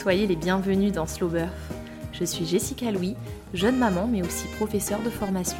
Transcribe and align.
Soyez 0.00 0.28
les 0.28 0.36
bienvenus 0.36 0.92
dans 0.92 1.08
Slow 1.08 1.26
Birth. 1.26 1.50
Je 2.12 2.22
suis 2.22 2.46
Jessica 2.46 2.92
Louis, 2.92 3.16
jeune 3.52 3.76
maman 3.76 4.06
mais 4.06 4.22
aussi 4.22 4.46
professeure 4.56 5.02
de 5.02 5.10
formation. 5.10 5.58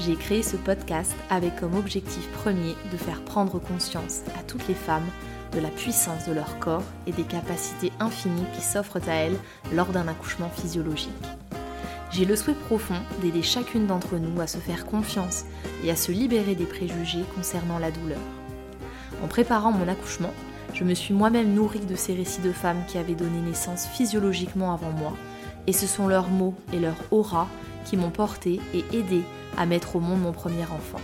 J'ai 0.00 0.16
créé 0.16 0.42
ce 0.42 0.56
podcast 0.56 1.14
avec 1.30 1.54
comme 1.54 1.76
objectif 1.76 2.28
premier 2.32 2.74
de 2.90 2.96
faire 2.96 3.22
prendre 3.22 3.60
conscience 3.60 4.22
à 4.36 4.42
toutes 4.42 4.66
les 4.66 4.74
femmes 4.74 5.06
de 5.54 5.60
la 5.60 5.68
puissance 5.68 6.26
de 6.26 6.32
leur 6.32 6.58
corps 6.58 6.82
et 7.06 7.12
des 7.12 7.22
capacités 7.22 7.92
infinies 8.00 8.44
qui 8.56 8.60
s'offrent 8.60 9.08
à 9.08 9.14
elles 9.14 9.38
lors 9.72 9.92
d'un 9.92 10.08
accouchement 10.08 10.50
physiologique. 10.50 11.12
J'ai 12.10 12.24
le 12.24 12.34
souhait 12.34 12.54
profond 12.54 12.98
d'aider 13.22 13.44
chacune 13.44 13.86
d'entre 13.86 14.16
nous 14.16 14.40
à 14.40 14.48
se 14.48 14.58
faire 14.58 14.84
confiance 14.84 15.44
et 15.84 15.92
à 15.92 15.96
se 15.96 16.10
libérer 16.10 16.56
des 16.56 16.66
préjugés 16.66 17.24
concernant 17.36 17.78
la 17.78 17.92
douleur. 17.92 18.18
En 19.22 19.28
préparant 19.28 19.70
mon 19.70 19.86
accouchement, 19.86 20.32
je 20.74 20.84
me 20.84 20.94
suis 20.94 21.14
moi-même 21.14 21.54
nourrie 21.54 21.80
de 21.80 21.96
ces 21.96 22.14
récits 22.14 22.40
de 22.40 22.52
femmes 22.52 22.82
qui 22.86 22.98
avaient 22.98 23.14
donné 23.14 23.40
naissance 23.40 23.86
physiologiquement 23.86 24.72
avant 24.72 24.90
moi, 24.90 25.12
et 25.66 25.72
ce 25.72 25.86
sont 25.86 26.08
leurs 26.08 26.28
mots 26.28 26.54
et 26.72 26.78
leur 26.78 26.96
aura 27.10 27.48
qui 27.84 27.96
m'ont 27.96 28.10
porté 28.10 28.60
et 28.74 28.84
aidé 28.92 29.22
à 29.56 29.66
mettre 29.66 29.96
au 29.96 30.00
monde 30.00 30.20
mon 30.20 30.32
premier 30.32 30.64
enfant. 30.64 31.00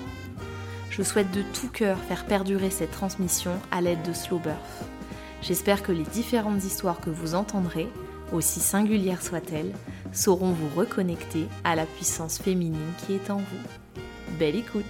Je 0.91 1.03
souhaite 1.03 1.31
de 1.33 1.43
tout 1.43 1.69
cœur 1.69 1.99
faire 1.99 2.25
perdurer 2.25 2.71
cette 2.71 2.91
transmission 2.91 3.53
à 3.71 3.81
l'aide 3.81 4.03
de 4.03 4.13
Slow 4.13 4.39
Birth. 4.39 4.57
J'espère 5.43 5.83
que 5.83 5.93
les 5.93 6.05
différentes 6.05 6.65
histoires 6.65 7.01
que 7.01 7.11
vous 7.11 7.35
entendrez, 7.35 7.89
aussi 8.33 8.61
singulières 8.61 9.23
soient-elles, 9.23 9.73
sauront 10.13 10.53
vous 10.53 10.69
reconnecter 10.75 11.47
à 11.65 11.77
la 11.77 11.85
puissance 11.85 12.39
féminine 12.39 12.93
qui 13.05 13.15
est 13.15 13.31
en 13.31 13.39
vous. 13.39 14.01
Belle 14.39 14.57
écoute 14.57 14.85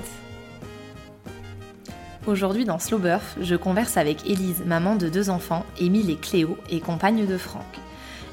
Aujourd'hui 2.27 2.65
dans 2.65 2.81
Slow 2.81 3.01
je 3.41 3.55
converse 3.55 3.97
avec 3.97 4.29
Élise, 4.29 4.65
maman 4.67 4.97
de 4.97 5.09
deux 5.09 5.31
enfants, 5.31 5.65
Émile 5.79 6.11
et 6.11 6.17
Cléo, 6.17 6.59
et 6.69 6.81
compagne 6.81 7.25
de 7.25 7.39
Franck. 7.39 7.63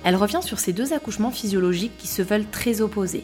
Elle 0.03 0.15
revient 0.15 0.41
sur 0.41 0.57
ces 0.57 0.73
deux 0.73 0.93
accouchements 0.93 1.29
physiologiques 1.29 1.95
qui 1.99 2.07
se 2.07 2.23
veulent 2.23 2.49
très 2.49 2.81
opposés. 2.81 3.23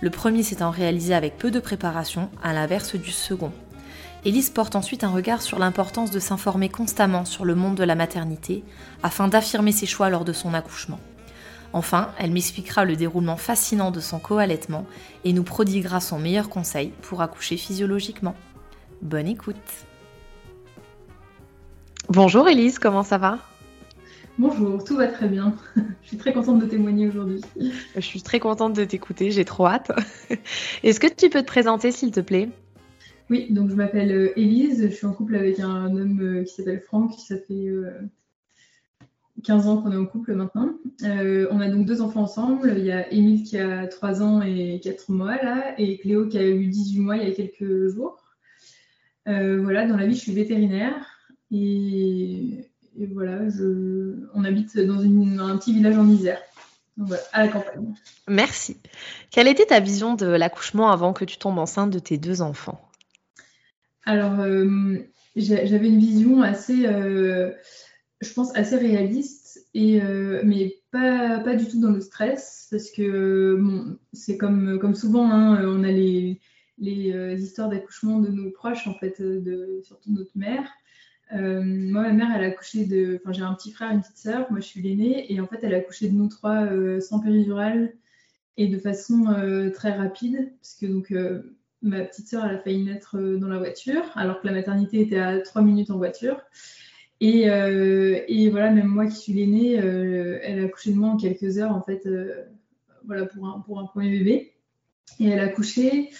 Le 0.00 0.10
premier 0.10 0.42
s'étant 0.42 0.70
réalisé 0.70 1.14
avec 1.14 1.38
peu 1.38 1.52
de 1.52 1.60
préparation, 1.60 2.30
à 2.42 2.52
l'inverse 2.52 2.96
du 2.96 3.12
second. 3.12 3.52
Élise 4.24 4.50
porte 4.50 4.74
ensuite 4.74 5.04
un 5.04 5.10
regard 5.10 5.40
sur 5.40 5.60
l'importance 5.60 6.10
de 6.10 6.18
s'informer 6.18 6.68
constamment 6.68 7.24
sur 7.24 7.44
le 7.44 7.54
monde 7.54 7.76
de 7.76 7.84
la 7.84 7.94
maternité 7.94 8.64
afin 9.04 9.28
d'affirmer 9.28 9.70
ses 9.70 9.86
choix 9.86 10.10
lors 10.10 10.24
de 10.24 10.32
son 10.32 10.52
accouchement. 10.52 10.98
Enfin, 11.72 12.10
elle 12.18 12.32
m'expliquera 12.32 12.84
le 12.84 12.96
déroulement 12.96 13.36
fascinant 13.36 13.92
de 13.92 14.00
son 14.00 14.18
co-allaitement 14.18 14.84
et 15.24 15.32
nous 15.32 15.44
prodiguera 15.44 16.00
son 16.00 16.18
meilleur 16.18 16.48
conseil 16.48 16.92
pour 17.02 17.22
accoucher 17.22 17.56
physiologiquement. 17.56 18.34
Bonne 19.00 19.28
écoute 19.28 19.86
Bonjour 22.08 22.48
Elise, 22.48 22.78
comment 22.78 23.02
ça 23.02 23.18
va? 23.18 23.38
Bonjour, 24.38 24.82
tout 24.82 24.96
va 24.96 25.08
très 25.08 25.28
bien. 25.28 25.54
Je 26.02 26.08
suis 26.08 26.16
très 26.16 26.32
contente 26.32 26.58
de 26.58 26.64
témoigner 26.64 27.06
aujourd'hui. 27.06 27.42
Je 27.94 28.00
suis 28.00 28.22
très 28.22 28.40
contente 28.40 28.72
de 28.72 28.82
t'écouter, 28.86 29.30
j'ai 29.30 29.44
trop 29.44 29.66
hâte. 29.66 29.92
Est-ce 30.82 31.00
que 31.00 31.06
tu 31.06 31.28
peux 31.28 31.42
te 31.42 31.46
présenter 31.46 31.92
s'il 31.92 32.10
te 32.10 32.20
plaît? 32.20 32.48
Oui, 33.28 33.48
donc 33.50 33.68
je 33.68 33.74
m'appelle 33.74 34.10
euh, 34.10 34.38
Élise, 34.38 34.88
je 34.88 34.94
suis 34.94 35.06
en 35.06 35.12
couple 35.12 35.36
avec 35.36 35.60
un 35.60 35.94
homme 35.94 36.20
euh, 36.22 36.44
qui 36.44 36.54
s'appelle 36.54 36.80
Franck, 36.80 37.12
ça 37.18 37.36
fait 37.36 37.68
15 39.44 39.66
euh, 39.66 39.70
ans 39.70 39.82
qu'on 39.82 39.92
est 39.92 39.96
en 39.96 40.06
couple 40.06 40.34
maintenant. 40.34 40.70
on 41.02 41.60
a 41.60 41.68
donc 41.68 41.84
deux 41.84 42.00
enfants 42.00 42.22
ensemble, 42.22 42.72
il 42.78 42.86
y 42.86 42.90
a 42.90 43.12
Émile 43.12 43.42
qui 43.42 43.58
a 43.58 43.86
3 43.86 44.22
ans 44.22 44.40
et 44.40 44.80
4 44.82 45.10
mois 45.10 45.36
là, 45.36 45.74
et 45.76 45.98
Cléo 45.98 46.26
qui 46.26 46.38
a 46.38 46.48
eu 46.48 46.68
18 46.68 47.00
mois 47.00 47.16
il 47.18 47.28
y 47.28 47.30
a 47.30 47.34
quelques 47.34 47.88
jours. 47.88 48.16
voilà, 49.26 49.86
dans 49.86 49.98
la 49.98 50.06
vie 50.06 50.14
je 50.14 50.20
suis 50.20 50.32
vétérinaire. 50.32 51.17
Et, 51.50 52.68
voilà, 53.12 53.40
on 54.34 54.44
habite 54.44 54.78
dans 54.78 55.00
un 55.00 55.56
petit 55.56 55.72
village 55.72 55.96
en 55.96 56.08
Isère. 56.08 56.40
à 57.32 57.46
la 57.46 57.48
campagne. 57.48 57.94
Merci. 58.26 58.76
Quelle 59.30 59.48
était 59.48 59.66
ta 59.66 59.80
vision 59.80 60.14
de 60.14 60.26
l'accouchement 60.26 60.90
avant 60.90 61.12
que 61.12 61.24
tu 61.24 61.38
tombes 61.38 61.58
enceinte 61.58 61.90
de 61.90 61.98
tes 61.98 62.18
deux 62.18 62.42
enfants? 62.42 62.80
Alors, 64.04 64.40
euh, 64.40 64.96
j'avais 65.36 65.88
une 65.88 65.98
vision 65.98 66.40
assez, 66.42 66.86
euh, 66.86 67.52
je 68.20 68.32
pense, 68.32 68.56
assez 68.56 68.76
réaliste, 68.76 69.66
et, 69.74 70.00
euh, 70.02 70.40
mais 70.44 70.76
pas, 70.90 71.40
pas 71.40 71.54
du 71.54 71.68
tout 71.68 71.78
dans 71.78 71.90
le 71.90 72.00
stress, 72.00 72.68
parce 72.70 72.90
que 72.90 73.96
c'est 74.14 74.38
comme, 74.38 74.78
comme 74.78 74.94
souvent, 74.94 75.30
hein, 75.30 75.62
on 75.62 75.84
a 75.84 75.92
les, 75.92 76.40
les 76.78 77.42
histoires 77.42 77.68
d'accouchement 77.68 78.18
de 78.18 78.28
nos 78.28 78.50
proches, 78.50 78.86
en 78.86 78.94
fait, 78.94 79.20
de, 79.20 79.80
surtout 79.84 80.10
notre 80.10 80.36
mère. 80.36 80.66
Euh, 81.34 81.62
moi, 81.62 82.02
ma 82.02 82.12
mère, 82.12 82.28
elle 82.36 82.44
a 82.44 82.48
accouché 82.48 82.84
de. 82.86 83.20
Enfin, 83.22 83.32
j'ai 83.32 83.42
un 83.42 83.54
petit 83.54 83.72
frère, 83.72 83.90
une 83.90 84.00
petite 84.00 84.16
sœur. 84.16 84.46
Moi, 84.50 84.60
je 84.60 84.66
suis 84.66 84.82
l'aînée. 84.82 85.32
Et 85.32 85.40
en 85.40 85.46
fait, 85.46 85.58
elle 85.62 85.74
a 85.74 85.78
accouché 85.78 86.08
de 86.08 86.14
nous 86.14 86.28
trois 86.28 86.64
euh, 86.64 87.00
sans 87.00 87.20
péridurale 87.20 87.92
et 88.56 88.68
de 88.68 88.78
façon 88.78 89.26
euh, 89.28 89.70
très 89.70 89.92
rapide. 89.92 90.52
Parce 90.60 90.74
que 90.74 90.86
donc, 90.86 91.14
ma 91.82 92.00
petite 92.04 92.28
sœur, 92.28 92.46
elle 92.46 92.56
a 92.56 92.58
failli 92.58 92.84
naître 92.84 93.18
dans 93.18 93.48
la 93.48 93.58
voiture, 93.58 94.02
alors 94.14 94.40
que 94.40 94.46
la 94.46 94.52
maternité 94.52 95.00
était 95.00 95.18
à 95.18 95.38
trois 95.40 95.62
minutes 95.62 95.90
en 95.90 95.98
voiture. 95.98 96.40
Et, 97.20 97.48
voilà, 98.50 98.70
même 98.70 98.86
moi 98.86 99.06
qui 99.06 99.16
suis 99.16 99.32
l'aînée, 99.32 99.74
elle 99.74 100.60
a 100.60 100.64
accouché 100.64 100.92
de 100.92 100.96
moi 100.96 101.10
en 101.10 101.16
quelques 101.16 101.58
heures, 101.58 101.72
en 101.72 101.82
fait, 101.82 102.08
voilà, 103.04 103.26
pour 103.26 103.46
un, 103.46 103.60
pour 103.60 103.78
un 103.78 103.84
premier 103.84 104.10
bébé. 104.10 104.54
Et 105.20 105.28
elle 105.28 105.40
a 105.40 105.44
accouché 105.44 106.10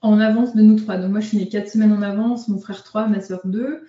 en 0.00 0.18
avance 0.18 0.54
de 0.54 0.62
nous 0.62 0.76
trois. 0.76 0.96
Donc, 0.96 1.10
moi, 1.10 1.20
je 1.20 1.28
suis 1.28 1.38
née 1.38 1.48
quatre 1.48 1.68
semaines 1.68 1.92
en 1.92 2.02
avance, 2.02 2.48
mon 2.48 2.58
frère 2.58 2.84
trois, 2.84 3.06
ma 3.08 3.20
sœur 3.20 3.40
deux. 3.44 3.82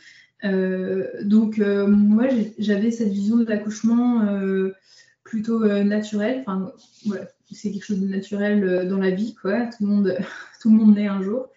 Euh, 0.43 1.07
donc 1.23 1.59
euh, 1.59 1.85
moi 1.87 2.25
j'avais 2.57 2.89
cette 2.89 3.09
vision 3.09 3.37
de 3.37 3.45
l'accouchement 3.45 4.23
euh, 4.23 4.73
plutôt 5.23 5.59
naturelle. 5.83 6.43
Enfin 6.45 6.71
c'est 7.51 7.71
quelque 7.71 7.85
chose 7.85 7.99
de 7.99 8.07
naturel 8.07 8.87
dans 8.87 8.97
la 8.97 9.11
vie 9.11 9.35
quoi. 9.35 9.67
Tout 9.67 9.85
le 9.85 9.87
monde, 9.87 10.17
tout 10.61 10.69
le 10.69 10.75
monde 10.75 10.95
naît 10.95 11.07
un 11.07 11.21
jour. 11.21 11.49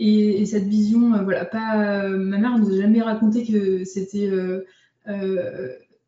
Et, 0.00 0.46
cette 0.46 0.68
vision, 0.68 1.22
voilà, 1.24 1.44
pas. 1.44 2.08
ma 2.08 2.38
mère 2.38 2.56
ne 2.56 2.64
nous 2.64 2.72
a 2.72 2.80
jamais 2.80 3.02
raconté 3.02 3.44
que 3.44 3.84
c'était 3.84 4.30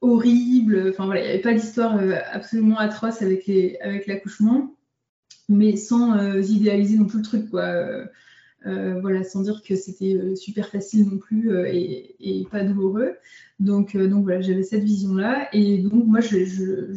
horrible. 0.00 0.86
Enfin 0.90 1.06
voilà, 1.06 1.20
il 1.20 1.24
n'y 1.24 1.30
avait 1.30 1.40
pas 1.40 1.54
d'histoire 1.54 1.98
absolument 2.32 2.78
atroce 2.78 3.22
avec 3.22 3.48
avec 3.82 4.06
l'accouchement, 4.06 4.74
mais 5.48 5.76
sans 5.76 6.38
idéaliser 6.40 6.98
non 6.98 7.06
plus 7.06 7.18
le 7.18 7.24
truc 7.24 7.50
quoi. 7.50 8.06
Euh, 8.66 9.00
voilà, 9.00 9.24
sans 9.24 9.42
dire 9.42 9.62
que 9.66 9.74
c'était 9.74 10.14
euh, 10.16 10.36
super 10.36 10.68
facile 10.68 11.08
non 11.08 11.16
plus 11.16 11.50
euh, 11.50 11.66
et, 11.72 12.46
pas 12.50 12.62
douloureux. 12.62 13.14
Donc, 13.58 13.96
donc 13.96 14.24
voilà, 14.24 14.40
j'avais 14.40 14.62
cette 14.62 14.84
vision-là. 14.84 15.48
Et 15.52 15.78
donc, 15.78 16.04
moi, 16.06 16.20
je, 16.20 16.36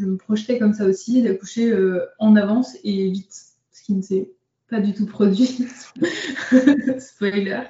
me 0.05 0.17
projetais 0.17 0.59
comme 0.59 0.73
ça 0.73 0.85
aussi, 0.85 1.21
d'accoucher 1.21 1.73
en 2.19 2.35
avance 2.35 2.77
et 2.83 3.09
vite, 3.11 3.33
ce 3.71 3.83
qui 3.83 3.93
ne 3.93 4.01
s'est 4.01 4.29
pas 4.69 4.79
du 4.79 4.93
tout 4.93 5.05
produit. 5.05 5.65
Spoiler. 6.99 7.63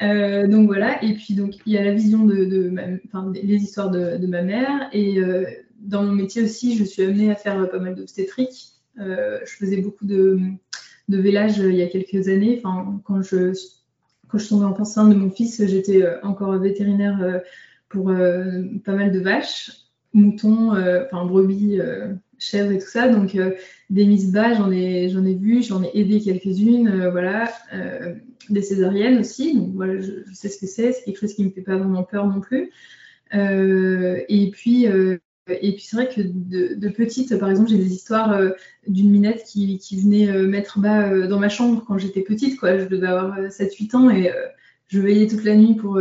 donc 0.00 0.66
voilà, 0.66 1.02
et 1.04 1.14
puis 1.14 1.34
donc 1.34 1.56
il 1.66 1.74
y 1.74 1.78
a 1.78 1.84
la 1.84 1.92
vision 1.92 2.24
de, 2.24 2.72
enfin, 3.06 3.30
les 3.34 3.56
histoires 3.56 3.90
de, 3.90 4.16
de, 4.16 4.26
ma 4.26 4.42
mère. 4.42 4.88
Et 4.92 5.20
dans 5.78 6.02
mon 6.02 6.12
métier 6.12 6.42
aussi, 6.42 6.76
je 6.76 6.84
suis 6.84 7.02
amenée 7.02 7.30
à 7.30 7.34
faire 7.34 7.68
pas 7.68 7.78
mal 7.78 7.94
d'obstétrique. 7.94 8.72
je 8.96 9.56
faisais 9.58 9.82
beaucoup 9.82 10.06
de 10.06 10.40
de 11.08 11.18
village 11.18 11.60
euh, 11.60 11.70
il 11.70 11.76
y 11.76 11.82
a 11.82 11.86
quelques 11.86 12.28
années. 12.28 12.60
Enfin, 12.62 13.00
quand 13.04 13.22
je, 13.22 13.52
quand 14.28 14.38
je 14.38 14.48
tombais 14.48 14.64
enceinte 14.64 15.10
de 15.10 15.14
mon 15.14 15.30
fils, 15.30 15.64
j'étais 15.66 16.02
euh, 16.02 16.20
encore 16.22 16.56
vétérinaire 16.58 17.22
euh, 17.22 17.38
pour 17.88 18.06
pas 18.84 18.92
mal 18.92 19.12
de 19.12 19.20
vaches, 19.20 19.70
moutons, 20.12 20.72
enfin 20.72 21.24
brebis, 21.24 21.78
chèvres 22.36 22.72
et 22.72 22.78
tout 22.78 22.88
ça. 22.88 23.08
Donc 23.08 23.38
des 23.90 24.06
mises 24.06 24.32
bas, 24.32 24.54
j'en 24.54 24.72
ai, 24.72 25.08
j'en 25.08 25.24
ai 25.24 25.34
vu, 25.34 25.62
j'en 25.62 25.84
ai 25.84 25.90
aidé 25.94 26.20
quelques-unes, 26.20 27.08
voilà, 27.10 27.48
des 28.50 28.60
césariennes 28.60 29.18
aussi. 29.20 29.54
Donc 29.54 29.74
voilà, 29.74 30.00
je, 30.00 30.24
je 30.26 30.34
sais 30.34 30.48
ce 30.48 30.58
que 30.58 30.66
c'est. 30.66 30.92
C'est 30.92 31.04
quelque 31.04 31.20
chose 31.20 31.34
qui 31.34 31.44
me 31.44 31.50
fait 31.50 31.62
pas 31.62 31.76
vraiment 31.76 32.02
peur 32.02 32.26
non 32.26 32.40
plus. 32.40 32.72
et 33.32 34.50
puis 34.52 34.88
et 35.48 35.72
puis 35.72 35.84
c'est 35.84 35.96
vrai 35.96 36.08
que 36.08 36.20
de, 36.20 36.88
petite, 36.88 37.38
par 37.38 37.50
exemple, 37.50 37.70
j'ai 37.70 37.78
des 37.78 37.92
histoires 37.92 38.32
euh, 38.32 38.50
d'une 38.88 39.10
minette 39.10 39.44
qui, 39.44 39.78
venait 40.02 40.28
euh, 40.28 40.46
mettre 40.46 40.80
bas 40.80 41.08
euh, 41.08 41.28
dans 41.28 41.38
ma 41.38 41.48
chambre 41.48 41.84
quand 41.86 41.98
j'étais 41.98 42.22
petite. 42.22 42.58
Quoi. 42.58 42.78
Je 42.78 42.86
devais 42.86 43.06
avoir 43.06 43.38
7-8 43.38 43.96
ans 43.96 44.10
et 44.10 44.32
je 44.88 45.00
veillais 45.00 45.26
toute 45.26 45.44
la 45.44 45.54
nuit 45.54 45.74
pour, 45.74 46.00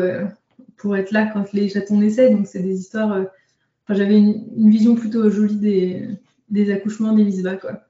pour 0.77 0.97
être 0.97 1.11
là 1.11 1.29
quand 1.31 1.53
les 1.53 1.69
chatons 1.69 1.99
naissaient. 1.99 2.31
Donc 2.31 2.47
c'est 2.47 2.61
des 2.61 2.79
histoires. 2.79 3.11
Enfin, 3.11 3.99
j'avais 3.99 4.17
une, 4.17 4.69
vision 4.69 4.95
plutôt 4.95 5.29
jolie 5.29 5.57
des, 5.57 6.07
des 6.49 6.71
accouchements 6.71 7.13
des 7.13 7.41
bas. 7.43 7.55
Quoi. 7.55 7.81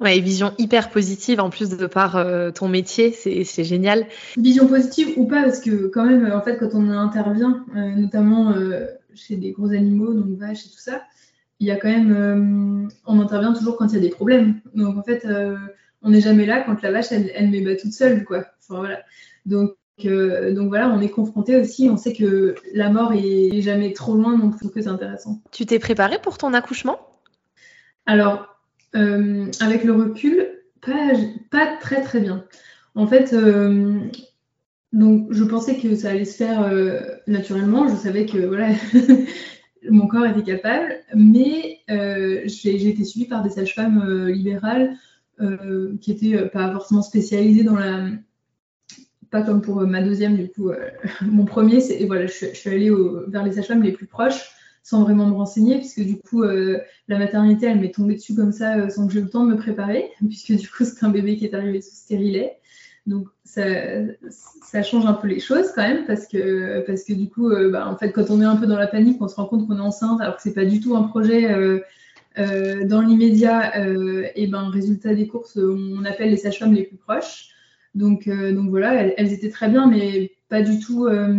Ouais, 0.00 0.18
vision 0.20 0.52
hyper 0.58 0.90
positive 0.90 1.40
en 1.40 1.50
plus 1.50 1.70
de 1.70 1.86
par 1.86 2.24
ton 2.54 2.68
métier, 2.68 3.12
c'est 3.12 3.64
génial. 3.64 4.06
Vision 4.36 4.66
positive 4.66 5.14
ou 5.16 5.26
pas, 5.26 5.42
parce 5.42 5.60
que 5.60 5.86
quand 5.86 6.04
même, 6.04 6.32
en 6.32 6.40
fait, 6.40 6.56
quand 6.58 6.70
on 6.74 6.90
intervient, 6.90 7.64
notamment 7.74 8.52
chez 9.18 9.36
des 9.36 9.52
gros 9.52 9.70
animaux, 9.70 10.14
donc 10.14 10.38
vaches 10.38 10.66
et 10.66 10.70
tout 10.70 10.78
ça, 10.78 11.02
il 11.60 11.66
y 11.66 11.70
a 11.70 11.76
quand 11.76 11.88
même, 11.88 12.12
euh, 12.12 12.88
on 13.06 13.20
intervient 13.20 13.52
toujours 13.52 13.76
quand 13.76 13.88
il 13.88 13.94
y 13.94 13.98
a 13.98 14.00
des 14.00 14.10
problèmes. 14.10 14.60
Donc 14.74 14.96
en 14.96 15.02
fait, 15.02 15.24
euh, 15.24 15.56
on 16.02 16.10
n'est 16.10 16.20
jamais 16.20 16.46
là 16.46 16.62
quand 16.62 16.80
la 16.82 16.92
vache, 16.92 17.10
elle, 17.10 17.30
elle 17.34 17.50
met 17.50 17.60
bas 17.60 17.76
toute 17.76 17.92
seule, 17.92 18.24
quoi. 18.24 18.46
voilà. 18.68 19.00
Donc 19.46 19.72
donc 20.00 20.68
voilà, 20.68 20.90
on 20.90 21.00
est 21.00 21.08
confronté 21.08 21.56
aussi, 21.56 21.88
on 21.90 21.96
sait 21.96 22.12
que 22.12 22.54
la 22.72 22.88
mort 22.88 23.12
est 23.14 23.60
jamais 23.62 23.92
trop 23.92 24.14
loin, 24.14 24.38
donc 24.38 24.56
que 24.56 24.80
c'est 24.80 24.86
intéressant. 24.86 25.42
Tu 25.50 25.66
t'es 25.66 25.80
préparée 25.80 26.20
pour 26.22 26.38
ton 26.38 26.54
accouchement? 26.54 27.00
Alors, 28.06 28.46
avec 28.94 29.82
le 29.82 29.92
recul, 29.92 30.50
pas, 30.86 31.10
pas, 31.50 31.76
très 31.80 32.00
très 32.02 32.20
bien. 32.20 32.44
En 32.94 33.08
fait, 33.08 33.34
donc 34.92 35.28
je 35.30 35.44
pensais 35.44 35.76
que 35.76 35.94
ça 35.94 36.10
allait 36.10 36.24
se 36.24 36.36
faire 36.36 36.70
naturellement, 37.26 37.88
je 37.88 37.96
savais 37.96 38.26
que 38.26 38.38
voilà, 38.38 38.70
mon 39.90 40.06
corps 40.06 40.26
était 40.26 40.42
capable, 40.42 40.94
mais 41.14 41.80
j'ai 41.88 42.88
été 42.88 43.04
suivie 43.04 43.26
par 43.26 43.42
des 43.42 43.50
sages-femmes 43.50 44.28
libérales 44.28 44.96
qui 46.00 46.10
n'étaient 46.10 46.48
pas 46.48 46.72
forcément 46.72 47.02
spécialisées 47.02 47.64
dans 47.64 47.76
la 47.76 48.08
pas 49.30 49.42
comme 49.42 49.60
pour 49.60 49.80
euh, 49.80 49.86
ma 49.86 50.02
deuxième, 50.02 50.36
du 50.36 50.48
coup, 50.48 50.70
euh, 50.70 50.90
mon 51.22 51.44
premier, 51.44 51.80
c'est 51.80 52.04
voilà, 52.06 52.26
je, 52.26 52.46
suis 52.54 52.70
allée 52.70 52.90
vers 53.28 53.44
les 53.44 53.52
sages-femmes 53.52 53.82
les 53.82 53.92
plus 53.92 54.06
proches 54.06 54.52
sans 54.82 55.02
vraiment 55.02 55.26
me 55.26 55.34
renseigner, 55.34 55.76
puisque 55.76 56.00
du 56.00 56.16
coup, 56.16 56.42
euh, 56.42 56.78
la 57.08 57.18
maternité, 57.18 57.66
elle 57.66 57.78
m'est 57.78 57.90
tombée 57.90 58.14
dessus 58.14 58.34
comme 58.34 58.52
ça, 58.52 58.88
sans 58.88 59.06
que 59.06 59.12
j'ai 59.12 59.20
eu 59.20 59.24
le 59.24 59.28
temps 59.28 59.44
de 59.44 59.50
me 59.50 59.56
préparer, 59.58 60.10
puisque 60.26 60.52
du 60.52 60.68
coup, 60.68 60.84
c'est 60.84 61.04
un 61.04 61.10
bébé 61.10 61.36
qui 61.36 61.44
est 61.44 61.54
arrivé 61.54 61.82
sous 61.82 61.94
stérilet. 61.94 62.58
Donc, 63.08 63.26
ça, 63.44 64.82
change 64.82 65.06
un 65.06 65.14
peu 65.14 65.26
les 65.26 65.40
choses 65.40 65.72
quand 65.74 65.82
même, 65.82 66.04
parce 66.06 66.26
que, 66.26 66.80
parce 66.86 67.02
que 67.04 67.12
du 67.12 67.28
coup, 67.28 67.50
bah, 67.70 67.88
en 67.88 67.96
fait, 67.96 68.12
quand 68.12 68.30
on 68.30 68.40
est 68.40 68.44
un 68.44 68.56
peu 68.56 68.66
dans 68.66 68.78
la 68.78 68.86
panique, 68.86 69.20
on 69.20 69.28
se 69.28 69.34
rend 69.36 69.46
compte 69.46 69.66
qu'on 69.66 69.78
est 69.78 69.80
enceinte, 69.80 70.20
alors 70.20 70.36
que 70.36 70.42
c'est 70.42 70.54
pas 70.54 70.64
du 70.64 70.80
tout 70.80 70.94
un 70.94 71.04
projet 71.04 71.48
dans 72.36 73.00
l'immédiat. 73.00 73.72
et 74.36 74.46
ben, 74.46 74.68
résultat 74.68 75.14
des 75.14 75.26
courses, 75.26 75.58
on 75.58 76.04
appelle 76.04 76.30
les 76.30 76.36
sages-femmes 76.36 76.74
les 76.74 76.84
plus 76.84 76.98
proches. 76.98 77.48
Donc, 77.94 78.28
euh, 78.28 78.52
donc 78.52 78.70
voilà, 78.70 78.94
elles, 79.16 79.32
étaient 79.32 79.50
très 79.50 79.68
bien, 79.68 79.86
mais 79.88 80.32
pas 80.48 80.62
du 80.62 80.78
tout, 80.78 81.06
euh, 81.06 81.34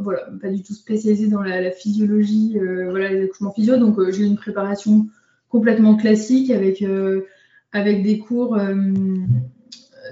voilà, 0.00 0.28
pas 0.40 0.48
du 0.48 0.62
tout 0.62 0.74
spécialisées 0.74 1.28
dans 1.28 1.42
la, 1.42 1.70
physiologie, 1.70 2.58
euh, 2.58 2.90
voilà, 2.90 3.10
les 3.10 3.24
accouchements 3.24 3.52
physio. 3.52 3.76
Donc 3.76 3.98
j'ai 4.10 4.22
eu 4.22 4.26
une 4.26 4.36
préparation 4.36 5.06
complètement 5.48 5.96
classique 5.96 6.50
avec, 6.50 6.84
avec 7.72 8.02
des 8.02 8.18
cours, 8.18 8.58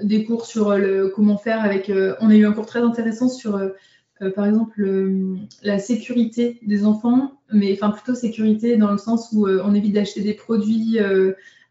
des 0.03 0.23
cours 0.23 0.45
sur 0.45 0.77
le, 0.77 1.09
comment 1.15 1.37
faire. 1.37 1.61
Avec, 1.61 1.91
on 2.19 2.29
a 2.29 2.35
eu 2.35 2.45
un 2.45 2.53
cours 2.53 2.65
très 2.65 2.81
intéressant 2.81 3.29
sur, 3.29 3.59
par 4.35 4.45
exemple, 4.45 4.87
la 5.63 5.79
sécurité 5.79 6.59
des 6.65 6.85
enfants, 6.85 7.39
mais 7.51 7.73
enfin 7.73 7.91
plutôt 7.91 8.15
sécurité 8.15 8.77
dans 8.77 8.91
le 8.91 8.97
sens 8.97 9.29
où 9.31 9.47
on 9.47 9.73
évite 9.73 9.93
d'acheter 9.93 10.21
des 10.21 10.33
produits 10.33 10.99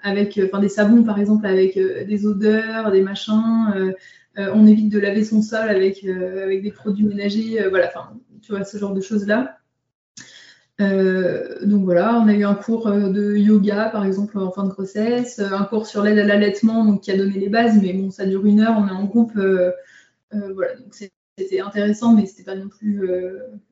avec 0.05 0.39
euh, 0.39 0.47
enfin, 0.47 0.61
des 0.61 0.69
savons 0.69 1.03
par 1.03 1.19
exemple 1.19 1.47
avec 1.47 1.77
euh, 1.77 2.05
des 2.05 2.27
odeurs, 2.27 2.93
des 2.93 3.01
machins. 3.01 3.73
Euh, 3.75 3.93
on 4.37 4.67
évite 4.67 4.89
de 4.89 4.99
laver 4.99 5.25
son 5.25 5.43
sol 5.43 5.69
avec, 5.69 6.05
avec 6.05 6.61
des 6.61 6.73
produits 6.73 7.05
ménagers, 7.05 7.69
voilà, 7.69 7.87
enfin, 7.87 8.19
tu 8.43 8.51
vois, 8.51 8.65
ce 8.65 8.77
genre 8.79 8.93
de 8.93 9.01
choses-là. 9.01 9.59
Donc 10.79 11.85
voilà, 11.85 12.19
on 12.19 12.29
a 12.29 12.35
eu 12.35 12.45
un 12.45 12.55
cours 12.55 12.91
de 12.91 13.37
yoga 13.37 13.91
par 13.91 14.05
exemple 14.05 14.39
en 14.39 14.51
fin 14.51 14.65
de 14.65 14.71
grossesse, 14.71 15.39
un 15.39 15.65
cours 15.65 15.87
sur 15.87 16.03
l'aide 16.03 16.19
à 16.19 16.25
l'allaitement 16.25 16.85
donc 16.85 17.03
qui 17.03 17.13
a 17.13 17.17
donné 17.17 17.39
les 17.39 17.49
bases, 17.49 17.81
mais 17.81 17.93
bon 17.93 18.11
ça 18.11 18.27
dure 18.27 18.45
une 18.45 18.61
heure, 18.61 18.77
on 18.79 18.89
est 18.89 18.91
en 18.91 19.05
groupe, 19.05 19.33
voilà 19.35 20.75
donc 20.77 20.95
c'était 21.39 21.61
intéressant 21.61 22.15
mais 22.15 22.27
c'était 22.27 22.43
pas 22.43 22.57
non 22.57 22.69
plus 22.69 23.09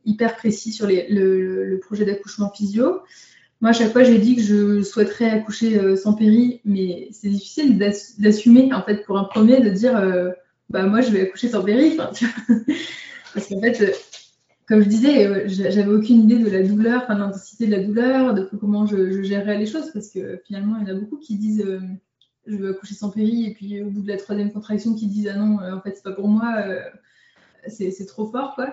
hyper 0.05 0.37
précis 0.37 0.73
sur 0.73 0.87
le, 0.87 1.79
projet 1.83 2.05
d'accouchement 2.05 2.51
physio. 2.51 3.03
Moi, 3.63 3.71
à 3.71 3.73
chaque 3.75 3.93
fois, 3.93 4.03
j'ai 4.03 4.19
dit 4.19 4.35
que 4.35 4.43
je 4.43 4.83
souhaiterais 4.83 5.31
accoucher 5.31 5.79
euh, 5.79 5.95
sans 5.95 6.15
péri, 6.15 6.61
mais 6.65 7.07
c'est 7.13 7.29
difficile 7.29 7.79
d'assumer, 8.19 8.75
en 8.75 8.83
fait, 8.83 9.05
pour 9.05 9.17
un 9.17 9.23
premier, 9.23 9.61
de 9.61 9.71
dire, 9.71 9.97
euh, 9.97 10.31
bah, 10.69 10.83
moi, 10.83 11.01
je 11.01 11.13
vais 11.13 11.21
accoucher 11.21 11.49
sans 11.49 11.63
péri. 11.63 11.97
Parce 13.35 13.47
qu'en 13.49 13.61
fait, 13.61 13.81
euh, 13.81 13.93
comme 14.67 14.83
je 14.83 14.89
disais, 14.89 15.49
j'avais 15.49 15.93
aucune 15.93 16.23
idée 16.23 16.39
de 16.39 16.51
la 16.51 16.63
douleur, 16.63 17.03
enfin, 17.03 17.15
de 17.15 17.21
l'intensité 17.21 17.67
de 17.67 17.73
la 17.73 17.83
douleur, 17.83 18.35
de 18.35 18.49
comment 18.59 18.87
je, 18.87 19.11
je, 19.11 19.23
gérerais 19.23 19.59
les 19.59 19.67
choses, 19.67 19.91
parce 19.93 20.09
que 20.09 20.41
finalement, 20.47 20.77
il 20.81 20.89
y 20.89 20.91
en 20.91 20.97
a 20.97 20.99
beaucoup 20.99 21.19
qui 21.19 21.37
disent, 21.37 21.65
je 22.47 22.57
veux 22.57 22.71
accoucher 22.71 22.95
sans 22.95 23.11
péri, 23.11 23.47
et 23.47 23.55
puis 23.55 23.83
au 23.83 23.91
bout 23.91 24.03
de 24.03 24.09
la 24.09 24.17
troisième 24.17 24.53
contraction, 24.53 24.95
qui 24.95 25.07
disent, 25.07 25.31
ah 25.33 25.37
non, 25.37 25.59
en 25.59 25.81
fait, 25.81 25.95
c'est 25.95 26.05
pas 26.05 26.13
pour 26.13 26.29
moi, 26.29 26.65
c'est 27.67 28.07
trop 28.07 28.27
fort, 28.27 28.55
quoi. 28.55 28.73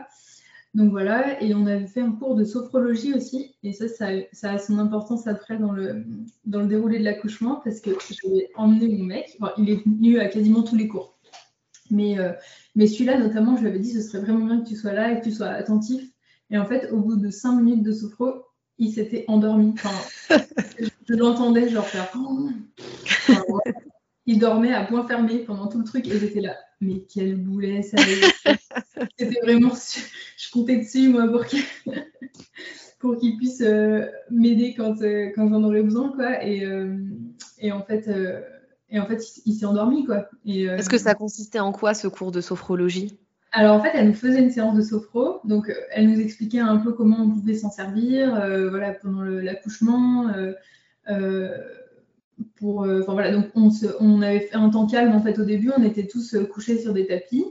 Donc 0.75 0.91
voilà, 0.91 1.41
et 1.41 1.55
on 1.55 1.65
avait 1.65 1.87
fait 1.87 2.01
un 2.01 2.11
cours 2.11 2.35
de 2.35 2.43
sophrologie 2.43 3.13
aussi, 3.15 3.55
et 3.63 3.73
ça, 3.73 3.87
ça, 3.87 4.51
a 4.51 4.57
son 4.59 4.77
importance 4.77 5.25
après 5.25 5.57
dans 5.57 5.71
le, 5.71 6.05
dans 6.45 6.59
le 6.61 6.67
déroulé 6.67 6.99
de 6.99 7.03
l'accouchement, 7.03 7.59
parce 7.63 7.79
que 7.79 7.89
j'avais 8.11 8.49
emmené 8.55 8.87
mon 8.95 9.03
mec, 9.03 9.35
il 9.57 9.69
est 9.69 9.83
venu 9.83 10.19
à 10.19 10.27
quasiment 10.27 10.61
tous 10.61 10.75
les 10.75 10.87
cours. 10.87 11.17
Mais, 11.91 12.19
euh, 12.19 12.33
mais 12.75 12.87
celui-là, 12.87 13.17
notamment, 13.17 13.55
je 13.55 13.61
lui 13.61 13.69
avais 13.69 13.79
dit, 13.79 13.91
ce 13.91 14.01
serait 14.01 14.19
vraiment 14.19 14.45
bien 14.45 14.61
que 14.61 14.67
tu 14.67 14.75
sois 14.75 14.93
là 14.93 15.11
et 15.11 15.19
que 15.19 15.23
tu 15.23 15.31
sois 15.31 15.47
attentif. 15.47 16.03
Et 16.51 16.57
en 16.57 16.65
fait, 16.65 16.91
au 16.91 16.97
bout 16.97 17.15
de 17.15 17.29
cinq 17.29 17.61
minutes 17.61 17.83
de 17.83 17.91
sophro, 17.91 18.45
il 18.77 18.91
s'était 18.91 19.25
endormi. 19.27 19.75
Je, 21.09 21.15
l'entendais 21.15 21.69
genre 21.69 21.85
faire... 21.85 22.11
il 24.25 24.39
dormait 24.39 24.73
à 24.73 24.85
point 24.85 25.07
fermé 25.07 25.39
pendant 25.39 25.67
tout 25.67 25.79
le 25.79 25.83
truc, 25.83 26.07
et 26.07 26.19
j'étais 26.19 26.41
là, 26.41 26.55
mais 26.79 27.03
quel 27.11 27.35
boulet, 27.35 27.81
ça 27.81 27.97
C'était 29.17 29.39
vraiment 29.41 29.73
je 29.73 30.51
comptais 30.51 30.77
dessus, 30.77 31.09
moi, 31.09 31.27
pour 31.27 31.45
qu'il 31.45 31.63
pour 32.99 33.17
puisse 33.17 33.61
euh, 33.61 34.05
m'aider 34.29 34.75
quand, 34.75 35.01
euh, 35.01 35.31
quand 35.35 35.49
j'en 35.49 35.63
aurais 35.63 35.83
besoin, 35.83 36.11
quoi. 36.11 36.45
Et, 36.45 36.63
et 37.59 37.71
en 37.71 37.83
fait, 37.83 38.07
et 38.91 38.99
en 38.99 39.05
fait 39.05 39.23
il, 39.45 39.53
s'est 39.53 39.65
endormi, 39.65 40.05
quoi. 40.05 40.29
Est-ce 40.45 40.89
que 40.89 40.97
ça 40.97 41.15
consistait 41.15 41.59
en 41.59 41.71
quoi, 41.71 41.93
ce 41.93 42.07
cours 42.07 42.31
de 42.31 42.41
sophrologie? 42.41 43.17
Alors 43.51 43.75
en 43.75 43.81
fait, 43.81 43.91
elle 43.93 44.07
nous 44.07 44.13
faisait 44.13 44.39
une 44.39 44.51
séance 44.51 44.75
de 44.75 44.81
sophro, 44.81 45.39
donc 45.43 45.73
elle 45.91 46.09
nous 46.11 46.19
expliquait 46.19 46.59
un 46.59 46.77
peu 46.77 46.93
comment 46.93 47.17
on 47.21 47.29
pouvait 47.29 47.55
s'en 47.55 47.71
servir, 47.71 48.29
voilà, 48.69 48.93
pendant 48.93 49.23
l'accouchement. 49.23 50.31
pour, 52.55 52.79
enfin 52.81 53.13
voilà, 53.13 53.31
donc 53.31 53.47
on, 53.55 53.71
on, 53.99 54.21
avait 54.21 54.41
fait 54.41 54.55
un 54.55 54.69
temps 54.69 54.85
calme 54.85 55.13
en 55.13 55.21
fait 55.21 55.39
au 55.39 55.45
début, 55.45 55.71
on 55.75 55.83
était 55.83 56.05
tous 56.05 56.35
couchés 56.51 56.79
sur 56.79 56.93
des 56.93 57.07
tapis 57.07 57.43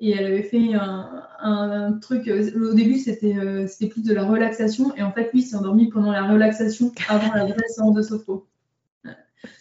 et 0.00 0.12
elle 0.12 0.26
avait 0.26 0.42
fait 0.42 0.72
un, 0.74 1.98
truc. 2.00 2.26
Euh, 2.26 2.70
au 2.70 2.74
début, 2.74 2.94
euh, 2.96 3.66
c'était 3.68 3.88
plus 3.88 4.02
de 4.02 4.14
la 4.14 4.24
relaxation. 4.24 4.94
Et 4.96 5.02
en 5.02 5.12
fait, 5.12 5.30
lui 5.32 5.42
s'est 5.42 5.56
endormi 5.56 5.88
pendant 5.88 6.10
la 6.10 6.26
relaxation 6.26 6.90
avant 7.08 7.34
la 7.34 7.44
vraie 7.44 7.68
séance 7.68 7.94
de 7.94 8.02
sophro. 8.02 8.46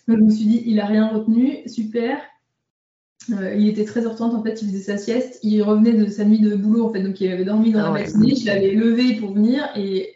Donc, 0.08 0.18
je 0.18 0.24
me 0.24 0.30
suis 0.30 0.46
dit, 0.46 0.64
il 0.66 0.76
n'a 0.76 0.86
rien 0.86 1.08
retenu. 1.08 1.68
Super. 1.68 2.20
Euh, 3.32 3.54
il 3.56 3.68
était 3.68 3.84
13h30, 3.84 4.36
en 4.36 4.44
fait, 4.44 4.62
il 4.62 4.70
faisait 4.70 4.80
sa 4.80 4.98
sieste. 4.98 5.40
Il 5.44 5.62
revenait 5.62 5.94
de 5.94 6.08
sa 6.08 6.26
nuit 6.26 6.40
de 6.40 6.56
boulot, 6.56 6.88
en 6.88 6.94
fait. 6.94 7.04
Donc, 7.04 7.20
il 7.22 7.32
avait 7.32 7.46
dormi 7.46 7.72
dans 7.72 7.82
la 7.82 7.88
ah 7.88 7.92
matinée. 7.92 8.36
Je 8.36 8.46
l'avais 8.46 8.72
levé 8.72 9.16
pour 9.16 9.34
venir. 9.34 9.70
Et, 9.76 10.16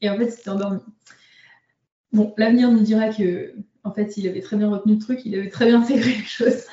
et 0.00 0.10
en 0.10 0.16
fait, 0.16 0.30
c'était 0.30 0.50
endormi. 0.50 0.80
Bon, 2.12 2.32
l'avenir 2.36 2.70
nous 2.70 2.80
dira 2.80 3.08
que 3.08 3.54
en 3.84 3.92
fait, 3.92 4.16
il 4.16 4.26
avait 4.26 4.40
très 4.40 4.56
bien 4.56 4.70
retenu 4.70 4.94
le 4.94 4.98
truc, 4.98 5.20
il 5.26 5.38
avait 5.38 5.50
très 5.50 5.66
bien 5.66 5.82
intégré 5.82 6.10
les 6.10 6.24
choses. 6.24 6.64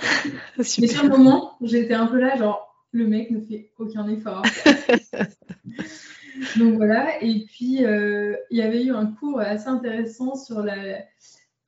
Mais 0.57 0.87
sur 0.87 1.03
le 1.03 1.09
moment, 1.09 1.57
j'étais 1.61 1.93
un 1.93 2.07
peu 2.07 2.19
là, 2.19 2.37
genre, 2.37 2.71
le 2.91 3.05
mec 3.05 3.31
ne 3.31 3.41
fait 3.41 3.71
aucun 3.77 4.07
effort. 4.07 4.43
Donc 6.57 6.75
voilà, 6.75 7.21
et 7.21 7.45
puis 7.45 7.85
euh, 7.85 8.35
il 8.49 8.57
y 8.57 8.61
avait 8.61 8.83
eu 8.83 8.91
un 8.91 9.05
cours 9.07 9.39
assez 9.39 9.67
intéressant 9.67 10.35
sur 10.35 10.61
la. 10.61 10.99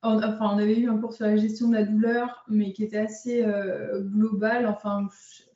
Enfin, 0.04 0.52
on 0.54 0.58
avait 0.58 0.78
eu 0.78 0.90
un 0.90 0.98
cours 0.98 1.14
sur 1.14 1.26
la 1.26 1.38
gestion 1.38 1.70
de 1.70 1.76
la 1.76 1.84
douleur, 1.84 2.44
mais 2.50 2.74
qui 2.74 2.84
était 2.84 2.98
assez 2.98 3.42
euh, 3.44 4.02
global. 4.02 4.68
Enfin, 4.68 5.08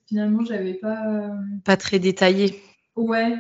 finalement, 0.06 0.46
j'avais 0.46 0.74
pas. 0.74 1.32
Pas 1.66 1.76
très 1.76 2.00
détaillé. 2.00 2.62
Ouais. 2.96 3.36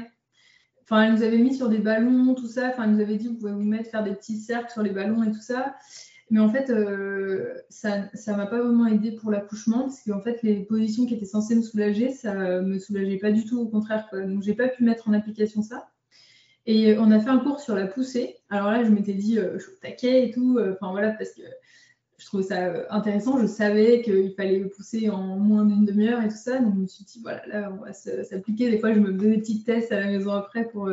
Enfin, 0.84 1.04
elle 1.04 1.14
nous 1.14 1.24
avait 1.24 1.38
mis 1.38 1.56
sur 1.56 1.70
des 1.70 1.80
ballons, 1.80 2.34
tout 2.36 2.48
ça. 2.48 2.70
Enfin, 2.70 2.84
elle 2.84 2.92
nous 2.92 3.02
avait 3.02 3.16
dit, 3.16 3.28
vous 3.28 3.36
pouvez 3.36 3.54
vous 3.54 3.64
mettre, 3.64 3.90
faire 3.90 4.04
des 4.04 4.14
petits 4.14 4.38
cercles 4.38 4.72
sur 4.72 4.84
les 4.84 4.90
ballons 4.90 5.24
et 5.24 5.32
tout 5.32 5.42
ça. 5.42 5.76
Mais 6.30 6.42
en 6.42 6.50
fait, 6.50 6.70
euh, 6.70 7.54
ça 7.70 8.00
ne 8.00 8.36
m'a 8.36 8.46
pas 8.46 8.62
vraiment 8.62 8.86
aidé 8.86 9.14
pour 9.14 9.32
l'accouchement, 9.32 9.84
parce 9.84 10.04
qu'en 10.04 10.22
fait, 10.22 10.44
les 10.44 10.66
positions 10.66 11.06
qui 11.06 11.14
étaient 11.14 11.26
censées 11.26 11.56
me 11.56 11.62
soulager, 11.62 12.10
ça 12.10 12.34
me 12.62 12.80
soulageait 12.80 13.18
pas 13.18 13.32
du 13.32 13.46
tout, 13.46 13.60
au 13.62 13.68
contraire. 13.68 14.08
Quoi. 14.10 14.22
Donc, 14.22 14.44
j'ai 14.44 14.54
pas 14.54 14.68
pu 14.68 14.84
mettre 14.84 15.08
en 15.08 15.14
application 15.14 15.62
ça. 15.62 15.90
Et 16.68 16.98
on 17.00 17.10
a 17.12 17.20
fait 17.20 17.30
un 17.30 17.40
cours 17.40 17.60
sur 17.60 17.76
la 17.76 17.88
poussée. 17.88 18.38
Alors 18.50 18.70
là, 18.72 18.84
je 18.84 18.90
m'étais 18.90 19.14
dit, 19.14 19.40
euh, 19.40 19.58
je 19.58 19.64
suis 19.64 19.80
taquet 19.82 20.28
et 20.28 20.32
tout. 20.32 20.58
Euh, 20.58 20.74
enfin 20.74 20.92
voilà, 20.92 21.12
parce 21.12 21.32
que 21.32 21.42
je 22.18 22.26
trouvais 22.26 22.44
ça 22.44 22.94
intéressant. 22.94 23.40
Je 23.40 23.48
savais 23.48 24.02
qu'il 24.02 24.34
fallait 24.36 24.66
pousser 24.66 25.10
en 25.10 25.38
moins 25.38 25.66
d'une 25.66 25.86
demi-heure 25.86 26.22
et 26.22 26.28
tout 26.28 26.36
ça. 26.36 26.60
Donc, 26.60 26.76
je 26.76 26.80
me 26.82 26.88
suis 26.88 27.06
dit, 27.06 27.20
voilà, 27.22 27.46
là, 27.48 27.74
on 27.74 27.86
va 27.86 27.94
s'appliquer. 27.94 28.70
Des 28.70 28.80
fois, 28.80 28.94
je 28.94 29.00
me 29.00 29.18
faisais 29.18 29.30
des 29.30 29.38
petites 29.38 29.66
tests 29.66 29.92
à 29.92 30.00
la 30.00 30.08
maison 30.08 30.32
après 30.32 30.68
pour, 30.68 30.92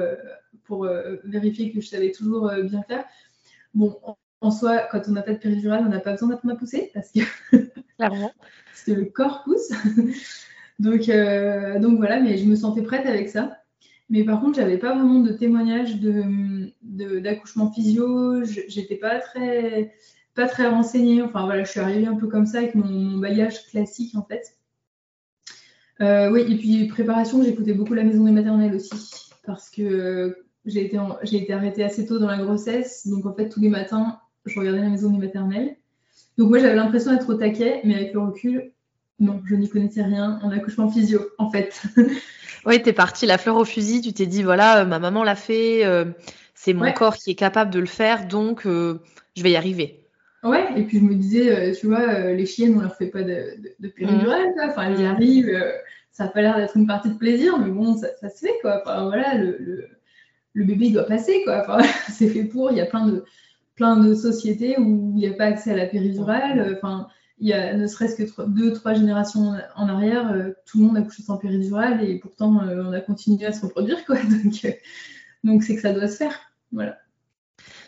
pour 0.65 0.89
vérifier 1.25 1.73
que 1.73 1.81
je 1.81 1.89
savais 1.89 2.13
toujours 2.13 2.53
bien 2.63 2.83
faire. 2.83 3.05
Bon, 3.73 3.99
en 4.45 4.51
soi, 4.51 4.87
quand 4.91 5.03
on 5.09 5.13
n'a 5.13 5.23
pas 5.23 5.33
de 5.33 5.39
péridurale, 5.39 5.85
on 5.87 5.89
n'a 5.89 6.01
pas 6.01 6.13
besoin 6.13 6.29
d'apprendre 6.29 6.55
à 6.55 6.59
pousser 6.59 6.91
parce 6.93 7.11
que, 7.11 7.21
Clairement. 7.97 8.33
parce 8.67 8.85
que 8.85 8.93
le 8.93 9.07
corps 9.07 9.43
pousse. 9.43 9.71
donc, 10.79 11.09
euh, 11.09 11.79
donc 11.79 11.97
voilà, 11.97 12.21
mais 12.21 12.37
je 12.37 12.45
me 12.45 12.55
sentais 12.55 12.83
prête 12.83 13.07
avec 13.07 13.31
ça. 13.31 13.57
Mais 14.11 14.25
par 14.25 14.41
contre, 14.41 14.57
j'avais 14.57 14.79
pas 14.79 14.95
vraiment 14.95 15.21
de 15.21 15.33
témoignage 15.33 15.99
d'accouchement 16.01 17.67
de, 17.67 17.75
physio. 17.75 18.45
J'étais 18.45 18.97
pas 18.97 19.19
très, 19.19 19.95
pas 20.35 20.47
très 20.47 20.69
renseignée. 20.69 21.23
Enfin 21.23 21.45
voilà, 21.47 21.65
je 21.65 21.71
suis 21.71 21.81
arrivée 21.81 22.07
un 22.07 22.17
peu 22.17 22.27
comme 22.27 22.47
ça 22.47 22.59
avec 22.59 22.75
mon, 22.75 23.19
bagage 23.19 23.67
classique 23.69 24.15
en 24.15 24.23
fait. 24.23 24.57
oui, 26.01 26.41
et 26.41 26.57
puis 26.57 26.87
préparation, 26.89 27.43
j'écoutais 27.43 27.73
beaucoup 27.73 27.95
la 27.95 28.05
maison 28.05 28.25
des 28.25 28.33
maternelles 28.33 28.75
aussi, 28.75 29.31
parce 29.47 29.71
que 29.71 30.45
j'ai 30.65 30.85
été, 30.85 30.99
été 31.23 31.53
arrêtée 31.53 31.85
assez 31.85 32.07
tôt 32.07 32.19
dans 32.19 32.27
la 32.27 32.39
grossesse, 32.39 33.07
donc 33.07 33.27
en 33.27 33.35
fait 33.35 33.49
tous 33.49 33.61
les 33.61 33.69
matins, 33.69 34.19
je 34.47 34.59
regardais 34.59 34.81
la 34.81 34.89
maison 34.89 35.11
des 35.11 35.19
maternelles. 35.19 35.77
Donc 36.39 36.49
moi 36.49 36.59
j'avais 36.59 36.75
l'impression 36.75 37.13
d'être 37.13 37.29
au 37.29 37.35
taquet, 37.35 37.81
mais 37.85 37.95
avec 37.95 38.13
le 38.13 38.21
recul, 38.21 38.73
non, 39.21 39.41
je 39.47 39.55
n'y 39.55 39.69
connaissais 39.69 40.03
rien 40.03 40.41
en 40.43 40.51
accouchement 40.51 40.91
physio, 40.91 41.21
en 41.39 41.51
fait. 41.51 41.83
oui, 42.67 42.83
tu 42.83 42.89
es 42.89 42.93
partie 42.93 43.27
la 43.27 43.39
fleur 43.39 43.57
au 43.57 43.65
fusil, 43.65 44.01
tu 44.01 44.13
t'es 44.13 44.27
dit, 44.27 44.43
voilà, 44.43 44.81
euh, 44.81 44.85
ma 44.85 44.99
maman 44.99 45.23
l'a 45.23 45.37
fait, 45.37 45.85
euh, 45.85 46.07
c'est 46.55 46.73
mon 46.73 46.91
corps 46.93 47.17
qui 47.17 47.31
est 47.31 47.37
capable 47.37 47.71
de 47.71 47.79
le 47.79 47.87
faire, 47.87 48.27
donc 48.27 48.67
euh, 48.67 49.01
je 49.37 49.43
vais 49.43 49.53
y 49.53 49.57
arriver. 49.57 50.01
Ouais, 50.43 50.67
et 50.77 50.83
puis 50.83 50.99
je 50.99 51.05
me 51.05 51.15
disais, 51.15 51.73
tu 51.73 51.87
vois, 51.87 52.33
les 52.33 52.45
chiennes, 52.45 52.77
on 52.77 52.81
leur 52.81 52.97
fait 52.97 53.07
pas 53.07 53.23
de, 53.23 53.57
de, 53.79 53.89
péridurale, 53.89 54.49
mmh. 54.49 54.69
enfin, 54.69 54.91
elles 54.91 55.01
y 55.01 55.07
arrivent, 55.07 55.65
ça 56.11 56.25
n'a 56.25 56.31
pas 56.31 56.43
l'air 56.43 56.57
d'être 56.57 56.77
une 56.77 56.87
partie 56.87 57.09
de 57.09 57.17
plaisir, 57.17 57.59
mais 57.59 57.71
bon, 57.71 57.97
ça, 57.97 58.29
se 58.29 58.47
fait, 58.47 58.59
quoi. 58.61 58.83
Enfin, 58.83 59.05
voilà, 59.05 59.37
le, 59.37 59.89
le, 60.53 60.65
bébé, 60.65 60.87
il 60.87 60.93
doit 60.93 61.05
passer, 61.05 61.43
quoi. 61.45 61.63
Enfin, 61.63 61.79
c'est 62.11 62.29
fait 62.29 62.45
pour, 62.45 62.73
il 62.73 62.77
y 62.77 62.83
a 62.83 62.87
plein 62.87 63.07
de, 63.07 63.25
plein 63.75 63.97
de 63.97 64.15
sociétés 64.15 64.77
où 64.79 65.13
il 65.15 65.21
n'y 65.21 65.29
a 65.29 65.33
pas 65.33 65.45
accès 65.45 65.71
à 65.71 65.77
la 65.77 65.87
péridurale, 65.87 66.77
enfin 66.77 67.09
il 67.39 67.49
y 67.49 67.53
a 67.53 67.75
ne 67.75 67.87
serait-ce 67.87 68.17
que 68.17 68.43
deux, 68.47 68.73
trois 68.73 68.95
générations 68.95 69.55
en 69.77 69.89
arrière, 69.89 70.33
euh, 70.33 70.53
tout 70.67 70.79
le 70.79 70.87
monde 70.87 70.97
a 70.97 71.03
couché 71.03 71.23
sans 71.23 71.37
péridurale 71.37 72.03
et 72.05 72.19
pourtant 72.19 72.63
euh, 72.63 72.85
on 72.85 72.93
a 72.93 73.01
continué 73.01 73.47
à 73.47 73.53
se 73.53 73.63
reproduire. 73.63 74.05
Quoi. 74.05 74.17
Donc, 74.45 74.65
euh, 74.65 74.71
donc 75.43 75.63
c'est 75.63 75.75
que 75.75 75.83
ça 75.83 75.93
doit 75.93 76.09
se 76.09 76.17
faire. 76.17 76.39
Voilà. 76.73 76.99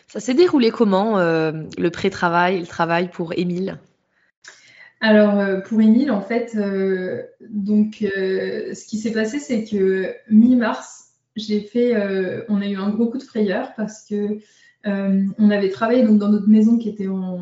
Ça 0.07 0.19
s'est 0.19 0.33
déroulé 0.33 0.69
comment 0.69 1.17
le 1.17 1.89
pré-travail, 1.89 2.61
le 2.61 2.67
travail 2.67 3.09
pour 3.09 3.33
Émile? 3.33 3.77
Alors 5.01 5.61
pour 5.63 5.81
Émile, 5.81 6.11
en 6.11 6.21
fait, 6.21 6.55
donc 7.41 7.97
ce 7.99 8.87
qui 8.87 8.99
s'est 8.99 9.11
passé, 9.11 9.39
c'est 9.39 9.65
que 9.65 10.15
mi-mars, 10.29 11.07
j'ai 11.35 11.59
fait, 11.61 12.45
on 12.47 12.61
a 12.61 12.67
eu 12.67 12.77
un 12.77 12.89
gros 12.89 13.07
coup 13.07 13.17
de 13.17 13.23
frayeur 13.23 13.73
parce 13.75 14.05
que 14.07 14.37
euh, 14.85 15.23
on 15.37 15.49
avait 15.49 15.69
travaillé 15.69 16.03
donc, 16.03 16.19
dans 16.19 16.29
notre 16.29 16.47
maison 16.47 16.77
qui 16.77 16.89
était 16.89 17.07
en. 17.07 17.39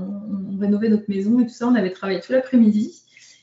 On 0.53 0.57
rénovait 0.57 0.89
notre 0.89 1.09
maison 1.09 1.39
et 1.39 1.43
tout 1.43 1.53
ça. 1.53 1.67
On 1.67 1.75
avait 1.75 1.91
travaillé 1.91 2.21
tout 2.21 2.31
l'après-midi. 2.31 3.01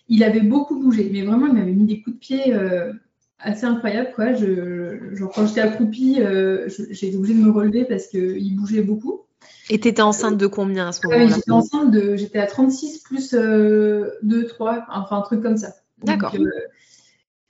Il 0.09 0.25
avait 0.25 0.41
beaucoup 0.41 0.81
bougé, 0.81 1.11
mais 1.13 1.23
vraiment, 1.23 1.47
il 1.47 1.53
m'avait 1.53 1.73
mis 1.73 1.85
des 1.85 2.03
coups 2.03 2.17
de 2.17 2.21
pied 2.21 2.55
euh, 2.55 2.93
assez 3.39 3.65
incroyables. 3.65 4.13
Quoi. 4.15 4.33
Je, 4.35 5.15
genre, 5.15 5.31
quand 5.35 5.47
j'étais 5.47 5.61
accroupie, 5.61 6.21
euh, 6.21 6.69
j'ai 6.69 7.09
été 7.09 7.17
obligée 7.17 7.35
de 7.35 7.45
me 7.45 7.51
relever 7.51 7.85
parce 7.85 8.07
qu'il 8.07 8.57
bougeait 8.57 8.83
beaucoup. 8.83 9.23
Et 9.69 9.79
tu 9.79 9.89
étais 9.89 10.03
enceinte 10.03 10.39
de 10.39 10.47
combien 10.47 10.89
à 10.89 10.93
ce 10.93 11.07
moment-là? 11.07 11.35
J'étais 11.35 11.51
enceinte 11.51 11.91
de. 11.91 12.17
J'étais 12.17 12.39
à 12.39 12.47
36 12.47 13.01
plus 13.01 13.35
2, 13.35 14.19
3, 14.49 14.87
enfin 14.91 15.19
un 15.19 15.23
truc 15.23 15.43
comme 15.43 15.57
ça. 15.57 15.75
D'accord. 16.03 16.35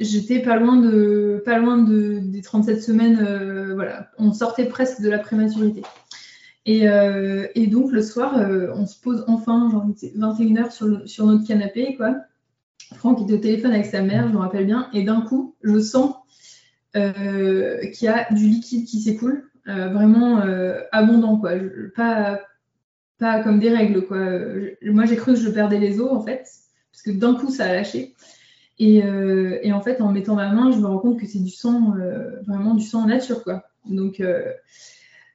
J'étais 0.00 0.40
pas 0.40 0.56
loin 0.56 0.76
de 0.76 1.40
pas 1.44 1.58
loin 1.58 1.78
de, 1.78 2.18
des 2.20 2.42
37 2.42 2.82
semaines. 2.82 3.72
voilà, 3.74 4.10
on 4.18 4.32
sortait 4.32 4.66
presque 4.66 5.00
de 5.00 5.08
la 5.08 5.18
prématurité. 5.18 5.82
Euh, 6.68 7.48
et, 7.54 7.66
donc 7.66 7.90
le 7.90 8.02
soir, 8.02 8.38
euh, 8.38 8.72
on 8.74 8.86
se 8.86 9.00
pose 9.00 9.24
enfin, 9.26 9.68
genre 9.70 9.86
21h 9.86 10.70
sur, 10.70 11.08
sur 11.08 11.26
notre 11.26 11.46
canapé, 11.46 11.96
quoi. 11.96 12.16
Franck 12.94 13.22
était 13.22 13.34
au 13.34 13.38
téléphone 13.38 13.72
avec 13.72 13.86
sa 13.86 14.02
mère, 14.02 14.28
je 14.28 14.32
me 14.32 14.38
rappelle 14.38 14.66
bien, 14.66 14.88
et 14.92 15.02
d'un 15.02 15.22
coup, 15.22 15.56
je 15.62 15.80
sens 15.80 16.14
euh, 16.94 17.80
qu'il 17.90 18.04
y 18.04 18.08
a 18.08 18.32
du 18.32 18.46
liquide 18.46 18.86
qui 18.86 19.00
s'écoule, 19.00 19.48
vraiment 19.64 20.42
abondant, 20.92 21.38
quoi. 21.38 21.52
pas, 21.96 22.40
pas 23.18 23.42
comme 23.42 23.60
des 23.60 23.70
règles, 23.70 24.06
quoi. 24.06 24.18
moi, 24.82 25.06
j'ai 25.06 25.16
cru 25.16 25.34
que 25.34 25.40
je 25.40 25.48
perdais 25.48 25.78
les 25.78 26.00
os, 26.00 26.12
en 26.12 26.22
fait, 26.22 26.44
parce 26.92 27.02
que 27.04 27.10
d'un 27.10 27.34
coup, 27.34 27.50
ça 27.50 27.64
a 27.64 27.72
lâché. 27.72 28.14
Et, 28.78 28.98
et, 28.98 29.72
en 29.72 29.80
fait, 29.80 30.00
en 30.00 30.12
mettant 30.12 30.34
ma 30.34 30.52
main, 30.52 30.70
je 30.70 30.78
me 30.78 30.86
rends 30.86 30.98
compte 30.98 31.18
que 31.18 31.26
c'est 31.26 31.42
du 31.42 31.50
sang, 31.50 31.94
vraiment 32.46 32.74
du 32.74 32.84
sang 32.84 33.04
en 33.04 33.06
nature, 33.06 33.42
quoi. 33.42 33.64
Donc, 33.88 34.20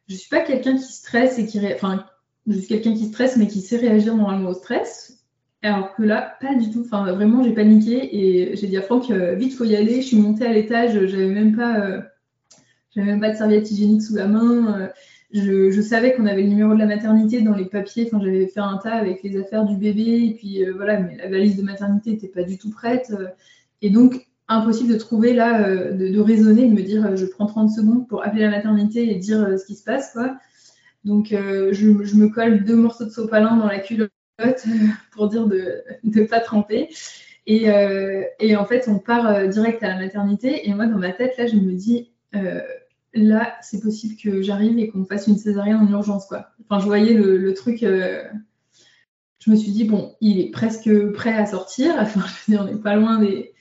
je 0.07 0.15
suis 0.15 0.29
pas 0.29 0.41
quelqu'un 0.41 0.77
qui 0.77 0.91
stresse 0.91 1.37
et 1.39 1.45
qui. 1.45 1.59
Enfin, 1.73 2.05
je 2.47 2.57
suis 2.57 2.67
quelqu'un 2.67 2.93
qui 2.93 3.05
stresse, 3.05 3.37
mais 3.37 3.47
qui 3.47 3.61
sait 3.61 3.77
réagir 3.77 4.15
normalement 4.15 4.49
au 4.49 4.53
stress. 4.53 5.25
Alors 5.63 5.95
que 5.95 6.03
là, 6.03 6.37
pas 6.39 6.55
du 6.55 6.69
tout. 6.71 6.83
Enfin, 6.85 7.11
vraiment, 7.11 7.43
j'ai 7.43 7.53
paniqué 7.53 8.15
et 8.15 8.55
j'ai 8.55 8.67
dit 8.67 8.77
à 8.77 8.81
Franck, 8.81 9.09
euh, 9.11 9.35
vite, 9.35 9.53
faut 9.53 9.65
y 9.65 9.75
aller. 9.75 10.01
Je 10.01 10.07
suis 10.07 10.17
montée 10.17 10.45
à 10.45 10.53
l'étage, 10.53 10.93
j'avais 11.07 11.27
même 11.27 11.55
pas, 11.55 11.79
euh, 11.79 12.01
j'avais 12.95 13.07
même 13.07 13.19
pas 13.19 13.31
de 13.31 13.35
serviette 13.35 13.69
hygiénique 13.69 14.03
sous 14.03 14.15
la 14.15 14.27
main. 14.27 14.79
Euh, 14.79 14.87
je, 15.33 15.71
je, 15.71 15.81
savais 15.81 16.13
qu'on 16.13 16.25
avait 16.25 16.43
le 16.43 16.47
numéro 16.47 16.73
de 16.73 16.79
la 16.79 16.85
maternité 16.85 17.41
dans 17.41 17.55
les 17.55 17.65
papiers. 17.65 18.07
Enfin, 18.07 18.23
j'avais 18.23 18.47
fait 18.47 18.61
un 18.61 18.77
tas 18.77 18.93
avec 18.93 19.23
les 19.23 19.37
affaires 19.37 19.65
du 19.65 19.75
bébé 19.75 20.25
et 20.27 20.33
puis 20.35 20.63
voilà, 20.75 20.99
mais 21.01 21.17
la 21.17 21.27
valise 21.27 21.57
de 21.57 21.63
maternité 21.63 22.11
n'était 22.11 22.29
pas 22.29 22.43
du 22.43 22.57
tout 22.57 22.69
prête. 22.69 23.11
et 23.81 23.89
donc, 23.89 24.26
impossible 24.49 24.93
de 24.93 24.97
trouver 24.97 25.33
là, 25.33 25.67
euh, 25.67 25.91
de, 25.91 26.19
raisonner, 26.19 26.67
de 26.67 26.73
me 26.73 26.81
dire 26.81 27.05
euh, 27.05 27.15
je 27.15 27.25
prends 27.25 27.45
30 27.45 27.69
secondes 27.69 28.07
pour 28.07 28.23
appeler 28.23 28.43
la 28.43 28.49
maternité 28.49 29.11
et 29.11 29.15
dire 29.15 29.43
euh, 29.43 29.57
ce 29.57 29.65
qui 29.65 29.75
se 29.75 29.83
passe. 29.83 30.13
Quoi. 30.13 30.37
Donc 31.03 31.27
je, 31.29 32.17
me 32.17 32.27
colle 32.27 32.63
deux 32.65 32.75
morceaux 32.75 33.05
de 33.05 33.09
sopalin 33.09 33.55
dans 33.55 33.67
la 33.67 33.79
culotte 33.79 34.11
pour 35.11 35.29
dire 35.29 35.47
de 35.47 35.83
ne 36.03 36.23
pas 36.23 36.41
tremper. 36.41 36.89
Et, 37.45 37.69
en 37.69 38.65
fait, 38.65 38.89
on 38.89 38.99
part 38.99 39.47
direct 39.47 39.81
à 39.83 39.87
la 39.87 39.97
maternité. 39.97 40.67
Et 40.67 40.73
moi, 40.73 40.85
dans 40.85 40.97
ma 40.97 41.13
tête, 41.13 41.37
là, 41.37 41.47
je 41.47 41.55
me 41.55 41.71
dis, 41.71 42.11
là, 43.13 43.55
c'est 43.61 43.81
possible 43.81 44.15
que 44.21 44.41
j'arrive 44.41 44.77
et 44.79 44.89
qu'on 44.89 45.05
fasse 45.05 45.27
une 45.27 45.37
césarienne 45.37 45.77
en 45.77 45.89
urgence. 45.89 46.25
Quoi. 46.25 46.49
Enfin, 46.67 46.81
je 46.81 46.87
voyais 46.87 47.13
le, 47.13 47.53
truc. 47.53 47.77
je 47.79 49.49
me 49.49 49.55
suis 49.55 49.71
dit, 49.71 49.85
bon, 49.85 50.13
il 50.19 50.41
est 50.41 50.51
presque 50.51 50.91
prêt 51.13 51.33
à 51.33 51.45
sortir. 51.45 51.95
Enfin, 51.99 52.19
je 52.19 52.51
veux 52.51 52.57
dire, 52.57 52.67
on 52.67 52.75
n'est 52.75 52.81
pas 52.81 52.95
loin 52.97 53.17
des, 53.19 53.53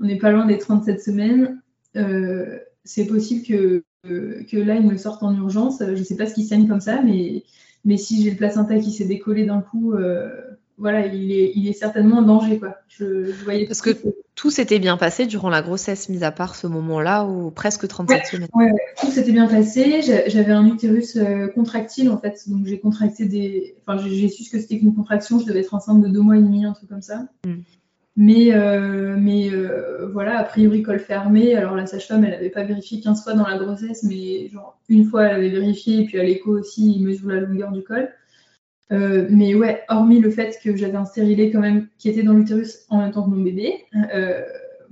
on 0.00 0.06
n'est 0.06 0.18
pas 0.18 0.30
loin 0.30 0.46
des 0.46 0.58
37 0.58 1.02
semaines. 1.02 1.60
Euh, 1.96 2.58
c'est 2.84 3.06
possible 3.06 3.46
que, 3.46 3.84
que 4.04 4.56
là, 4.56 4.76
il 4.76 4.86
me 4.86 4.96
sorte 4.96 5.22
en 5.22 5.34
urgence. 5.34 5.78
Je 5.80 5.92
ne 5.92 6.04
sais 6.04 6.16
pas 6.16 6.26
ce 6.26 6.34
qui 6.34 6.44
saigne 6.44 6.68
comme 6.68 6.80
ça, 6.80 7.00
mais, 7.02 7.44
mais 7.84 7.96
si 7.96 8.22
j'ai 8.22 8.30
le 8.30 8.36
placenta 8.36 8.78
qui 8.78 8.92
s'est 8.92 9.06
décollé 9.06 9.46
d'un 9.46 9.60
coup, 9.60 9.94
euh, 9.94 10.30
voilà, 10.76 11.06
il 11.06 11.30
est, 11.30 11.52
il 11.54 11.68
est 11.68 11.72
certainement 11.72 12.18
en 12.18 12.22
danger. 12.22 12.58
Quoi. 12.58 12.76
Je, 12.88 13.30
voyais 13.44 13.66
Parce 13.66 13.80
que 13.80 13.90
tout 14.34 14.50
s'était 14.50 14.80
bien 14.80 14.96
passé 14.96 15.26
durant 15.26 15.48
la 15.48 15.62
grossesse, 15.62 16.08
mis 16.08 16.24
à 16.24 16.32
part 16.32 16.56
ce 16.56 16.66
moment-là, 16.66 17.24
ou 17.24 17.50
presque 17.50 17.86
37 17.86 18.26
semaines. 18.26 18.48
Tout 19.00 19.10
s'était 19.10 19.32
bien 19.32 19.46
passé. 19.46 20.02
J'avais 20.02 20.52
un 20.52 20.66
utérus 20.66 21.16
euh, 21.16 21.46
contractile, 21.48 22.10
en 22.10 22.18
fait. 22.18 22.48
Donc, 22.48 22.66
j'ai 22.66 22.80
contracté 22.80 23.26
des. 23.26 23.76
Enfin, 23.86 24.02
j'ai 24.04 24.28
su 24.28 24.42
ce 24.42 24.50
que 24.50 24.60
c'était 24.60 24.78
qu'une 24.80 24.94
contraction. 24.94 25.38
Je 25.38 25.46
devais 25.46 25.60
être 25.60 25.74
enceinte 25.74 26.02
de 26.02 26.08
deux 26.08 26.20
mois 26.20 26.36
et 26.36 26.42
demi, 26.42 26.64
un 26.64 26.72
truc 26.72 26.88
comme 26.88 27.02
ça. 27.02 27.26
Hmm. 27.46 27.60
Mais, 28.16 28.54
euh, 28.54 29.16
mais 29.18 29.50
euh, 29.52 30.08
voilà, 30.12 30.38
a 30.38 30.44
priori, 30.44 30.82
col 30.82 31.00
fermé. 31.00 31.56
Alors, 31.56 31.74
la 31.74 31.86
sage-femme, 31.86 32.24
elle 32.24 32.30
n'avait 32.30 32.50
pas 32.50 32.62
vérifié 32.62 33.00
15 33.00 33.24
fois 33.24 33.34
dans 33.34 33.46
la 33.46 33.58
grossesse, 33.58 34.04
mais 34.04 34.48
genre, 34.48 34.78
une 34.88 35.04
fois, 35.04 35.24
elle 35.24 35.36
avait 35.36 35.48
vérifié, 35.48 36.02
et 36.02 36.04
puis 36.04 36.20
à 36.20 36.22
l'écho 36.22 36.52
aussi, 36.52 36.94
il 36.96 37.04
mesure 37.04 37.28
la 37.28 37.40
longueur 37.40 37.72
du 37.72 37.82
col. 37.82 38.08
Euh, 38.92 39.26
mais 39.30 39.54
ouais, 39.54 39.82
hormis 39.88 40.20
le 40.20 40.30
fait 40.30 40.58
que 40.62 40.76
j'avais 40.76 40.96
un 40.96 41.06
stérilet 41.06 41.50
quand 41.50 41.60
même 41.60 41.88
qui 41.98 42.08
était 42.10 42.22
dans 42.22 42.34
l'utérus 42.34 42.84
en 42.90 42.98
même 42.98 43.10
temps 43.12 43.24
que 43.24 43.30
mon 43.30 43.42
bébé, 43.42 43.86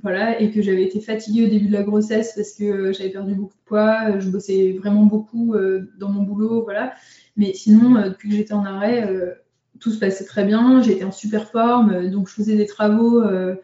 voilà, 0.02 0.41
et 0.41 0.50
que 0.50 0.62
j'avais 0.62 0.83
été 0.83 1.00
fatiguée 1.00 1.45
au 1.47 1.49
début 1.49 1.67
de 1.67 1.73
la 1.73 1.85
grossesse 1.85 2.33
parce 2.35 2.55
que 2.55 2.93
j'avais 2.93 3.11
perdu 3.11 3.35
beaucoup 3.35 3.55
de 3.55 3.64
poids, 3.67 4.19
je 4.19 4.31
bossais 4.31 4.73
vraiment 4.73 5.05
beaucoup 5.05 5.55
dans 5.99 6.09
mon 6.09 6.23
boulot, 6.23 6.64
voilà. 6.64 6.95
Mais 7.37 7.52
sinon, 7.55 8.02
depuis 8.09 8.31
que 8.31 8.35
j'étais 8.35 8.55
en 8.55 8.64
arrêt, 8.64 9.37
tout 9.83 9.91
se 9.91 9.99
passait 9.99 10.25
très 10.25 10.45
bien, 10.45 10.81
j'étais 10.81 11.05
en 11.05 11.12
super 11.12 11.49
forme, 11.51 12.09
donc 12.09 12.29
je 12.29 12.35
faisais 12.35 12.57
des 12.57 12.67
travaux 12.67 13.21
euh, 13.21 13.57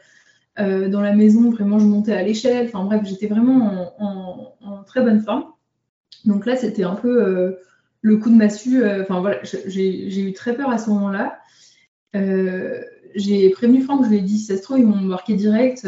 euh, 0.58 0.88
dans 0.88 1.00
la 1.00 1.14
maison, 1.14 1.50
vraiment 1.50 1.78
je 1.78 1.87
montais 1.87 2.12
à 2.12 2.22
l'échelle, 2.22 2.66
enfin 2.66 2.84
bref, 2.84 3.02
j'étais 3.04 3.28
vraiment 3.28 3.94
en, 3.98 4.82
très 4.84 5.02
bonne 5.02 5.20
forme. 5.20 5.44
Donc 6.25 6.46
là, 6.46 6.56
c'était 6.56 6.82
un 6.82 6.96
peu 6.96 7.22
euh, 7.22 7.52
le 8.02 8.16
coup 8.16 8.30
de 8.30 8.34
massue, 8.34 8.84
enfin 8.84 9.20
voilà, 9.20 9.38
j'ai 9.42 10.20
eu 10.20 10.32
très 10.32 10.54
peur 10.54 10.70
à 10.70 10.78
ce 10.78 10.90
moment-là. 10.90 11.38
j'ai 13.14 13.50
prévenu 13.50 13.82
Franck, 13.82 14.04
je 14.04 14.10
lui 14.10 14.18
ai 14.18 14.22
dit, 14.22 14.38
si 14.38 14.46
ça 14.46 14.56
se 14.56 14.62
trouve, 14.62 14.80
ils 14.80 14.87
m'ont 14.87 14.96
marqué 14.96 15.34
direct, 15.34 15.87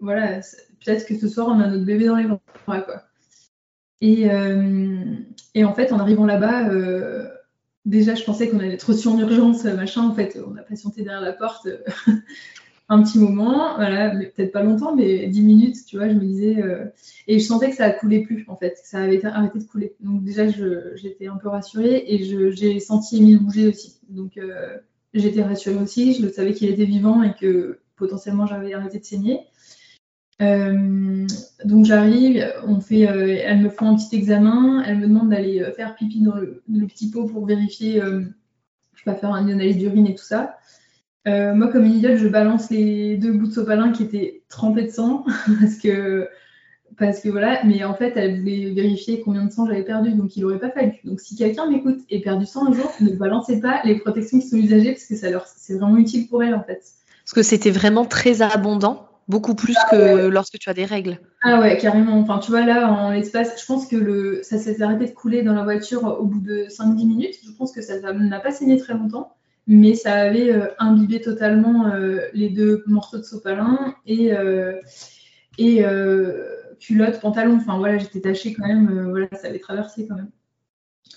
voilà, 0.00 0.40
peut-être 0.84 1.06
que 1.06 1.18
ce 1.18 1.28
soir, 1.28 1.48
on 1.48 1.60
a 1.60 1.68
notre 1.68 1.84
bébé 1.84 2.06
dans 2.06 2.16
les 2.16 2.26
bras, 2.26 2.80
quoi. 2.80 3.02
Et, 4.00 4.28
et 5.54 5.64
en 5.64 5.74
fait, 5.74 5.92
en 5.92 5.98
arrivant 5.98 6.26
là-bas, 6.26 6.70
déjà, 7.86 8.14
je 8.14 8.24
pensais 8.24 8.50
qu'on 8.50 8.58
allait 8.58 8.74
être 8.74 8.90
reçu 8.90 9.08
en 9.08 9.18
urgence, 9.18 9.64
machin. 9.64 10.02
En 10.02 10.14
fait, 10.14 10.38
on 10.46 10.56
a 10.56 10.62
patienté 10.62 11.02
derrière 11.02 11.22
la 11.22 11.32
porte 11.32 11.66
euh, 11.66 11.78
un 12.88 13.02
petit 13.02 13.18
moment, 13.18 13.76
voilà, 13.76 14.10
peut-être 14.10 14.52
pas 14.52 14.62
longtemps, 14.62 14.94
mais 14.94 15.26
10 15.28 15.42
minutes, 15.42 15.76
tu 15.86 15.96
vois, 15.96 16.08
je 16.08 16.14
me 16.14 16.20
disais. 16.20 16.62
Euh, 16.62 16.84
et 17.26 17.38
je 17.38 17.44
sentais 17.44 17.70
que 17.70 17.76
ça 17.76 17.90
coulait 17.90 18.20
plus, 18.20 18.44
en 18.48 18.56
fait, 18.56 18.72
que 18.72 18.88
ça 18.88 18.98
avait 18.98 19.24
arrêté 19.24 19.60
de 19.60 19.64
couler. 19.64 19.94
Donc, 20.00 20.22
déjà, 20.22 20.46
j'étais 20.96 21.28
un 21.28 21.36
peu 21.36 21.48
rassurée 21.48 22.04
et 22.06 22.52
j'ai 22.52 22.80
senti 22.80 23.18
Émile 23.18 23.38
bouger 23.38 23.68
aussi. 23.68 23.98
Donc, 24.08 24.36
euh, 24.36 24.76
j'étais 25.14 25.42
rassurée 25.42 25.82
aussi. 25.82 26.14
Je 26.14 26.28
savais 26.28 26.52
qu'il 26.52 26.68
était 26.68 26.84
vivant 26.84 27.22
et 27.22 27.34
que 27.34 27.80
potentiellement 27.96 28.46
j'avais 28.46 28.74
arrêté 28.74 28.98
de 28.98 29.04
saigner. 29.04 29.40
Euh, 30.42 31.26
donc 31.64 31.86
j'arrive, 31.86 32.52
on 32.66 32.80
fait, 32.80 33.08
euh, 33.08 33.38
elle 33.42 33.60
me 33.60 33.70
fait 33.70 33.84
un 33.84 33.96
petit 33.96 34.14
examen, 34.16 34.82
elle 34.86 34.98
me 34.98 35.06
demande 35.06 35.30
d'aller 35.30 35.62
euh, 35.62 35.72
faire 35.72 35.94
pipi 35.94 36.20
dans 36.20 36.34
le, 36.34 36.62
petit 36.86 37.10
pot 37.10 37.24
pour 37.24 37.46
vérifier, 37.46 38.00
je 38.00 39.04
vais 39.04 39.12
pas 39.12 39.14
faire 39.14 39.30
une 39.30 39.50
analyse 39.50 39.78
d'urine 39.78 40.06
et 40.06 40.14
tout 40.14 40.24
ça. 40.24 40.58
moi, 41.24 41.68
comme 41.68 41.84
une 41.84 41.94
idiote, 41.94 42.18
je 42.18 42.28
balance 42.28 42.70
les 42.70 43.16
deux 43.16 43.32
bouts 43.32 43.46
de 43.46 43.52
sopalin 43.52 43.92
qui 43.92 44.02
étaient 44.02 44.42
trempés 44.48 44.84
de 44.84 44.90
sang 44.90 45.24
parce 45.60 45.76
que 45.76 46.28
parce 46.98 47.20
que 47.20 47.28
voilà, 47.28 47.62
mais 47.64 47.84
en 47.84 47.94
fait, 47.94 48.14
elle 48.16 48.40
voulait 48.40 48.70
vérifier 48.70 49.20
combien 49.20 49.44
de 49.44 49.52
sang 49.52 49.66
j'avais 49.66 49.82
perdu, 49.82 50.12
donc 50.12 50.34
il 50.36 50.42
n'aurait 50.42 50.58
pas 50.58 50.70
fallu. 50.70 50.92
Donc 51.04 51.20
si 51.20 51.36
quelqu'un 51.36 51.68
m'écoute 51.68 51.98
et 52.08 52.22
perdu 52.22 52.46
sang 52.46 52.68
un 52.68 52.72
jour, 52.72 52.90
ne 53.00 53.10
balancez 53.10 53.60
pas 53.60 53.82
les 53.84 53.98
protections 53.98 54.38
qui 54.38 54.48
sont 54.48 54.56
usagées 54.56 54.92
parce 54.92 55.04
que 55.04 55.16
ça 55.16 55.28
leur, 55.28 55.46
c'est 55.46 55.74
vraiment 55.74 55.98
utile 55.98 56.28
pour 56.28 56.42
elle 56.42 56.54
en 56.54 56.62
fait. 56.62 56.82
Parce 57.24 57.34
que 57.34 57.42
c'était 57.42 57.70
vraiment 57.70 58.04
très 58.04 58.40
abondant, 58.40 59.08
beaucoup 59.28 59.54
plus 59.54 59.74
ah 59.76 59.88
que 59.90 60.26
lorsque 60.28 60.58
tu 60.58 60.70
as 60.70 60.74
des 60.74 60.84
règles. 60.84 61.18
Ah 61.42 61.60
ouais, 61.60 61.76
carrément. 61.78 62.18
Enfin, 62.18 62.38
tu 62.38 62.50
vois 62.50 62.64
là, 62.64 62.90
en 62.90 63.10
l'espace, 63.10 63.60
je 63.60 63.66
pense 63.66 63.86
que 63.86 63.96
le, 63.96 64.40
ça 64.42 64.58
s'est 64.58 64.80
arrêté 64.82 65.06
de 65.06 65.10
couler 65.10 65.42
dans 65.42 65.54
la 65.54 65.64
voiture 65.64 66.04
au 66.20 66.24
bout 66.24 66.40
de 66.40 66.66
5-10 66.68 67.06
minutes. 67.06 67.34
Je 67.44 67.50
pense 67.52 67.72
que 67.72 67.82
ça 67.82 68.00
n'a 68.00 68.40
pas 68.40 68.52
saigné 68.52 68.78
très 68.78 68.94
longtemps, 68.94 69.34
mais 69.66 69.94
ça 69.94 70.14
avait 70.14 70.52
euh, 70.52 70.68
imbibé 70.78 71.20
totalement 71.20 71.88
euh, 71.88 72.20
les 72.32 72.48
deux 72.50 72.84
morceaux 72.86 73.18
de 73.18 73.24
sopalin 73.24 73.94
et 74.06 74.32
euh, 74.32 74.80
et 75.58 75.82
culotte, 76.78 77.18
pantalon, 77.20 77.56
enfin 77.56 77.78
voilà, 77.78 77.96
j'étais 77.96 78.20
tachée 78.20 78.52
quand 78.52 78.66
même, 78.66 79.08
voilà, 79.08 79.28
ça 79.32 79.48
avait 79.48 79.58
traversé 79.58 80.06
quand 80.06 80.16
même. 80.16 80.30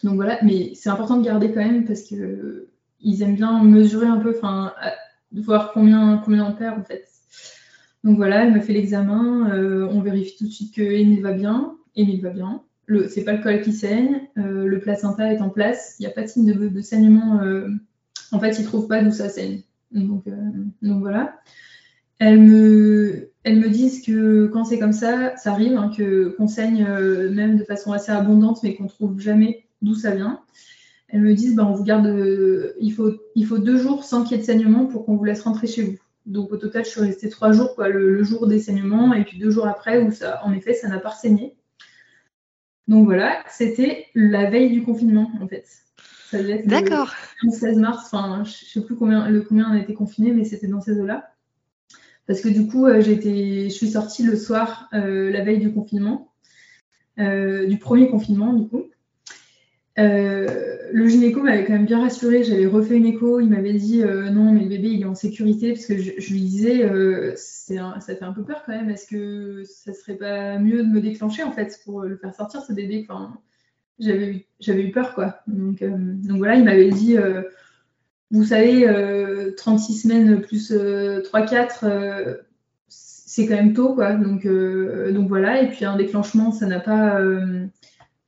Donc 0.03 0.15
voilà, 0.15 0.39
mais 0.43 0.71
c'est 0.75 0.89
important 0.89 1.17
de 1.17 1.25
garder 1.25 1.51
quand 1.51 1.59
même 1.59 1.85
parce 1.85 2.03
que 2.03 2.69
ils 3.01 3.21
aiment 3.21 3.35
bien 3.35 3.61
mesurer 3.61 4.07
un 4.07 4.17
peu, 4.17 4.33
enfin, 4.37 4.73
voir 5.33 5.73
combien, 5.73 6.21
combien 6.23 6.45
on 6.45 6.53
perd 6.53 6.79
en 6.79 6.83
fait. 6.85 7.08
Donc 8.03 8.17
voilà, 8.17 8.45
elle 8.45 8.53
me 8.53 8.61
fait 8.61 8.73
l'examen, 8.73 9.51
euh, 9.51 9.87
on 9.91 10.01
vérifie 10.01 10.37
tout 10.37 10.45
de 10.45 10.51
suite 10.51 10.73
que 10.73 11.21
va 11.21 11.33
bien, 11.33 11.75
Émile 11.95 12.21
va 12.21 12.29
bien. 12.29 12.63
Le, 12.85 13.07
c'est 13.07 13.23
pas 13.23 13.33
le 13.33 13.43
col 13.43 13.61
qui 13.61 13.73
saigne, 13.73 14.21
le 14.35 14.79
placenta 14.79 15.31
est 15.31 15.41
en 15.41 15.49
place, 15.49 15.95
il 15.99 16.03
n'y 16.03 16.07
a 16.07 16.11
pas 16.11 16.23
de 16.23 16.27
signe 16.27 16.51
de, 16.51 16.81
saignement. 16.81 17.39
en 18.31 18.39
fait, 18.39 18.57
ils 18.57 18.65
trouvent 18.65 18.87
pas 18.87 19.03
d'où 19.03 19.11
ça 19.11 19.29
saigne. 19.29 19.61
Donc, 19.91 20.23
voilà. 20.81 21.39
Elle 22.19 22.41
me, 22.41 23.29
elles 23.43 23.59
me 23.59 23.69
disent 23.69 24.01
que 24.05 24.47
quand 24.47 24.65
c'est 24.65 24.77
comme 24.77 24.93
ça, 24.93 25.35
ça 25.37 25.53
arrive, 25.53 25.77
hein, 25.77 25.89
que 25.95 26.35
qu'on 26.37 26.47
saigne 26.47 26.85
euh, 26.87 27.31
même 27.31 27.57
de 27.57 27.63
façon 27.63 27.93
assez 27.93 28.11
abondante, 28.11 28.61
mais 28.61 28.75
qu'on 28.75 28.87
trouve 28.87 29.19
jamais 29.19 29.65
d'où 29.81 29.95
ça 29.95 30.13
vient. 30.13 30.41
Elles 31.07 31.21
me 31.21 31.33
disent, 31.33 31.55
bah, 31.55 31.65
on 31.65 31.73
vous 31.73 31.83
garde, 31.83 32.05
euh, 32.07 32.73
il, 32.81 32.91
faut, 32.91 33.13
il 33.35 33.45
faut 33.45 33.57
deux 33.57 33.77
jours 33.77 34.03
sans 34.03 34.23
qu'il 34.23 34.33
y 34.33 34.35
ait 34.35 34.41
de 34.41 34.45
saignement 34.45 34.85
pour 34.85 35.05
qu'on 35.05 35.15
vous 35.15 35.23
laisse 35.23 35.41
rentrer 35.41 35.67
chez 35.67 35.83
vous. 35.83 35.97
Donc 36.29 36.51
au 36.51 36.57
total, 36.57 36.86
je 36.86 36.91
suis 36.91 37.01
restée 37.01 37.29
trois 37.29 37.51
jours, 37.51 37.74
quoi, 37.75 37.89
le, 37.89 38.24
jour 38.24 38.48
des 38.48 38.59
saignements, 38.59 39.13
et 39.13 39.25
puis 39.25 39.39
deux 39.39 39.50
jours 39.50 39.67
après, 39.67 40.00
où 40.01 40.12
ça, 40.12 40.39
en 40.45 40.53
effet, 40.53 40.74
ça 40.74 40.88
n'a 40.88 41.00
pas 41.00 41.12
saigné. 41.12 41.57
Donc 42.88 43.05
voilà, 43.05 43.43
c'était 43.50 44.05
la 44.13 44.50
veille 44.50 44.71
du 44.71 44.83
confinement, 44.83 45.31
en 45.41 45.48
fait. 45.48 45.65
D'accord. 46.65 47.12
Le 47.41 47.51
16 47.51 47.77
mars, 47.77 48.05
enfin, 48.05 48.43
je 48.43 48.51
sais 48.51 48.81
plus 48.81 48.95
combien, 48.95 49.27
le, 49.27 49.41
combien 49.41 49.69
on 49.69 49.74
a 49.74 49.79
été 49.79 49.95
confiné, 49.95 50.31
mais 50.31 50.45
c'était 50.45 50.67
dans 50.67 50.81
ces 50.81 51.00
eaux-là. 51.00 51.33
Parce 52.27 52.41
que 52.41 52.50
du 52.50 52.67
coup, 52.67 52.86
euh, 52.86 53.01
je 53.01 53.69
suis 53.69 53.89
sortie 53.89 54.21
le 54.21 54.36
soir, 54.36 54.88
euh, 54.93 55.31
la 55.31 55.43
veille 55.43 55.57
du 55.57 55.74
confinement, 55.74 56.31
euh, 57.17 57.65
du 57.65 57.79
premier 57.79 58.07
confinement, 58.07 58.53
du 58.53 58.67
coup. 58.67 58.83
Le 59.98 61.08
gynéco 61.08 61.41
m'avait 61.41 61.65
quand 61.65 61.74
même 61.74 61.86
bien 61.86 62.01
rassurée. 62.01 62.43
J'avais 62.43 62.65
refait 62.65 62.98
une 62.98 63.05
écho. 63.05 63.39
Il 63.39 63.50
m'avait 63.50 63.74
dit 63.74 64.01
non, 64.01 64.51
mais 64.51 64.62
le 64.62 64.69
bébé 64.69 64.89
il 64.89 65.01
est 65.01 65.05
en 65.05 65.15
sécurité 65.15 65.74
parce 65.74 65.86
que 65.86 65.98
je, 65.98 66.31
lui 66.31 66.41
disais 66.41 66.88
ça 67.36 68.15
fait 68.15 68.24
un 68.24 68.34
peu 68.34 68.43
peur 68.43 68.63
quand 68.65 68.74
même. 68.74 68.89
Est-ce 68.89 69.08
que 69.08 69.63
ça 69.65 69.93
serait 69.93 70.17
pas 70.17 70.58
mieux 70.60 70.84
de 70.84 70.89
me 70.89 71.01
déclencher 71.01 71.43
en 71.43 71.51
fait 71.51 71.79
pour 71.84 72.01
le 72.03 72.17
faire 72.17 72.34
sortir 72.34 72.62
ce 72.62 72.74
bébé 72.74 73.08
j'avais 74.00 74.46
eu, 74.84 74.91
peur 74.91 75.13
quoi. 75.13 75.41
Donc, 75.48 75.84
donc 75.84 76.38
voilà, 76.38 76.55
il 76.55 76.63
m'avait 76.63 76.89
dit 76.89 77.17
vous 78.31 78.43
savez, 78.46 78.86
36 79.58 79.93
euh, 79.93 80.01
semaines 80.01 80.41
plus 80.41 80.72
3-4, 80.72 80.74
euh, 80.74 81.88
euh, 81.88 82.38
c'est 82.88 83.48
quand 83.48 83.55
même 83.55 83.74
tôt, 83.74 83.96
quoi. 83.96 84.13
Donc, 84.13 84.46
donc 84.46 85.27
voilà. 85.27 85.62
Et 85.62 85.69
puis 85.69 85.86
un 85.86 85.98
déclenchement, 85.98 86.51
ça 86.51 86.65
n'a 86.67 86.80
pas. 86.80 87.19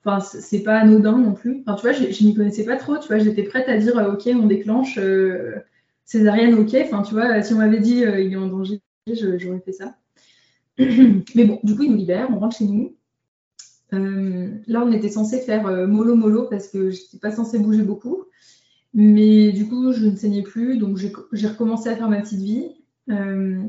Enfin, 0.04 0.20
c'est 0.20 0.64
pas 0.64 0.80
anodin 0.80 1.18
non 1.18 1.34
plus. 1.34 1.62
Enfin, 1.62 1.76
tu 1.76 1.82
vois, 1.82 1.92
je, 1.92 2.24
n'y 2.24 2.34
connaissais 2.34 2.66
pas 2.66 2.78
trop. 2.78 2.98
Tu 2.98 3.08
vois, 3.08 3.20
j'étais 3.20 3.44
prête 3.44 3.70
à 3.70 3.78
dire, 3.78 3.96
ok, 3.98 4.30
on 4.36 4.48
déclenche 4.48 5.00
césarienne, 6.06 6.56
ok. 6.56 6.76
Enfin, 6.84 7.04
tu 7.04 7.14
vois, 7.14 7.42
si 7.44 7.54
on 7.54 7.58
m'avait 7.58 7.80
dit, 7.80 8.00
il 8.00 8.34
est 8.34 8.36
en 8.36 8.48
danger, 8.48 8.82
j'aurais 9.08 9.62
fait 9.64 9.74
ça. 9.74 9.96
Mais 10.80 11.46
bon, 11.46 11.60
du 11.64 11.76
coup, 11.76 11.84
il 11.84 11.92
nous 11.92 11.98
libère, 11.98 12.30
on 12.32 12.40
rentre 12.40 12.58
chez 12.58 12.66
nous. 12.66 12.96
là, 13.92 14.84
on 14.84 14.92
était 14.92 15.10
censé 15.10 15.40
faire 15.40 15.64
mollo 15.88 16.16
mollo 16.16 16.48
parce 16.50 16.68
que 16.68 16.90
je 16.90 17.02
n'étais 17.02 17.20
pas 17.20 17.32
censée 17.32 17.60
bouger 17.60 17.84
beaucoup. 17.84 18.26
Mais 18.94 19.52
du 19.52 19.68
coup, 19.68 19.94
je 19.94 20.06
ne 20.06 20.16
saignais 20.16 20.42
plus, 20.42 20.78
donc 20.78 20.98
j'ai 20.98 21.48
recommencé 21.48 21.90
à 21.90 21.96
faire 21.96 22.10
ma 22.10 22.22
petite 22.22 22.42
vie. 22.42 22.72
Euh, 23.10 23.62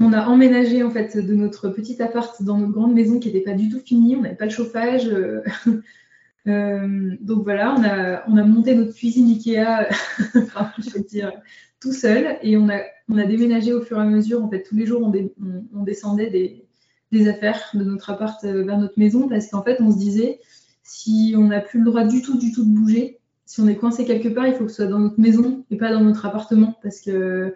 on 0.00 0.14
a 0.14 0.26
emménagé 0.26 0.82
en 0.82 0.90
fait 0.90 1.16
de 1.16 1.34
notre 1.34 1.68
petit 1.68 2.02
appart 2.02 2.42
dans 2.42 2.56
notre 2.56 2.72
grande 2.72 2.94
maison 2.94 3.20
qui 3.20 3.28
n'était 3.28 3.44
pas 3.44 3.56
du 3.56 3.68
tout 3.68 3.80
finie, 3.80 4.16
on 4.16 4.22
n'avait 4.22 4.34
pas 4.34 4.46
le 4.46 4.50
chauffage. 4.50 5.06
Euh, 5.06 5.42
euh, 6.48 7.16
donc 7.20 7.44
voilà, 7.44 7.74
on 7.78 7.84
a, 7.84 8.22
on 8.26 8.36
a 8.38 8.42
monté 8.42 8.74
notre 8.74 8.94
cuisine 8.94 9.28
Ikea, 9.28 9.88
je 10.78 10.98
dire, 11.02 11.32
tout 11.80 11.92
seul, 11.92 12.38
et 12.42 12.56
on 12.56 12.68
a, 12.70 12.80
déménagé 13.26 13.74
au 13.74 13.82
fur 13.82 13.98
et 13.98 14.00
à 14.00 14.04
mesure. 14.04 14.42
En 14.42 14.48
fait, 14.48 14.62
tous 14.62 14.74
les 14.74 14.86
jours, 14.86 15.02
on, 15.02 15.82
descendait 15.82 16.30
des, 16.30 16.64
des, 17.12 17.28
affaires 17.28 17.60
de 17.74 17.84
notre 17.84 18.10
appart 18.10 18.42
vers 18.42 18.78
notre 18.78 18.98
maison 18.98 19.28
parce 19.28 19.48
qu'en 19.48 19.62
fait, 19.62 19.80
on 19.80 19.92
se 19.92 19.98
disait, 19.98 20.40
si 20.82 21.34
on 21.36 21.48
n'a 21.48 21.60
plus 21.60 21.80
le 21.80 21.84
droit 21.84 22.04
du 22.04 22.22
tout, 22.22 22.38
du 22.38 22.52
tout 22.52 22.64
de 22.64 22.70
bouger, 22.70 23.18
si 23.44 23.60
on 23.60 23.68
est 23.68 23.76
coincé 23.76 24.04
quelque 24.04 24.28
part, 24.28 24.46
il 24.46 24.54
faut 24.54 24.64
que 24.64 24.70
ce 24.70 24.76
soit 24.76 24.86
dans 24.86 25.00
notre 25.00 25.20
maison 25.20 25.64
et 25.70 25.76
pas 25.76 25.92
dans 25.92 26.00
notre 26.00 26.24
appartement 26.24 26.78
parce 26.82 27.00
que 27.00 27.52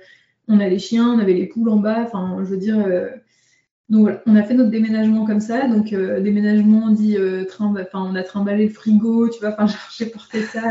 on 0.48 0.60
a 0.60 0.68
les 0.68 0.78
chiens, 0.78 1.08
on 1.08 1.18
avait 1.18 1.34
les 1.34 1.46
poules 1.46 1.68
en 1.68 1.76
bas. 1.76 2.02
Enfin, 2.02 2.36
je 2.40 2.50
veux 2.50 2.56
dire. 2.56 2.78
Euh, 2.78 3.10
on 3.90 4.34
a 4.34 4.42
fait 4.42 4.54
notre 4.54 4.70
déménagement 4.70 5.26
comme 5.26 5.40
ça. 5.40 5.68
Donc 5.68 5.92
euh, 5.92 6.20
déménagement 6.20 6.90
dit 6.90 7.16
euh, 7.16 7.44
enfin 7.58 8.02
on 8.02 8.14
a 8.14 8.22
trimballé 8.22 8.66
le 8.66 8.72
frigo, 8.72 9.28
tu 9.28 9.40
vois. 9.40 9.54
Enfin 9.58 9.66
j'ai 9.96 10.06
porté 10.06 10.42
ça. 10.42 10.62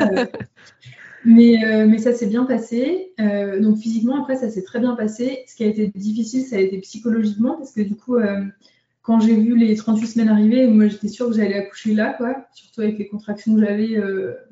mais, 1.26 1.58
mais 1.88 2.00
ça 2.00 2.14
s'est 2.14 2.28
bien 2.28 2.44
passé. 2.44 3.14
donc 3.62 3.78
physiquement 3.78 4.22
après 4.22 4.36
ça 4.36 4.50
s'est 4.50 4.64
très 4.64 4.80
bien 4.80 4.96
passé. 4.96 5.44
Ce 5.48 5.56
qui 5.56 5.64
a 5.64 5.68
été 5.68 5.88
difficile, 5.96 6.44
ça 6.44 6.58
a 6.58 6.60
été 6.60 6.80
psychologiquement 6.80 7.56
parce 7.56 7.72
que 7.72 7.82
du 7.82 7.96
coup 7.96 8.18
quand 9.04 9.20
j'ai 9.20 9.36
vu 9.36 9.58
les 9.58 9.76
38 9.76 10.08
semaines 10.08 10.30
arriver, 10.30 10.68
moi 10.68 10.88
j'étais 10.88 11.08
sûre 11.08 11.28
que 11.28 11.36
j'allais 11.36 11.56
accoucher 11.56 11.94
là, 11.94 12.14
quoi, 12.14 12.48
surtout 12.54 12.82
avec 12.82 12.98
les 12.98 13.08
contractions 13.08 13.54
que 13.54 13.62
j'avais 13.62 14.02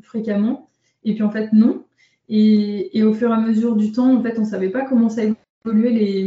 fréquemment. 0.02 0.70
Et 1.04 1.16
puis 1.16 1.24
en 1.24 1.32
fait, 1.32 1.52
non. 1.52 1.84
Et, 2.30 3.04
au 3.04 3.14
fur 3.14 3.30
et 3.30 3.34
à 3.34 3.40
mesure 3.40 3.76
du 3.76 3.92
temps, 3.92 4.16
en 4.16 4.22
fait, 4.24 4.38
on 4.38 4.42
ne 4.42 4.46
savait 4.46 4.70
pas 4.70 4.86
comment 4.86 5.10
ça 5.10 5.22
évoluait 5.66 6.26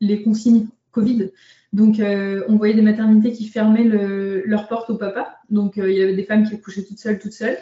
les, 0.00 0.22
consignes 0.22 0.68
Covid. 0.90 1.30
Donc, 1.72 2.00
euh, 2.00 2.42
on 2.48 2.56
voyait 2.56 2.74
des 2.74 2.82
maternités 2.82 3.32
qui 3.32 3.46
fermaient 3.46 3.84
leurs 3.84 4.68
portes 4.68 4.90
au 4.90 4.96
papa. 4.96 5.38
Donc, 5.50 5.78
euh, 5.78 5.90
il 5.90 5.96
y 5.96 6.02
avait 6.02 6.16
des 6.16 6.24
femmes 6.24 6.46
qui 6.46 6.54
accouchaient 6.54 6.84
toutes 6.84 6.98
seules, 6.98 7.18
toutes 7.18 7.32
seules. 7.32 7.58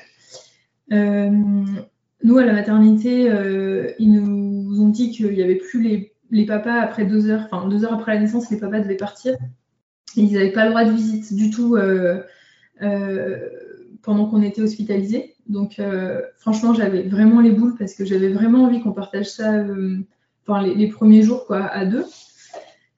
nous, 0.90 2.38
à 2.38 2.44
la 2.44 2.52
maternité, 2.52 3.30
ils 3.98 4.12
nous 4.12 4.82
ont 4.82 4.88
dit 4.88 5.10
qu'il 5.10 5.30
n'y 5.32 5.42
avait 5.42 5.56
plus 5.56 5.82
les, 5.82 6.12
les, 6.30 6.46
papas 6.46 6.80
après 6.80 7.04
deux 7.04 7.28
heures, 7.28 7.46
enfin 7.50 7.68
deux 7.68 7.84
heures 7.84 7.94
après 7.94 8.14
la 8.14 8.20
naissance, 8.20 8.50
les 8.50 8.58
papas 8.58 8.80
devaient 8.80 8.96
partir 8.96 9.36
ils 10.16 10.32
n'avaient 10.32 10.52
pas 10.52 10.64
le 10.64 10.70
droit 10.70 10.84
de 10.84 10.92
visite 10.92 11.34
du 11.34 11.50
tout 11.50 11.76
euh, 11.76 12.22
euh, 12.82 13.48
pendant 14.02 14.26
qu'on 14.26 14.42
était 14.42 14.62
hospitalisés. 14.62 15.34
Donc, 15.48 15.78
euh, 15.78 16.22
franchement, 16.38 16.74
j'avais 16.74 17.02
vraiment 17.02 17.40
les 17.40 17.50
boules 17.50 17.74
parce 17.78 17.94
que 17.94 18.04
j'avais 18.04 18.32
vraiment 18.32 18.64
envie 18.64 18.80
qu'on 18.80 18.92
partage 18.92 19.30
ça 19.30 19.64
enfin, 20.46 20.62
les, 20.62 20.88
premiers 20.88 21.22
jours 21.22 21.46
quoi, 21.46 21.64
à 21.64 21.86
deux. 21.86 22.04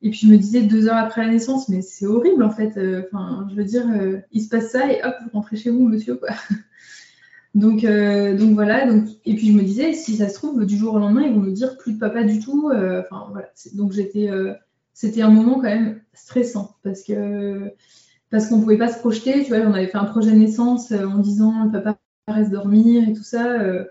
Et 0.03 0.11
puis, 0.11 0.21
je 0.21 0.27
me 0.29 0.37
disais 0.37 0.63
deux 0.63 0.89
heures 0.89 0.97
après 0.97 1.25
la 1.25 1.31
naissance, 1.31 1.69
mais 1.69 1.83
c'est 1.83 2.07
horrible 2.07 2.43
en 2.43 2.51
fait. 2.51 2.79
Enfin, 3.07 3.47
je 3.51 3.55
veux 3.55 3.65
dire, 3.65 3.85
il 4.33 4.43
se 4.43 4.49
passe 4.49 4.71
ça 4.71 4.91
et 4.91 5.03
hop, 5.05 5.15
vous 5.23 5.31
rentrez 5.33 5.57
chez 5.57 5.71
vous, 5.71 5.87
monsieur. 5.87 6.19
Donc, 7.55 7.85
voilà. 7.85 8.87
Et 9.27 9.35
puis 9.37 9.49
je 9.49 9.53
me 9.53 9.63
disais, 9.63 9.93
si 9.93 10.17
ça 10.17 10.29
se 10.29 10.35
trouve, 10.35 10.65
du 10.65 10.77
jour 10.77 10.95
au 10.95 10.99
lendemain, 10.99 11.23
ils 11.23 11.35
vont 11.35 11.41
me 11.41 11.53
dire 11.53 11.77
plus 11.77 11.93
de 11.93 11.99
papa 11.99 12.25
du 12.25 12.41
tout. 12.41 12.73
Donc 13.75 13.93
j'étais 13.93 14.31
c'était 15.01 15.23
un 15.23 15.31
moment 15.31 15.55
quand 15.55 15.63
même 15.63 16.03
stressant 16.13 16.77
parce 16.83 17.03
que 17.03 17.73
parce 18.31 18.49
qu'on 18.49 18.61
pouvait 18.61 18.77
pas 18.77 18.93
se 18.93 18.99
projeter. 18.99 19.45
Tu 19.45 19.49
vois, 19.49 19.67
on 19.67 19.73
avait 19.73 19.87
fait 19.87 19.97
un 19.97 20.05
projet 20.05 20.31
de 20.31 20.37
naissance 20.37 20.93
euh, 20.93 21.07
en 21.07 21.17
disant 21.19 21.65
le 21.65 21.71
papa 21.71 21.99
reste 22.31 22.51
dormir 22.51 23.09
et 23.09 23.13
tout 23.13 23.23
ça. 23.23 23.61
Euh, 23.61 23.85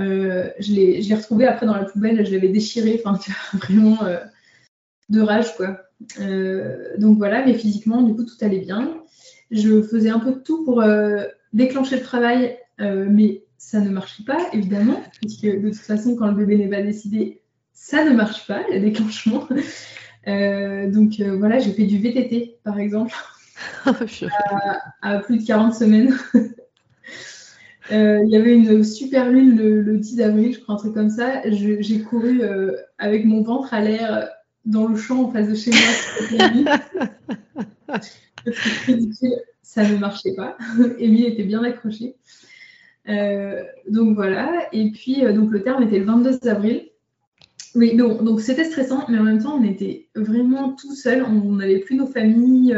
euh, 0.00 0.50
je 0.58 0.72
l'ai 0.72 1.14
retrouvé 1.14 1.46
après 1.46 1.66
dans 1.66 1.74
la 1.74 1.84
poubelle, 1.84 2.24
je 2.26 2.32
l'avais 2.32 2.48
déchiré, 2.48 3.00
enfin 3.04 3.18
tu 3.22 3.30
vois, 3.30 3.60
vraiment 3.60 3.98
de 5.08 5.20
rage 5.20 5.54
quoi. 5.56 5.78
donc 6.98 7.18
voilà, 7.18 7.44
mais 7.44 7.54
physiquement 7.54 8.02
du 8.02 8.14
coup 8.14 8.24
tout 8.24 8.44
allait 8.44 8.60
bien. 8.60 9.00
Je 9.50 9.82
faisais 9.82 10.10
un 10.10 10.18
peu 10.18 10.32
de 10.32 10.38
tout 10.38 10.64
pour 10.64 10.82
déclencher 11.52 11.96
le 11.96 12.02
travail, 12.02 12.58
mais 12.78 13.44
ça 13.58 13.80
ne 13.80 13.90
marchait 13.90 14.24
pas 14.24 14.48
évidemment, 14.52 15.00
puisque 15.20 15.46
de 15.46 15.68
toute 15.68 15.78
façon 15.78 16.16
quand 16.16 16.26
le 16.26 16.34
bébé 16.34 16.58
n'est 16.58 16.68
pas 16.68 16.82
décidé, 16.82 17.40
ça 17.72 18.04
ne 18.04 18.14
marche 18.14 18.46
pas, 18.46 18.62
le 18.70 18.80
déclenchement. 18.80 19.46
Euh, 20.26 20.90
donc 20.90 21.20
euh, 21.20 21.36
voilà, 21.36 21.58
j'ai 21.58 21.72
fait 21.72 21.84
du 21.84 21.98
VTT 21.98 22.58
par 22.64 22.78
exemple, 22.78 23.14
à, 25.02 25.18
plus 25.18 25.36
de 25.36 25.46
40 25.46 25.74
semaines. 25.74 26.16
Euh, 27.92 28.22
il 28.24 28.30
y 28.30 28.36
avait 28.36 28.54
une 28.54 28.82
super 28.82 29.30
lune 29.30 29.56
le, 29.56 29.98
10 29.98 30.20
avril, 30.22 30.54
je 30.54 30.60
crois, 30.60 30.74
un 30.76 30.78
truc 30.78 30.94
comme 30.94 31.10
ça. 31.10 31.42
J'ai 31.50 32.00
couru 32.00 32.42
euh, 32.42 32.72
avec 32.98 33.24
mon 33.24 33.42
ventre 33.42 33.74
à 33.74 33.80
l'air 33.80 34.30
dans 34.64 34.86
le 34.88 34.96
champ 34.96 35.24
en 35.24 35.30
face 35.30 35.48
de 35.48 35.54
chez 35.54 35.70
moi. 35.70 35.80
ça 39.62 39.84
ne 39.84 39.96
marchait 39.98 40.34
pas. 40.34 40.56
Émile 40.98 41.26
était 41.26 41.44
bien 41.44 41.62
accroché. 41.62 42.16
Euh, 43.08 43.62
donc 43.88 44.14
voilà. 44.14 44.66
Et 44.72 44.90
puis, 44.90 45.20
donc 45.34 45.50
le 45.50 45.62
terme 45.62 45.82
était 45.82 45.98
le 45.98 46.06
22 46.06 46.48
avril. 46.48 46.88
Oui, 47.74 47.96
donc 47.96 48.40
c'était 48.40 48.64
stressant, 48.64 49.04
mais 49.08 49.18
en 49.18 49.24
même 49.24 49.42
temps, 49.42 49.58
on 49.60 49.64
était 49.64 50.08
vraiment 50.14 50.74
tout 50.74 50.94
seul. 50.94 51.24
On 51.24 51.56
n'avait 51.56 51.80
plus 51.80 51.96
nos 51.96 52.06
familles 52.06 52.74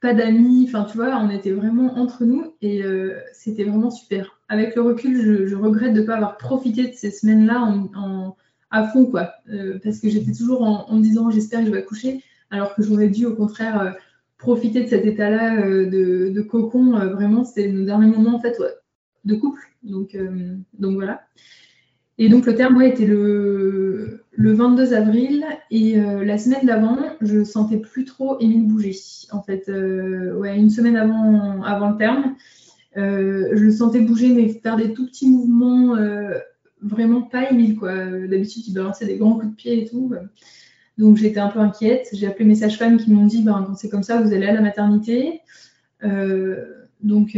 pas 0.00 0.14
d'amis, 0.14 0.64
enfin 0.68 0.84
tu 0.84 0.96
vois, 0.96 1.18
on 1.18 1.30
était 1.30 1.50
vraiment 1.50 1.98
entre 1.98 2.24
nous 2.24 2.54
et 2.62 2.82
euh, 2.82 3.18
c'était 3.32 3.64
vraiment 3.64 3.90
super. 3.90 4.40
Avec 4.48 4.76
le 4.76 4.82
recul, 4.82 5.46
je, 5.46 5.54
regrette 5.56 5.92
de 5.92 6.00
ne 6.00 6.06
pas 6.06 6.14
avoir 6.14 6.36
profité 6.36 6.86
de 6.88 6.94
ces 6.94 7.10
semaines-là 7.10 7.74
à 8.70 8.88
fond, 8.88 9.06
quoi, 9.06 9.32
euh, 9.50 9.78
parce 9.82 9.98
que 9.98 10.08
j'étais 10.08 10.32
toujours 10.32 10.62
en, 10.62 10.94
me 10.94 11.02
disant 11.02 11.30
j'espère 11.30 11.60
que 11.60 11.66
je 11.66 11.72
vais 11.72 11.78
accoucher, 11.78 12.22
alors 12.50 12.74
que 12.74 12.82
j'aurais 12.82 13.08
dû 13.08 13.26
au 13.26 13.34
contraire 13.34 13.80
euh, 13.80 13.90
profiter 14.36 14.84
de 14.84 14.88
cet 14.88 15.04
état-là 15.04 15.62
de, 15.62 16.40
cocon. 16.42 16.92
vraiment, 16.92 17.44
c'était 17.44 17.68
le 17.68 17.84
dernier 17.84 18.06
moment 18.06 18.36
en 18.36 18.40
fait 18.40 18.56
de 19.24 19.34
couple, 19.34 19.60
donc, 19.82 20.16
donc 20.78 20.94
voilà. 20.94 21.22
Et 22.18 22.28
donc 22.28 22.46
le 22.46 22.54
terme 22.54 22.76
ouais, 22.76 22.90
était 22.90 23.06
le, 23.06 24.24
le 24.38 24.52
22 24.52 24.94
avril 24.94 25.44
et 25.72 25.98
euh, 25.98 26.24
la 26.24 26.38
semaine 26.38 26.64
d'avant, 26.64 26.96
je 27.20 27.42
sentais 27.42 27.78
plus 27.78 28.04
trop 28.04 28.38
Émile 28.38 28.68
bouger. 28.68 28.94
En 29.32 29.42
fait, 29.42 29.68
euh, 29.68 30.32
ouais, 30.36 30.56
une 30.56 30.70
semaine 30.70 30.96
avant, 30.96 31.60
avant 31.64 31.90
le 31.90 31.96
terme, 31.96 32.36
euh, 32.96 33.48
je 33.54 33.64
le 33.64 33.72
sentais 33.72 33.98
bouger 34.00 34.32
mais 34.32 34.48
faire 34.48 34.76
des 34.76 34.94
tout 34.94 35.06
petits 35.06 35.28
mouvements, 35.28 35.96
vraiment 36.80 37.22
pas 37.22 37.50
Émile 37.50 37.74
quoi. 37.74 37.92
D'habitude, 38.28 38.62
il 38.68 38.74
balançait 38.74 39.06
des 39.06 39.16
grands 39.16 39.34
coups 39.34 39.50
de 39.50 39.56
pied 39.56 39.82
et 39.82 39.88
tout. 39.88 40.14
Donc 40.98 41.16
j'étais 41.16 41.40
un 41.40 41.48
peu 41.48 41.58
inquiète. 41.58 42.06
J'ai 42.12 42.28
appelé 42.28 42.44
mes 42.44 42.54
sages-femmes 42.54 42.98
qui 42.98 43.10
m'ont 43.10 43.26
dit, 43.26 43.42
ben, 43.42 43.64
quand 43.66 43.74
c'est 43.74 43.88
comme 43.88 44.04
ça, 44.04 44.20
vous 44.20 44.32
allez 44.32 44.46
à 44.46 44.52
la 44.52 44.60
maternité. 44.60 45.40
donc 47.02 47.36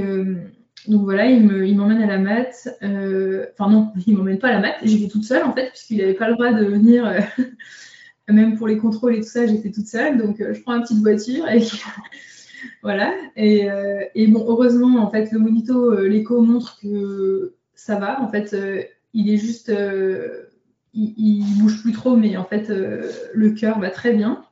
donc 0.88 1.02
voilà, 1.02 1.26
il 1.26 1.44
m'emmène 1.76 2.02
à 2.02 2.06
la 2.06 2.18
mat. 2.18 2.68
Euh, 2.82 3.46
enfin 3.52 3.70
non, 3.70 3.92
il 4.06 4.16
m'emmène 4.16 4.38
pas 4.38 4.48
à 4.48 4.52
la 4.52 4.60
mat. 4.60 4.76
J'étais 4.82 5.08
toute 5.08 5.24
seule 5.24 5.44
en 5.44 5.52
fait, 5.52 5.70
puisqu'il 5.70 5.98
n'avait 5.98 6.14
pas 6.14 6.28
le 6.28 6.34
droit 6.34 6.52
de 6.52 6.64
venir, 6.64 7.06
euh, 7.06 7.20
même 8.28 8.56
pour 8.56 8.66
les 8.66 8.78
contrôles 8.78 9.14
et 9.14 9.20
tout 9.20 9.28
ça, 9.28 9.46
j'étais 9.46 9.70
toute 9.70 9.86
seule. 9.86 10.16
Donc 10.16 10.40
euh, 10.40 10.54
je 10.54 10.62
prends 10.62 10.76
une 10.76 10.82
petite 10.82 11.00
voiture 11.00 11.48
et 11.48 11.62
voilà. 12.82 13.14
Et, 13.36 14.26
bon, 14.28 14.44
heureusement, 14.48 14.98
en 15.04 15.10
fait, 15.10 15.30
le 15.32 15.38
monito, 15.38 16.00
l'écho 16.00 16.40
montre 16.40 16.78
que 16.80 17.54
ça 17.74 17.96
va. 17.96 18.22
En 18.22 18.28
fait, 18.28 18.56
il 19.12 19.30
est 19.30 19.38
juste, 19.38 19.70
il, 20.94 21.14
il, 21.16 21.58
bouge 21.58 21.82
plus 21.82 21.92
trop, 21.92 22.16
mais 22.16 22.36
en 22.38 22.44
fait, 22.44 22.68
le 22.68 23.50
cœur 23.50 23.80
va 23.80 23.90
très 23.90 24.12
bien. 24.12 24.44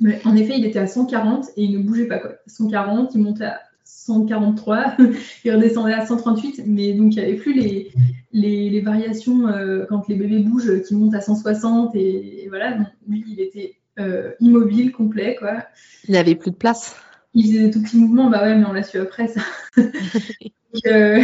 Mais 0.00 0.20
en 0.24 0.34
effet, 0.34 0.54
il 0.56 0.64
était 0.64 0.78
à 0.78 0.86
140 0.86 1.50
et 1.56 1.64
il 1.64 1.78
ne 1.78 1.82
bougeait 1.82 2.06
pas 2.06 2.18
quoi. 2.18 2.32
140, 2.46 3.14
il 3.14 3.20
montait 3.20 3.44
à 3.44 3.60
143, 4.06 4.96
il 5.44 5.54
redescendait 5.54 5.92
à 5.92 6.06
138, 6.06 6.62
mais 6.66 6.94
donc 6.94 7.14
il 7.14 7.18
n'y 7.18 7.24
avait 7.24 7.36
plus 7.36 7.52
les, 7.52 7.92
les, 8.32 8.80
variations 8.80 9.48
euh, 9.48 9.84
quand 9.88 10.08
les 10.08 10.14
bébés 10.14 10.38
bougent 10.38 10.82
qui 10.82 10.94
montent 10.94 11.14
à 11.14 11.20
160 11.20 11.94
et, 11.94 12.46
voilà, 12.48 12.78
lui 13.06 13.24
il 13.28 13.40
était 13.40 13.76
euh, 13.98 14.32
immobile, 14.40 14.92
complet 14.92 15.36
quoi. 15.38 15.64
Il 16.08 16.12
n'avait 16.12 16.34
plus 16.34 16.50
de 16.50 16.56
place. 16.56 16.96
Il 17.34 17.46
faisait 17.46 17.66
des 17.66 17.70
tout 17.70 17.82
petits 17.82 17.98
mouvements, 17.98 18.30
bah 18.30 18.42
ouais, 18.42 18.56
mais 18.56 18.64
on 18.64 18.72
l'a 18.72 18.82
su 18.82 18.98
après 18.98 19.28
ça. 19.28 19.42
donc, 19.76 20.86
euh, 20.86 21.22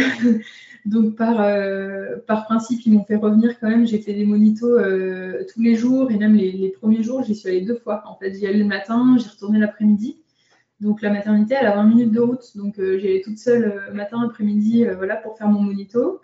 par, 1.17 1.37
par 2.27 2.45
principe, 2.45 2.85
ils 2.85 2.93
m'ont 2.93 3.03
fait 3.03 3.15
revenir 3.15 3.59
quand 3.59 3.69
même. 3.69 3.87
J'ai 3.87 3.99
fait 3.99 4.13
des 4.13 4.23
monitos 4.23 4.77
tous 5.51 5.61
les 5.61 5.75
jours 5.75 6.11
et 6.11 6.17
même 6.17 6.35
les, 6.35 6.51
les 6.51 6.69
premiers 6.69 7.01
jours, 7.01 7.23
j'y 7.23 7.35
suis 7.35 7.49
allée 7.49 7.61
deux 7.61 7.75
fois. 7.75 8.03
En 8.05 8.15
fait, 8.17 8.35
j'y 8.35 8.45
allais 8.45 8.59
le 8.59 8.65
matin, 8.65 9.17
j'y 9.17 9.27
retournais 9.27 9.59
l'après-midi. 9.59 10.17
Donc 10.79 11.01
la 11.01 11.09
maternité, 11.09 11.55
elle 11.59 11.67
a 11.67 11.75
20 11.75 11.83
minutes 11.85 12.11
de 12.11 12.19
route. 12.19 12.55
Donc 12.55 12.79
euh, 12.79 12.99
j'y 12.99 13.07
allais 13.07 13.21
toute 13.21 13.39
seule 13.39 13.65
euh, 13.65 13.93
matin, 13.93 14.21
après-midi, 14.21 14.85
euh, 14.85 14.95
voilà, 14.95 15.15
pour 15.15 15.37
faire 15.37 15.47
mon 15.47 15.61
monito. 15.61 16.21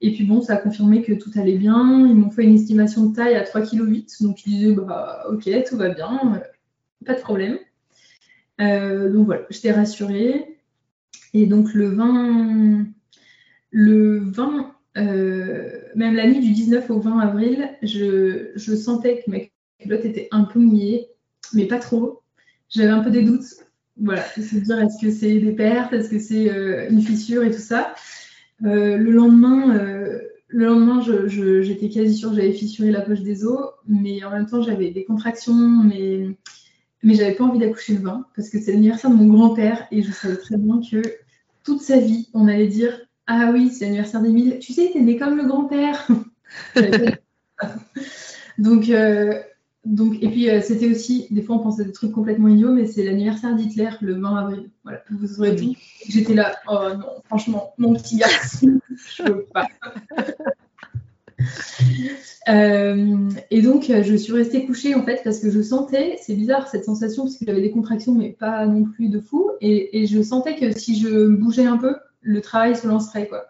Et 0.00 0.12
puis 0.12 0.24
bon, 0.24 0.40
ça 0.40 0.54
a 0.54 0.56
confirmé 0.56 1.02
que 1.02 1.12
tout 1.12 1.30
allait 1.34 1.58
bien. 1.58 2.06
Ils 2.06 2.14
m'ont 2.14 2.30
fait 2.30 2.44
une 2.44 2.54
estimation 2.54 3.06
de 3.06 3.14
taille 3.14 3.34
à 3.34 3.44
3,8 3.44 3.68
kg. 3.68 4.06
Donc 4.20 4.46
ils 4.46 4.50
disaient, 4.50 4.74
bah 4.74 5.24
ok, 5.30 5.48
tout 5.68 5.76
va 5.76 5.90
bien, 5.90 6.40
pas 7.04 7.14
de 7.14 7.20
problème. 7.20 7.58
donc 8.58 9.26
voilà, 9.26 9.42
j'étais 9.50 9.72
rassurée. 9.72 10.58
Et 11.34 11.46
donc 11.46 11.74
le 11.74 11.88
20, 11.90 12.86
le 13.70 14.18
20 14.20 14.74
même 14.96 16.14
la 16.14 16.26
nuit 16.26 16.40
du 16.40 16.52
19 16.52 16.90
au 16.90 17.00
20 17.00 17.18
avril, 17.18 17.70
je, 17.82 18.52
je 18.54 18.74
sentais 18.74 19.22
que 19.22 19.30
ma 19.30 19.38
culotte 19.80 20.04
était 20.04 20.28
un 20.30 20.44
peu 20.44 20.60
mouillée, 20.60 21.08
mais 21.52 21.66
pas 21.66 21.78
trop. 21.78 22.22
J'avais 22.70 22.90
un 22.90 23.02
peu 23.02 23.10
des 23.10 23.22
doutes 23.22 23.69
voilà, 23.96 24.24
se 24.24 24.56
dire 24.56 24.78
est-ce 24.80 25.00
que 25.00 25.10
c'est 25.10 25.38
des 25.38 25.52
pertes, 25.52 25.92
est-ce 25.92 26.08
que 26.08 26.18
c'est 26.18 26.50
euh, 26.50 26.88
une 26.90 27.02
fissure 27.02 27.44
et 27.44 27.50
tout 27.50 27.58
ça. 27.58 27.94
Euh, 28.64 28.96
le 28.96 29.10
lendemain, 29.10 29.76
euh, 29.76 30.20
le 30.48 30.66
lendemain, 30.66 31.02
j'étais 31.28 31.88
quasi 31.88 32.16
sûre 32.16 32.30
que 32.30 32.36
j'avais 32.36 32.52
fissuré 32.52 32.90
la 32.90 33.02
poche 33.02 33.20
des 33.20 33.44
os, 33.44 33.70
mais 33.86 34.24
en 34.24 34.30
même 34.30 34.46
temps, 34.46 34.62
j'avais 34.62 34.90
des 34.90 35.04
contractions, 35.04 35.54
mais, 35.54 36.28
mais 37.02 37.14
j'avais 37.14 37.34
pas 37.34 37.44
envie 37.44 37.58
d'accoucher 37.58 37.94
le 37.94 38.00
20 38.00 38.26
parce 38.34 38.48
que 38.48 38.60
c'est 38.60 38.72
l'anniversaire 38.72 39.10
de 39.10 39.16
mon 39.16 39.26
grand-père 39.26 39.86
et 39.90 40.02
je 40.02 40.12
savais 40.12 40.36
très 40.36 40.56
bien 40.56 40.80
que 40.80 41.02
toute 41.64 41.82
sa 41.82 41.98
vie, 41.98 42.28
on 42.34 42.48
allait 42.48 42.68
dire 42.68 42.98
Ah 43.26 43.50
oui, 43.52 43.70
c'est 43.70 43.84
l'anniversaire 43.84 44.22
d'Émile. 44.22 44.58
Tu 44.60 44.72
sais, 44.72 44.90
t'es 44.92 45.00
né 45.00 45.16
comme 45.16 45.36
le 45.36 45.44
grand-père. 45.44 46.08
Donc, 48.58 48.90
donc, 49.86 50.22
et 50.22 50.28
puis, 50.28 50.50
euh, 50.50 50.60
c'était 50.60 50.90
aussi, 50.90 51.26
des 51.30 51.40
fois, 51.42 51.56
on 51.56 51.60
pensait 51.60 51.84
des 51.84 51.92
trucs 51.92 52.12
complètement 52.12 52.48
idiots, 52.48 52.72
mais 52.72 52.86
c'est 52.86 53.02
l'anniversaire 53.02 53.54
d'Hitler 53.54 53.88
le 54.02 54.20
20 54.20 54.36
avril. 54.36 54.70
Voilà, 54.84 55.02
vous 55.10 55.40
aurez 55.40 55.52
dit. 55.52 55.78
J'étais 56.06 56.34
là, 56.34 56.56
oh 56.68 56.88
non, 56.98 57.22
franchement, 57.24 57.72
mon 57.78 57.94
petit 57.94 58.16
garçon, 58.16 58.80
je 59.16 59.32
pas. 59.52 59.66
Euh, 62.48 63.28
et 63.50 63.62
donc, 63.62 63.84
je 63.84 64.16
suis 64.16 64.32
restée 64.32 64.64
couchée 64.66 64.94
en 64.94 65.04
fait 65.04 65.20
parce 65.22 65.38
que 65.38 65.50
je 65.50 65.60
sentais, 65.60 66.16
c'est 66.20 66.34
bizarre 66.34 66.68
cette 66.68 66.84
sensation 66.84 67.24
parce 67.24 67.36
que 67.36 67.44
j'avais 67.46 67.60
des 67.60 67.70
contractions, 67.70 68.14
mais 68.14 68.30
pas 68.30 68.66
non 68.66 68.84
plus 68.84 69.08
de 69.08 69.20
fou. 69.20 69.50
Et, 69.60 70.06
je 70.06 70.22
sentais 70.22 70.56
que 70.56 70.76
si 70.76 70.98
je 70.98 71.28
bougeais 71.28 71.66
un 71.66 71.76
peu, 71.76 71.94
le 72.22 72.40
travail 72.40 72.76
se 72.76 72.86
lancerait 72.86 73.28
quoi. 73.28 73.49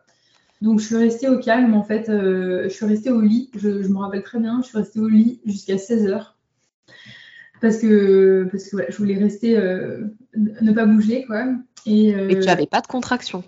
Donc 0.61 0.79
je 0.79 0.87
suis 0.87 0.97
restée 0.97 1.29
au 1.29 1.39
calme 1.39 1.75
en 1.75 1.83
fait, 1.83 2.09
euh, 2.09 2.65
je 2.65 2.69
suis 2.69 2.85
restée 2.85 3.11
au 3.11 3.21
lit, 3.21 3.51
je, 3.57 3.69
me 3.69 3.99
rappelle 3.99 4.23
très 4.23 4.39
bien, 4.39 4.61
je 4.63 4.69
suis 4.69 4.79
restée 4.79 5.01
au 5.01 5.09
lit 5.09 5.41
jusqu'à 5.47 5.77
16h. 5.77 6.35
Parce 7.63 7.79
que, 7.79 8.49
parce 8.51 8.69
que 8.69 8.77
je 8.89 8.97
voulais 8.97 9.17
rester, 9.17 9.57
euh, 9.57 10.05
ne 10.35 10.73
pas 10.73 10.85
bouger 10.85 11.25
quoi. 11.25 11.47
Et, 11.87 12.15
euh, 12.15 12.29
tu 12.29 12.47
n'avais 12.47 12.67
pas 12.67 12.83
de 12.83 12.87
contraction? 12.87 13.43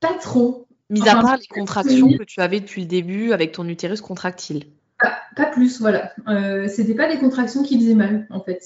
Pas 0.00 0.14
trop. 0.14 0.66
Mis 0.90 1.08
à 1.08 1.14
part 1.14 1.38
les 1.38 1.46
contractions 1.46 2.12
que 2.18 2.24
tu 2.24 2.40
avais 2.40 2.60
depuis 2.60 2.82
le 2.82 2.88
début 2.88 3.32
avec 3.32 3.52
ton 3.52 3.66
utérus 3.66 4.02
contractile. 4.02 4.64
Pas, 5.34 5.46
plus, 5.46 5.80
voilà. 5.80 6.12
C'était 6.68 6.94
pas 6.94 7.10
des 7.10 7.18
contractions 7.18 7.62
qui 7.62 7.78
faisaient 7.78 7.94
mal 7.94 8.26
en 8.28 8.40
fait. 8.40 8.62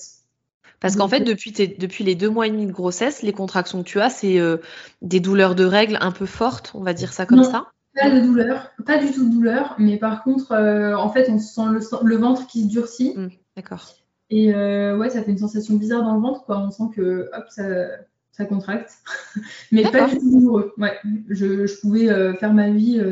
Parce 0.86 0.94
qu'en 0.94 1.08
fait, 1.08 1.20
depuis, 1.20 1.50
depuis 1.50 2.04
les 2.04 2.14
deux 2.14 2.30
mois 2.30 2.46
et 2.46 2.50
demi 2.50 2.64
de 2.64 2.70
grossesse, 2.70 3.22
les 3.22 3.32
contractions 3.32 3.82
que 3.82 3.88
tu 3.88 4.00
as, 4.00 4.08
c'est 4.08 4.38
euh, 4.38 4.58
des 5.02 5.18
douleurs 5.18 5.56
de 5.56 5.64
règles 5.64 5.98
un 6.00 6.12
peu 6.12 6.26
fortes, 6.26 6.70
on 6.74 6.84
va 6.84 6.92
dire 6.92 7.12
ça 7.12 7.26
comme 7.26 7.42
ça 7.42 7.66
Pas 8.00 8.08
de 8.08 8.20
douleur, 8.20 8.70
pas 8.86 8.98
du 8.98 9.10
tout 9.10 9.28
de 9.28 9.32
douleur, 9.32 9.74
mais 9.78 9.96
par 9.96 10.22
contre, 10.22 10.52
euh, 10.52 10.94
en 10.96 11.10
fait, 11.10 11.28
on 11.28 11.40
sent 11.40 11.62
le, 12.04 12.16
ventre 12.16 12.46
qui 12.46 12.62
se 12.62 12.68
durcit. 12.68 13.14
Mmh, 13.16 13.30
d'accord. 13.56 13.94
Et 14.30 14.54
euh, 14.54 14.96
ouais, 14.96 15.10
ça 15.10 15.24
fait 15.24 15.32
une 15.32 15.38
sensation 15.38 15.74
bizarre 15.74 16.04
dans 16.04 16.14
le 16.14 16.20
ventre, 16.20 16.44
quoi. 16.44 16.60
On 16.60 16.70
sent 16.70 16.94
que 16.94 17.30
hop, 17.36 17.46
ça, 17.48 18.44
contracte. 18.44 18.92
mais 19.72 19.82
pas 19.90 20.06
du 20.08 20.18
tout 20.18 20.30
douloureux. 20.30 20.72
Ouais, 20.78 20.96
je, 21.28 21.66
je 21.66 21.80
pouvais 21.80 22.06
faire 22.36 22.54
ma 22.54 22.70
vie 22.70 23.02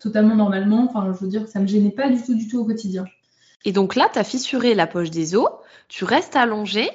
totalement 0.00 0.36
normalement. 0.36 0.84
Enfin, 0.84 1.14
je 1.14 1.24
veux 1.24 1.30
dire, 1.30 1.48
ça 1.48 1.60
me 1.60 1.66
gênait 1.66 1.92
pas 1.92 2.10
du 2.10 2.22
tout, 2.22 2.34
du 2.34 2.46
tout 2.46 2.58
au 2.58 2.66
quotidien. 2.66 3.06
Et 3.64 3.72
donc 3.72 3.96
là, 3.96 4.08
tu 4.12 4.18
as 4.18 4.24
fissuré 4.24 4.74
la 4.74 4.86
poche 4.86 5.10
des 5.10 5.34
os, 5.34 5.48
tu 5.88 6.04
restes 6.04 6.36
allongé, 6.36 6.88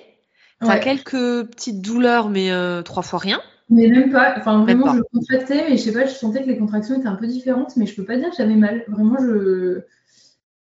tu 0.62 0.70
as 0.70 0.80
quelques 0.80 1.48
petites 1.50 1.82
douleurs, 1.82 2.30
mais 2.30 2.52
euh, 2.52 2.82
trois 2.82 3.04
fois 3.04 3.20
rien. 3.20 3.40
Mais 3.70 3.88
même 3.88 4.12
pas, 4.12 4.34
enfin 4.38 4.64
vraiment, 4.64 4.94
je 4.94 5.02
contractais, 5.14 5.66
mais 5.70 5.78
je 5.78 5.84
sais 5.84 5.94
pas, 5.94 6.06
je 6.06 6.14
sentais 6.14 6.44
que 6.44 6.48
les 6.48 6.58
contractions 6.58 6.98
étaient 6.98 7.08
un 7.08 7.16
peu 7.16 7.28
différentes, 7.28 7.78
mais 7.78 7.86
je 7.86 7.96
peux 7.96 8.04
pas 8.04 8.18
dire 8.18 8.30
que 8.30 8.36
j'avais 8.36 8.56
mal. 8.56 8.84
Vraiment, 8.88 9.18
je 9.20 9.82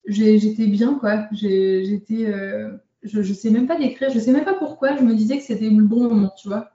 j'étais 0.06 0.66
bien, 0.66 0.94
quoi. 0.94 1.26
J'étais, 1.32 2.26
euh, 2.26 2.70
je, 3.02 3.22
je 3.22 3.32
sais 3.32 3.50
même 3.50 3.66
pas 3.66 3.78
décrire, 3.78 4.10
je 4.10 4.18
sais 4.18 4.32
même 4.32 4.44
pas 4.44 4.54
pourquoi, 4.54 4.96
je 4.96 5.02
me 5.02 5.14
disais 5.14 5.36
que 5.38 5.44
c'était 5.44 5.68
le 5.68 5.82
bon 5.82 6.08
moment, 6.08 6.32
tu 6.38 6.48
vois. 6.48 6.70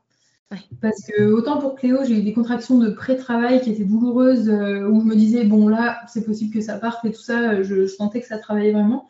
Parce 0.82 1.02
que 1.04 1.24
autant 1.32 1.60
pour 1.60 1.76
Cléo, 1.76 2.04
j'ai 2.04 2.20
eu 2.20 2.24
des 2.24 2.34
contractions 2.34 2.78
de 2.78 2.90
pré-travail 2.90 3.62
qui 3.62 3.72
étaient 3.72 3.86
douloureuses, 3.86 4.50
euh, 4.50 4.88
où 4.90 5.00
je 5.00 5.06
me 5.06 5.16
disais, 5.16 5.46
bon 5.46 5.70
là, 5.70 6.02
c'est 6.08 6.26
possible 6.26 6.54
que 6.54 6.60
ça 6.60 6.78
parte 6.78 7.06
et 7.06 7.12
tout 7.12 7.22
ça, 7.22 7.64
je, 7.64 7.88
sentais 7.88 8.20
que 8.20 8.28
ça 8.28 8.38
travaillait 8.38 8.74
vraiment. 8.74 9.08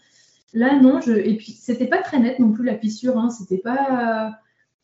Là, 0.54 0.80
non, 0.80 1.00
je... 1.02 1.14
et 1.14 1.38
puis 1.38 1.54
c'était 1.54 1.88
pas 1.88 2.02
très 2.02 2.20
net 2.20 2.40
non 2.40 2.52
plus 2.52 2.66
la 2.66 2.78
fissure, 2.78 3.18
hein. 3.18 3.30
c'était 3.30 3.58
pas. 3.58 4.38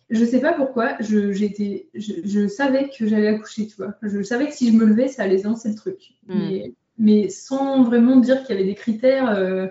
je 0.10 0.24
sais 0.24 0.40
pas 0.40 0.54
pourquoi, 0.54 0.96
je, 1.00 1.32
j'étais, 1.34 1.90
je, 1.94 2.48
savais 2.48 2.90
que 2.90 3.08
j'allais 3.08 3.28
accoucher, 3.28 3.68
tu 3.68 3.76
vois. 3.76 3.96
Je 4.02 4.22
savais 4.22 4.48
que 4.48 4.54
si 4.54 4.72
je 4.72 4.78
me 4.78 4.86
levais, 4.86 5.08
ça 5.08 5.24
allait 5.24 5.42
lancer 5.42 5.70
le 5.70 5.76
truc. 5.76 6.14
Hmm. 6.28 6.72
Mais, 6.98 7.30
sans 7.30 7.84
vraiment 7.84 8.16
dire 8.16 8.44
qu'il 8.44 8.56
y 8.56 8.60
avait 8.60 8.68
des 8.68 8.76
critères. 8.76 9.30
Euh, 9.30 9.68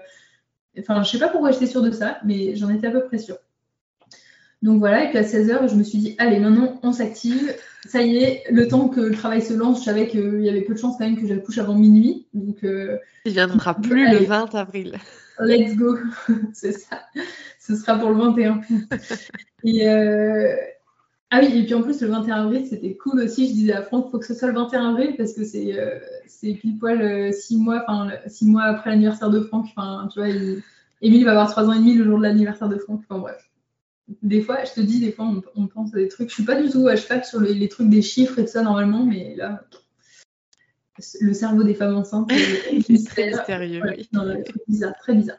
enfin, 0.79 1.03
je 1.03 1.11
sais 1.11 1.19
pas 1.19 1.29
pourquoi 1.29 1.51
j'étais 1.51 1.67
sûre 1.67 1.83
de 1.83 1.91
ça, 1.91 2.19
mais 2.25 2.55
j'en 2.57 2.69
étais 2.69 2.87
à 2.87 2.91
peu 2.91 3.05
près 3.05 3.19
sûre. 3.19 3.39
Donc 4.63 4.79
voilà, 4.79 5.05
et 5.05 5.09
puis 5.11 5.19
à 5.19 5.23
16h, 5.23 5.71
je 5.71 5.75
me 5.75 5.83
suis 5.83 5.99
dit, 5.99 6.15
allez, 6.19 6.39
maintenant, 6.39 6.81
on 6.83 6.93
s'active. 6.93 7.55
Ça 7.87 8.03
y 8.03 8.17
est, 8.17 8.43
le 8.51 8.67
temps 8.67 8.89
que 8.89 9.01
le 9.01 9.15
travail 9.15 9.43
se 9.43 9.53
lance, 9.53 9.81
je 9.81 9.85
savais 9.85 10.09
qu'il 10.09 10.41
y 10.41 10.49
avait 10.49 10.63
peu 10.63 10.75
de 10.75 10.79
chances 10.79 10.97
quand 10.99 11.05
même 11.05 11.21
que 11.21 11.27
j'accouche 11.27 11.59
avant 11.59 11.75
minuit. 11.75 12.27
Donc, 12.33 12.65
euh, 12.65 12.97
Il 13.27 13.33
viendra 13.33 13.75
plus 13.75 14.11
le 14.11 14.25
20 14.25 14.55
avril. 14.55 14.99
Let's 15.39 15.77
go, 15.77 15.99
c'est 16.55 16.73
ça. 16.73 17.03
Ce 17.61 17.77
sera 17.77 17.99
pour 17.99 18.11
le 18.11 18.17
21. 18.17 18.63
et, 19.65 19.89
euh, 19.89 20.57
Ah 21.31 21.41
oui, 21.43 21.59
et 21.59 21.65
puis 21.65 21.75
en 21.75 21.83
plus, 21.83 22.01
le 22.01 22.09
21 22.09 22.47
avril, 22.47 22.67
c'était 22.67 22.97
cool 22.97 23.21
aussi. 23.21 23.49
Je 23.49 23.53
disais 23.53 23.73
à 23.75 23.83
Franck, 23.83 24.07
il 24.09 24.11
faut 24.11 24.19
que 24.19 24.27
ce 24.27 24.35
soit 24.35 24.49
le 24.49 24.55
21 24.55 24.91
avril 24.91 25.15
parce 25.19 25.35
que 25.35 25.45
c'est 25.45 25.79
euh, 25.79 25.99
pile 26.41 26.79
poil 26.79 27.31
6 27.31 27.59
mois, 27.59 27.85
six 28.27 28.47
mois 28.47 28.63
après 28.63 28.89
l'anniversaire 28.89 29.29
de 29.29 29.41
Franck. 29.41 29.67
Enfin, 29.77 30.09
tu 30.11 30.19
vois, 30.19 30.29
Émile 31.03 31.27
va 31.27 31.33
avoir 31.33 31.51
3 31.51 31.69
ans 31.69 31.73
et 31.75 31.79
demi 31.79 31.93
le 31.93 32.05
jour 32.05 32.17
de 32.17 32.23
l'anniversaire 32.23 32.71
de 32.71 32.79
Franck. 32.79 33.03
Enfin 33.07 33.21
bref 33.21 33.47
des 34.23 34.41
fois, 34.41 34.65
je 34.65 34.73
te 34.73 34.81
dis, 34.81 35.01
des 35.01 35.13
fois, 35.13 35.33
on, 35.55 35.67
pense 35.67 35.95
à 35.95 35.97
des 35.97 36.09
trucs. 36.09 36.29
Je 36.29 36.35
suis 36.35 36.45
pas 36.45 36.61
du 36.61 36.71
tout 36.71 36.87
à 36.87 36.97
cheval 36.97 37.25
sur 37.25 37.41
les, 37.41 37.69
trucs 37.69 37.89
des 37.89 38.03
chiffres 38.03 38.39
et 38.39 38.45
tout 38.45 38.53
ça 38.53 38.63
normalement, 38.63 39.05
mais 39.05 39.35
là, 39.37 39.65
le 41.21 41.33
cerveau 41.35 41.65
des 41.65 41.75
femmes 41.75 41.97
enceintes 41.97 42.31
c'est 42.87 43.05
très 43.05 43.29
mystérieux. 43.29 43.83
bizarre, 44.69 44.95
très 44.99 45.15
bizarre. 45.15 45.39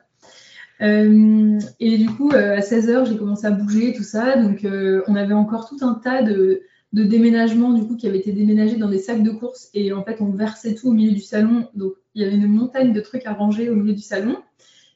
Euh, 0.81 1.59
et 1.79 1.97
du 1.97 2.07
coup, 2.09 2.31
euh, 2.31 2.57
à 2.57 2.59
16h, 2.59 3.07
j'ai 3.07 3.17
commencé 3.17 3.47
à 3.47 3.51
bouger, 3.51 3.93
tout 3.93 4.03
ça. 4.03 4.37
Donc, 4.37 4.63
euh, 4.63 5.01
on 5.07 5.15
avait 5.15 5.33
encore 5.33 5.67
tout 5.67 5.79
un 5.81 5.95
tas 5.95 6.21
de, 6.21 6.61
de 6.93 7.03
déménagements, 7.03 7.73
du 7.73 7.87
coup, 7.87 7.95
qui 7.95 8.07
avaient 8.07 8.19
été 8.19 8.31
déménagés 8.31 8.75
dans 8.75 8.89
des 8.89 8.99
sacs 8.99 9.23
de 9.23 9.31
courses. 9.31 9.69
Et 9.73 9.93
en 9.93 10.03
fait, 10.03 10.21
on 10.21 10.29
versait 10.31 10.75
tout 10.75 10.89
au 10.89 10.93
milieu 10.93 11.13
du 11.13 11.21
salon. 11.21 11.67
Donc, 11.73 11.93
il 12.13 12.21
y 12.21 12.25
avait 12.25 12.35
une 12.35 12.47
montagne 12.47 12.93
de 12.93 13.01
trucs 13.01 13.25
à 13.25 13.33
ranger 13.33 13.69
au 13.69 13.75
milieu 13.75 13.93
du 13.93 14.01
salon. 14.01 14.37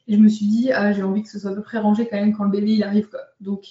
Et 0.08 0.14
je 0.14 0.18
me 0.18 0.28
suis 0.28 0.46
dit, 0.46 0.72
ah, 0.72 0.92
j'ai 0.92 1.02
envie 1.02 1.22
que 1.22 1.28
ce 1.28 1.38
soit 1.38 1.52
à 1.52 1.54
peu 1.54 1.62
près 1.62 1.78
rangé 1.78 2.06
quand 2.08 2.16
même 2.16 2.36
quand 2.36 2.44
le 2.44 2.50
bébé 2.50 2.82
arrive. 2.82 3.08
Donc, 3.40 3.64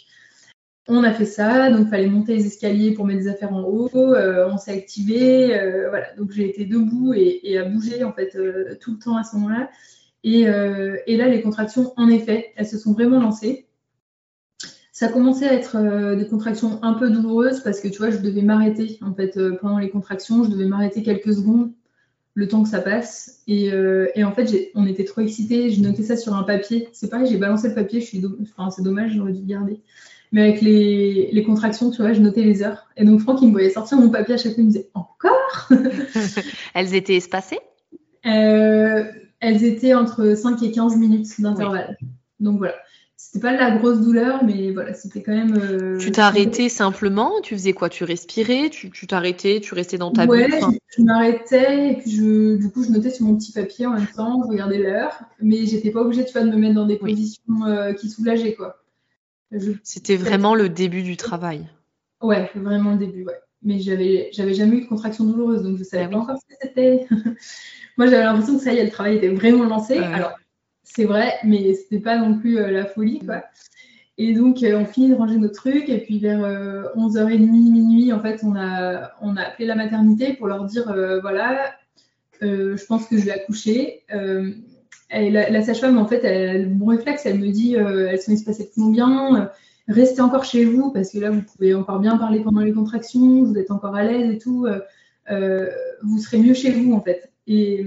on 0.87 1.03
a 1.03 1.11
fait 1.13 1.25
ça. 1.25 1.69
Donc, 1.69 1.81
il 1.81 1.89
fallait 1.89 2.07
monter 2.07 2.35
les 2.35 2.45
escaliers 2.47 2.93
pour 2.93 3.05
mettre 3.05 3.19
des 3.19 3.27
affaires 3.27 3.53
en 3.53 3.63
haut. 3.63 3.89
Euh, 3.95 4.49
on 4.49 4.57
s'est 4.57 4.71
activé. 4.71 5.55
Euh, 5.55 5.89
voilà. 5.89 6.13
Donc, 6.15 6.31
j'ai 6.31 6.49
été 6.49 6.65
debout 6.65 7.13
et, 7.13 7.57
à 7.57 7.65
bouger 7.65 8.03
en 8.03 8.13
fait 8.13 8.35
euh, 8.35 8.75
tout 8.79 8.91
le 8.91 8.99
temps 8.99 9.17
à 9.17 9.23
ce 9.23 9.35
moment-là. 9.35 9.69
Et, 10.23 10.41
et, 10.41 11.17
là, 11.17 11.27
les 11.27 11.41
contractions, 11.41 11.93
en 11.97 12.07
effet, 12.07 12.53
elles 12.55 12.67
se 12.67 12.77
sont 12.77 12.93
vraiment 12.93 13.19
lancées. 13.19 13.67
Ça 14.91 15.07
commençait 15.07 15.47
à 15.47 15.53
être 15.53 16.15
des 16.15 16.27
contractions 16.27 16.77
un 16.83 16.93
peu 16.93 17.09
douloureuses 17.09 17.61
parce 17.63 17.79
que 17.79 17.87
tu 17.87 17.97
vois, 17.97 18.11
je 18.11 18.19
devais 18.19 18.43
m'arrêter 18.43 18.99
en 19.01 19.15
fait 19.15 19.39
pendant 19.61 19.79
les 19.79 19.89
contractions. 19.89 20.43
Je 20.43 20.51
devais 20.51 20.65
m'arrêter 20.65 21.01
quelques 21.01 21.33
secondes 21.33 21.71
le 22.33 22.47
temps 22.47 22.63
que 22.63 22.69
ça 22.69 22.79
passe. 22.79 23.41
Et, 23.47 23.71
euh, 23.71 24.07
en 24.17 24.31
fait, 24.31 24.71
on 24.75 24.85
était 24.85 25.03
trop 25.03 25.21
excités. 25.21 25.69
Je 25.71 25.81
notais 25.81 26.03
ça 26.03 26.15
sur 26.15 26.33
un 26.33 26.43
papier. 26.43 26.87
C'est 26.93 27.09
pareil, 27.09 27.27
j'ai 27.29 27.37
balancé 27.37 27.69
le 27.69 27.75
papier. 27.75 28.01
Je 28.01 28.05
suis 28.05 28.21
enfin, 28.41 28.69
c'est 28.69 28.83
dommage, 28.83 29.13
j'aurais 29.15 29.33
dû 29.33 29.41
le 29.41 29.47
garder. 29.47 29.81
Mais 30.31 30.43
avec 30.43 30.61
les, 30.61 31.43
contractions, 31.45 31.91
tu 31.91 32.01
vois, 32.01 32.13
je 32.13 32.21
notais 32.21 32.43
les 32.43 32.63
heures. 32.63 32.87
Et 32.95 33.03
donc, 33.03 33.19
Franck, 33.19 33.41
il 33.41 33.47
me 33.47 33.51
voyait 33.51 33.69
sortir 33.69 33.97
mon 33.97 34.09
papier 34.09 34.35
à 34.35 34.37
chaque 34.37 34.53
fois. 34.53 34.61
Il 34.61 34.67
me 34.67 34.71
disait 34.71 34.89
Encore? 34.93 35.69
Elles 36.73 36.95
étaient 36.95 37.17
espacées? 37.17 37.59
Euh, 38.25 39.03
Elles 39.41 39.63
étaient 39.65 39.93
entre 39.93 40.35
5 40.35 40.63
et 40.63 40.71
15 40.71 40.95
minutes 40.95 41.41
d'intervalle. 41.41 41.97
Donc 42.39 42.59
voilà. 42.59 42.75
C'était 43.31 43.47
pas 43.47 43.55
la 43.55 43.77
grosse 43.77 44.01
douleur, 44.01 44.43
mais 44.43 44.71
voilà, 44.71 44.93
c'était 44.93 45.23
quand 45.23 45.31
même. 45.31 45.57
Euh, 45.57 45.97
tu 45.97 46.11
arrêté 46.19 46.67
simplement 46.67 47.39
Tu 47.41 47.55
faisais 47.55 47.71
quoi? 47.71 47.87
Tu 47.87 48.03
respirais? 48.03 48.69
Tu 48.69 49.07
t'arrêtais? 49.07 49.61
Tu 49.61 49.73
restais 49.73 49.97
dans 49.97 50.11
ta 50.11 50.25
ouais, 50.25 50.49
je, 50.97 51.01
m'arrêtais 51.01 51.93
et 51.93 51.95
puis 51.95 52.11
je, 52.11 52.57
du 52.57 52.69
coup, 52.69 52.83
je 52.83 52.89
notais 52.89 53.09
sur 53.09 53.25
mon 53.25 53.37
petit 53.37 53.53
papier 53.53 53.85
en 53.85 53.91
même 53.91 54.07
temps, 54.07 54.43
je 54.43 54.49
regardais 54.49 54.79
l'heure, 54.79 55.17
mais 55.39 55.65
j'étais 55.65 55.91
pas 55.91 56.01
obligée, 56.01 56.25
tu 56.25 56.33
vois, 56.33 56.41
de 56.41 56.49
me 56.49 56.57
mettre 56.57 56.75
dans 56.75 56.85
des 56.85 56.97
positions 56.97 57.63
euh, 57.65 57.93
qui 57.93 58.09
soulageaient, 58.09 58.53
quoi. 58.53 58.83
C'était 59.81 60.17
vraiment 60.17 60.53
le 60.53 60.67
début 60.67 61.03
du 61.03 61.15
travail. 61.15 61.69
Ouais, 62.21 62.51
vraiment 62.53 62.91
le 62.91 62.97
début, 62.97 63.23
ouais. 63.23 63.39
Mais 63.63 63.79
j'avais, 63.79 64.29
j'avais 64.33 64.53
jamais 64.53 64.75
eu 64.75 64.81
de 64.81 64.87
contraction 64.87 65.23
douloureuse, 65.23 65.63
donc 65.63 65.77
je 65.77 65.85
savais 65.85 66.03
ah 66.03 66.09
pas 66.09 66.17
encore 66.17 66.37
ce 66.37 66.53
que 66.53 66.59
c'était. 66.61 67.07
Moi, 67.97 68.07
j'avais 68.07 68.23
l'impression 68.23 68.57
que 68.57 68.63
ça 68.63 68.73
y 68.73 68.77
est, 68.77 68.83
le 68.83 68.91
travail 68.91 69.15
était 69.15 69.29
vraiment 69.29 69.63
lancé. 69.63 69.97
Alors, 69.99 70.33
c'est 70.83 71.05
vrai, 71.05 71.33
mais 71.43 71.73
c'était 71.73 71.99
pas 71.99 72.17
non 72.17 72.37
plus 72.37 72.57
euh, 72.57 72.69
la 72.69 72.85
folie. 72.85 73.21
Et 74.17 74.33
donc, 74.33 74.61
euh, 74.63 74.77
on 74.77 74.85
finit 74.85 75.09
de 75.09 75.15
ranger 75.15 75.37
nos 75.37 75.49
trucs, 75.49 75.89
et 75.89 75.99
puis 75.99 76.19
vers 76.19 76.39
11h30, 76.95 77.33
euh, 77.33 77.37
minuit, 77.37 78.13
en 78.13 78.19
fait, 78.19 78.41
on 78.43 78.55
a, 78.55 79.11
on 79.21 79.37
a 79.37 79.41
appelé 79.41 79.65
la 79.65 79.75
maternité 79.75 80.33
pour 80.33 80.47
leur 80.47 80.65
dire, 80.65 80.93
voilà, 81.21 81.73
je 82.41 82.85
pense 82.85 83.07
que 83.07 83.17
je 83.17 83.25
vais 83.25 83.31
accoucher. 83.31 84.03
La, 85.11 85.61
sage-femme, 85.63 85.97
en 85.97 86.05
fait, 86.05 86.23
elle, 86.23 86.69
bon 86.69 86.87
réflexe, 86.87 87.25
elle 87.25 87.39
me 87.39 87.49
dit, 87.49 87.75
elles 87.75 88.21
sont 88.21 88.31
espacées 88.31 88.65
de 88.65 88.71
combien 88.75 89.49
Restez 89.87 90.21
encore 90.21 90.45
chez 90.45 90.65
vous, 90.65 90.91
parce 90.91 91.11
que 91.11 91.19
là, 91.19 91.31
vous 91.31 91.41
pouvez 91.41 91.73
encore 91.73 91.99
bien 91.99 92.17
parler 92.17 92.41
pendant 92.41 92.61
les 92.61 92.73
contractions, 92.73 93.43
vous 93.43 93.57
êtes 93.57 93.71
encore 93.71 93.95
à 93.95 94.03
l'aise 94.03 94.29
et 94.29 94.37
tout. 94.37 94.67
vous 95.29 96.19
serez 96.19 96.37
mieux 96.37 96.53
chez 96.53 96.71
vous, 96.71 96.93
en 96.93 97.01
fait. 97.01 97.31
Et 97.47 97.85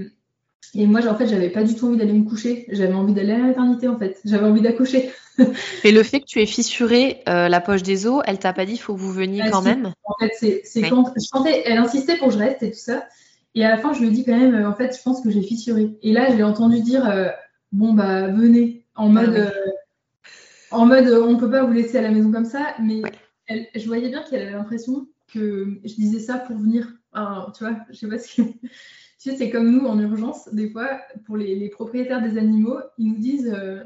et 0.73 0.87
moi, 0.87 1.05
en 1.07 1.15
fait, 1.15 1.27
j'avais 1.27 1.49
pas 1.49 1.63
du 1.63 1.75
tout 1.75 1.87
envie 1.87 1.97
d'aller 1.97 2.13
me 2.13 2.27
coucher. 2.27 2.65
J'avais 2.69 2.93
envie 2.93 3.13
d'aller 3.13 3.33
à 3.33 3.37
la 3.37 3.43
maternité, 3.45 3.87
en 3.87 3.97
fait. 3.97 4.19
J'avais 4.25 4.45
envie 4.45 4.61
d'accoucher. 4.61 5.11
Et 5.83 5.91
le 5.91 6.03
fait 6.03 6.21
que 6.21 6.25
tu 6.25 6.41
aies 6.41 6.45
fissuré 6.45 7.21
euh, 7.27 7.49
la 7.49 7.61
poche 7.61 7.83
des 7.83 8.07
os, 8.07 8.23
elle 8.25 8.39
t'a 8.39 8.53
pas 8.53 8.65
dit 8.65 8.73
il 8.73 8.77
faut 8.77 8.93
que 8.95 8.99
vous 8.99 9.11
veniez 9.11 9.41
ah, 9.43 9.49
quand 9.49 9.61
même? 9.61 9.93
En 10.03 10.13
fait, 10.19 10.63
c'est 10.63 10.81
quand 10.83 11.13
je 11.15 11.21
sentais, 11.21 11.63
elle 11.65 11.77
insistait 11.77 12.17
pour 12.17 12.27
que 12.27 12.33
je 12.33 12.39
reste 12.39 12.63
et 12.63 12.71
tout 12.71 12.79
ça. 12.79 13.05
Et 13.53 13.63
à 13.63 13.69
la 13.69 13.77
fin, 13.77 13.93
je 13.93 14.01
lui 14.01 14.07
ai 14.07 14.11
dit 14.11 14.25
quand 14.25 14.37
même, 14.37 14.53
euh, 14.53 14.69
en 14.69 14.73
fait, 14.73 14.95
je 14.97 15.01
pense 15.01 15.21
que 15.21 15.29
j'ai 15.29 15.41
fissuré. 15.41 15.97
Et 16.01 16.11
là, 16.11 16.29
je 16.29 16.35
l'ai 16.35 16.43
entendu 16.43 16.81
dire, 16.81 17.09
euh, 17.09 17.29
bon 17.71 17.93
bah 17.93 18.27
venez, 18.27 18.85
en 18.95 19.15
ah 19.15 19.21
mode, 19.21 19.53
en 20.71 20.85
mode, 20.85 21.07
on 21.07 21.37
peut 21.37 21.49
pas 21.49 21.63
vous 21.63 21.73
laisser 21.73 21.97
à 21.97 22.01
la 22.01 22.11
maison 22.11 22.31
comme 22.31 22.45
ça. 22.45 22.75
Mais 22.81 23.01
je 23.49 23.85
voyais 23.85 24.09
bien 24.09 24.23
qu'elle 24.23 24.41
avait 24.41 24.51
l'impression 24.51 25.07
que 25.33 25.79
je 25.83 25.93
disais 25.95 26.19
ça 26.19 26.37
pour 26.37 26.57
venir. 26.57 26.87
tu 27.57 27.63
vois, 27.63 27.77
je 27.89 27.95
sais 27.95 28.07
pas 28.07 28.17
c'est 29.35 29.49
comme 29.49 29.71
nous 29.71 29.85
en 29.87 29.99
urgence, 29.99 30.49
des 30.53 30.69
fois, 30.69 30.99
pour 31.25 31.37
les, 31.37 31.69
propriétaires 31.69 32.21
des 32.21 32.37
animaux, 32.37 32.79
ils 32.97 33.07
nous 33.07 33.17
disent 33.17 33.53
euh, 33.53 33.83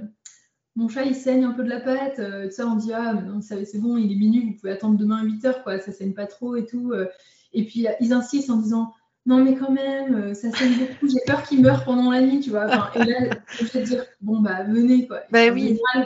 Mon 0.76 0.90
chat, 0.90 1.04
il 1.06 1.16
saigne 1.16 1.44
un 1.44 1.52
peu 1.52 1.64
de 1.64 1.70
la 1.70 1.80
patte. 1.80 2.20
Euh, 2.20 2.50
ça, 2.50 2.68
on 2.68 2.76
dit 2.76 2.94
Ah, 2.94 3.14
c'est 3.42 3.80
bon, 3.80 3.98
il 3.98 4.12
est 4.12 4.16
minuit, 4.16 4.46
vous 4.46 4.54
pouvez 4.54 4.72
attendre 4.72 4.98
demain 4.98 5.22
à 5.22 5.24
8 5.24 5.46
heures, 5.46 5.64
quoi, 5.64 5.80
ça 5.80 5.92
saigne 5.92 6.14
pas 6.14 6.26
trop 6.26 6.56
et 6.56 6.66
tout. 6.66 6.92
Euh. 6.92 7.08
Et 7.54 7.66
puis, 7.66 7.88
ils 8.00 8.14
insistent 8.14 8.50
en 8.50 8.58
disant 8.58 8.94
non, 9.26 9.44
mais 9.44 9.56
quand 9.56 9.72
même, 9.72 10.34
ça 10.34 10.50
saigne 10.50 10.74
beaucoup, 10.78 11.08
j'ai 11.08 11.20
peur 11.26 11.44
qu'il 11.44 11.62
meure 11.62 11.84
pendant 11.84 12.10
la 12.10 12.22
nuit, 12.22 12.40
tu 12.40 12.50
vois. 12.50 12.66
et 12.96 13.04
là, 13.04 13.36
je 13.52 13.66
vais 13.66 13.84
dire, 13.84 14.06
bon, 14.22 14.40
bah, 14.40 14.64
venez, 14.64 15.08
quoi. 15.08 15.22
Bah, 15.30 15.52
en 15.52 15.54
oui. 15.54 15.68
Général, 15.68 16.06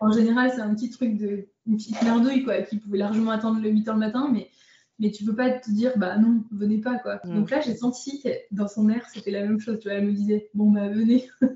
en 0.00 0.12
général, 0.12 0.52
c'est 0.54 0.60
un 0.60 0.74
petit 0.74 0.90
truc 0.90 1.16
de, 1.16 1.46
une 1.66 1.76
petite 1.76 2.02
merdouille, 2.02 2.44
quoi, 2.44 2.60
qui 2.62 2.76
pouvait 2.76 2.98
largement 2.98 3.30
attendre 3.30 3.60
le 3.60 3.70
8 3.70 3.88
heures 3.88 3.94
le 3.94 4.00
matin, 4.00 4.28
mais 4.32 4.48
mais 4.98 5.10
tu 5.10 5.24
peux 5.24 5.34
pas 5.34 5.50
te 5.50 5.70
dire 5.70 5.92
bah 5.96 6.16
non 6.16 6.42
venez 6.50 6.78
pas 6.78 6.96
quoi. 6.98 7.20
Mm. 7.24 7.34
donc 7.34 7.50
là 7.50 7.60
j'ai 7.60 7.76
senti 7.76 8.20
que 8.22 8.28
dans 8.50 8.68
son 8.68 8.88
air 8.88 9.02
c'était 9.12 9.30
la 9.30 9.42
même 9.42 9.60
chose 9.60 9.78
tu 9.80 9.88
vois. 9.88 9.98
Elle 9.98 10.06
me 10.06 10.12
disait 10.12 10.50
bon 10.54 10.70
bah 10.70 10.88
venez. 10.88 11.28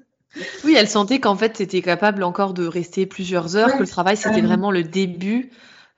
Oui 0.64 0.74
elle 0.78 0.88
sentait 0.88 1.20
qu'en 1.20 1.36
fait 1.36 1.52
tu 1.52 1.62
étais 1.62 1.82
capable 1.82 2.22
encore 2.22 2.54
de 2.54 2.66
rester 2.66 3.04
plusieurs 3.04 3.54
heures 3.54 3.74
que 3.74 3.80
le 3.80 3.86
travail 3.86 4.16
c'était 4.16 4.40
vraiment 4.40 4.70
le 4.70 4.82
début 4.82 5.50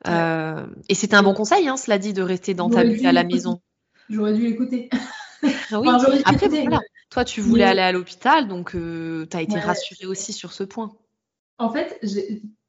euh, 0.08 0.66
et 0.88 0.96
c'était 0.96 1.14
un 1.14 1.22
bon 1.22 1.34
conseil 1.34 1.68
hein, 1.68 1.76
cela 1.76 1.98
dit 1.98 2.12
de 2.12 2.20
rester 2.20 2.52
dans 2.52 2.68
ta 2.68 2.82
bulle 2.82 3.06
à 3.06 3.12
la 3.12 3.22
maison. 3.22 3.60
J'aurais 4.10 4.34
dû 4.34 4.42
l'écouter. 4.42 4.90
Ah 5.70 5.78
oui. 5.78 5.88
après 6.24 6.48
voilà. 6.48 6.80
toi 7.10 7.24
tu 7.24 7.40
voulais 7.40 7.64
aller 7.64 7.82
à 7.82 7.92
l'hôpital 7.92 8.48
donc 8.48 8.74
euh, 8.74 9.26
tu 9.30 9.36
as 9.36 9.42
été 9.42 9.60
rassurée 9.60 10.06
aussi 10.06 10.32
sur 10.32 10.52
ce 10.52 10.64
point. 10.64 10.96
En 11.58 11.70
fait 11.70 12.00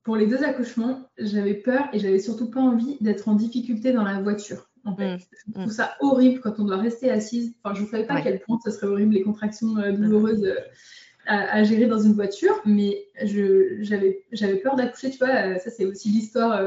pour 0.06 0.15
les 0.15 0.28
deux 0.28 0.44
accouchements, 0.44 1.10
j'avais 1.18 1.56
peur 1.56 1.89
et 1.91 2.00
j'avais 2.00 2.20
surtout 2.20 2.50
pas 2.50 2.62
envie 2.62 2.96
d'être 3.02 3.28
en 3.28 3.34
difficulté 3.34 3.91
dans 3.91 4.04
la 4.04 4.22
voiture. 4.22 4.70
En 4.86 4.96
fait. 4.96 5.15
Mm, 5.15 5.20
je 5.48 5.52
trouve 5.54 5.65
mm. 5.65 5.72
ça 5.72 5.96
horrible 6.00 6.39
quand 6.41 6.60
on 6.60 6.65
doit 6.65 6.78
rester 6.78 7.10
assise. 7.10 7.56
Enfin, 7.63 7.76
je 7.76 7.82
ne 7.82 7.88
savais 7.88 8.06
pas 8.06 8.13
à 8.13 8.22
quel 8.22 8.39
point 8.39 8.60
ce 8.63 8.70
serait 8.70 8.86
horrible 8.86 9.15
les 9.15 9.24
contractions 9.24 9.76
euh, 9.78 9.91
douloureuses 9.91 10.44
euh, 10.44 10.60
à, 11.26 11.63
gérer 11.63 11.88
dans 11.88 12.00
une 12.00 12.13
voiture, 12.13 12.54
mais 12.65 13.08
j'avais 13.24 14.56
peur 14.58 14.76
d'accoucher. 14.76 15.10
Tu 15.10 15.18
vois, 15.18 15.30
euh, 15.30 15.58
ça 15.58 15.72
c'est 15.72 15.86
aussi 15.86 16.10
l'histoire 16.10 16.62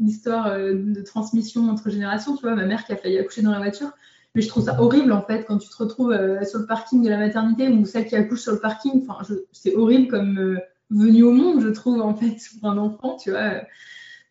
l'histoire 0.00 0.56
de 0.56 1.02
transmission 1.02 1.68
entre 1.68 1.90
générations. 1.90 2.36
Tu 2.36 2.42
vois, 2.42 2.54
ma 2.54 2.64
mère 2.64 2.84
qui 2.84 2.92
a 2.92 2.96
failli 2.96 3.18
accoucher 3.18 3.42
dans 3.42 3.50
la 3.50 3.58
voiture. 3.58 3.90
Mais 4.36 4.42
je 4.42 4.46
trouve 4.46 4.66
ça 4.66 4.80
horrible 4.80 5.10
en 5.10 5.22
fait 5.22 5.44
quand 5.46 5.58
tu 5.58 5.68
te 5.68 5.76
retrouves 5.76 6.16
sur 6.44 6.60
le 6.60 6.66
parking 6.66 7.02
de 7.02 7.08
la 7.08 7.16
maternité 7.16 7.66
ou 7.70 7.84
celle 7.84 8.06
qui 8.06 8.14
accouche 8.14 8.42
sur 8.42 8.52
le 8.52 8.60
parking. 8.60 9.02
Enfin, 9.02 9.18
c'est 9.50 9.74
horrible 9.74 10.06
comme 10.06 10.60
venu 10.90 11.22
au 11.22 11.32
monde, 11.32 11.60
je 11.60 11.68
trouve, 11.68 12.00
en 12.00 12.14
fait, 12.14 12.36
pour 12.60 12.70
un 12.70 12.78
enfant, 12.78 13.16
tu 13.16 13.30
vois. 13.30 13.62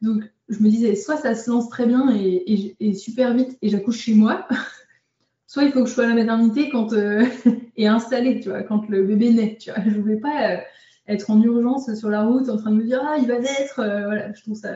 Donc, 0.02 0.24
je 0.50 0.60
me 0.60 0.70
disais, 0.70 0.96
soit 0.96 1.18
ça 1.18 1.36
se 1.36 1.50
lance 1.50 1.70
très 1.70 1.86
bien 1.86 2.10
et, 2.16 2.94
super 2.94 3.34
vite 3.34 3.58
et 3.62 3.70
j'accouche 3.70 4.00
chez 4.00 4.14
moi, 4.14 4.48
soit 5.48 5.64
il 5.64 5.72
faut 5.72 5.84
que 5.84 5.90
je 5.90 5.94
sois 5.94 6.06
à 6.06 6.08
la 6.08 6.16
maternité 6.16 6.70
quand, 6.70 6.94
euh, 6.94 7.26
et 7.78 7.88
installée, 7.88 8.40
tu 8.40 8.50
vois, 8.50 8.64
quand 8.64 8.88
le 8.90 9.04
bébé 9.04 9.32
naît, 9.32 9.58
tu 9.60 9.72
vois. 9.72 9.82
Je 9.84 9.90
ne 9.90 10.02
voulais 10.02 10.20
pas 10.20 10.52
euh, 10.52 10.58
être 11.08 11.30
en 11.30 11.42
urgence 11.42 11.94
sur 11.96 12.10
la 12.10 12.24
route 12.24 12.50
en 12.50 12.58
train 12.58 12.72
de 12.72 12.78
me 12.78 12.84
dire, 12.84 13.02
ah, 13.04 13.18
il 13.20 13.28
va 13.28 13.40
naître, 13.40 13.80
euh, 13.80 14.06
voilà, 14.06 14.34
je 14.34 14.42
trouve 14.42 14.56
ça 14.56 14.72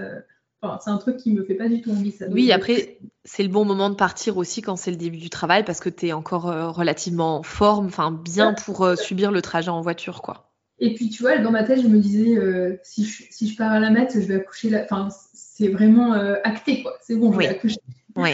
c'est 0.80 0.92
un 0.92 0.98
truc 0.98 1.18
qui 1.18 1.34
me 1.34 1.44
fait 1.44 1.56
pas 1.56 1.68
du 1.68 1.82
tout 1.82 1.90
envie. 1.90 2.12
Ça. 2.12 2.26
Oui, 2.30 2.52
après, 2.52 3.00
c'est 3.26 3.42
le 3.42 3.50
bon 3.50 3.66
moment 3.66 3.90
de 3.90 3.96
partir 3.96 4.38
aussi 4.38 4.62
quand 4.62 4.76
c'est 4.76 4.92
le 4.92 4.98
début 4.98 5.18
du 5.18 5.32
travail 5.32 5.66
parce 5.66 5.80
que 5.80 5.90
tu 5.90 6.10
es 6.10 6.14
encore 6.14 6.44
relativement 6.76 7.38
en 7.38 7.42
forme, 7.42 7.88
enfin 7.88 8.12
bien 8.12 8.54
pour 8.54 8.88
subir 8.96 9.32
le 9.32 9.42
trajet 9.42 9.72
en 9.72 9.82
voiture, 9.82 10.22
quoi. 10.22 10.51
Et 10.82 10.94
puis, 10.94 11.10
tu 11.10 11.24
vois, 11.24 11.38
dans 11.38 11.52
ma 11.52 11.64
tête, 11.64 11.82
je 11.82 11.88
me 11.88 12.00
disais, 12.00 12.80
si, 12.84 13.06
je, 13.06 13.24
si 13.30 13.48
je 13.48 13.56
pars 13.56 13.72
à 13.72 13.80
la 13.80 13.90
mette, 13.90 14.14
je 14.14 14.28
vais 14.28 14.36
accoucher 14.36 14.70
là. 14.70 14.82
Enfin, 14.84 15.08
c'est 15.34 15.70
vraiment 15.70 16.12
acté, 16.44 16.82
quoi. 16.82 16.98
C'est 17.02 17.16
bon, 17.16 17.32
je 17.32 17.38
vais 17.38 17.48
accoucher. 17.48 17.80
Oui. 18.18 18.32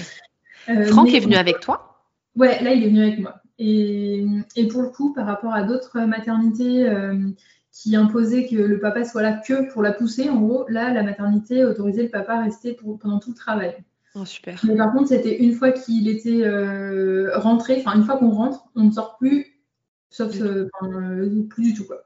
Franck 0.87 1.13
est 1.13 1.19
venu 1.19 1.35
avec 1.35 1.59
toi? 1.59 2.01
Ouais, 2.35 2.63
là, 2.63 2.73
il 2.73 2.83
est 2.83 2.87
venu 2.87 3.01
avec 3.01 3.19
moi. 3.19 3.35
Et, 3.59 4.25
et, 4.55 4.67
pour 4.67 4.81
le 4.81 4.89
coup, 4.89 5.13
par 5.13 5.27
rapport 5.27 5.53
à 5.53 5.63
d'autres 5.63 5.99
maternités 6.01 6.89
qui 7.71 7.95
imposait 7.95 8.47
que 8.47 8.55
le 8.55 8.79
papa 8.79 9.05
soit 9.05 9.21
là 9.21 9.33
que 9.33 9.71
pour 9.71 9.83
la 9.83 9.91
pousser. 9.91 10.29
En 10.29 10.41
gros, 10.41 10.65
là, 10.67 10.91
la 10.91 11.03
maternité 11.03 11.63
autorisait 11.63 12.03
le 12.03 12.09
papa 12.09 12.33
à 12.33 12.41
rester 12.41 12.73
pour, 12.73 12.97
pendant 12.97 13.19
tout 13.19 13.29
le 13.29 13.35
travail. 13.35 13.75
Oh, 14.15 14.25
super. 14.25 14.59
Mais 14.63 14.75
par 14.75 14.91
contre, 14.91 15.09
c'était 15.09 15.37
une 15.37 15.53
fois 15.53 15.71
qu'il 15.71 16.07
était 16.07 16.41
euh, 16.43 17.37
rentré, 17.37 17.83
enfin, 17.85 17.95
une 17.95 18.03
fois 18.03 18.17
qu'on 18.17 18.31
rentre, 18.31 18.65
on 18.75 18.85
ne 18.85 18.91
sort 18.91 19.17
plus, 19.17 19.61
sauf 20.09 20.41
euh, 20.41 20.67
euh, 20.83 21.43
plus 21.49 21.65
du 21.65 21.73
tout. 21.75 21.85
Quoi. 21.85 22.01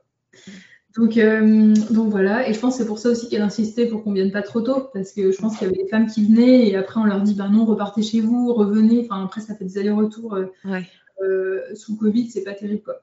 Donc, 0.97 1.17
donc 1.91 2.09
voilà, 2.09 2.49
et 2.49 2.53
je 2.53 2.59
pense 2.59 2.73
que 2.73 2.83
c'est 2.83 2.87
pour 2.87 2.99
ça 2.99 3.09
aussi 3.09 3.29
qu'elle 3.29 3.41
insistait 3.41 3.85
pour 3.85 4.03
qu'on 4.03 4.11
vienne 4.11 4.31
pas 4.31 4.41
trop 4.41 4.61
tôt, 4.61 4.89
parce 4.93 5.13
que 5.13 5.31
je 5.31 5.37
pense 5.37 5.57
qu'il 5.57 5.67
y 5.67 5.71
avait 5.71 5.83
des 5.83 5.89
femmes 5.89 6.07
qui 6.07 6.25
venaient 6.25 6.67
et 6.67 6.75
après 6.75 6.99
on 6.99 7.05
leur 7.05 7.21
dit 7.21 7.33
ben 7.33 7.49
non, 7.49 7.63
repartez 7.63 8.03
chez 8.03 8.19
vous, 8.19 8.53
revenez. 8.53 9.07
Enfin, 9.09 9.23
après, 9.23 9.39
ça 9.39 9.55
fait 9.55 9.63
des 9.63 9.77
allers-retours 9.77 10.37
sous 11.75 11.97
Covid, 11.97 12.29
c'est 12.29 12.43
pas 12.43 12.53
terrible 12.53 12.81
quoi. 12.81 13.01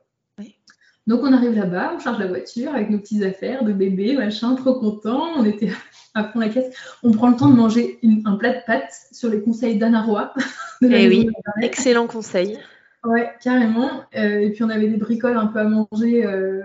Donc 1.07 1.23
on 1.23 1.33
arrive 1.33 1.55
là-bas, 1.55 1.95
on 1.97 1.99
charge 1.99 2.19
la 2.19 2.27
voiture 2.27 2.75
avec 2.75 2.91
nos 2.91 2.99
petites 2.99 3.23
affaires 3.23 3.65
de 3.65 3.73
bébé, 3.73 4.15
machin, 4.15 4.55
trop 4.57 4.75
content. 4.75 5.29
On 5.39 5.45
était 5.47 5.71
à 6.15 6.25
fond 6.25 6.41
la 6.41 6.51
caisse. 6.51 6.71
On 7.03 7.13
prend 7.13 7.31
le 7.31 7.37
temps 7.37 7.49
de 7.49 7.57
manger 7.57 7.99
un 8.27 8.37
plat 8.37 8.53
de 8.53 8.61
pâtes 8.67 8.93
sur 9.13 9.31
les 9.31 9.41
conseils 9.41 9.79
d'Anna 9.79 10.03
Roy. 10.03 10.35
Eh 10.83 11.09
oui, 11.09 11.31
excellent 11.63 12.07
conseil. 12.07 12.59
Ouais, 13.05 13.31
carrément. 13.43 14.03
Euh, 14.17 14.41
et 14.41 14.51
puis 14.51 14.63
on 14.65 14.69
avait 14.69 14.89
des 14.89 14.99
bricoles 14.99 15.39
un 15.39 15.47
peu 15.47 15.61
à 15.61 15.65
manger, 15.65 16.27
euh, 16.27 16.63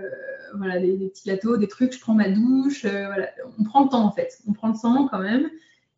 voilà, 0.58 0.80
des, 0.80 0.94
petits 1.10 1.28
gâteaux, 1.30 1.58
des 1.58 1.68
trucs. 1.68 1.94
Je 1.94 2.00
prends 2.00 2.14
ma 2.14 2.30
douche, 2.30 2.86
euh, 2.86 3.08
voilà. 3.08 3.30
On 3.60 3.64
prend 3.64 3.84
le 3.84 3.90
temps 3.90 4.06
en 4.06 4.12
fait. 4.12 4.40
On 4.48 4.54
prend 4.54 4.70
le 4.70 4.76
temps 4.80 5.08
quand 5.08 5.20
même. 5.20 5.50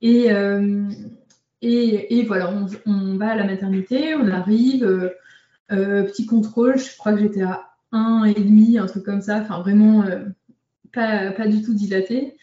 Et, 0.02 0.30
et, 1.62 2.24
voilà, 2.26 2.54
on, 2.86 3.18
va 3.18 3.30
à 3.30 3.36
la 3.36 3.46
maternité, 3.46 4.14
on 4.16 4.28
arrive. 4.28 5.12
petit 5.70 6.26
contrôle, 6.26 6.78
je 6.78 6.96
crois 6.96 7.14
que 7.14 7.20
j'étais 7.20 7.42
à 7.42 7.76
un 7.96 8.26
et 8.26 8.34
demi, 8.34 8.78
un 8.78 8.86
truc 8.86 9.04
comme 9.04 9.22
ça, 9.22 9.38
enfin 9.40 9.60
vraiment 9.60 10.04
euh, 10.04 10.26
pas, 10.94 11.32
pas, 11.32 11.48
du 11.48 11.62
tout 11.62 11.74
dilaté. 11.74 12.36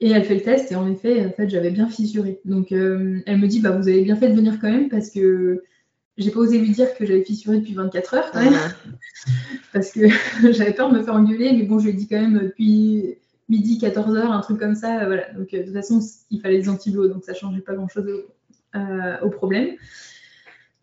Et 0.00 0.10
elle 0.10 0.24
fait 0.24 0.36
le 0.36 0.42
test 0.42 0.70
et 0.70 0.76
en 0.76 0.88
effet, 0.88 1.26
en 1.26 1.32
fait, 1.32 1.48
j'avais 1.48 1.70
bien 1.70 1.88
fissuré. 1.88 2.40
Donc 2.44 2.70
euh, 2.70 3.20
elle 3.26 3.38
me 3.38 3.48
dit, 3.48 3.60
bah 3.60 3.70
vous 3.70 3.88
avez 3.88 4.02
bien 4.02 4.16
fait 4.16 4.28
de 4.28 4.34
venir 4.34 4.58
quand 4.60 4.70
même 4.70 4.88
parce 4.88 5.10
que 5.10 5.64
j'ai 6.18 6.30
pas 6.30 6.40
osé 6.40 6.58
lui 6.58 6.70
dire 6.70 6.94
que 6.94 7.06
j'avais 7.06 7.24
fissuré 7.24 7.58
depuis 7.58 7.74
24 7.74 8.14
heures 8.14 8.30
quand 8.32 8.42
même, 8.42 8.54
parce 9.72 9.92
que 9.92 10.08
j'avais 10.52 10.74
peur 10.74 10.90
de 10.92 10.98
me 10.98 11.02
faire 11.02 11.14
engueuler, 11.14 11.52
mais 11.52 11.62
bon, 11.62 11.78
je 11.78 11.84
lui 11.84 11.90
ai 11.90 11.94
dit 11.94 12.08
quand 12.08 12.20
même 12.20 12.38
depuis 12.38 13.16
midi, 13.48 13.78
14 13.78 14.16
heures, 14.16 14.32
un 14.32 14.40
truc 14.40 14.58
comme 14.58 14.74
ça, 14.74 15.06
voilà. 15.06 15.32
Donc 15.32 15.50
de 15.50 15.62
toute 15.62 15.72
façon, 15.72 16.00
il 16.30 16.40
fallait 16.40 16.58
des 16.58 16.68
antibiotiques, 16.68 17.14
donc 17.14 17.24
ça 17.24 17.32
changeait 17.32 17.62
pas 17.62 17.74
grand 17.74 17.88
chose 17.88 18.06
au 19.22 19.30
problème. 19.30 19.70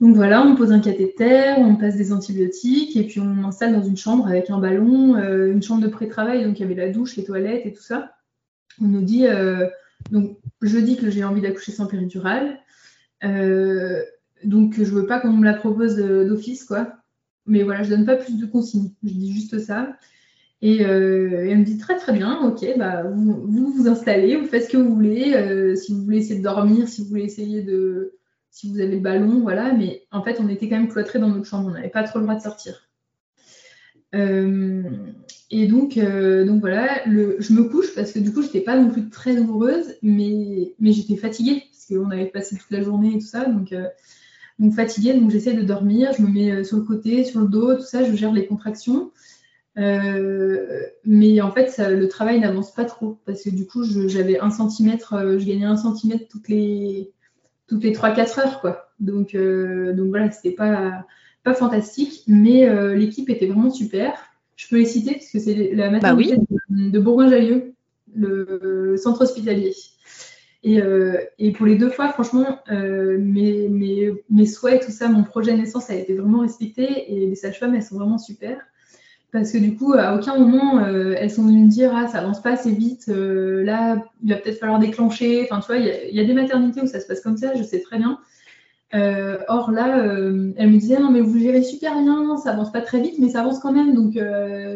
Donc 0.01 0.15
voilà, 0.15 0.45
on 0.45 0.55
pose 0.55 0.71
un 0.73 0.79
cathéter, 0.79 1.53
on 1.57 1.77
passe 1.77 1.95
des 1.95 2.11
antibiotiques 2.11 2.97
et 2.97 3.03
puis 3.03 3.21
on 3.21 3.25
m'installe 3.25 3.73
dans 3.73 3.83
une 3.83 3.95
chambre 3.95 4.27
avec 4.27 4.49
un 4.49 4.59
ballon, 4.59 5.15
euh, 5.15 5.51
une 5.51 5.63
chambre 5.63 5.81
de 5.81 5.87
pré-travail, 5.87 6.43
donc 6.43 6.59
il 6.59 6.63
y 6.63 6.65
avait 6.65 6.75
la 6.75 6.89
douche, 6.89 7.15
les 7.15 7.23
toilettes 7.23 7.65
et 7.65 7.71
tout 7.71 7.81
ça. 7.81 8.17
On 8.81 8.87
nous 8.87 9.03
dit, 9.03 9.25
euh, 9.25 9.67
donc 10.11 10.37
je 10.61 10.77
dis 10.79 10.97
que 10.97 11.09
j'ai 11.09 11.23
envie 11.23 11.39
d'accoucher 11.39 11.71
sans 11.71 11.85
péridurale, 11.85 12.59
euh, 13.23 14.03
donc 14.43 14.75
je 14.77 14.91
veux 14.91 15.05
pas 15.05 15.19
qu'on 15.19 15.33
me 15.33 15.45
la 15.45 15.53
propose 15.53 15.95
d'office, 15.95 16.63
quoi. 16.63 16.93
Mais 17.45 17.63
voilà, 17.63 17.83
je 17.83 17.89
donne 17.89 18.05
pas 18.05 18.15
plus 18.15 18.37
de 18.37 18.45
consignes, 18.45 18.91
je 19.03 19.13
dis 19.13 19.33
juste 19.33 19.59
ça. 19.59 19.97
Et, 20.61 20.77
elle 20.77 21.59
me 21.59 21.63
dit 21.63 21.77
très 21.77 21.95
très 21.97 22.13
bien, 22.13 22.41
ok, 22.41 22.65
bah, 22.77 23.03
vous, 23.03 23.45
vous, 23.45 23.87
installez, 23.87 24.35
vous 24.35 24.47
faites 24.47 24.65
ce 24.65 24.69
que 24.69 24.77
vous 24.77 24.95
voulez, 24.95 25.75
si 25.75 25.93
vous 25.93 26.03
voulez 26.03 26.17
essayer 26.17 26.39
de 26.39 26.43
dormir, 26.43 26.87
si 26.87 27.03
vous 27.03 27.09
voulez 27.09 27.23
essayer 27.23 27.61
de, 27.61 28.15
si 28.55 28.71
vous 28.71 28.79
avez 28.79 28.95
le 28.95 29.01
ballon, 29.01 29.41
voilà. 29.41 29.73
Mais 29.73 30.07
en 30.11 30.23
fait, 30.23 30.39
on 30.39 30.47
était 30.47 30.69
quand 30.69 30.77
même 30.77 30.87
cloîtrés 30.87 31.19
dans 31.19 31.29
notre 31.29 31.45
chambre, 31.45 31.67
on 31.67 31.73
n'avait 31.73 31.89
pas 31.89 32.03
trop 32.03 32.19
le 32.19 32.25
droit 32.25 32.35
de 32.35 32.41
sortir. 32.41 32.89
Euh, 34.15 34.81
et 35.51 35.67
donc, 35.67 35.97
euh, 35.97 36.45
donc 36.45 36.61
voilà, 36.61 37.03
je 37.05 37.53
me 37.53 37.63
couche 37.63 37.93
parce 37.93 38.13
que 38.13 38.19
du 38.19 38.31
coup, 38.31 38.41
j'étais 38.41 38.61
pas 38.61 38.77
non 38.77 38.89
plus 38.89 39.09
très 39.09 39.35
douloureuse, 39.35 39.95
mais, 40.01 40.73
mais 40.79 40.93
j'étais 40.93 41.17
fatiguée 41.17 41.63
parce 41.69 41.85
qu'on 41.87 42.11
avait 42.11 42.27
passé 42.27 42.55
toute 42.55 42.71
la 42.71 42.81
journée 42.81 43.09
et 43.09 43.19
tout 43.19 43.25
ça. 43.25 43.45
Donc, 43.45 43.73
euh, 43.73 43.87
donc 44.59 44.73
fatiguée, 44.73 45.13
donc 45.13 45.31
j'essaie 45.31 45.53
de 45.53 45.63
dormir, 45.63 46.11
je 46.17 46.21
me 46.21 46.29
mets 46.29 46.63
sur 46.63 46.77
le 46.77 46.83
côté, 46.83 47.23
sur 47.25 47.41
le 47.41 47.47
dos, 47.47 47.75
tout 47.75 47.81
ça, 47.81 48.03
je 48.03 48.15
gère 48.15 48.31
les 48.31 48.45
contractions. 48.45 49.11
mais 49.75 51.41
en 51.41 51.51
fait, 51.51 51.77
le 51.77 52.07
travail 52.07 52.39
n'avance 52.39 52.73
pas 52.73 52.85
trop 52.85 53.17
parce 53.25 53.43
que 53.43 53.49
du 53.49 53.65
coup, 53.65 53.83
j'avais 53.83 54.39
un 54.39 54.51
centimètre, 54.51 55.37
je 55.37 55.45
gagnais 55.45 55.65
un 55.65 55.77
centimètre 55.77 56.27
toutes 56.29 56.47
les, 56.47 57.11
toutes 57.67 57.83
les 57.83 57.93
3-4 57.93 58.39
heures, 58.39 58.61
quoi. 58.61 58.89
Donc, 58.99 59.35
euh, 59.35 59.93
donc 59.93 60.09
voilà, 60.09 60.31
c'était 60.31 60.55
pas, 60.55 61.05
pas 61.43 61.53
fantastique, 61.53 62.23
mais 62.27 62.67
euh, 62.67 62.95
l'équipe 62.95 63.29
était 63.29 63.47
vraiment 63.47 63.71
super. 63.71 64.13
Je 64.55 64.67
peux 64.69 64.77
les 64.77 64.85
citer 64.85 65.13
parce 65.13 65.29
que 65.29 65.39
c'est 65.39 65.73
la 65.73 65.89
bah 65.89 65.91
maternité 65.91 66.37
de, 66.69 66.99
Bourgoin-Jallieu, 66.99 67.73
le, 68.15 68.95
centre 68.97 69.21
hospitalier. 69.21 69.73
Et, 70.67 70.81
euh, 70.81 71.17
et, 71.37 71.51
pour 71.53 71.65
les 71.65 71.77
deux 71.77 71.89
fois, 71.89 72.09
franchement, 72.09 72.59
mes, 72.69 73.69
mes, 73.69 74.45
souhaits, 74.45 74.83
tout 74.83 74.91
ça, 74.91 75.07
mon 75.07 75.23
projet 75.23 75.53
de 75.53 75.57
naissance 75.57 75.89
a 75.89 75.95
été 75.95 76.13
vraiment 76.15 76.39
respecté 76.39 77.13
et 77.13 77.27
les 77.27 77.35
sages-femmes, 77.35 77.75
elles 77.75 77.83
sont 77.83 77.97
vraiment 77.97 78.17
super 78.17 78.57
parce 79.35 79.51
que 79.51 79.57
du 79.57 79.75
coup, 79.75 79.93
à 79.93 80.15
aucun 80.15 80.37
moment, 80.37 80.79
euh, 80.79 81.13
elles 81.17 81.29
sont 81.29 81.43
venues 81.43 81.65
me 81.65 81.69
dire 81.69 81.91
ah 81.93 82.07
ça 82.07 82.19
avance 82.19 82.41
pas 82.41 82.51
assez 82.51 82.71
vite, 82.71 83.09
euh, 83.09 83.63
là 83.63 84.05
il 84.23 84.31
va 84.31 84.39
peut-être 84.39 84.59
falloir 84.59 84.79
déclencher. 84.79 85.43
Enfin 85.43 85.59
tu 85.59 85.67
vois, 85.67 85.77
il 85.77 86.15
y, 86.15 86.19
a 86.19 86.23
des 86.23 86.33
maternités 86.33 86.81
où 86.81 86.87
ça 86.87 86.99
se 86.99 87.05
passe 87.07 87.21
comme 87.21 87.37
ça, 87.37 87.53
je 87.55 87.63
sais 87.63 87.81
très 87.81 87.97
bien. 87.97 88.19
Euh, 88.93 89.37
or 89.49 89.71
là, 89.71 89.97
elle 89.97 90.69
me 90.69 90.77
disait 90.77 90.99
non 90.99 91.11
mais 91.11 91.19
vous 91.19 91.37
gérez 91.37 91.63
super 91.63 91.99
bien, 92.01 92.37
ça 92.37 92.51
avance 92.51 92.71
pas 92.71 92.81
très 92.81 93.01
vite, 93.01 93.15
mais 93.19 93.29
ça 93.29 93.41
avance 93.41 93.59
quand 93.59 93.73
même, 93.73 93.93
donc 93.93 94.17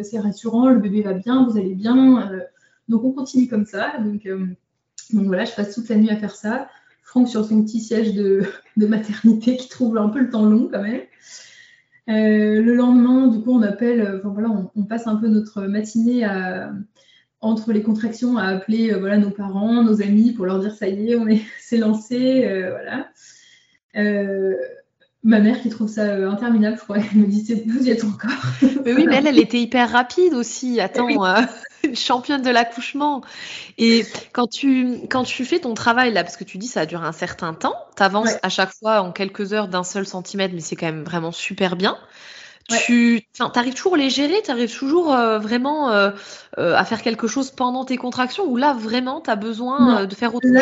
c'est 0.03 0.19
rassurant, 0.19 0.69
le 0.69 0.79
bébé 0.79 1.01
va 1.01 1.13
bien, 1.13 1.47
vous 1.49 1.57
allez 1.57 1.75
bien, 1.75 2.29
donc 2.89 3.03
on 3.05 3.11
continue 3.11 3.47
comme 3.47 3.65
ça. 3.65 3.93
Donc, 3.99 4.27
donc 5.11 5.25
voilà, 5.25 5.45
je 5.45 5.53
passe 5.53 5.73
toute 5.73 5.89
la 5.89 5.95
nuit 5.95 6.09
à 6.09 6.17
faire 6.17 6.35
ça. 6.35 6.69
Franck 7.03 7.27
sur 7.27 7.43
son 7.43 7.63
petit 7.63 7.79
siège 7.81 8.13
de, 8.13 8.43
de 8.77 8.85
maternité 8.85 9.57
qui 9.57 9.67
trouve 9.67 9.97
un 9.97 10.09
peu 10.09 10.19
le 10.19 10.29
temps 10.29 10.45
long 10.45 10.69
quand 10.71 10.83
même. 10.83 11.01
Euh, 12.09 12.61
le 12.61 12.73
lendemain, 12.73 13.27
du 13.27 13.39
coup, 13.41 13.51
on 13.51 13.61
appelle, 13.61 14.01
euh, 14.01 14.17
enfin 14.17 14.29
voilà, 14.29 14.49
on, 14.75 14.83
passe 14.83 15.05
un 15.05 15.15
peu 15.15 15.27
notre 15.27 15.63
matinée 15.63 16.27
entre 17.41 17.71
les 17.71 17.83
contractions 17.83 18.37
à 18.37 18.47
appeler 18.47 18.91
euh, 18.91 18.99
voilà, 18.99 19.17
nos 19.17 19.29
parents, 19.29 19.83
nos 19.83 20.01
amis 20.01 20.33
pour 20.33 20.45
leur 20.45 20.59
dire 20.59 20.73
ça 20.73 20.87
y 20.87 21.11
est, 21.11 21.15
on 21.15 21.27
est, 21.27 21.41
c'est 21.59 21.77
lancé, 21.77 22.47
voilà. 22.71 23.09
ma 25.23 25.39
mère 25.39 25.61
qui 25.61 25.69
trouve 25.69 25.87
ça 25.87 26.27
interminable, 26.27 26.77
je 26.77 26.83
crois, 26.83 26.97
elle 27.11 27.19
me 27.19 27.27
dit 27.27 27.63
vous 27.67 27.87
y 27.87 27.91
êtes 27.91 28.03
encore. 28.03 28.31
Mais 28.83 28.93
oui, 28.93 29.05
mais 29.07 29.17
elle, 29.17 29.27
elle 29.27 29.39
était 29.39 29.61
hyper 29.61 29.91
rapide 29.91 30.33
aussi. 30.33 30.79
Attends, 30.79 31.07
championne 31.93 32.41
de 32.41 32.49
l'accouchement. 32.49 33.21
Et 33.77 34.05
quand 34.33 34.47
tu, 34.47 35.07
quand 35.09 35.23
tu 35.23 35.45
fais 35.45 35.59
ton 35.59 35.73
travail 35.73 36.13
là, 36.13 36.23
parce 36.23 36.37
que 36.37 36.43
tu 36.43 36.57
dis 36.57 36.67
ça 36.67 36.85
dure 36.85 37.03
un 37.03 37.11
certain 37.11 37.53
temps, 37.53 37.75
tu 37.95 38.03
avances 38.03 38.35
à 38.43 38.49
chaque 38.49 38.73
fois 38.73 39.01
en 39.01 39.11
quelques 39.11 39.53
heures 39.53 39.67
d'un 39.67 39.83
seul 39.83 40.05
centimètre, 40.05 40.53
mais 40.53 40.61
c'est 40.61 40.75
quand 40.75 40.87
même 40.87 41.03
vraiment 41.03 41.31
super 41.31 41.75
bien. 41.75 41.97
Tu 42.69 43.25
arrives 43.55 43.73
toujours 43.73 43.95
à 43.95 43.97
les 43.97 44.09
gérer, 44.09 44.41
tu 44.43 44.51
arrives 44.51 44.77
toujours 44.77 45.13
euh, 45.13 45.39
vraiment 45.39 45.89
euh, 45.89 46.11
euh, 46.57 46.75
à 46.75 46.85
faire 46.85 47.01
quelque 47.01 47.27
chose 47.27 47.51
pendant 47.51 47.85
tes 47.85 47.97
contractions 47.97 48.45
ou 48.45 48.57
là 48.57 48.73
vraiment 48.73 49.21
tu 49.21 49.29
as 49.29 49.35
besoin 49.35 50.05
de 50.05 50.15
faire 50.15 50.35
autre 50.35 50.47
chose? 50.47 50.61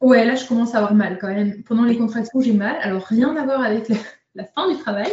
Ouais, 0.00 0.24
là 0.24 0.36
je 0.36 0.46
commence 0.46 0.74
à 0.74 0.78
avoir 0.78 0.94
mal 0.94 1.18
quand 1.20 1.28
même. 1.28 1.62
Pendant 1.64 1.84
les 1.84 1.98
contractions, 1.98 2.40
j'ai 2.40 2.52
mal. 2.52 2.76
Alors 2.80 3.02
rien 3.04 3.36
à 3.36 3.44
voir 3.44 3.62
avec 3.62 3.88
la, 4.34 4.44
fin 4.44 4.70
du 4.70 4.78
travail, 4.78 5.12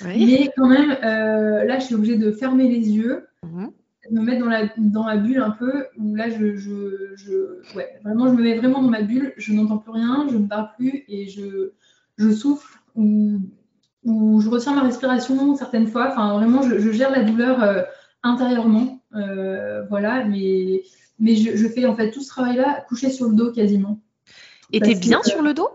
mais 0.00 0.50
quand 0.56 0.66
même 0.66 0.96
là 1.00 1.78
je 1.78 1.84
suis 1.84 1.94
obligée 1.94 2.16
de 2.16 2.32
fermer 2.32 2.68
les 2.68 2.90
yeux. 2.90 3.28
Mmh 3.44 3.66
me 4.12 4.20
mettre 4.20 4.40
dans 4.40 4.50
la, 4.50 4.68
dans 4.76 5.06
la 5.06 5.16
bulle 5.16 5.40
un 5.40 5.50
peu, 5.50 5.86
où 5.98 6.14
là, 6.14 6.28
je, 6.28 6.54
je, 6.56 7.14
je, 7.16 7.76
ouais, 7.76 7.98
vraiment, 8.04 8.28
je 8.28 8.34
me 8.34 8.42
mets 8.42 8.56
vraiment 8.58 8.82
dans 8.82 8.90
ma 8.90 9.02
bulle, 9.02 9.32
je 9.38 9.52
n'entends 9.52 9.78
plus 9.78 9.92
rien, 9.92 10.26
je 10.30 10.36
ne 10.36 10.46
parle 10.46 10.68
plus 10.76 11.04
et 11.08 11.28
je, 11.28 11.72
je 12.18 12.30
souffle 12.30 12.78
ou, 12.94 13.40
ou 14.04 14.40
je 14.40 14.48
retiens 14.50 14.74
ma 14.74 14.82
respiration 14.82 15.56
certaines 15.56 15.86
fois. 15.86 16.10
Enfin, 16.12 16.34
vraiment, 16.38 16.62
je, 16.62 16.92
gère 16.92 17.10
la 17.10 17.22
douleur 17.22 17.62
euh, 17.62 17.82
intérieurement. 18.22 19.00
Euh, 19.14 19.82
voilà, 19.88 20.24
mais, 20.24 20.82
mais 21.18 21.34
je, 21.34 21.68
fais 21.68 21.86
en 21.86 21.96
fait 21.96 22.10
tout 22.10 22.20
ce 22.20 22.28
travail-là 22.28 22.84
couché 22.88 23.10
sur 23.10 23.28
le 23.28 23.34
dos 23.34 23.50
quasiment. 23.50 23.98
Et 24.72 24.80
t'es 24.80 24.94
bien 24.94 25.22
sur 25.22 25.42
le 25.42 25.54
dos? 25.54 25.68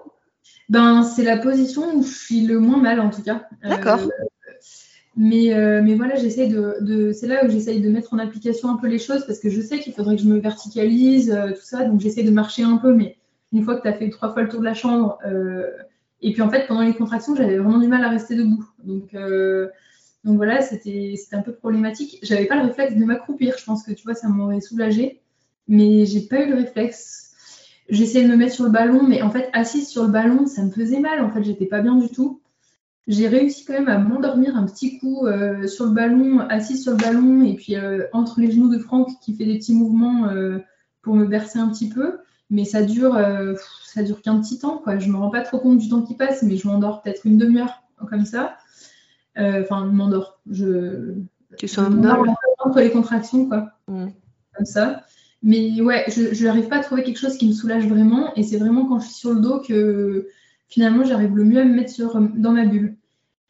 Ben, 0.70 1.04
c'est 1.04 1.24
la 1.24 1.38
position 1.38 1.96
où 1.96 2.04
je 2.04 2.14
suis 2.14 2.42
le 2.42 2.60
moins 2.60 2.78
mal 2.78 3.00
en 3.00 3.10
tout 3.10 3.22
cas. 3.24 3.48
D'accord. 3.64 4.00
Euh, 4.00 4.26
Mais, 5.20 5.52
euh, 5.52 5.82
mais 5.84 5.96
voilà, 5.96 6.16
j'essaye 6.16 6.48
de, 6.48 7.12
c'est 7.12 7.26
là 7.26 7.44
où 7.44 7.50
j'essaye 7.50 7.82
de 7.82 7.90
mettre 7.90 8.14
en 8.14 8.20
application 8.20 8.70
un 8.70 8.78
peu 8.78 8.86
les 8.86 9.00
choses 9.00 9.26
parce 9.26 9.40
que 9.40 9.50
je 9.50 9.60
sais 9.62 9.80
qu'il 9.80 9.94
faudrait 9.94 10.16
que 10.16 10.22
je 10.22 10.28
me 10.28 10.38
verticalise, 10.38 11.32
euh, 11.32 11.50
tout 11.54 11.64
ça. 11.64 11.86
Donc 11.86 12.00
j'essaie 12.00 12.22
de 12.22 12.30
marcher 12.30 12.62
un 12.62 12.78
peu, 12.78 12.94
mais 12.94 13.18
une 13.52 13.64
fois 13.64 13.76
que 13.76 13.82
tu 13.82 13.88
as 13.88 13.94
fait 13.94 14.12
trois 14.12 14.32
fois 14.32 14.44
le 14.44 14.50
tour 14.50 14.60
de 14.60 14.66
la 14.66 14.76
chambre, 14.76 15.18
euh, 15.26 15.72
et 16.22 16.34
puis 16.34 16.44
en 16.44 16.52
fait, 16.52 16.68
pendant 16.68 16.82
les 16.84 16.94
contractions, 16.94 17.36
j'avais 17.36 17.58
vraiment 17.58 17.80
du 17.80 17.88
mal 17.88 18.04
à 18.04 18.10
rester 18.10 18.36
debout. 18.36 18.64
Donc, 18.84 19.16
voilà, 20.36 20.62
c'était 20.62 21.16
un 21.32 21.42
peu 21.42 21.54
problématique. 21.54 22.20
J'avais 22.22 22.46
pas 22.46 22.56
le 22.56 22.68
réflexe 22.68 22.96
de 22.96 23.06
m'accroupir. 23.06 23.56
Je 23.58 23.64
pense 23.64 23.84
que 23.84 23.94
tu 23.94 24.04
vois, 24.04 24.14
ça 24.14 24.28
m'aurait 24.28 24.60
soulagé, 24.60 25.22
mais 25.68 26.06
j'ai 26.06 26.22
pas 26.22 26.44
eu 26.44 26.50
le 26.50 26.56
réflexe. 26.56 27.32
J'essayais 27.90 28.26
de 28.26 28.30
me 28.30 28.36
mettre 28.36 28.54
sur 28.54 28.66
le 28.66 28.72
ballon, 28.72 29.04
mais 29.04 29.22
en 29.22 29.32
fait, 29.32 29.50
assise 29.54 29.88
sur 29.88 30.04
le 30.04 30.10
ballon, 30.10 30.46
ça 30.46 30.64
me 30.64 30.72
faisait 30.72 31.00
mal. 31.00 31.22
En 31.22 31.32
fait, 31.32 31.44
j'étais 31.44 31.66
pas 31.66 31.82
bien 31.82 31.96
du 31.96 32.10
tout 32.10 32.42
j'ai 33.08 33.28
réussi 33.30 33.64
quand 33.64 33.74
même 33.74 33.88
à 33.88 33.98
m'endormir 33.98 34.58
un 34.58 34.66
petit 34.66 35.00
coup 35.00 35.26
euh, 35.26 35.66
sur 35.68 35.86
le 35.86 35.92
ballon, 35.92 36.40
assise 36.50 36.84
sur 36.84 36.92
le 36.92 36.98
ballon, 36.98 37.42
et 37.44 37.56
puis 37.56 37.76
euh, 37.76 38.06
entre 38.12 38.42
les 38.42 38.52
genoux 38.52 38.70
de 38.70 38.80
Franck 38.80 39.10
qui 39.22 39.34
fait 39.34 39.46
des 39.46 39.58
petits 39.58 39.74
mouvements 39.74 40.28
euh, 40.28 40.60
pour 41.02 41.16
me 41.16 41.26
bercer 41.26 41.58
un 41.58 41.70
petit 41.70 41.90
peu. 41.90 42.20
Mais 42.50 42.64
ça 42.64 42.82
dure, 42.82 43.20
ça 43.84 44.04
dure 44.04 44.22
qu'un 44.22 44.40
petit 44.40 44.58
temps, 44.58 44.78
quoi. 44.78 45.00
Je 45.00 45.10
me 45.10 45.18
rends 45.18 45.30
pas 45.30 45.42
trop 45.42 45.60
compte 45.60 45.80
du 45.80 45.90
temps 45.90 46.02
qui 46.02 46.16
passe, 46.16 46.44
mais 46.44 46.56
je 46.56 46.66
m'endors 46.66 47.02
peut-être 47.02 47.26
une 47.26 47.38
demi-heure 47.38 47.84
comme 48.10 48.24
ça. 48.24 48.56
Enfin, 49.38 49.86
je 49.86 49.92
m'endors. 49.94 50.40
Je. 50.50 51.16
Tu 51.58 51.68
somnambules 51.68 52.32
entre 52.60 52.80
les 52.80 52.90
contractions, 52.90 53.50
quoi. 53.50 53.74
Mm. 53.90 54.08
Comme 54.56 54.66
ça. 54.66 55.04
Mais 55.44 55.82
ouais, 55.82 56.06
je 56.08 56.46
n'arrive 56.46 56.70
pas 56.70 56.78
à 56.78 56.84
trouver 56.84 57.04
quelque 57.04 57.20
chose 57.20 57.38
qui 57.38 57.50
me 57.50 57.54
soulage 57.54 57.86
vraiment, 57.86 58.34
et 58.36 58.44
c'est 58.44 58.58
vraiment 58.58 58.86
quand 58.86 59.00
je 59.00 59.08
suis 59.08 59.16
sur 59.16 59.34
le 59.34 59.42
dos 59.42 59.60
que 59.60 60.30
finalement, 60.68 61.04
j'arrive 61.04 61.36
le 61.36 61.44
mieux 61.44 61.60
à 61.60 61.66
me 61.66 61.74
mettre 61.74 61.92
sur, 61.92 62.20
dans 62.20 62.52
ma 62.52 62.66
bulle. 62.66 62.98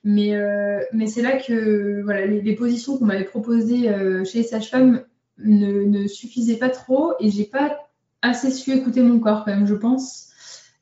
Mais, 0.03 0.36
euh, 0.36 0.80
c'est 1.07 1.22
là 1.22 1.38
que 1.38 2.05
les, 2.26 2.55
positions 2.55 2.97
qu'on 2.97 3.05
m'avait 3.05 3.26
proposées 3.26 3.89
euh, 3.89 4.24
chez 4.24 4.39
les 4.39 4.43
sages-femmes 4.45 5.03
ne, 5.38 6.07
suffisaient 6.07 6.55
pas 6.55 6.70
trop 6.70 7.13
et 7.20 7.30
j'ai 7.30 7.43
pas 7.43 7.78
assez 8.22 8.51
su 8.51 8.72
écouter 8.72 9.01
mon 9.01 9.20
corps 9.20 9.43
quand 9.43 9.53
même, 9.53 9.68
je 9.68 9.76
pense. 9.76 10.30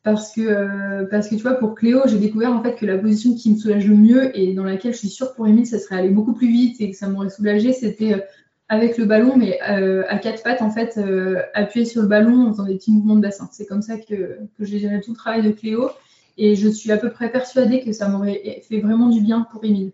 Parce 0.04 0.32
que, 0.32 0.42
euh, 0.42 1.22
tu 1.28 1.38
vois, 1.38 1.56
pour 1.56 1.74
Cléo, 1.74 2.02
j'ai 2.06 2.20
découvert 2.20 2.52
en 2.52 2.62
fait 2.62 2.76
que 2.76 2.86
la 2.86 3.00
position 3.00 3.34
qui 3.34 3.52
me 3.52 3.58
soulage 3.58 3.88
le 3.88 3.96
mieux 3.96 4.38
et 4.40 4.54
dans 4.54 4.64
laquelle 4.64 4.94
je 4.94 5.00
suis 5.00 5.10
sûre 5.10 5.34
pour 5.34 5.48
Émile, 5.48 5.66
ça 5.66 5.80
serait 5.80 5.96
aller 5.96 6.10
beaucoup 6.10 6.34
plus 6.34 6.52
vite 6.52 6.80
et 6.80 6.92
que 6.92 6.96
ça 6.96 7.10
m'aurait 7.10 7.32
soulagé, 7.32 7.74
c'était 7.74 8.24
avec 8.70 9.00
le 9.00 9.06
ballon, 9.06 9.36
mais 9.36 9.60
à 9.60 10.20
quatre 10.20 10.44
pattes, 10.44 10.62
en 10.62 10.70
fait, 10.70 11.00
appuyer 11.56 11.86
sur 11.88 12.04
le 12.04 12.08
ballon 12.08 12.46
en 12.46 12.52
faisant 12.52 12.66
des 12.66 12.76
petits 12.76 12.92
mouvements 12.92 13.16
de 13.16 13.22
bassin. 13.22 13.50
C'est 13.52 13.66
comme 13.66 13.82
ça 13.82 13.98
que, 13.98 14.38
que 14.56 14.66
j'ai 14.66 14.78
géré 14.78 15.02
tout 15.02 15.12
le 15.12 15.18
travail 15.18 15.42
de 15.42 15.50
Cléo. 15.50 15.90
Et 16.38 16.56
je 16.56 16.68
suis 16.68 16.92
à 16.92 16.98
peu 16.98 17.12
près 17.12 17.32
persuadée 17.32 17.82
que 17.84 17.92
ça 17.92 18.10
m'aurait 18.10 18.62
fait 18.68 18.80
vraiment 18.80 19.10
du 19.10 19.22
bien 19.22 19.42
pour 19.52 19.64
Émile. 19.64 19.92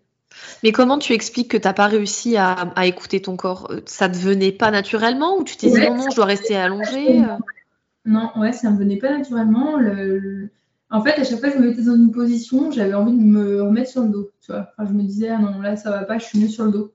Mais 0.62 0.72
comment 0.72 0.98
tu 0.98 1.12
expliques 1.12 1.50
que 1.50 1.56
tu 1.56 1.66
n'as 1.66 1.74
pas 1.74 1.86
réussi 1.86 2.36
à, 2.36 2.72
écouter 2.84 3.20
ton 3.20 3.36
corps? 3.36 3.70
Ça 3.86 4.08
ne 4.08 4.14
venait 4.14 4.52
pas 4.52 4.70
naturellement 4.70 5.36
ou 5.36 5.44
tu 5.44 5.56
t'es 5.56 5.70
dit 5.70 5.80
non, 5.80 5.96
non, 5.96 6.10
je 6.10 6.16
dois 6.16 6.24
rester 6.24 6.56
allongée? 6.56 7.22
Non, 8.04 8.30
ouais, 8.36 8.52
ça 8.52 8.68
ne 8.68 8.74
me 8.74 8.78
venait 8.78 8.96
pas 8.96 9.16
naturellement. 9.16 9.78
En 10.90 11.02
fait, 11.02 11.18
à 11.18 11.24
chaque 11.24 11.40
fois 11.40 11.50
que 11.50 11.56
je 11.56 11.62
me 11.62 11.68
mettais 11.68 11.82
dans 11.82 11.94
une 11.94 12.12
position, 12.12 12.70
j'avais 12.70 12.94
envie 12.94 13.12
de 13.12 13.22
me 13.22 13.62
remettre 13.62 13.90
sur 13.90 14.02
le 14.02 14.08
dos. 14.08 14.30
Tu 14.44 14.52
vois 14.52 14.68
je 14.78 14.92
me 14.92 15.02
disais, 15.02 15.28
ah 15.28 15.38
non, 15.38 15.60
là, 15.60 15.76
ça 15.76 15.90
va 15.90 16.04
pas, 16.04 16.18
je 16.18 16.24
suis 16.24 16.38
mieux 16.38 16.48
sur 16.48 16.64
le 16.64 16.72
dos. 16.72 16.92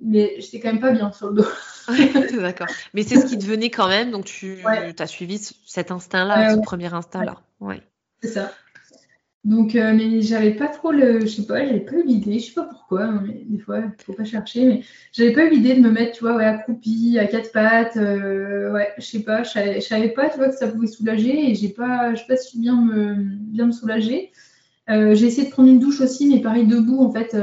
Mais 0.00 0.34
j'étais 0.38 0.58
quand 0.58 0.72
même 0.72 0.80
pas 0.80 0.90
bien 0.90 1.12
sur 1.12 1.30
le 1.30 1.42
dos. 1.42 1.48
D'accord. 2.40 2.66
Mais 2.94 3.04
c'est 3.04 3.20
ce 3.20 3.26
qui 3.26 3.38
te 3.38 3.44
venait 3.44 3.70
quand 3.70 3.88
même, 3.88 4.10
donc 4.10 4.24
tu 4.24 4.64
as 4.66 5.06
suivi 5.06 5.38
cet 5.66 5.90
instinct-là, 5.90 6.54
ce 6.54 6.60
premier 6.60 6.92
instinct-là. 6.92 7.36
Ouais. 7.60 7.82
C'est 8.22 8.28
ça. 8.30 8.52
Donc, 9.44 9.74
euh, 9.74 9.92
mais 9.94 10.22
j'avais 10.22 10.54
pas 10.54 10.68
trop 10.68 10.92
le. 10.92 11.20
Je 11.22 11.26
sais 11.26 11.46
pas, 11.46 11.66
j'avais 11.66 11.80
pas 11.80 11.96
eu 11.96 12.04
l'idée, 12.04 12.38
je 12.38 12.46
sais 12.46 12.52
pas 12.52 12.64
pourquoi, 12.64 13.02
hein, 13.04 13.24
mais 13.26 13.42
des 13.46 13.58
fois, 13.58 13.82
faut 14.06 14.12
pas 14.12 14.24
chercher, 14.24 14.66
mais 14.66 14.82
j'avais 15.12 15.32
pas 15.32 15.44
eu 15.46 15.50
l'idée 15.50 15.74
de 15.74 15.80
me 15.80 15.90
mettre, 15.90 16.12
tu 16.12 16.20
vois, 16.24 16.36
ouais, 16.36 16.44
accroupie, 16.44 17.18
à 17.18 17.26
quatre 17.26 17.50
pattes, 17.50 17.96
euh, 17.96 18.72
ouais, 18.72 18.92
je 18.98 19.02
sais 19.04 19.22
pas, 19.24 19.42
je 19.42 19.80
savais, 19.80 20.10
pas, 20.10 20.30
tu 20.30 20.38
vois, 20.38 20.48
que 20.48 20.54
ça 20.56 20.68
pouvait 20.68 20.86
soulager 20.86 21.50
et 21.50 21.54
j'ai 21.56 21.70
pas, 21.70 22.14
je 22.14 22.24
pas 22.26 22.36
su 22.36 22.58
bien 22.58 22.80
me, 22.82 23.14
bien 23.16 23.66
me 23.66 23.72
soulager. 23.72 24.30
Euh, 24.90 25.14
j'ai 25.16 25.26
essayé 25.26 25.48
de 25.48 25.52
prendre 25.52 25.68
une 25.70 25.80
douche 25.80 26.00
aussi, 26.00 26.28
mais 26.28 26.40
pareil, 26.40 26.66
debout, 26.66 27.00
en 27.02 27.10
fait, 27.12 27.36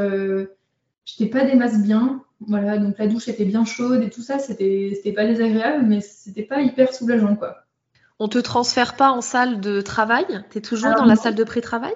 j'étais 1.05 1.29
pas 1.29 1.43
des 1.45 1.55
masses 1.55 1.81
bien. 1.83 2.23
Voilà, 2.41 2.77
donc 2.77 2.97
la 2.97 3.07
douche 3.07 3.27
était 3.27 3.45
bien 3.45 3.65
chaude 3.65 4.01
et 4.03 4.09
tout 4.09 4.21
ça, 4.21 4.39
c'était 4.39 5.13
pas 5.15 5.25
désagréable, 5.25 5.85
mais 5.85 5.99
c'était 6.01 6.43
pas 6.43 6.61
hyper 6.61 6.93
soulageant, 6.93 7.35
quoi. 7.35 7.65
On 8.19 8.27
te 8.27 8.37
transfère 8.37 8.95
pas 8.95 9.11
en 9.11 9.21
salle 9.21 9.61
de 9.61 9.81
travail? 9.81 10.25
Tu 10.51 10.57
es 10.57 10.61
toujours 10.61 10.93
dans 10.95 11.05
la 11.05 11.15
salle 11.15 11.35
de 11.35 11.43
pré-travail? 11.43 11.93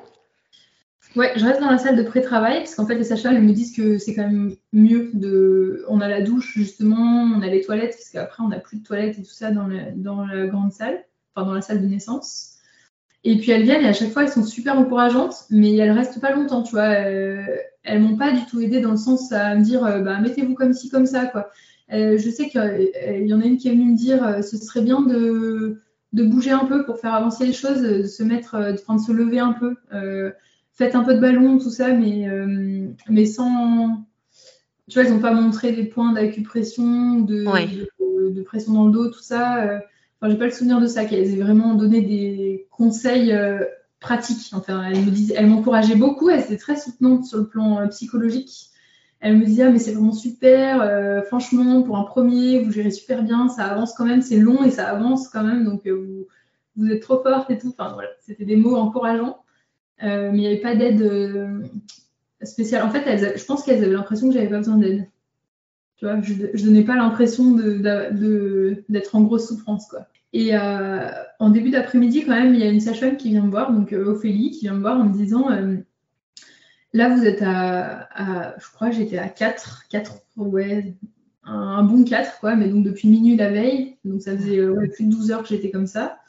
Ouais, 1.15 1.31
je 1.35 1.45
reste 1.45 1.59
dans 1.59 1.69
la 1.69 1.77
salle 1.77 1.95
de 1.95 2.03
pré-travail 2.03 2.59
parce 2.59 2.75
qu'en 2.75 2.87
fait, 2.87 2.95
les 2.95 3.03
sages 3.03 3.23
me 3.25 3.51
disent 3.51 3.75
que 3.75 3.97
c'est 3.97 4.15
quand 4.15 4.23
même 4.23 4.55
mieux 4.71 5.11
de. 5.13 5.85
On 5.87 6.01
a 6.01 6.07
la 6.07 6.21
douche, 6.21 6.53
justement, 6.55 7.23
on 7.35 7.41
a 7.41 7.47
les 7.47 7.61
toilettes, 7.61 7.91
parce 7.91 8.09
qu'après, 8.09 8.41
on 8.41 8.47
n'a 8.47 8.59
plus 8.59 8.77
de 8.77 8.83
toilettes 8.83 9.19
et 9.19 9.21
tout 9.21 9.33
ça 9.33 9.51
dans 9.51 9.67
la, 9.67 9.91
dans 9.91 10.25
la 10.25 10.47
grande 10.47 10.71
salle, 10.71 11.03
enfin, 11.35 11.45
dans 11.45 11.53
la 11.53 11.61
salle 11.61 11.81
de 11.81 11.87
naissance. 11.87 12.53
Et 13.25 13.37
puis, 13.37 13.51
elles 13.51 13.63
viennent 13.63 13.83
et 13.83 13.87
à 13.89 13.93
chaque 13.93 14.09
fois, 14.09 14.23
elles 14.23 14.31
sont 14.31 14.43
super 14.43 14.77
encourageantes, 14.77 15.45
mais 15.49 15.75
elles 15.75 15.91
restent 15.91 16.19
pas 16.19 16.31
longtemps, 16.31 16.63
tu 16.63 16.71
vois. 16.71 17.05
Euh, 17.05 17.45
elles 17.83 18.01
m'ont 18.01 18.17
pas 18.17 18.31
du 18.31 18.45
tout 18.45 18.59
aidé 18.61 18.81
dans 18.81 18.91
le 18.91 18.97
sens 18.97 19.31
à 19.31 19.55
me 19.55 19.63
dire, 19.63 19.85
euh, 19.85 19.99
bah, 19.99 20.19
mettez-vous 20.19 20.55
comme 20.55 20.73
ci, 20.73 20.89
comme 20.89 21.05
ça, 21.05 21.25
quoi. 21.25 21.49
Euh, 21.91 22.17
je 22.17 22.29
sais 22.29 22.49
qu'il 22.49 23.27
y 23.27 23.33
en 23.33 23.41
a 23.41 23.45
une 23.45 23.57
qui 23.57 23.67
est 23.67 23.71
venue 23.71 23.91
me 23.91 23.97
dire, 23.97 24.43
ce 24.43 24.57
serait 24.57 24.81
bien 24.81 25.01
de 25.01 25.81
de 26.13 26.23
bouger 26.23 26.51
un 26.51 26.65
peu 26.65 26.85
pour 26.85 26.99
faire 26.99 27.13
avancer 27.13 27.45
les 27.45 27.53
choses, 27.53 27.81
de 27.81 28.03
se 28.03 28.23
mettre, 28.23 28.55
euh, 28.55 28.71
de, 28.71 28.77
de 28.77 28.99
se 28.99 29.11
lever 29.11 29.39
un 29.39 29.53
peu. 29.53 29.75
Euh, 29.93 30.31
faites 30.71 30.95
un 30.95 31.03
peu 31.03 31.15
de 31.15 31.19
ballon, 31.19 31.57
tout 31.57 31.71
ça, 31.71 31.89
mais, 31.89 32.29
euh, 32.29 32.87
mais 33.09 33.25
sans. 33.25 34.05
Tu 34.89 34.99
vois, 34.99 35.07
ils 35.07 35.13
n'ont 35.13 35.21
pas 35.21 35.33
montré 35.33 35.71
des 35.71 35.85
points 35.85 36.13
d'acupression, 36.13 37.19
de, 37.19 37.45
de, 38.29 38.41
pression 38.43 38.73
dans 38.73 38.85
le 38.85 38.91
dos, 38.91 39.09
tout 39.09 39.21
ça. 39.21 39.79
Enfin, 40.19 40.29
j'ai 40.29 40.37
pas 40.37 40.45
le 40.45 40.51
souvenir 40.51 40.81
de 40.81 40.87
ça, 40.87 41.05
qu'elles 41.05 41.33
aient 41.33 41.41
vraiment 41.41 41.73
donné 41.73 42.01
des 42.01 42.67
conseils 42.69 43.33
pratiques. 44.01 44.51
Enfin, 44.53 44.83
elles 44.83 45.05
me 45.05 45.09
disaient, 45.09 45.35
elles 45.37 45.47
m'encourageaient 45.47 45.95
beaucoup, 45.95 46.29
elles 46.29 46.41
étaient 46.41 46.57
très 46.57 46.75
soutenantes 46.75 47.25
sur 47.25 47.39
le 47.39 47.47
plan 47.47 47.87
psychologique. 47.87 48.72
Elle 49.23 49.37
me 49.37 49.45
disait, 49.45 49.63
ah, 49.63 49.69
mais 49.69 49.79
c'est 49.79 49.93
vraiment 49.93 50.11
super, 50.11 50.81
euh, 50.81 51.21
franchement, 51.21 51.81
pour 51.81 51.97
un 51.97 52.03
premier, 52.03 52.59
vous 52.59 52.73
gérez 52.73 52.91
super 52.91 53.23
bien, 53.23 53.47
ça 53.47 53.63
avance 53.63 53.93
quand 53.93 54.03
même, 54.03 54.21
c'est 54.21 54.35
long 54.35 54.65
et 54.65 54.69
ça 54.69 54.89
avance 54.89 55.29
quand 55.29 55.45
même, 55.45 55.63
donc 55.63 55.87
euh, 55.87 56.27
vous, 56.75 56.89
êtes 56.89 57.01
trop 57.01 57.23
forte 57.23 57.49
et 57.49 57.57
tout. 57.57 57.73
Enfin, 57.77 57.93
voilà, 57.93 58.09
c'était 58.19 58.43
des 58.43 58.57
mots 58.57 58.75
encourageants, 58.75 59.37
euh, 60.03 60.29
mais 60.29 60.37
il 60.37 60.41
n'y 60.41 60.47
avait 60.47 60.57
pas 60.57 60.75
d'aide 60.75 61.71
spéciale. 62.41 62.83
En 62.83 62.89
fait, 62.89 63.37
je 63.37 63.45
pense 63.45 63.63
qu'elles 63.63 63.81
avaient 63.81 63.93
l'impression 63.93 64.27
que 64.27 64.33
j'avais 64.33 64.49
pas 64.49 64.57
besoin 64.57 64.75
d'aide. 64.75 65.07
Tu 65.95 66.03
vois, 66.03 66.19
je, 66.19 66.33
ne 66.33 66.65
donnais 66.65 66.83
pas 66.83 66.97
l'impression 66.97 67.51
d'être 68.89 69.15
en 69.15 69.21
grosse 69.21 69.47
souffrance, 69.47 69.87
quoi. 69.87 70.07
Et 70.33 70.51
en 70.57 71.49
début 71.49 71.69
d'après-midi, 71.69 72.25
quand 72.25 72.35
même, 72.35 72.53
il 72.53 72.59
y 72.59 72.63
a 72.63 72.69
une 72.69 72.81
sage-femme 72.81 73.15
qui 73.15 73.29
vient 73.29 73.43
me 73.43 73.51
voir, 73.51 73.71
donc 73.71 73.93
Ophélie, 73.93 74.51
qui 74.51 74.65
vient 74.65 74.73
me 74.73 74.81
voir 74.81 74.99
en 74.99 75.05
me 75.05 75.13
disant 75.13 75.47
Là, 76.93 77.09
vous 77.09 77.25
êtes 77.25 77.41
à, 77.41 78.55
je 78.59 78.71
crois, 78.71 78.91
j'étais 78.91 79.17
à 79.17 79.27
4, 79.27 79.87
4, 79.89 80.13
ouais, 80.37 80.93
un, 81.43 81.83
bon 81.83 82.03
4, 82.03 82.39
quoi, 82.39 82.55
mais 82.55 82.69
donc 82.69 82.83
depuis 82.83 83.07
minuit 83.07 83.35
la 83.35 83.49
veille, 83.49 83.97
donc 84.05 84.21
ça 84.21 84.37
faisait 84.37 84.61
plus 84.93 85.05
de 85.05 85.11
12 85.11 85.31
heures 85.31 85.41
que 85.41 85.49
j'étais 85.49 85.71
comme 85.71 85.87
ça. 85.87 86.19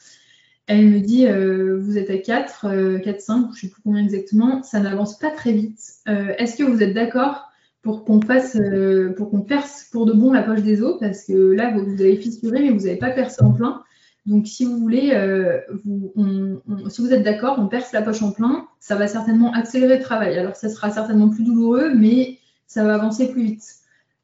Elle 0.66 0.88
me 0.88 1.00
dit, 1.00 1.26
euh, 1.26 1.78
vous 1.78 1.98
êtes 1.98 2.08
à 2.08 2.16
4, 2.16 2.98
4, 3.02 3.20
5, 3.20 3.42
je 3.42 3.48
ne 3.48 3.54
sais 3.54 3.68
plus 3.68 3.82
combien 3.82 4.02
exactement, 4.02 4.62
ça 4.62 4.80
n'avance 4.80 5.18
pas 5.18 5.30
très 5.30 5.52
vite. 5.52 5.78
Euh, 6.08 6.32
est-ce 6.38 6.56
que 6.56 6.62
vous 6.62 6.82
êtes 6.82 6.94
d'accord 6.94 7.50
pour 7.82 8.04
qu'on 8.06 8.22
fasse, 8.22 8.56
euh, 8.56 9.12
pour 9.14 9.30
qu'on 9.30 9.42
perce 9.42 9.88
pour 9.92 10.06
de 10.06 10.14
bon 10.14 10.32
la 10.32 10.42
poche 10.42 10.62
des 10.62 10.80
os? 10.80 10.98
Parce 10.98 11.24
que 11.24 11.52
là, 11.52 11.70
vous 11.76 11.92
avez 12.00 12.16
fissuré, 12.16 12.60
mais 12.60 12.70
vous 12.70 12.86
n'avez 12.86 12.96
pas 12.96 13.10
percé 13.10 13.42
en 13.42 13.52
plein. 13.52 13.82
Donc, 14.26 14.46
si 14.46 14.64
vous 14.64 14.78
voulez, 14.78 15.10
euh, 15.12 15.60
si 16.88 17.02
vous 17.02 17.12
êtes 17.12 17.22
d'accord, 17.22 17.56
on 17.58 17.68
perce 17.68 17.92
la 17.92 18.00
poche 18.00 18.22
en 18.22 18.32
plein, 18.32 18.66
ça 18.80 18.96
va 18.96 19.06
certainement 19.06 19.52
accélérer 19.52 19.98
le 19.98 20.02
travail. 20.02 20.38
Alors, 20.38 20.56
ça 20.56 20.70
sera 20.70 20.90
certainement 20.90 21.28
plus 21.28 21.44
douloureux, 21.44 21.94
mais 21.94 22.38
ça 22.66 22.84
va 22.84 22.94
avancer 22.94 23.30
plus 23.30 23.42
vite. 23.42 23.64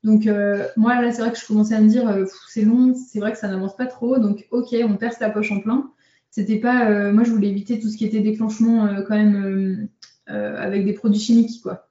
Donc, 0.03 0.26
euh, 0.26 0.66
moi, 0.78 1.03
là, 1.03 1.12
c'est 1.12 1.20
vrai 1.20 1.30
que 1.30 1.38
je 1.38 1.46
commençais 1.46 1.74
à 1.74 1.80
me 1.82 1.88
dire, 1.88 2.09
euh, 2.09 2.24
c'est 2.48 2.62
long, 2.62 2.94
c'est 2.94 3.20
vrai 3.20 3.32
que 3.32 3.38
ça 3.38 3.48
n'avance 3.48 3.76
pas 3.76 3.84
trop. 3.84 4.18
Donc, 4.18 4.46
ok, 4.51 4.74
on 4.84 4.96
perce 4.96 5.20
la 5.20 5.28
poche 5.28 5.53
en 5.53 5.61
plein. 5.61 5.90
C'était 6.30 6.59
pas, 6.59 7.11
moi, 7.11 7.24
je 7.24 7.32
voulais 7.32 7.48
éviter 7.48 7.78
tout 7.80 7.88
ce 7.88 7.96
qui 7.96 8.07
était 8.07 8.20
déclenchement 8.20 8.88
quand 9.09 9.16
même 9.16 9.88
avec 10.26 10.84
des 10.84 10.92
produits 10.92 11.18
chimiques, 11.20 11.61
quoi. 11.61 11.88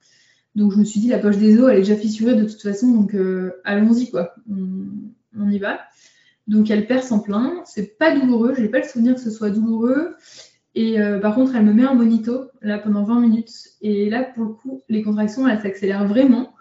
Donc, 0.56 0.72
je 0.72 0.78
me 0.78 0.86
suis 0.86 1.02
dit, 1.02 1.10
la 1.10 1.20
poche 1.20 1.38
des 1.38 1.60
os, 1.60 1.70
elle 1.70 1.80
est 1.80 1.82
déjà 1.82 1.98
fissurée 1.98 2.36
de 2.36 2.46
toute 2.46 2.62
façon, 2.62 2.88
donc 2.88 3.14
allons-y, 3.66 4.10
quoi. 4.10 4.34
on 4.50 5.50
y 5.52 5.60
va. 5.60 5.80
Donc 6.50 6.72
elle 6.72 6.88
perce 6.88 7.12
en 7.12 7.20
plein. 7.20 7.62
C'est 7.66 7.98
pas 7.98 8.14
douloureux, 8.14 8.56
j'ai 8.58 8.68
pas 8.68 8.80
le 8.80 8.84
souvenir 8.84 9.14
que 9.14 9.22
ce 9.22 9.30
soit 9.30 9.52
douloureux. 9.52 10.16
Et 10.74 11.00
euh, 11.00 11.20
par 11.20 11.36
contre, 11.36 11.56
elle 11.56 11.64
me 11.64 11.74
met 11.74 11.84
un 11.84 11.94
monito 11.94 12.50
là 12.62 12.80
pendant 12.80 13.04
20 13.04 13.22
minutes. 13.22 13.54
Et 13.82 14.10
là, 14.10 14.24
pour 14.24 14.44
le 14.44 14.50
coup, 14.54 14.82
les 14.90 15.04
contractions, 15.04 15.48
elles 15.48 15.62
s'accélèrent 15.62 16.08
vraiment. 16.08 16.56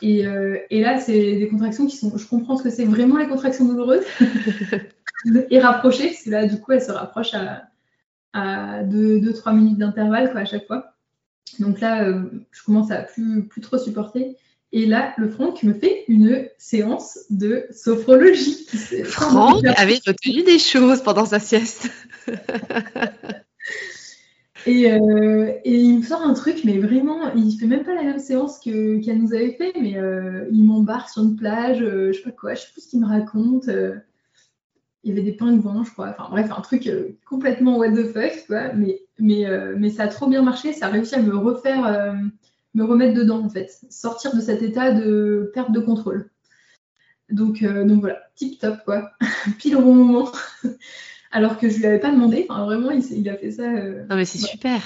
Et, 0.00 0.26
euh, 0.26 0.58
là, 0.70 1.00
c'est 1.00 1.36
des 1.36 1.48
contractions 1.48 1.86
qui 1.86 1.96
sont. 1.96 2.16
Je 2.16 2.26
comprends 2.26 2.56
ce 2.56 2.62
que 2.62 2.70
c'est 2.70 2.84
vraiment 2.84 3.16
les 3.18 3.26
contractions 3.26 3.64
douloureuses. 3.64 4.04
et 5.50 5.58
rapprochées, 5.58 6.08
parce 6.08 6.22
que 6.22 6.30
là, 6.30 6.46
du 6.46 6.60
coup, 6.60 6.72
elle 6.72 6.82
se 6.82 6.92
rapproche 6.92 7.34
à, 7.34 7.64
à 8.32 8.84
2-3 8.84 9.56
minutes 9.56 9.78
d'intervalle 9.78 10.30
à 10.36 10.44
chaque 10.44 10.68
fois. 10.68 10.94
Donc 11.58 11.80
là, 11.80 12.12
je 12.52 12.64
commence 12.64 12.92
à 12.92 13.02
plus 13.02 13.60
trop 13.60 13.76
supporter. 13.76 14.36
Et 14.72 14.86
là, 14.86 15.14
le 15.16 15.28
Franck 15.28 15.64
me 15.64 15.72
fait 15.72 16.04
une 16.06 16.46
séance 16.56 17.18
de 17.28 17.66
sophrologie. 17.72 18.66
Franck 19.04 19.64
avait 19.64 19.98
retenu 20.06 20.44
des 20.44 20.60
choses 20.60 21.02
pendant 21.02 21.26
sa 21.26 21.40
sieste. 21.40 21.90
et, 24.66 24.92
euh, 24.92 25.52
et, 25.64 25.74
il 25.74 25.98
me 25.98 26.02
sort 26.02 26.22
un 26.22 26.34
truc, 26.34 26.60
mais 26.64 26.78
vraiment, 26.78 27.32
il 27.34 27.58
fait 27.58 27.66
même 27.66 27.82
pas 27.82 27.94
la 27.94 28.04
même 28.04 28.20
séance 28.20 28.60
qu'elle 28.60 29.18
nous 29.18 29.34
avait 29.34 29.54
fait, 29.54 29.72
mais 29.80 29.96
euh, 29.98 30.46
il 30.52 30.62
m'embarque 30.62 31.10
sur 31.10 31.22
une 31.22 31.34
plage, 31.34 31.82
euh, 31.82 32.12
je 32.12 32.18
sais 32.18 32.24
pas 32.24 32.30
quoi, 32.30 32.54
je 32.54 32.60
sais 32.60 32.68
plus 32.72 32.82
ce 32.82 32.90
qu'il 32.90 33.00
me 33.00 33.08
raconte. 33.08 33.68
il 35.02 35.08
y 35.08 35.10
avait 35.10 35.22
des 35.22 35.32
pingouins, 35.32 35.82
je 35.84 35.90
crois. 35.90 36.14
Enfin 36.16 36.28
bref, 36.30 36.48
un 36.56 36.60
truc 36.60 36.88
complètement 37.28 37.76
what 37.76 37.90
the 37.90 38.04
fuck, 38.12 38.46
quoi. 38.46 38.72
Mais, 38.74 39.02
mais, 39.18 39.46
mais 39.76 39.90
ça 39.90 40.04
a 40.04 40.08
trop 40.08 40.28
bien 40.28 40.42
marché, 40.42 40.72
ça 40.72 40.86
a 40.86 40.90
réussi 40.90 41.16
à 41.16 41.22
me 41.22 41.36
refaire 41.36 42.14
me 42.74 42.84
remettre 42.84 43.14
dedans 43.14 43.44
en 43.44 43.48
fait, 43.48 43.70
sortir 43.90 44.34
de 44.34 44.40
cet 44.40 44.62
état 44.62 44.92
de 44.92 45.50
perte 45.54 45.72
de 45.72 45.80
contrôle. 45.80 46.30
Donc, 47.30 47.62
euh, 47.62 47.84
donc 47.84 48.00
voilà, 48.00 48.20
tip 48.34 48.58
top 48.58 48.78
quoi, 48.84 49.10
pile 49.58 49.76
au 49.76 49.82
bon 49.82 49.94
moment. 49.94 50.30
Alors 51.32 51.58
que 51.58 51.68
je 51.68 51.78
lui 51.78 51.86
avais 51.86 52.00
pas 52.00 52.10
demandé, 52.10 52.46
enfin 52.48 52.64
vraiment 52.64 52.90
il, 52.90 53.28
a 53.28 53.36
fait 53.36 53.52
ça. 53.52 53.62
Euh, 53.62 54.04
non 54.10 54.16
mais 54.16 54.24
c'est 54.24 54.38
super. 54.38 54.80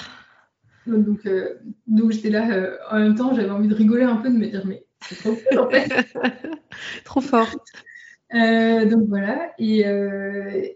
Donc, 0.85 1.25
euh, 1.25 1.55
donc 1.87 2.11
j'étais 2.11 2.29
là 2.29 2.77
en 2.91 2.99
même 2.99 3.15
temps, 3.15 3.33
j'avais 3.33 3.49
envie 3.49 3.67
de 3.67 3.73
rigoler 3.73 4.03
un 4.03 4.17
peu, 4.17 4.29
de 4.29 4.35
me 4.35 4.47
dire 4.47 4.63
mais 4.65 4.85
c'est 5.01 5.15
trop 5.15 5.35
fort 5.35 5.65
en 5.65 5.69
fait. 5.71 6.05
trop 7.03 7.21
fort. 7.21 7.49
donc 8.31 9.07
voilà, 9.07 9.53
et, 9.57 9.85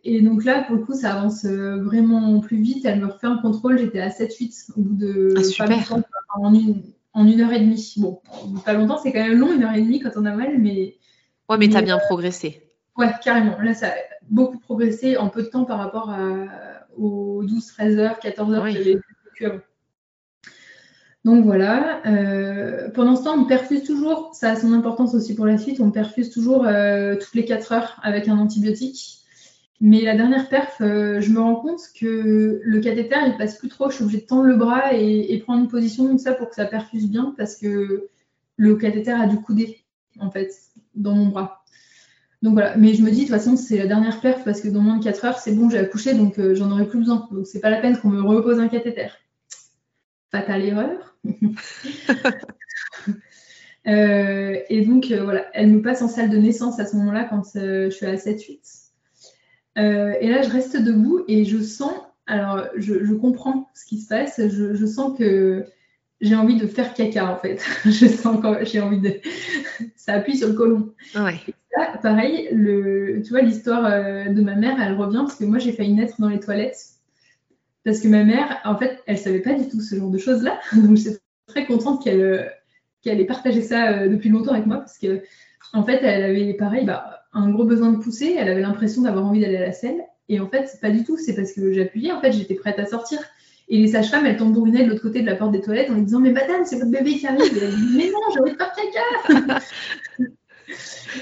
et, 0.04 0.22
donc 0.24 0.44
là, 0.44 0.64
pour 0.64 0.78
le 0.78 0.82
coup, 0.82 0.96
ça 0.96 1.14
avance 1.14 1.46
vraiment 1.46 2.40
plus 2.40 2.58
vite. 2.58 2.86
Elle 2.86 3.02
me 3.02 3.06
refait 3.06 3.28
un 3.28 3.38
contrôle, 3.38 3.78
j'étais 3.78 4.00
à 4.00 4.10
7-8 4.10 4.72
au 4.76 4.82
bout 4.82 4.96
de 4.96 5.34
ah, 5.38 5.44
super. 5.44 5.94
en 6.36 6.54
une, 6.56 6.82
en 7.20 7.28
une 7.28 7.42
heure 7.42 7.52
et 7.52 7.60
demie. 7.60 7.94
Bon, 7.98 8.22
pas 8.66 8.74
longtemps, 8.74 8.98
c'est 8.98 9.12
quand 9.12 9.22
même 9.22 9.38
long, 9.38 9.54
une 9.54 9.64
heure 9.64 9.74
et 9.74 9.82
demie 9.82 10.00
quand 10.00 10.12
on 10.16 10.26
a 10.26 10.34
mal, 10.34 10.58
mais. 10.58 10.98
Ouais, 11.50 11.58
mais, 11.58 11.68
tu 11.68 11.76
as 11.76 11.82
bien 11.82 11.98
euh, 11.98 12.06
progressé. 12.08 12.64
Ouais, 12.98 13.12
carrément. 13.24 13.60
Là, 13.60 13.74
ça 13.74 13.88
a 13.88 13.94
beaucoup 14.30 14.60
progressé 14.60 15.18
en 15.18 15.30
peu 15.30 15.44
de 15.44 15.48
temps 15.48 15.66
par 15.66 15.80
rapport 15.80 16.14
aux 16.98 17.44
12, 17.44 17.66
13 17.66 17.98
heures, 17.98 18.20
14 18.20 18.54
heures 18.54 18.64
que 18.66 18.72
j'avais 18.72 19.00
vécu 19.26 19.46
avant. 19.46 19.60
Donc 21.26 21.44
voilà. 21.44 22.02
Euh, 22.06 22.90
pendant 22.92 23.16
ce 23.16 23.24
temps, 23.24 23.38
on 23.38 23.46
perfuse 23.46 23.84
toujours, 23.84 24.32
ça 24.34 24.52
a 24.52 24.56
son 24.56 24.74
importance 24.74 25.14
aussi 25.14 25.36
pour 25.36 25.46
la 25.46 25.58
suite, 25.58 25.80
on 25.82 25.92
perfuse 25.92 26.30
toujours 26.30 26.66
euh, 26.66 27.16
toutes 27.16 27.36
les 27.36 27.46
4 27.46 27.72
heures 27.74 28.00
avec 28.04 28.28
un 28.28 28.38
antibiotique. 28.38 29.19
Mais 29.82 30.02
la 30.02 30.16
dernière 30.16 30.50
perf, 30.50 30.82
euh, 30.82 31.22
je 31.22 31.32
me 31.32 31.40
rends 31.40 31.56
compte 31.56 31.82
que 31.98 32.60
le 32.62 32.80
cathéter, 32.82 33.16
il 33.28 33.38
passe 33.38 33.58
plus 33.58 33.70
trop. 33.70 33.90
Je 33.90 33.96
suis 33.96 34.04
obligée 34.04 34.22
de 34.22 34.26
tendre 34.26 34.44
le 34.44 34.58
bras 34.58 34.94
et, 34.94 35.40
prendre 35.40 35.62
une 35.62 35.70
position 35.70 36.06
comme 36.06 36.18
ça 36.18 36.34
pour 36.34 36.50
que 36.50 36.56
ça 36.56 36.66
perfuse 36.66 37.10
bien 37.10 37.34
parce 37.38 37.56
que 37.56 38.10
le 38.58 38.76
cathéter 38.76 39.12
a 39.12 39.26
dû 39.26 39.38
couder, 39.38 39.86
en 40.20 40.32
fait, 40.32 40.52
dans 40.96 41.16
mon 41.16 41.28
bras. 41.28 41.64
Donc 42.42 42.54
voilà. 42.54 42.76
Mais 42.76 42.94
je 42.94 43.02
me 43.02 43.10
dis, 43.10 43.22
de 43.22 43.28
toute 43.28 43.36
façon, 43.36 43.56
c'est 43.56 43.78
la 43.78 43.88
dernière 43.88 44.20
perf 44.20 44.44
parce 44.44 44.60
que 44.60 44.68
dans 44.68 44.82
moins 44.82 44.98
de 44.98 45.04
4 45.04 45.26
heures, 45.26 45.40
c'est 45.40 45.54
bon, 45.54 45.70
j'ai 45.70 45.78
accouché, 45.78 46.14
donc 46.14 46.40
euh, 46.40 46.56
j'en 46.56 46.72
aurai 46.72 46.86
plus 46.86 47.00
besoin. 47.00 47.30
Donc 47.32 47.48
c'est 47.48 47.62
pas 47.62 47.70
la 47.70 47.80
peine 47.80 47.98
qu'on 47.98 48.10
me 48.10 48.22
repose 48.22 48.60
un 48.60 48.68
cathéter. 48.68 49.08
Fatale 50.32 50.66
erreur. 50.66 51.16
Euh, 53.88 54.60
et 54.70 54.86
donc 54.86 55.06
voilà, 55.06 55.48
elle 55.54 55.70
me 55.72 55.82
passe 55.82 56.02
en 56.02 56.10
salle 56.10 56.30
de 56.30 56.38
naissance 56.38 56.80
à 56.80 56.86
ce 56.86 56.96
moment-là 56.98 57.24
quand 57.24 57.44
je 57.56 57.90
suis 57.90 58.06
à 58.06 58.16
7-8. 58.16 58.89
Euh, 59.80 60.14
et 60.20 60.30
là, 60.30 60.42
je 60.42 60.50
reste 60.50 60.78
debout 60.78 61.24
et 61.28 61.46
je 61.46 61.62
sens, 61.62 61.94
alors 62.28 62.66
je, 62.76 63.14
comprends 63.14 63.70
ce 63.74 63.86
qui 63.86 64.00
se 64.00 64.08
passe, 64.08 64.40
je, 64.40 64.86
sens 64.86 65.18
que 65.18 65.66
j'ai 66.22 66.36
envie 66.36 66.58
de 66.58 66.68
faire 66.68 66.94
caca 66.94 67.32
en 67.32 67.38
fait. 67.38 67.64
je 67.86 68.08
sens 68.08 68.40
quand 68.42 68.58
j'ai 68.64 68.82
envie 68.82 69.00
de. 69.00 69.20
Ça 69.96 70.14
appuie 70.14 70.38
sur 70.38 70.50
le 70.50 70.54
côlon. 70.54 70.94
Ouais. 71.16 71.40
là, 71.78 71.98
pareil, 72.02 72.50
le, 72.52 73.22
tu 73.24 73.30
vois, 73.30 73.42
l'histoire 73.42 73.86
euh, 73.86 74.26
de 74.26 74.42
ma 74.42 74.56
mère, 74.56 74.82
elle 74.82 74.96
revient 74.96 75.24
parce 75.26 75.36
que 75.36 75.46
moi, 75.46 75.60
j'ai 75.60 75.72
failli 75.72 75.94
naître 75.94 76.20
dans 76.20 76.30
les 76.30 76.40
toilettes. 76.40 76.86
Parce 77.86 78.02
que 78.02 78.08
ma 78.08 78.24
mère, 78.24 78.60
en 78.66 78.78
fait, 78.78 79.02
elle 79.08 79.18
savait 79.18 79.40
pas 79.40 79.54
du 79.54 79.70
tout 79.70 79.80
ce 79.80 79.96
genre 79.96 80.10
de 80.10 80.18
choses-là. 80.18 80.60
Donc, 80.76 80.98
j'étais 80.98 81.18
très 81.48 81.66
contente 81.66 82.04
qu'elle 82.04 82.52
qu'elle 83.02 83.22
ait 83.22 83.26
partagé 83.26 83.62
ça 83.62 83.92
euh, 83.92 84.10
depuis 84.10 84.30
longtemps 84.30 84.52
avec 84.52 84.66
moi 84.66 84.78
parce 84.78 84.98
que, 84.98 85.22
en 85.72 85.84
fait, 85.84 86.04
elle 86.04 86.24
avait 86.24 86.54
pareil, 86.54 86.86
bah, 86.86 87.19
un 87.34 87.50
gros 87.50 87.66
besoin 87.66 87.92
de 87.92 87.98
pousser, 87.98 88.36
elle 88.38 88.50
avait 88.50 88.62
l'impression 88.62 89.04
d'avoir 89.04 89.26
envie 89.26 89.42
d'aller 89.42 89.58
à 89.58 89.66
la 89.68 89.72
selle. 89.72 90.04
Et 90.30 90.40
en 90.40 90.48
fait, 90.48 90.78
pas 90.82 90.90
du 90.90 91.04
tout, 91.04 91.18
c'est 91.18 91.36
parce 91.36 91.54
que 91.54 91.74
j'appuyais, 91.74 92.12
en 92.12 92.22
fait, 92.22 92.32
j'étais 92.32 92.56
prête 92.56 92.80
à 92.80 92.86
sortir. 92.86 93.20
Et 93.68 93.78
les 93.78 93.88
sages-femmes, 93.88 94.26
elles 94.26 94.38
tambourinaient 94.38 94.84
de 94.84 94.90
l'autre 94.90 95.02
côté 95.02 95.22
de 95.22 95.28
la 95.28 95.36
porte 95.36 95.52
des 95.52 95.62
toilettes 95.62 95.92
en 95.92 95.94
lui 95.94 96.04
disant 96.04 96.20
Mais 96.20 96.32
madame, 96.32 96.66
c'est 96.66 96.78
votre 96.78 96.90
bébé 96.90 97.18
qui 97.18 97.28
arrive. 97.28 97.54
Mais 97.96 98.10
non, 98.10 98.20
j'ai 98.34 98.40
envie 98.40 98.52
de 98.52 98.58
faire 98.58 98.74
caca. 98.74 99.60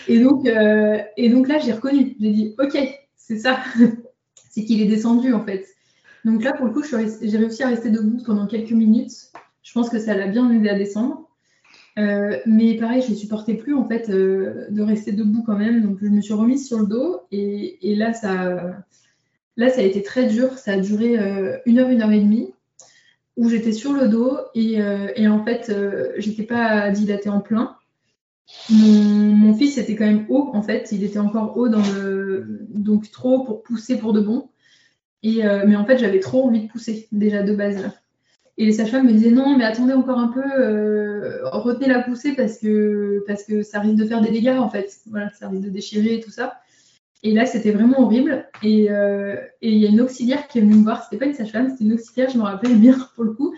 et, 0.08 0.20
donc, 0.20 0.47
euh, 0.47 0.97
et 1.18 1.30
donc 1.30 1.49
là, 1.49 1.60
j'ai 1.60 1.74
reconnu. 1.74 2.16
J'ai 2.20 2.32
dit 2.32 2.55
Ok, 2.58 2.78
c'est 3.18 3.38
ça. 3.38 3.60
c'est 4.49 4.64
qu'il 4.64 4.82
est 4.82 4.86
descendu, 4.86 5.34
en 5.34 5.43
fait. 5.43 5.66
Donc 6.24 6.43
là, 6.43 6.53
pour 6.53 6.66
le 6.66 6.72
coup, 6.72 6.84
j'ai 6.84 7.38
réussi 7.38 7.64
à 7.64 7.68
rester 7.68 7.89
debout 7.89 8.24
pendant 8.26 8.47
quelques 8.47 8.72
minutes. 8.72 9.14
Je 9.62 9.74
pense 9.74 9.89
que 9.89 9.99
ça 9.99 10.16
l'a 10.16 10.28
bien 10.28 10.49
aidé 10.49 10.70
à 10.70 10.78
descendre. 10.78 11.27
Euh, 11.98 12.38
mais 12.45 12.76
pareil, 12.76 13.02
je 13.02 13.12
ne 13.12 13.16
supportais 13.16 13.56
plus 13.56 13.74
en 13.74 13.88
fait 13.88 14.10
euh, 14.10 14.68
de 14.70 14.82
rester 14.82 15.12
debout 15.12 15.43
quand 15.43 15.58
même. 15.58 15.82
Donc 15.82 15.98
je 16.02 16.08
me 16.08 16.22
suis 16.22 16.34
remise 16.34 16.68
sur 16.68 16.80
le 16.80 16.86
dos 16.86 17.22
et, 17.32 17.95
là, 17.95 18.14
ça, 18.14 18.84
là, 19.56 19.70
ça 19.70 19.82
a 19.82 19.84
été 19.84 20.04
très 20.04 20.28
dur. 20.28 20.58
Ça 20.58 20.74
a 20.74 20.78
duré 20.78 21.18
euh, 21.18 21.58
une 21.66 21.80
heure, 21.80 21.89
une 21.89 22.02
heure 22.02 22.12
et 22.12 22.20
demie 22.20 22.54
où 23.36 23.50
j'étais 23.50 23.72
sur 23.72 23.93
le 23.93 24.08
dos 24.08 24.38
et, 24.56 24.82
en 25.28 25.45
fait, 25.45 25.72
j'étais 26.18 26.43
pas 26.43 26.89
dilatée 26.89 27.30
en 27.30 27.39
plein. 27.39 27.76
Mon, 28.70 29.54
fils 29.54 29.78
était 29.78 29.95
quand 29.95 30.06
même 30.06 30.26
haut 30.30 30.50
en 30.54 30.64
fait. 30.64 30.91
Il 30.91 31.04
était 31.04 31.20
encore 31.20 31.58
haut 31.58 31.68
dans 31.68 31.84
le 31.93 32.66
donc 32.70 33.12
trop 33.12 33.43
pour 33.43 33.62
pousser 33.62 33.98
pour 33.98 34.14
de 34.14 34.22
bon. 34.22 34.50
Et, 35.22 35.43
mais 35.68 35.76
en 35.76 35.86
fait, 35.86 36.00
j'avais 36.00 36.20
trop 36.20 36.45
envie 36.48 36.62
de 36.62 36.68
pousser 36.68 37.08
déjà 37.12 37.43
de 37.43 37.56
base. 37.56 37.91
Et 38.60 38.66
les 38.66 38.72
sages-femmes 38.72 39.05
me 39.05 39.12
disaient 39.12 39.32
non, 39.32 39.55
mais 39.55 39.66
attendez 39.66 39.93
encore 39.93 40.18
un 40.18 40.30
peu, 40.30 40.41
euh, 40.43 41.47
retenez 41.49 41.88
la 41.88 42.01
poussée 42.01 42.34
parce 42.34 42.58
que, 42.58 43.24
parce 43.28 43.43
que 43.43 43.62
ça 43.62 43.80
risque 43.80 43.95
de 43.95 44.05
faire 44.05 44.22
des 44.22 44.32
dégâts 44.32 44.58
en 44.58 44.70
fait. 44.70 44.91
Voilà, 45.12 45.30
ça 45.30 45.47
risque 45.47 45.64
de 45.64 45.70
déchirer 45.70 46.16
et 46.16 46.20
tout 46.20 46.32
ça. 46.32 46.60
Et 47.22 47.34
là, 47.34 47.45
c'était 47.45 47.72
vraiment 47.72 48.01
horrible. 48.01 48.47
Et 48.64 48.89
euh, 48.89 49.36
il 49.62 49.78
y 49.78 49.86
a 49.86 49.89
une 49.89 50.01
auxiliaire 50.01 50.47
qui 50.47 50.58
est 50.58 50.62
venue 50.62 50.76
me 50.76 50.84
voir. 50.84 51.03
C'était 51.03 51.18
pas 51.18 51.26
une 51.26 51.36
sage-femme, 51.36 51.70
c'était 51.70 51.84
une 51.84 51.93
auxiliaire, 51.93 52.30
je 52.32 52.38
me 52.38 52.43
rappelle 52.43 52.80
bien 52.80 52.97
pour 53.16 53.26
le 53.26 53.34
coup, 53.34 53.53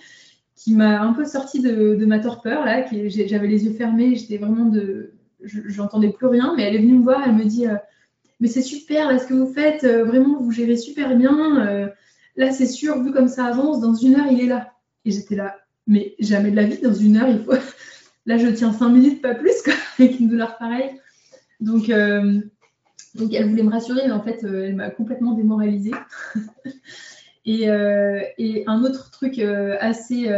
qui 0.58 0.76
m'a 0.76 1.02
un 1.02 1.14
peu 1.14 1.24
sortie 1.24 1.62
de, 1.62 2.06
ma 2.06 2.20
torpeur 2.20 2.66
là. 2.66 2.86
J'avais 2.92 3.48
les 3.48 3.66
yeux 3.66 3.74
fermés, 3.74 4.16
j'étais 4.16 4.38
vraiment 4.38 4.66
de, 4.66 5.14
j'entendais 5.42 6.10
plus 6.10 6.28
rien. 6.28 6.54
Mais 6.58 6.64
elle 6.64 6.76
est 6.76 6.82
venue 6.82 6.96
me 6.96 7.04
voir, 7.04 7.22
elle 7.26 7.36
me 7.36 7.46
dit, 7.46 7.68
euh, 7.68 7.76
mais 8.42 8.50
c'est 8.50 8.62
super 8.62 9.10
là 9.10 9.18
ce 9.18 9.28
que 9.28 9.34
vous 9.34 9.54
faites, 9.54 9.86
vraiment 9.86 10.42
vous 10.42 10.52
gérez 10.52 10.76
super 10.76 11.16
bien. 11.16 11.92
là, 12.36 12.52
c'est 12.52 12.66
sûr, 12.66 13.02
vu 13.02 13.14
comme 13.14 13.30
ça 13.30 13.46
avance, 13.46 13.80
dans 13.80 13.94
une 13.94 14.16
heure, 14.16 14.28
il 14.30 14.42
est 14.42 14.48
là. 14.48 14.74
Et 15.06 15.12
j'étais 15.12 15.36
là, 15.36 15.56
mais 15.90 16.16
jamais 16.20 16.52
de 16.52 16.56
la 16.56 16.64
vie, 16.64 16.82
dans 16.82 16.94
une 16.94 17.18
heure, 17.18 17.28
il 17.28 17.44
faut. 17.44 17.54
Là, 18.26 18.38
je 18.38 18.48
tiens 18.48 18.72
cinq 18.72 18.90
minutes, 18.90 19.22
pas 19.24 19.34
plus, 19.34 19.56
avec 20.00 20.20
une 20.20 20.30
douleur 20.30 20.58
pareille. 20.58 20.92
Donc, 21.60 21.90
euh, 21.90 22.40
donc, 23.16 23.34
elle 23.34 23.50
voulait 23.50 23.64
me 23.64 23.72
rassurer, 23.72 24.04
mais 24.06 24.14
en 24.14 24.22
fait, 24.22 24.44
euh, 24.44 24.68
elle 24.68 24.76
m'a 24.76 24.92
complètement 24.92 25.34
démoralisée. 25.34 25.94
et, 27.46 27.70
euh, 27.70 28.22
et, 28.38 28.64
un 28.68 28.84
autre 28.84 29.10
truc 29.10 29.40
assez, 29.40 30.30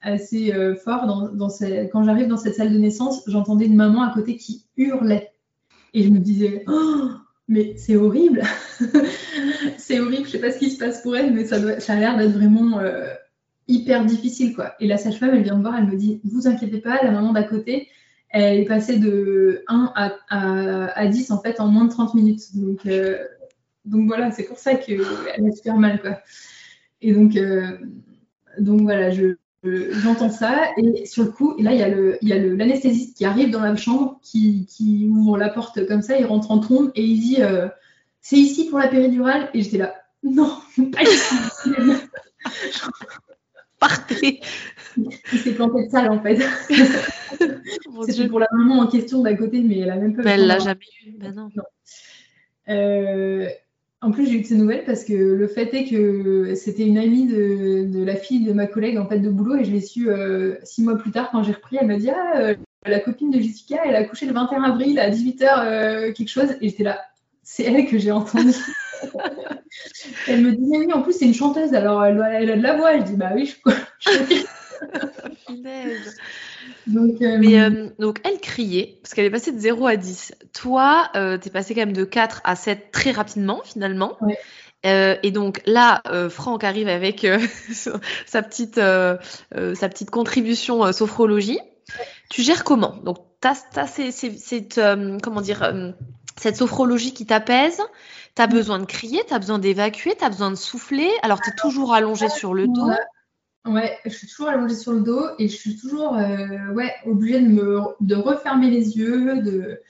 assez 0.00 0.52
fort, 0.82 1.06
dans, 1.06 1.28
dans 1.28 1.48
quand 1.92 2.02
j'arrive 2.02 2.26
dans 2.26 2.36
cette 2.36 2.56
salle 2.56 2.72
de 2.72 2.78
naissance, 2.78 3.22
j'entendais 3.28 3.66
une 3.66 3.76
maman 3.76 4.02
à 4.02 4.12
côté 4.12 4.36
qui 4.36 4.64
hurlait. 4.76 5.30
Et 5.94 6.02
je 6.02 6.10
me 6.10 6.18
disais, 6.18 6.64
oh, 6.66 7.10
mais 7.46 7.74
c'est 7.76 7.94
horrible. 7.94 8.42
c'est 9.78 10.00
horrible, 10.00 10.26
je 10.26 10.32
sais 10.32 10.40
pas 10.40 10.50
ce 10.50 10.58
qui 10.58 10.70
se 10.70 10.78
passe 10.78 11.00
pour 11.02 11.16
elle, 11.16 11.32
mais 11.32 11.44
ça, 11.46 11.60
doit, 11.60 11.78
ça 11.78 11.92
a 11.94 12.00
l'air 12.00 12.18
d'être 12.18 12.32
vraiment 12.32 12.80
hyper 13.68 14.04
difficile, 14.04 14.54
quoi. 14.54 14.74
Et 14.80 14.86
la 14.86 14.96
sage-femme, 14.96 15.34
elle 15.34 15.42
vient 15.42 15.56
me 15.56 15.62
voir, 15.62 15.76
elle 15.76 15.86
me 15.86 15.96
dit, 15.96 16.20
vous 16.24 16.48
inquiétez 16.48 16.80
pas, 16.80 17.02
la 17.02 17.10
maman 17.10 17.32
d'à 17.32 17.44
côté, 17.44 17.88
elle 18.30 18.60
est 18.60 18.64
passée 18.64 18.98
de 18.98 19.62
1 19.68 19.92
à, 19.94 20.16
à, 20.30 21.06
10 21.06 21.30
en 21.30 21.40
fait 21.40 21.60
en 21.60 21.68
moins 21.68 21.84
de 21.84 21.90
30 21.90 22.14
minutes. 22.14 22.56
Donc, 22.56 22.86
euh, 22.86 23.18
donc 23.84 24.06
voilà, 24.06 24.30
c'est 24.30 24.44
pour 24.44 24.58
ça 24.58 24.74
qu'elle 24.74 25.02
a 25.02 25.52
super 25.52 25.76
mal, 25.76 26.00
quoi. 26.00 26.18
Et 27.00 27.12
donc, 27.12 27.36
euh, 27.36 27.78
donc 28.58 28.82
voilà, 28.82 29.10
je, 29.10 29.36
j'entends 29.62 30.30
ça 30.30 30.70
et 30.76 31.06
sur 31.06 31.24
le 31.24 31.30
coup, 31.30 31.54
et 31.58 31.62
là 31.62 31.72
il 31.72 31.78
y 31.78 31.82
a 31.82 31.88
le, 31.88 32.18
il 32.22 32.28
y 32.28 32.32
a 32.32 32.38
l'anesthésiste 32.38 33.16
qui 33.16 33.24
arrive 33.24 33.50
dans 33.50 33.60
la 33.60 33.76
chambre, 33.76 34.18
qui, 34.22 34.66
qui, 34.66 35.08
ouvre 35.10 35.38
la 35.38 35.48
porte 35.48 35.86
comme 35.86 36.02
ça, 36.02 36.18
il 36.18 36.26
rentre 36.26 36.50
en 36.50 36.58
trombe 36.58 36.90
et 36.94 37.04
il 37.04 37.20
dit, 37.20 37.42
euh, 37.42 37.68
c'est 38.20 38.36
ici 38.36 38.68
pour 38.68 38.78
la 38.78 38.88
péridurale? 38.88 39.48
Et 39.54 39.62
j'étais 39.62 39.78
là, 39.78 39.94
non, 40.22 40.56
pas 40.92 41.02
ici. 41.02 41.34
partez. 43.78 44.40
Il 44.96 45.38
s'est 45.38 45.54
planté 45.54 45.86
de 45.86 45.90
salle 45.90 46.10
en 46.10 46.20
fait. 46.20 46.38
C'est 48.08 48.28
pour 48.28 48.40
la 48.40 48.48
maman 48.52 48.80
en 48.80 48.86
question 48.86 49.22
d'à 49.22 49.34
côté, 49.34 49.60
mais 49.60 49.78
elle 49.78 49.90
a 49.90 49.96
même 49.96 50.16
pas. 50.16 50.22
elle 50.24 50.46
l'a 50.46 50.58
jamais 50.58 50.80
eu. 51.06 51.12
Ben 51.18 51.34
non. 51.34 51.48
Euh, 52.68 53.48
en 54.00 54.12
plus, 54.12 54.26
j'ai 54.26 54.34
eu 54.34 54.42
de 54.42 54.46
ces 54.46 54.54
nouvelles 54.54 54.84
parce 54.84 55.04
que 55.04 55.12
le 55.12 55.48
fait 55.48 55.74
est 55.74 55.84
que 55.84 56.54
c'était 56.54 56.86
une 56.86 56.98
amie 56.98 57.26
de, 57.26 58.04
la 58.04 58.14
fille 58.14 58.44
de 58.44 58.52
ma 58.52 58.66
collègue 58.66 58.96
en 58.96 59.06
fait 59.06 59.18
de 59.18 59.28
boulot 59.28 59.56
et 59.56 59.64
je 59.64 59.72
l'ai 59.72 59.80
su 59.80 60.08
euh, 60.08 60.54
six 60.62 60.82
mois 60.82 60.96
plus 60.96 61.10
tard 61.10 61.30
quand 61.32 61.42
j'ai 61.42 61.52
repris. 61.52 61.78
Elle 61.80 61.88
m'a 61.88 61.96
dit 61.96 62.10
ah 62.10 62.36
euh, 62.36 62.54
la 62.86 63.00
copine 63.00 63.30
de 63.30 63.40
Jessica, 63.40 63.78
elle 63.84 63.96
a 63.96 64.04
couché 64.04 64.26
le 64.26 64.32
21 64.32 64.62
avril 64.62 65.00
à 65.00 65.10
18h 65.10 65.42
euh, 65.42 66.12
quelque 66.12 66.28
chose 66.28 66.56
et 66.60 66.68
j'étais 66.68 66.84
là. 66.84 67.00
C'est 67.42 67.64
elle 67.64 67.86
que 67.86 67.98
j'ai 67.98 68.12
entendue. 68.12 68.54
elle 70.26 70.42
me 70.42 70.52
dit 70.52 70.78
oui 70.78 70.92
en 70.92 71.02
plus 71.02 71.12
c'est 71.12 71.26
une 71.26 71.34
chanteuse 71.34 71.74
alors 71.74 72.04
elle, 72.04 72.20
a 72.20 72.56
de 72.56 72.62
la 72.62 72.76
voix. 72.76 72.98
Je 72.98 73.02
dis 73.04 73.16
bah 73.16 73.30
oui 73.34 73.46
je. 73.46 73.70
je 74.10 74.44
donc, 76.86 77.20
euh, 77.20 77.38
Mais, 77.38 77.60
euh, 77.60 77.88
donc, 77.98 78.20
elle 78.24 78.38
criait, 78.40 78.98
parce 79.02 79.14
qu'elle 79.14 79.26
est 79.26 79.30
passée 79.30 79.52
de 79.52 79.58
0 79.58 79.86
à 79.86 79.96
10. 79.96 80.34
Toi, 80.54 81.10
euh, 81.16 81.38
tu 81.38 81.48
es 81.48 81.50
passé 81.50 81.74
quand 81.74 81.82
même 81.82 81.92
de 81.92 82.04
4 82.04 82.40
à 82.44 82.56
7 82.56 82.90
très 82.92 83.10
rapidement, 83.10 83.60
finalement. 83.64 84.16
et 84.84 85.30
donc 85.30 85.60
là, 85.66 86.02
Franck 86.30 86.64
arrive 86.64 86.88
avec 86.88 87.26
sa, 88.26 88.42
petite, 88.42 88.76
sa 88.76 89.88
petite 89.88 90.10
contribution 90.10 90.92
sophrologie. 90.92 91.60
Tu 92.30 92.42
gères 92.42 92.64
comment? 92.64 92.96
Donc, 93.04 93.18
tu 93.40 93.48
as, 93.48 93.86
cette, 93.86 94.80
comment 95.22 95.40
dire, 95.40 95.94
cette 96.38 96.56
sophrologie 96.56 97.12
qui 97.12 97.26
t'apaise. 97.26 97.80
Tu 98.34 98.42
as 98.42 98.46
mm. 98.46 98.50
besoin 98.50 98.78
de 98.78 98.84
crier, 98.84 99.22
tu 99.26 99.34
as 99.34 99.38
besoin 99.38 99.58
d'évacuer, 99.58 100.14
tu 100.18 100.24
as 100.24 100.30
besoin 100.30 100.50
de 100.50 100.56
souffler. 100.56 101.10
Alors, 101.22 101.40
tu 101.40 101.50
es 101.50 101.54
toujours 101.54 101.94
allongé 101.94 102.28
sur 102.28 102.54
le 102.54 102.66
dos. 102.66 102.90
Ouais, 103.66 103.98
je 104.04 104.10
suis 104.10 104.26
toujours 104.26 104.48
allongée 104.48 104.74
sur 104.74 104.92
le 104.92 105.00
dos 105.00 105.26
et 105.38 105.48
je 105.48 105.56
suis 105.56 105.76
toujours 105.76 106.16
euh, 106.16 106.72
ouais, 106.72 106.92
obligée 107.04 107.40
de 107.40 107.48
me 107.48 107.80
de 108.00 108.14
refermer 108.14 108.70
les 108.70 108.96
yeux, 108.96 109.42
de, 109.42 109.80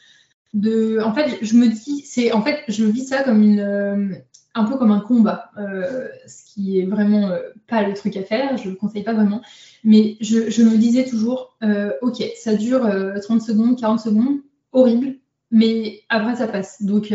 de 0.55 1.01
en 1.01 1.15
fait, 1.15 1.39
je 1.43 1.55
me 1.55 1.69
dis 1.69 2.01
c'est 2.01 2.33
en 2.33 2.43
fait, 2.43 2.65
je 2.67 2.85
vis 2.85 3.05
ça 3.05 3.23
comme 3.23 3.43
une 3.43 3.61
euh, 3.61 4.15
un 4.55 4.65
peu 4.65 4.79
comme 4.79 4.91
un 4.91 5.01
combat, 5.01 5.53
euh, 5.59 6.09
ce 6.27 6.53
qui 6.53 6.81
est 6.81 6.87
vraiment 6.87 7.31
pas 7.69 7.85
le 7.85 7.95
truc 7.95 8.17
à 8.17 8.25
faire, 8.25 8.57
je 8.57 8.65
ne 8.65 8.71
le 8.71 8.77
conseille 8.77 9.05
pas 9.05 9.13
vraiment, 9.13 9.43
mais 9.85 10.17
je, 10.21 10.51
je 10.51 10.63
me 10.65 10.77
disais 10.77 11.05
toujours 11.05 11.57
OK, 12.03 12.25
ça 12.37 12.55
dure 12.55 12.91
30 13.23 13.43
secondes, 13.43 13.79
40 13.79 14.01
secondes, 14.01 14.39
horrible, 14.73 15.19
mais 15.51 16.01
après 16.09 16.37
ça 16.37 16.49
passe. 16.49 16.83
Donc 16.83 17.13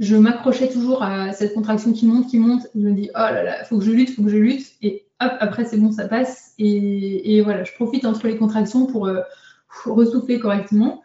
je 0.00 0.16
m'accrochais 0.16 0.70
toujours 0.70 1.02
à 1.02 1.32
cette 1.32 1.52
contraction 1.52 1.92
qui 1.92 2.06
monte, 2.06 2.26
qui 2.26 2.38
monte. 2.38 2.66
Je 2.74 2.80
me 2.80 2.92
dis, 2.92 3.10
oh 3.14 3.18
là 3.18 3.42
là, 3.42 3.64
faut 3.64 3.78
que 3.78 3.84
je 3.84 3.90
lutte, 3.90 4.16
faut 4.16 4.22
que 4.22 4.30
je 4.30 4.38
lutte. 4.38 4.66
Et 4.80 5.04
hop, 5.20 5.32
après 5.40 5.66
c'est 5.66 5.76
bon, 5.76 5.92
ça 5.92 6.08
passe. 6.08 6.54
Et, 6.58 7.42
voilà, 7.42 7.64
je 7.64 7.72
profite 7.74 8.06
entre 8.06 8.26
les 8.26 8.36
contractions 8.36 8.86
pour 8.86 9.06
euh, 9.06 9.20
ressouffler 9.84 10.40
correctement. 10.40 11.02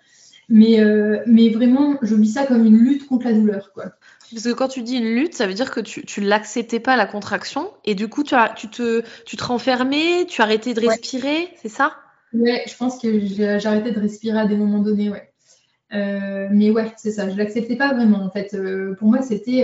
Mais, 0.47 0.79
euh, 0.79 1.21
mais 1.25 1.49
vraiment, 1.49 1.97
je 2.03 2.15
vis 2.15 2.29
ça 2.33 2.45
comme 2.45 2.65
une 2.65 2.77
lutte 2.77 3.07
contre 3.07 3.25
la 3.25 3.33
douleur. 3.33 3.73
Quoi. 3.73 3.85
Parce 4.31 4.43
que 4.43 4.53
quand 4.53 4.69
tu 4.69 4.81
dis 4.81 4.95
une 4.97 5.13
lutte, 5.13 5.33
ça 5.33 5.45
veut 5.45 5.53
dire 5.53 5.71
que 5.71 5.81
tu, 5.81 6.21
ne 6.21 6.27
l'acceptais 6.27 6.79
pas 6.79 6.95
la 6.95 7.05
contraction 7.05 7.71
et 7.83 7.95
du 7.95 8.07
coup 8.07 8.23
tu, 8.23 8.35
as, 8.35 8.49
tu, 8.55 8.69
te, 8.69 9.03
tu 9.25 9.37
te 9.37 9.43
renfermais, 9.43 10.25
tu 10.27 10.41
arrêtais 10.41 10.73
de 10.73 10.87
respirer, 10.87 11.49
c'est 11.61 11.69
ça? 11.69 11.95
Ouais, 12.33 12.63
je 12.67 12.75
pense 12.77 12.99
que 12.99 13.19
j'ai 13.19 13.65
arrêté 13.65 13.91
de 13.91 13.99
respirer 13.99 14.39
à 14.39 14.45
des 14.45 14.55
moments 14.55 14.79
donnés, 14.79 15.09
ouais. 15.09 15.31
Euh, 15.93 16.47
mais 16.51 16.71
ouais, 16.71 16.91
c'est 16.97 17.11
ça, 17.11 17.29
je 17.29 17.37
l'acceptais 17.37 17.75
pas 17.75 17.93
vraiment 17.93 18.23
en 18.23 18.29
fait. 18.29 18.57
pour 18.97 19.07
moi, 19.07 19.21
c'était 19.21 19.63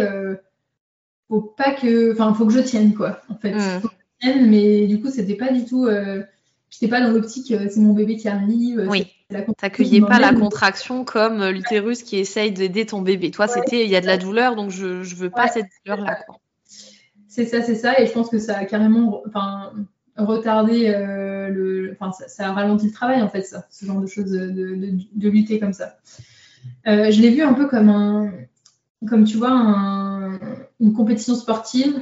faut 1.27 1.41
pas 1.41 1.73
que, 1.73 2.11
enfin, 2.11 2.33
faut 2.33 2.45
que 2.45 2.53
je 2.53 2.59
tienne 2.59 2.93
quoi, 2.93 3.21
en 3.29 3.35
fait. 3.35 3.53
Mmh 3.53 3.81
mais 4.23 4.85
du 4.85 5.01
coup, 5.01 5.09
c'était 5.09 5.33
pas 5.33 5.51
du 5.51 5.65
tout. 5.65 5.87
Euh, 5.87 6.21
J'étais 6.71 6.87
pas 6.87 7.01
dans 7.01 7.11
l'optique, 7.11 7.51
euh, 7.51 7.67
c'est 7.69 7.81
mon 7.81 7.93
bébé 7.93 8.15
qui 8.15 8.29
arrive. 8.29 8.79
Euh, 8.79 8.87
oui. 8.87 9.13
T'accueillais 9.57 10.01
pas 10.01 10.19
la 10.19 10.33
contraction 10.33 11.03
comme 11.03 11.41
euh, 11.41 11.51
l'utérus 11.51 12.01
qui 12.01 12.17
essaye 12.17 12.51
d'aider 12.53 12.85
ton 12.85 13.01
bébé. 13.01 13.29
Toi, 13.29 13.47
c'était 13.47 13.83
il 13.83 13.89
y 13.89 13.95
a 13.95 14.01
de 14.01 14.05
la 14.05 14.17
douleur, 14.17 14.55
donc 14.55 14.71
je, 14.71 15.03
je 15.03 15.15
veux 15.15 15.29
pas 15.29 15.47
cette 15.49 15.67
douleur-là. 15.85 16.25
C'est 17.27 17.45
ça, 17.45 17.61
c'est 17.61 17.75
ça. 17.75 17.99
Et 17.99 18.07
je 18.07 18.11
pense 18.13 18.29
que 18.29 18.39
ça 18.39 18.57
a 18.57 18.65
carrément 18.65 19.21
enfin, 19.27 19.73
retardé 20.17 20.91
le. 20.91 21.95
Enfin, 21.99 22.11
ça, 22.27 22.49
a 22.49 22.53
ralenti 22.53 22.87
le 22.87 22.91
travail, 22.93 23.21
en 23.21 23.29
fait, 23.29 23.43
ça, 23.43 23.65
ce 23.69 23.85
genre 23.85 24.01
de 24.01 24.07
choses, 24.07 24.31
de, 24.31 24.49
de, 24.49 24.97
de 25.13 25.29
lutter 25.29 25.59
comme 25.59 25.73
ça. 25.73 25.97
je 26.85 27.21
l'ai 27.21 27.29
vu 27.29 27.41
un 27.41 27.53
peu 27.53 27.67
comme 27.67 27.89
un. 27.89 28.31
Comme 29.07 29.23
tu 29.23 29.37
vois, 29.37 29.49
un, 29.49 30.39
une 30.79 30.93
compétition 30.93 31.35
sportive 31.35 32.01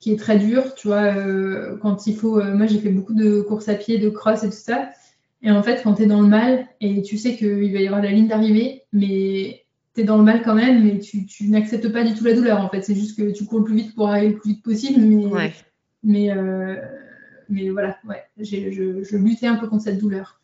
qui 0.00 0.12
est 0.12 0.16
très 0.16 0.38
dur, 0.38 0.74
tu 0.74 0.88
vois, 0.88 1.14
euh, 1.16 1.76
quand 1.78 2.06
il 2.06 2.16
faut, 2.16 2.38
euh, 2.38 2.54
moi 2.54 2.66
j'ai 2.66 2.78
fait 2.78 2.90
beaucoup 2.90 3.14
de 3.14 3.40
courses 3.40 3.68
à 3.68 3.74
pied, 3.74 3.98
de 3.98 4.10
cross 4.10 4.42
et 4.42 4.50
tout 4.50 4.56
ça, 4.56 4.90
et 5.42 5.50
en 5.50 5.62
fait 5.62 5.82
quand 5.82 5.94
tu 5.94 6.02
es 6.02 6.06
dans 6.06 6.20
le 6.20 6.28
mal 6.28 6.66
et 6.80 7.02
tu 7.02 7.18
sais 7.18 7.36
qu'il 7.36 7.72
va 7.72 7.80
y 7.80 7.86
avoir 7.86 8.02
la 8.02 8.10
ligne 8.10 8.28
d'arrivée, 8.28 8.82
mais 8.92 9.64
tu 9.94 10.02
es 10.02 10.04
dans 10.04 10.18
le 10.18 10.22
mal 10.22 10.42
quand 10.42 10.54
même, 10.54 10.84
mais 10.84 10.98
tu, 10.98 11.26
tu 11.26 11.48
n'acceptes 11.48 11.90
pas 11.92 12.04
du 12.04 12.14
tout 12.14 12.24
la 12.24 12.34
douleur 12.34 12.60
en 12.60 12.68
fait, 12.68 12.82
c'est 12.82 12.94
juste 12.94 13.16
que 13.16 13.30
tu 13.32 13.44
cours 13.44 13.60
le 13.60 13.64
plus 13.64 13.76
vite 13.76 13.94
pour 13.94 14.08
arriver 14.08 14.32
le 14.32 14.38
plus 14.38 14.50
vite 14.50 14.62
possible, 14.62 15.00
mais, 15.00 15.52
mais, 16.02 16.30
euh, 16.30 16.76
mais 17.48 17.70
voilà, 17.70 17.96
ouais, 18.08 18.22
je, 18.38 19.16
luttais 19.16 19.46
un 19.46 19.56
peu 19.56 19.68
contre 19.68 19.84
cette 19.84 19.98
douleur. 19.98 20.40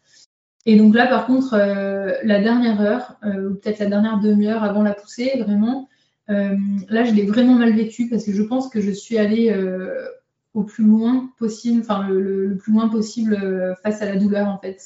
Et 0.65 0.77
donc 0.77 0.95
là 0.95 1.07
par 1.07 1.27
contre, 1.27 1.57
la 1.57 2.41
dernière 2.41 2.81
heure, 2.81 3.17
ou 3.25 3.55
peut-être 3.55 3.81
la 3.81 3.87
dernière 3.87 4.21
demi-heure 4.21 4.63
avant 4.63 4.83
la 4.83 4.95
poussée, 4.95 5.33
vraiment, 5.41 5.89
euh, 6.31 6.57
là, 6.89 7.05
je 7.05 7.13
l'ai 7.13 7.27
vraiment 7.27 7.55
mal 7.55 7.75
vécu 7.75 8.09
parce 8.09 8.25
que 8.25 8.33
je 8.33 8.43
pense 8.43 8.69
que 8.69 8.81
je 8.81 8.91
suis 8.91 9.19
allée 9.19 9.51
euh, 9.51 10.07
au 10.55 10.63
plus 10.63 10.85
loin 10.85 11.31
possible, 11.39 11.81
enfin 11.81 12.09
le, 12.09 12.57
plus 12.57 12.73
loin 12.73 12.89
possible 12.89 13.35
euh, 13.35 13.75
face 13.83 14.03
à 14.03 14.07
la 14.07 14.17
douleur 14.17 14.49
en 14.49 14.59
fait 14.59 14.83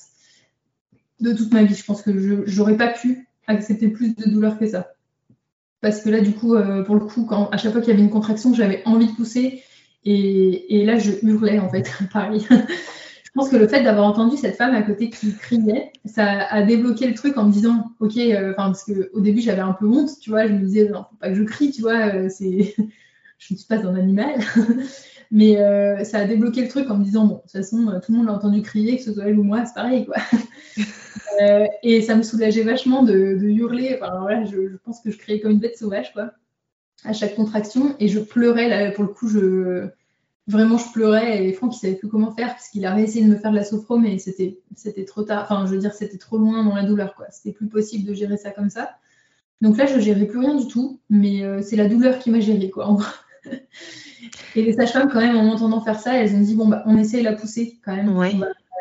de 1.20 1.32
toute 1.32 1.52
ma 1.52 1.64
vie. 1.64 1.74
Je 1.74 1.84
pense 1.84 2.02
que 2.02 2.18
je 2.46 2.58
n'aurais 2.58 2.76
pas 2.76 2.88
pu 2.88 3.28
accepter 3.46 3.88
plus 3.88 4.16
de 4.16 4.28
douleur 4.28 4.58
que 4.58 4.66
ça. 4.66 4.94
Parce 5.80 6.00
que 6.00 6.08
là, 6.08 6.20
du 6.20 6.32
coup, 6.32 6.56
pour 6.84 6.94
le 6.96 7.02
coup, 7.02 7.28
à 7.52 7.56
chaque 7.58 7.70
fois 7.70 7.80
qu'il 7.80 7.90
y 7.90 7.92
avait 7.92 8.02
une 8.02 8.10
contraction, 8.10 8.52
j'avais 8.54 8.82
envie 8.86 9.06
de 9.06 9.12
pousser. 9.12 9.62
Et, 10.06 10.78
et, 10.80 10.84
là, 10.84 10.98
je 10.98 11.10
hurlais, 11.22 11.58
en 11.58 11.68
fait, 11.68 11.90
pareil. 12.12 12.46
Je 13.36 13.42
pense 13.42 13.50
que 13.50 13.56
le 13.56 13.68
fait 13.68 13.82
d'avoir 13.82 14.06
entendu 14.06 14.38
cette 14.38 14.56
femme 14.56 14.74
à 14.74 14.80
côté 14.80 15.10
qui 15.10 15.34
criait, 15.34 15.92
ça 16.06 16.46
a 16.46 16.62
débloqué 16.62 17.06
le 17.06 17.12
truc 17.12 17.36
en 17.36 17.44
me 17.44 17.52
disant, 17.52 17.92
ok, 18.00 18.16
euh, 18.16 18.54
parce 18.54 18.84
qu'au 18.84 19.20
début 19.20 19.42
j'avais 19.42 19.60
un 19.60 19.74
peu 19.74 19.86
honte, 19.86 20.08
tu 20.22 20.30
vois, 20.30 20.46
je 20.46 20.54
me 20.54 20.60
disais, 20.60 20.88
non, 20.88 21.04
faut 21.10 21.16
pas 21.16 21.28
que 21.28 21.34
je 21.34 21.42
crie, 21.42 21.70
tu 21.70 21.82
vois, 21.82 22.14
euh, 22.14 22.30
c'est, 22.30 22.74
je 23.38 23.52
ne 23.52 23.58
suis 23.58 23.66
pas 23.68 23.86
un 23.86 23.94
animal, 23.94 24.36
mais 25.30 25.58
euh, 25.58 26.02
ça 26.02 26.20
a 26.20 26.24
débloqué 26.24 26.62
le 26.62 26.68
truc 26.68 26.90
en 26.90 26.96
me 26.96 27.04
disant, 27.04 27.26
bon, 27.26 27.34
de 27.34 27.40
toute 27.42 27.50
façon, 27.50 28.00
tout 28.02 28.12
le 28.12 28.18
monde 28.18 28.30
a 28.30 28.32
entendu 28.32 28.62
crier, 28.62 28.96
que 28.96 29.02
ce 29.02 29.12
soit 29.12 29.24
elle 29.24 29.38
ou 29.38 29.42
moi, 29.42 29.66
c'est 29.66 29.74
pareil, 29.74 30.06
quoi. 30.06 30.16
et 31.82 32.00
ça 32.00 32.16
me 32.16 32.22
soulageait 32.22 32.62
vachement 32.62 33.02
de, 33.02 33.36
hurler, 33.42 33.98
enfin 34.00 34.18
voilà, 34.18 34.46
je, 34.46 34.70
je, 34.70 34.76
pense 34.82 35.02
que 35.02 35.10
je 35.10 35.18
criais 35.18 35.40
comme 35.40 35.50
une 35.50 35.60
bête 35.60 35.76
sauvage, 35.76 36.14
quoi, 36.14 36.32
à 37.04 37.12
chaque 37.12 37.36
contraction, 37.36 37.94
et 38.00 38.08
je 38.08 38.20
pleurais, 38.20 38.68
là, 38.68 38.90
pour 38.90 39.04
le 39.04 39.10
coup, 39.10 39.28
je 39.28 39.90
vraiment 40.48 40.78
je 40.78 40.90
pleurais 40.92 41.44
et 41.44 41.52
Franck 41.52 41.76
il 41.76 41.78
savait 41.78 41.94
plus 41.94 42.08
comment 42.08 42.30
faire 42.30 42.48
parce 42.48 42.68
qu'il 42.68 42.86
a 42.86 42.94
réessayé 42.94 43.24
de 43.24 43.30
me 43.30 43.36
faire 43.36 43.50
de 43.50 43.56
la 43.56 43.64
sophro 43.64 43.98
mais 43.98 44.18
c'était 44.18 44.58
c'était 44.74 45.04
trop 45.04 45.22
tard. 45.22 45.42
Enfin 45.44 45.66
je 45.66 45.72
veux 45.72 45.78
dire 45.78 45.92
c'était 45.92 46.18
trop 46.18 46.38
loin 46.38 46.64
dans 46.64 46.74
la 46.74 46.84
douleur 46.84 47.14
quoi. 47.14 47.26
C'était 47.30 47.52
plus 47.52 47.66
possible 47.66 48.08
de 48.08 48.14
gérer 48.14 48.36
ça 48.36 48.50
comme 48.50 48.70
ça. 48.70 48.96
Donc 49.60 49.76
là 49.76 49.86
je 49.86 49.98
gérais 49.98 50.26
plus 50.26 50.38
rien 50.38 50.54
du 50.54 50.68
tout 50.68 51.00
mais 51.10 51.42
euh, 51.42 51.62
c'est 51.62 51.76
la 51.76 51.88
douleur 51.88 52.18
qui 52.18 52.30
m'a 52.30 52.40
géré 52.40 52.70
quoi 52.70 52.86
en 52.86 52.98
et 54.56 54.62
les 54.62 54.72
sages-femmes 54.72 55.08
quand 55.12 55.20
même 55.20 55.36
en 55.36 55.44
m'entendant 55.44 55.80
faire 55.80 55.98
ça 55.98 56.14
elles 56.14 56.34
ont 56.34 56.40
dit 56.40 56.54
bon 56.54 56.68
bah 56.68 56.82
on 56.86 56.96
essaye 56.96 57.22
la 57.22 57.32
poussée 57.32 57.78
quand 57.84 57.94
même. 57.94 58.08
On 58.10 58.20
va 58.20 58.30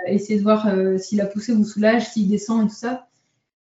essayer 0.07 0.37
de 0.37 0.43
voir 0.43 0.67
euh, 0.67 0.97
si 0.99 1.15
la 1.15 1.25
poussée 1.25 1.53
vous 1.53 1.63
soulage 1.63 2.09
s'il 2.09 2.29
descend 2.29 2.65
et 2.65 2.69
tout 2.69 2.75
ça 2.75 3.07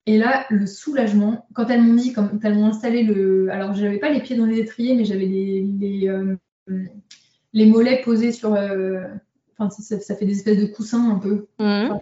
et 0.09 0.19
là 0.19 0.47
le 0.51 0.67
soulagement 0.67 1.47
quand 1.55 1.69
elles 1.69 1.83
m'ont 1.83 1.95
dit 1.95 2.13
quand 2.13 2.29
elles 2.43 2.55
m'ont 2.55 2.67
installé 2.67 3.03
le 3.03 3.49
alors 3.51 3.75
j'avais 3.75 3.99
pas 3.99 4.11
les 4.11 4.21
pieds 4.21 4.37
dans 4.37 4.47
les 4.47 4.59
étriers 4.59 4.95
mais 4.95 5.05
j'avais 5.05 5.27
euh, 6.09 6.37
les 7.53 7.67
mollets 7.67 8.03
posés 8.03 8.33
sur. 8.33 8.55
Euh, 8.55 9.03
enfin, 9.57 9.71
ça, 9.71 10.15
fait 10.15 10.27
des 10.27 10.37
espèces 10.37 10.59
de 10.59 10.67
coussins 10.67 11.11
un 11.11 11.19
peu. 11.19 11.47
Mhm. 11.59 12.01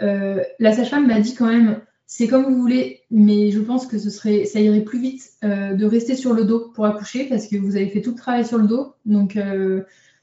Euh, 0.00 0.42
la 0.58 0.72
sage-femme 0.72 1.06
m'a 1.06 1.20
dit 1.20 1.34
quand 1.34 1.46
même, 1.46 1.80
c'est 2.06 2.28
comme 2.28 2.44
vous 2.44 2.60
voulez, 2.60 3.00
mais 3.10 3.50
je 3.50 3.60
pense 3.60 3.86
que 3.86 3.98
ce 3.98 4.10
serait, 4.10 4.44
ça 4.44 4.60
irait 4.60 4.82
plus 4.82 5.00
vite 5.00 5.30
euh, 5.42 5.74
de 5.74 5.84
rester 5.86 6.14
sur 6.14 6.34
le 6.34 6.44
dos 6.44 6.70
pour 6.74 6.86
accoucher 6.86 7.24
parce 7.24 7.48
que 7.48 7.56
vous 7.56 7.76
avez 7.76 7.88
fait 7.88 8.00
tout 8.00 8.10
le 8.10 8.16
travail 8.16 8.44
sur 8.44 8.58
le 8.58 8.66
dos. 8.66 8.94
Donc, 9.06 9.38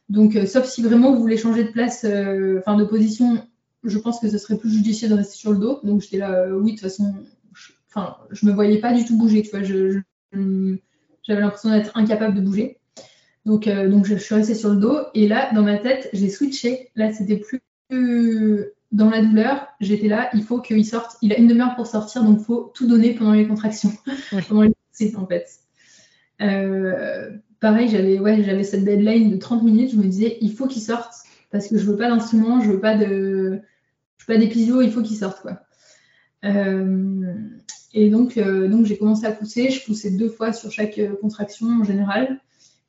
donc 0.10 0.38
sauf 0.47 0.66
si 0.66 0.82
vraiment 0.82 1.14
vous 1.14 1.22
voulez 1.22 1.38
changer 1.38 1.64
de 1.64 1.72
place, 1.72 2.06
enfin 2.60 2.78
de 2.78 2.86
position, 2.86 3.45
je 3.86 3.98
pense 3.98 4.20
que 4.20 4.30
ce 4.30 4.38
serait 4.38 4.58
plus 4.58 4.72
judicieux 4.72 5.10
de 5.10 5.14
rester 5.14 5.36
sur 5.36 5.52
le 5.52 5.58
dos. 5.58 5.80
Donc 5.84 6.02
j'étais 6.02 6.18
là, 6.18 6.48
oui, 6.52 6.72
de 6.72 6.78
toute 6.78 6.82
façon, 6.82 7.16
je, 7.54 7.72
enfin, 7.90 8.18
je 8.32 8.46
me 8.46 8.52
voyais 8.52 8.80
pas 8.80 8.94
du 8.94 9.06
tout 9.06 9.18
bouger, 9.18 9.42
tu 9.42 9.52
vois. 9.52 9.62
j'avais 9.64 11.42
l'impression 11.42 11.70
d'être 11.70 11.92
incapable 11.96 12.36
de 12.36 12.42
bouger. 12.42 12.80
Donc, 13.46 13.68
euh, 13.68 13.88
donc 13.88 14.06
je, 14.06 14.16
suis 14.16 14.36
restée 14.36 14.56
sur 14.56 14.70
le 14.70 14.78
dos. 14.78 14.98
Et 15.14 15.28
là, 15.28 15.52
dans 15.54 15.62
ma 15.62 15.78
tête, 15.78 16.10
j'ai 16.14 16.30
switché. 16.30 16.90
Là, 16.96 17.14
c'était 17.14 17.38
plus 17.38 17.62
dans 18.92 19.10
la 19.10 19.22
douleur. 19.22 19.68
J'étais 19.80 20.08
là, 20.08 20.30
il 20.34 20.44
faut 20.44 20.60
qu'il 20.60 20.86
sorte. 20.86 21.18
Il 21.22 21.32
a 21.32 21.38
une 21.38 21.48
demi-heure 21.48 21.76
pour 21.76 21.88
sortir, 21.88 22.24
donc 22.24 22.40
il 22.40 22.46
faut 22.46 22.72
tout 22.74 22.88
donner 22.88 23.14
pendant 23.14 23.34
les 23.34 23.48
contractions, 23.48 23.92
pendant 24.50 24.64
les 24.64 24.74
poussées, 24.92 25.16
en 25.16 25.28
fait. 25.28 25.48
Euh, 26.42 27.38
pareil, 27.60 27.88
j'avais 27.90 28.20
ouais, 28.20 28.44
j'avais 28.44 28.64
cette 28.64 28.84
deadline 28.84 29.30
de 29.32 29.38
30 29.38 29.64
minutes. 29.64 29.92
Je 29.92 29.98
me 29.98 30.04
disais, 30.04 30.38
il 30.42 30.52
faut 30.52 30.68
qu'il 30.68 30.82
sorte 30.82 31.14
parce 31.52 31.68
que 31.68 31.78
je 31.78 31.86
veux 31.86 31.96
pas 31.96 32.10
d'instrument, 32.10 32.60
je 32.62 32.72
veux 32.72 32.80
pas 32.80 32.96
de, 32.98 33.62
je 34.18 34.26
veux 34.26 34.34
pas 34.34 34.39
d'épisio, 34.39 34.82
il 34.82 34.91
faut 34.91 35.01
qu'il 35.01 35.18
sorte 35.18 35.41
quoi. 35.41 35.59
Euh, 36.43 37.34
Et 37.93 38.09
donc, 38.09 38.38
donc 38.38 38.86
j'ai 38.86 38.97
commencé 38.97 39.26
à 39.26 39.32
pousser. 39.32 39.70
Je 39.70 39.84
poussais 39.86 40.11
deux 40.11 40.30
fois 40.30 40.53
sur 40.53 40.72
chaque 40.72 40.99
contraction 41.22 41.68
en 41.68 41.84
général. 41.84 42.39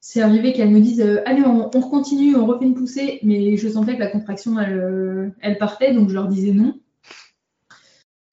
C'est 0.00 0.20
arrivé 0.20 0.52
qu'elle 0.52 0.70
me 0.70 0.80
dise 0.80 1.00
Allez, 1.24 1.42
on, 1.42 1.68
continue, 1.80 2.36
on 2.36 2.46
refait 2.46 2.66
une 2.66 2.74
poussée. 2.74 3.18
Mais 3.22 3.56
je 3.56 3.68
sentais 3.68 3.94
que 3.94 4.00
la 4.00 4.10
contraction, 4.10 4.58
elle, 4.58 5.58
partait. 5.58 5.94
Donc, 5.94 6.08
je 6.08 6.14
leur 6.14 6.28
disais 6.28 6.52
non. 6.52 6.78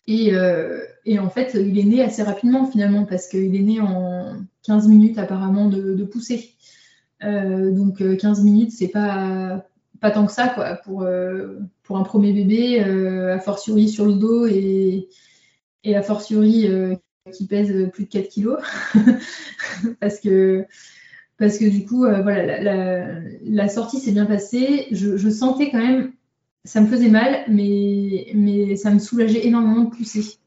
Et, 0.07 0.33
et, 1.05 1.19
en 1.19 1.29
fait, 1.29 1.53
il 1.55 1.77
est 1.79 1.83
né 1.83 2.03
assez 2.03 2.23
rapidement 2.23 2.65
finalement, 2.65 3.05
parce 3.05 3.27
qu'il 3.27 3.55
est 3.55 3.59
né 3.59 3.79
en 3.79 4.35
15 4.63 4.87
minutes 4.87 5.17
apparemment 5.17 5.69
de, 5.69 5.93
de 5.93 6.03
poussée. 6.03 6.55
donc 7.21 8.03
15 8.17 8.43
minutes, 8.43 8.71
c'est 8.71 8.89
pas, 8.89 9.65
pas 10.03 10.11
tant 10.11 10.25
que 10.25 10.33
ça 10.33 10.49
quoi, 10.49 10.75
pour, 10.75 11.07
pour 11.83 11.97
un 11.97 12.03
premier 12.03 12.33
bébé, 12.33 12.81
a 12.81 13.39
fortiori 13.39 13.87
sur 13.87 14.05
le 14.05 14.13
dos 14.13 14.45
et, 14.45 15.07
et 15.85 15.95
a 15.95 16.03
fortiori 16.03 16.67
qui 17.31 17.47
pèse 17.47 17.89
plus 17.93 18.03
de 18.03 18.09
4 18.09 18.27
kilos. 18.27 18.59
parce, 20.01 20.19
que, 20.19 20.65
parce 21.37 21.57
que 21.57 21.69
du 21.69 21.85
coup, 21.85 21.99
voilà, 21.99 23.21
la, 23.43 23.69
sortie 23.69 24.01
s'est 24.01 24.11
bien 24.11 24.25
passée. 24.25 24.87
Je, 24.91 25.15
je, 25.15 25.29
sentais 25.29 25.71
quand 25.71 25.77
même, 25.77 26.11
ça 26.65 26.81
me 26.81 26.87
faisait 26.87 27.09
mal, 27.09 27.45
mais, 27.47 28.27
mais 28.35 28.75
ça 28.75 28.91
me 28.91 28.99
soulageait 28.99 29.47
énormément 29.47 29.85
de 29.85 29.89
pousser. 29.89 30.37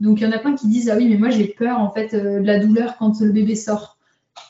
Donc 0.00 0.20
il 0.20 0.24
y 0.24 0.26
en 0.26 0.32
a 0.32 0.38
plein 0.38 0.54
qui 0.54 0.68
disent 0.68 0.90
ah 0.90 0.96
oui 0.96 1.08
mais 1.08 1.16
moi 1.16 1.30
j'ai 1.30 1.48
peur 1.48 1.80
en 1.80 1.90
fait 1.90 2.14
de 2.14 2.38
la 2.44 2.58
douleur 2.60 2.96
quand 2.98 3.20
le 3.20 3.32
bébé 3.32 3.54
sort. 3.54 3.97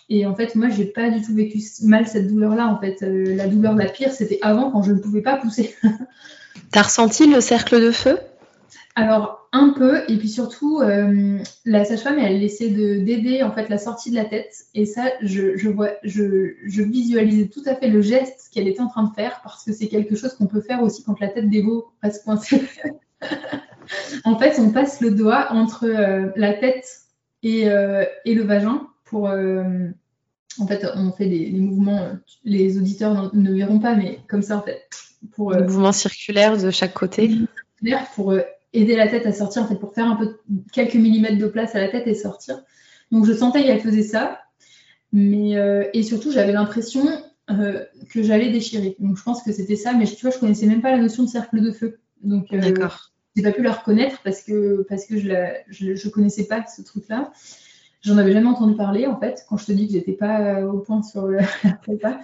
Et 0.09 0.27
en 0.27 0.35
fait 0.35 0.55
moi 0.55 0.69
j'ai 0.69 0.87
pas 0.87 1.11
du 1.11 1.23
tout 1.23 1.35
vécu 1.35 1.61
mal 1.83 2.07
cette 2.07 2.29
douleur 2.29 2.55
là 2.55 2.69
en 2.69 2.79
fait. 2.81 2.97
la 3.03 3.47
douleur 3.47 3.75
la 3.75 3.87
pire 3.87 4.13
c'était 4.13 4.39
avant 4.43 4.71
quand 4.71 4.83
je 4.83 4.93
ne 4.93 4.99
pouvais 4.99 5.23
pas 5.23 5.37
pousser. 5.37 5.75
T'as 6.71 6.83
ressenti 6.83 7.27
le 7.27 7.41
cercle 7.41 7.81
de 7.81 7.91
feu? 7.91 8.19
Alors 8.95 9.49
un 9.53 9.71
peu 9.71 10.03
et 10.09 10.17
puis 10.17 10.29
surtout 10.29 10.81
la 11.65 11.85
sage-femme 11.85 12.19
elle 12.19 12.43
essaie 12.43 12.69
de 12.69 12.99
d'aider 13.05 13.43
en 13.43 13.53
fait 13.53 13.69
la 13.69 13.79
sortie 13.79 14.11
de 14.11 14.17
la 14.17 14.25
tête 14.25 14.53
et 14.75 14.87
ça 14.87 15.05
je, 15.23 15.57
je 15.57 15.69
vois 15.69 15.91
je, 16.03 16.55
je, 16.67 16.83
visualisais 16.83 17.47
tout 17.47 17.63
à 17.67 17.75
fait 17.75 17.89
le 17.89 18.03
geste 18.03 18.49
qu'elle 18.53 18.67
était 18.67 18.81
en 18.81 18.89
train 18.89 19.05
de 19.05 19.15
faire 19.15 19.41
parce 19.45 19.65
que 19.65 19.73
c'est 19.73 19.89
quelque 19.89 20.17
chose 20.17 20.35
qu'on 20.35 20.47
peut 20.47 20.61
faire 20.61 20.83
aussi 20.83 21.05
quand 21.05 21.21
la 21.21 21.29
tête 21.29 21.49
d'évo 21.49 21.93
reste 22.03 22.25
coincée. 22.25 22.63
en 24.25 24.39
fait, 24.39 24.59
on 24.59 24.71
passe 24.71 25.01
le 25.01 25.11
doigt 25.11 25.49
entre 25.51 25.85
euh, 25.85 26.31
la 26.37 26.55
tête 26.55 26.87
et, 27.43 27.69
euh, 27.69 28.05
et, 28.25 28.35
le 28.35 28.43
vagin 28.43 28.87
pour. 29.09 29.29
Euh, 29.29 29.89
en 30.59 30.67
fait, 30.67 30.85
on 30.95 31.13
fait 31.13 31.29
des, 31.29 31.51
mouvements, 31.53 32.17
les 32.45 32.79
auditeurs 32.79 33.35
ne, 33.35 33.53
verront 33.53 33.79
pas, 33.79 33.95
mais 33.95 34.21
comme 34.29 34.43
ça, 34.43 34.57
en 34.57 34.63
fait. 34.63 34.89
Pour, 35.33 35.55
mouvements 35.55 35.93
circulaires 35.93 36.57
de 36.57 36.71
chaque 36.71 36.95
côté. 36.95 37.31
Pour 38.15 38.35
aider 38.73 38.97
la 38.97 39.07
tête 39.07 39.25
à 39.27 39.33
sortir, 39.33 39.63
en 39.63 39.67
fait, 39.69 39.77
pour 39.77 39.95
faire 39.95 40.07
un 40.07 40.17
peu 40.17 40.39
quelques 40.73 40.97
millimètres 40.97 41.39
de 41.39 41.47
place 41.47 41.77
à 41.77 41.81
la 41.81 41.89
tête 41.89 42.09
et 42.09 42.15
sortir. 42.15 42.61
Donc, 43.13 43.25
je 43.25 43.33
sentais 43.33 43.63
qu'elle 43.63 43.81
faisait 43.81 44.03
ça. 44.03 44.41
Mais, 45.13 45.53
et 45.95 46.03
surtout, 46.03 46.33
j'avais 46.33 46.53
l'impression 46.53 47.07
que 47.47 48.23
j'allais 48.23 48.51
déchirer. 48.51 48.97
Donc, 48.99 49.17
je 49.17 49.23
pense 49.23 49.45
que 49.45 49.53
c'était 49.53 49.77
ça, 49.77 49.93
mais 49.93 50.07
tu 50.07 50.21
vois, 50.23 50.31
je 50.31 50.39
connaissais 50.39 50.67
même 50.67 50.83
pas 50.83 50.91
la 50.91 50.99
notion 50.99 51.23
de 51.23 51.29
cercle 51.29 51.61
de 51.61 51.71
feu. 51.71 52.01
Donc, 52.25 52.53
D'accord 52.53 53.13
j'ai 53.39 53.43
pas 53.43 53.53
pu 53.53 53.63
la 53.63 53.73
reconnaître 53.73 54.21
parce 54.23 54.43
que, 54.43 54.85
parce 54.89 55.07
que 55.07 55.19
je 55.19 55.29
ne 55.29 55.95
je, 55.95 56.09
connaissais 56.09 56.45
pas 56.45 56.65
ce 56.67 56.83
truc-là. 56.83 57.33
J'en 58.03 58.17
avais 58.17 58.33
jamais 58.33 58.47
entendu 58.47 58.77
parler 58.77 59.07
en 59.07 59.19
fait, 59.19 59.45
quand 59.49 59.57
je 59.57 59.67
te 59.67 59.73
dis 59.73 59.87
que 59.87 59.93
j'étais 59.93 60.13
pas 60.13 60.63
au 60.63 60.79
point 60.79 61.03
sur 61.03 61.27
le 61.27 61.41
prépa. 61.83 62.21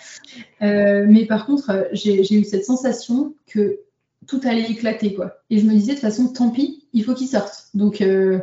Euh, 0.62 1.04
mais 1.08 1.26
par 1.26 1.46
contre, 1.46 1.88
j'ai 1.92 2.34
eu 2.34 2.44
cette 2.44 2.64
sensation 2.64 3.34
que 3.46 3.80
tout 4.26 4.40
allait 4.44 4.70
éclater 4.70 5.14
quoi. 5.14 5.38
Et 5.50 5.58
je 5.58 5.66
me 5.66 5.72
disais 5.72 5.92
de 5.92 5.98
toute 5.98 6.00
façon, 6.00 6.28
tant 6.28 6.50
pis, 6.50 6.86
il 6.92 7.04
faut 7.04 7.14
qu'il 7.14 7.28
sorte. 7.28 7.68
Donc 7.74 8.00
euh, 8.00 8.38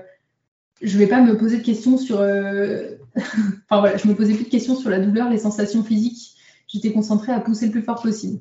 je 0.81 0.97
vais 0.97 1.07
pas 1.07 1.21
me 1.21 1.37
poser 1.37 1.57
de 1.57 1.63
questions 1.63 1.97
sur. 1.97 2.19
Euh, 2.19 2.95
enfin 3.15 3.79
voilà, 3.79 3.97
je 3.97 4.07
me 4.07 4.15
posais 4.15 4.33
plus 4.33 4.45
de 4.45 4.49
questions 4.49 4.75
sur 4.75 4.89
la 4.89 4.99
douleur, 4.99 5.29
les 5.29 5.37
sensations 5.37 5.83
physiques. 5.83 6.35
J'étais 6.67 6.91
concentrée 6.91 7.31
à 7.31 7.39
pousser 7.39 7.65
le 7.65 7.71
plus 7.71 7.81
fort 7.81 8.01
possible. 8.01 8.39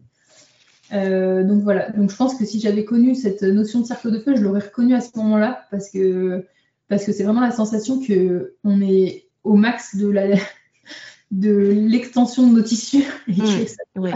Euh, 0.92 1.44
donc 1.44 1.62
voilà, 1.62 1.90
donc 1.90 2.10
je 2.10 2.16
pense 2.16 2.34
que 2.34 2.44
si 2.44 2.60
j'avais 2.60 2.84
connu 2.84 3.14
cette 3.14 3.42
notion 3.42 3.80
de 3.80 3.86
cercle 3.86 4.10
de 4.10 4.18
feu, 4.18 4.34
je 4.36 4.42
l'aurais 4.42 4.60
reconnu 4.60 4.94
à 4.94 5.00
ce 5.00 5.10
moment-là 5.16 5.64
parce 5.70 5.90
que 5.90 6.44
parce 6.90 7.06
que 7.06 7.12
c'est 7.12 7.22
vraiment 7.24 7.40
la 7.40 7.52
sensation 7.52 8.02
que 8.04 8.56
on 8.64 8.82
est 8.82 9.28
au 9.44 9.54
max 9.54 9.96
de 9.96 10.08
la 10.08 10.26
de 11.30 11.50
l'extension 11.88 12.46
de 12.46 12.56
nos 12.56 12.62
tissus. 12.62 13.04
Mmh, 13.26 14.08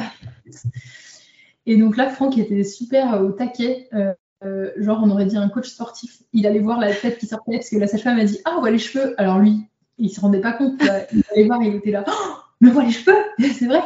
et, 1.66 1.76
donc 1.78 1.96
là, 1.96 2.10
Franck 2.10 2.36
était 2.36 2.64
super 2.64 3.22
au 3.22 3.30
taquet. 3.30 3.88
Euh, 3.94 4.12
euh, 4.44 4.70
genre, 4.76 5.00
on 5.02 5.10
aurait 5.10 5.24
dit 5.24 5.36
un 5.36 5.48
coach 5.48 5.68
sportif. 5.68 6.22
Il 6.32 6.46
allait 6.46 6.58
voir 6.58 6.78
la 6.78 6.92
tête 6.92 7.18
qui 7.18 7.26
sortait 7.26 7.52
parce 7.52 7.70
que 7.70 7.76
la 7.76 7.86
sage-femme 7.86 8.18
a 8.18 8.24
dit 8.24 8.38
Ah, 8.44 8.54
on 8.56 8.60
voit 8.60 8.70
les 8.70 8.78
cheveux. 8.78 9.14
Alors 9.18 9.38
lui, 9.38 9.62
il 9.96 10.10
se 10.10 10.20
rendait 10.20 10.40
pas 10.40 10.52
compte. 10.52 10.82
Il 11.12 11.22
allait 11.32 11.46
voir, 11.46 11.62
il 11.62 11.76
était 11.76 11.90
là. 11.90 12.04
Oh 12.06 12.34
me 12.64 12.70
voit 12.70 12.84
les 12.84 12.92
cheveux, 12.92 13.16
c'est 13.38 13.66
vrai. 13.66 13.82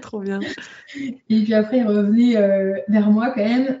Trop 0.00 0.20
bien. 0.20 0.40
Et 0.96 1.42
puis 1.42 1.54
après, 1.54 1.78
il 1.78 1.86
revenait 1.86 2.36
euh, 2.36 2.74
vers 2.88 3.10
moi 3.10 3.30
quand 3.30 3.44
même. 3.44 3.80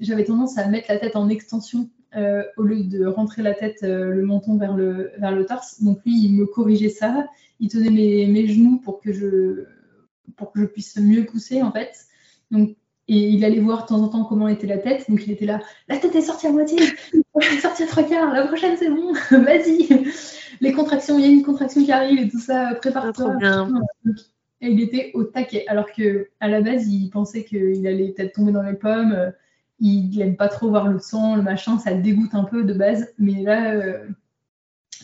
J'avais 0.00 0.24
tendance 0.24 0.58
à 0.58 0.66
mettre 0.66 0.86
la 0.88 0.98
tête 0.98 1.16
en 1.16 1.28
extension 1.28 1.88
euh, 2.16 2.42
au 2.56 2.62
lieu 2.62 2.84
de 2.84 3.06
rentrer 3.06 3.42
la 3.42 3.54
tête, 3.54 3.82
euh, 3.82 4.10
le 4.10 4.22
menton 4.22 4.56
vers 4.56 4.76
le, 4.76 5.12
vers 5.18 5.32
le 5.32 5.46
torse. 5.46 5.82
Donc 5.82 5.98
lui, 6.04 6.24
il 6.24 6.34
me 6.34 6.46
corrigeait 6.46 6.88
ça. 6.88 7.26
Il 7.60 7.68
tenait 7.68 7.90
mes, 7.90 8.26
mes, 8.26 8.48
genoux 8.48 8.78
pour 8.78 9.00
que, 9.00 9.12
je, 9.12 9.64
pour 10.36 10.52
que 10.52 10.60
je 10.60 10.66
puisse 10.66 10.96
mieux 10.96 11.24
pousser 11.24 11.62
en 11.62 11.72
fait. 11.72 11.92
Donc, 12.50 12.76
et 13.08 13.28
il 13.28 13.44
allait 13.44 13.58
voir 13.58 13.82
de 13.82 13.88
temps 13.88 14.02
en 14.02 14.08
temps 14.08 14.24
comment 14.24 14.48
était 14.48 14.66
la 14.66 14.78
tête. 14.78 15.10
Donc 15.10 15.26
il 15.26 15.32
était 15.32 15.46
là, 15.46 15.60
la 15.88 15.98
tête 15.98 16.14
est 16.14 16.22
sortie 16.22 16.46
à 16.46 16.52
moitié, 16.52 16.78
la 17.34 17.46
est 17.46 17.60
sortie 17.60 17.82
à 17.82 17.86
trois 17.86 18.04
quarts, 18.04 18.32
la 18.32 18.46
prochaine 18.46 18.76
c'est 18.76 18.88
bon, 18.88 19.12
vas-y 19.30 19.88
les 20.60 20.72
contractions, 20.72 21.18
il 21.18 21.24
y 21.24 21.28
a 21.28 21.32
une 21.32 21.42
contraction 21.42 21.84
qui 21.84 21.92
arrive 21.92 22.20
et 22.20 22.28
tout 22.28 22.38
ça, 22.38 22.74
prépare-toi. 22.74 23.36
Et 24.62 24.70
il 24.70 24.80
était 24.80 25.10
au 25.14 25.24
taquet, 25.24 25.66
alors 25.68 25.90
que 25.90 26.28
à 26.38 26.48
la 26.48 26.60
base, 26.60 26.86
il 26.86 27.08
pensait 27.08 27.44
qu'il 27.44 27.86
allait 27.86 28.12
peut-être 28.12 28.34
tomber 28.34 28.52
dans 28.52 28.62
les 28.62 28.74
pommes. 28.74 29.32
Il 29.80 30.10
n'aime 30.18 30.36
pas 30.36 30.48
trop 30.48 30.68
voir 30.68 30.88
le 30.88 30.98
sang, 30.98 31.36
le 31.36 31.42
machin, 31.42 31.78
ça 31.78 31.92
le 31.92 32.02
dégoûte 32.02 32.34
un 32.34 32.44
peu 32.44 32.64
de 32.64 32.72
base. 32.72 33.08
Mais 33.18 33.42
là, 33.42 33.72
euh, 33.72 34.06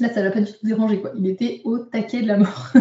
là 0.01 0.13
ça 0.13 0.23
l'a 0.23 0.31
pas 0.31 0.41
du 0.41 0.53
tout 0.53 0.67
dérangé. 0.67 1.01
Quoi. 1.01 1.13
Il 1.17 1.27
était 1.27 1.61
au 1.65 1.79
taquet 1.79 2.23
de 2.23 2.27
la 2.27 2.39
mort. 2.39 2.73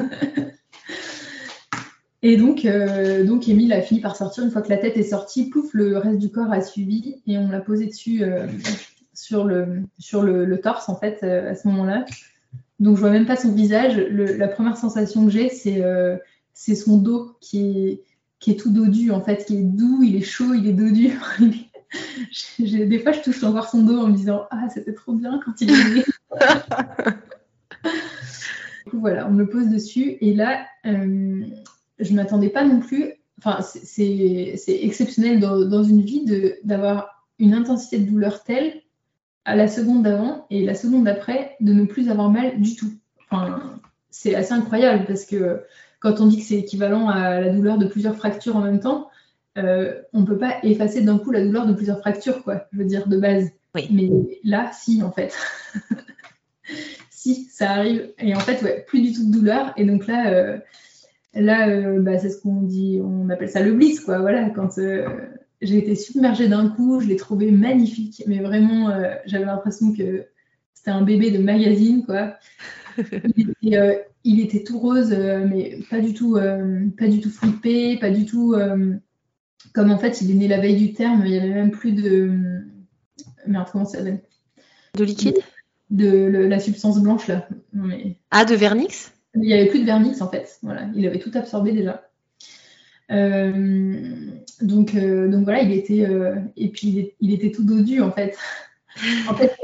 et 2.22 2.38
donc, 2.38 2.66
euh, 2.66 3.24
donc, 3.24 3.48
Emile 3.48 3.74
a 3.74 3.82
fini 3.82 4.02
par 4.02 4.16
sortir. 4.16 4.44
Une 4.44 4.52
fois 4.52 4.62
que 4.62 4.70
la 4.70 4.78
tête 4.78 4.98
est 4.98 5.04
sortie, 5.04 5.50
pouf, 5.50 5.74
le 5.74 5.98
reste 5.98 6.20
du 6.20 6.30
corps 6.30 6.52
a 6.52 6.62
suivi 6.62 7.22
et 7.28 7.38
on 7.38 7.50
l'a 7.50 7.62
posé 7.62 7.86
dessus 7.86 8.24
euh, 8.24 8.48
sur, 9.14 9.46
le, 9.46 9.84
sur 9.98 10.22
le, 10.22 10.60
torse, 10.60 10.90
en 10.90 10.96
fait, 10.98 11.24
à 11.24 11.56
ce 11.56 11.68
moment-là. 11.70 12.06
Donc 12.80 12.96
je 12.96 13.02
vois 13.02 13.10
même 13.10 13.26
pas 13.26 13.38
son 13.38 13.52
visage. 13.52 13.98
la 13.98 14.48
première 14.48 14.78
sensation 14.78 15.26
que 15.26 15.32
j'ai, 15.32 15.50
c'est 15.50 15.84
euh, 15.84 16.18
son 16.54 16.98
dos 16.98 17.38
qui 17.40 17.60
est, 17.60 18.02
qui 18.40 18.52
est 18.52 18.56
tout 18.56 18.72
dodu 18.72 19.12
en 19.12 19.22
fait, 19.22 19.46
qui 19.46 19.58
est 19.58 19.64
doux, 19.64 20.04
il 20.04 20.16
est 20.16 20.22
chaud, 20.22 20.54
il 20.54 20.68
est 20.68 20.74
dodu. 20.74 21.18
des 22.60 23.00
fois, 23.00 23.12
je 23.12 23.22
touche 23.22 23.44
encore 23.44 23.70
son 23.70 23.84
dos 23.84 23.98
en 23.98 24.08
me 24.08 24.16
disant 24.16 24.48
Ah, 24.52 24.68
c'était 24.74 24.94
trop 24.94 25.14
bien 25.14 25.40
quand 25.44 25.60
il 25.62 25.72
est 25.72 25.96
né. 25.96 26.04
du 28.86 28.92
coup, 28.92 29.00
voilà, 29.00 29.28
on 29.28 29.32
me 29.32 29.44
le 29.44 29.50
pose 29.50 29.70
dessus. 29.70 30.18
Et 30.22 30.34
là, 30.34 30.66
euh, 30.86 31.46
je 32.00 32.12
ne 32.12 32.16
m'attendais 32.16 32.50
pas 32.50 32.64
non 32.64 32.80
plus. 32.80 33.14
Enfin, 33.40 33.62
c'est 33.62 34.56
exceptionnel 34.68 35.40
dans, 35.40 35.66
dans 35.66 35.84
une 35.84 36.02
vie 36.02 36.26
d'avoir 36.64 37.26
une 37.38 37.54
intensité 37.54 38.00
de 38.00 38.10
douleur 38.10 38.44
telle 38.44 38.82
à 39.44 39.56
la 39.56 39.68
seconde 39.68 40.04
d'avant 40.04 40.48
et 40.50 40.66
la 40.66 40.74
seconde 40.74 41.04
d'après 41.04 41.56
de 41.60 41.74
ne 41.74 41.86
plus 41.86 42.10
avoir 42.10 42.30
mal 42.30 42.60
du 42.60 42.76
tout. 42.76 42.92
Enfin, 43.30 43.80
c'est 44.10 44.36
assez 44.36 44.54
incroyable 44.54 45.06
parce 45.06 45.26
que 45.26 45.62
quand 46.00 46.22
on 46.22 46.28
dit 46.28 46.38
que 46.38 46.44
c'est 46.44 46.60
équivalent 46.60 47.10
à 47.10 47.40
la 47.40 47.50
douleur 47.50 47.78
de 47.78 47.86
plusieurs 47.86 48.16
fractures 48.16 48.56
en 48.56 48.62
même 48.62 48.80
temps, 48.80 49.10
euh, 49.58 50.02
on 50.12 50.22
ne 50.22 50.26
peut 50.26 50.38
pas 50.38 50.58
effacer 50.64 51.02
d'un 51.02 51.18
coup 51.18 51.32
la 51.32 51.44
douleur 51.44 51.66
de 51.66 51.74
plusieurs 51.74 52.00
fractures, 52.00 52.44
quoi, 52.44 52.68
je 52.72 52.80
veux 52.80 52.86
dire, 52.86 53.08
de 53.08 53.18
base. 53.18 53.50
Mais 53.74 54.10
là, 54.44 54.72
si, 54.74 55.02
en 55.04 55.12
fait. 55.12 55.36
si, 57.10 57.46
ça 57.46 57.72
arrive. 57.72 58.14
Et 58.20 58.36
en 58.36 58.40
fait, 58.40 58.62
ouais, 58.64 58.86
plus 58.88 59.02
du 59.02 59.14
tout 59.14 59.26
de 59.26 59.32
douleur. 59.32 59.74
Et 59.78 59.86
donc 59.86 60.08
là, 60.08 60.32
euh, 60.32 60.58
là 61.34 61.70
euh, 61.70 62.00
bah, 62.02 62.18
c'est 62.18 62.30
ce 62.30 62.42
qu'on 62.42 62.62
dit, 62.62 63.00
on 63.04 63.30
appelle 63.30 63.50
ça 63.50 63.62
le 63.62 63.74
bliss, 63.74 64.00
quoi. 64.00 64.20
Voilà, 64.20 64.50
quand 64.50 64.80
j'ai 65.62 65.78
été 65.78 65.96
submergée 65.96 66.48
d'un 66.48 66.70
coup, 66.70 67.00
je 67.02 67.08
l'ai 67.08 67.16
trouvé 67.16 67.52
magnifique, 67.52 68.24
mais 68.28 68.40
vraiment, 68.40 68.90
j'avais 69.26 69.46
l'impression 69.46 69.94
que 69.94 70.26
c'était 70.74 70.92
un 70.92 71.02
bébé 71.02 71.32
de 71.32 71.40
magazine, 71.40 72.06
quoi. 72.06 72.36
Euh, 73.74 73.96
il 74.24 74.40
était, 74.40 74.64
tout 74.64 74.80
rose, 74.80 75.12
mais 75.12 75.80
pas 75.90 76.00
du 76.00 76.14
tout, 76.14 76.38
pas 76.98 77.08
du 77.10 77.20
tout 77.20 77.30
flippé, 77.30 77.98
pas 77.98 78.10
du 78.10 78.26
tout 78.26 78.56
comme 79.74 79.92
en 79.92 79.98
fait 79.98 80.22
il 80.22 80.32
est 80.32 80.36
né 80.36 80.48
la 80.48 80.60
veille 80.60 80.78
du 80.78 80.94
terme, 80.94 81.24
il 81.26 81.32
n'y 81.32 81.38
avait 81.38 81.50
même 81.50 81.72
plus 81.72 81.94
de 81.94 82.66
merde, 83.48 83.68
comment 83.72 83.86
ça 83.86 84.00
s'appelle? 84.00 84.22
De 84.96 85.04
liquide? 85.04 85.38
De, 85.90 86.28
la 86.28 86.60
substance 86.60 87.00
blanche 87.00 87.28
là. 87.28 87.48
Ah, 88.32 88.46
de 88.46 88.56
vernix? 88.56 89.14
Il 89.36 89.42
n'y 89.42 89.54
avait 89.54 89.68
plus 89.68 89.80
de 89.80 89.86
vernix 89.86 90.22
en 90.22 90.30
fait. 90.30 90.58
Voilà, 90.64 90.88
il 90.96 91.06
avait 91.06 91.20
tout 91.20 91.32
absorbé 91.34 91.74
déjà. 91.74 92.04
Euh, 93.12 94.32
donc, 94.62 94.96
euh, 94.96 95.28
donc 95.28 95.44
voilà, 95.44 95.62
il 95.62 95.72
était, 95.72 96.06
euh, 96.06 96.36
et 96.58 96.70
puis 96.70 97.14
il, 97.20 97.34
était 97.34 97.52
tout 97.52 97.64
dodu 97.64 98.02
en 98.02 98.12
fait. 98.12 98.36
en 99.30 99.36
fait, 99.36 99.56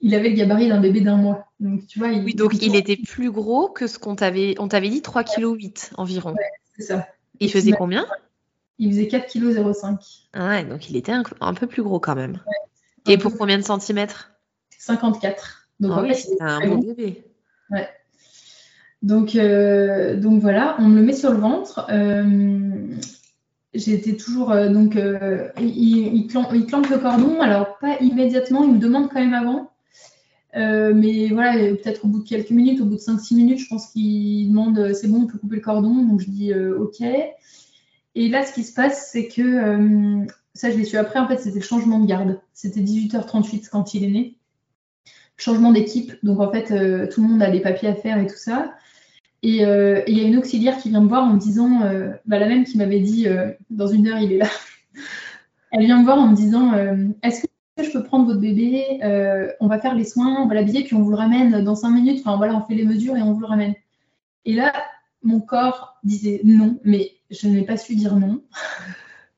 il 0.00 0.14
avait 0.14 0.30
le 0.30 0.36
gabarit 0.36 0.68
d'un 0.68 0.80
bébé 0.80 1.00
d'un 1.00 1.16
mois. 1.16 1.46
Donc, 1.60 1.86
tu 1.86 1.98
vois, 1.98 2.08
il, 2.08 2.24
oui, 2.24 2.34
donc 2.34 2.60
il 2.60 2.76
était 2.76 2.96
plus 2.96 3.30
gros 3.30 3.68
que 3.68 3.86
ce 3.86 3.98
qu'on 3.98 4.16
t'avait, 4.16 4.54
on 4.58 4.68
t'avait 4.68 4.90
dit 4.90 5.00
3,8 5.00 5.34
kg 5.34 5.94
environ. 5.96 6.32
Ouais, 6.32 6.50
c'est 6.76 6.82
ça. 6.82 7.06
Il 7.40 7.50
faisait 7.50 7.72
combien? 7.72 8.06
Il 8.78 8.90
faisait 8.90 9.06
4,05 9.06 9.98
kg. 9.98 9.98
Ah 10.32 10.48
ouais, 10.48 10.64
donc 10.64 10.90
il 10.90 10.96
était 10.96 11.12
un, 11.12 11.54
peu 11.54 11.66
plus 11.66 11.82
gros 11.82 12.00
quand 12.00 12.16
même. 12.16 12.40
Et 13.06 13.18
pour 13.18 13.36
combien 13.36 13.58
de 13.58 13.62
centimètres? 13.62 14.32
54. 14.78 15.68
Donc 15.80 15.92
en 15.92 16.06
fait, 16.06 16.14
c'était 16.14 16.42
un 16.42 16.66
bon 16.66 16.78
bébé. 16.78 17.24
Ouais. 17.70 17.88
Donc, 19.04 19.36
euh, 19.36 20.16
donc 20.16 20.40
voilà, 20.40 20.76
on 20.78 20.84
me 20.84 20.96
le 20.96 21.02
met 21.02 21.12
sur 21.12 21.30
le 21.30 21.36
ventre. 21.36 21.86
Euh, 21.90 22.94
J'étais 23.74 24.16
toujours 24.16 24.52
euh, 24.52 24.68
donc 24.68 24.96
il, 25.58 26.16
il, 26.16 26.26
clampe, 26.28 26.52
le 26.52 26.98
cordon, 26.98 27.40
alors 27.40 27.76
pas 27.80 27.98
immédiatement, 28.00 28.62
il 28.62 28.74
me 28.74 28.78
demande 28.78 29.10
quand 29.10 29.20
même 29.20 29.34
avant. 29.34 29.72
mais 30.54 31.28
voilà, 31.28 31.58
peut-être 31.74 32.04
au 32.04 32.08
bout 32.08 32.22
de 32.22 32.28
quelques 32.28 32.50
minutes, 32.50 32.80
au 32.80 32.84
bout 32.86 32.94
de 32.94 33.00
5-6 33.00 33.34
minutes, 33.34 33.58
je 33.58 33.68
pense 33.68 33.88
qu'il 33.88 34.48
demande 34.48 34.94
c'est 34.94 35.08
bon, 35.08 35.24
on 35.24 35.26
peut 35.26 35.38
couper 35.38 35.56
le 35.56 35.62
cordon. 35.62 36.06
Donc 36.06 36.20
je 36.20 36.30
dis 36.30 36.54
ok. 36.54 37.02
Et 38.14 38.28
là, 38.28 38.44
ce 38.44 38.52
qui 38.52 38.62
se 38.62 38.72
passe, 38.72 39.10
c'est 39.10 39.28
que 39.28 40.26
ça, 40.54 40.70
je 40.70 40.76
l'ai 40.76 40.84
su 40.84 40.96
après, 40.96 41.18
en 41.18 41.26
fait, 41.26 41.38
c'était 41.38 41.58
le 41.58 41.64
changement 41.64 41.98
de 41.98 42.06
garde. 42.06 42.40
C'était 42.52 42.80
18h38 42.80 43.68
quand 43.70 43.94
il 43.94 44.04
est 44.04 44.10
né. 44.10 44.36
Changement 45.36 45.72
d'équipe. 45.72 46.12
Donc 46.22 46.38
en 46.38 46.50
fait, 46.50 46.66
tout 47.08 47.22
le 47.22 47.28
monde 47.28 47.42
a 47.42 47.50
des 47.50 47.60
papiers 47.60 47.88
à 47.88 47.94
faire 47.94 48.18
et 48.18 48.26
tout 48.26 48.36
ça. 48.36 48.74
Euh, 49.44 50.02
et 50.06 50.12
il 50.12 50.18
y 50.18 50.24
a 50.24 50.28
une 50.28 50.38
auxiliaire 50.38 50.78
qui 50.78 50.88
vient 50.88 51.00
me 51.00 51.08
voir 51.08 51.24
en 51.24 51.34
me 51.34 51.38
disant, 51.38 51.82
euh, 51.82 52.12
bah, 52.26 52.38
la 52.38 52.46
même 52.46 52.64
qui 52.64 52.78
m'avait 52.78 53.00
dit 53.00 53.28
euh, 53.28 53.52
dans 53.70 53.86
une 53.86 54.06
heure 54.06 54.18
il 54.18 54.32
est 54.32 54.38
là. 54.38 54.48
Elle 55.70 55.84
vient 55.84 55.98
me 55.98 56.04
voir 56.04 56.18
en 56.18 56.28
me 56.28 56.36
disant, 56.36 56.72
est-ce 57.24 57.42
que 57.42 57.82
je 57.82 57.90
peux 57.90 58.04
prendre 58.04 58.26
votre 58.26 58.38
bébé 58.38 59.00
On 59.58 59.66
va 59.66 59.80
faire 59.80 59.96
les 59.96 60.04
soins, 60.04 60.40
on 60.40 60.46
va 60.46 60.54
l'habiller, 60.54 60.84
puis 60.84 60.94
on 60.94 61.02
vous 61.02 61.10
le 61.10 61.16
ramène 61.16 61.64
dans 61.64 61.74
cinq 61.74 61.90
minutes. 61.90 62.20
Enfin 62.20 62.36
voilà, 62.36 62.54
on 62.54 62.64
fait 62.64 62.76
les 62.76 62.84
mesures 62.84 63.16
et 63.16 63.22
on 63.22 63.32
vous 63.32 63.40
le 63.40 63.46
ramène. 63.46 63.74
Et 64.44 64.54
là, 64.54 64.72
mon 65.24 65.40
corps 65.40 65.96
disait 66.04 66.42
non, 66.44 66.78
mais 66.84 67.10
je 67.34 67.48
n'ai 67.48 67.62
pas 67.62 67.76
su 67.76 67.96
dire 67.96 68.16
non. 68.16 68.42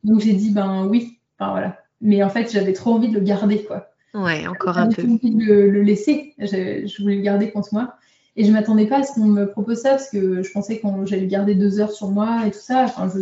Donc 0.04 0.20
j'ai 0.20 0.34
dit 0.34 0.50
ben 0.50 0.86
oui. 0.86 1.18
Voilà. 1.38 1.78
Mais 2.00 2.22
en 2.22 2.28
fait, 2.28 2.52
j'avais 2.52 2.72
trop 2.72 2.92
envie 2.92 3.08
de 3.08 3.14
le 3.14 3.20
garder 3.20 3.64
quoi. 3.64 3.88
Ouais, 4.14 4.46
encore 4.46 4.78
un 4.78 4.88
peu. 4.88 5.02
J'avais 5.02 5.12
envie 5.14 5.34
de 5.34 5.44
le, 5.44 5.70
le 5.70 5.82
laisser. 5.82 6.34
Je, 6.38 6.86
je 6.86 7.02
voulais 7.02 7.16
le 7.16 7.22
garder 7.22 7.50
contre 7.50 7.70
moi. 7.72 7.96
Et 8.36 8.44
je 8.44 8.52
m'attendais 8.52 8.86
pas 8.86 8.98
à 8.98 9.02
ce 9.02 9.14
qu'on 9.14 9.26
me 9.26 9.46
propose 9.46 9.80
ça 9.80 9.90
parce 9.90 10.10
que 10.10 10.42
je 10.42 10.52
pensais 10.52 10.78
que 10.78 10.86
j'allais 11.06 11.26
garder 11.26 11.54
deux 11.54 11.80
heures 11.80 11.92
sur 11.92 12.10
moi 12.10 12.46
et 12.46 12.50
tout 12.50 12.58
ça. 12.58 12.84
Enfin, 12.84 13.10
je... 13.12 13.20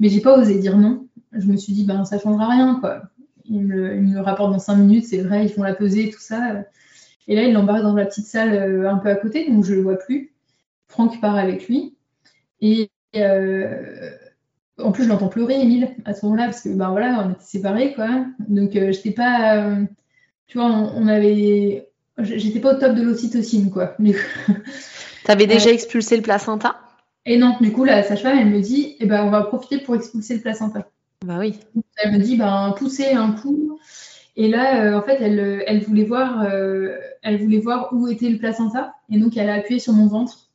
Mais 0.00 0.08
j'ai 0.08 0.20
pas 0.20 0.36
osé 0.36 0.58
dire 0.58 0.76
non. 0.76 1.06
Je 1.32 1.46
me 1.46 1.56
suis 1.56 1.72
dit, 1.72 1.84
ben 1.84 2.04
ça 2.04 2.18
changera 2.18 2.48
rien, 2.48 2.78
quoi. 2.80 3.02
Ils 3.44 3.60
me, 3.60 3.94
le 3.94 4.20
rapportent 4.20 4.52
dans 4.52 4.58
cinq 4.58 4.76
minutes, 4.76 5.06
c'est 5.06 5.22
vrai, 5.22 5.44
ils 5.44 5.50
font 5.50 5.62
la 5.62 5.74
pesée, 5.74 6.10
tout 6.10 6.20
ça. 6.20 6.64
Et 7.28 7.34
là, 7.34 7.42
il 7.42 7.52
l'embarque 7.52 7.82
dans 7.82 7.94
la 7.94 8.06
petite 8.06 8.26
salle 8.26 8.54
euh, 8.54 8.90
un 8.90 8.96
peu 8.96 9.08
à 9.08 9.14
côté, 9.14 9.48
donc 9.50 9.64
je 9.64 9.74
le 9.74 9.82
vois 9.82 9.96
plus. 9.96 10.32
Franck 10.88 11.20
part 11.20 11.36
avec 11.36 11.68
lui. 11.68 11.94
Et 12.60 12.90
euh, 13.16 14.10
en 14.78 14.92
plus, 14.92 15.04
je 15.04 15.08
l'entends 15.08 15.28
pleurer, 15.28 15.60
Emile, 15.60 15.94
à 16.04 16.14
ce 16.14 16.24
moment-là, 16.26 16.44
parce 16.44 16.62
que 16.62 16.68
ben 16.68 16.90
voilà, 16.90 17.24
on 17.26 17.32
était 17.32 17.42
séparés, 17.42 17.94
quoi. 17.94 18.26
Donc, 18.48 18.70
je 18.74 18.78
euh, 18.78 18.92
j'étais 18.92 19.10
pas. 19.10 19.66
tu 20.46 20.58
vois, 20.58 20.66
on, 20.66 20.92
on 21.02 21.08
avait 21.08 21.88
j'étais 22.22 22.60
pas 22.60 22.74
au 22.74 22.78
top 22.78 22.94
de 22.94 23.02
l'ocytocine, 23.02 23.70
quoi. 23.70 23.96
T'avais 25.24 25.46
déjà 25.46 25.70
expulsé 25.70 26.16
le 26.16 26.22
placenta? 26.22 26.80
Et 27.26 27.36
non, 27.38 27.56
du 27.60 27.72
coup, 27.72 27.84
la 27.84 28.02
sage-femme, 28.02 28.38
elle 28.38 28.48
me 28.50 28.60
dit, 28.60 28.96
eh 29.00 29.06
ben, 29.06 29.24
on 29.24 29.30
va 29.30 29.42
profiter 29.42 29.78
pour 29.78 29.94
expulser 29.94 30.34
le 30.34 30.40
placenta. 30.40 30.88
Bah 31.24 31.36
oui. 31.38 31.58
Elle 31.96 32.12
me 32.12 32.18
dit, 32.18 32.36
ben, 32.36 32.74
poussez 32.78 33.12
un 33.12 33.32
coup. 33.32 33.78
Et 34.36 34.48
là, 34.48 34.84
euh, 34.84 34.98
en 34.98 35.02
fait, 35.02 35.18
elle, 35.20 35.62
elle 35.66 35.82
voulait 35.82 36.04
voir, 36.04 36.42
euh, 36.42 36.96
elle 37.22 37.42
voulait 37.42 37.58
voir 37.58 37.88
où 37.92 38.08
était 38.08 38.28
le 38.28 38.38
placenta. 38.38 38.94
Et 39.10 39.18
donc, 39.18 39.36
elle 39.36 39.50
a 39.50 39.54
appuyé 39.54 39.80
sur 39.80 39.92
mon 39.92 40.06
ventre. 40.06 40.47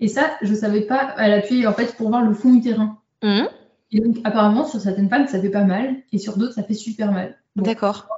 Et 0.00 0.08
ça, 0.08 0.36
je 0.42 0.54
savais 0.54 0.82
pas. 0.82 1.14
Elle 1.18 1.32
a 1.32 1.36
appuyé 1.36 1.66
en 1.66 1.72
fait 1.72 1.96
pour 1.96 2.08
voir 2.08 2.22
le 2.22 2.34
fond 2.34 2.54
utérin. 2.54 2.98
Mmh. 3.22 3.44
Et 3.92 4.00
donc, 4.00 4.16
apparemment, 4.24 4.66
sur 4.66 4.80
certaines 4.80 5.08
femmes, 5.08 5.26
ça 5.28 5.40
fait 5.40 5.50
pas 5.50 5.64
mal, 5.64 5.96
et 6.12 6.18
sur 6.18 6.36
d'autres, 6.36 6.54
ça 6.54 6.62
fait 6.62 6.74
super 6.74 7.12
mal. 7.12 7.38
D'accord. 7.54 8.08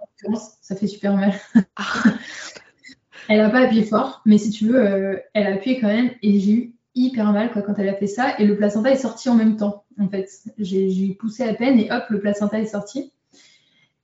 Ça 0.61 0.75
fait 0.75 0.87
super 0.87 1.15
mal. 1.15 1.35
Ah. 1.77 1.85
Elle 3.29 3.39
n'a 3.43 3.51
pas 3.51 3.61
appuyé 3.61 3.85
fort, 3.85 4.23
mais 4.25 4.39
si 4.39 4.49
tu 4.49 4.67
veux, 4.67 4.81
euh, 4.81 5.19
elle 5.35 5.47
a 5.47 5.55
appuyé 5.57 5.79
quand 5.79 5.89
même 5.89 6.13
et 6.23 6.41
j'ai 6.41 6.53
eu 6.53 6.75
hyper 6.95 7.31
mal 7.31 7.53
quoi, 7.53 7.61
quand 7.61 7.75
elle 7.79 7.91
a 7.91 7.95
fait 7.95 8.07
ça. 8.07 8.39
Et 8.39 8.47
le 8.47 8.57
placenta 8.57 8.91
est 8.91 8.97
sorti 8.97 9.29
en 9.29 9.35
même 9.35 9.59
temps, 9.59 9.85
en 10.01 10.09
fait. 10.09 10.31
J'ai 10.57 11.15
poussé 11.21 11.43
à 11.43 11.53
peine 11.53 11.79
et 11.79 11.93
hop, 11.93 12.05
le 12.09 12.21
placenta 12.21 12.59
est 12.59 12.65
sorti. 12.65 13.13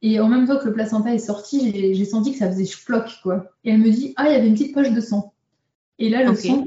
Et 0.03 0.20
en 0.20 0.29
même 0.29 0.47
temps 0.47 0.59
que 0.59 0.66
le 0.66 0.75
placenta 0.75 1.14
est 1.14 1.18
sorti, 1.18 1.95
j'ai 1.95 2.05
senti 2.05 2.33
que 2.33 2.39
ça 2.39 2.49
faisait 2.49 2.66
chploc, 2.66 3.20
quoi. 3.22 3.51
Et 3.64 3.70
elle 3.70 3.79
me 3.79 3.91
dit, 3.91 4.12
ah, 4.16 4.29
il 4.29 4.33
y 4.35 4.37
avait 4.37 4.47
une 4.47 4.53
petite 4.53 4.75
poche 4.75 4.91
de 4.91 5.01
sang. 5.01 5.33
Et 5.99 6.11
là, 6.11 6.22
le 6.22 6.35
sang, 6.35 6.66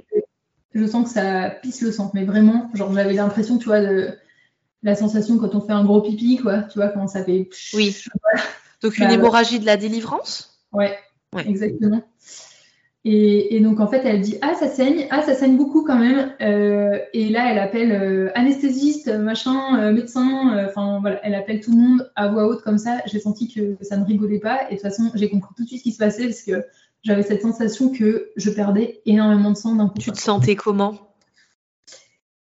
je 0.78 0.86
sens 0.86 1.06
que 1.06 1.14
ça 1.14 1.50
pisse 1.62 1.82
le 1.82 1.92
sang. 1.92 2.12
Mais 2.14 2.24
vraiment, 2.24 2.70
genre, 2.74 2.94
j'avais 2.94 3.14
l'impression, 3.14 3.58
tu 3.58 3.66
vois, 3.66 3.82
de 3.82 4.10
la 4.84 4.96
sensation 4.96 5.38
quand 5.38 5.56
on 5.56 5.62
fait 5.62 5.74
un 5.74 5.84
gros 5.84 6.02
pipi, 6.02 6.38
quoi. 6.38 6.64
Tu 6.64 6.80
vois, 6.80 6.90
quand 6.90 7.08
ça 7.08 7.24
fait. 7.24 7.50
Oui. 7.74 7.96
Donc, 8.82 8.98
une 8.98 9.08
bah, 9.08 9.14
hémorragie 9.14 9.60
de 9.60 9.66
la 9.66 9.78
délivrance? 9.78 10.62
Ouais, 10.72 10.98
ouais. 11.34 11.48
exactement. 11.48 12.04
Et, 13.10 13.62
donc 13.62 13.80
en 13.80 13.88
fait, 13.88 14.02
elle 14.04 14.20
dit 14.20 14.38
ah 14.42 14.54
ça 14.60 14.68
saigne, 14.68 15.08
ah 15.12 15.22
ça 15.22 15.34
saigne 15.34 15.56
beaucoup 15.56 15.86
quand 15.86 15.98
même. 15.98 16.34
Euh, 16.42 17.00
et 17.14 17.30
là, 17.30 17.50
elle 17.50 17.58
appelle 17.58 17.94
euh, 17.94 18.32
anesthésiste, 18.36 19.08
machin, 19.08 19.80
euh, 19.80 19.94
médecin. 19.94 20.66
Enfin 20.68 21.00
voilà, 21.00 21.22
elle 21.24 21.34
appelle 21.34 21.62
tout 21.62 21.72
le 21.72 21.78
monde 21.78 22.12
à 22.18 22.28
voix 22.28 22.48
haute 22.48 22.64
comme 22.64 22.78
ça. 22.78 22.98
J'ai 23.06 23.22
senti 23.22 23.48
que 23.48 23.78
ça 23.82 23.96
ne 23.96 24.04
rigolait 24.04 24.40
pas. 24.40 24.64
Et 24.64 24.76
de 24.76 24.82
toute 24.82 24.82
façon, 24.82 25.10
j'ai 25.16 25.30
compris 25.30 25.54
tout 25.56 25.64
de 25.64 25.68
suite 25.70 25.80
ce 25.80 25.84
qui 25.84 25.94
se 25.94 26.00
passait 26.00 26.26
parce 26.26 26.42
que 26.42 26.66
j'avais 27.04 27.24
cette 27.24 27.42
sensation 27.42 27.92
que 27.92 28.32
je 28.36 28.50
perdais 28.50 29.02
énormément 29.06 29.52
de 29.52 29.58
sang 29.58 29.76
d'un 29.76 29.88
coup. 29.88 29.98
Tu 30.00 30.12
te 30.12 30.20
sentais 30.20 30.56
comment? 30.56 30.96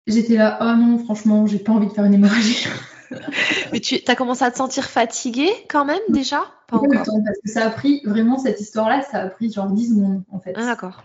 J'étais 0.07 0.37
là, 0.37 0.59
oh 0.61 0.77
non, 0.77 0.99
franchement, 0.99 1.47
j'ai 1.47 1.59
pas 1.59 1.73
envie 1.73 1.89
de 1.89 1.93
faire 1.93 2.05
une 2.05 2.15
hémorragie. 2.15 2.67
Mais 3.73 3.81
tu 3.81 4.01
as 4.07 4.15
commencé 4.15 4.45
à 4.45 4.51
te 4.51 4.57
sentir 4.57 4.85
fatiguée 4.85 5.51
quand 5.69 5.85
même 5.85 6.01
déjà? 6.09 6.45
Pas 6.69 6.77
encore. 6.77 7.05
parce 7.05 7.39
que 7.45 7.51
ça 7.51 7.67
a 7.67 7.71
pris 7.71 8.03
vraiment 8.05 8.39
cette 8.39 8.61
histoire-là, 8.61 9.03
ça 9.03 9.19
a 9.19 9.29
pris 9.29 9.53
genre 9.53 9.71
10 9.71 9.91
secondes 9.91 10.23
en 10.31 10.41
fait. 10.41 10.55
Ah 10.57 10.65
d'accord. 10.65 11.05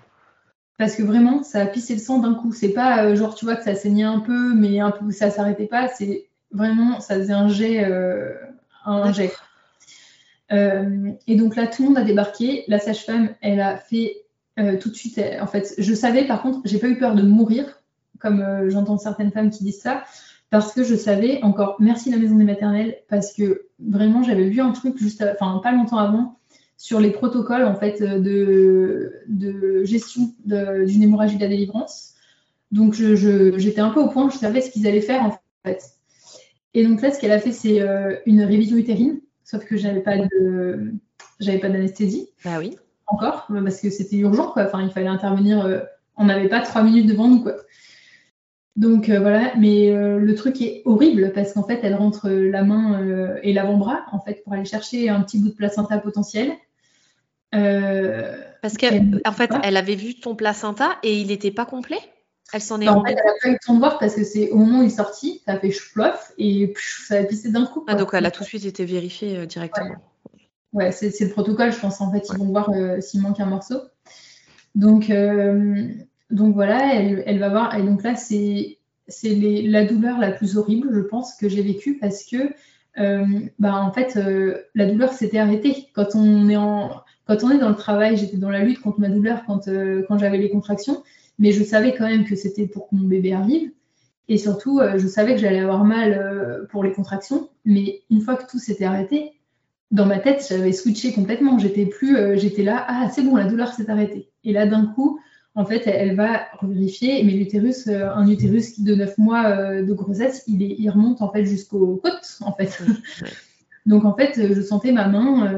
Parce 0.77 0.95
que 0.95 1.03
vraiment, 1.03 1.43
ça 1.43 1.61
a 1.61 1.65
pissé 1.67 1.93
le 1.93 1.99
sang 1.99 2.19
d'un 2.19 2.33
coup. 2.33 2.53
C'est 2.53 2.69
pas 2.69 3.05
euh, 3.05 3.15
genre 3.15 3.35
tu 3.35 3.45
vois 3.45 3.55
que 3.55 3.63
ça 3.63 3.75
saignait 3.75 4.03
un 4.03 4.19
peu, 4.19 4.53
mais 4.53 4.79
un 4.79 4.91
peu 4.91 5.11
ça 5.11 5.29
s'arrêtait 5.29 5.67
pas. 5.67 5.87
C'est 5.87 6.27
vraiment, 6.51 6.99
ça 6.99 7.15
faisait 7.15 7.33
un 7.33 7.47
jet, 7.47 7.85
euh, 7.85 8.33
un 8.85 9.11
jet. 9.13 9.31
Euh, 10.51 11.11
et 11.27 11.35
donc 11.35 11.55
là, 11.55 11.67
tout 11.67 11.83
le 11.83 11.89
monde 11.89 11.97
a 11.97 12.03
débarqué. 12.03 12.63
La 12.67 12.79
sage-femme, 12.79 13.29
elle 13.41 13.61
a 13.61 13.77
fait 13.77 14.17
tout 14.79 14.89
de 14.89 14.95
suite. 14.95 15.19
en 15.41 15.47
fait, 15.47 15.73
je 15.79 15.93
savais 15.95 16.27
par 16.27 16.43
contre, 16.43 16.59
j'ai 16.65 16.77
pas 16.77 16.87
eu 16.87 16.99
peur 16.99 17.15
de 17.15 17.23
mourir, 17.23 17.81
comme 18.19 18.69
j'entends 18.69 18.99
certaines 18.99 19.31
femmes 19.31 19.49
qui 19.49 19.63
disent 19.63 19.81
ça 19.81 20.03
parce 20.51 20.73
que 20.73 20.83
je 20.83 20.95
savais 20.95 21.41
encore, 21.43 21.77
merci 21.79 22.11
la 22.11 22.17
maison 22.17 22.35
des 22.35 22.43
maternelles, 22.43 22.97
parce 23.07 23.33
que 23.33 23.67
vraiment 23.79 24.21
j'avais 24.21 24.49
vu 24.49 24.59
un 24.59 24.71
truc 24.71 24.97
juste, 24.97 25.25
enfin 25.33 25.59
pas 25.63 25.71
longtemps 25.71 25.97
avant, 25.97 26.37
sur 26.77 26.99
les 26.99 27.11
protocoles 27.11 27.63
en 27.63 27.75
fait 27.75 28.03
de, 28.03 29.23
gestion 29.85 30.33
d'une 30.45 31.03
hémorragie 31.03 31.37
de 31.37 31.41
la 31.41 31.47
délivrance. 31.47 32.15
Donc 32.71 32.93
j'étais 32.93 33.79
un 33.79 33.89
peu 33.89 34.01
au 34.01 34.09
point, 34.09 34.29
je 34.29 34.37
savais 34.37 34.61
ce 34.61 34.69
qu'ils 34.69 34.85
allaient 34.87 35.01
faire 35.01 35.23
en 35.23 35.39
fait. 35.65 35.81
Et 36.73 36.85
donc 36.85 37.01
là, 37.01 37.11
ce 37.11 37.19
qu'elle 37.19 37.31
a 37.31 37.39
fait, 37.39 37.51
c'est 37.51 37.81
euh, 37.81 38.17
une 38.25 38.43
révision 38.43 38.77
utérine, 38.77 39.19
sauf 39.51 39.65
que 39.65 39.75
j'avais 39.75 39.99
pas 39.99 40.17
de, 40.17 40.93
j'avais 41.39 41.59
pas 41.59 41.69
d'anesthésie. 41.69 42.29
Bah 42.45 42.57
oui. 42.59 42.77
Encore, 43.07 43.47
parce 43.49 43.81
que 43.81 43.89
c'était 43.89 44.15
urgent 44.17 44.51
quoi. 44.51 44.63
Enfin, 44.63 44.81
il 44.81 44.91
fallait 44.91 45.07
intervenir. 45.07 45.65
Euh, 45.65 45.81
on 46.15 46.25
n'avait 46.25 46.47
pas 46.47 46.61
trois 46.61 46.83
minutes 46.83 47.07
devant 47.07 47.27
nous 47.27 47.43
quoi. 47.43 47.55
Donc 48.77 49.09
euh, 49.09 49.19
voilà, 49.19 49.53
mais 49.57 49.91
euh, 49.91 50.17
le 50.17 50.35
truc 50.35 50.61
est 50.61 50.81
horrible 50.85 51.33
parce 51.33 51.51
qu'en 51.53 51.63
fait, 51.63 51.81
elle 51.83 51.95
rentre 51.95 52.29
la 52.29 52.63
main 52.63 53.37
et 53.43 53.51
l'avant-bras 53.51 54.05
en 54.13 54.21
fait 54.21 54.41
pour 54.43 54.53
aller 54.53 54.63
chercher 54.63 55.09
un 55.09 55.21
petit 55.21 55.39
bout 55.39 55.49
de 55.49 55.55
placenta 55.55 55.97
potentiel. 55.97 56.53
parce 57.51 58.77
qu'en 58.77 59.11
en 59.25 59.31
fait, 59.33 59.51
elle 59.63 59.75
avait 59.75 59.95
vu 59.95 60.15
ton 60.15 60.35
placenta 60.35 60.97
et 61.03 61.19
il 61.19 61.27
n'était 61.27 61.51
pas 61.51 61.65
complet? 61.65 61.99
Elle 62.53 62.61
s'en 62.61 62.79
est 62.81 62.85
bah, 62.85 62.97
En 62.97 63.03
fait, 63.03 63.11
elle 63.11 63.25
n'a 63.25 63.33
pas 63.41 63.49
eu 63.49 63.51
le 63.53 63.57
temps 63.65 63.73
de 63.73 63.79
voir 63.79 63.99
parce 63.99 64.15
que 64.15 64.23
c'est 64.23 64.49
au 64.51 64.57
moment 64.57 64.79
où 64.79 64.83
il 64.83 64.87
est 64.87 64.89
sorti, 64.89 65.41
ça 65.45 65.53
a 65.53 65.59
fait 65.59 65.71
chplof 65.71 66.33
et 66.37 66.73
ça 67.07 67.15
a 67.15 67.23
pissé 67.23 67.51
d'un 67.51 67.65
coup. 67.65 67.83
Ah, 67.87 67.95
donc 67.95 68.09
elle 68.13 68.25
a 68.25 68.31
tout 68.31 68.43
de 68.43 68.47
suite 68.47 68.65
été 68.65 68.85
vérifiée 68.85 69.45
directement. 69.45 69.95
Ouais, 70.73 70.91
c'est 70.91 71.19
le 71.19 71.29
protocole, 71.29 71.71
je 71.71 71.79
pense. 71.79 71.99
En 72.01 72.11
fait, 72.11 72.27
ils 72.31 72.37
vont 72.37 72.45
voir 72.45 72.69
s'il 72.99 73.21
manque 73.21 73.39
un 73.39 73.45
morceau. 73.45 73.81
Donc, 74.75 75.11
donc 76.31 76.55
voilà, 76.55 76.95
elle, 76.95 77.39
va 77.39 77.49
voir. 77.49 77.75
Et 77.75 77.83
donc 77.83 78.03
là, 78.03 78.15
c'est 78.15 78.77
la 79.33 79.85
douleur 79.85 80.17
la 80.17 80.31
plus 80.31 80.57
horrible, 80.57 80.89
je 80.93 81.01
pense, 81.01 81.35
que 81.35 81.49
j'ai 81.49 81.61
vécue 81.61 81.97
parce 81.99 82.23
que, 82.23 82.53
euh, 82.99 83.25
bah, 83.59 83.75
en 83.75 83.91
fait, 83.91 84.17
euh, 84.17 84.63
la 84.75 84.89
douleur 84.89 85.13
s'était 85.13 85.39
arrêtée. 85.39 85.89
Quand 85.93 86.15
on 86.15 86.49
est 86.49 86.57
en, 86.57 87.01
quand 87.27 87.43
on 87.43 87.51
est 87.51 87.57
dans 87.57 87.69
le 87.69 87.75
travail, 87.75 88.17
j'étais 88.17 88.37
dans 88.37 88.49
la 88.49 88.59
lutte 88.59 88.81
contre 88.81 88.99
ma 88.99 89.09
douleur 89.09 89.43
quand, 89.45 89.67
euh, 89.67 90.03
quand 90.07 90.17
j'avais 90.17 90.37
les 90.37 90.49
contractions, 90.49 91.03
mais 91.39 91.51
je 91.51 91.63
savais 91.63 91.95
quand 91.95 92.07
même 92.07 92.25
que 92.25 92.35
c'était 92.35 92.67
pour 92.67 92.89
que 92.89 92.95
mon 92.95 93.07
bébé 93.07 93.33
arrive. 93.33 93.71
Et 94.27 94.37
surtout, 94.37 94.79
je 94.95 95.07
savais 95.07 95.33
que 95.33 95.41
j'allais 95.41 95.59
avoir 95.59 95.83
mal 95.83 96.67
pour 96.69 96.83
les 96.83 96.93
contractions, 96.93 97.49
mais 97.65 98.01
une 98.09 98.21
fois 98.21 98.35
que 98.35 98.49
tout 98.49 98.59
s'était 98.59 98.85
arrêté, 98.85 99.33
dans 99.91 100.05
ma 100.05 100.19
tête, 100.19 100.45
j'avais 100.49 100.71
switché 100.71 101.13
complètement. 101.13 101.59
J'étais 101.59 101.85
plus, 101.85 102.15
euh, 102.15 102.37
j'étais 102.37 102.63
là, 102.63 102.83
ah 102.87 103.09
c'est 103.13 103.23
bon, 103.23 103.35
la 103.35 103.45
douleur 103.45 103.73
s'est 103.73 103.89
arrêtée. 103.89 104.29
Et 104.43 104.53
là, 104.53 104.65
d'un 104.65 104.85
coup, 104.85 105.19
en 105.53 105.65
fait, 105.65 105.85
elle, 105.85 106.15
va 106.15 106.43
vérifier, 106.61 107.23
mais 107.23 107.33
l'utérus, 107.33 107.87
euh, 107.87 108.09
un 108.09 108.27
utérus 108.27 108.79
de 108.79 108.95
9 108.95 109.17
mois 109.17 109.47
euh, 109.47 109.83
de 109.83 109.93
grossesse, 109.93 110.43
il, 110.47 110.63
est, 110.63 110.75
il 110.79 110.89
remonte 110.89 111.21
en 111.21 111.31
fait 111.31 111.45
jusqu'aux 111.45 111.97
côtes, 111.97 112.39
en 112.41 112.53
fait. 112.53 112.81
Donc 113.85 114.05
en 114.05 114.15
fait, 114.15 114.33
je 114.35 114.61
sentais 114.61 114.91
ma 114.91 115.07
main, 115.07 115.51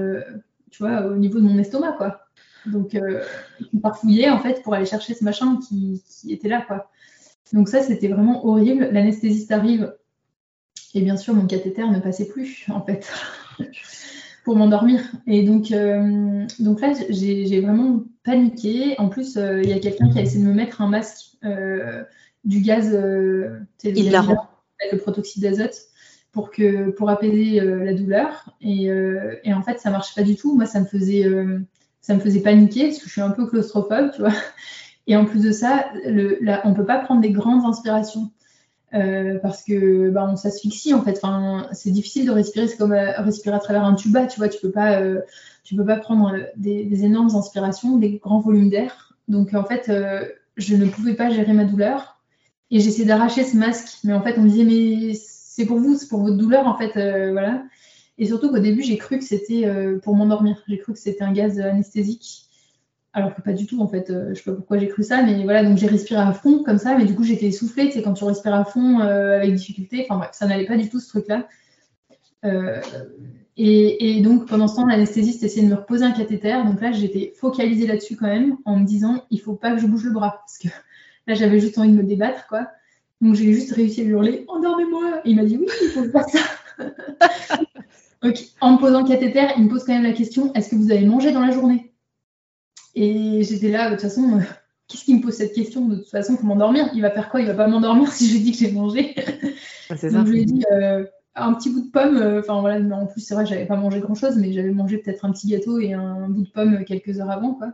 tu 0.71 0.81
vois, 0.81 1.07
au 1.07 1.17
niveau 1.17 1.39
de 1.39 1.45
mon 1.45 1.57
estomac, 1.57 1.91
quoi. 1.97 2.21
Donc, 2.65 2.95
euh, 2.95 3.23
parfouillait 3.81 4.29
en 4.29 4.39
fait 4.39 4.61
pour 4.63 4.73
aller 4.73 4.85
chercher 4.85 5.13
ce 5.13 5.23
machin 5.23 5.59
qui, 5.67 6.03
qui 6.07 6.31
était 6.31 6.47
là, 6.47 6.61
quoi. 6.61 6.89
Donc 7.51 7.69
ça, 7.69 7.81
c'était 7.81 8.07
vraiment 8.07 8.45
horrible. 8.45 8.89
L'anesthésiste 8.91 9.51
arrive 9.51 9.93
et 10.93 11.01
bien 11.01 11.17
sûr, 11.17 11.33
mon 11.33 11.47
cathéter 11.47 11.87
ne 11.87 11.99
passait 11.99 12.27
plus, 12.27 12.65
en 12.69 12.81
fait, 12.81 13.11
pour 14.45 14.55
m'endormir. 14.55 15.01
Et 15.25 15.43
donc, 15.43 15.71
euh, 15.71 16.45
donc 16.59 16.81
là, 16.81 16.93
j'ai 17.09 17.61
vraiment 17.61 18.03
paniqué. 18.23 18.95
En 18.99 19.09
plus, 19.09 19.37
euh, 19.37 19.61
il 19.63 19.69
y 19.69 19.73
a 19.73 19.79
quelqu'un 19.79 20.09
qui 20.11 20.19
a 20.19 20.21
essayé 20.21 20.43
de 20.43 20.47
me 20.47 20.53
mettre 20.53 20.81
un 20.81 20.89
masque, 20.89 21.37
euh, 21.43 22.03
du 22.43 22.59
gaz, 22.59 22.87
il 23.83 24.11
le 24.91 24.97
protoxyde 24.97 25.43
d'azote, 25.43 25.77
pour, 26.31 26.51
que, 26.51 26.91
pour 26.91 27.09
apaiser 27.09 27.61
la 27.61 27.93
douleur. 27.93 28.53
Et, 28.61 28.89
et, 29.43 29.53
en 29.53 29.61
fait, 29.61 29.79
ça 29.79 29.89
marchait 29.89 30.13
pas 30.19 30.27
du 30.27 30.35
tout. 30.35 30.53
Moi, 30.55 30.65
ça 30.65 30.81
me 30.81 30.85
faisait, 30.85 31.25
ça 32.03 32.13
me 32.13 32.19
faisait 32.19 32.41
paniquer 32.41 32.89
parce 32.89 32.99
que 32.99 33.05
je 33.05 33.11
suis 33.11 33.21
un 33.21 33.31
peu 33.31 33.47
claustrophobe, 33.47 34.11
tu 34.13 34.21
vois. 34.21 34.33
Et 35.07 35.17
en 35.17 35.25
plus 35.25 35.41
de 35.41 35.51
ça, 35.51 35.85
on 36.63 36.73
peut 36.73 36.85
pas 36.85 36.99
prendre 36.99 37.21
des 37.21 37.31
grandes 37.31 37.65
inspirations. 37.65 38.29
Euh, 38.93 39.39
parce 39.39 39.63
que 39.63 40.11
bah, 40.11 40.29
on 40.31 40.35
s'asphyxie 40.35 40.93
en 40.93 41.01
fait. 41.01 41.17
Enfin, 41.17 41.67
c'est 41.71 41.89
difficile 41.89 42.27
de 42.27 42.31
respirer, 42.31 42.67
c'est 42.67 42.77
comme 42.77 42.91
euh, 42.91 43.11
respirer 43.21 43.55
à 43.55 43.59
travers 43.59 43.83
un 43.83 43.95
tuba, 43.95 44.27
tu 44.27 44.37
vois. 44.37 44.49
Tu 44.49 44.59
peux 44.61 44.71
euh, 44.77 45.19
peux 45.75 45.85
pas 45.85 45.97
prendre 45.97 46.35
des, 46.57 47.03
énormes 47.03 47.35
inspirations, 47.35 47.97
des 47.97 48.19
grands 48.19 48.39
volumes 48.39 48.69
d'air. 48.69 49.15
Donc 49.27 49.55
en 49.55 49.63
fait, 49.63 49.91
je 50.57 50.75
ne 50.75 50.85
pouvais 50.85 51.15
pas 51.15 51.31
gérer 51.31 51.53
ma 51.53 51.63
douleur 51.63 52.19
et 52.69 52.79
j'essayais 52.81 53.05
d'arracher 53.05 53.43
ce 53.43 53.57
masque. 53.57 53.97
Mais 54.03 54.13
en 54.13 54.21
fait, 54.21 54.37
on 54.37 54.43
me 54.43 54.49
disait 54.49 54.65
mais 54.65 55.13
c'est 55.15 55.65
pour 55.65 55.79
vous, 55.79 55.95
c'est 55.95 56.07
pour 56.07 56.21
votre 56.21 56.37
douleur 56.37 56.67
en 56.67 56.77
fait, 56.77 56.91
voilà. 57.31 57.63
Et 58.17 58.25
surtout 58.25 58.49
qu'au 58.49 58.59
début, 58.59 58.83
j'ai 58.83 58.97
cru 58.97 59.17
que 59.17 59.25
c'était 59.25 59.65
pour 60.03 60.15
m'endormir. 60.15 60.61
J'ai 60.67 60.77
cru 60.77 60.93
que 60.93 60.99
c'était 60.99 61.23
un 61.23 61.33
gaz 61.33 61.59
anesthésique 61.59 62.43
alors 63.13 63.35
que 63.35 63.41
pas 63.41 63.53
du 63.53 63.67
tout 63.67 63.79
en 63.81 63.87
fait. 63.87 64.09
Euh, 64.09 64.29
je 64.29 64.35
sais 64.35 64.43
pas 64.43 64.53
pourquoi 64.53 64.77
j'ai 64.77 64.87
cru 64.87 65.03
ça, 65.03 65.23
mais 65.23 65.43
voilà, 65.43 65.63
donc 65.63 65.77
j'ai 65.77 65.87
respiré 65.87 66.19
à 66.19 66.33
fond 66.33 66.63
comme 66.63 66.79
ça, 66.79 66.97
mais 66.97 67.05
du 67.05 67.15
coup 67.15 67.23
j'étais 67.23 67.45
essoufflée, 67.45 67.91
sais, 67.91 68.01
quand 68.01 68.13
tu 68.13 68.23
respires 68.23 68.55
à 68.55 68.65
fond 68.65 68.99
euh, 68.99 69.37
avec 69.37 69.53
difficulté, 69.53 70.05
enfin 70.09 70.17
bref, 70.17 70.31
ça 70.33 70.47
n'allait 70.47 70.65
pas 70.65 70.77
du 70.77 70.89
tout 70.89 70.99
ce 70.99 71.09
truc-là. 71.09 71.47
Euh, 72.43 72.81
et, 73.55 74.19
donc 74.21 74.47
pendant 74.47 74.67
ce 74.67 74.77
temps, 74.77 74.87
l'anesthésiste 74.87 75.43
essayait 75.43 75.67
de 75.67 75.71
me 75.71 75.77
reposer 75.77 76.03
un 76.03 76.11
cathéter, 76.11 76.63
donc 76.65 76.81
là 76.81 76.91
j'étais 76.91 77.33
focalisée 77.35 77.85
là-dessus 77.85 78.15
quand 78.15 78.27
même, 78.27 78.57
en 78.65 78.77
me 78.77 78.85
disant 78.85 79.23
il 79.29 79.39
faut 79.39 79.53
pas 79.53 79.71
que 79.71 79.79
je 79.79 79.85
bouge 79.85 80.03
le 80.05 80.11
bras, 80.11 80.41
parce 80.45 80.57
que 80.57 80.67
là 81.27 81.35
j'avais 81.35 81.59
juste 81.59 81.77
envie 81.77 81.91
de 81.91 81.97
me 81.97 82.03
débattre, 82.03 82.47
quoi. 82.47 82.67
Donc 83.21 83.35
j'ai 83.35 83.53
juste 83.53 83.71
réussi 83.73 84.01
à 84.01 84.03
lui 84.03 84.11
hurler 84.11 84.43
endormez-moi, 84.47 85.21
et 85.23 85.29
il 85.29 85.35
m'a 85.35 85.45
dit 85.45 85.57
oui, 85.57 85.67
il 85.83 85.89
faut 85.89 86.03
faire 86.05 86.27
ça. 86.27 86.39
en 88.61 88.73
me 88.73 88.79
posant 88.79 89.01
le 89.01 89.07
cathéter, 89.07 89.47
il 89.57 89.65
me 89.65 89.69
pose 89.69 89.83
quand 89.83 89.93
même 89.93 90.03
la 90.03 90.13
question 90.13 90.53
est-ce 90.53 90.69
que 90.69 90.75
vous 90.75 90.91
avez 90.91 91.05
mangé 91.05 91.31
dans 91.31 91.45
la 91.45 91.51
journée? 91.51 91.93
Et 92.95 93.43
j'étais 93.43 93.69
là, 93.69 93.89
de 93.89 93.95
toute 93.95 94.01
façon, 94.01 94.37
euh, 94.37 94.41
qu'est-ce 94.87 95.05
qui 95.05 95.15
me 95.15 95.21
pose 95.21 95.33
cette 95.33 95.53
question? 95.53 95.87
De 95.87 95.97
toute 95.97 96.09
façon, 96.09 96.35
pour 96.35 96.45
m'endormir 96.45 96.89
Il 96.93 97.01
va 97.01 97.11
faire 97.11 97.29
quoi? 97.29 97.41
Il 97.41 97.47
va 97.47 97.53
pas 97.53 97.67
m'endormir 97.67 98.11
si 98.11 98.27
je 98.27 98.33
lui 98.33 98.41
dis 98.41 98.51
que 98.51 98.57
j'ai 98.57 98.71
mangé. 98.71 99.15
Donc 99.89 100.25
je 100.27 100.31
lui 100.31 100.41
ai 100.41 100.45
dit 100.45 100.63
euh, 100.71 101.05
un 101.35 101.53
petit 101.53 101.69
bout 101.69 101.81
de 101.81 101.91
pomme. 101.91 102.17
Euh, 102.17 102.39
enfin 102.39 102.61
voilà, 102.61 102.95
en 102.95 103.07
plus 103.07 103.21
c'est 103.21 103.33
vrai, 103.33 103.45
j'avais 103.45 103.65
pas 103.65 103.75
mangé 103.75 103.99
grand 103.99 104.15
chose, 104.15 104.37
mais 104.37 104.53
j'avais 104.53 104.71
mangé 104.71 104.97
peut-être 104.97 105.25
un 105.25 105.31
petit 105.31 105.47
gâteau 105.47 105.79
et 105.79 105.93
un 105.93 106.29
bout 106.29 106.43
de 106.43 106.49
pomme 106.49 106.85
quelques 106.85 107.19
heures 107.19 107.31
avant, 107.31 107.53
quoi. 107.53 107.73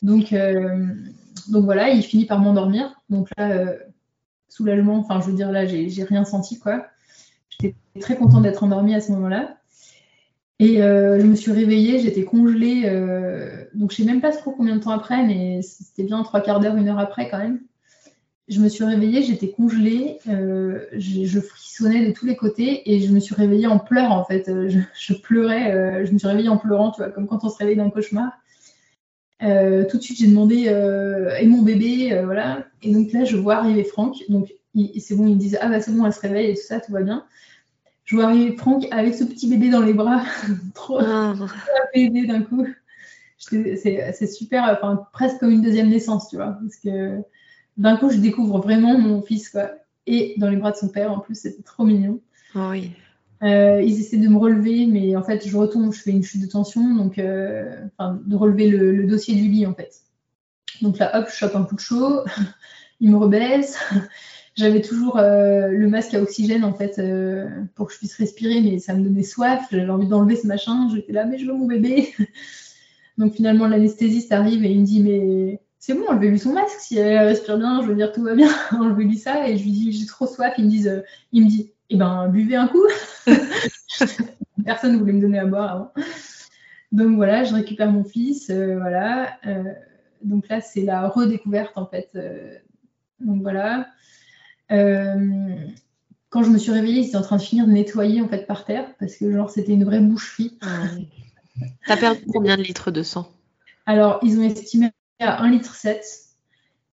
Donc, 0.00 0.34
donc 1.48 1.64
voilà, 1.64 1.90
il 1.90 2.02
finit 2.02 2.26
par 2.26 2.40
m'endormir. 2.40 3.00
Donc 3.08 3.28
là, 3.36 3.72
soulagement. 4.48 4.96
Enfin, 4.96 5.20
je 5.20 5.26
veux 5.26 5.36
dire 5.36 5.52
là, 5.52 5.64
j'ai 5.64 6.02
rien 6.02 6.24
senti, 6.24 6.58
quoi. 6.58 6.86
J'étais 7.62 8.00
très 8.00 8.16
contente 8.16 8.42
d'être 8.42 8.62
endormie 8.62 8.94
à 8.94 9.00
ce 9.00 9.12
moment-là. 9.12 9.56
Et 10.62 10.80
euh, 10.80 11.18
je 11.18 11.26
me 11.26 11.34
suis 11.34 11.50
réveillée, 11.50 11.98
j'étais 11.98 12.22
congelée, 12.22 12.82
euh, 12.84 13.64
donc 13.74 13.90
je 13.90 13.96
sais 13.96 14.04
même 14.04 14.20
pas 14.20 14.30
trop 14.30 14.52
combien 14.52 14.76
de 14.76 14.80
temps 14.80 14.92
après, 14.92 15.26
mais 15.26 15.60
c'était 15.62 16.04
bien 16.04 16.22
trois 16.22 16.40
quarts 16.40 16.60
d'heure, 16.60 16.76
une 16.76 16.88
heure 16.88 17.00
après 17.00 17.28
quand 17.28 17.38
même. 17.38 17.62
Je 18.46 18.60
me 18.60 18.68
suis 18.68 18.84
réveillée, 18.84 19.24
j'étais 19.24 19.50
congelée, 19.50 20.18
euh, 20.28 20.86
je, 20.92 21.40
frissonnais 21.40 22.06
de 22.06 22.12
tous 22.12 22.26
les 22.26 22.36
côtés 22.36 22.92
et 22.92 23.00
je 23.00 23.12
me 23.12 23.18
suis 23.18 23.34
réveillée 23.34 23.66
en 23.66 23.80
pleurs 23.80 24.12
en 24.12 24.24
fait. 24.24 24.48
Je, 24.68 25.14
pleurais, 25.14 26.06
je 26.06 26.12
me 26.12 26.18
suis 26.18 26.28
réveillée 26.28 26.48
en 26.48 26.58
pleurant, 26.58 26.92
tu 26.92 27.02
vois, 27.02 27.10
comme 27.10 27.26
quand 27.26 27.42
on 27.42 27.48
se 27.48 27.58
réveille 27.58 27.76
d'un 27.76 27.90
cauchemar. 27.90 28.30
tout 29.40 29.96
de 29.96 30.02
suite, 30.02 30.18
j'ai 30.18 30.28
demandé 30.28 30.66
et 31.40 31.46
mon 31.48 31.62
bébé, 31.62 32.20
voilà. 32.24 32.66
Et 32.82 32.94
donc 32.94 33.10
là, 33.10 33.24
je 33.24 33.36
vois 33.36 33.56
arriver 33.56 33.82
Franck. 33.82 34.16
Donc 34.28 34.52
c'est 35.00 35.16
bon, 35.16 35.26
ils 35.26 35.34
me 35.34 35.40
disent 35.40 35.58
ah 35.60 35.68
bah 35.68 35.80
c'est 35.80 35.90
bon, 35.90 36.06
elle 36.06 36.12
se 36.12 36.20
réveille 36.20 36.50
et 36.50 36.54
tout 36.54 36.62
ça, 36.62 36.78
tout 36.78 36.92
va 36.92 37.02
bien 37.02 37.24
je 38.04 38.16
vois 38.16 38.26
arriver 38.26 38.56
Franck 38.56 38.86
avec 38.90 39.14
ce 39.14 39.24
petit 39.24 39.48
bébé 39.48 39.70
dans 39.70 39.80
les 39.80 39.94
bras, 39.94 40.22
trop 40.74 40.98
ah. 41.00 41.34
apaisé 41.84 42.26
d'un 42.26 42.42
coup. 42.42 42.66
C'est 43.38 44.26
super, 44.26 44.64
enfin, 44.64 45.06
presque 45.12 45.38
comme 45.38 45.50
une 45.50 45.62
deuxième 45.62 45.88
naissance, 45.88 46.28
tu 46.28 46.36
vois, 46.36 46.58
parce 46.60 46.76
que 46.76 47.20
d'un 47.76 47.96
coup, 47.96 48.10
je 48.10 48.18
découvre 48.18 48.58
vraiment 48.58 48.98
mon 48.98 49.22
fils, 49.22 49.48
quoi. 49.48 49.70
Et 50.06 50.34
dans 50.36 50.48
les 50.48 50.56
bras 50.56 50.72
de 50.72 50.76
son 50.76 50.88
père, 50.88 51.12
en 51.12 51.18
plus, 51.18 51.36
c'était 51.36 51.62
trop 51.62 51.84
mignon. 51.84 52.20
Oh 52.54 52.68
oui. 52.70 52.90
Euh, 53.42 53.82
ils 53.82 53.98
essaient 53.98 54.18
de 54.18 54.28
me 54.28 54.38
relever, 54.38 54.86
mais 54.86 55.16
en 55.16 55.22
fait, 55.22 55.46
je 55.46 55.56
retombe, 55.56 55.92
je 55.92 56.00
fais 56.00 56.12
une 56.12 56.22
chute 56.22 56.42
de 56.42 56.46
tension, 56.46 56.94
donc, 56.94 57.18
euh, 57.18 57.76
de 57.98 58.36
relever 58.36 58.68
le, 58.68 58.92
le, 58.92 59.06
dossier 59.06 59.34
du 59.34 59.48
lit, 59.48 59.66
en 59.66 59.74
fait. 59.74 60.02
Donc 60.80 60.98
là, 60.98 61.18
hop, 61.18 61.28
je 61.28 61.34
chope 61.34 61.56
un 61.56 61.64
coup 61.64 61.74
de 61.74 61.80
chaud, 61.80 62.20
il 63.00 63.10
me 63.10 63.16
rebaisse, 63.16 63.78
j'avais 64.54 64.82
toujours 64.82 65.18
euh, 65.18 65.68
le 65.68 65.88
masque 65.88 66.14
à 66.14 66.20
oxygène 66.20 66.64
en 66.64 66.74
fait 66.74 66.98
euh, 66.98 67.48
pour 67.74 67.86
que 67.86 67.94
je 67.94 67.98
puisse 67.98 68.16
respirer, 68.16 68.60
mais 68.60 68.78
ça 68.78 68.94
me 68.94 69.02
donnait 69.02 69.22
soif. 69.22 69.66
J'avais 69.70 69.88
envie 69.88 70.06
d'enlever 70.06 70.36
ce 70.36 70.46
machin. 70.46 70.88
J'étais 70.94 71.12
là, 71.12 71.24
mais 71.24 71.38
je 71.38 71.46
veux 71.46 71.54
mon 71.54 71.66
bébé. 71.66 72.12
Donc 73.18 73.34
finalement, 73.34 73.66
l'anesthésiste 73.66 74.32
arrive 74.32 74.64
et 74.64 74.70
il 74.70 74.80
me 74.80 74.84
dit, 74.84 75.02
mais 75.02 75.60
c'est 75.78 75.94
bon, 75.94 76.04
enlevez-lui 76.08 76.38
son 76.38 76.52
masque. 76.52 76.78
Si 76.80 76.98
elle 76.98 77.26
respire 77.28 77.58
bien, 77.58 77.82
je 77.82 77.88
veux 77.88 77.94
dire 77.94 78.12
tout 78.12 78.22
va 78.22 78.34
bien. 78.34 78.50
enlevez-lui 78.72 79.16
ça. 79.16 79.48
Et 79.48 79.56
je 79.56 79.64
lui 79.64 79.70
dis, 79.70 79.92
j'ai 79.92 80.06
trop 80.06 80.26
soif. 80.26 80.54
Il 80.58 80.66
me 80.66 80.70
dit, 80.70 80.86
dit, 81.32 81.72
eh 81.88 81.96
ben 81.96 82.28
buvez 82.28 82.56
un 82.56 82.68
coup. 82.68 82.86
Personne 84.64 84.92
ne 84.92 84.98
voulait 84.98 85.14
me 85.14 85.20
donner 85.20 85.38
à 85.38 85.46
boire 85.46 85.72
avant. 85.72 85.92
Donc 86.92 87.16
voilà, 87.16 87.44
je 87.44 87.54
récupère 87.54 87.90
mon 87.90 88.04
fils, 88.04 88.50
euh, 88.50 88.76
voilà. 88.78 89.38
donc 90.22 90.46
là, 90.48 90.60
c'est 90.60 90.82
la 90.82 91.08
redécouverte 91.08 91.78
en 91.78 91.86
fait. 91.86 92.10
donc 93.18 93.40
voilà. 93.40 93.86
Euh, 94.72 95.56
quand 96.30 96.42
je 96.42 96.50
me 96.50 96.58
suis 96.58 96.72
réveillée, 96.72 97.00
ils 97.00 97.08
étaient 97.08 97.16
en 97.16 97.22
train 97.22 97.36
de 97.36 97.42
finir 97.42 97.66
de 97.66 97.72
nettoyer 97.72 98.22
en 98.22 98.28
fait 98.28 98.46
par 98.46 98.64
terre 98.64 98.86
parce 98.98 99.16
que 99.16 99.30
genre 99.30 99.50
c'était 99.50 99.72
une 99.72 99.84
vraie 99.84 100.00
boucherie. 100.00 100.58
Ah 100.62 100.84
T'as 101.86 101.98
perdu 101.98 102.24
combien 102.32 102.56
de 102.56 102.62
litres 102.62 102.90
de 102.90 103.02
sang? 103.02 103.30
Alors 103.84 104.18
ils 104.22 104.38
ont 104.38 104.42
estimé 104.42 104.90
à 105.20 105.42
1 105.42 105.50
litre 105.50 105.74
7. 105.74 106.02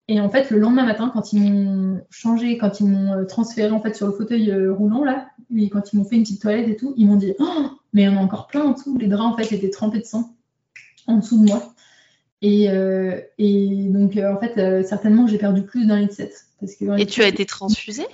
Et 0.07 0.19
en 0.19 0.29
fait 0.29 0.49
le 0.49 0.57
lendemain 0.57 0.85
matin 0.85 1.11
quand 1.13 1.33
ils 1.33 1.53
m'ont 1.53 2.01
changé, 2.09 2.57
quand 2.57 2.79
ils 2.79 2.87
m'ont 2.87 3.13
euh, 3.13 3.25
transféré 3.25 3.69
en 3.69 3.81
fait 3.81 3.95
sur 3.95 4.07
le 4.07 4.13
fauteuil 4.13 4.49
euh, 4.49 4.73
roulant 4.73 5.03
là, 5.03 5.27
et 5.55 5.69
quand 5.69 5.93
ils 5.93 5.97
m'ont 5.97 6.05
fait 6.05 6.15
une 6.15 6.23
petite 6.23 6.41
toilette 6.41 6.69
et 6.69 6.75
tout, 6.75 6.93
ils 6.97 7.05
m'ont 7.05 7.17
dit 7.17 7.33
oh, 7.39 7.69
mais 7.93 8.03
il 8.03 8.05
y 8.05 8.07
en 8.07 8.17
a 8.17 8.21
encore 8.21 8.47
plein 8.47 8.63
en 8.63 8.71
dessous. 8.71 8.97
Les 8.97 9.07
draps 9.07 9.33
en 9.33 9.37
fait 9.37 9.55
étaient 9.55 9.69
trempés 9.69 9.99
de 9.99 10.05
sang 10.05 10.33
en 11.05 11.17
dessous 11.17 11.37
de 11.39 11.47
moi. 11.47 11.73
Et, 12.41 12.65
et 13.39 13.87
donc 13.89 14.15
en 14.17 14.39
fait 14.39 14.83
certainement 14.83 15.25
j'ai 15.27 15.37
perdu 15.37 15.63
plus 15.63 15.87
d'un 15.87 15.99
litre 15.99 16.13
7. 16.13 16.47
Et 16.97 17.05
tu 17.05 17.21
as 17.21 17.27
été 17.27 17.45
transfusée? 17.45 18.07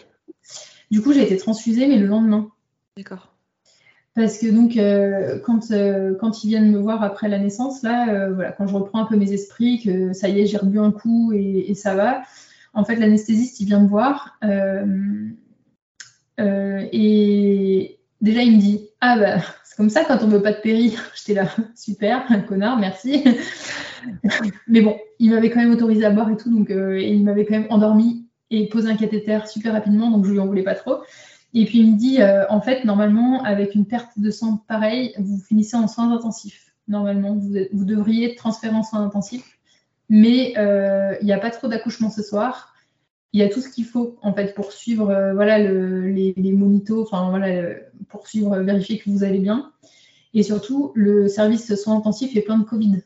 Du 0.92 1.02
coup, 1.02 1.14
j'ai 1.14 1.24
été 1.24 1.38
transfusée, 1.38 1.88
mais 1.88 1.98
le 1.98 2.08
lendemain. 2.08 2.50
D'accord. 2.98 3.30
Parce 4.16 4.38
que 4.38 4.46
donc, 4.48 4.78
euh, 4.78 5.40
quand, 5.40 5.72
euh, 5.72 6.14
quand 6.20 6.44
ils 6.44 6.50
viennent 6.50 6.72
me 6.72 6.78
voir 6.78 7.02
après 7.02 7.30
la 7.30 7.40
naissance, 7.40 7.82
là, 7.82 8.14
euh, 8.14 8.34
voilà, 8.34 8.52
quand 8.52 8.68
je 8.68 8.76
reprends 8.76 9.00
un 9.00 9.06
peu 9.06 9.16
mes 9.16 9.32
esprits, 9.32 9.82
que 9.82 10.14
ça 10.14 10.30
y 10.30 10.42
est, 10.42 10.46
j'ai 10.46 10.58
rebu 10.58 10.78
un 10.78 10.92
coup 10.92 11.34
et, 11.34 11.74
ça 11.74 11.96
va, 11.96 12.22
en 12.74 12.86
fait, 12.86 12.96
l'anesthésiste, 12.98 13.60
il 13.60 13.66
vient 13.66 13.80
me 13.80 13.88
voir. 13.88 14.38
et 16.92 18.00
déjà, 18.22 18.42
il 18.44 18.56
me 18.56 18.60
dit 18.60 18.90
Ah, 19.02 19.18
bah, 19.18 19.38
c'est 19.74 19.78
comme 19.78 19.90
ça 19.90 20.06
quand 20.06 20.20
on 20.22 20.28
veut 20.28 20.44
pas 20.44 20.52
de 20.52 20.62
péri. 20.62 20.96
J'étais 21.16 21.34
là, 21.34 21.50
super, 21.76 22.26
un 22.30 22.42
connard, 22.42 22.78
merci. 22.78 23.24
Mais 24.68 24.82
bon, 24.82 25.00
il 25.18 25.32
m'avait 25.32 25.50
quand 25.50 25.62
même 25.62 25.72
autorisé 25.72 26.06
à 26.06 26.12
boire 26.12 26.30
et 26.30 26.38
tout, 26.38 26.52
donc 26.52 26.70
il 26.70 27.24
m'avait 27.24 27.46
quand 27.46 27.58
même 27.58 27.68
endormi 27.72 28.28
et 28.52 28.68
pose 28.68 28.86
un 28.86 28.96
cathéter 28.96 29.40
super 29.48 29.74
rapidement, 29.74 30.12
donc 30.12 30.26
je 30.26 30.32
lui 30.32 30.40
en 30.40 30.46
voulais 30.46 30.62
pas 30.62 30.76
trop. 30.76 30.98
Et 31.56 31.66
puis 31.66 31.80
il 31.80 31.94
me 31.94 31.98
dit, 31.98 32.22
euh, 32.22 32.46
en 32.50 32.62
fait, 32.62 32.84
normalement, 32.86 33.44
avec 33.44 33.74
une 33.74 33.86
perte 33.86 34.12
de 34.18 34.30
sang 34.30 34.64
pareille, 34.68 35.14
vous 35.18 35.40
finissez 35.40 35.76
en 35.76 35.88
soins 35.88 36.12
intensifs. 36.12 36.74
Normalement, 36.88 37.36
vous, 37.36 37.86
devriez 37.86 38.32
être 38.32 38.38
transféré 38.38 38.76
en 38.76 38.84
soins 38.84 39.02
intensifs, 39.02 39.58
mais 40.10 40.54
euh, 40.58 41.16
il 41.22 41.26
n'y 41.26 41.34
a 41.34 41.40
pas 41.40 41.50
trop 41.50 41.68
d'accouchement 41.68 42.10
ce 42.10 42.22
soir. 42.22 42.73
Il 43.34 43.40
y 43.40 43.44
a 43.44 43.50
tout 43.50 43.62
ce 43.62 43.70
qu'il 43.70 43.86
faut 43.86 44.18
en 44.22 44.32
fait 44.34 44.54
pour 44.54 44.72
suivre, 44.72 45.10
euh, 45.10 45.34
voilà, 45.34 45.58
les, 45.58 46.34
les, 46.38 46.52
monitos, 46.52 47.02
enfin 47.02 47.30
voilà, 47.30 47.74
pour 48.08 48.28
suivre, 48.28 48.58
vérifier 48.60 49.00
que 49.00 49.10
vous 49.10 49.24
allez 49.24 49.40
bien. 49.40 49.72
Et 50.36 50.44
surtout, 50.44 50.92
le 50.96 51.28
service 51.28 51.74
soins 51.76 51.98
intensifs 51.98 52.36
est 52.36 52.42
plein 52.42 52.58
de 52.58 52.64
Covid. 52.64 53.02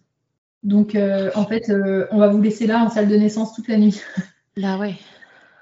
Donc, 0.64 0.96
euh, 0.96 1.30
en 1.36 1.46
fait, 1.46 1.70
euh, 1.70 2.08
on 2.12 2.18
va 2.18 2.28
vous 2.28 2.42
laisser 2.42 2.68
là 2.68 2.84
en 2.84 2.90
salle 2.90 3.08
de 3.08 3.16
naissance 3.16 3.54
toute 3.54 3.68
la 3.68 3.78
nuit. 3.78 4.00
Bah 4.60 4.80
ouais. 4.80 4.96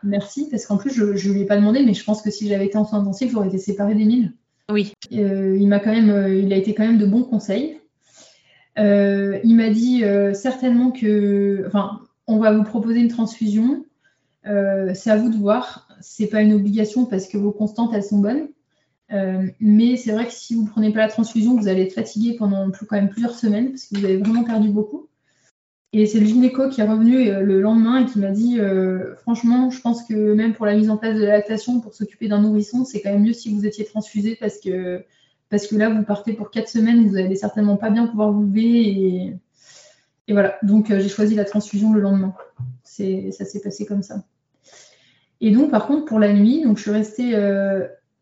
Merci, 0.03 0.47
parce 0.49 0.65
qu'en 0.65 0.77
plus, 0.77 0.89
je 0.93 1.03
ne 1.03 1.33
lui 1.33 1.41
ai 1.41 1.45
pas 1.45 1.57
demandé, 1.57 1.83
mais 1.83 1.93
je 1.93 2.01
pense 2.05 2.21
que 2.21 2.31
si 2.31 2.47
j'avais 2.47 2.67
été 2.67 2.77
en 2.77 2.85
soins 2.85 2.99
intensifs, 2.99 3.29
j'aurais 3.29 3.49
été 3.49 3.57
séparée 3.57 3.93
d'Emile. 3.93 4.31
Oui. 4.69 4.93
Il 5.11 5.67
m'a 5.67 5.79
quand 5.79 5.91
même, 5.91 6.33
il 6.33 6.53
a 6.53 6.55
été 6.55 6.73
quand 6.73 6.85
même 6.85 6.97
de 6.97 7.05
bons 7.05 7.23
conseils. 7.23 7.77
il 8.77 9.53
m'a 9.53 9.69
dit 9.69 10.01
certainement 10.31 10.91
que, 10.91 11.65
enfin, 11.67 11.99
on 12.25 12.37
va 12.37 12.53
vous 12.53 12.63
proposer 12.63 12.99
une 12.99 13.09
transfusion. 13.09 13.83
C'est 14.45 15.09
à 15.09 15.17
vous 15.17 15.29
de 15.29 15.37
voir. 15.37 15.87
C'est 16.01 16.27
pas 16.27 16.41
une 16.41 16.53
obligation 16.53 17.05
parce 17.05 17.27
que 17.27 17.37
vos 17.37 17.51
constantes 17.51 17.91
elles 17.93 18.03
sont 18.03 18.19
bonnes. 18.19 18.49
Euh, 19.11 19.47
mais 19.59 19.97
c'est 19.97 20.11
vrai 20.11 20.25
que 20.25 20.33
si 20.33 20.55
vous 20.55 20.63
ne 20.63 20.67
prenez 20.67 20.91
pas 20.91 20.99
la 20.99 21.07
transfusion, 21.07 21.55
vous 21.55 21.67
allez 21.67 21.83
être 21.83 21.93
fatigué 21.93 22.35
pendant 22.37 22.69
quand 22.71 22.95
même 22.95 23.09
plusieurs 23.09 23.35
semaines 23.35 23.69
parce 23.69 23.85
que 23.85 23.97
vous 23.97 24.05
avez 24.05 24.17
vraiment 24.17 24.43
perdu 24.43 24.69
beaucoup. 24.69 25.07
Et 25.93 26.07
c'est 26.07 26.19
le 26.19 26.25
gynéco 26.25 26.69
qui 26.69 26.81
est 26.81 26.87
revenu 26.87 27.29
euh, 27.29 27.41
le 27.41 27.61
lendemain 27.61 28.01
et 28.01 28.05
qui 28.05 28.19
m'a 28.19 28.31
dit 28.31 28.59
euh, 28.59 29.15
franchement, 29.17 29.69
je 29.69 29.79
pense 29.79 30.03
que 30.03 30.33
même 30.33 30.53
pour 30.53 30.65
la 30.65 30.75
mise 30.75 30.89
en 30.89 30.97
place 30.97 31.15
de 31.15 31.21
la 31.21 31.37
lactation, 31.37 31.79
pour 31.79 31.93
s'occuper 31.93 32.27
d'un 32.27 32.41
nourrisson, 32.41 32.83
c'est 32.83 33.01
quand 33.01 33.11
même 33.11 33.23
mieux 33.23 33.33
si 33.33 33.53
vous 33.53 33.65
étiez 33.65 33.85
transfusé 33.85 34.35
parce 34.35 34.59
que, 34.59 35.05
parce 35.49 35.67
que 35.67 35.75
là, 35.75 35.89
vous 35.89 36.03
partez 36.03 36.33
pour 36.33 36.51
quatre 36.51 36.67
semaines, 36.67 37.07
vous 37.07 37.13
n'allez 37.13 37.35
certainement 37.35 37.77
pas 37.77 37.91
bien 37.91 38.07
pouvoir 38.07 38.31
vous 38.31 38.43
lever. 38.43 39.35
Et 40.27 40.33
voilà, 40.33 40.57
donc 40.63 40.87
j'ai 40.89 41.07
choisi 41.07 41.35
la 41.35 41.45
transfusion 41.45 41.93
le 41.93 42.01
lendemain. 42.01 42.33
Ça 42.83 43.45
s'est 43.45 43.61
passé 43.61 43.85
comme 43.85 44.03
ça. 44.03 44.23
Et 45.45 45.51
donc, 45.51 45.71
par 45.71 45.87
contre, 45.87 46.05
pour 46.05 46.19
la 46.19 46.33
nuit, 46.33 46.63
donc 46.63 46.77
je 46.77 46.83
suis 46.83 46.91
restée 46.91 47.33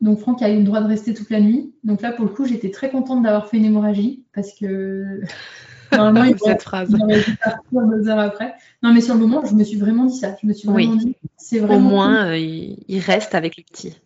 donc 0.03 0.19
Franck 0.19 0.41
a 0.41 0.49
eu 0.49 0.57
le 0.57 0.63
droit 0.63 0.81
de 0.81 0.87
rester 0.87 1.13
toute 1.13 1.29
la 1.29 1.39
nuit. 1.39 1.73
Donc 1.85 2.01
là, 2.01 2.11
pour 2.11 2.25
le 2.25 2.31
coup, 2.31 2.45
j'étais 2.45 2.69
très 2.71 2.91
contente 2.91 3.23
d'avoir 3.23 3.47
fait 3.47 3.55
une 3.55 3.65
hémorragie 3.65 4.25
parce 4.33 4.53
que 4.53 5.21
normalement, 5.93 6.25
il 6.25 6.37
cette 6.37 6.61
phrase. 6.61 6.89
deux 6.89 8.09
heures 8.09 8.19
après. 8.19 8.53
Non, 8.83 8.93
mais 8.93 8.99
sur 8.99 9.13
le 9.13 9.21
moment, 9.21 9.45
je 9.45 9.55
me 9.55 9.63
suis 9.63 9.77
vraiment 9.77 10.03
dit 10.05 10.17
ça. 10.17 10.35
Je 10.41 10.47
me 10.47 10.53
suis 10.53 10.67
vraiment 10.67 10.97
dit, 10.97 11.15
c'est 11.37 11.59
vraiment. 11.59 11.87
Au 11.87 11.89
moins, 11.89 12.27
euh, 12.31 12.37
il 12.37 12.99
reste 12.99 13.33
avec 13.33 13.55
le 13.55 13.63
petit. 13.63 13.97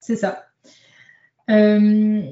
C'est 0.00 0.16
ça. 0.16 0.46
Euh, 1.50 2.22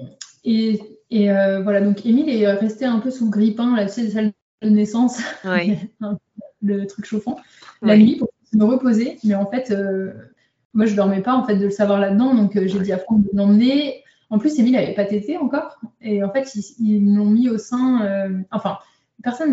et, 0.44 0.80
euh, 1.12 1.60
voilà, 1.62 1.82
donc 1.82 2.06
Émile 2.06 2.30
est 2.30 2.50
resté 2.54 2.86
un 2.86 3.00
peu 3.00 3.10
sous 3.10 3.26
le 3.26 3.30
grippin, 3.30 3.76
la 3.76 3.88
salle 3.88 4.32
de 4.62 4.68
naissance, 4.70 5.20
le 6.62 6.86
truc 6.86 7.04
chauffant, 7.04 7.36
la 7.82 7.98
nuit 7.98 8.16
pour 8.16 8.30
me 8.56 8.64
reposer. 8.64 9.18
Mais 9.24 9.34
en 9.34 9.50
fait, 9.50 9.72
moi, 10.74 10.86
je 10.86 10.96
dormais 10.96 11.22
pas 11.22 11.34
en 11.34 11.44
fait 11.44 11.56
de 11.56 11.64
le 11.64 11.70
savoir 11.70 12.00
là-dedans, 12.00 12.34
donc 12.34 12.56
euh, 12.56 12.66
j'ai 12.66 12.80
dit 12.80 12.92
à 12.92 12.98
Franck 12.98 13.22
de 13.22 13.30
l'emmener. 13.32 14.02
En 14.28 14.38
plus, 14.38 14.58
Émile 14.58 14.72
n'avait 14.72 14.94
pas 14.94 15.04
tété 15.04 15.38
encore, 15.38 15.78
et 16.00 16.24
en 16.24 16.30
fait, 16.30 16.52
ils 16.80 17.14
l'ont 17.14 17.30
mis 17.30 17.48
au 17.48 17.58
sein. 17.58 18.04
Euh, 18.04 18.40
enfin, 18.50 18.78
personne 19.22 19.52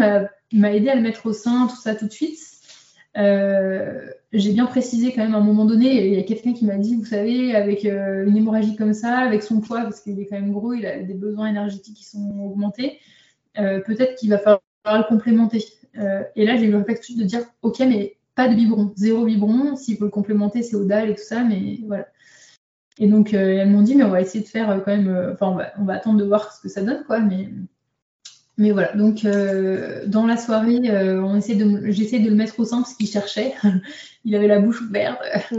m'a 0.51 0.73
aidé 0.73 0.89
à 0.89 0.95
le 0.95 1.01
mettre 1.01 1.27
au 1.27 1.33
sein, 1.33 1.67
tout 1.67 1.79
ça 1.79 1.93
tout 1.93 2.07
de 2.07 2.11
suite. 2.11 2.39
Euh, 3.17 4.09
j'ai 4.33 4.51
bien 4.53 4.65
précisé 4.65 5.11
quand 5.11 5.21
même 5.21 5.35
à 5.35 5.37
un 5.37 5.43
moment 5.43 5.65
donné, 5.65 6.07
il 6.07 6.13
y 6.13 6.19
a 6.19 6.23
quelqu'un 6.23 6.53
qui 6.53 6.65
m'a 6.65 6.77
dit, 6.77 6.95
vous 6.95 7.05
savez, 7.05 7.53
avec 7.53 7.83
une 7.83 8.35
hémorragie 8.35 8.75
comme 8.75 8.93
ça, 8.93 9.17
avec 9.17 9.43
son 9.43 9.59
poids, 9.59 9.81
parce 9.81 9.99
qu'il 9.99 10.19
est 10.19 10.25
quand 10.25 10.39
même 10.39 10.53
gros, 10.53 10.73
il 10.73 10.85
a 10.85 11.03
des 11.03 11.13
besoins 11.13 11.47
énergétiques 11.47 11.97
qui 11.97 12.05
sont 12.05 12.39
augmentés, 12.39 12.99
peut-être 13.55 14.15
qu'il 14.15 14.29
va 14.29 14.37
falloir 14.37 14.61
le 14.85 15.03
complémenter. 15.07 15.65
et 15.93 16.45
là, 16.45 16.55
j'ai 16.55 16.65
eu 16.65 16.71
le 16.71 16.77
réflexe 16.77 17.15
de 17.15 17.23
dire, 17.25 17.41
ok, 17.61 17.79
mais 17.81 18.15
pas 18.41 18.49
de 18.49 18.55
biberon, 18.55 18.91
zéro 18.95 19.25
biberon. 19.25 19.75
S'il 19.75 19.97
faut 19.97 20.05
le 20.05 20.09
complémenter, 20.09 20.63
c'est 20.63 20.75
au 20.75 20.83
dalle 20.83 21.11
et 21.11 21.15
tout 21.15 21.23
ça, 21.23 21.43
mais 21.43 21.79
voilà. 21.85 22.07
Et 22.97 23.07
donc, 23.07 23.33
euh, 23.33 23.57
elles 23.59 23.69
m'ont 23.69 23.83
dit, 23.83 23.95
mais 23.95 24.03
on 24.03 24.09
va 24.09 24.21
essayer 24.21 24.43
de 24.43 24.49
faire 24.49 24.69
euh, 24.69 24.79
quand 24.79 24.95
même, 24.95 25.07
euh, 25.07 25.33
enfin, 25.33 25.55
on 25.77 25.85
va, 25.85 25.93
attendre 25.93 26.17
de 26.17 26.23
voir 26.23 26.51
ce 26.51 26.59
que 26.59 26.69
ça 26.69 26.81
donne, 26.81 27.03
quoi, 27.05 27.19
mais, 27.19 27.49
mais 28.57 28.71
voilà. 28.71 28.93
Donc, 28.93 29.25
dans 30.07 30.25
la 30.25 30.37
soirée, 30.37 30.79
on 31.19 31.35
essaie 31.35 31.55
de, 31.55 31.91
j'essaie 31.91 32.19
de 32.19 32.29
le 32.29 32.35
mettre 32.35 32.59
au 32.59 32.65
sein 32.65 32.77
parce 32.81 32.95
qu'il 32.95 33.07
cherchait. 33.07 33.53
il 34.25 34.35
avait 34.35 34.47
la 34.47 34.59
bouche 34.59 34.81
ouverte. 34.81 35.21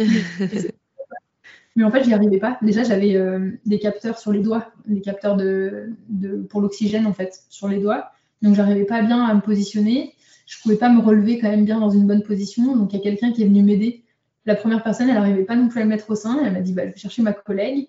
mais 1.76 1.84
en 1.84 1.90
fait, 1.90 2.02
j'y 2.04 2.14
arrivais 2.14 2.38
pas. 2.38 2.58
Déjà, 2.62 2.82
j'avais 2.82 3.16
des 3.64 3.78
capteurs 3.78 4.18
sur 4.18 4.32
les 4.32 4.40
doigts, 4.40 4.72
des 4.86 5.00
capteurs 5.00 5.36
de, 5.36 5.90
de 6.08 6.42
pour 6.42 6.60
l'oxygène, 6.60 7.06
en 7.06 7.14
fait, 7.14 7.44
sur 7.48 7.68
les 7.68 7.78
doigts. 7.78 8.10
Donc, 8.42 8.54
j'arrivais 8.54 8.84
pas 8.84 9.02
bien 9.02 9.24
à 9.24 9.34
me 9.34 9.40
positionner 9.40 10.14
je 10.53 10.61
pouvais 10.61 10.76
pas 10.76 10.90
me 10.90 11.00
relever 11.00 11.38
quand 11.38 11.48
même 11.48 11.64
bien 11.64 11.80
dans 11.80 11.88
une 11.88 12.07
bonne 12.07 12.22
position. 12.22 12.76
Donc 12.76 12.92
il 12.92 12.98
y 12.98 13.00
a 13.00 13.03
quelqu'un 13.03 13.32
qui 13.32 13.42
est 13.42 13.46
venu 13.46 13.62
m'aider. 13.62 14.05
La 14.44 14.55
première 14.55 14.82
personne, 14.82 15.09
elle 15.09 15.14
n'arrivait 15.14 15.44
pas 15.44 15.57
non 15.57 15.68
plus 15.68 15.80
à 15.80 15.82
le 15.82 15.88
mettre 15.88 16.11
au 16.11 16.14
sein. 16.14 16.38
Elle 16.44 16.53
m'a 16.53 16.61
dit 16.61 16.74
bah, 16.74 16.82
je 16.84 16.90
vais 16.92 16.96
chercher 16.96 17.22
ma 17.22 17.32
collègue. 17.32 17.88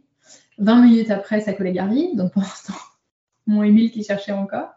20 0.59 0.82
minutes 0.82 1.11
après, 1.11 1.41
sa 1.41 1.51
collègue 1.51 1.78
arrive. 1.78 2.16
Donc 2.16 2.32
pour 2.32 2.41
l'instant, 2.41 2.76
mon 3.47 3.64
Émile 3.64 3.91
qui 3.91 4.03
cherchait 4.03 4.32
encore. 4.32 4.70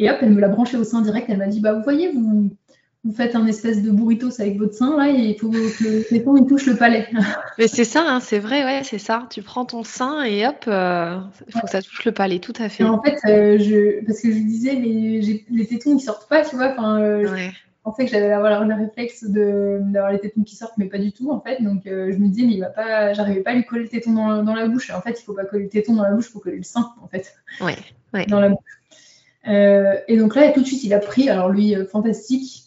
Et 0.00 0.10
hop, 0.10 0.16
elle 0.20 0.30
me 0.30 0.40
l'a 0.40 0.48
branché 0.48 0.76
au 0.76 0.82
sein 0.82 1.00
direct. 1.00 1.26
Elle 1.28 1.38
m'a 1.38 1.46
dit 1.46 1.60
bah 1.60 1.74
vous 1.74 1.84
voyez, 1.84 2.10
vous, 2.10 2.50
vous 3.04 3.12
faites 3.12 3.34
un 3.34 3.46
espèce 3.46 3.82
de 3.82 3.90
burritos 3.90 4.40
avec 4.40 4.58
votre 4.58 4.74
sein 4.74 4.96
là 4.96 5.10
et 5.10 5.30
il 5.30 5.38
faut 5.38 5.50
que 5.50 5.56
le 5.56 6.04
téton 6.04 6.36
il 6.36 6.46
touche 6.46 6.66
le 6.66 6.76
palais. 6.76 7.08
Mais 7.58 7.66
c'est 7.66 7.84
ça, 7.84 8.04
hein, 8.06 8.20
c'est 8.20 8.38
vrai, 8.38 8.64
ouais, 8.64 8.82
c'est 8.84 8.98
ça. 8.98 9.26
Tu 9.28 9.42
prends 9.42 9.64
ton 9.64 9.82
sein 9.82 10.22
et 10.22 10.46
hop, 10.46 10.64
il 10.66 10.72
euh, 10.72 11.20
faut 11.48 11.60
que 11.60 11.70
ça 11.70 11.82
touche 11.82 12.04
le 12.04 12.12
palais, 12.12 12.38
tout 12.38 12.52
à 12.58 12.68
fait. 12.68 12.84
en 12.84 13.02
fait, 13.02 13.18
euh, 13.26 13.58
je, 13.58 14.04
parce 14.04 14.20
que 14.20 14.30
je 14.30 14.38
disais, 14.38 14.76
mais 14.76 15.20
les 15.50 15.66
tétons 15.66 15.96
ils 15.96 16.00
sortent 16.00 16.28
pas, 16.28 16.44
tu 16.44 16.54
vois. 16.54 16.72
Enfin, 16.72 17.00
euh, 17.00 17.26
je 17.26 17.50
pensais 17.82 18.04
que 18.04 18.12
j'allais 18.12 18.30
avoir 18.30 18.64
le 18.64 18.74
réflexe 18.74 19.24
d'avoir 19.24 20.12
les 20.12 20.20
tétons 20.20 20.44
qui 20.44 20.54
sortent, 20.54 20.78
mais 20.78 20.86
pas 20.86 20.98
du 20.98 21.10
tout 21.10 21.32
en 21.32 21.40
fait. 21.40 21.60
Donc 21.60 21.82
je 21.86 22.16
me 22.16 22.28
disais, 22.28 22.46
mais 22.46 22.54
il 22.54 22.60
va 22.60 22.70
pas, 22.70 23.14
j'arrivais 23.14 23.40
pas 23.40 23.50
à 23.50 23.54
lui 23.54 23.64
coller 23.64 23.82
le 23.82 23.88
téton 23.88 24.12
dans, 24.12 24.44
dans, 24.44 24.54
la 24.54 24.68
bouche. 24.68 24.90
En 24.90 25.00
fait, 25.00 25.18
il 25.20 25.24
faut 25.24 25.34
pas 25.34 25.44
coller 25.44 25.64
le 25.64 25.70
téton 25.70 25.94
dans 25.94 26.04
la 26.04 26.12
bouche, 26.12 26.26
il 26.28 26.32
faut 26.32 26.38
coller 26.38 26.58
le 26.58 26.62
sein 26.62 26.92
en 27.02 27.08
fait. 27.08 27.34
Ouais, 27.60 27.76
ouais. 28.14 28.26
Dans 28.26 28.38
la 28.38 28.50
bouche. 28.50 28.60
et 29.44 30.16
donc 30.16 30.36
là, 30.36 30.52
tout 30.52 30.60
de 30.60 30.66
suite, 30.66 30.84
il 30.84 30.94
a 30.94 31.00
pris. 31.00 31.28
Alors 31.28 31.48
lui, 31.48 31.74
fantastique 31.90 32.61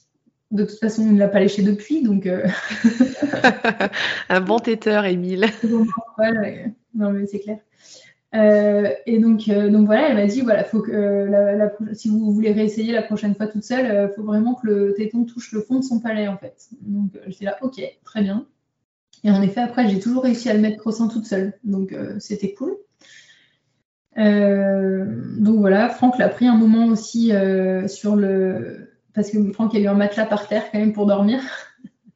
de 0.51 0.63
toute 0.63 0.79
façon, 0.79 1.03
il 1.03 1.13
ne 1.13 1.19
l'a 1.19 1.27
pas 1.27 1.39
léché 1.39 1.63
depuis, 1.63 2.01
donc. 2.01 2.25
Euh, 2.25 2.47
un 4.29 4.41
bon 4.41 4.59
têteur, 4.59 5.05
Émile. 5.05 5.47
non, 6.93 7.11
mais 7.11 7.25
c'est 7.25 7.39
clair. 7.39 7.59
Euh, 8.35 8.91
et 9.05 9.19
donc, 9.19 9.47
euh, 9.47 9.69
donc 9.69 9.85
voilà, 9.85 10.09
elle 10.09 10.15
m'a 10.15 10.25
dit 10.25 10.41
voilà, 10.41 10.65
faut 10.65 10.81
que 10.81 11.29
si 11.93 12.09
vous 12.09 12.33
voulez 12.33 12.51
réessayer 12.51 12.91
la 12.91 13.01
prochaine 13.01 13.33
fois 13.33 13.47
toute 13.47 13.63
seule, 13.63 14.09
il 14.09 14.13
faut 14.13 14.23
vraiment 14.23 14.55
que 14.55 14.67
le 14.67 14.93
téton 14.93 15.23
touche 15.23 15.53
le 15.53 15.61
fond 15.61 15.79
de 15.79 15.83
son 15.83 15.99
palais 16.01 16.27
en 16.27 16.37
fait. 16.37 16.67
Donc 16.81 17.11
j'étais 17.27 17.45
là, 17.45 17.57
ok, 17.61 17.81
très 18.03 18.21
bien. 18.21 18.45
Et 19.23 19.31
en 19.31 19.41
effet, 19.41 19.61
après, 19.61 19.87
j'ai 19.87 19.99
toujours 19.99 20.23
réussi 20.23 20.49
à 20.49 20.53
le 20.53 20.59
mettre 20.59 20.91
sein 20.91 21.07
toute 21.07 21.25
seule, 21.25 21.53
donc 21.63 21.95
c'était 22.19 22.53
cool. 22.53 22.75
donc 24.17 25.59
voilà, 25.59 25.87
Franck 25.87 26.17
l'a 26.17 26.27
pris 26.27 26.45
un 26.45 26.57
moment 26.57 26.87
aussi 26.87 27.31
sur 27.87 28.17
le 28.17 28.94
parce 29.15 29.31
que 29.31 29.51
Franck 29.53 29.73
a 29.75 29.79
eu 29.79 29.87
un 29.87 29.93
matelas 29.93 30.25
par 30.25 30.47
terre 30.47 30.69
quand 30.71 30.79
même 30.79 30.93
pour 30.93 31.05
dormir. 31.05 31.41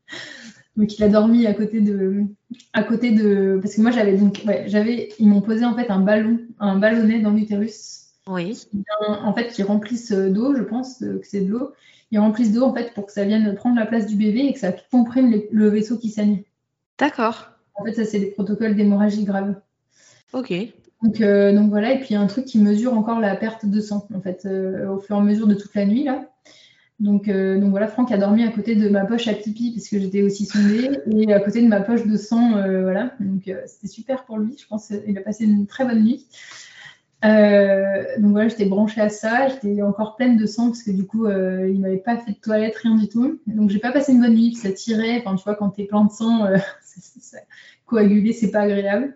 donc 0.78 0.97
il 0.97 1.04
a 1.04 1.10
dormi 1.10 1.47
à 1.47 1.54
côté 1.54 1.80
de, 1.82 2.26
à 2.74 2.84
côté 2.84 3.12
de, 3.12 3.60
parce 3.62 3.76
que 3.76 3.82
moi 3.82 3.91
j'avais 3.91 4.18
donc, 4.18 4.41
ouais, 4.45 4.66
j'avais, 4.68 5.10
ils 5.18 5.28
m'ont 5.28 5.41
posé 5.41 5.66
en 5.66 5.76
fait 5.76 5.89
un 5.89 6.00
ballon, 6.00 6.39
un 6.60 6.78
ballonnet 6.78 7.20
dans 7.20 7.32
l'utérus. 7.32 8.08
Oui. 8.28 8.68
En 9.00 9.34
fait, 9.34 9.47
qui 9.47 9.64
remplissent 9.64 10.12
d'eau, 10.12 10.56
je 10.56 10.62
pense 10.62 11.00
que 11.00 11.22
c'est 11.24 11.41
de 11.41 11.50
l'eau. 11.50 11.72
Ils 12.12 12.20
remplissent 12.20 12.54
d'eau 12.54 12.64
en 12.64 12.74
fait 12.74 12.93
pour 12.93 13.08
que 13.08 13.12
ça 13.12 13.24
vienne 13.24 13.56
prendre 13.56 13.80
la 13.80 13.88
place 13.88 14.06
du 14.06 14.16
bébé 14.16 14.41
et 14.41 14.54
que 14.54 14.60
ça 14.60 14.72
comprime 14.91 15.42
le 15.51 15.70
vaisseau 15.70 15.97
qui 15.97 16.09
saigne. 16.09 16.43
D'accord. 17.00 17.50
En 17.74 17.86
fait, 17.86 17.93
ça 17.93 18.05
c'est 18.05 18.20
des 18.20 18.28
protocoles 18.28 18.76
d'hémorragie 18.76 19.24
grave. 19.24 19.55
Ok. 20.34 20.54
Donc, 21.01 21.21
euh, 21.21 21.54
donc, 21.54 21.70
voilà, 21.70 21.93
et 21.93 22.00
puis 22.00 22.09
il 22.09 22.13
y 22.13 22.16
a 22.17 22.21
un 22.21 22.28
truc 22.28 22.46
qui 22.46 22.59
mesure 22.59 22.93
encore 22.93 23.20
la 23.20 23.36
perte 23.36 23.66
de 23.66 23.80
sang, 23.80 24.05
en 24.13 24.20
fait, 24.20 24.46
euh, 24.46 24.89
au 24.89 25.00
fur 25.00 25.16
et 25.16 25.20
à 25.20 25.21
mesure 25.21 25.47
de 25.47 25.54
toute 25.55 25.74
la 25.74 25.86
nuit, 25.86 26.04
là. 26.04 26.26
Donc, 27.00 27.30
euh, 27.30 27.58
donc 27.58 27.70
voilà, 27.70 27.88
Franck 27.88 28.12
a 28.12 28.17
dormi 28.17 28.43
à 28.43 28.51
côté 28.51 28.76
de 28.76 28.89
ma 28.89 29.05
poche 29.05 29.28
à 29.30 29.34
pipi 29.34 29.71
parce 29.71 29.88
que 29.88 30.00
j'étais 30.00 30.21
aussi 30.21 30.46
sondée 30.46 30.89
et 31.09 31.34
à 31.34 31.39
côté 31.39 31.62
de 31.62 31.67
ma 31.67 31.80
poche 31.80 32.05
de 32.05 32.17
sang, 32.17 32.58
euh, 32.58 32.82
voilà. 32.82 33.13
Donc 33.21 33.47
euh, 33.47 33.62
c'était 33.67 33.88
super 33.88 34.26
pour 34.26 34.38
lui. 34.38 34.58
Je 34.59 34.67
pense 34.67 34.88
qu'il 34.88 35.17
a 35.17 35.21
passé 35.21 35.46
une 35.46 35.66
très 35.66 35.86
bonne 35.86 36.04
nuit. 36.04 36.28
donc 37.24 38.32
voilà, 38.32 38.50
j'étais 38.50 38.66
branchée 38.66 39.00
à 39.00 39.08
ça. 39.08 39.47
J'étais 39.47 39.82
encore 39.82 40.17
pleine 40.17 40.36
de 40.36 40.46
sang 40.46 40.67
parce 40.67 40.84
que 40.84 40.92
du 40.92 41.05
coup, 41.05 41.30
il 41.30 41.80
m'avait 41.80 41.97
pas 41.97 42.17
fait 42.17 42.32
de 42.32 42.38
toilette, 42.38 42.76
rien 42.76 42.96
du 42.96 43.08
tout. 43.08 43.39
Donc 43.47 43.70
j'ai 43.70 43.80
pas 43.80 43.93
passé 43.93 44.12
une 44.12 44.20
bonne 44.20 44.36
nuit. 44.36 44.55
Ça 44.55 44.71
tirait. 44.71 45.20
Enfin, 45.20 45.36
tu 45.36 45.43
vois, 45.46 45.55
quand 45.55 45.70
t'es 45.70 45.86
plein 45.86 46.04
de 46.04 46.12
sang, 46.12 46.47
coaguler, 47.86 48.34
c'est 48.34 48.51
pas 48.51 48.62
agréable. 48.62 49.16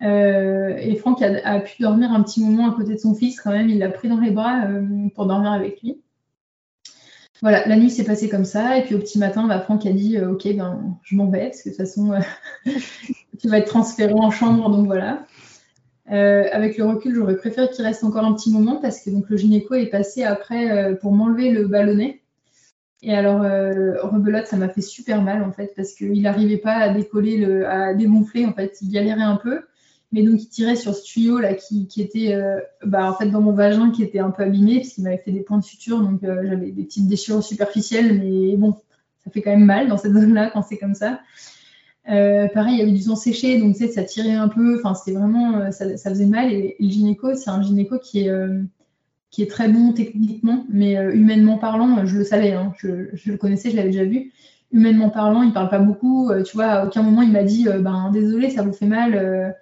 et 0.00 0.96
Franck 0.96 1.22
a, 1.22 1.60
pu 1.60 1.80
dormir 1.80 2.10
un 2.12 2.24
petit 2.24 2.42
moment 2.42 2.72
à 2.72 2.74
côté 2.74 2.94
de 2.94 2.98
son 2.98 3.14
fils 3.14 3.40
quand 3.40 3.52
même. 3.52 3.68
Il 3.68 3.78
l'a 3.78 3.90
pris 3.90 4.08
dans 4.08 4.18
les 4.18 4.32
bras 4.32 4.66
pour 5.14 5.26
dormir 5.26 5.52
avec 5.52 5.80
lui. 5.80 6.00
Voilà, 7.42 7.66
la 7.66 7.76
nuit 7.76 7.90
s'est 7.90 8.04
passée 8.04 8.28
comme 8.28 8.44
ça. 8.44 8.78
Et 8.78 8.82
puis 8.82 8.94
au 8.94 8.98
petit 8.98 9.18
matin, 9.18 9.46
bah, 9.46 9.60
Franck 9.60 9.86
a 9.86 9.92
dit 9.92 10.16
euh, 10.16 10.32
Ok, 10.32 10.46
ben, 10.54 10.96
je 11.02 11.16
m'en 11.16 11.28
vais, 11.28 11.48
parce 11.48 11.62
que 11.62 11.70
de 11.70 11.74
toute 11.74 11.84
façon, 11.84 12.12
euh, 12.12 12.20
tu 13.40 13.48
vas 13.48 13.58
être 13.58 13.66
transféré 13.66 14.12
en 14.14 14.30
chambre, 14.30 14.70
donc 14.70 14.86
voilà. 14.86 15.26
Euh, 16.12 16.44
avec 16.52 16.76
le 16.76 16.84
recul, 16.84 17.14
j'aurais 17.14 17.36
préféré 17.36 17.68
qu'il 17.70 17.84
reste 17.84 18.04
encore 18.04 18.24
un 18.24 18.34
petit 18.34 18.52
moment 18.52 18.76
parce 18.76 19.00
que 19.00 19.10
donc, 19.10 19.28
le 19.28 19.36
gynéco 19.36 19.74
est 19.74 19.86
passé 19.86 20.22
après 20.22 20.96
pour 21.00 21.12
m'enlever 21.12 21.50
le 21.50 21.66
ballonnet. 21.66 22.20
Et 23.02 23.14
alors, 23.14 23.40
rebelote, 23.40 24.46
ça 24.46 24.56
m'a 24.56 24.68
fait 24.68 24.80
super 24.80 25.22
mal 25.22 25.42
en 25.42 25.52
fait 25.52 25.72
parce 25.76 25.94
qu'il 25.94 26.20
n'arrivait 26.22 26.58
pas 26.58 26.76
à 26.76 26.88
décoller, 26.90 27.38
le, 27.38 27.66
à 27.68 27.94
dégonfler 27.94 28.46
en 28.46 28.52
fait. 28.52 28.76
Il 28.82 28.90
galérait 28.90 29.22
un 29.22 29.36
peu. 29.36 29.62
Mais 30.14 30.22
donc, 30.22 30.40
il 30.40 30.48
tirait 30.48 30.76
sur 30.76 30.94
ce 30.94 31.02
tuyau 31.02 31.40
là 31.40 31.54
qui, 31.54 31.88
était 31.98 32.38
bah, 32.86 33.10
en 33.10 33.14
fait 33.14 33.26
dans 33.26 33.40
mon 33.40 33.52
vagin 33.52 33.90
qui 33.90 34.04
était 34.04 34.20
un 34.20 34.30
peu 34.30 34.44
abîmé 34.44 34.76
parce 34.76 34.90
qu'il 34.90 35.02
m'avait 35.02 35.18
fait 35.18 35.32
des 35.32 35.40
points 35.40 35.58
de 35.58 35.64
suture. 35.64 36.00
Donc, 36.00 36.20
j'avais 36.22 36.70
des 36.70 36.84
petites 36.84 37.08
déchirures 37.08 37.42
superficielles. 37.42 38.22
Mais 38.22 38.56
bon, 38.56 38.76
ça 39.24 39.32
fait 39.32 39.42
quand 39.42 39.50
même 39.50 39.64
mal 39.64 39.88
dans 39.88 39.98
cette 39.98 40.12
zone-là 40.12 40.50
quand 40.54 40.62
c'est 40.62 40.78
comme 40.78 40.94
ça. 40.94 41.18
pareil, 42.06 42.74
il 42.74 42.78
y 42.78 42.82
avait 42.82 42.92
du 42.92 43.02
sang 43.02 43.16
séché, 43.16 43.58
donc 43.58 43.74
tu 43.74 43.86
sais, 43.86 43.92
ça 43.92 44.04
tirait 44.04 44.34
un 44.34 44.46
peu. 44.48 44.78
Enfin, 44.78 44.94
c'était 44.94 45.18
vraiment, 45.18 45.72
ça, 45.72 45.96
faisait 45.96 46.26
mal. 46.26 46.52
Et, 46.52 46.76
le 46.78 46.88
gynéco, 46.88 47.34
c'est 47.34 47.50
un 47.50 47.60
gynéco 47.60 47.98
qui 47.98 48.20
est, 48.20 48.32
qui 49.32 49.42
est 49.42 49.50
très 49.50 49.68
bon 49.68 49.92
techniquement, 49.94 50.64
mais 50.70 50.94
humainement 51.12 51.58
parlant, 51.58 52.06
je 52.06 52.18
le 52.18 52.24
savais, 52.24 52.52
hein, 52.52 52.72
je, 52.78 53.10
le 53.26 53.36
connaissais, 53.36 53.72
je 53.72 53.76
l'avais 53.76 53.90
déjà 53.90 54.04
vu 54.04 54.30
humainement 54.74 55.08
parlant, 55.08 55.42
il 55.42 55.52
parle 55.52 55.70
pas 55.70 55.78
beaucoup. 55.78 56.30
Euh, 56.30 56.42
tu 56.42 56.56
vois, 56.56 56.66
à 56.66 56.86
aucun 56.86 57.02
moment 57.02 57.22
il 57.22 57.32
m'a 57.32 57.44
dit 57.44 57.68
euh, 57.68 57.78
ben 57.78 58.10
désolé, 58.12 58.50
ça 58.50 58.62
vous 58.62 58.72
fait 58.72 58.86
mal. 58.86 59.54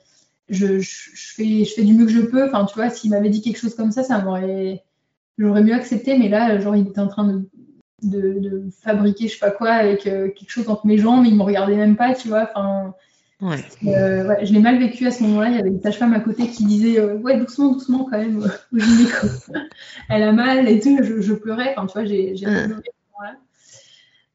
Euh, 0.51 0.81
je, 0.81 1.11
fais, 1.15 1.65
je 1.65 1.75
fais 1.75 1.83
du 1.83 1.95
mieux 1.95 2.07
que 2.07 2.13
je 2.13 2.21
peux. 2.21 2.45
Enfin, 2.47 2.65
tu 2.65 2.75
vois, 2.75 2.91
s'il 2.91 3.11
m'avait 3.11 3.29
dit 3.29 3.43
quelque 3.43 3.59
chose 3.59 3.75
comme 3.75 3.93
ça, 3.93 4.03
ça 4.03 4.21
m'aurait, 4.23 4.83
j'aurais 5.39 5.63
mieux 5.63 5.75
accepté. 5.75 6.19
Mais 6.19 6.29
là, 6.29 6.59
genre, 6.59 6.77
il 6.77 6.89
était 6.89 7.01
en 7.01 7.09
train 7.09 7.27
de, 7.27 7.49
de, 8.03 8.65
fabriquer, 8.83 9.29
je 9.29 9.35
sais 9.35 9.39
pas 9.39 9.51
quoi, 9.51 9.71
avec 9.71 10.01
quelque 10.03 10.49
chose 10.49 10.69
entre 10.69 10.87
mes 10.87 10.99
jambes. 10.99 11.25
Il 11.27 11.37
me 11.37 11.43
regardait 11.43 11.77
même 11.77 11.97
pas, 11.97 12.15
tu 12.15 12.29
vois. 12.29 12.51
Enfin, 12.55 12.95
ouais. 13.41 13.65
je 13.83 14.53
l'ai 14.53 14.61
mal 14.61 14.79
vécu 14.79 15.07
à 15.07 15.11
ce 15.11 15.23
moment-là. 15.23 15.51
Il 15.51 15.57
y 15.57 15.61
avait 15.61 15.71
une 15.71 15.81
sage-femme 15.81 16.13
à 16.13 16.21
côté 16.21 16.49
qui 16.49 16.65
disait 16.65 17.01
ouais, 17.01 17.39
doucement, 17.39 17.73
doucement 17.73 18.07
quand 18.11 18.19
même 18.19 18.39
au 18.73 18.79
gynéco. 18.79 19.27
Elle 20.09 20.23
a 20.25 20.33
mal 20.33 20.69
et 20.69 20.81
tout. 20.81 20.99
Je, 21.03 21.33
pleurais. 21.33 21.75
Enfin, 21.77 21.87
tu 21.87 21.93
vois, 21.93 22.05
j'ai, 22.05 22.37
j'ai 22.37 22.47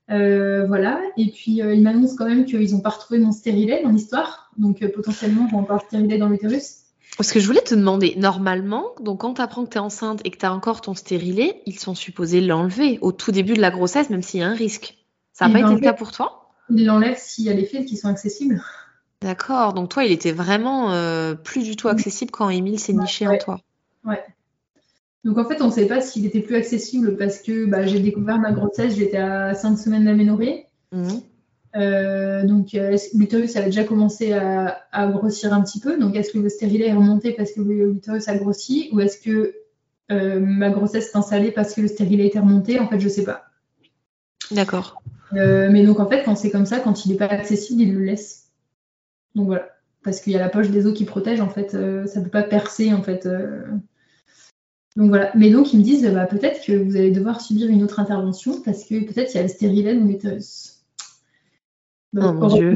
euh, 0.09 0.65
voilà. 0.65 1.01
Et 1.17 1.29
puis, 1.31 1.61
euh, 1.61 1.73
il 1.73 1.83
m'annonce 1.83 2.15
quand 2.15 2.25
même 2.25 2.45
qu'ils 2.45 2.71
n'ont 2.73 2.81
pas 2.81 2.89
retrouvé 2.89 3.19
mon 3.19 3.31
stérilet 3.31 3.83
dans 3.83 3.89
l'histoire. 3.89 4.51
Donc, 4.57 4.81
euh, 4.81 4.89
potentiellement, 4.93 5.47
j'ai 5.49 5.55
encore 5.55 5.81
stérilet 5.81 6.17
dans 6.17 6.29
l'utérus. 6.29 6.83
Parce 7.17 7.31
que 7.31 7.39
je 7.39 7.47
voulais 7.47 7.61
te 7.61 7.73
demander, 7.73 8.15
normalement, 8.17 8.91
donc 9.01 9.21
quand 9.21 9.35
tu 9.35 9.41
apprends 9.41 9.65
que 9.65 9.71
tu 9.71 9.77
es 9.77 9.81
enceinte 9.81 10.21
et 10.23 10.29
que 10.29 10.37
tu 10.37 10.45
as 10.45 10.53
encore 10.53 10.81
ton 10.81 10.93
stérilet, 10.93 11.61
ils 11.65 11.79
sont 11.79 11.95
supposés 11.95 12.41
l'enlever 12.41 12.99
au 13.01 13.11
tout 13.11 13.31
début 13.31 13.53
de 13.53 13.61
la 13.61 13.71
grossesse, 13.71 14.09
même 14.09 14.21
s'il 14.21 14.41
y 14.41 14.43
a 14.43 14.47
un 14.47 14.53
risque. 14.53 14.97
Ça 15.33 15.47
n'a 15.47 15.53
pas 15.53 15.65
été 15.65 15.73
le 15.73 15.81
cas 15.81 15.93
pour 15.93 16.11
toi? 16.11 16.51
Ils 16.69 16.85
l'enlèvent 16.85 17.17
s'il 17.17 17.45
y 17.45 17.49
a 17.49 17.53
les 17.53 17.65
fils 17.65 17.85
qui 17.85 17.97
sont 17.97 18.07
accessibles. 18.07 18.61
D'accord, 19.21 19.73
donc 19.73 19.89
toi, 19.89 20.03
il 20.03 20.11
était 20.11 20.31
vraiment 20.31 20.91
plus 21.43 21.63
du 21.63 21.75
tout 21.75 21.87
accessible 21.87 22.29
quand 22.29 22.49
Émile 22.49 22.79
s'est 22.79 22.93
niché 22.93 23.27
en 23.27 23.37
toi. 23.37 23.59
Ouais. 24.05 24.23
Donc 25.27 25.37
en 25.37 25.43
fait, 25.43 25.61
on 25.61 25.67
ne 25.67 25.71
sait 25.71 25.87
pas 25.87 25.99
s'il 25.99 26.25
était 26.25 26.39
plus 26.39 26.55
accessible 26.55 27.17
parce 27.17 27.39
que 27.39 27.65
bah, 27.65 27.85
j'ai 27.85 27.99
découvert 27.99 28.39
ma 28.39 28.53
grossesse, 28.53 28.95
j'étais 28.95 29.17
à 29.17 29.53
5 29.53 29.75
semaines 29.75 30.05
d'aménorrhée. 30.05 30.67
Mmh. 30.93 31.15
Euh, 31.75 32.45
donc 32.45 32.73
euh, 32.73 32.97
l'utérus 33.13 33.57
avait 33.57 33.65
déjà 33.65 33.83
commencé 33.83 34.31
à, 34.31 35.07
grossir 35.11 35.53
un 35.53 35.61
petit 35.61 35.81
peu. 35.81 35.99
Donc 35.99 36.15
est-ce 36.15 36.31
que 36.31 36.37
le 36.37 36.47
stérilet 36.47 36.87
est 36.87 36.93
remonté 36.93 37.33
parce 37.33 37.51
que 37.51 37.59
l'utérus 37.59 38.29
a 38.29 38.37
grossi 38.37 38.87
ou 38.93 39.01
est-ce 39.01 39.19
que 39.19 39.53
euh, 40.13 40.39
ma 40.39 40.69
grossesse 40.69 41.11
s'est 41.11 41.17
installée 41.17 41.51
parce 41.51 41.73
que 41.73 41.81
le 41.81 41.89
stérilet 41.89 42.27
était 42.27 42.39
remonté? 42.39 42.79
En 42.79 42.87
fait, 42.87 43.01
je 43.01 43.07
ne 43.07 43.11
sais 43.11 43.25
pas. 43.25 43.43
D'accord. 44.51 45.01
mais 45.33 45.85
donc 45.85 45.99
en 45.99 46.07
fait, 46.07 46.23
quand 46.23 46.37
c'est 46.37 46.51
comme 46.51 46.65
ça, 46.65 46.79
quand 46.79 47.03
il 47.03 47.11
n'est 47.11 47.17
pas 47.17 47.25
accessible, 47.25 47.81
il 47.81 47.93
le 47.93 48.05
laisse. 48.05 48.45
Donc 49.35 49.47
voilà. 49.47 49.67
Parce 50.05 50.21
qu'il 50.21 50.31
y 50.31 50.37
a 50.37 50.39
la 50.39 50.47
poche 50.47 50.69
des 50.69 50.85
os 50.85 50.93
qui 50.93 51.03
protège, 51.03 51.41
en 51.41 51.49
fait, 51.49 51.71
ça 51.71 52.19
ne 52.19 52.23
peut 52.23 52.29
pas 52.29 52.43
percer, 52.43 52.93
en 52.93 53.03
fait. 53.03 53.27
Donc 54.97 55.09
voilà. 55.09 55.31
Mais 55.35 55.51
donc 55.51 55.73
ils 55.73 55.79
me 55.79 55.83
disent 55.83 56.05
bah, 56.11 56.25
peut-être 56.25 56.65
que 56.65 56.73
vous 56.73 56.97
allez 56.97 57.11
devoir 57.11 57.39
subir 57.39 57.69
une 57.69 57.83
autre 57.83 57.99
intervention 57.99 58.61
parce 58.61 58.83
que 58.83 58.99
peut-être 59.05 59.33
il 59.33 59.37
y 59.37 59.39
a 59.39 59.43
le 59.43 59.47
stérilet 59.47 59.95
dans 59.95 60.05
l'utérus. 60.05 60.81
Oh 62.17 62.33
mon 62.33 62.47
Dieu. 62.47 62.75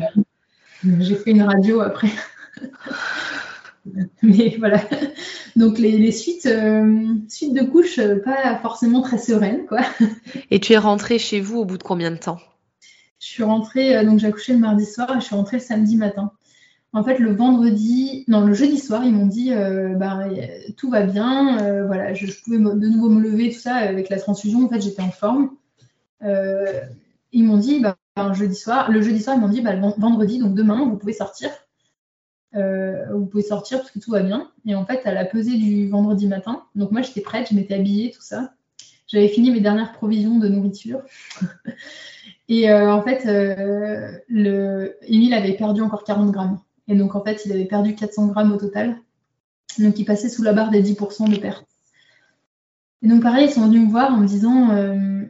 J'ai 1.00 1.16
fait 1.16 1.32
une 1.32 1.42
radio 1.42 1.82
après. 1.82 2.10
Mais 4.22 4.56
voilà. 4.60 4.84
Donc 5.56 5.80
les, 5.80 6.12
suites, 6.12 6.46
euh, 6.46 7.16
suites 7.28 7.54
de 7.54 7.64
couches, 7.64 7.98
euh, 7.98 8.20
pas 8.20 8.56
forcément 8.60 9.02
très 9.02 9.18
sereines, 9.18 9.66
quoi. 9.66 9.82
Et 10.52 10.60
tu 10.60 10.74
es 10.74 10.78
rentrée 10.78 11.18
chez 11.18 11.42
vous 11.42 11.58
au 11.58 11.66
bout 11.66 11.80
de 11.80 11.84
combien 11.84 12.12
de 12.12 12.18
temps? 12.18 12.40
Je 13.20 13.28
suis 13.28 13.44
rentrée, 13.44 13.98
euh, 13.98 14.04
donc 14.04 14.20
j'ai 14.20 14.28
accouché 14.28 14.54
le 14.54 14.60
mardi 14.60 14.86
soir 14.86 15.10
et 15.12 15.20
je 15.20 15.26
suis 15.26 15.36
rentrée 15.36 15.58
le 15.58 15.64
samedi 15.64 15.98
matin. 15.98 16.32
En 16.94 17.04
fait, 17.06 17.20
le 17.20 17.34
vendredi, 17.34 18.26
non, 18.28 18.46
le 18.46 18.54
jeudi 18.54 18.78
soir, 18.78 19.06
ils 19.06 19.14
m'ont 19.14 19.26
dit 19.26 19.54
euh, 19.54 19.96
bah, 19.96 20.26
tout 20.76 20.90
va 20.90 21.04
bien, 21.04 21.62
euh, 21.64 21.86
voilà, 21.86 22.14
je, 22.14 22.26
pouvais 22.44 22.58
de 22.58 22.88
nouveau 22.88 23.10
me 23.10 23.22
lever, 23.22 23.50
tout 23.52 23.60
ça, 23.60 23.76
avec 23.76 24.10
la 24.10 24.20
transfusion. 24.20 24.66
En 24.66 24.70
fait, 24.70 24.82
j'étais 24.82 25.02
en 25.02 25.12
forme. 25.12 25.52
Euh, 26.24 26.82
ils 27.32 27.46
m'ont 27.46 27.58
dit, 27.58 27.80
bah, 27.80 27.98
jeudi 28.34 28.56
soir, 28.56 28.92
le 28.92 29.02
jeudi 29.02 29.22
soir, 29.22 29.38
ils 29.38 29.42
m'ont 29.42 29.48
dit, 29.48 29.62
bah, 29.62 29.76
vendredi, 29.98 30.40
donc 30.40 30.54
demain, 30.54 30.86
vous 30.86 30.98
pouvez 30.98 31.14
sortir. 31.14 31.50
vous 32.54 33.26
pouvez 33.26 33.44
sortir 33.44 33.80
parce 33.80 33.92
que 33.92 34.00
tout 34.00 34.12
va 34.12 34.22
bien. 34.22 34.52
Et 34.66 34.76
en 34.76 34.86
fait, 34.86 35.06
à 35.06 35.14
la 35.14 35.24
pesée 35.24 35.58
du 35.58 35.88
vendredi 35.88 36.28
matin, 36.28 36.64
donc 36.76 36.92
moi, 36.92 37.02
j'étais 37.02 37.22
prête, 37.22 37.48
je 37.52 37.56
m'étais 37.56 37.76
habillée, 37.76 38.12
tout 38.12 38.22
ça. 38.22 38.54
J'avais 39.08 39.30
fini 39.30 39.52
mes 39.52 39.62
dernières 39.62 39.94
provisions 39.94 40.40
de 40.40 40.50
nourriture. 40.50 41.02
Et 42.50 42.70
en 42.74 43.02
fait, 43.02 43.24
le... 44.28 44.98
Emile 45.04 45.34
avait 45.34 45.54
perdu 45.54 45.82
encore 45.82 46.04
40 46.04 46.32
grammes. 46.32 46.60
Et 46.88 46.96
donc, 46.96 47.16
en 47.16 47.24
fait, 47.24 47.42
il 47.46 47.52
avait 47.52 47.66
perdu 47.66 47.96
400 47.96 48.28
grammes 48.28 48.52
au 48.52 48.58
total. 48.58 48.98
Donc, 49.80 49.98
il 50.00 50.06
passait 50.06 50.30
sous 50.30 50.44
la 50.44 50.54
barre 50.54 50.72
des 50.72 50.84
10% 50.84 51.30
de 51.30 51.38
perte. 51.38 51.66
Et 53.02 53.08
donc, 53.08 53.22
pareil, 53.24 53.48
ils 53.48 53.52
sont 53.52 53.66
venus 53.66 53.82
me 53.82 53.90
voir 53.90 54.14
en 54.14 54.18
me 54.18 54.28
disant 54.28 54.72
euh, 54.72 55.24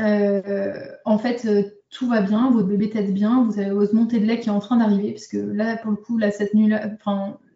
euh, 0.00 0.86
En 1.04 1.18
fait, 1.18 1.44
euh, 1.46 1.62
tout 1.90 2.08
va 2.08 2.20
bien, 2.20 2.50
votre 2.50 2.68
bébé 2.68 2.90
tête 2.90 3.12
bien, 3.12 3.44
vous 3.44 3.58
avez 3.58 3.70
votre 3.70 3.94
montée 3.94 4.20
de 4.20 4.26
lait 4.26 4.40
qui 4.40 4.48
est 4.48 4.52
en 4.52 4.60
train 4.60 4.76
d'arriver. 4.76 5.12
Parce 5.12 5.26
que 5.26 5.38
là, 5.38 5.76
pour 5.76 5.90
le 5.90 5.96
coup, 5.96 6.18
là, 6.18 6.30
cette 6.30 6.54
nuit-là, 6.54 6.90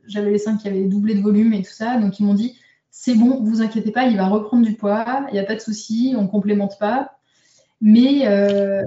j'avais 0.07 0.31
les 0.31 0.39
seins 0.39 0.57
qui 0.57 0.69
avaient 0.69 0.85
doublé 0.85 1.15
de 1.15 1.23
volume 1.23 1.53
et 1.53 1.63
tout 1.63 1.73
ça. 1.73 1.99
Donc, 1.99 2.21
ils 2.21 2.25
m'ont 2.27 2.35
dit 2.35 2.59
C'est 2.91 3.15
bon, 3.15 3.43
vous 3.43 3.63
inquiétez 3.63 3.91
pas, 3.91 4.07
il 4.07 4.17
va 4.17 4.29
reprendre 4.29 4.65
du 4.65 4.75
poids, 4.75 5.27
il 5.31 5.35
n'y 5.35 5.41
a 5.41 5.45
pas 5.45 5.55
de 5.55 5.61
souci, 5.61 6.15
on 6.17 6.23
ne 6.23 6.29
complémente 6.29 6.79
pas. 6.79 7.19
Mais, 7.87 8.27
euh, 8.27 8.83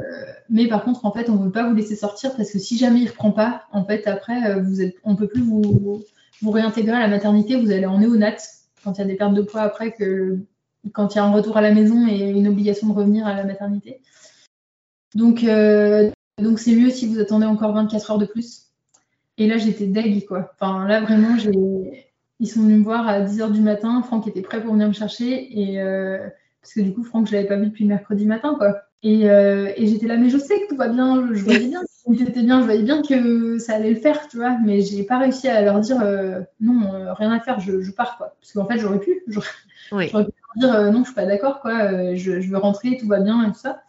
mais 0.50 0.68
par 0.68 0.84
contre, 0.84 1.06
en 1.06 1.12
fait, 1.12 1.30
on 1.30 1.36
ne 1.36 1.46
veut 1.46 1.52
pas 1.52 1.70
vous 1.70 1.76
laisser 1.76 1.96
sortir 1.96 2.36
parce 2.36 2.52
que 2.52 2.58
si 2.58 2.80
jamais 2.80 3.02
il 3.02 3.06
ne 3.06 3.10
reprend 3.10 3.32
pas, 3.32 3.66
en 3.72 3.86
fait, 3.86 4.08
après, 4.08 4.50
euh, 4.50 4.60
vous 4.64 4.82
êtes, 4.82 4.96
on 5.04 5.12
ne 5.12 5.18
peut 5.18 5.28
plus 5.28 5.44
vous, 5.44 6.04
vous, 6.42 6.52
réintégrer 6.52 6.96
à 6.96 7.00
la 7.00 7.08
maternité. 7.08 7.62
Vous 7.62 7.70
allez 7.70 7.86
en 7.86 8.00
néonat 8.00 8.38
quand 8.84 8.94
il 8.94 8.98
y 8.98 9.02
a 9.04 9.06
des 9.06 9.14
pertes 9.14 9.36
de 9.36 9.44
poids 9.44 9.62
après, 9.62 9.92
que, 9.92 10.40
quand 10.94 11.14
il 11.14 11.18
y 11.18 11.22
a 11.22 11.26
un 11.26 11.32
retour 11.32 11.58
à 11.58 11.62
la 11.62 11.76
maison 11.76 12.08
et 12.08 12.28
une 12.32 12.48
obligation 12.48 12.88
de 12.88 12.94
revenir 12.94 13.28
à 13.28 13.36
la 13.36 13.44
maternité. 13.44 14.02
Donc, 15.14 15.44
euh, 15.44 16.10
donc 16.42 16.58
c'est 16.58 16.74
mieux 16.76 16.90
si 16.90 17.06
vous 17.06 17.20
attendez 17.20 17.46
encore 17.46 17.74
24 17.74 18.10
heures 18.10 18.18
de 18.18 18.26
plus. 18.26 18.72
Et 19.38 19.46
là, 19.46 19.58
j'étais 19.58 19.86
deg, 19.86 20.26
quoi. 20.26 20.54
Enfin, 20.60 20.88
là, 20.88 21.02
vraiment, 21.02 21.38
ils 22.40 22.48
sont 22.48 22.64
venus 22.64 22.80
me 22.80 22.84
voir 22.84 23.08
à 23.08 23.22
10 23.22 23.42
heures 23.42 23.52
du 23.52 23.62
matin. 23.62 24.02
Franck 24.02 24.26
était 24.26 24.42
prêt 24.42 24.64
pour 24.64 24.74
venir 24.74 24.88
me 24.88 24.94
chercher. 24.94 25.60
Et 25.60 25.78
parce 26.62 26.74
que 26.74 26.82
du 26.82 26.96
coup, 26.96 27.04
Franck, 27.04 27.28
je 27.28 27.34
l'avais 27.34 27.48
pas 27.48 27.58
vu 27.58 27.68
depuis 27.68 27.86
mercredi 27.86 28.26
matin, 28.26 28.56
quoi. 28.58 28.87
Euh, 29.06 29.72
et, 29.76 29.88
j'étais 29.88 30.08
là, 30.08 30.18
mais 30.18 30.30
je 30.30 30.38
sais 30.38 30.62
que 30.62 30.70
tout 30.70 30.76
va 30.76 30.88
bien, 30.88 31.28
je, 31.34 31.44
voyais 31.44 31.68
bien 31.68 31.82
que 31.82 32.42
bien, 32.42 32.62
je 32.62 32.66
voyais 32.66 32.84
bien 32.84 33.02
que 33.04 33.60
ça 33.60 33.76
allait 33.76 33.92
le 33.92 34.00
faire, 34.00 34.28
tu 34.28 34.38
vois, 34.38 34.58
mais 34.66 34.82
j'ai 34.82 35.04
pas 35.04 35.20
réussi 35.20 35.48
à 35.48 35.62
leur 35.62 35.80
dire 35.80 36.02
euh, 36.02 36.42
non, 36.60 36.94
euh, 36.94 37.14
rien 37.14 37.32
à 37.32 37.40
faire, 37.40 37.60
je, 37.60 37.92
pars, 37.92 38.18
quoi. 38.18 38.36
Parce 38.40 38.54
qu'en 38.54 38.66
fait, 38.66 38.80
j'aurais 38.80 39.00
pu, 39.00 39.24
j'aurais 39.28 40.08
pu 40.08 40.14
leur 40.14 40.26
dire 40.56 40.92
non, 40.92 41.00
je 41.00 41.06
suis 41.06 41.16
pas 41.16 41.26
d'accord, 41.26 41.62
quoi, 41.62 42.16
je, 42.16 42.32
veux 42.32 42.58
rentrer, 42.58 42.98
tout 42.98 43.08
va 43.08 43.20
bien 43.20 43.48
et 43.48 43.52
tout 43.52 43.60
ça. 43.60 43.84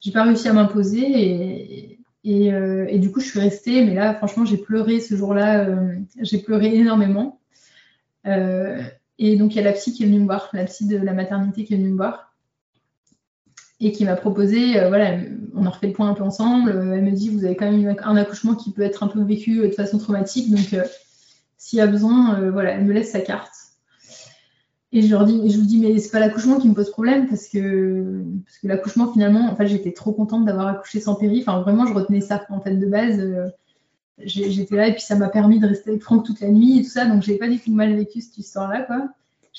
J'ai 0.00 0.12
pas 0.12 0.24
réussi 0.24 0.48
à 0.48 0.52
m'imposer 0.52 1.00
et, 1.00 1.98
et, 2.24 2.98
du 2.98 3.10
coup, 3.10 3.20
je 3.20 3.28
suis 3.28 3.40
restée, 3.40 3.84
mais 3.84 3.94
là, 3.94 4.14
franchement, 4.14 4.44
j'ai 4.44 4.58
pleuré 4.58 5.00
ce 5.00 5.16
jour-là, 5.16 5.66
j'ai 6.20 6.38
pleuré 6.38 6.74
énormément. 6.74 7.40
et 8.26 9.36
donc, 9.36 9.54
il 9.54 9.56
y 9.56 9.60
a 9.60 9.64
la 9.64 9.72
psy 9.72 9.94
qui 9.94 10.02
est 10.02 10.06
venue 10.06 10.20
me 10.20 10.26
voir, 10.26 10.50
la 10.52 10.64
psy 10.66 10.86
de 10.86 10.98
la 10.98 11.14
maternité 11.14 11.64
qui 11.64 11.72
est 11.72 11.78
venue 11.78 11.90
me 11.90 11.96
voir 11.96 12.25
et 13.80 13.92
qui 13.92 14.04
m'a 14.04 14.16
proposé, 14.16 14.80
euh, 14.80 14.88
voilà, 14.88 15.18
on 15.54 15.66
a 15.66 15.70
refait 15.70 15.88
le 15.88 15.92
point 15.92 16.08
un 16.08 16.14
peu 16.14 16.22
ensemble. 16.22 16.70
Euh, 16.70 16.94
elle 16.94 17.04
me 17.04 17.10
dit, 17.10 17.28
vous 17.28 17.44
avez 17.44 17.56
quand 17.56 17.70
même 17.70 17.96
un 18.02 18.16
accouchement 18.16 18.54
qui 18.54 18.72
peut 18.72 18.82
être 18.82 19.02
un 19.02 19.08
peu 19.08 19.22
vécu 19.22 19.60
euh, 19.60 19.68
de 19.68 19.74
façon 19.74 19.98
traumatique, 19.98 20.50
donc 20.50 20.74
s'il 21.58 21.78
y 21.78 21.82
a 21.82 21.86
besoin, 21.86 22.50
voilà, 22.50 22.72
elle 22.72 22.84
me 22.84 22.92
laisse 22.92 23.10
sa 23.10 23.20
carte. 23.20 23.52
Et 24.92 25.02
je 25.02 25.10
leur 25.10 25.24
dis, 25.24 25.50
je 25.50 25.58
vous 25.58 25.66
dis, 25.66 25.78
mais 25.78 25.98
c'est 25.98 26.10
pas 26.10 26.20
l'accouchement 26.20 26.58
qui 26.58 26.68
me 26.68 26.74
pose 26.74 26.90
problème 26.90 27.28
parce 27.28 27.48
que, 27.48 28.22
parce 28.44 28.58
que 28.58 28.68
l'accouchement 28.68 29.12
finalement, 29.12 29.50
en 29.50 29.56
fait, 29.56 29.66
j'étais 29.66 29.92
trop 29.92 30.12
contente 30.12 30.44
d'avoir 30.44 30.68
accouché 30.68 31.00
sans 31.00 31.16
péri. 31.16 31.40
Enfin, 31.40 31.60
vraiment, 31.60 31.86
je 31.86 31.92
retenais 31.92 32.20
ça 32.20 32.46
en 32.50 32.60
fait 32.60 32.76
de 32.76 32.86
base. 32.86 33.20
j'étais 34.18 34.76
là 34.76 34.86
et 34.86 34.92
puis 34.92 35.02
ça 35.02 35.16
m'a 35.16 35.28
permis 35.28 35.58
de 35.58 35.66
rester 35.66 35.90
avec 35.90 36.02
Franck 36.02 36.24
toute 36.24 36.40
la 36.40 36.50
nuit 36.50 36.78
et 36.78 36.82
tout 36.82 36.90
ça, 36.90 37.04
donc 37.06 37.22
j'ai 37.22 37.36
pas 37.36 37.48
du 37.48 37.58
tout 37.58 37.72
mal 37.72 37.94
vécu 37.96 38.20
cette 38.20 38.38
histoire-là, 38.38 38.82
quoi 38.82 39.08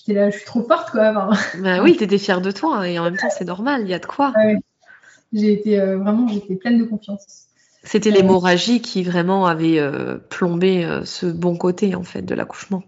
j'étais 0.07 0.19
là, 0.19 0.29
je 0.29 0.37
suis 0.37 0.45
trop 0.45 0.63
forte, 0.63 0.91
quoi. 0.91 1.31
Bah 1.59 1.81
oui, 1.83 1.97
t'étais 1.97 2.17
fière 2.17 2.41
de 2.41 2.51
toi, 2.51 2.77
hein, 2.77 2.83
et 2.83 2.99
en 2.99 3.03
même 3.03 3.17
temps, 3.17 3.29
c'est 3.29 3.45
normal, 3.45 3.81
il 3.83 3.89
y 3.89 3.93
a 3.93 3.99
de 3.99 4.05
quoi. 4.05 4.33
J'ai 5.33 5.53
été 5.53 5.79
euh, 5.79 5.97
vraiment, 5.97 6.27
j'étais 6.27 6.55
pleine 6.55 6.79
de 6.79 6.85
confiance. 6.85 7.47
C'était 7.83 8.11
l'hémorragie 8.11 8.81
qui 8.81 9.03
vraiment 9.03 9.45
avait 9.45 9.79
euh, 9.79 10.17
plombé 10.17 10.85
euh, 10.85 11.05
ce 11.05 11.25
bon 11.25 11.57
côté, 11.57 11.95
en 11.95 12.03
fait, 12.03 12.21
de 12.21 12.35
l'accouchement. 12.35 12.83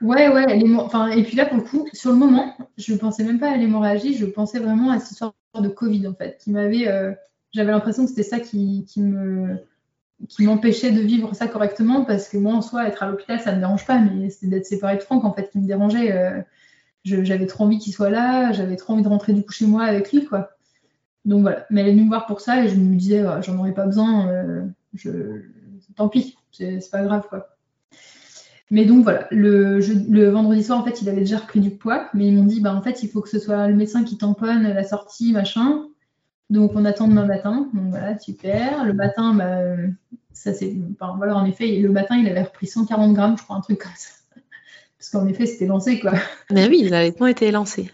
Ouais, 0.00 0.28
ouais. 0.28 0.62
Enfin, 0.76 1.10
et 1.10 1.22
puis 1.22 1.36
là, 1.36 1.46
pour 1.46 1.56
le 1.56 1.64
coup, 1.64 1.88
sur 1.92 2.10
le 2.10 2.16
moment, 2.16 2.54
je 2.76 2.92
ne 2.92 2.98
pensais 2.98 3.24
même 3.24 3.40
pas 3.40 3.50
à 3.50 3.56
l'hémorragie, 3.56 4.16
je 4.16 4.26
pensais 4.26 4.58
vraiment 4.58 4.90
à 4.90 5.00
cette 5.00 5.12
histoire 5.12 5.32
de 5.58 5.68
Covid, 5.68 6.06
en 6.06 6.14
fait, 6.14 6.38
qui 6.42 6.50
m'avait. 6.50 6.86
J'avais 7.52 7.72
l'impression 7.72 8.04
que 8.04 8.10
c'était 8.10 8.22
ça 8.22 8.38
qui, 8.38 8.84
qui, 8.86 9.00
me, 9.00 9.56
qui 10.26 10.44
m'empêchait 10.44 10.90
de 10.90 11.00
vivre 11.00 11.34
ça 11.34 11.46
correctement 11.46 12.04
parce 12.04 12.28
que 12.28 12.36
moi 12.36 12.54
en 12.54 12.62
soi 12.62 12.88
être 12.88 13.02
à 13.02 13.08
l'hôpital 13.08 13.40
ça 13.40 13.52
me 13.52 13.60
dérange 13.60 13.86
pas 13.86 13.98
mais 13.98 14.30
c'était 14.30 14.48
d'être 14.48 14.66
séparée 14.66 14.96
de 14.96 15.02
Franck 15.02 15.24
en 15.24 15.32
fait 15.32 15.50
qui 15.50 15.58
me 15.58 15.66
dérangeait. 15.66 16.12
Euh, 16.12 16.42
j'avais 17.04 17.46
trop 17.46 17.64
envie 17.64 17.78
qu'il 17.78 17.92
soit 17.92 18.10
là 18.10 18.52
j'avais 18.52 18.76
trop 18.76 18.92
envie 18.92 19.02
de 19.02 19.08
rentrer 19.08 19.32
du 19.32 19.42
coup 19.42 19.52
chez 19.52 19.66
moi 19.66 19.84
avec 19.84 20.12
lui 20.12 20.24
quoi. 20.24 20.50
Donc 21.24 21.42
voilà. 21.42 21.66
Mais 21.70 21.82
elle 21.82 21.88
est 21.88 21.92
venue 21.92 22.04
me 22.04 22.08
voir 22.08 22.26
pour 22.26 22.40
ça 22.40 22.64
et 22.64 22.68
je 22.68 22.74
me 22.74 22.96
disais 22.96 23.24
j'en 23.42 23.58
aurais 23.58 23.72
pas 23.72 23.86
besoin 23.86 24.28
euh, 24.28 24.66
je... 24.94 25.10
tant 25.94 26.08
pis 26.08 26.36
c'est 26.50 26.80
pas 26.90 27.02
grave 27.04 27.26
quoi. 27.28 27.56
Mais 28.70 28.84
donc 28.84 29.04
voilà. 29.04 29.28
Le, 29.30 29.78
le, 29.78 30.28
vendredi 30.28 30.62
soir 30.62 30.80
en 30.80 30.84
fait 30.84 31.00
il 31.00 31.08
avait 31.08 31.20
déjà 31.20 31.38
repris 31.38 31.60
du 31.60 31.70
poids 31.70 32.08
mais 32.12 32.26
ils 32.26 32.34
m'ont 32.34 32.44
dit 32.44 32.60
bah 32.60 32.74
en 32.74 32.82
fait 32.82 33.02
il 33.02 33.08
faut 33.08 33.20
que 33.20 33.30
ce 33.30 33.38
soit 33.38 33.68
le 33.68 33.76
médecin 33.76 34.04
qui 34.04 34.18
tamponne 34.18 34.64
la 34.64 34.84
sortie 34.84 35.32
machin 35.32 35.84
donc 36.50 36.72
on 36.74 36.84
attend 36.84 37.08
demain 37.08 37.26
matin. 37.26 37.68
Donc 37.74 37.90
voilà, 37.90 38.18
super. 38.18 38.84
Le 38.84 38.94
matin, 38.94 39.34
bah, 39.34 39.60
ça 40.32 40.54
c'est. 40.54 40.76
voilà, 41.16 41.36
en 41.36 41.44
effet, 41.44 41.76
le 41.76 41.90
matin, 41.90 42.16
il 42.16 42.28
avait 42.28 42.42
repris 42.42 42.66
140 42.66 43.14
grammes, 43.14 43.36
je 43.38 43.42
crois, 43.42 43.56
un 43.56 43.60
truc 43.60 43.78
comme 43.78 43.90
ça. 43.96 44.10
Parce 44.98 45.10
qu'en 45.10 45.26
effet, 45.28 45.46
c'était 45.46 45.66
lancé, 45.66 46.00
quoi. 46.00 46.12
Mais 46.50 46.68
oui, 46.68 46.88
l'allaitement 46.88 47.26
était 47.26 47.50
lancé. 47.50 47.90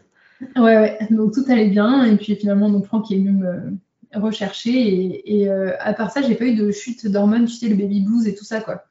Ouais, 0.57 0.77
ouais. 0.77 0.99
Donc 1.11 1.33
tout 1.33 1.45
allait 1.49 1.69
bien. 1.69 2.05
Et 2.05 2.17
puis 2.17 2.37
finalement, 2.37 2.71
donc 2.71 2.87
Franck 2.87 3.11
est 3.11 3.17
venu 3.17 3.33
me 3.33 3.77
rechercher. 4.15 5.23
Et, 5.25 5.49
euh, 5.49 5.73
à 5.81 5.93
part 5.93 6.11
ça, 6.11 6.23
j'ai 6.23 6.35
pas 6.35 6.45
eu 6.45 6.55
de 6.55 6.71
chute 6.71 7.07
d'hormones, 7.07 7.47
tu 7.47 7.55
sais, 7.55 7.69
le 7.69 7.77
baby 7.77 8.01
blues 8.01 8.27
et 8.27 8.35
tout 8.35 8.45
ça, 8.45 8.61
quoi. 8.61 8.85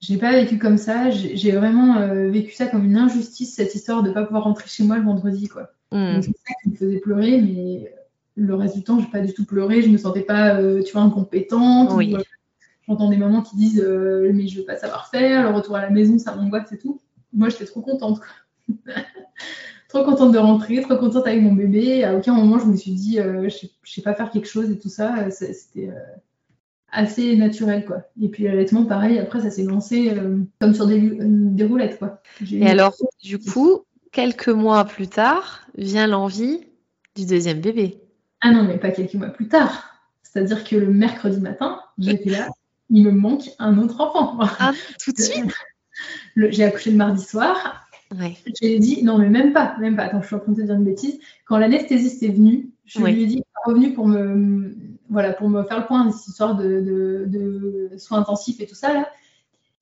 Je 0.00 0.12
n'ai 0.12 0.18
pas 0.18 0.32
vécu 0.32 0.58
comme 0.58 0.78
ça. 0.78 1.10
J'ai 1.10 1.52
vraiment 1.52 1.96
euh, 1.96 2.30
vécu 2.30 2.52
ça 2.52 2.66
comme 2.66 2.84
une 2.84 2.96
injustice, 2.96 3.54
cette 3.54 3.74
histoire 3.74 4.02
de 4.02 4.10
ne 4.10 4.14
pas 4.14 4.24
pouvoir 4.24 4.44
rentrer 4.44 4.68
chez 4.68 4.84
moi 4.84 4.96
le 4.96 5.04
vendredi, 5.04 5.48
quoi. 5.48 5.72
Hmm. 5.90 6.20
C'est 6.20 6.28
ça 6.28 6.54
qui 6.62 6.70
me 6.70 6.76
faisait 6.76 6.98
pleurer, 6.98 7.40
mais 7.40 7.92
le 8.38 8.54
reste 8.54 8.76
du 8.76 8.84
temps, 8.84 8.98
j'ai 9.00 9.06
pas 9.06 9.20
du 9.20 9.34
tout 9.34 9.44
pleuré, 9.44 9.82
je 9.82 9.88
me 9.88 9.98
sentais 9.98 10.22
pas, 10.22 10.54
euh, 10.54 10.82
tu 10.82 10.92
vois, 10.92 11.02
incompétente. 11.02 11.90
Euh, 11.90 12.22
j'entends 12.86 13.10
des 13.10 13.16
mamans 13.16 13.42
qui 13.42 13.56
disent 13.56 13.82
euh, 13.84 14.30
mais 14.32 14.46
je 14.46 14.60
veux 14.60 14.64
pas 14.64 14.76
savoir 14.76 15.08
faire, 15.08 15.50
le 15.50 15.56
retour 15.56 15.76
à 15.76 15.82
la 15.82 15.90
maison, 15.90 16.18
ça 16.18 16.34
m'angoisse 16.34 16.72
et 16.72 16.78
tout. 16.78 17.00
Moi, 17.32 17.48
j'étais 17.48 17.66
trop 17.66 17.80
contente. 17.80 18.20
trop 19.88 20.04
contente 20.04 20.32
de 20.32 20.38
rentrer, 20.38 20.80
trop 20.82 20.96
contente 20.96 21.26
avec 21.26 21.42
mon 21.42 21.52
bébé. 21.52 22.04
À 22.04 22.14
aucun 22.14 22.32
moment, 22.32 22.58
je 22.58 22.66
me 22.66 22.76
suis 22.76 22.92
dit 22.92 23.16
je, 23.16 23.48
sais, 23.48 23.70
sais 23.84 24.02
pas 24.02 24.14
faire 24.14 24.30
quelque 24.30 24.48
chose 24.48 24.70
et 24.70 24.78
tout 24.78 24.88
ça. 24.88 25.30
C'était 25.30 25.90
assez 26.90 27.36
naturel, 27.36 27.84
quoi. 27.84 28.02
Et 28.20 28.28
puis 28.28 28.44
l'allaitement, 28.44 28.84
pareil, 28.84 29.18
après, 29.18 29.40
ça 29.40 29.50
s'est 29.50 29.64
lancé 29.64 30.14
comme 30.60 30.74
sur 30.74 30.86
des, 30.86 31.00
des 31.20 31.64
roulettes, 31.64 31.98
quoi. 31.98 32.22
Et 32.50 32.66
alors, 32.66 32.94
du 33.22 33.38
coup, 33.38 33.80
quelques 34.12 34.48
mois 34.48 34.84
plus 34.84 35.08
tard, 35.08 35.66
vient 35.76 36.06
l'envie 36.06 36.60
du 37.14 37.26
deuxième 37.26 37.60
bébé. 37.60 38.00
Ah 38.40 38.50
non, 38.52 38.64
mais 38.64 38.78
pas 38.78 38.90
quelques 38.90 39.14
mois 39.14 39.28
plus 39.28 39.48
tard. 39.48 39.94
C'est-à-dire 40.22 40.64
que 40.64 40.76
le 40.76 40.92
mercredi 40.92 41.40
matin, 41.40 41.80
j'étais 41.98 42.30
là, 42.30 42.48
il 42.90 43.04
me 43.04 43.10
manque 43.10 43.50
un 43.58 43.78
autre 43.78 44.00
enfant. 44.00 44.38
Ah, 44.40 44.72
tout 45.02 45.12
de 45.12 45.20
suite? 45.20 45.52
J'ai 46.36 46.64
accouché 46.64 46.90
le 46.90 46.96
mardi 46.96 47.24
soir. 47.24 47.88
Ouais. 48.16 48.36
J'ai 48.60 48.78
dit, 48.78 49.02
non, 49.02 49.18
mais 49.18 49.28
même 49.28 49.52
pas, 49.52 49.76
même 49.78 49.96
pas. 49.96 50.04
Attends, 50.04 50.22
je 50.22 50.26
suis 50.26 50.36
en 50.36 50.38
train 50.38 50.52
de 50.52 50.60
te 50.60 50.66
dire 50.66 50.74
une 50.74 50.84
bêtise. 50.84 51.18
Quand 51.44 51.58
l'anesthésiste 51.58 52.22
est 52.22 52.28
venue, 52.28 52.70
je 52.86 53.00
lui 53.00 53.22
ai 53.22 53.26
dit, 53.26 53.42
revenu 53.64 53.92
pour 53.92 54.06
me, 54.06 54.74
voilà, 55.10 55.32
pour 55.32 55.48
me 55.48 55.62
faire 55.64 55.80
le 55.80 55.86
point, 55.86 56.10
cette 56.10 56.28
histoire 56.28 56.56
de, 56.56 57.26
de, 57.26 57.90
soins 57.98 58.20
intensifs 58.20 58.60
et 58.60 58.66
tout 58.66 58.74
ça, 58.74 58.94
là. 58.94 59.10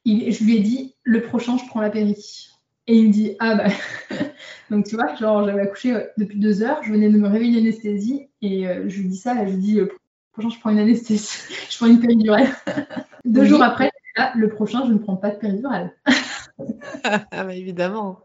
je 0.04 0.44
lui 0.44 0.56
ai 0.56 0.60
dit, 0.60 0.94
le 1.04 1.22
prochain, 1.22 1.56
je 1.58 1.66
prends 1.66 1.80
la 1.80 1.90
péri. 1.90 2.48
Et 2.88 2.96
il 2.96 3.08
me 3.08 3.12
dit, 3.12 3.36
ah 3.40 3.54
bah. 3.56 3.68
Donc, 4.70 4.86
tu 4.86 4.96
vois, 4.96 5.14
genre, 5.16 5.44
j'avais 5.44 5.62
accouché 5.62 6.06
depuis 6.16 6.38
deux 6.38 6.62
heures, 6.62 6.82
je 6.82 6.92
venais 6.92 7.08
de 7.08 7.18
me 7.18 7.28
réveiller 7.28 7.60
d'anesthésie, 7.60 8.28
et 8.42 8.66
euh, 8.66 8.88
je 8.88 9.00
lui 9.00 9.08
dis 9.08 9.16
ça, 9.16 9.34
je 9.46 9.52
lui 9.52 9.58
dis, 9.58 9.74
le 9.74 9.92
prochain, 10.32 10.50
je 10.50 10.58
prends 10.60 10.70
une 10.70 10.78
anesthésie, 10.78 11.28
je 11.70 11.76
prends 11.76 11.86
une 11.86 12.00
péridurale. 12.00 12.48
deux 13.24 13.44
jours 13.44 13.62
après, 13.62 13.90
là, 14.16 14.32
le 14.36 14.48
prochain, 14.48 14.84
je 14.86 14.92
ne 14.92 14.98
prends 14.98 15.16
pas 15.16 15.30
de 15.30 15.36
péridurale. 15.36 15.92
ah 17.04 17.44
bah 17.44 17.54
évidemment, 17.54 18.20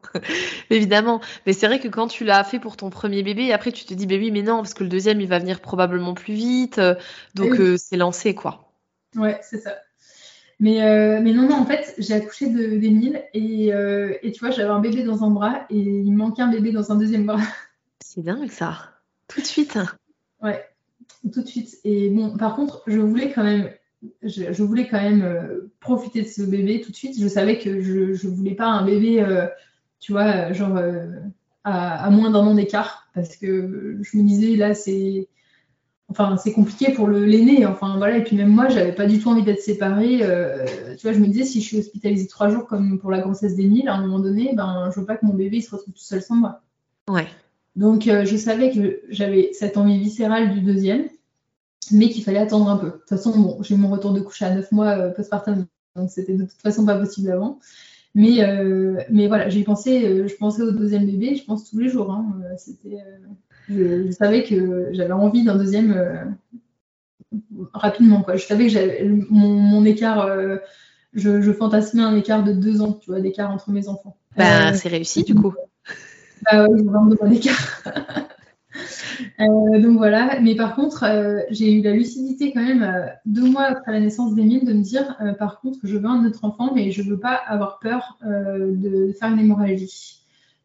évidemment. 0.70 1.22
Mais 1.46 1.54
c'est 1.54 1.68
vrai 1.68 1.80
que 1.80 1.88
quand 1.88 2.08
tu 2.08 2.24
l'as 2.24 2.44
fait 2.44 2.60
pour 2.60 2.78
ton 2.78 2.90
premier 2.90 3.24
bébé, 3.24 3.52
après 3.52 3.72
tu 3.72 3.86
te 3.86 3.94
dis, 3.94 4.08
bébé, 4.08 4.32
mais 4.32 4.42
non, 4.42 4.58
parce 4.58 4.74
que 4.74 4.84
le 4.84 4.90
deuxième, 4.90 5.22
il 5.22 5.28
va 5.28 5.40
venir 5.40 5.60
probablement 5.60 6.14
plus 6.14 6.34
vite, 6.34 6.78
euh, 6.78 6.96
donc 7.36 7.60
euh, 7.60 7.78
c'est 7.78 7.98
lancé, 7.98 8.36
quoi. 8.36 8.72
Ouais, 9.16 9.40
c'est 9.44 9.60
ça. 9.60 9.76
Mais, 10.62 10.84
euh, 10.84 11.20
mais 11.24 11.34
non, 11.34 11.50
non, 11.50 11.56
en 11.56 11.66
fait, 11.66 11.96
j'ai 11.98 12.14
accouché 12.14 12.48
d'Emile 12.48 13.24
et, 13.34 13.74
euh, 13.74 14.14
et 14.22 14.32
tu 14.32 14.42
vois, 14.42 14.52
j'avais 14.52 14.70
un 14.70 14.80
bébé 14.80 15.02
dans 15.02 15.24
un 15.24 15.32
bras 15.32 15.66
et 15.72 15.80
il 15.80 16.12
manquait 16.16 16.44
un 16.44 16.52
bébé 16.52 16.72
dans 16.72 16.92
un 16.92 16.98
deuxième 16.98 17.26
bras. 17.26 17.42
C'est 18.00 18.22
dingue 18.22 18.52
ça. 18.52 18.92
Tout 19.28 19.42
de 19.42 19.46
suite. 19.46 19.80
Ouais, 20.40 20.64
tout 21.34 21.42
de 21.42 21.48
suite. 21.48 21.80
Et 21.84 22.12
bon, 22.12 22.38
par 22.38 22.56
contre, 22.56 22.84
je 22.86 23.00
voulais 23.00 23.32
quand 23.32 23.44
même, 23.44 23.72
je, 24.22 24.62
voulais 24.62 24.88
quand 24.88 25.02
même 25.02 25.24
euh, 25.24 25.72
profiter 25.80 26.22
de 26.22 26.28
ce 26.28 26.44
bébé 26.44 26.80
tout 26.82 26.92
de 26.92 26.96
suite. 26.96 27.20
Je 27.20 27.28
savais 27.28 27.58
que 27.58 27.82
je 27.82 28.28
ne 28.28 28.32
voulais 28.32 28.54
pas 28.54 28.68
un 28.68 28.86
bébé, 28.86 29.26
tu 30.00 30.12
vois, 30.12 30.54
genre 30.54 30.78
à, 31.64 32.06
à, 32.06 32.10
moins 32.12 32.30
d'un 32.30 32.40
an 32.40 32.54
d'écart 32.54 33.10
parce 33.16 33.36
que 33.36 33.98
je 34.00 34.18
me 34.18 34.24
disais 34.28 34.56
là, 34.58 34.76
c'est 34.76 35.28
enfin 36.12 36.38
c'est 36.38 36.52
compliqué 36.52 36.92
pour 36.92 37.08
l'aîné 37.08 37.66
enfin 37.66 37.98
voilà. 37.98 38.18
Et 38.18 38.24
puis 38.24 38.36
même 38.36 38.50
moi 38.50 38.70
j'avais 38.70 38.92
pas 38.92 39.08
du 39.08 39.20
tout 39.20 39.30
envie 39.30 39.44
d'être 39.44 39.62
séparée 39.62 40.20
euh, 40.22 40.66
tu 40.98 41.08
vois 41.08 41.14
je 41.14 41.20
me 41.20 41.28
disais 41.28 41.46
si 41.46 41.62
je 41.62 41.66
suis 41.66 41.78
hospitalisée 41.80 42.28
trois 42.28 42.50
jours 42.50 42.68
comme 42.68 43.00
pour 43.00 43.10
la 43.10 43.20
grossesse 43.20 43.56
d'Emile 43.56 43.88
à 43.88 43.96
un 43.96 44.02
moment 44.02 44.20
donné 44.20 44.54
ben 44.54 44.92
je 44.94 45.00
veux 45.00 45.06
pas 45.06 45.16
que 45.16 45.26
mon 45.26 45.34
bébé 45.34 45.62
se 45.62 45.72
retrouve 45.72 45.94
tout 45.94 46.04
seul 46.04 46.22
sans 46.22 46.36
moi. 46.36 46.62
Ouais. 47.10 47.28
Donc 47.76 48.08
euh, 48.08 48.26
je 48.26 48.36
savais 48.36 48.72
que 48.72 49.02
j'avais 49.10 49.52
cette 49.54 49.78
envie 49.78 49.98
viscérale 50.00 50.54
du 50.54 50.62
deuxième 50.62 51.06
mais 51.92 52.10
qu'il 52.10 52.24
fallait 52.24 52.40
attendre 52.40 52.70
un 52.70 52.78
peu. 52.78 52.88
De 52.88 52.92
toute 52.92 53.10
façon 53.10 53.38
bon 53.40 53.64
j'ai 53.64 53.76
mon 53.76 53.90
retour 53.90 54.12
de 54.12 54.20
couche 54.20 54.42
à 54.42 54.54
neuf 54.54 54.72
mois 54.72 54.98
euh, 54.98 55.10
postpartum 55.10 55.66
donc 55.96 56.10
c'était 56.10 56.36
de 56.36 56.44
toute 56.44 56.62
façon 56.62 56.86
pas 56.86 56.98
possible 56.98 57.32
avant. 57.32 57.60
Mais, 58.14 58.42
mais 59.10 59.30
voilà, 59.30 59.48
j'ai 59.48 59.64
pensé, 59.64 60.28
je 60.28 60.36
pensais 60.36 60.62
au 60.62 60.72
deuxième 60.72 61.06
bébé, 61.06 61.38
je 61.38 61.46
pense 61.46 61.70
tous 61.70 61.80
les 61.80 61.88
jours. 61.88 62.12
Hein, 62.12 62.42
c'était, 62.58 62.98
je, 63.70 64.12
savais 64.12 64.44
que 64.44 64.90
j'avais 64.92 65.14
envie 65.14 65.44
d'un 65.44 65.56
deuxième 65.56 65.94
euh, 65.94 66.26
rapidement. 67.74 68.22
Quoi. 68.22 68.36
Je 68.36 68.46
savais 68.46 68.66
que 68.66 68.72
j'avais 68.72 69.04
mon, 69.30 69.86
écart, 69.86 70.22
euh, 70.22 70.58
je, 71.14 71.52
fantasmais 71.54 72.02
un 72.02 72.16
écart 72.16 72.44
de 72.44 72.54
deux 72.54 72.82
ans, 72.82 72.94
tu 72.94 73.12
vois, 73.12 73.22
d'écart 73.22 73.52
entre 73.52 73.72
mes 73.72 73.88
enfants. 73.88 74.18
Bah, 74.38 74.70
euh, 74.70 74.74
c'est 74.74 74.90
réussi 74.90 75.24
du 75.24 75.36
coup. 75.36 75.54
Bah 76.52 76.66
oui, 76.68 76.84
vraiment 76.84 77.06
de 77.06 77.36
écart. 77.36 77.84
donc 79.80 79.98
voilà, 79.98 80.40
mais 80.42 80.56
par 80.56 80.76
contre, 80.76 81.06
j'ai 81.52 81.72
eu 81.72 81.84
la 81.84 81.92
lucidité 81.92 82.52
quand 82.52 82.64
même 82.64 83.12
deux 83.28 83.48
mois 83.48 83.66
après 83.66 83.92
la 83.92 84.00
naissance 84.00 84.34
d'Emile 84.34 84.66
de 84.66 84.74
me 84.74 84.82
dire, 84.82 85.16
par 85.38 85.62
contre, 85.62 85.78
je 85.84 85.96
veux 85.98 86.08
un 86.08 86.26
autre 86.26 86.44
enfant, 86.44 86.72
mais 86.74 86.90
je 86.90 87.04
ne 87.04 87.12
veux 87.12 87.20
pas 87.20 87.36
avoir 87.36 87.78
peur 87.78 88.18
de 88.24 89.14
faire 89.20 89.30
une 89.30 89.40
hémorragie. 89.40 90.21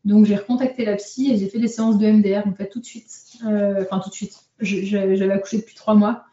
Donc 0.06 0.24
j'ai 0.24 0.36
recontacté 0.36 0.84
la 0.84 0.94
psy 0.94 1.32
et 1.32 1.36
j'ai 1.36 1.48
fait 1.48 1.58
des 1.58 1.66
séances 1.66 1.98
de 1.98 2.06
MDR 2.06 2.46
en 2.46 2.54
fait 2.54 2.68
tout 2.68 2.78
de 2.78 2.84
suite. 2.86 3.10
Euh, 3.44 3.82
enfin 3.82 4.00
tout 4.00 4.08
de 4.08 4.14
suite. 4.14 4.38
J'avais 4.60 5.30
accouché 5.32 5.58
depuis 5.58 5.74
trois 5.74 5.96
mois. 5.96 6.24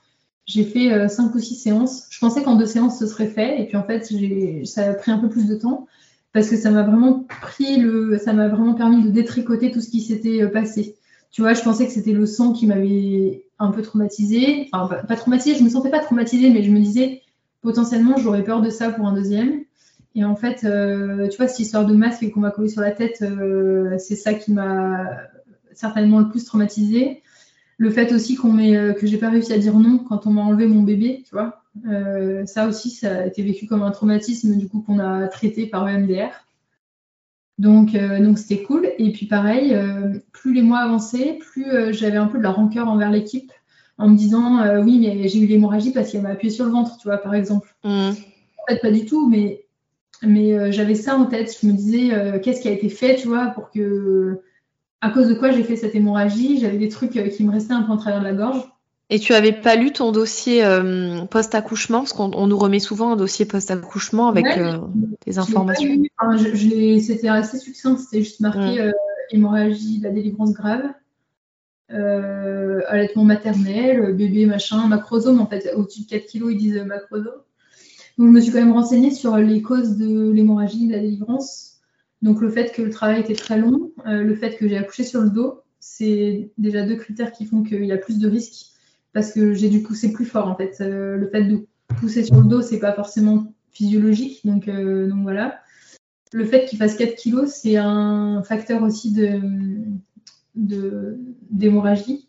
J'ai 0.46 0.64
fait 0.64 0.94
euh, 0.94 1.08
cinq 1.08 1.34
ou 1.34 1.40
six 1.40 1.56
séances. 1.56 2.06
Je 2.12 2.20
pensais 2.20 2.44
qu'en 2.44 2.56
deux 2.56 2.68
séances 2.68 3.00
ce 3.00 3.08
serait 3.08 3.28
fait 3.28 3.60
et 3.60 3.66
puis 3.66 3.76
en 3.76 3.84
fait 3.84 4.08
ça 4.66 4.84
a 4.84 4.94
pris 4.94 5.12
un 5.12 5.18
peu 5.18 5.28
plus 5.28 5.48
de 5.48 5.56
temps 5.56 5.88
parce 6.34 6.50
que 6.50 6.56
ça 6.56 6.70
m'a 6.70 6.84
vraiment 6.84 7.26
pris 7.42 7.78
le, 7.78 8.20
ça 8.20 8.34
m'a 8.34 8.48
vraiment 8.48 8.76
permis 8.76 9.04
de 9.04 9.10
détricoter 9.10 9.72
tout 9.72 9.82
ce 9.82 9.90
qui 9.90 10.02
s'était 10.02 10.44
euh, 10.44 10.50
passé. 10.50 10.96
Tu 11.32 11.42
vois, 11.42 11.56
je 11.56 11.64
pensais 11.64 11.88
que 11.88 11.92
c'était 11.92 12.12
le 12.12 12.28
sang 12.28 12.54
qui 12.54 12.68
m'avait 12.68 13.48
un 13.58 13.72
peu 13.72 13.82
traumatisée. 13.82 14.70
Enfin 14.72 14.88
pas, 14.88 15.02
pas 15.02 15.16
traumatisée, 15.16 15.58
je 15.58 15.64
me 15.64 15.70
sentais 15.70 15.90
pas 15.90 16.00
traumatisée, 16.00 16.52
mais 16.52 16.62
je 16.62 16.70
me 16.70 16.80
disais 16.80 17.24
potentiellement 17.62 18.18
j'aurais 18.18 18.44
peur 18.44 18.62
de 18.62 18.70
ça 18.70 18.92
pour 18.92 19.08
un 19.08 19.14
deuxième. 19.14 19.64
Et 20.16 20.24
en 20.24 20.36
fait, 20.36 20.64
euh, 20.64 21.28
tu 21.28 21.38
vois, 21.38 21.48
cette 21.48 21.60
histoire 21.60 21.86
de 21.86 21.96
masque 21.96 22.30
qu'on 22.32 22.40
m'a 22.40 22.52
collé 22.52 22.70
sur 22.70 22.82
la 22.82 22.92
tête, 22.92 23.20
euh, 23.22 23.98
c'est 23.98 24.16
ça 24.16 24.34
qui 24.34 24.52
m'a 24.52 25.08
certainement 25.74 26.20
le 26.20 26.30
plus 26.30 26.46
traumatisée. 26.46 27.24
Le 27.78 27.90
fait 27.90 28.14
aussi 28.14 28.36
qu'on 28.36 28.60
euh, 28.60 28.94
que 28.94 29.08
j'ai 29.08 29.18
pas 29.18 29.30
réussi 29.30 29.54
à 29.54 29.58
dire 29.58 29.74
non 29.76 29.98
quand 29.98 30.28
on 30.28 30.32
m'a 30.32 30.42
enlevé 30.42 30.68
mon 30.68 30.84
bébé, 30.84 31.24
tu 31.28 31.34
vois. 31.34 31.64
ça 32.46 32.68
aussi, 32.68 32.92
ça 32.92 33.22
a 33.22 33.26
été 33.26 33.42
vécu 33.42 33.66
comme 33.66 33.82
un 33.82 33.92
traumatisme 33.92 34.56
du 34.56 34.68
coup 34.68 34.82
qu'on 34.82 35.00
a 35.00 35.28
traité 35.28 35.66
par 35.66 35.88
EMDR. 35.88 36.30
Donc, 37.58 37.96
donc 37.96 38.38
c'était 38.38 38.62
cool. 38.62 38.90
Et 39.00 39.12
puis 39.12 39.26
pareil, 39.26 39.76
plus 40.32 40.54
les 40.54 40.62
mois 40.62 40.80
avançaient, 40.80 41.40
plus 41.40 41.66
j'avais 41.94 42.18
un 42.18 42.28
peu 42.28 42.38
de 42.38 42.44
la 42.44 42.52
rancœur 42.52 42.88
envers 42.88 43.10
l'équipe 43.10 43.52
en 43.98 44.10
me 44.10 44.16
disant 44.16 44.60
oui, 44.84 45.00
mais 45.00 45.28
j'ai 45.28 45.40
eu 45.40 45.48
l'hémorragie 45.48 45.92
parce 45.92 46.12
qu'elle 46.12 46.22
m'a 46.22 46.30
appuyé 46.30 46.54
sur 46.54 46.66
le 46.66 46.72
ventre, 46.72 46.98
tu 46.98 47.08
vois, 47.08 47.18
par 47.18 47.34
exemple. 47.34 47.76
Mmh. 47.84 47.90
En 47.90 48.66
fait, 48.70 48.80
pas 48.80 48.92
du 48.92 49.06
tout, 49.06 49.28
mais 49.28 49.63
mais 50.26 50.54
euh, 50.54 50.72
j'avais 50.72 50.96
ça 50.96 51.16
en 51.16 51.26
tête. 51.26 51.56
Je 51.62 51.68
me 51.68 51.74
disais, 51.74 52.14
euh, 52.14 52.40
qu'est-ce 52.40 52.62
qui 52.62 52.68
a 52.68 52.72
été 52.72 52.90
fait, 52.90 53.16
tu 53.16 53.28
vois, 53.28 53.48
pour 53.48 53.70
que. 53.72 54.42
À 55.02 55.10
cause 55.10 55.28
de 55.28 55.34
quoi 55.34 55.52
j'ai 55.52 55.64
fait 55.64 55.76
cette 55.76 55.96
hémorragie? 55.96 56.60
J'avais 56.60 56.78
des 56.78 56.88
trucs 56.88 57.18
euh, 57.18 57.28
qui 57.28 57.44
me 57.44 57.52
restaient 57.52 57.74
un 57.74 57.84
peu 57.84 57.92
en 57.92 57.98
travers 57.98 58.22
de 58.22 58.26
la 58.26 58.34
gorge. 58.34 58.62
Et 59.10 59.20
tu 59.20 59.34
avais 59.34 59.52
pas 59.52 59.76
lu 59.76 59.92
ton 59.92 60.14
dossier 60.14 60.64
post-accouchement? 61.30 62.00
Parce 62.00 62.14
qu'on 62.14 62.48
nous 62.48 62.58
remet 62.58 62.80
souvent 62.80 63.12
un 63.12 63.16
dossier 63.18 63.46
post-accouchement 63.46 64.30
avec 64.30 64.46
des 65.26 65.38
informations. 65.38 66.04
C'était 67.02 67.28
assez 67.28 67.60
succinct. 67.60 67.98
C'était 67.98 68.24
juste 68.24 68.40
marqué 68.40 68.82
mm. 68.82 68.94
hémorragie 69.32 70.00
la 70.02 70.10
délivrance 70.10 70.54
grave. 70.54 70.84
allaitement 71.90 73.26
maternel, 73.26 74.16
bébé, 74.16 74.46
machin, 74.46 74.88
macrosome, 74.88 75.42
en 75.42 75.48
fait, 75.48 75.70
au-dessus 75.76 76.04
de 76.04 76.10
4 76.10 76.26
kilos, 76.26 76.54
ils 76.54 76.58
disent 76.58 76.82
macrosome. 76.84 77.42
Donc, 78.18 78.28
je 78.28 78.32
me 78.32 78.40
suis 78.42 78.52
quand 78.52 78.60
même 78.60 78.74
renseignée 78.74 79.12
sur 79.12 79.38
les 79.38 79.62
causes 79.62 79.98
de 79.98 80.30
l'hémorragie, 80.32 80.88
de 80.88 80.94
la 80.94 81.00
délivrance. 81.00 81.82
Donc, 82.22 82.42
le 82.42 82.50
fait 82.50 82.72
que 82.72 82.82
le 82.82 82.90
travail 82.90 83.22
était 83.22 83.36
très 83.36 83.58
long, 83.58 83.92
le 84.06 84.36
fait 84.36 84.56
que 84.58 84.68
j'ai 84.68 84.78
accouché 84.78 85.04
sur 85.04 85.22
le 85.22 85.30
dos, 85.30 85.62
c'est 85.80 86.52
déjà 86.58 86.86
deux 86.86 86.96
critères 86.96 87.32
qui 87.32 87.46
font 87.46 87.64
qu'il 87.64 87.86
y 87.86 87.92
a 87.92 87.98
plus 87.98 88.20
de 88.20 88.30
risques 88.30 88.72
parce 89.14 89.32
que 89.32 89.54
j'ai 89.54 89.70
dû 89.70 89.82
pousser 89.82 90.12
plus 90.12 90.26
fort 90.26 90.48
en 90.48 90.56
fait. 90.56 90.78
le 90.80 91.30
fait 91.32 91.44
de 91.44 91.66
pousser 92.00 92.24
sur 92.24 92.38
le 92.38 92.46
dos, 92.46 92.62
c'est 92.62 92.80
pas 92.80 92.94
forcément 92.94 93.54
physiologique, 93.72 94.42
donc, 94.46 94.68
donc 94.68 95.22
voilà 95.24 95.60
le 96.34 96.46
fait 96.46 96.66
qu'il 96.66 96.80
fasse 96.80 96.96
4 96.96 97.16
kilos, 97.16 97.50
c'est 97.50 97.78
un 97.78 98.44
facteur 98.44 98.82
aussi 98.82 99.16
d'hémorragie. 100.56 102.28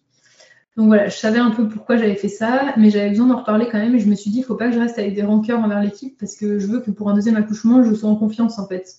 Donc 0.77 0.89
voilà, 0.89 1.09
je 1.09 1.17
savais 1.17 1.39
un 1.39 1.51
peu 1.51 1.69
pourquoi 1.69 1.97
j'avais 1.97 2.17
fait 2.17 2.29
ça, 2.29 2.75
mais 2.77 2.91
j'avais 2.91 3.11
besoin 3.11 3.27
d'en 3.27 3.37
reparler 3.39 3.69
quand 3.71 3.79
même 3.79 3.95
et 3.95 4.01
je 4.01 4.09
me 4.09 4.15
suis 4.17 4.31
dit, 4.31 4.39
il 4.39 4.45
faut 4.45 4.57
pas 4.57 4.69
que 4.69 4.75
je 4.75 4.81
reste 4.81 4.99
avec 4.99 5.15
des 5.15 5.23
rancœurs 5.23 5.61
envers 5.61 5.81
l'équipe 5.81 6.19
parce 6.19 6.35
que 6.35 6.59
je 6.59 6.67
veux 6.67 6.81
que 6.81 6.91
pour 6.91 7.09
un 7.09 7.15
deuxième 7.15 7.37
accouchement, 7.37 7.85
je 7.85 7.95
sois 7.95 8.11
en 8.11 8.17
confiance 8.17 8.59
en 8.59 8.67
fait. 8.67 8.97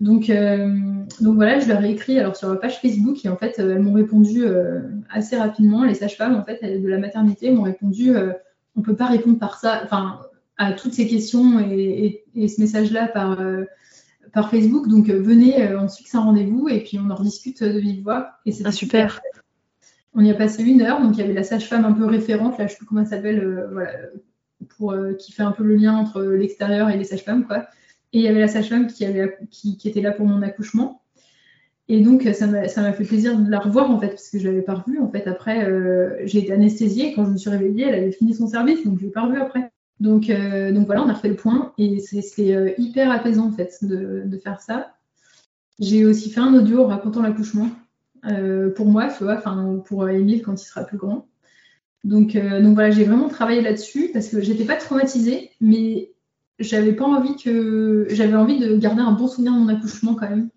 Donc, 0.00 0.30
euh, 0.30 0.74
voilà, 1.20 1.60
je 1.60 1.68
leur 1.68 1.80
ai 1.84 1.92
écrit 1.92 2.18
alors, 2.18 2.34
sur 2.34 2.48
la 2.48 2.56
page 2.56 2.80
Facebook 2.80 3.24
et 3.24 3.28
en 3.28 3.36
fait, 3.36 3.54
elles 3.58 3.78
m'ont 3.78 3.92
répondu 3.92 4.44
euh, 4.44 4.80
assez 5.08 5.36
rapidement. 5.36 5.84
Les 5.84 5.94
sages-femmes 5.94 6.34
en 6.34 6.44
fait, 6.44 6.60
de 6.60 6.88
la 6.88 6.98
maternité 6.98 7.52
m'ont 7.52 7.62
répondu, 7.62 8.16
euh, 8.16 8.32
on 8.74 8.80
ne 8.80 8.84
peut 8.84 8.96
pas 8.96 9.06
répondre 9.06 9.38
par 9.38 9.60
ça, 9.60 9.82
enfin, 9.84 10.18
à 10.56 10.72
toutes 10.72 10.94
ces 10.94 11.06
questions 11.06 11.60
et, 11.60 12.24
ce 12.34 12.60
message-là 12.60 13.06
par 13.06 13.38
par 14.32 14.50
Facebook. 14.50 14.88
Donc 14.88 15.08
euh, 15.08 15.20
venez, 15.20 15.62
euh, 15.62 15.80
on 15.80 15.88
se 15.88 15.98
fixe 15.98 16.14
un 16.14 16.20
rendez-vous 16.20 16.68
et 16.68 16.80
puis 16.80 16.98
on 16.98 17.10
en 17.10 17.14
rediscute 17.14 17.62
de 17.62 17.78
vive 17.78 18.02
voix. 18.02 18.32
Ah, 18.64 18.72
super. 18.72 19.20
On 20.14 20.24
y 20.24 20.30
a 20.30 20.34
passé 20.34 20.62
une 20.62 20.82
heure. 20.82 21.00
Donc 21.00 21.16
il 21.16 21.20
y 21.20 21.22
avait 21.22 21.32
la 21.32 21.42
sage-femme 21.42 21.84
un 21.84 21.92
peu 21.92 22.06
référente, 22.06 22.58
là 22.58 22.66
je 22.66 22.72
sais 22.72 22.78
plus 22.78 22.86
comment 22.86 23.00
elle 23.00 23.06
s'appelle, 23.06 23.40
euh, 23.40 23.68
voilà, 23.72 23.92
pour, 24.76 24.94
qui 25.18 25.32
fait 25.32 25.42
un 25.42 25.52
peu 25.52 25.64
le 25.64 25.76
lien 25.76 25.96
entre 25.96 26.22
l'extérieur 26.22 26.90
et 26.90 26.96
les 26.96 27.04
sages-femmes, 27.04 27.46
quoi. 27.46 27.66
Et 28.12 28.18
il 28.18 28.22
y 28.22 28.28
avait 28.28 28.40
la 28.40 28.48
sage-femme 28.48 28.88
qui, 28.88 29.04
était 29.04 30.00
là 30.02 30.12
pour 30.12 30.26
mon 30.26 30.42
accouchement. 30.42 31.02
Et 31.88 32.00
donc, 32.00 32.28
ça 32.34 32.46
m'a 32.46 32.92
fait 32.92 33.04
plaisir 33.04 33.38
de 33.38 33.50
la 33.50 33.58
revoir, 33.58 33.90
en 33.90 33.98
fait, 33.98 34.08
parce 34.08 34.28
que 34.28 34.38
je 34.38 34.44
ne 34.46 34.50
l'avais 34.50 34.62
pas 34.62 34.74
revue. 34.74 35.00
En 35.00 35.10
fait, 35.10 35.26
après, 35.26 35.66
j'ai 36.26 36.40
été 36.40 36.52
anesthésiée. 36.52 37.14
Quand 37.14 37.24
je 37.24 37.30
me 37.30 37.36
suis 37.38 37.48
réveillée, 37.48 37.86
elle 37.88 37.94
avait 37.94 38.12
fini 38.12 38.34
son 38.34 38.46
service, 38.46 38.84
donc 38.84 38.98
je 38.98 39.04
ne 39.04 39.06
l'ai 39.06 39.12
pas 39.12 39.22
revue 39.22 39.40
après. 39.40 39.72
Donc, 40.02 40.30
euh, 40.30 40.72
donc 40.72 40.86
voilà, 40.86 41.04
on 41.04 41.08
a 41.08 41.12
refait 41.12 41.28
le 41.28 41.36
point 41.36 41.72
et 41.78 41.96
euh, 42.40 42.70
hyper 42.76 43.12
apaisant 43.12 43.46
en 43.46 43.52
fait 43.52 43.72
de, 43.82 44.38
faire 44.42 44.60
ça. 44.60 44.96
J'ai 45.78 46.04
aussi 46.04 46.28
fait 46.28 46.40
un 46.40 46.52
audio 46.54 46.84
racontant 46.86 47.22
l'accouchement 47.22 47.68
euh, 47.68 47.68
pour 48.76 48.86
moi, 48.86 49.08
enfin 49.22 49.82
pour 49.84 50.08
Émile 50.08 50.42
quand 50.42 50.60
il 50.60 50.64
sera 50.64 50.84
plus 50.84 50.98
grand. 50.98 51.26
Donc, 52.04 52.36
donc 52.36 52.74
voilà, 52.74 52.90
j'ai 52.90 53.04
vraiment 53.04 53.28
travaillé 53.28 53.60
là-dessus 53.60 54.10
parce 54.12 54.28
que 54.28 54.40
j'étais 54.40 54.64
pas 54.64 54.76
traumatisée, 54.76 55.50
mais 55.60 56.12
j'avais 56.58 56.92
pas 56.92 57.04
envie 57.04 57.36
que 57.36 58.06
j'avais 58.10 58.36
envie 58.36 58.58
de 58.58 58.76
garder 58.76 59.02
un 59.02 59.12
bon 59.12 59.28
souvenir 59.28 59.52
de 59.52 59.58
mon 59.58 59.68
accouchement 59.68 60.14
quand 60.14 60.28
même. 60.28 60.50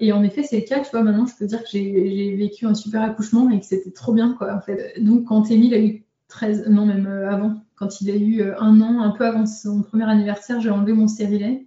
et 0.00 0.12
en 0.12 0.22
effet, 0.22 0.42
c'est 0.42 0.60
le 0.60 0.66
cas, 0.66 0.80
tu 0.80 0.90
vois, 0.90 1.02
maintenant 1.02 1.26
je 1.26 1.34
peux 1.36 1.46
dire 1.46 1.62
que 1.62 1.70
j'ai 1.70 2.36
vécu 2.36 2.66
un 2.66 2.74
super 2.74 3.02
accouchement 3.02 3.50
et 3.50 3.60
que 3.60 3.66
c'était 3.66 3.90
trop 3.90 4.12
bien, 4.12 4.34
quoi, 4.34 4.54
en 4.54 4.60
fait. 4.60 5.00
Donc 5.00 5.26
quand 5.26 5.50
Émile 5.50 5.74
a 5.74 5.80
eu 5.80 6.04
13, 6.28 6.68
non, 6.68 6.86
même 6.86 7.06
avant, 7.06 7.62
quand 7.80 8.00
il 8.02 8.10
a 8.10 8.14
eu 8.14 8.42
euh, 8.42 8.58
un 8.60 8.80
an, 8.82 9.00
un 9.00 9.10
peu 9.10 9.26
avant 9.26 9.46
son 9.46 9.82
premier 9.82 10.04
anniversaire, 10.04 10.60
j'ai 10.60 10.70
enlevé 10.70 10.92
mon 10.92 11.08
stérilet. 11.08 11.66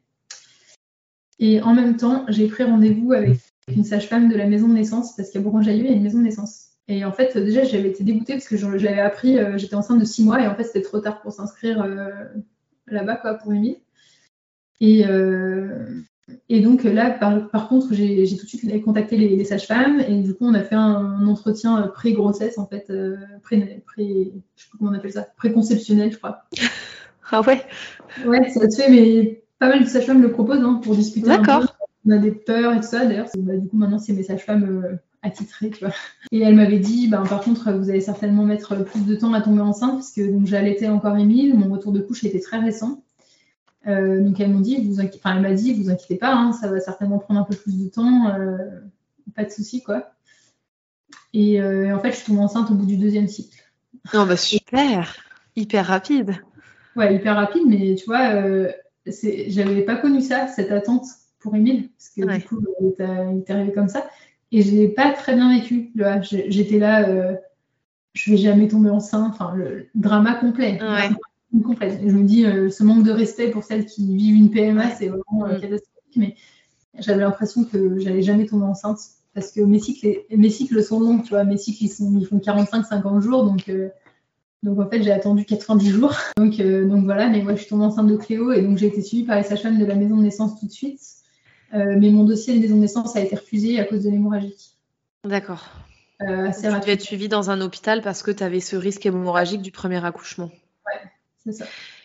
Et 1.39 1.61
en 1.61 1.73
même 1.73 1.97
temps, 1.97 2.25
j'ai 2.29 2.47
pris 2.47 2.63
rendez-vous 2.63 3.13
avec 3.13 3.39
une 3.67 3.83
sage-femme 3.83 4.29
de 4.29 4.35
la 4.35 4.45
maison 4.45 4.67
de 4.67 4.73
naissance, 4.73 5.15
parce 5.15 5.29
qu'à 5.29 5.39
Bourgogne-Jallieu, 5.39 5.85
il 5.85 5.91
y 5.91 5.93
a 5.93 5.95
une 5.95 6.03
maison 6.03 6.19
de 6.19 6.23
naissance. 6.23 6.69
Et 6.87 7.05
en 7.05 7.11
fait, 7.11 7.37
déjà, 7.37 7.63
j'avais 7.63 7.89
été 7.89 8.03
dégoûtée 8.03 8.33
parce 8.33 8.47
que 8.47 8.57
je, 8.57 8.67
l'avais 8.67 8.99
appris, 8.99 9.37
euh, 9.37 9.57
j'étais 9.57 9.75
enceinte 9.75 9.99
de 9.99 10.05
six 10.05 10.23
mois, 10.23 10.41
et 10.41 10.47
en 10.47 10.55
fait, 10.55 10.63
c'était 10.63 10.81
trop 10.81 10.99
tard 10.99 11.21
pour 11.21 11.31
s'inscrire 11.31 11.81
euh, 11.81 12.09
là-bas, 12.87 13.15
quoi, 13.15 13.35
pour 13.35 13.53
Émile. 13.53 13.77
Et, 14.81 15.05
et 16.49 16.61
donc 16.61 16.83
là, 16.83 17.11
par, 17.11 17.67
contre, 17.67 17.93
j'ai 17.93 18.25
tout 18.37 18.45
de 18.45 18.49
suite 18.49 18.83
contacté 18.83 19.17
les, 19.17 19.43
sages-femmes 19.43 19.99
et 19.99 20.21
du 20.21 20.33
coup, 20.33 20.45
on 20.45 20.53
a 20.53 20.61
fait 20.61 20.75
un, 20.75 21.27
entretien 21.27 21.87
pré-grossesse, 21.93 22.57
en 22.57 22.65
fait, 22.65 22.89
euh, 22.89 23.17
pré, 23.41 23.83
pré, 23.85 24.31
je 24.55 24.63
sais 24.63 24.69
pas 24.71 24.77
comment 24.77 24.91
on 24.91 24.93
appelle 24.93 25.11
ça, 25.11 25.27
préconceptionnel, 25.37 26.11
je 26.11 26.17
crois. 26.17 26.43
Ah 27.35 27.41
ouais 27.41 27.65
Ouais, 28.25 28.47
ça 28.49 28.69
se 28.69 28.79
fait, 28.79 28.91
mais 28.91 29.43
pas 29.57 29.67
mal 29.67 29.83
de 29.83 29.87
sages-femmes 29.87 30.21
le 30.21 30.31
proposent 30.31 30.61
hein, 30.61 30.81
pour 30.83 30.93
discuter. 30.93 31.25
D'accord. 31.25 31.72
On 32.05 32.11
a 32.11 32.17
des 32.17 32.31
peurs 32.31 32.73
et 32.73 32.77
tout 32.77 32.87
ça. 32.87 33.05
D'ailleurs, 33.05 33.27
bah, 33.37 33.55
du 33.55 33.67
coup, 33.67 33.77
maintenant, 33.77 33.99
c'est 33.99 34.13
mes 34.13 34.23
sages-femmes 34.23 34.83
euh, 34.83 34.95
attitrées, 35.21 35.69
tu 35.69 35.85
vois. 35.85 35.93
Et 36.31 36.41
elle 36.41 36.55
m'avait 36.55 36.79
dit, 36.79 37.07
bah, 37.07 37.23
par 37.27 37.41
contre, 37.41 37.71
vous 37.71 37.89
allez 37.89 38.01
certainement 38.01 38.43
mettre 38.43 38.83
plus 38.83 39.05
de 39.05 39.15
temps 39.15 39.33
à 39.33 39.41
tomber 39.41 39.61
enceinte, 39.61 39.93
parce 39.93 40.11
que 40.11 40.21
j'allaitais 40.45 40.87
encore 40.87 41.17
Émile, 41.17 41.57
mon 41.57 41.71
retour 41.71 41.91
de 41.91 42.01
couche 42.01 42.23
était 42.23 42.41
très 42.41 42.59
récent. 42.59 43.03
Euh, 43.87 44.21
donc 44.21 44.39
elles 44.39 44.49
m'ont 44.49 44.61
dit, 44.61 44.81
vous 44.81 45.01
enfin, 45.01 45.35
elle 45.35 45.41
m'a 45.41 45.53
dit, 45.53 45.73
vous 45.73 45.89
inquiétez 45.89 46.15
pas, 46.15 46.33
hein, 46.33 46.53
ça 46.53 46.69
va 46.69 46.79
certainement 46.79 47.19
prendre 47.19 47.41
un 47.41 47.43
peu 47.43 47.55
plus 47.55 47.77
de 47.77 47.89
temps, 47.89 48.29
euh, 48.29 48.57
pas 49.35 49.43
de 49.43 49.49
souci 49.49 49.83
quoi. 49.83 50.13
Et 51.33 51.61
euh, 51.61 51.95
en 51.95 51.99
fait, 51.99 52.11
je 52.11 52.17
suis 52.17 52.25
tombée 52.27 52.39
enceinte 52.39 52.71
au 52.71 52.75
bout 52.75 52.85
du 52.85 52.97
deuxième 52.97 53.27
cycle. 53.27 53.61
Non, 54.13 54.25
bah 54.25 54.37
super, 54.37 55.17
hyper 55.55 55.85
rapide. 55.85 56.35
Ouais, 56.95 57.15
hyper 57.15 57.35
rapide, 57.35 57.63
mais 57.67 57.95
tu 57.95 58.05
vois, 58.05 58.41
j'avais 59.05 59.81
pas 59.81 59.95
connu 59.95 60.21
ça, 60.21 60.47
cette 60.47 60.71
attente 60.71 61.05
pour 61.43 61.55
Emile, 61.55 61.89
parce 61.89 62.09
que 62.09 62.39
du 62.39 62.45
coup, 62.45 62.59
il 62.81 62.95
est 62.97 63.51
arrivé 63.51 63.71
comme 63.71 63.89
ça, 63.89 64.07
et 64.51 64.63
je 64.63 64.71
l'ai 64.71 64.87
pas 64.87 65.11
très 65.11 65.35
bien 65.35 65.53
vécu. 65.53 65.91
J'étais 66.47 66.79
là, 66.79 67.37
je 68.13 68.31
vais 68.31 68.37
jamais 68.37 68.67
tomber 68.67 68.89
enceinte, 68.89 69.33
enfin, 69.33 69.53
le 69.55 69.87
drama 69.93 70.33
complet. 70.33 70.79
Ouais 70.81 71.09
je 71.53 72.15
me 72.15 72.23
dis, 72.23 72.45
euh, 72.45 72.69
ce 72.69 72.83
manque 72.83 73.03
de 73.03 73.11
respect 73.11 73.51
pour 73.51 73.63
celles 73.63 73.85
qui 73.85 74.15
vivent 74.15 74.35
une 74.35 74.49
PMA, 74.49 74.91
c'est 74.91 75.07
vraiment 75.07 75.45
euh, 75.45 75.57
mm. 75.57 75.61
catastrophique. 75.61 76.15
Mais 76.15 76.35
j'avais 76.99 77.21
l'impression 77.21 77.63
que 77.63 77.99
j'allais 77.99 78.21
jamais 78.21 78.45
tomber 78.45 78.65
enceinte 78.65 78.99
parce 79.33 79.51
que 79.51 79.61
mes 79.61 79.79
cycles, 79.79 80.19
mes 80.29 80.49
cycles 80.49 80.83
sont 80.83 80.99
longs, 80.99 81.19
tu 81.19 81.29
vois. 81.29 81.43
Mes 81.43 81.57
cycles, 81.57 81.83
ils, 81.83 81.89
sont, 81.89 82.17
ils 82.19 82.25
font 82.25 82.37
45-50 82.37 83.21
jours, 83.21 83.45
donc, 83.45 83.67
euh, 83.69 83.89
donc 84.61 84.79
en 84.79 84.89
fait, 84.89 85.01
j'ai 85.01 85.11
attendu 85.11 85.45
90 85.45 85.89
jours. 85.89 86.13
Donc, 86.37 86.57
donc 86.57 87.03
voilà, 87.05 87.29
mais 87.29 87.41
moi, 87.41 87.53
je 87.53 87.59
suis 87.59 87.69
tombée 87.69 87.85
enceinte 87.85 88.07
de 88.07 88.15
Cléo 88.15 88.51
et 88.51 88.61
donc 88.61 88.77
j'ai 88.77 88.87
été 88.87 89.01
suivie 89.01 89.23
par 89.23 89.37
les 89.37 89.43
sages-femmes 89.43 89.79
de 89.79 89.85
la 89.85 89.95
maison 89.95 90.17
de 90.17 90.23
naissance 90.23 90.59
tout 90.59 90.65
de 90.65 90.71
suite. 90.71 90.99
Mais 91.73 92.09
mon 92.09 92.23
dossier 92.23 92.55
de 92.55 92.59
maison 92.59 92.75
de 92.75 92.81
naissance 92.81 93.15
a 93.15 93.21
été 93.21 93.35
refusé 93.35 93.79
à 93.79 93.85
cause 93.85 94.03
de 94.03 94.09
l'hémorragie. 94.09 94.55
D'accord. 95.23 95.69
Euh, 96.21 96.51
tu 96.51 96.67
devais 96.67 96.93
être 96.93 97.01
suivie 97.01 97.27
dans 97.27 97.49
un 97.49 97.59
hôpital 97.61 98.01
parce 98.01 98.23
que 98.23 98.31
tu 98.31 98.43
avais 98.43 98.59
ce 98.59 98.75
risque 98.75 99.05
hémorragique 99.05 99.61
du 99.61 99.71
premier 99.71 100.03
accouchement. 100.05 100.51
Ouais, 100.85 101.51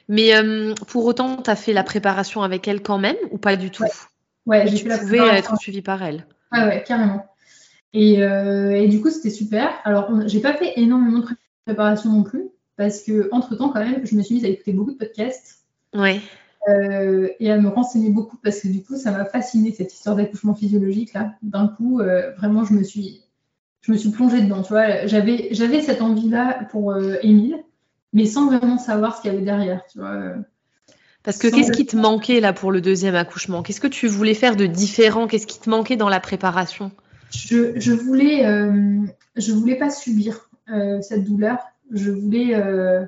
mais 0.08 0.34
euh, 0.34 0.74
pour 0.86 1.04
autant, 1.04 1.42
tu 1.42 1.50
as 1.50 1.56
fait 1.56 1.72
la 1.72 1.84
préparation 1.84 2.42
avec 2.42 2.66
elle 2.66 2.82
quand 2.82 2.98
même 2.98 3.16
ou 3.30 3.38
pas 3.38 3.56
du 3.56 3.70
tout? 3.70 3.84
Ouais, 4.46 4.66
j'ai 4.66 4.78
fait 4.78 4.88
la 4.88 4.98
préparation. 4.98 5.34
être 5.34 5.56
suivie 5.58 5.82
par 5.82 6.02
elle. 6.02 6.26
Ah 6.50 6.66
ouais, 6.66 6.82
carrément. 6.82 7.26
Et, 7.92 8.22
euh, 8.22 8.72
et 8.72 8.88
du 8.88 9.00
coup, 9.00 9.10
c'était 9.10 9.30
super. 9.30 9.70
Alors, 9.84 10.10
j'ai 10.26 10.40
pas 10.40 10.54
fait 10.54 10.72
énormément 10.76 11.20
de 11.20 11.26
préparation 11.66 12.10
non 12.10 12.22
plus 12.22 12.48
parce 12.76 13.02
que 13.02 13.28
entre 13.32 13.54
temps, 13.56 13.68
quand 13.68 13.84
même, 13.84 14.06
je 14.06 14.14
me 14.14 14.22
suis 14.22 14.36
mise 14.36 14.44
à 14.44 14.48
écouter 14.48 14.72
beaucoup 14.72 14.92
de 14.92 14.96
podcasts. 14.96 15.64
Ouais. 15.94 16.20
Euh, 16.68 17.28
et 17.38 17.50
à 17.50 17.58
me 17.58 17.68
renseigner 17.68 18.10
beaucoup 18.10 18.36
parce 18.42 18.60
que 18.60 18.68
du 18.68 18.82
coup, 18.82 18.96
ça 18.96 19.12
m'a 19.12 19.24
fasciné 19.24 19.72
cette 19.72 19.92
histoire 19.92 20.16
d'accouchement 20.16 20.54
physiologique 20.54 21.14
là. 21.14 21.34
D'un 21.42 21.68
coup, 21.68 22.00
vraiment, 22.36 22.64
je 22.64 22.74
me 22.74 22.82
suis, 22.82 23.22
je 23.80 23.92
me 23.92 23.96
suis 23.96 24.10
plongée 24.10 24.42
dedans. 24.42 24.62
Tu 24.62 24.70
vois, 24.72 25.06
j'avais, 25.06 25.48
j'avais 25.52 25.80
cette 25.80 26.02
envie 26.02 26.28
là 26.28 26.64
pour 26.70 26.94
Émile 27.22 27.62
mais 28.12 28.26
sans 28.26 28.46
vraiment 28.46 28.78
savoir 28.78 29.16
ce 29.16 29.22
qu'il 29.22 29.32
y 29.32 29.34
avait 29.34 29.44
derrière, 29.44 29.84
tu 29.90 29.98
vois. 29.98 30.34
Parce 31.22 31.38
que 31.38 31.48
qu'est-ce 31.48 31.72
qui 31.72 31.84
te 31.84 31.96
manquait 31.96 32.40
là 32.40 32.52
pour 32.52 32.72
le 32.72 32.80
deuxième 32.80 33.14
accouchement? 33.14 33.62
Qu'est-ce 33.62 33.80
que 33.80 33.86
tu 33.86 34.06
voulais 34.06 34.34
faire 34.34 34.56
de 34.56 34.66
différent? 34.66 35.26
Qu'est-ce 35.26 35.46
qui 35.46 35.60
te 35.60 35.68
manquait 35.68 35.96
dans 35.96 36.08
la 36.08 36.20
préparation? 36.20 36.90
Je, 37.30 37.78
je, 37.78 37.92
voulais, 37.92 38.46
euh, 38.46 39.00
je 39.36 39.52
voulais 39.52 39.76
pas 39.76 39.90
subir 39.90 40.48
euh, 40.70 41.02
cette 41.02 41.24
douleur. 41.24 41.58
Je 41.90 42.10
voulais, 42.10 42.54
euh, 42.54 43.04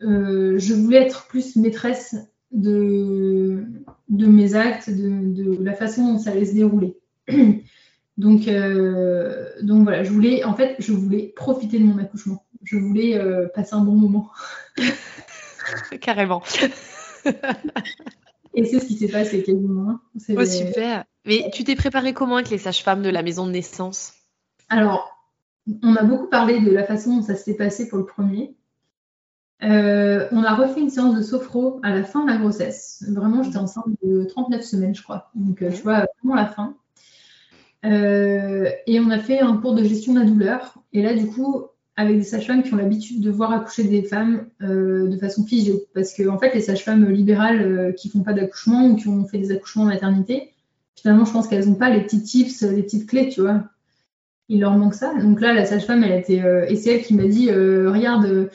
je 0.00 0.74
voulais 0.74 1.02
être 1.02 1.26
plus 1.26 1.56
maîtresse 1.56 2.16
de, 2.52 3.64
de 4.08 4.26
mes 4.26 4.54
actes, 4.54 4.90
de, 4.90 5.32
de, 5.32 5.62
la 5.62 5.74
façon 5.74 6.12
dont 6.12 6.18
ça 6.18 6.30
allait 6.30 6.44
se 6.44 6.54
dérouler. 6.54 6.96
Donc, 8.18 8.44
donc 9.62 9.84
voilà, 9.84 10.04
je 10.04 10.10
voulais, 10.10 10.44
en 10.44 10.54
fait, 10.54 10.76
je 10.78 10.92
voulais 10.92 11.32
profiter 11.34 11.78
de 11.78 11.84
mon 11.84 11.96
accouchement 11.96 12.44
je 12.64 12.76
voulais 12.76 13.16
euh, 13.16 13.48
passer 13.54 13.74
un 13.74 13.80
bon 13.80 13.94
moment. 13.94 14.30
Carrément. 16.00 16.42
Et 18.54 18.64
c'est 18.64 18.80
ce 18.80 18.86
qui 18.86 18.98
s'est 18.98 19.08
passé 19.08 19.42
quasiment. 19.42 19.90
Hein. 19.90 20.00
Oh, 20.36 20.44
super. 20.44 21.04
Mais 21.24 21.50
tu 21.52 21.64
t'es 21.64 21.74
préparée 21.74 22.12
comment 22.12 22.36
avec 22.36 22.50
les 22.50 22.58
sages-femmes 22.58 23.02
de 23.02 23.08
la 23.08 23.22
maison 23.22 23.46
de 23.46 23.52
naissance? 23.52 24.12
Alors, 24.68 25.16
on 25.82 25.96
a 25.96 26.02
beaucoup 26.02 26.28
parlé 26.28 26.60
de 26.60 26.70
la 26.70 26.84
façon 26.84 27.16
dont 27.16 27.22
ça 27.22 27.34
s'est 27.34 27.56
passé 27.56 27.88
pour 27.88 27.98
le 27.98 28.04
premier. 28.04 28.54
Euh, 29.62 30.26
on 30.32 30.42
a 30.42 30.54
refait 30.54 30.80
une 30.80 30.90
séance 30.90 31.14
de 31.14 31.22
sophro 31.22 31.78
à 31.82 31.94
la 31.94 32.02
fin 32.02 32.24
de 32.24 32.30
la 32.30 32.36
grossesse. 32.36 33.04
Vraiment, 33.08 33.42
j'étais 33.42 33.58
enceinte 33.58 33.84
de 34.02 34.24
39 34.24 34.62
semaines, 34.62 34.94
je 34.94 35.02
crois. 35.02 35.30
Donc, 35.34 35.62
euh, 35.62 35.70
tu 35.70 35.82
vois, 35.82 36.06
vraiment 36.22 36.34
la 36.34 36.46
fin. 36.46 36.74
et 37.84 39.00
on 39.00 39.10
a 39.10 39.18
fait 39.18 39.40
un 39.40 39.56
cours 39.56 39.74
de 39.74 39.84
gestion 39.84 40.14
de 40.14 40.20
la 40.20 40.26
douleur. 40.26 40.78
Et 40.92 41.02
là, 41.02 41.14
du 41.14 41.26
coup, 41.26 41.66
avec 41.96 42.16
des 42.16 42.24
sages-femmes 42.24 42.62
qui 42.62 42.72
ont 42.74 42.76
l'habitude 42.76 43.20
de 43.20 43.30
voir 43.30 43.52
accoucher 43.52 43.84
des 43.84 44.02
femmes 44.02 44.46
de 44.60 45.16
façon 45.20 45.44
physio. 45.44 45.80
Parce 45.94 46.12
que, 46.12 46.28
en 46.28 46.38
fait, 46.38 46.54
les 46.54 46.60
sages-femmes 46.60 47.08
libérales 47.10 47.94
qui 47.96 48.08
font 48.08 48.22
pas 48.22 48.32
d'accouchement 48.32 48.86
ou 48.86 48.96
qui 48.96 49.08
ont 49.08 49.26
fait 49.26 49.38
des 49.38 49.52
accouchements 49.52 49.84
en 49.84 49.86
maternité, 49.86 50.50
finalement, 50.96 51.24
je 51.24 51.32
pense 51.32 51.46
qu'elles 51.46 51.68
n'ont 51.68 51.74
pas 51.74 51.90
les 51.90 52.02
petits 52.02 52.22
tips, 52.22 52.62
les 52.62 52.82
petites 52.82 53.08
clés, 53.08 53.28
tu 53.28 53.42
vois. 53.42 53.64
Il 54.48 54.60
leur 54.60 54.76
manque 54.76 54.94
ça. 54.94 55.14
Donc 55.20 55.40
là, 55.40 55.52
la 55.52 55.66
sage-femme, 55.66 56.02
elle 56.02 56.12
a 56.12 56.16
été. 56.16 56.42
et 56.68 56.76
c'est 56.76 56.94
elle 56.94 57.02
qui 57.02 57.14
m'a 57.14 57.26
dit 57.26 57.50
regarde, 57.50 58.48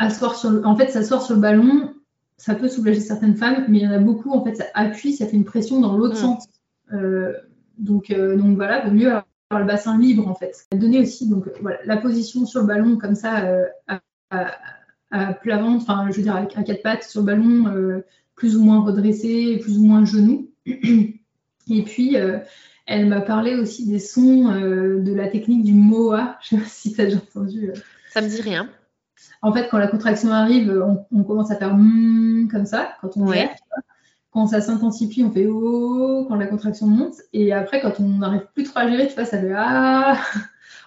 asseoir 0.00 0.34
sur 0.34 0.66
en 0.66 0.74
fait, 0.74 0.88
s'asseoir 0.88 1.22
sur 1.22 1.34
le 1.34 1.40
ballon, 1.40 1.94
ça 2.40 2.54
peut 2.54 2.68
soulager 2.68 3.00
certaines 3.00 3.36
femmes, 3.36 3.66
mais 3.68 3.78
il 3.78 3.84
y 3.84 3.86
en 3.86 3.92
a 3.92 3.98
beaucoup, 3.98 4.32
en 4.32 4.42
fait, 4.42 4.54
ça 4.54 4.64
appuie, 4.74 5.12
ça 5.12 5.26
fait 5.26 5.36
une 5.36 5.44
pression 5.44 5.78
dans 5.78 5.96
l'autre 5.96 6.14
mm. 6.14 6.20
sens. 6.20 6.44
Euh, 6.92 7.34
donc, 7.76 8.10
euh, 8.10 8.34
donc 8.36 8.56
voilà, 8.56 8.84
vaut 8.84 8.92
mieux 8.92 9.08
avoir 9.08 9.60
le 9.60 9.64
bassin 9.66 9.98
libre, 9.98 10.26
en 10.26 10.34
fait. 10.34 10.66
Donner 10.72 11.00
aussi 11.00 11.28
donc, 11.28 11.44
voilà, 11.60 11.78
la 11.84 11.98
position 11.98 12.46
sur 12.46 12.62
le 12.62 12.66
ballon, 12.66 12.96
comme 12.96 13.14
ça, 13.14 13.44
euh, 13.44 13.66
à, 14.30 15.34
plat 15.34 15.58
ventre, 15.58 15.82
enfin, 15.82 16.06
je 16.10 16.16
veux 16.16 16.22
dire, 16.22 16.34
à, 16.34 16.46
quatre 16.46 16.82
pattes 16.82 17.04
sur 17.04 17.20
le 17.20 17.26
ballon, 17.26 18.02
plus 18.36 18.56
ou 18.56 18.62
moins 18.62 18.80
redressé, 18.80 19.58
plus 19.60 19.76
ou 19.76 19.84
moins 19.84 20.06
genou. 20.06 20.50
Et 20.66 21.82
puis, 21.84 22.16
elle 22.86 23.06
m'a 23.06 23.20
parlé 23.20 23.56
aussi 23.56 23.86
des 23.86 23.98
sons 23.98 24.44
de 24.44 25.14
la 25.14 25.28
technique 25.28 25.64
du 25.64 25.74
MOA. 25.74 26.38
Je 26.48 26.56
ne 26.56 26.60
sais 26.60 26.64
pas 26.64 26.70
si 26.70 26.92
tu 26.94 27.00
as 27.02 27.04
déjà 27.04 27.18
entendu. 27.18 27.70
Ça 28.08 28.22
me 28.22 28.28
dit 28.28 28.40
rien. 28.40 28.70
En 29.42 29.52
fait, 29.52 29.68
quand 29.70 29.78
la 29.78 29.88
contraction 29.88 30.30
arrive, 30.30 30.82
on, 31.10 31.24
commence 31.24 31.50
à 31.50 31.56
faire 31.56 31.74
mm 31.74 32.48
comme 32.50 32.66
ça, 32.66 32.90
quand 33.00 33.16
on 33.16 33.32
est 33.32 33.50
Quand 34.32 34.46
ça 34.46 34.60
s'intensifie, 34.60 35.24
on 35.24 35.30
fait 35.30 35.46
oh 35.46 36.26
quand 36.28 36.36
la 36.36 36.46
contraction 36.46 36.86
monte. 36.86 37.14
Et 37.32 37.52
après, 37.52 37.80
quand 37.80 38.00
on 38.00 38.18
n'arrive 38.18 38.46
plus 38.54 38.64
trop 38.64 38.80
à 38.80 38.88
gérer, 38.88 39.08
tu 39.08 39.14
vois, 39.14 39.24
ça 39.24 39.40
fait 39.40 39.52
ah. 39.56 40.16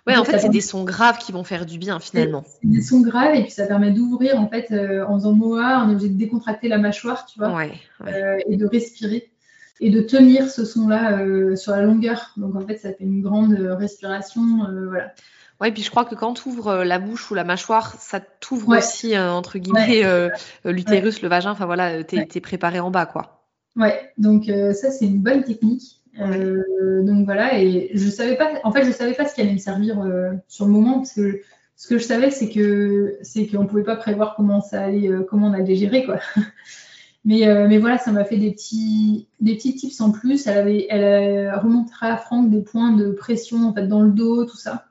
Ouais, 0.06 0.18
en 0.18 0.26
fait, 0.26 0.38
c'est 0.38 0.50
des 0.50 0.62
sons 0.62 0.84
graves 0.84 1.18
qui 1.18 1.32
vont 1.32 1.46
faire 1.46 1.66
du 1.66 1.78
bien 1.78 2.00
finalement. 2.00 2.44
C'est 2.46 2.68
des 2.68 2.82
sons 2.82 3.02
graves 3.02 3.36
et 3.36 3.44
puis 3.44 3.52
ça 3.52 3.66
permet 3.68 3.92
d'ouvrir 3.92 4.40
en 4.40 4.50
fait 4.50 4.72
euh, 4.72 5.06
en 5.06 5.18
faisant 5.18 5.32
moa, 5.32 5.84
on 5.86 5.90
est 5.90 5.94
obligé 5.94 6.10
de 6.10 6.18
décontracter 6.18 6.68
la 6.68 6.78
mâchoire, 6.78 7.26
tu 7.26 7.40
vois, 7.40 7.58
euh, 8.06 8.38
et 8.48 8.58
de 8.58 8.66
respirer 8.66 9.32
et 9.80 9.90
de 9.90 10.02
tenir 10.02 10.50
ce 10.50 10.66
son-là 10.66 11.20
euh, 11.20 11.56
sur 11.56 11.72
la 11.72 11.84
longueur. 11.84 12.34
Donc 12.36 12.56
en 12.56 12.68
fait, 12.68 12.78
ça 12.78 12.90
fait 12.90 13.06
une 13.06 13.22
grande 13.22 13.54
respiration, 13.54 14.42
voilà. 14.90 15.14
Oui, 15.62 15.72
puis 15.72 15.84
je 15.84 15.90
crois 15.90 16.06
que 16.06 16.16
quand 16.16 16.34
tu 16.34 16.50
ouvres 16.50 16.68
euh, 16.68 16.84
la 16.84 17.00
bouche 17.00 17.30
ou 17.32 17.36
la 17.36 17.44
mâchoire, 17.44 17.96
ça 18.00 18.20
t'ouvre 18.20 18.78
aussi, 18.78 19.16
euh, 19.16 19.32
entre 19.32 19.60
guillemets, 19.60 20.04
euh, 20.04 20.30
l'utérus, 20.66 21.22
le 21.22 21.30
vagin. 21.30 21.52
Enfin 21.52 21.66
voilà, 21.66 22.04
tu 22.04 22.18
es, 22.18 22.42
préparé 22.42 22.80
en 22.80 22.92
bas, 22.92 23.06
quoi. 23.06 23.46
Ouais, 23.76 24.12
donc 24.18 24.46
ça, 24.46 24.92
c'est 24.92 25.06
une 25.06 25.22
bonne 25.22 25.44
technique. 25.44 26.02
donc 26.18 27.26
voilà, 27.26 27.60
et 27.60 27.92
je 27.94 28.10
savais 28.10 28.36
pas, 28.36 28.52
en 28.64 28.72
fait, 28.72 28.86
je 28.86 28.92
savais 28.92 29.14
pas 29.14 29.26
ce 29.26 29.36
qui 29.36 29.42
allait 29.42 29.54
me 29.54 29.58
servir 29.58 30.04
sur 30.48 30.66
le 30.66 30.72
moment, 30.72 30.98
parce 30.98 31.14
que 31.14 31.42
ce 31.76 31.88
que 31.88 31.98
je 31.98 32.04
savais, 32.04 32.30
c'est 32.30 32.50
que 32.50 33.18
c'est 33.24 33.48
qu'on 33.48 33.66
pouvait 33.66 33.84
pas 33.84 33.96
prévoir 33.96 34.36
comment 34.36 34.62
ça 34.62 34.82
allait, 34.82 35.10
comment 35.28 35.48
on 35.48 35.54
allait 35.54 35.76
gérer, 35.76 36.04
quoi. 36.04 36.20
Mais, 37.26 37.48
mais, 37.70 37.78
voilà, 37.78 37.98
ça 37.98 38.12
m'a 38.12 38.26
fait 38.26 38.36
des 38.36 38.52
petits, 38.52 39.30
des 39.40 39.56
petits 39.56 39.74
tips 39.74 40.02
en 40.02 40.12
plus. 40.12 40.46
Elle, 40.46 40.58
avait, 40.58 40.88
elle 40.90 41.56
remontera 41.56 42.08
à 42.08 42.18
Franck 42.18 42.50
des 42.50 42.60
points 42.60 42.92
de 42.92 43.12
pression 43.14 43.66
en 43.66 43.74
fait, 43.74 43.88
dans 43.88 44.02
le 44.02 44.12
dos, 44.12 44.44
tout 44.44 44.58
ça. 44.58 44.88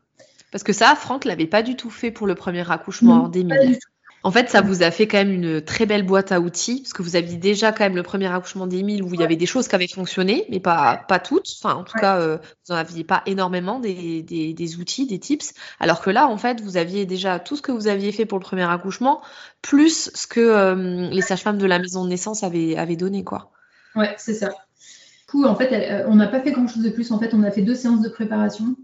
Parce 0.52 0.62
que 0.62 0.72
ça, 0.72 0.94
Franck 0.94 1.24
l'avait 1.24 1.46
pas 1.46 1.62
du 1.62 1.74
tout 1.74 1.90
fait 1.90 2.10
pour 2.10 2.26
le 2.26 2.34
premier 2.34 2.70
accouchement 2.70 3.22
hors 3.22 3.28
d'Émile. 3.28 3.78
En 4.24 4.30
fait, 4.30 4.48
ça 4.48 4.60
vous 4.60 4.84
a 4.84 4.92
fait 4.92 5.08
quand 5.08 5.16
même 5.16 5.32
une 5.32 5.60
très 5.60 5.84
belle 5.84 6.04
boîte 6.04 6.30
à 6.30 6.40
outils, 6.40 6.82
parce 6.82 6.92
que 6.92 7.02
vous 7.02 7.16
aviez 7.16 7.38
déjà 7.38 7.72
quand 7.72 7.82
même 7.82 7.96
le 7.96 8.04
premier 8.04 8.32
accouchement 8.32 8.68
d'Émile 8.68 9.02
où 9.02 9.12
il 9.14 9.20
y 9.20 9.24
avait 9.24 9.36
des 9.36 9.46
choses 9.46 9.66
qui 9.66 9.74
avaient 9.74 9.88
fonctionné, 9.88 10.44
mais 10.48 10.60
pas, 10.60 11.02
pas 11.08 11.18
toutes. 11.18 11.48
Enfin, 11.60 11.74
en 11.74 11.82
tout 11.82 11.98
cas, 11.98 12.18
euh, 12.20 12.36
vous 12.36 12.74
n'en 12.74 12.78
aviez 12.78 13.02
pas 13.02 13.22
énormément 13.26 13.80
des, 13.80 14.22
des, 14.22 14.54
des, 14.54 14.76
outils, 14.76 15.06
des 15.06 15.18
tips. 15.18 15.54
Alors 15.80 16.00
que 16.02 16.10
là, 16.10 16.28
en 16.28 16.36
fait, 16.36 16.60
vous 16.60 16.76
aviez 16.76 17.04
déjà 17.04 17.40
tout 17.40 17.56
ce 17.56 17.62
que 17.62 17.72
vous 17.72 17.88
aviez 17.88 18.12
fait 18.12 18.24
pour 18.24 18.38
le 18.38 18.44
premier 18.44 18.70
accouchement, 18.70 19.22
plus 19.60 20.12
ce 20.14 20.28
que 20.28 20.40
euh, 20.40 21.08
les 21.10 21.22
sages-femmes 21.22 21.58
de 21.58 21.66
la 21.66 21.80
maison 21.80 22.04
de 22.04 22.10
naissance 22.10 22.44
avaient, 22.44 22.76
avaient 22.76 22.96
donné, 22.96 23.24
quoi. 23.24 23.50
Ouais, 23.96 24.14
c'est 24.18 24.34
ça. 24.34 24.50
Du 24.50 25.26
coup, 25.26 25.44
en 25.46 25.56
fait, 25.56 25.72
euh, 25.72 26.04
on 26.08 26.14
n'a 26.14 26.28
pas 26.28 26.40
fait 26.40 26.52
grand-chose 26.52 26.84
de 26.84 26.90
plus. 26.90 27.10
En 27.10 27.18
fait, 27.18 27.34
on 27.34 27.42
a 27.42 27.50
fait 27.50 27.62
deux 27.62 27.74
séances 27.74 28.02
de 28.02 28.08
préparation 28.08 28.76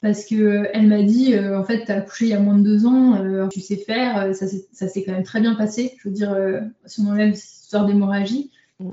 parce 0.00 0.26
que 0.26 0.34
euh, 0.34 0.68
elle 0.72 0.88
m'a 0.88 1.02
dit 1.02 1.34
euh, 1.34 1.58
en 1.58 1.64
fait 1.64 1.84
tu 1.84 1.92
as 1.92 1.96
accouché 1.96 2.26
il 2.26 2.30
y 2.30 2.34
a 2.34 2.40
moins 2.40 2.58
de 2.58 2.62
deux 2.62 2.86
ans 2.86 3.16
euh, 3.16 3.48
tu 3.48 3.60
sais 3.60 3.76
faire 3.76 4.34
ça 4.34 4.46
s'est 4.88 5.04
quand 5.04 5.12
même 5.12 5.22
très 5.22 5.40
bien 5.40 5.54
passé. 5.54 5.94
Je 5.98 6.08
veux 6.08 6.14
dire 6.14 6.36
si 6.84 7.00
on 7.00 7.08
enlève 7.08 7.34
histoire 7.34 7.86
d'hémorragie 7.86 8.50
mm. 8.80 8.90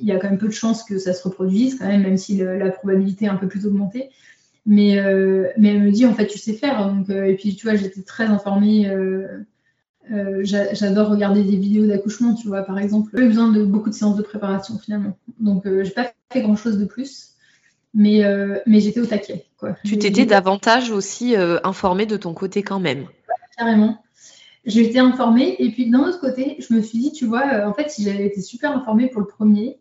il 0.00 0.06
y 0.06 0.12
a 0.12 0.18
quand 0.18 0.30
même 0.30 0.38
peu 0.38 0.48
de 0.48 0.52
chances 0.52 0.82
que 0.82 0.98
ça 0.98 1.12
se 1.12 1.22
reproduise 1.22 1.78
quand 1.78 1.86
même 1.86 2.02
même 2.02 2.16
si 2.16 2.38
la 2.38 2.70
probabilité 2.70 3.26
est 3.26 3.28
un 3.28 3.36
peu 3.36 3.48
plus 3.48 3.66
augmentée. 3.66 4.10
Mais 4.66 4.96
mais 5.58 5.74
elle 5.74 5.82
me 5.82 5.90
dit 5.90 6.06
en 6.06 6.14
fait 6.14 6.26
tu 6.26 6.38
sais 6.38 6.54
faire. 6.54 6.88
Donc 6.88 7.10
et 7.10 7.34
puis 7.34 7.54
tu 7.54 7.66
vois 7.66 7.76
j'étais 7.76 8.02
très 8.02 8.24
informée 8.24 8.90
j'adore 10.40 11.10
regarder 11.10 11.44
des 11.44 11.56
vidéos 11.56 11.86
d'accouchement 11.86 12.34
tu 12.34 12.48
vois 12.48 12.62
par 12.62 12.78
exemple. 12.78 13.10
J'ai 13.14 13.26
besoin 13.26 13.52
de 13.52 13.62
beaucoup 13.62 13.90
de 13.90 13.94
séances 13.94 14.16
de 14.16 14.22
préparation 14.22 14.78
finalement. 14.78 15.18
Donc 15.38 15.64
j'ai 15.66 15.90
pas 15.90 16.14
fait 16.32 16.40
grand 16.40 16.56
chose 16.56 16.78
de 16.78 16.86
plus 16.86 17.33
mais, 17.94 18.24
euh, 18.24 18.58
mais 18.66 18.80
j'étais 18.80 19.00
au 19.00 19.06
taquet. 19.06 19.46
Quoi. 19.56 19.76
Tu 19.84 19.98
t'étais 19.98 20.26
davantage 20.26 20.90
aussi 20.90 21.36
euh, 21.36 21.58
informée 21.64 22.06
de 22.06 22.16
ton 22.16 22.34
côté 22.34 22.62
quand 22.62 22.80
même. 22.80 23.06
carrément. 23.56 24.02
J'ai 24.66 24.82
été 24.88 24.98
informée 24.98 25.56
et 25.58 25.70
puis 25.70 25.90
d'un 25.90 26.00
autre 26.00 26.20
côté, 26.20 26.56
je 26.58 26.74
me 26.74 26.80
suis 26.80 26.98
dit, 26.98 27.12
tu 27.12 27.26
vois, 27.26 27.46
euh, 27.52 27.68
en 27.68 27.74
fait, 27.74 27.90
si 27.90 28.02
j'avais 28.02 28.26
été 28.26 28.40
super 28.40 28.72
informée 28.72 29.08
pour 29.08 29.20
le 29.20 29.26
premier, 29.26 29.78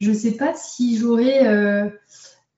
je 0.00 0.10
ne 0.10 0.16
sais 0.16 0.36
pas 0.36 0.54
si 0.54 0.96
j'aurais, 0.96 1.46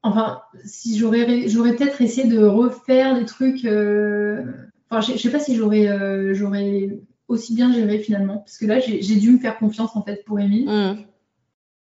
enfin, 0.03 0.43
si 0.65 0.97
j'aurais, 0.97 1.49
j'aurais 1.49 1.75
peut-être 1.75 2.01
essayé 2.01 2.29
de 2.29 2.39
refaire 2.39 3.19
des 3.19 3.25
trucs. 3.25 3.67
enfin, 3.67 5.01
je 5.01 5.13
ne 5.13 5.19
sais 5.19 5.31
pas 5.31 5.41
si 5.41 5.57
j'aurais, 5.57 6.35
j'aurais 6.35 7.01
aussi 7.27 7.55
bien 7.55 7.73
géré 7.73 7.99
finalement, 7.99 8.39
parce 8.39 8.59
que 8.59 8.67
là, 8.67 8.79
j'ai, 8.79 9.17
dû 9.17 9.33
me 9.33 9.39
faire 9.39 9.59
confiance 9.59 9.97
en 9.97 10.03
fait 10.03 10.25
pour 10.25 10.39
Émile. 10.39 10.67
Mmh. 10.67 11.05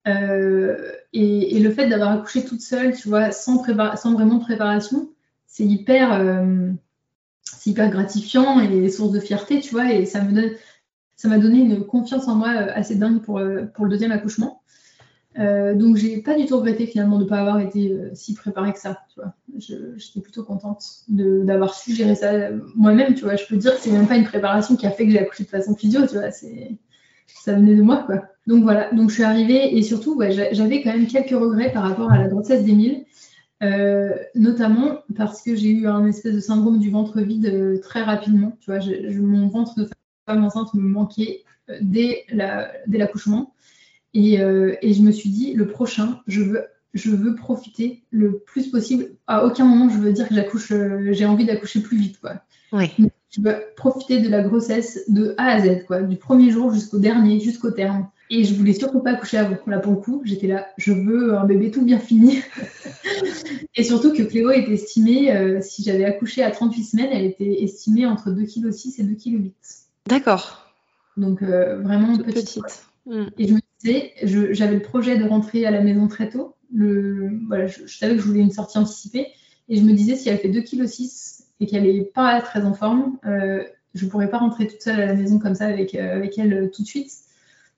Euh, 0.08 0.92
et, 1.14 1.60
le 1.60 1.72
fait 1.72 1.88
d'avoir 1.88 2.12
accouché 2.12 2.46
toute 2.46 2.62
seule, 2.62 2.96
tu 2.96 3.10
vois, 3.10 3.32
sans, 3.32 3.64
vraiment 3.64 4.36
de 4.36 4.44
préparation, 4.44 5.10
c'est 5.46 5.66
hyper, 5.66 6.14
euh, 6.14 6.72
gratifiant 7.68 8.60
et 8.60 8.90
source 8.90 9.12
de 9.12 9.20
fierté, 9.20 9.60
tu 9.60 9.72
vois, 9.72 9.94
et 9.94 10.06
ça 10.06 10.22
m'a 10.22 11.38
donné 11.38 11.60
une 11.60 11.86
confiance 11.86 12.28
en 12.28 12.36
moi 12.36 12.50
euh, 12.50 12.72
assez 12.74 12.96
dingue 12.96 13.22
pour, 13.22 13.42
pour 13.74 13.86
le 13.86 13.92
deuxième 13.92 14.12
accouchement. 14.12 14.62
Euh, 15.38 15.76
donc 15.76 15.96
j'ai 15.96 16.22
pas 16.22 16.36
du 16.36 16.48
tout 16.48 16.58
regretté 16.58 16.88
finalement 16.88 17.18
de 17.18 17.24
ne 17.24 17.30
pas 17.30 17.38
avoir 17.38 17.60
été 17.60 17.96
si 18.14 18.34
préparée 18.34 18.74
que 18.74 18.80
ça. 18.80 19.00
Tu 19.14 19.22
vois. 19.22 19.34
J'étais 19.96 20.22
plutôt 20.22 20.44
contente 20.44 20.84
d'avoir 21.08 21.76
su 21.76 21.94
gérer 21.94 22.16
ça 22.16 22.50
moi-même. 22.76 23.14
Tu 23.14 23.24
vois. 23.24 23.36
Je 23.36 23.46
peux 23.46 23.56
dire 23.56 23.76
que 23.76 23.80
c'est 23.80 23.92
même 23.92 24.08
pas 24.08 24.18
une 24.18 24.26
préparation 24.26 24.76
qui 24.76 24.88
a 24.88 24.92
fait 24.92 25.06
que 25.06 25.12
j'ai 25.12 25.20
accouché 25.20 25.44
de 25.44 25.50
façon 25.50 25.76
physio. 25.76 26.06
Tu 26.08 26.16
vois. 26.16 26.32
Ça 26.32 27.54
venait 27.54 27.76
de 27.76 27.82
moi. 27.82 28.04
Quoi. 28.06 28.24
Donc 28.50 28.64
voilà, 28.64 28.92
donc 28.92 29.10
je 29.10 29.14
suis 29.14 29.24
arrivée 29.24 29.78
et 29.78 29.84
surtout, 29.84 30.20
j'avais 30.52 30.82
quand 30.82 30.92
même 30.92 31.06
quelques 31.06 31.40
regrets 31.40 31.72
par 31.72 31.84
rapport 31.84 32.12
à 32.12 32.18
la 32.18 32.28
grossesse 32.28 32.64
d'Émile, 32.64 33.06
euh, 33.62 34.10
notamment 34.34 35.04
parce 35.16 35.44
que 35.44 35.56
j'ai 35.56 35.70
eu 35.70 35.86
un 35.86 36.08
espèce 36.08 36.34
de 36.34 36.40
syndrome 36.40 36.80
du 36.80 36.90
ventre 36.90 37.22
vide 37.22 37.46
euh, 37.46 37.78
très 37.78 38.02
rapidement. 38.02 38.58
Tu 38.60 38.72
vois, 38.72 38.80
mon 39.20 39.50
ventre 39.50 39.76
de 39.80 39.88
femme 40.26 40.44
enceinte 40.44 40.74
me 40.74 40.82
manquait 40.82 41.44
euh, 41.70 41.78
dès 41.80 42.26
l'accouchement. 42.88 43.54
et, 44.16 44.38
je 44.38 45.02
me 45.04 45.12
suis 45.12 45.30
dit, 45.30 45.54
le 45.54 45.68
prochain, 45.68 46.20
je 46.26 46.42
veux, 46.42 46.64
je 46.96 47.12
veux 47.12 47.36
profiter 47.36 48.02
le 48.10 48.40
plus 48.40 48.72
possible. 48.72 49.12
À 49.28 49.46
aucun 49.46 49.66
moment, 49.66 49.90
je 49.90 50.00
veux 50.00 50.12
dire 50.12 50.28
que 50.28 50.34
j'accouche, 50.34 50.74
j'ai 51.12 51.26
envie 51.28 51.46
d'accoucher 51.46 51.84
plus 51.84 51.98
vite. 51.98 52.20
Quoi. 52.20 52.42
Je 53.30 53.42
veux 53.42 53.58
profiter 53.76 54.22
de 54.22 54.28
la 54.28 54.42
grossesse 54.42 55.02
de 55.08 55.36
A 55.38 55.50
à 55.50 55.60
Z, 55.60 55.86
quoi, 55.86 56.02
du 56.02 56.18
premier 56.18 56.50
jour 56.50 56.74
jusqu'au 56.74 56.98
dernier, 56.98 57.40
jusqu'au 57.40 57.70
terme. 57.70 58.10
Et 58.32 58.44
je 58.44 58.54
voulais 58.54 58.74
surtout 58.74 59.00
pas 59.00 59.12
accoucher 59.12 59.38
avant. 59.38 59.58
Là, 59.66 59.80
pour 59.80 59.94
le 59.94 59.98
coup, 60.00 60.22
j'étais 60.24 60.46
là, 60.46 60.68
je 60.78 60.94
veux 60.94 61.36
un 61.36 61.46
bébé 61.46 61.72
tout 61.72 61.84
bien 61.84 61.98
fini. 61.98 62.42
et 63.76 63.84
surtout 63.84 64.14
que 64.14 64.22
Cléo 64.22 64.52
était 64.52 64.74
estimée, 64.74 65.36
euh, 65.36 65.60
si 65.62 65.82
j'avais 65.84 66.06
accouché 66.06 66.44
à 66.44 66.52
38 66.52 66.84
semaines, 66.84 67.10
elle 67.12 67.26
était 67.26 67.64
estimée 67.64 68.06
entre 68.06 68.30
2,6 68.30 68.96
kg 68.96 69.00
et 69.00 69.04
2,8 69.04 69.18
kg. 69.18 69.52
D'accord. 70.08 70.72
Donc, 71.18 71.42
euh, 71.42 71.82
vraiment 71.82 72.18
petite. 72.18 72.62
Mm. 73.08 73.26
Et 73.40 73.48
je 73.48 73.54
me 73.54 73.60
disais, 73.82 74.14
j'avais 74.54 74.76
le 74.76 74.82
projet 74.82 75.18
de 75.18 75.28
rentrer 75.28 75.66
à 75.66 75.72
la 75.72 75.82
maison 75.82 76.08
très 76.08 76.30
tôt. 76.30 76.56
Le, 76.72 77.32
voilà, 77.48 77.66
je, 77.66 77.88
savais 77.88 78.16
que 78.16 78.22
je 78.22 78.28
voulais 78.28 78.42
une 78.42 78.52
sortie 78.52 78.78
anticipée. 78.78 79.26
Et 79.70 79.78
je 79.78 79.82
me 79.82 79.94
disais, 79.94 80.16
si 80.16 80.30
elle 80.30 80.38
fait 80.38 80.50
2,6 80.50 80.66
kg 80.66 81.46
et 81.62 81.66
qu'elle 81.66 81.84
n'est 81.84 82.04
pas 82.04 82.40
très 82.42 82.64
en 82.64 82.76
forme, 82.76 83.18
euh, 83.26 83.64
je 83.96 84.06
ne 84.06 84.10
pourrais 84.12 84.30
pas 84.30 84.38
rentrer 84.38 84.68
toute 84.68 84.82
seule 84.82 85.02
à 85.02 85.08
la 85.08 85.16
maison 85.16 85.40
comme 85.40 85.56
ça 85.56 85.66
avec, 85.66 85.96
avec 85.96 86.38
elle 86.38 86.70
tout 86.72 86.84
de 86.84 86.88
suite. 86.88 87.12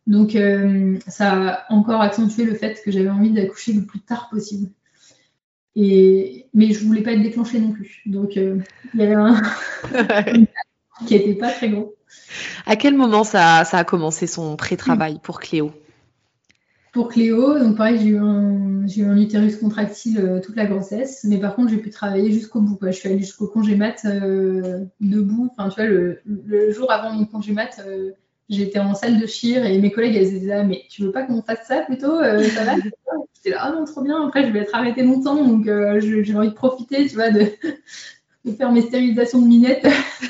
Donc, 0.08 0.36
euh, 0.36 0.98
ça 1.08 1.32
a 1.32 1.74
encore 1.74 2.02
accentué 2.02 2.44
le 2.44 2.56
fait 2.56 2.82
que 2.84 2.92
j'avais 2.92 3.10
envie 3.10 3.32
d'accoucher 3.32 3.74
le 3.74 3.86
plus 3.86 4.00
tard 4.00 4.30
possible. 4.30 4.72
Et, 5.76 6.48
mais 6.54 6.74
je 6.74 6.86
voulais 6.86 7.02
pas 7.02 7.14
être 7.14 7.22
déclenchée 7.22 7.60
non 7.60 7.72
plus. 7.72 8.02
Donc, 8.06 8.36
euh, 8.38 8.60
il 8.94 9.00
y 9.00 9.04
avait 9.04 9.16
un 9.16 9.42
qui 11.08 11.14
n'était 11.14 11.36
pas 11.36 11.52
très 11.52 11.70
gros. 11.70 11.96
À 12.66 12.76
quel 12.76 12.96
moment 12.96 13.24
ça, 13.24 13.60
a 13.60 13.84
commencé 13.84 14.28
son 14.28 14.56
pré-travail 14.56 15.20
pour 15.22 15.40
Cléo? 15.40 15.72
Pour 16.92 17.08
Cléo, 17.08 17.58
donc 17.58 17.78
pareil, 17.78 18.00
j'ai 18.00 18.10
eu, 18.10 18.18
un, 19.06 19.18
utérus 19.18 19.56
contractile 19.56 20.20
euh, 20.20 20.42
toute 20.42 20.58
la 20.58 20.66
grossesse, 20.66 21.24
mais 21.24 21.40
par 21.40 21.56
contre, 21.56 21.70
j'ai 21.70 21.78
pu 21.78 21.90
travailler 21.90 22.34
jusqu'au 22.34 22.60
bout. 22.60 22.78
Je 22.82 22.92
suis 22.92 23.08
allée 23.08 23.20
jusqu'au 23.20 23.48
congé 23.48 23.78
mat 23.78 24.02
euh, 24.04 24.84
debout. 25.00 25.50
Enfin, 25.52 25.70
tu 25.70 25.76
vois, 25.76 25.86
le, 25.86 26.72
jour 26.72 26.92
avant 26.92 27.14
mon 27.14 27.26
congé 27.26 27.54
mat, 27.54 27.82
euh, 27.88 28.12
j'étais 28.52 28.80
en 28.80 28.94
salle 28.94 29.20
de 29.20 29.26
chire 29.26 29.66
et 29.66 29.78
mes 29.80 29.92
collègues, 29.92 30.16
elles 30.16 30.36
étaient 30.36 30.48
là, 30.48 30.64
mais 30.64 30.84
tu 30.90 31.02
veux 31.04 31.12
pas 31.12 31.24
qu'on 31.24 31.42
fasse 31.42 31.68
ça 31.68 31.82
plutôt 31.82 32.22
Ça 32.22 32.64
va 32.64 32.76
J'étais 33.34 33.50
là, 33.52 33.62
ah 33.62 33.72
non, 33.72 33.86
trop 33.86 34.02
bien. 34.02 34.28
Après, 34.28 34.46
je 34.46 34.52
vais 34.52 34.60
être 34.60 34.76
arrêtée 34.76 35.04
longtemps, 35.04 35.36
donc 35.36 35.66
j'ai 35.66 36.36
envie 36.36 36.50
de 36.50 36.54
profiter, 36.54 37.08
tu 37.08 37.16
vois, 37.16 37.32
de, 37.32 37.48
faire 38.58 38.72
mes 38.72 38.82
stérilisations 38.82 39.42
de 39.42 39.48
minettes. 39.48 39.88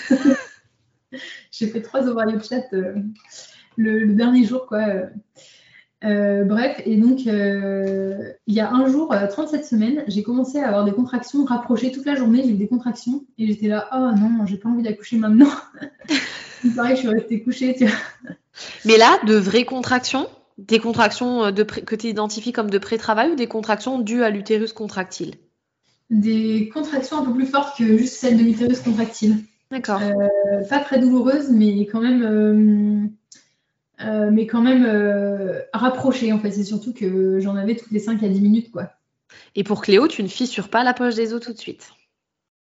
j'ai 1.51 1.67
fait 1.67 1.81
trois 1.81 2.07
ovaires 2.07 2.41
chat 2.41 2.63
le, 2.71 2.95
le, 3.75 4.13
dernier 4.13 4.45
jour, 4.45 4.65
quoi. 4.65 5.09
Euh, 6.03 6.43
bref, 6.45 6.81
et 6.85 6.97
donc 6.97 7.27
euh, 7.27 8.33
il 8.47 8.55
y 8.55 8.59
a 8.59 8.71
un 8.71 8.87
jour, 8.87 9.13
37 9.29 9.61
euh, 9.61 9.63
semaines, 9.63 10.03
j'ai 10.07 10.23
commencé 10.23 10.57
à 10.57 10.67
avoir 10.67 10.83
des 10.83 10.93
contractions 10.93 11.45
rapprochées 11.45 11.91
toute 11.91 12.05
la 12.05 12.15
journée. 12.15 12.41
J'ai 12.43 12.51
eu 12.51 12.57
des 12.57 12.67
contractions 12.67 13.25
et 13.37 13.45
j'étais 13.45 13.67
là, 13.67 13.87
oh 13.93 14.19
non, 14.19 14.45
j'ai 14.47 14.57
pas 14.57 14.69
envie 14.69 14.81
d'accoucher 14.81 15.17
maintenant. 15.17 15.51
pareil, 16.75 16.95
je 16.95 17.01
suis 17.01 17.09
restée 17.09 17.41
couchée. 17.41 17.75
Tu 17.75 17.85
vois. 17.85 17.95
Mais 18.85 18.97
là, 18.97 19.17
de 19.25 19.35
vraies 19.35 19.65
contractions 19.65 20.27
Des 20.57 20.79
contractions 20.79 21.51
de 21.51 21.63
que 21.63 21.95
tu 21.95 22.07
identifies 22.07 22.51
comme 22.51 22.69
de 22.69 22.77
pré-travail 22.77 23.31
ou 23.31 23.35
des 23.35 23.47
contractions 23.47 23.99
dues 23.99 24.23
à 24.23 24.29
l'utérus 24.29 24.73
contractile? 24.73 25.35
Des 26.09 26.69
contractions 26.73 27.19
un 27.19 27.25
peu 27.25 27.33
plus 27.33 27.47
fortes 27.47 27.77
que 27.77 27.97
juste 27.97 28.15
celles 28.15 28.37
de 28.37 28.43
l'utérus 28.43 28.81
contractile. 28.81 29.37
D'accord. 29.71 30.01
pas 30.69 30.79
très 30.79 30.99
douloureuses, 30.99 31.49
mais 31.49 31.85
quand 31.85 32.01
même 32.01 33.11
euh, 34.03 34.31
mais 34.31 34.47
quand 34.47 34.61
même 34.61 34.85
euh, 34.85 35.61
en 35.73 36.39
fait. 36.39 36.51
C'est 36.51 36.63
surtout 36.63 36.93
que 36.93 37.39
j'en 37.39 37.55
avais 37.55 37.75
toutes 37.75 37.91
les 37.91 37.99
5 37.99 38.23
à 38.23 38.27
10 38.27 38.41
minutes 38.41 38.71
quoi. 38.71 38.91
Et 39.55 39.63
pour 39.63 39.81
Cléo, 39.81 40.07
tu 40.07 40.23
ne 40.23 40.27
fissures 40.27 40.69
pas 40.69 40.83
la 40.83 40.93
poche 40.93 41.15
des 41.15 41.33
os 41.33 41.41
tout 41.41 41.53
de 41.53 41.57
suite? 41.57 41.91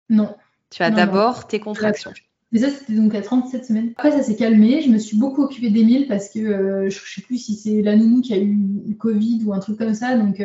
Non. 0.09 0.35
Tu 0.69 0.83
as 0.83 0.91
d'abord 0.91 1.47
tes 1.47 1.59
contractions. 1.59 2.13
Mais 2.53 2.59
ça, 2.59 2.69
c'était 2.69 2.93
donc 2.93 3.13
à 3.15 3.21
37 3.21 3.65
semaines. 3.65 3.93
Après, 3.97 4.11
ça 4.11 4.23
s'est 4.23 4.35
calmé. 4.35 4.81
Je 4.81 4.89
me 4.89 4.97
suis 4.97 5.17
beaucoup 5.17 5.43
occupée 5.43 5.69
d'Emile 5.69 6.07
parce 6.07 6.29
que 6.29 6.39
euh, 6.39 6.89
je 6.89 6.99
ne 6.99 7.05
sais 7.05 7.21
plus 7.21 7.37
si 7.37 7.55
c'est 7.55 7.81
la 7.81 7.97
nounou 7.97 8.21
qui 8.21 8.33
a 8.33 8.37
eu 8.37 8.57
le 8.87 8.93
Covid 8.93 9.41
ou 9.45 9.53
un 9.53 9.59
truc 9.59 9.77
comme 9.77 9.93
ça. 9.93 10.15
Donc, 10.15 10.41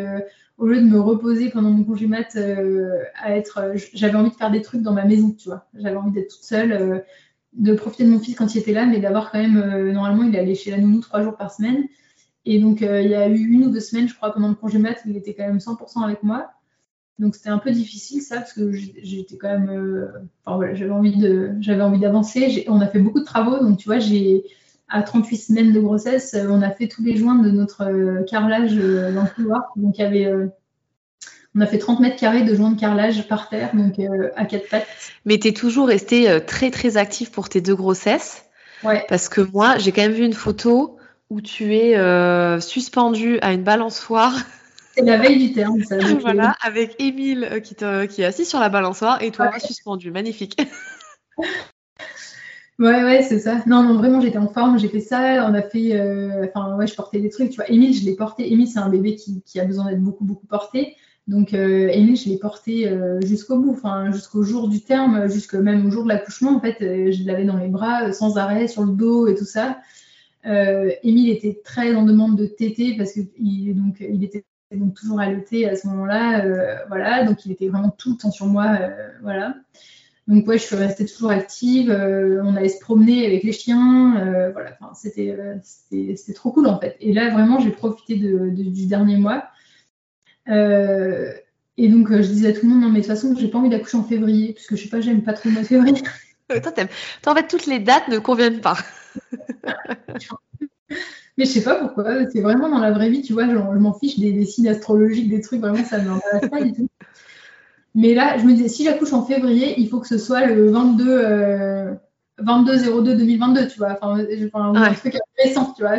au 0.57 0.67
lieu 0.67 0.81
de 0.81 0.87
me 0.87 0.99
reposer 0.99 1.51
pendant 1.51 1.71
mon 1.71 1.85
congé 1.85 2.09
mat, 2.09 2.37
à 3.23 3.37
être, 3.37 3.75
j'avais 3.95 4.17
envie 4.17 4.31
de 4.31 4.35
faire 4.35 4.51
des 4.51 4.63
trucs 4.63 4.83
dans 4.83 4.95
ma 4.95 5.05
maison, 5.05 5.31
tu 5.31 5.49
vois. 5.49 5.69
J'avais 5.79 5.97
envie 5.97 6.13
d'être 6.13 6.35
toute 6.35 6.45
seule 6.45 7.05
de 7.59 7.75
profiter 7.75 8.05
de 8.05 8.11
mon 8.11 8.19
fils 8.19 8.35
quand 8.35 8.55
il 8.55 8.59
était 8.59 8.73
là, 8.73 8.87
mais 8.87 9.01
d'avoir 9.01 9.31
quand 9.31 9.39
même, 9.39 9.57
euh, 9.57 9.93
normalement, 9.93 10.25
il 10.25 10.37
allé 10.37 10.55
chez 10.55 10.71
la 10.71 10.79
nounou 10.79 11.01
trois 11.01 11.23
jours 11.23 11.37
par 11.37 11.53
semaine. 11.53 11.89
Et 12.45 12.61
donc, 12.61 12.83
euh, 12.83 13.03
il 13.03 13.11
y 13.11 13.15
a 13.15 13.29
eu 13.29 13.39
une 13.39 13.65
ou 13.65 13.71
deux 13.71 13.81
semaines, 13.81 14.09
je 14.09 14.15
crois, 14.15 14.33
pendant 14.33 14.49
le 14.49 14.55
congé 14.55 14.79
mat, 14.79 14.97
il 15.07 15.17
était 15.17 15.35
quand 15.35 15.47
même 15.47 15.59
100% 15.59 16.03
avec 16.03 16.23
moi. 16.23 16.51
Donc, 17.19 17.35
c'était 17.35 17.49
un 17.49 17.59
peu 17.59 17.71
difficile, 17.71 18.23
ça, 18.23 18.37
parce 18.37 18.53
que 18.53 18.71
j'étais 18.73 19.37
quand 19.37 19.49
même. 19.49 19.71
Euh, 19.71 20.07
enfin, 20.45 20.57
voilà, 20.57 20.75
j'avais 20.75 20.93
envie 20.93 21.17
de, 21.17 21.53
j'avais 21.61 21.83
envie 21.83 21.99
d'avancer. 21.99 22.65
On 22.69 22.81
a 22.81 22.87
fait 22.87 23.01
beaucoup 23.01 23.21
de 23.21 23.25
travaux. 23.25 23.59
Donc, 23.59 23.79
tu 23.79 23.87
vois, 23.87 23.99
j'ai. 23.99 24.45
À 24.91 25.03
38 25.03 25.37
semaines 25.37 25.73
de 25.75 25.81
grossesse, 25.81 26.35
on 26.49 26.63
a 26.63 26.71
fait 26.71 26.89
tous 26.89 27.03
les 27.03 27.15
joints 27.15 27.35
de 27.35 27.51
notre 27.51 28.25
carrelage 28.25 28.75
dans 28.75 29.23
le 29.23 29.35
couloir. 29.35 29.65
Donc, 29.77 29.99
il 29.99 30.01
y 30.01 30.05
avait 30.05 30.33
on 31.55 31.61
a 31.61 31.67
fait 31.67 31.79
30 31.79 32.01
mètres 32.01 32.17
carrés 32.17 32.43
de 32.43 32.55
joints 32.55 32.71
de 32.71 32.79
carrelage 32.79 33.27
par 33.27 33.49
terre, 33.49 33.71
donc 33.75 33.99
euh, 33.99 34.31
à 34.37 34.45
quatre 34.45 34.69
pattes. 34.69 34.87
Mais 35.25 35.39
tu 35.39 35.49
es 35.49 35.53
toujours 35.53 35.89
resté 35.89 36.31
euh, 36.31 36.41
très 36.41 36.71
très 36.71 36.97
actif 36.97 37.33
pour 37.33 37.49
tes 37.49 37.61
deux 37.61 37.75
grossesses. 37.75 38.45
Ouais. 38.85 39.05
Parce 39.09 39.29
que 39.29 39.41
moi, 39.41 39.77
j'ai 39.79 39.91
quand 39.91 40.03
même 40.03 40.13
vu 40.13 40.25
une 40.25 40.35
photo 40.35 40.99
où 41.31 41.41
tu 41.41 41.75
es 41.75 41.97
euh, 41.97 42.61
suspendue 42.61 43.39
à 43.41 43.53
une 43.53 43.65
balançoire. 43.65 44.35
C'est 44.99 45.05
la 45.05 45.19
veille 45.19 45.39
du 45.39 45.53
terme, 45.53 45.83
ça. 45.85 45.97
voilà, 46.21 46.55
avec 46.63 46.97
Émile 46.99 47.63
qui, 47.63 47.75
qui, 47.75 48.23
est 48.23 48.25
assis 48.25 48.45
sur 48.45 48.61
la 48.61 48.69
balançoire 48.69 49.23
et 49.23 49.31
toi 49.31 49.51
suspendue. 49.59 50.11
Magnifique. 50.11 50.57
Ouais, 52.81 53.03
ouais, 53.03 53.25
c'est 53.25 53.41
ça. 53.41 53.61
Non, 53.67 53.83
non, 53.83 53.97
vraiment, 53.99 54.21
j'étais 54.21 54.39
en 54.39 54.47
forme, 54.47 54.79
j'ai 54.79 54.87
fait 54.87 55.01
ça. 55.01 55.45
On 55.51 55.55
a 55.55 55.63
fait. 55.63 56.01
Enfin, 56.45 56.77
ouais, 56.77 56.87
je 56.87 56.95
portais 56.95 57.19
des 57.19 57.29
trucs. 57.29 57.51
Tu 57.51 57.57
vois, 57.57 57.69
Émile, 57.69 57.93
je 57.93 58.05
l'ai 58.05 58.15
porté. 58.15 58.53
Émile, 58.53 58.69
c'est 58.69 58.79
un 58.79 58.89
bébé 58.89 59.17
qui, 59.17 59.43
qui 59.43 59.59
a 59.59 59.65
besoin 59.65 59.87
d'être 59.87 60.01
beaucoup, 60.01 60.25
beaucoup 60.25 60.47
porté. 60.47 60.95
Donc, 61.29 61.53
euh, 61.53 61.91
je 61.93 62.29
l'ai 62.31 62.39
porté 62.39 62.89
euh, 62.89 63.21
jusqu'au 63.21 63.59
bout, 63.59 63.73
enfin, 63.73 64.11
jusqu'au 64.13 64.43
jour 64.43 64.67
du 64.67 64.81
terme, 64.81 65.29
jusque 65.29 65.55
même 65.55 65.87
au 65.87 65.91
jour 65.91 66.05
de 66.05 66.09
l'accouchement. 66.09 66.57
En 66.57 66.61
fait, 66.61 66.81
euh, 66.81 67.13
je 67.13 67.23
l'avais 67.25 67.45
dans 67.45 67.59
les 67.59 67.69
bras 67.69 68.09
euh, 68.09 68.13
sans 68.13 68.39
arrêt, 68.39 68.67
sur 68.67 68.83
le 68.83 68.93
dos 68.93 69.29
et 69.29 69.35
tout 69.35 69.45
ça. 69.45 69.79
Émile 70.45 71.29
était 71.29 71.61
très 71.63 71.95
en 71.95 72.05
demande 72.05 72.39
de 72.39 72.47
tété 72.47 72.97
parce 72.97 73.13
qu'il 73.13 73.77
donc, 73.77 73.97
il 74.01 74.25
était 74.25 74.45
donc 74.73 74.95
toujours 74.95 75.21
allaité 75.21 75.69
à 75.69 75.77
ce 75.77 75.87
moment-là. 75.89 76.45
voilà, 76.89 77.25
donc 77.25 77.47
il 77.47 77.53
était 77.53 77.69
vraiment 77.69 77.91
tout 77.91 78.13
le 78.13 78.17
temps 78.17 78.31
sur 78.31 78.47
moi. 78.47 78.79
voilà. 79.23 79.55
Donc, 80.27 80.47
ouais, 80.47 80.59
je 80.59 80.65
suis 80.65 80.77
restée 80.77 81.07
toujours 81.07 81.31
active. 81.31 81.91
on 81.91 82.55
allait 82.55 82.69
se 82.69 82.81
promener 82.81 83.27
avec 83.27 83.43
les 83.45 83.53
chiens. 83.53 84.51
voilà, 84.53 84.77
c'était, 84.95 85.37
c'était, 85.63 86.35
trop 86.35 86.53
cool 86.53 86.67
en 86.67 86.79
fait. 86.79 86.97
Et 87.01 87.13
là, 87.13 87.31
vraiment, 87.31 87.61
j'ai 87.61 87.71
profité 87.71 88.17
du 88.17 88.87
dernier 88.87 89.17
mois. 89.17 89.49
Euh, 90.49 91.33
et 91.77 91.89
donc, 91.89 92.11
euh, 92.11 92.23
je 92.23 92.29
disais 92.29 92.49
à 92.49 92.53
tout 92.53 92.67
le 92.67 92.73
monde, 92.73 92.83
non, 92.83 92.89
mais 92.89 93.01
de 93.01 93.05
toute 93.07 93.15
façon, 93.15 93.35
j'ai 93.37 93.49
pas 93.49 93.59
envie 93.59 93.69
d'accoucher 93.69 93.97
en 93.97 94.05
février, 94.05 94.53
parce 94.53 94.67
que 94.67 94.77
je 94.77 94.83
sais 94.83 94.89
pas, 94.89 95.01
j'aime 95.01 95.23
pas 95.23 95.33
trop 95.33 95.49
le 95.49 95.55
mois 95.55 95.63
de 95.63 95.67
février. 95.67 96.03
toi, 96.49 96.73
t'aimes. 96.73 96.89
Toi, 97.23 97.33
en 97.33 97.37
fait, 97.37 97.47
toutes 97.47 97.67
les 97.67 97.79
dates 97.79 98.09
ne 98.09 98.19
conviennent 98.19 98.61
pas. 98.61 98.77
mais 101.37 101.45
je 101.45 101.51
sais 101.51 101.63
pas 101.63 101.77
pourquoi. 101.77 102.29
C'est 102.31 102.41
vraiment 102.41 102.69
dans 102.69 102.79
la 102.79 102.93
vraie 102.93 103.11
vie, 103.11 103.23
tu 103.23 103.33
vois, 103.33 103.49
genre, 103.49 103.73
je 103.75 103.79
m'en 103.79 103.95
fiche 103.95 104.19
des, 104.19 104.45
signes 104.45 104.69
astrologiques, 104.69 105.29
des 105.29 105.41
trucs, 105.41 105.61
vraiment, 105.61 105.85
ça 105.85 105.99
ne 106.01 106.09
m'intéresse 106.09 106.51
pas 106.51 106.63
du 106.63 106.73
tout. 106.73 106.89
Mais 107.95 108.15
là, 108.15 108.39
je 108.39 108.45
me 108.45 108.53
disais, 108.53 108.69
si 108.69 108.85
j'accouche 108.85 109.13
en 109.13 109.25
février, 109.25 109.75
il 109.79 109.89
faut 109.89 110.01
que 110.01 110.07
ce 110.07 110.19
soit 110.19 110.47
le 110.47 110.71
22, 110.71 111.97
22 112.39 113.03
02 113.03 113.17
2022, 113.17 113.69
tu 113.69 113.79
vois. 113.79 113.99
Enfin, 114.01 114.25
enfin 114.47 114.73
un 114.75 114.95
truc 114.95 115.17
récent, 115.43 115.73
tu 115.77 115.83
vois. 115.83 115.99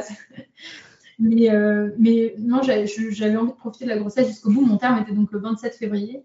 Mais, 1.19 1.51
euh, 1.51 1.89
mais 1.97 2.33
non, 2.39 2.61
j'avais 2.63 3.35
envie 3.35 3.51
de 3.51 3.57
profiter 3.57 3.83
de 3.83 3.89
la 3.89 3.97
grossesse 3.97 4.27
jusqu'au 4.27 4.51
bout. 4.51 4.61
Mon 4.61 4.77
terme 4.77 4.99
était 5.01 5.11
donc 5.11 5.31
le 5.33 5.39
27 5.39 5.75
février. 5.75 6.23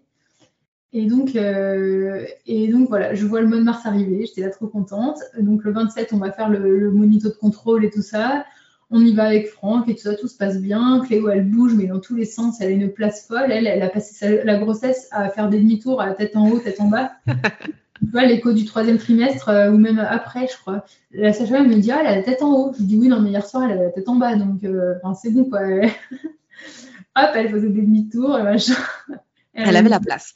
Et 0.93 1.05
donc, 1.07 1.35
euh, 1.35 2.25
et 2.45 2.69
donc 2.69 2.87
voilà, 2.87 3.13
je 3.13 3.25
vois 3.25 3.41
le 3.41 3.47
mois 3.47 3.57
de 3.57 3.63
mars 3.63 3.85
arriver, 3.85 4.25
j'étais 4.25 4.39
là 4.39 4.49
trop 4.49 4.67
contente. 4.67 5.17
Donc 5.37 5.65
le 5.65 5.73
27, 5.73 6.13
on 6.13 6.17
va 6.17 6.31
faire 6.31 6.49
le, 6.49 6.79
le 6.79 6.91
monito 6.91 7.27
de 7.27 7.33
contrôle 7.33 7.83
et 7.83 7.89
tout 7.89 8.01
ça. 8.01 8.45
On 8.91 9.03
y 9.03 9.13
va 9.13 9.23
avec 9.25 9.47
Franck 9.47 9.89
et 9.89 9.95
tout 9.95 10.01
ça, 10.01 10.15
tout 10.15 10.27
se 10.27 10.37
passe 10.37 10.57
bien. 10.57 11.01
Cléo, 11.05 11.29
elle 11.29 11.49
bouge, 11.49 11.73
mais 11.75 11.87
dans 11.87 11.99
tous 11.99 12.15
les 12.15 12.25
sens, 12.25 12.61
elle 12.61 12.67
a 12.67 12.71
une 12.71 12.91
place 12.91 13.25
folle. 13.27 13.51
Elle, 13.51 13.65
elle 13.65 13.81
a 13.81 13.89
passé 13.89 14.41
la 14.43 14.57
grossesse 14.57 15.07
à 15.11 15.29
faire 15.29 15.49
des 15.49 15.59
demi-tours 15.59 16.01
à 16.01 16.13
tête 16.13 16.35
en 16.35 16.49
haut, 16.49 16.59
tête 16.59 16.79
en 16.79 16.87
bas. 16.87 17.13
tu 17.27 18.11
vois, 18.11 18.25
l'écho 18.25 18.53
du 18.53 18.65
troisième 18.65 18.97
trimestre, 18.97 19.49
euh, 19.49 19.71
ou 19.71 19.77
même 19.77 19.99
après, 19.99 20.47
je 20.47 20.57
crois. 20.57 20.85
La 21.11 21.33
sage-femme 21.33 21.67
me 21.67 21.75
dit, 21.75 21.91
ah, 21.91 21.97
elle 22.01 22.07
a 22.07 22.15
la 22.15 22.23
tête 22.23 22.43
en 22.43 22.51
haut. 22.53 22.73
Je 22.77 22.83
dis, 22.83 22.97
oui, 22.97 23.07
non, 23.07 23.21
mais 23.21 23.31
hier 23.31 23.45
soir, 23.45 23.63
elle 23.63 23.71
avait 23.71 23.85
la 23.85 23.91
tête 23.91 24.07
en 24.07 24.15
bas, 24.15 24.35
donc 24.35 24.63
euh, 24.63 24.93
c'est 25.19 25.31
bon, 25.31 25.45
quoi. 25.45 25.61
Hop, 27.17 27.29
elle 27.33 27.49
faisait 27.49 27.69
des 27.69 27.81
demi-tours, 27.81 28.37
machin. 28.43 28.75
Elle, 29.53 29.69
elle 29.69 29.75
avait 29.77 29.89
la 29.89 29.99
place. 29.99 30.33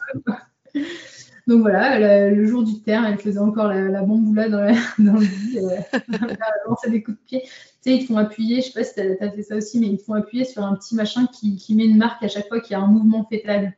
Donc 1.45 1.61
voilà, 1.61 2.30
le 2.30 2.45
jour 2.45 2.63
du 2.63 2.81
terre, 2.81 3.05
elle 3.05 3.17
faisait 3.17 3.39
encore 3.39 3.67
la, 3.67 3.89
la 3.89 4.03
bamboula 4.03 4.49
dans, 4.49 4.71
dans 4.99 5.13
le 5.13 5.26
lit. 5.26 5.57
Elle, 5.57 6.38
lançait 6.67 6.91
des 6.91 7.03
coups 7.03 7.17
de 7.17 7.23
pied. 7.26 7.43
Sais, 7.89 7.95
ils 7.95 8.01
te 8.01 8.13
font 8.13 8.17
appuyer, 8.17 8.61
je 8.61 8.67
sais 8.67 8.71
pas 8.71 8.83
si 8.83 8.93
tu 8.93 9.01
as, 9.01 9.31
fait 9.31 9.41
ça 9.41 9.55
aussi, 9.55 9.79
mais 9.79 9.87
ils 9.87 9.97
te 9.97 10.03
font 10.03 10.13
appuyer 10.13 10.45
sur 10.45 10.63
un 10.63 10.75
petit 10.75 10.95
machin 10.95 11.25
qui, 11.27 11.55
qui 11.55 11.73
met 11.73 11.85
une 11.85 11.97
marque 11.97 12.23
à 12.23 12.27
chaque 12.27 12.47
fois 12.47 12.59
qu'il 12.59 12.73
y 12.73 12.75
a 12.75 12.83
un 12.83 12.87
mouvement 12.87 13.27
fœtal. 13.29 13.73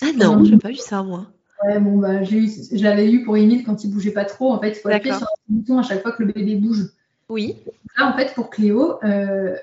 Ah 0.00 0.12
non, 0.16 0.44
je 0.44 0.52
n'ai 0.52 0.58
pas 0.58 0.68
vu 0.68 0.76
ça, 0.76 1.02
moi. 1.02 1.26
Ouais, 1.64 1.80
bon, 1.80 1.98
bah, 1.98 2.22
je 2.22 2.82
l'avais 2.82 3.10
eu 3.10 3.24
pour 3.24 3.36
Emile 3.36 3.64
quand 3.64 3.82
il 3.82 3.92
bougeait 3.92 4.12
pas 4.12 4.24
trop. 4.24 4.52
En 4.52 4.60
fait, 4.60 4.70
il 4.70 4.74
faut 4.76 4.88
appuyer 4.88 5.14
sur 5.14 5.26
un 5.26 5.48
bouton 5.48 5.78
à 5.78 5.82
chaque 5.82 6.02
fois 6.02 6.12
que 6.12 6.22
le 6.22 6.32
bébé 6.32 6.54
bouge. 6.54 6.90
Oui. 7.28 7.56
Là, 7.98 8.12
en 8.12 8.16
fait, 8.16 8.32
pour 8.34 8.48
Cléo, 8.50 8.98
euh, 9.02 9.56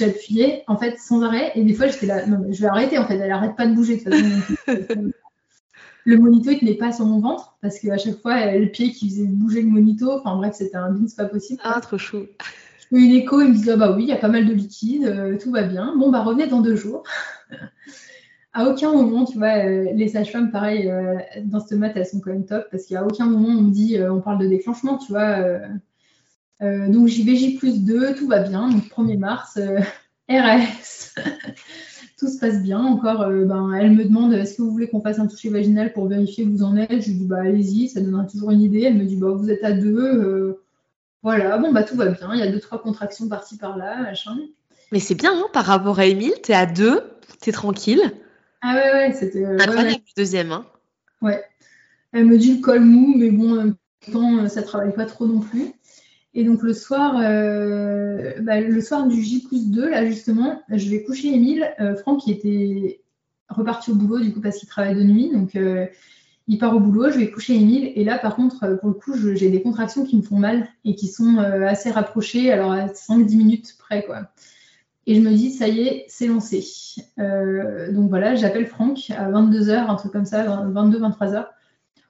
appuyé 0.00 0.62
en 0.68 0.76
fait 0.76 0.98
sans 0.98 1.22
arrêt 1.22 1.50
et 1.54 1.64
des 1.64 1.74
fois 1.74 1.88
j'étais 1.88 2.06
là, 2.06 2.24
non, 2.26 2.38
mais 2.40 2.52
je 2.52 2.62
vais 2.62 2.68
arrêter 2.68 2.98
en 2.98 3.06
fait, 3.06 3.16
elle 3.16 3.32
arrête 3.32 3.56
pas 3.56 3.66
de 3.66 3.74
bouger. 3.74 3.96
De 3.96 4.02
façon. 4.02 4.24
le 6.04 6.16
monito 6.16 6.50
il 6.50 6.60
tenait 6.60 6.74
pas 6.74 6.92
sur 6.92 7.06
mon 7.06 7.20
ventre 7.20 7.56
parce 7.60 7.80
qu'à 7.80 7.98
chaque 7.98 8.20
fois 8.20 8.52
le 8.52 8.66
pied 8.66 8.92
qui 8.92 9.10
faisait 9.10 9.26
bouger 9.26 9.62
le 9.62 9.68
monito. 9.68 10.12
Enfin 10.12 10.36
bref, 10.36 10.54
c'était 10.56 10.76
un 10.76 10.90
bin, 10.90 11.06
c'est 11.08 11.16
pas 11.16 11.24
possible. 11.24 11.60
Ah, 11.64 11.80
trop 11.80 11.98
chaud. 11.98 12.26
Une 12.90 13.10
écho, 13.12 13.40
il 13.40 13.48
me 13.48 13.54
dit 13.54 13.70
ah, 13.70 13.76
bah 13.76 13.92
oui, 13.94 14.04
il 14.04 14.08
y 14.08 14.12
a 14.12 14.16
pas 14.16 14.28
mal 14.28 14.46
de 14.46 14.52
liquide, 14.52 15.04
euh, 15.04 15.38
tout 15.38 15.50
va 15.50 15.62
bien. 15.62 15.94
Bon 15.96 16.10
bah 16.10 16.22
revenez 16.22 16.46
dans 16.46 16.60
deux 16.60 16.76
jours 16.76 17.02
à 18.52 18.66
aucun 18.68 18.92
moment, 18.92 19.24
tu 19.24 19.38
vois, 19.38 19.64
euh, 19.64 19.88
les 19.94 20.08
sages-femmes, 20.08 20.50
pareil, 20.50 20.90
euh, 20.90 21.16
dans 21.44 21.60
ce 21.60 21.74
mat, 21.74 21.92
elles 21.94 22.06
sont 22.06 22.20
quand 22.20 22.32
même 22.32 22.46
top 22.46 22.66
parce 22.70 22.86
qu'à 22.86 23.04
aucun 23.04 23.26
moment 23.26 23.48
on 23.48 23.62
me 23.62 23.70
dit, 23.70 23.98
on 24.02 24.20
parle 24.20 24.38
de 24.38 24.48
déclenchement, 24.48 24.96
tu 24.98 25.12
vois. 25.12 25.36
donc 26.60 27.08
j'y 27.08 27.22
vais, 27.24 27.36
J 27.36 27.56
plus 27.56 27.84
2, 27.84 28.14
tout 28.14 28.26
va 28.26 28.40
bien. 28.40 28.70
Donc 28.70 28.84
1er 28.84 29.18
mars, 29.18 29.58
RS, 30.30 31.14
tout 32.18 32.28
se 32.28 32.38
passe 32.38 32.62
bien. 32.62 32.80
Encore, 32.82 33.28
ben, 33.28 33.72
elle 33.74 33.92
me 33.92 34.04
demande, 34.04 34.32
est-ce 34.32 34.56
que 34.56 34.62
vous 34.62 34.70
voulez 34.70 34.88
qu'on 34.88 35.02
fasse 35.02 35.18
un 35.18 35.26
toucher 35.26 35.50
vaginal 35.50 35.92
pour 35.92 36.08
vérifier 36.08 36.44
où 36.44 36.50
vous 36.50 36.62
en 36.62 36.76
êtes? 36.76 37.02
Je 37.02 37.10
lui 37.10 37.18
dis, 37.18 37.26
bah 37.26 37.40
allez-y, 37.40 37.88
ça 37.88 38.00
donnera 38.00 38.24
toujours 38.24 38.50
une 38.50 38.62
idée. 38.62 38.82
Elle 38.82 38.96
me 38.96 39.04
dit, 39.04 39.16
bah 39.16 39.30
vous 39.30 39.50
êtes 39.50 39.62
à 39.62 39.72
deux. 39.72 40.58
Voilà, 41.22 41.58
bon, 41.58 41.72
bah 41.72 41.82
tout 41.82 41.96
va 41.96 42.06
bien. 42.06 42.32
Il 42.34 42.40
y 42.40 42.42
a 42.42 42.50
deux, 42.50 42.60
trois 42.60 42.80
contractions 42.80 43.28
par-ci, 43.28 43.56
par-là, 43.58 44.02
machin. 44.02 44.36
Mais 44.92 45.00
c'est 45.00 45.14
bien, 45.14 45.32
hein, 45.32 45.46
par 45.52 45.64
rapport 45.64 45.98
à 45.98 46.06
Émile, 46.06 46.34
t'es 46.42 46.54
à 46.54 46.66
deux, 46.66 47.02
t'es 47.40 47.52
tranquille. 47.52 48.12
Ah 48.60 48.74
ouais, 48.74 48.92
ouais, 48.92 49.12
c'était. 49.12 49.44
Euh, 49.44 49.56
le 49.56 50.16
deuxième. 50.16 50.52
Hein. 50.52 50.66
Ouais. 51.20 51.44
Elle 52.12 52.26
me 52.26 52.38
dit 52.38 52.56
le 52.56 52.60
col 52.60 52.80
mou, 52.80 53.14
mais 53.16 53.30
bon, 53.30 53.52
en 53.52 53.56
même 53.56 53.74
temps, 54.12 54.38
euh, 54.38 54.48
ça 54.48 54.62
travaille 54.62 54.94
pas 54.94 55.06
trop 55.06 55.26
non 55.26 55.40
plus. 55.40 55.72
Et 56.34 56.44
donc 56.44 56.62
le 56.62 56.72
soir, 56.72 57.16
euh, 57.20 58.34
bah, 58.40 58.60
le 58.60 58.80
soir 58.80 59.06
du 59.06 59.22
J 59.22 59.46
2, 59.50 59.88
là 59.88 60.06
justement, 60.06 60.62
je 60.68 60.88
vais 60.88 61.02
coucher 61.02 61.28
Émile. 61.28 61.74
Franck 62.00 62.20
qui 62.20 62.32
était 62.32 63.00
reparti 63.48 63.90
au 63.90 63.94
boulot 63.94 64.20
du 64.20 64.32
coup 64.32 64.40
parce 64.40 64.58
qu'il 64.58 64.68
travaille 64.68 64.94
de 64.94 65.02
nuit, 65.02 65.30
donc 65.32 65.58
il 66.48 66.58
part 66.58 66.74
au 66.74 66.80
boulot, 66.80 67.10
je 67.10 67.18
vais 67.18 67.30
coucher 67.30 67.54
Émile. 67.54 67.92
Et 67.94 68.04
là 68.04 68.18
par 68.18 68.34
contre, 68.34 68.78
pour 68.80 68.88
le 68.88 68.94
coup, 68.94 69.12
j'ai 69.34 69.50
des 69.50 69.62
contractions 69.62 70.04
qui 70.04 70.16
me 70.16 70.22
font 70.22 70.38
mal 70.38 70.66
et 70.84 70.94
qui 70.94 71.06
sont 71.06 71.38
assez 71.38 71.90
rapprochées, 71.90 72.50
alors 72.50 72.72
à 72.72 72.86
5-10 72.86 73.36
minutes 73.36 73.76
près 73.78 74.04
quoi. 74.04 74.28
Et 75.08 75.14
je 75.14 75.22
me 75.22 75.32
dis, 75.32 75.50
ça 75.50 75.66
y 75.68 75.80
est, 75.80 76.04
c'est 76.06 76.26
lancé. 76.26 76.62
Euh, 77.18 77.90
donc 77.92 78.10
voilà, 78.10 78.34
j'appelle 78.34 78.66
Franck 78.66 79.10
à 79.16 79.30
22h, 79.30 79.88
un 79.88 79.94
truc 79.94 80.12
comme 80.12 80.26
ça, 80.26 80.66
22-23h, 80.66 81.46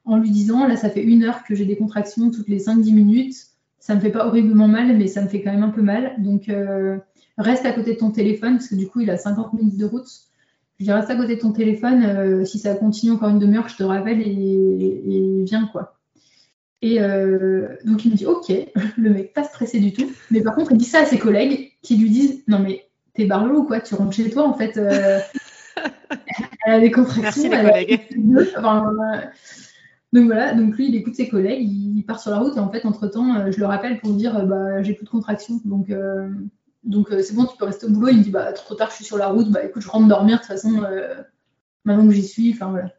en 0.05 0.17
lui 0.17 0.33
disant, 0.33 0.67
là, 0.67 0.75
ça 0.75 0.91
fait 0.91 1.05
une 1.05 1.23
heure 1.23 1.45
que 1.45 1.55
j'ai 1.55 1.65
des 1.65 1.77
contractions 1.77 2.33
toutes 2.33 2.49
les 2.49 2.59
5-10 2.59 2.93
minutes. 2.93 3.37
Ça 3.79 3.95
me 3.95 4.01
fait 4.01 4.11
pas 4.11 4.27
horriblement 4.27 4.67
mal, 4.67 4.97
mais 4.97 5.07
ça 5.07 5.23
me 5.23 5.29
fait 5.29 5.43
quand 5.43 5.53
même 5.53 5.63
un 5.63 5.69
peu 5.69 5.81
mal. 5.81 6.17
Donc, 6.19 6.49
euh, 6.49 6.99
reste 7.37 7.65
à 7.67 7.71
côté 7.71 7.95
de 7.95 7.99
ton 7.99 8.11
téléphone, 8.11 8.55
parce 8.55 8.67
que 8.67 8.75
du 8.75 8.89
coup, 8.89 8.99
il 8.99 9.11
a 9.11 9.17
50 9.17 9.53
minutes 9.53 9.77
de 9.77 9.85
route. 9.85 10.11
Je 10.79 10.85
dis, 10.85 10.93
reste 10.93 11.11
à 11.11 11.17
côté 11.17 11.37
de 11.37 11.41
ton 11.41 11.53
téléphone. 11.53 12.05
Euh, 12.05 12.45
si 12.45 12.59
ça 12.59 12.75
continue 12.75 13.13
encore 13.13 13.31
une 13.31 13.39
demi-heure, 13.39 13.69
je 13.69 13.77
te 13.77 13.83
rappelle 13.83 14.21
et, 14.21 15.43
viens, 15.45 15.67
quoi. 15.67 15.95
Et 16.81 17.01
donc 17.85 18.05
il 18.05 18.13
me 18.13 18.17
dit 18.17 18.25
ok, 18.25 18.53
le 18.97 19.11
mec 19.11 19.33
pas 19.33 19.43
stressé 19.43 19.81
du 19.81 19.93
tout, 19.93 20.09
mais 20.31 20.43
par 20.43 20.55
contre 20.55 20.71
il 20.71 20.79
dit 20.79 20.85
ça 20.85 21.01
à 21.01 21.05
ses 21.07 21.19
collègues 21.19 21.73
qui 21.83 21.97
lui 21.97 22.09
disent 22.09 22.45
non 22.47 22.61
mais 22.61 22.89
t'es 23.19 23.27
barlot 23.27 23.59
ou 23.59 23.65
quoi? 23.65 23.81
Tu 23.81 23.95
rentres 23.95 24.15
chez 24.15 24.31
toi, 24.31 24.47
en 24.47 24.55
fait. 24.55 24.77
Euh, 24.79 25.19
elle 26.65 26.75
a 26.75 26.81
des 26.81 26.91
contractions. 26.91 27.51
Merci 27.51 28.55
donc 30.15 30.25
voilà, 30.25 30.55
donc 30.55 30.75
lui, 30.77 30.89
il 30.89 30.95
écoute 30.95 31.15
ses 31.15 31.29
collègues, 31.29 31.69
il 31.71 32.03
part 32.03 32.19
sur 32.19 32.31
la 32.31 32.39
route 32.39 32.57
et 32.57 32.61
en 32.61 32.71
fait, 32.71 32.87
entre-temps, 32.87 33.35
euh, 33.35 33.53
je 33.53 33.61
le 33.61 33.67
rappelle 33.67 34.01
pour 34.01 34.15
dire, 34.15 34.47
bah, 34.47 34.83
j'ai 34.83 34.95
plus 34.95 35.05
de 35.05 35.11
contractions. 35.11 35.61
Donc, 35.67 35.91
euh, 36.89 36.91
donc 36.91 37.09
c'est 37.11 37.35
bon, 37.35 37.47
tu 37.47 37.57
peux 37.57 37.65
rester 37.65 37.87
au 37.87 37.91
boulot. 37.91 38.09
Il 38.09 38.19
me 38.19 38.23
dit, 38.23 38.31
bah, 38.31 38.53
trop 38.53 38.75
tard, 38.75 38.91
je 38.91 38.97
suis 38.97 39.05
sur 39.05 39.19
la 39.19 39.29
route. 39.29 39.51
Bah, 39.51 39.65
écoute, 39.65 39.83
je 39.83 39.89
rentre 39.89 40.09
dormir 40.09 40.37
de 40.37 40.41
toute 40.41 40.49
façon, 40.49 40.83
maintenant 41.85 42.07
que 42.07 42.15
j'y 42.15 42.27
suis. 42.27 42.53
Enfin, 42.53 42.71
voilà. 42.71 42.93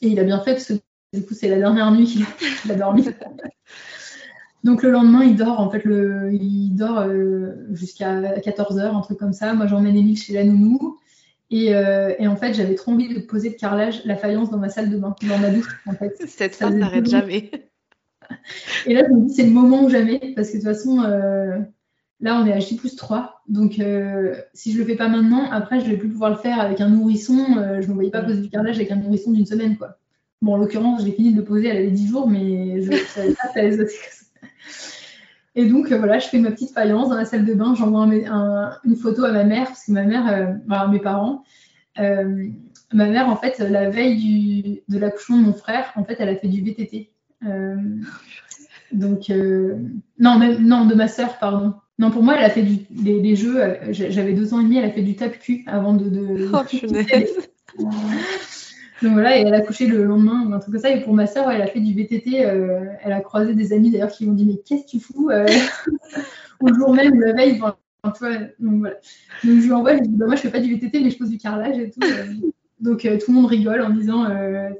Et 0.00 0.08
il 0.08 0.18
a 0.18 0.24
bien 0.24 0.40
fait 0.40 0.52
parce 0.52 0.66
que 0.66 0.74
du 1.12 1.24
coup, 1.24 1.34
c'est 1.34 1.48
la 1.48 1.58
dernière 1.58 1.92
nuit 1.92 2.06
qu'il 2.06 2.70
a 2.70 2.74
dormi. 2.74 3.06
Donc 4.64 4.82
le 4.82 4.90
lendemain, 4.90 5.24
il 5.24 5.34
dort, 5.34 5.58
en 5.60 5.70
fait, 5.70 5.84
le, 5.84 6.32
il 6.32 6.74
dort 6.74 7.00
euh, 7.00 7.52
jusqu'à 7.72 8.38
14h, 8.38 8.96
un 8.96 9.00
truc 9.00 9.18
comme 9.18 9.32
ça. 9.32 9.54
Moi, 9.54 9.66
j'emmène 9.66 9.96
Émile 9.96 10.16
chez 10.16 10.32
la 10.32 10.44
nounou. 10.44 10.98
Et, 11.50 11.74
euh, 11.74 12.14
et 12.18 12.26
en 12.28 12.36
fait, 12.36 12.54
j'avais 12.54 12.74
trop 12.76 12.92
envie 12.92 13.12
de 13.12 13.20
poser 13.20 13.50
de 13.50 13.56
carrelage, 13.56 14.02
la 14.04 14.16
faïence 14.16 14.50
dans 14.50 14.58
ma 14.58 14.70
salle 14.70 14.88
de 14.88 14.96
bain, 14.96 15.14
dans 15.28 15.38
ma 15.38 15.50
douche, 15.50 15.82
en 15.86 15.92
fait. 15.92 16.16
Cette 16.26 16.54
femme 16.54 16.78
n'arrête 16.78 17.08
jamais. 17.08 17.50
Et 18.86 18.94
là, 18.94 19.04
je 19.06 19.12
me 19.12 19.26
dis, 19.26 19.34
c'est 19.34 19.42
le 19.42 19.50
moment 19.50 19.84
ou 19.84 19.90
jamais, 19.90 20.32
parce 20.34 20.48
que 20.48 20.54
de 20.56 20.62
toute 20.62 20.72
façon, 20.72 21.02
euh, 21.02 21.58
là, 22.22 22.40
on 22.40 22.46
est 22.46 22.52
à 22.52 22.58
J 22.58 22.76
plus 22.76 22.96
3. 22.96 23.42
Donc, 23.48 23.80
si 24.54 24.72
je 24.72 24.78
le 24.78 24.84
fais 24.84 24.96
pas 24.96 25.08
maintenant, 25.08 25.50
après, 25.50 25.80
je 25.80 25.86
vais 25.86 25.96
plus 25.96 26.08
pouvoir 26.08 26.30
le 26.30 26.36
faire 26.36 26.60
avec 26.60 26.80
un 26.80 26.88
nourrisson. 26.88 27.44
je 27.80 27.86
ne 27.86 27.92
voyais 27.92 28.10
pas 28.10 28.22
poser 28.22 28.40
du 28.40 28.48
carrelage 28.48 28.76
avec 28.76 28.90
un 28.90 28.96
nourrisson 28.96 29.32
d'une 29.32 29.46
semaine, 29.46 29.76
quoi. 29.76 29.98
Bon, 30.40 30.54
en 30.54 30.56
l'occurrence, 30.56 31.04
j'ai 31.04 31.12
fini 31.12 31.32
de 31.32 31.38
le 31.38 31.44
poser, 31.44 31.68
elle 31.68 31.76
avait 31.76 31.90
10 31.90 32.08
jours, 32.08 32.28
mais 32.28 32.82
je 32.82 32.90
savais 33.14 33.34
pas 33.34 33.52
et 35.54 35.66
donc, 35.66 35.92
euh, 35.92 35.98
voilà, 35.98 36.18
je 36.18 36.28
fais 36.28 36.38
ma 36.38 36.50
petite 36.50 36.72
faïence 36.72 37.10
dans 37.10 37.16
la 37.16 37.24
salle 37.24 37.44
de 37.44 37.54
bain. 37.54 37.74
J'envoie 37.74 38.06
une 38.06 38.96
photo 38.96 39.24
à 39.24 39.32
ma 39.32 39.44
mère, 39.44 39.66
parce 39.66 39.84
que 39.84 39.92
ma 39.92 40.04
mère, 40.04 40.28
euh, 40.28 40.88
mes 40.88 41.00
parents, 41.00 41.44
euh, 41.98 42.48
ma 42.92 43.06
mère, 43.06 43.28
en 43.28 43.36
fait, 43.36 43.58
la 43.58 43.90
veille 43.90 44.82
de 44.88 44.98
l'accouchement 44.98 45.38
de 45.38 45.42
mon 45.42 45.52
frère, 45.52 45.92
en 45.96 46.04
fait, 46.04 46.16
elle 46.18 46.30
a 46.30 46.36
fait 46.36 46.48
du 46.48 46.62
VTT. 46.62 47.10
donc, 48.92 49.32
non, 50.18 50.38
même, 50.38 50.66
non, 50.66 50.86
de 50.86 50.94
ma 50.94 51.08
sœur, 51.08 51.38
pardon. 51.38 51.74
Non, 51.98 52.10
pour 52.10 52.22
moi, 52.22 52.36
elle 52.36 52.44
a 52.44 52.50
fait 52.50 52.62
du, 52.62 52.78
les, 53.02 53.36
jeux. 53.36 53.60
J'avais 53.90 54.32
deux 54.32 54.54
ans 54.54 54.60
et 54.60 54.64
demi, 54.64 54.78
elle 54.78 54.86
a 54.86 54.90
fait 54.90 55.02
du 55.02 55.14
tape-cul 55.14 55.64
avant 55.66 55.94
de. 55.94 56.08
de 56.08 56.50
oh, 56.52 56.62
donc 59.02 59.14
voilà, 59.14 59.36
et 59.36 59.42
elle 59.42 59.54
a 59.54 59.60
couché 59.60 59.86
le 59.86 60.04
lendemain 60.04 60.46
ou 60.46 60.54
un 60.54 60.60
truc 60.60 60.74
comme 60.74 60.82
ça. 60.82 60.90
Et 60.90 61.02
pour 61.02 61.12
ma 61.12 61.26
soeur, 61.26 61.50
elle 61.50 61.60
a 61.60 61.66
fait 61.66 61.80
du 61.80 61.92
VTT. 61.92 62.46
Euh, 62.46 62.84
elle 63.02 63.12
a 63.12 63.20
croisé 63.20 63.54
des 63.54 63.72
amis 63.72 63.90
d'ailleurs 63.90 64.12
qui 64.12 64.24
lui 64.24 64.30
ont 64.30 64.34
dit 64.34 64.46
Mais 64.46 64.58
qu'est-ce 64.64 64.84
que 64.84 64.90
tu 64.90 65.00
fous 65.00 65.30
euh, 65.30 65.46
Au 66.60 66.72
jour 66.72 66.94
même, 66.94 67.20
la 67.20 67.32
veille, 67.32 67.58
donc 67.58 67.74
voilà. 68.20 68.40
Donc 68.60 68.86
je 69.42 69.50
lui 69.50 69.72
envoie, 69.72 69.96
je 69.96 70.02
dis 70.02 70.16
bah, 70.16 70.26
Moi, 70.26 70.36
je 70.36 70.42
fais 70.42 70.50
pas 70.50 70.60
du 70.60 70.72
VTT, 70.72 71.00
mais 71.00 71.10
je 71.10 71.18
pose 71.18 71.30
du 71.30 71.38
carrelage 71.38 71.78
et 71.78 71.90
tout. 71.90 72.00
Euh. 72.04 72.26
donc 72.80 73.00
tout 73.00 73.32
le 73.32 73.34
monde 73.34 73.46
rigole 73.46 73.82
en 73.82 73.90
disant 73.90 74.28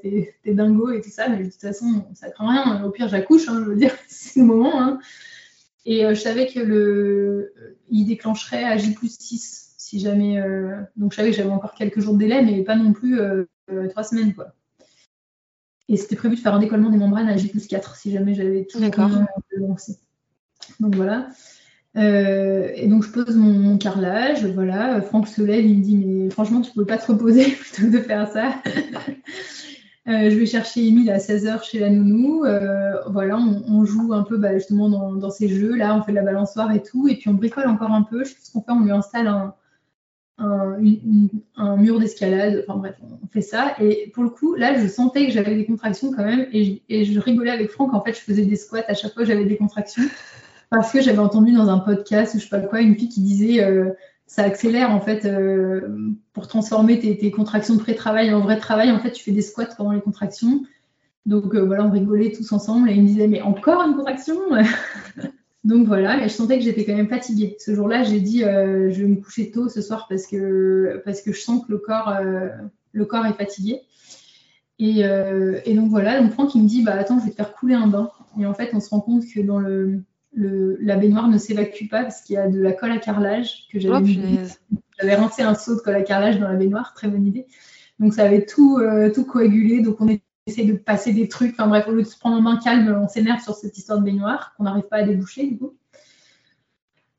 T'es 0.02 0.36
dingo 0.46 0.90
et 0.90 1.00
tout 1.00 1.10
ça. 1.10 1.28
Mais 1.28 1.38
de 1.38 1.50
toute 1.50 1.60
façon, 1.60 2.04
ça 2.14 2.30
craint 2.30 2.48
rien. 2.48 2.84
Au 2.84 2.90
pire, 2.90 3.08
j'accouche, 3.08 3.48
hein, 3.48 3.60
je 3.64 3.70
veux 3.70 3.76
dire, 3.76 3.92
c'est 4.06 4.38
le 4.38 4.46
moment. 4.46 4.80
Hein. 4.80 5.00
Et 5.84 6.02
je 6.08 6.14
savais 6.20 6.46
que 6.46 6.60
le, 6.60 7.52
il 7.90 8.04
déclencherait 8.06 8.64
à 8.64 8.76
J 8.76 8.94
plus 8.94 9.18
6 9.18 9.74
si 9.78 9.98
jamais. 10.00 10.40
donc 10.96 11.12
je 11.12 11.16
savais 11.16 11.30
que 11.30 11.36
j'avais 11.36 11.50
encore 11.50 11.74
quelques 11.74 12.00
jours 12.00 12.14
de 12.14 12.20
délai, 12.20 12.42
mais 12.42 12.62
pas 12.62 12.76
non 12.76 12.92
plus 12.92 13.18
euh, 13.72 13.88
trois 13.88 14.04
semaines. 14.04 14.34
Quoi. 14.34 14.52
Et 15.88 15.96
c'était 15.96 16.16
prévu 16.16 16.36
de 16.36 16.40
faire 16.40 16.54
un 16.54 16.58
décollement 16.58 16.90
des 16.90 16.98
membranes 16.98 17.28
à 17.28 17.36
J 17.36 17.50
4 17.50 17.96
si 17.96 18.12
jamais 18.12 18.34
j'avais 18.34 18.64
tout 18.64 18.78
lancé. 19.58 19.98
Donc 20.80 20.94
voilà. 20.94 21.28
Euh, 21.96 22.70
et 22.74 22.86
donc 22.88 23.04
je 23.04 23.10
pose 23.10 23.36
mon, 23.36 23.76
carrelage, 23.76 24.46
voilà. 24.46 25.02
Franck 25.02 25.28
se 25.28 25.42
lève, 25.42 25.64
il 25.64 25.78
me 25.78 25.82
dit 25.82 25.96
mais 25.96 26.30
franchement 26.30 26.60
tu 26.60 26.72
peux 26.72 26.86
pas 26.86 26.98
te 26.98 27.12
reposer 27.12 27.44
plutôt 27.50 27.82
que 27.82 27.96
de 27.96 28.02
faire 28.02 28.30
ça. 28.32 28.54
Euh, 30.08 30.30
je 30.30 30.36
vais 30.36 30.46
chercher 30.46 30.86
Emile 30.86 31.10
à 31.10 31.18
16h 31.18 31.62
chez 31.64 31.78
la 31.78 31.90
nounou. 31.90 32.44
voilà, 33.08 33.38
on, 33.38 33.84
joue 33.84 34.12
un 34.12 34.22
peu 34.22 34.36
bah, 34.36 34.54
justement 34.54 34.88
dans, 34.88 35.30
ces 35.30 35.48
jeux. 35.48 35.76
Là, 35.76 35.96
on 35.96 36.02
fait 36.02 36.12
de 36.12 36.16
la 36.16 36.22
balançoire 36.22 36.72
et 36.72 36.82
tout. 36.82 37.08
Et 37.08 37.16
puis 37.16 37.28
on 37.28 37.34
bricole 37.34 37.68
encore 37.68 37.92
un 37.92 38.02
peu. 38.02 38.24
Je 38.24 38.30
sais 38.30 38.36
ce 38.42 38.52
qu'on 38.52 38.62
fait, 38.62 38.72
on 38.72 38.80
lui 38.80 38.90
installe 38.90 39.28
un, 39.28 39.54
un, 40.38 41.76
mur 41.76 42.00
d'escalade. 42.00 42.64
Enfin 42.66 42.78
bref, 42.78 42.96
on 43.22 43.26
fait 43.28 43.42
ça. 43.42 43.74
Et 43.80 44.10
pour 44.14 44.24
le 44.24 44.30
coup, 44.30 44.54
là, 44.54 44.78
je 44.80 44.86
sentais 44.86 45.26
que 45.26 45.32
j'avais 45.32 45.54
des 45.54 45.66
contractions 45.66 46.12
quand 46.12 46.24
même. 46.24 46.46
Et 46.52 46.82
je, 47.04 47.18
rigolais 47.18 47.50
avec 47.50 47.70
Franck. 47.70 47.94
En 47.94 48.02
fait, 48.02 48.14
je 48.14 48.20
faisais 48.20 48.44
des 48.44 48.56
squats 48.56 48.84
à 48.88 48.94
chaque 48.94 49.14
fois 49.14 49.22
que 49.22 49.28
j'avais 49.28 49.44
des 49.44 49.56
contractions. 49.56 50.04
Parce 50.70 50.90
que 50.90 51.02
j'avais 51.02 51.18
entendu 51.18 51.52
dans 51.52 51.68
un 51.68 51.78
podcast 51.78 52.34
ou 52.34 52.38
je 52.38 52.44
sais 52.44 52.48
pas 52.48 52.60
quoi, 52.60 52.80
une 52.80 52.96
fille 52.96 53.10
qui 53.10 53.20
disait 53.20 53.62
euh, 53.62 53.90
ça 54.32 54.44
accélère 54.44 54.90
en 54.92 55.00
fait 55.02 55.26
euh, 55.26 56.14
pour 56.32 56.48
transformer 56.48 56.98
tes, 56.98 57.30
contractions 57.30 57.74
de 57.74 57.80
pré-travail 57.80 58.32
en 58.32 58.40
vrai 58.40 58.56
travail. 58.56 58.90
En 58.90 58.98
fait, 58.98 59.12
tu 59.12 59.22
fais 59.22 59.30
des 59.30 59.42
squats 59.42 59.66
pendant 59.76 59.92
les 59.92 60.00
contractions. 60.00 60.62
Donc 61.26 61.54
euh, 61.54 61.60
voilà, 61.60 61.84
on 61.84 61.90
rigolait 61.90 62.32
tous 62.32 62.50
ensemble 62.50 62.88
et 62.88 62.94
il 62.94 63.02
me 63.02 63.08
disait 63.08 63.28
mais 63.28 63.42
encore 63.42 63.82
une 63.82 63.94
contraction 63.94 64.36
Donc 65.64 65.86
voilà, 65.86 66.24
et 66.24 66.30
je 66.30 66.34
sentais 66.34 66.56
que 66.56 66.64
j'étais 66.64 66.86
quand 66.86 66.96
même 66.96 67.10
fatiguée. 67.10 67.56
Ce 67.58 67.74
jour-là, 67.74 68.04
j'ai 68.04 68.20
dit 68.20 68.42
euh, 68.42 68.90
je 68.90 69.02
vais 69.02 69.06
me 69.06 69.16
coucher 69.16 69.50
tôt 69.50 69.68
ce 69.68 69.82
soir 69.82 70.06
parce 70.08 70.26
que, 70.26 71.02
parce 71.04 71.20
que 71.20 71.30
je 71.32 71.40
sens 71.40 71.66
que 71.66 71.70
le 71.70 71.76
corps, 71.76 72.14
le 72.92 73.04
corps 73.04 73.26
est 73.26 73.34
fatigué. 73.34 73.82
Et, 74.78 75.00
et, 75.00 75.74
donc 75.74 75.90
voilà, 75.90 76.22
donc 76.22 76.32
Franck 76.32 76.54
il 76.54 76.62
me 76.62 76.68
dit 76.68 76.82
bah 76.82 76.94
attends, 76.94 77.18
je 77.20 77.26
vais 77.26 77.32
te 77.32 77.36
faire 77.36 77.52
couler 77.52 77.74
un 77.74 77.86
bain. 77.86 78.10
Et 78.40 78.46
en 78.46 78.54
fait, 78.54 78.70
on 78.72 78.80
se 78.80 78.88
rend 78.88 79.00
compte 79.00 79.24
que 79.26 79.40
dans 79.40 79.58
le, 79.58 80.02
le 80.32 80.76
la 80.80 80.96
baignoire 80.96 81.28
ne 81.28 81.38
s'évacue 81.38 81.88
pas 81.90 82.02
parce 82.02 82.22
qu'il 82.22 82.34
y 82.34 82.38
a 82.38 82.48
de 82.48 82.60
la 82.60 82.72
colle 82.72 82.92
à 82.92 82.98
carrelage 82.98 83.68
que 83.70 83.78
j'avais 83.78 83.96
oh, 83.96 84.76
J'avais 84.98 85.14
rincé 85.14 85.42
un 85.42 85.54
seau 85.54 85.76
de 85.76 85.80
colle 85.80 85.96
à 85.96 86.02
carrelage 86.02 86.38
dans 86.38 86.48
la 86.48 86.56
baignoire, 86.56 86.94
très 86.94 87.08
bonne 87.08 87.26
idée. 87.26 87.46
Donc 87.98 88.14
ça 88.14 88.24
avait 88.24 88.44
tout, 88.44 88.80
tout 89.14 89.24
coagulé. 89.24 89.80
Donc 89.80 90.00
on 90.00 90.08
est 90.08 90.22
essayer 90.46 90.70
de 90.70 90.76
passer 90.76 91.12
des 91.12 91.28
trucs. 91.28 91.52
Enfin 91.52 91.68
bref, 91.68 91.86
au 91.88 91.92
lieu 91.92 92.02
de 92.02 92.06
se 92.06 92.18
prendre 92.18 92.36
en 92.36 92.40
main 92.40 92.56
calme, 92.56 92.98
on 93.02 93.08
s'énerve 93.08 93.42
sur 93.42 93.54
cette 93.54 93.76
histoire 93.76 93.98
de 93.98 94.04
baignoire 94.04 94.54
qu'on 94.56 94.64
n'arrive 94.64 94.88
pas 94.88 94.96
à 94.96 95.02
déboucher 95.02 95.46
du 95.46 95.58
coup. 95.58 95.76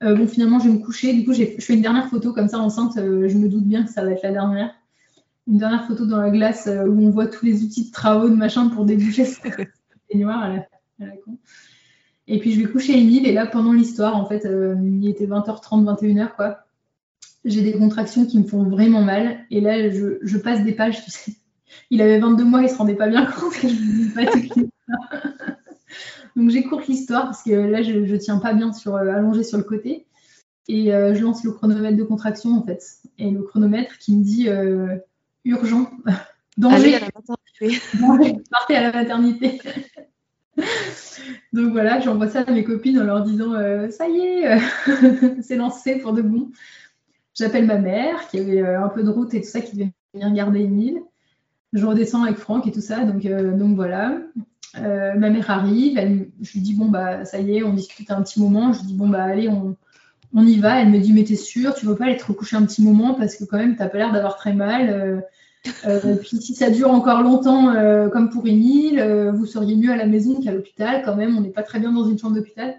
Euh, 0.04 0.16
bon, 0.16 0.28
finalement, 0.28 0.60
je 0.60 0.68
vais 0.68 0.74
me 0.74 0.84
coucher. 0.84 1.14
Du 1.14 1.24
coup, 1.24 1.34
je 1.34 1.46
fais 1.46 1.74
une 1.74 1.82
dernière 1.82 2.10
photo 2.10 2.34
comme 2.34 2.50
ça 2.50 2.60
enceinte. 2.60 2.98
Euh, 2.98 3.30
je 3.30 3.38
me 3.38 3.48
doute 3.48 3.64
bien 3.64 3.86
que 3.86 3.92
ça 3.92 4.04
va 4.04 4.12
être 4.12 4.24
la 4.24 4.32
dernière. 4.32 4.76
Une 5.48 5.58
dernière 5.58 5.88
photo 5.88 6.06
dans 6.06 6.18
la 6.18 6.30
glace 6.30 6.68
euh, 6.68 6.86
où 6.86 7.06
on 7.06 7.10
voit 7.10 7.28
tous 7.28 7.46
les 7.46 7.64
outils 7.64 7.88
de 7.88 7.92
travaux, 7.92 8.30
de 8.30 8.36
machin 8.36 8.70
pour 8.70 8.86
déboucher 8.86 9.26
cette 9.26 9.44
baignoire 10.12 10.44
à 10.44 10.50
la, 11.00 11.08
con. 11.24 11.38
Et 12.28 12.40
puis, 12.40 12.54
je 12.54 12.62
vais 12.62 12.72
coucher 12.72 13.00
Emile. 13.00 13.28
Et 13.28 13.34
là, 13.34 13.46
pendant 13.46 13.74
l'histoire, 13.74 14.16
en 14.16 14.26
fait, 14.26 14.48
il 14.82 15.08
était 15.08 15.28
20h30, 15.28 15.84
21h, 15.84 16.36
quoi. 16.36 16.60
J'ai 17.46 17.62
des 17.62 17.74
contractions 17.74 18.26
qui 18.26 18.40
me 18.40 18.46
font 18.46 18.64
vraiment 18.64 19.02
mal. 19.02 19.46
Et 19.52 19.60
là, 19.60 19.90
je, 19.90 20.18
je 20.22 20.38
passe 20.38 20.64
des 20.64 20.74
pages, 20.74 21.04
tu 21.04 21.12
sais 21.12 21.34
il 21.90 22.02
avait 22.02 22.20
22 22.20 22.44
mois, 22.44 22.62
il 22.62 22.70
se 22.70 22.76
rendait 22.76 22.96
pas 22.96 23.08
bien 23.08 23.26
compte 23.26 23.54
que 23.54 23.68
je 23.68 23.74
ne 23.74 24.14
pas 24.14 24.26
tout 24.26 24.70
Donc 26.36 26.50
j'écourte 26.50 26.88
l'histoire 26.88 27.26
parce 27.26 27.44
que 27.44 27.52
là, 27.52 27.84
je 27.84 27.92
ne 27.92 28.18
tiens 28.18 28.40
pas 28.40 28.54
bien 28.54 28.74
sur, 28.74 28.96
euh, 28.96 29.08
allongé 29.14 29.44
sur 29.44 29.58
le 29.58 29.64
côté. 29.64 30.08
Et 30.68 30.94
euh, 30.94 31.14
je 31.14 31.22
lance 31.22 31.44
le 31.44 31.52
chronomètre 31.52 31.98
de 31.98 32.04
contraction 32.04 32.58
en 32.58 32.66
fait. 32.66 32.82
Et 33.20 33.30
le 33.30 33.44
chronomètre 33.44 33.98
qui 34.00 34.16
me 34.16 34.24
dit 34.24 34.50
euh, 34.50 34.96
urgent, 35.46 35.92
danger, 36.58 37.00
partez 38.50 38.76
à 38.76 38.82
la 38.82 38.92
maternité. 38.92 39.62
Donc 41.54 41.72
voilà, 41.72 42.00
j'envoie 42.00 42.28
ça 42.28 42.42
à 42.42 42.52
mes 42.52 42.64
copines 42.64 43.00
en 43.00 43.04
leur 43.04 43.24
disant 43.24 43.54
ça 43.92 44.08
y 44.08 44.20
est, 44.20 44.60
c'est 45.42 45.56
lancé 45.56 46.00
pour 46.00 46.14
de 46.14 46.22
bon. 46.22 46.52
J'appelle 47.36 47.66
ma 47.66 47.78
mère, 47.78 48.28
qui 48.28 48.40
avait 48.40 48.62
un 48.62 48.90
peu 48.90 49.04
de 49.04 49.10
route 49.10 49.34
et 49.34 49.42
tout 49.42 49.48
ça, 49.48 49.62
qui 49.62 49.76
devait 49.76 49.92
venir 50.14 50.32
garder 50.34 50.62
Emile. 50.62 51.02
Je 51.74 51.86
redescends 51.86 52.24
avec 52.24 52.38
Franck 52.38 52.68
et 52.68 52.72
tout 52.72 52.82
ça, 52.82 53.04
donc, 53.06 53.26
donc 53.26 53.76
voilà. 53.76 54.18
ma 54.76 55.30
mère 55.30 55.50
arrive, 55.50 55.98
je 56.42 56.54
lui 56.54 56.62
dis 56.62 56.76
bon 56.76 56.86
bah 56.86 57.26
ça 57.26 57.40
y 57.40 57.58
est, 57.58 57.64
on 57.64 57.74
discute 57.74 58.12
un 58.12 58.22
petit 58.22 58.40
moment. 58.40 58.74
Je 58.74 58.80
lui 58.80 58.88
dis 58.88 58.96
bon 58.96 59.08
bah 59.08 59.24
allez, 59.24 59.50
on, 59.50 59.76
on 60.34 60.46
y 60.46 60.60
va. 60.60 60.82
Elle 60.82 60.90
me 60.90 61.00
dit, 61.00 61.14
mais 61.14 61.24
t'es 61.24 61.36
sûre, 61.36 61.74
tu 61.76 61.86
veux 61.86 61.96
pas 61.96 62.06
aller 62.06 62.18
te 62.18 62.26
recoucher 62.26 62.56
un 62.56 62.66
petit 62.66 62.82
moment 62.82 63.14
parce 63.14 63.36
que 63.36 63.44
quand 63.44 63.58
même, 63.58 63.76
t'as 63.76 63.88
pas 63.88 63.98
l'air 63.98 64.12
d'avoir 64.12 64.36
très 64.36 64.54
mal. 64.54 65.24
Euh, 65.86 66.00
euh, 66.06 66.16
puis 66.18 66.42
si 66.42 66.56
ça 66.56 66.70
dure 66.70 66.92
encore 66.92 67.22
longtemps, 67.22 67.70
euh, 67.70 68.10
comme 68.10 68.30
pour 68.30 68.46
Émile, 68.48 69.02
vous 69.34 69.46
seriez 69.46 69.76
mieux 69.76 69.92
à 69.92 69.96
la 69.96 70.06
maison 70.06 70.42
qu'à 70.42 70.52
l'hôpital. 70.52 71.02
Quand 71.04 71.16
même, 71.16 71.38
on 71.38 71.42
n'est 71.42 71.50
pas 71.50 71.64
très 71.64 71.80
bien 71.80 71.92
dans 71.92 72.06
une 72.08 72.18
chambre 72.18 72.36
d'hôpital. 72.36 72.76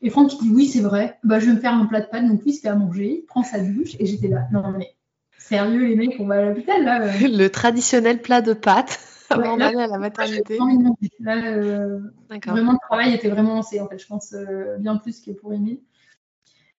Et 0.00 0.10
Franck 0.10 0.30
dit, 0.40 0.50
oui, 0.50 0.66
c'est 0.66 0.80
vrai. 0.80 1.18
Bah, 1.24 1.40
je 1.40 1.46
vais 1.46 1.52
me 1.52 1.60
faire 1.60 1.72
un 1.72 1.86
plat 1.86 2.00
de 2.00 2.06
pâtes. 2.06 2.26
Donc 2.26 2.42
lui, 2.42 2.50
il 2.50 2.54
se 2.54 2.60
fait 2.60 2.68
à 2.68 2.74
manger, 2.74 3.20
il 3.22 3.26
prend 3.26 3.42
sa 3.42 3.58
douche. 3.58 3.96
Et 3.98 4.06
j'étais 4.06 4.28
là, 4.28 4.46
non 4.52 4.62
mais 4.76 4.94
sérieux 5.38 5.86
les 5.86 5.96
mecs, 5.96 6.16
on 6.20 6.26
va 6.26 6.36
à 6.36 6.42
l'hôpital 6.42 6.84
là. 6.84 7.06
Le 7.20 7.48
traditionnel 7.48 8.20
plat 8.20 8.42
de 8.42 8.52
pâtes. 8.52 9.00
avant 9.30 9.56
d'aller 9.56 9.80
à 9.80 9.86
la 9.86 9.98
maternité. 9.98 10.56
vraiment, 10.56 10.96
le 12.72 12.88
travail 12.88 13.12
était 13.12 13.28
vraiment 13.28 13.56
lancé, 13.56 13.78
en 13.80 13.88
fait, 13.88 13.98
je 13.98 14.06
pense, 14.06 14.34
bien 14.78 14.96
plus 14.96 15.20
que 15.20 15.32
pour 15.32 15.52
Émile 15.52 15.80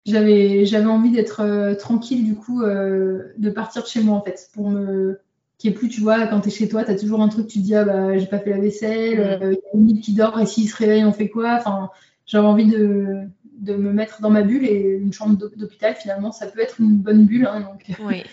j'avais 0.05 0.65
j'avais 0.65 0.85
envie 0.85 1.11
d'être 1.11 1.41
euh, 1.41 1.75
tranquille 1.75 2.25
du 2.25 2.35
coup 2.35 2.61
euh, 2.61 3.33
de 3.37 3.49
partir 3.49 3.83
de 3.83 3.87
chez 3.87 4.01
moi 4.01 4.17
en 4.17 4.21
fait 4.21 4.49
pour 4.53 4.69
me 4.69 5.19
qui 5.59 5.67
est 5.67 5.71
plus 5.71 5.89
tu 5.89 6.01
vois 6.01 6.25
quand 6.25 6.39
tu 6.41 6.47
es 6.47 6.51
chez 6.51 6.67
toi 6.67 6.83
tu 6.83 6.89
as 6.89 6.95
toujours 6.95 7.21
un 7.21 7.27
truc 7.27 7.47
tu 7.47 7.59
te 7.59 7.63
dis 7.63 7.75
ah 7.75 7.83
bah 7.83 8.17
j'ai 8.17 8.25
pas 8.25 8.39
fait 8.39 8.49
la 8.49 8.59
vaisselle 8.59 9.19
euh, 9.19 9.53
il 9.53 9.55
y 9.55 9.77
a 9.77 9.93
une 9.93 9.99
qui 9.99 10.13
dort 10.13 10.39
et 10.39 10.47
s'il 10.47 10.67
se 10.67 10.75
réveille 10.75 11.05
on 11.05 11.11
fait 11.11 11.29
quoi? 11.29 11.55
Enfin 11.59 11.91
j'avais 12.25 12.47
envie 12.47 12.65
de, 12.65 13.17
de 13.59 13.75
me 13.75 13.91
mettre 13.91 14.21
dans 14.21 14.31
ma 14.31 14.41
bulle 14.41 14.65
et 14.65 14.97
une 14.97 15.13
chambre 15.13 15.37
d'hôpital 15.55 15.95
finalement 15.95 16.31
ça 16.31 16.47
peut 16.47 16.61
être 16.61 16.79
une 16.79 16.97
bonne 16.97 17.25
bulle 17.25 17.45
hein, 17.45 17.59
donc. 17.61 17.85
Oui. 18.03 18.23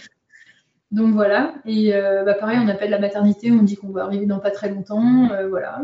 donc 0.93 1.13
voilà 1.13 1.57
et 1.67 1.93
bah, 1.93 2.35
pareil 2.35 2.59
on 2.63 2.69
appelle 2.69 2.91
la 2.91 3.01
maternité 3.01 3.51
on 3.51 3.63
dit 3.63 3.77
qu'on 3.77 3.91
va 3.91 4.05
arriver 4.05 4.27
dans 4.27 4.39
pas 4.39 4.53
très 4.53 4.71
longtemps 4.71 5.29
voilà. 5.51 5.83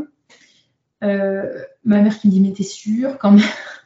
Ma 1.03 2.01
mère 2.01 2.19
qui 2.19 2.29
me 2.29 2.33
dit 2.33 2.41
mais 2.41 2.53
t'es 2.53 2.63
sûre 2.63 3.19
quand 3.19 3.33
même. 3.33 3.45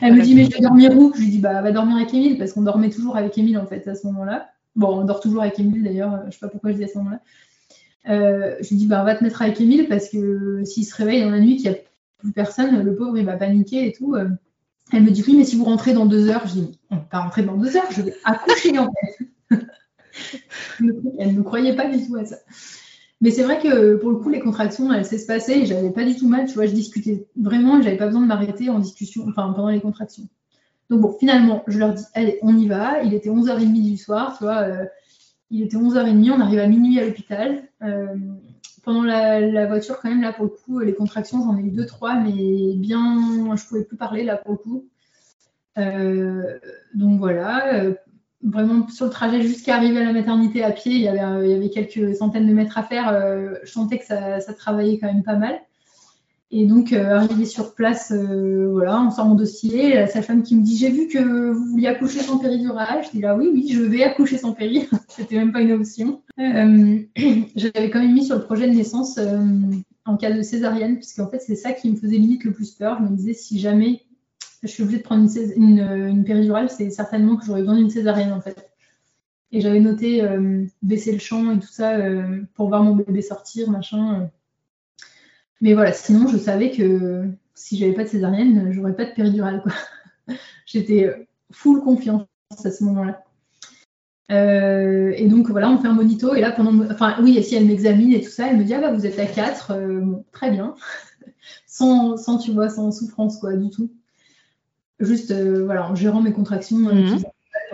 Elle 0.00 0.14
me 0.14 0.22
dit, 0.22 0.34
mais 0.34 0.44
je 0.44 0.50
vais 0.50 0.60
dormir 0.60 0.96
où? 0.96 1.12
Je 1.14 1.20
lui 1.20 1.30
dis, 1.30 1.38
bah, 1.38 1.60
va 1.62 1.72
dormir 1.72 1.96
avec 1.96 2.12
Émile, 2.14 2.38
parce 2.38 2.52
qu'on 2.52 2.62
dormait 2.62 2.90
toujours 2.90 3.16
avec 3.16 3.36
Émile, 3.38 3.58
en 3.58 3.66
fait, 3.66 3.86
à 3.88 3.94
ce 3.94 4.06
moment-là. 4.06 4.50
Bon, 4.74 5.00
on 5.00 5.04
dort 5.04 5.20
toujours 5.20 5.42
avec 5.42 5.58
Émile, 5.58 5.84
d'ailleurs, 5.84 6.22
je 6.26 6.32
sais 6.32 6.38
pas 6.40 6.48
pourquoi 6.48 6.72
je 6.72 6.76
dis 6.76 6.84
à 6.84 6.88
ce 6.88 6.98
moment-là. 6.98 7.20
Euh, 8.08 8.56
je 8.60 8.68
lui 8.70 8.76
dis, 8.76 8.86
bah, 8.86 9.04
va 9.04 9.14
te 9.14 9.22
mettre 9.22 9.42
avec 9.42 9.60
Émile, 9.60 9.88
parce 9.88 10.08
que 10.08 10.64
s'il 10.64 10.84
se 10.84 10.94
réveille 10.94 11.22
dans 11.22 11.30
la 11.30 11.40
nuit, 11.40 11.56
qu'il 11.56 11.70
n'y 11.70 11.76
a 11.76 11.78
plus 12.18 12.32
personne, 12.32 12.82
le 12.82 12.94
pauvre, 12.94 13.18
il 13.18 13.26
va 13.26 13.36
paniquer 13.36 13.86
et 13.86 13.92
tout. 13.92 14.16
Elle 14.92 15.02
me 15.02 15.10
dit, 15.10 15.24
oui, 15.26 15.36
mais 15.36 15.44
si 15.44 15.56
vous 15.56 15.64
rentrez 15.64 15.92
dans 15.92 16.06
deux 16.06 16.28
heures, 16.28 16.46
je 16.46 16.52
dis, 16.52 16.78
on 16.90 16.96
va 16.96 17.02
pas 17.02 17.20
rentrer 17.20 17.42
dans 17.42 17.56
deux 17.56 17.76
heures, 17.76 17.90
je 17.90 18.02
vais 18.02 18.14
accoucher, 18.24 18.78
en 18.78 18.88
fait. 18.92 19.58
Elle 21.18 21.34
ne 21.34 21.42
croyait 21.42 21.74
pas 21.74 21.88
du 21.88 22.06
tout 22.06 22.16
à 22.16 22.24
ça. 22.24 22.36
Mais 23.22 23.30
c'est 23.30 23.44
vrai 23.44 23.60
que 23.60 23.94
pour 23.96 24.10
le 24.10 24.16
coup, 24.16 24.28
les 24.28 24.40
contractions, 24.40 24.92
elles 24.92 25.06
s'espaçaient 25.06 25.60
et 25.60 25.66
j'avais 25.66 25.90
pas 25.90 26.04
du 26.04 26.16
tout 26.16 26.28
mal. 26.28 26.46
Tu 26.46 26.54
vois, 26.54 26.66
je 26.66 26.72
discutais 26.72 27.28
vraiment 27.36 27.78
et 27.78 27.82
j'avais 27.82 27.96
pas 27.96 28.06
besoin 28.06 28.22
de 28.22 28.26
m'arrêter 28.26 28.68
en 28.68 28.80
discussion, 28.80 29.24
enfin 29.28 29.52
pendant 29.52 29.68
les 29.68 29.80
contractions. 29.80 30.28
Donc 30.92 31.00
bon, 31.00 31.16
finalement, 31.18 31.64
je 31.68 31.78
leur 31.78 31.94
dis, 31.94 32.04
allez, 32.12 32.38
on 32.42 32.54
y 32.54 32.68
va. 32.68 33.02
Il 33.02 33.14
était 33.14 33.30
11h30 33.30 33.82
du 33.82 33.96
soir, 33.96 34.36
tu 34.36 34.44
vois. 34.44 34.58
Euh, 34.58 34.84
il 35.50 35.62
était 35.62 35.78
11h30, 35.78 36.32
on 36.32 36.40
arrive 36.40 36.58
à 36.58 36.66
minuit 36.66 37.00
à 37.00 37.06
l'hôpital. 37.06 37.62
Euh, 37.80 38.14
pendant 38.84 39.02
la, 39.02 39.66
voiture, 39.66 39.98
quand 40.02 40.10
même, 40.10 40.20
là, 40.20 40.34
pour 40.34 40.44
le 40.44 40.50
coup, 40.50 40.80
les 40.80 40.92
contractions, 40.92 41.42
j'en 41.42 41.56
ai 41.56 41.62
eu 41.62 41.70
deux, 41.70 41.86
trois, 41.86 42.16
mais 42.16 42.74
bien, 42.76 43.56
je 43.56 43.66
pouvais 43.66 43.84
plus 43.84 43.96
parler, 43.96 44.22
là, 44.22 44.36
pour 44.36 44.50
le 44.50 44.58
coup. 44.58 44.84
Euh, 45.78 46.58
donc 46.94 47.18
voilà, 47.18 47.84
vraiment 48.42 48.86
sur 48.88 49.06
le 49.06 49.10
trajet 49.10 49.40
jusqu'à 49.40 49.76
arriver 49.76 49.98
à 49.98 50.04
la 50.04 50.12
maternité 50.12 50.62
à 50.62 50.72
pied, 50.72 50.92
il 50.92 51.00
y 51.00 51.08
avait, 51.08 51.70
quelques 51.70 52.14
centaines 52.16 52.46
de 52.46 52.52
mètres 52.52 52.76
à 52.76 52.82
faire. 52.82 53.58
Je 53.64 53.70
sentais 53.70 53.98
que 53.98 54.04
ça, 54.04 54.52
travaillait 54.58 54.98
quand 54.98 55.10
même 55.10 55.22
pas 55.22 55.36
mal. 55.36 55.58
Et 56.54 56.66
donc, 56.66 56.92
euh, 56.92 57.16
arrivé 57.16 57.46
sur 57.46 57.74
place, 57.74 58.12
euh, 58.12 58.68
voilà, 58.70 59.00
on 59.00 59.10
sort 59.10 59.24
mon 59.24 59.34
dossier. 59.34 59.94
La 59.94 60.06
sage-femme 60.06 60.42
qui 60.42 60.54
me 60.54 60.62
dit 60.62 60.76
J'ai 60.76 60.90
vu 60.90 61.08
que 61.08 61.50
vous 61.50 61.64
vouliez 61.70 61.86
accoucher 61.86 62.20
sans 62.20 62.38
péridurale. 62.38 63.02
Je 63.04 63.10
dis 63.10 63.20
là, 63.22 63.34
oui, 63.34 63.48
oui, 63.50 63.70
je 63.72 63.80
vais 63.80 64.02
accoucher 64.02 64.36
sans 64.36 64.52
péri. 64.52 64.86
C'était 65.08 65.36
même 65.36 65.52
pas 65.52 65.62
une 65.62 65.72
option. 65.72 66.20
J'avais 66.38 67.88
quand 67.88 68.00
même 68.00 68.12
mis 68.12 68.26
sur 68.26 68.36
le 68.36 68.42
projet 68.42 68.68
de 68.68 68.74
naissance 68.74 69.18
en 70.04 70.16
cas 70.18 70.30
de 70.30 70.42
césarienne, 70.42 70.96
puisqu'en 70.96 71.28
fait, 71.28 71.38
c'est 71.38 71.56
ça 71.56 71.72
qui 71.72 71.90
me 71.90 71.96
faisait 71.96 72.18
limite 72.18 72.44
le 72.44 72.52
plus 72.52 72.72
peur. 72.72 72.98
Je 72.98 73.10
me 73.10 73.16
disais 73.16 73.32
Si 73.32 73.58
jamais 73.58 74.02
je 74.62 74.68
suis 74.68 74.82
obligée 74.82 74.98
de 74.98 75.04
prendre 75.04 75.26
une, 75.56 75.80
une, 75.80 76.24
péridurale, 76.24 76.68
c'est 76.68 76.90
certainement 76.90 77.36
que 77.36 77.46
j'aurais 77.46 77.60
besoin 77.60 77.76
d'une 77.76 77.90
césarienne 77.90 78.32
en 78.32 78.42
fait. 78.42 78.70
Et 79.52 79.62
j'avais 79.62 79.80
noté 79.80 80.22
euh, 80.22 80.64
baisser 80.82 81.12
le 81.12 81.18
champ 81.18 81.50
et 81.50 81.58
tout 81.58 81.66
ça 81.66 81.96
euh, 81.96 82.42
pour 82.54 82.68
voir 82.68 82.82
mon 82.82 82.94
bébé 82.94 83.22
sortir, 83.22 83.70
machin. 83.70 84.30
Mais 85.62 85.72
voilà, 85.72 85.92
sinon 85.92 86.28
je 86.28 86.36
savais 86.36 86.70
que 86.70 87.24
si 87.54 87.78
j'avais 87.78 87.94
pas 87.94 88.04
de 88.04 88.08
césarienne, 88.08 88.70
j'aurais 88.72 88.94
pas 88.94 89.06
de 89.06 89.14
péridurale. 89.14 89.62
J'étais 90.66 91.26
full 91.50 91.80
confiance 91.80 92.26
à 92.64 92.70
ce 92.70 92.84
moment-là. 92.84 93.24
Euh, 94.30 95.12
et 95.16 95.26
donc 95.28 95.48
voilà, 95.48 95.70
on 95.70 95.78
fait 95.78 95.88
un 95.88 95.94
monito. 95.94 96.34
Et 96.34 96.40
là, 96.40 96.52
pendant. 96.52 96.84
Enfin, 96.90 97.16
oui, 97.22 97.42
si 97.42 97.54
elle 97.54 97.64
m'examine 97.64 98.12
et 98.12 98.20
tout 98.20 98.30
ça, 98.30 98.48
elle 98.48 98.58
me 98.58 98.64
dit 98.64 98.74
Ah 98.74 98.80
bah 98.80 98.92
vous 98.92 99.06
êtes 99.06 99.18
à 99.18 99.26
4. 99.26 99.74
bon, 100.00 100.24
très 100.32 100.50
bien. 100.50 100.74
sans, 101.66 102.18
sans, 102.18 102.36
tu 102.36 102.52
vois, 102.52 102.68
sans 102.68 102.90
souffrance, 102.92 103.38
quoi, 103.38 103.54
du 103.54 103.70
tout 103.70 103.90
juste 105.04 105.30
euh, 105.30 105.64
voilà, 105.64 105.90
en 105.90 105.94
gérant 105.94 106.20
mes 106.20 106.32
contractions. 106.32 106.88
Euh, 106.88 107.16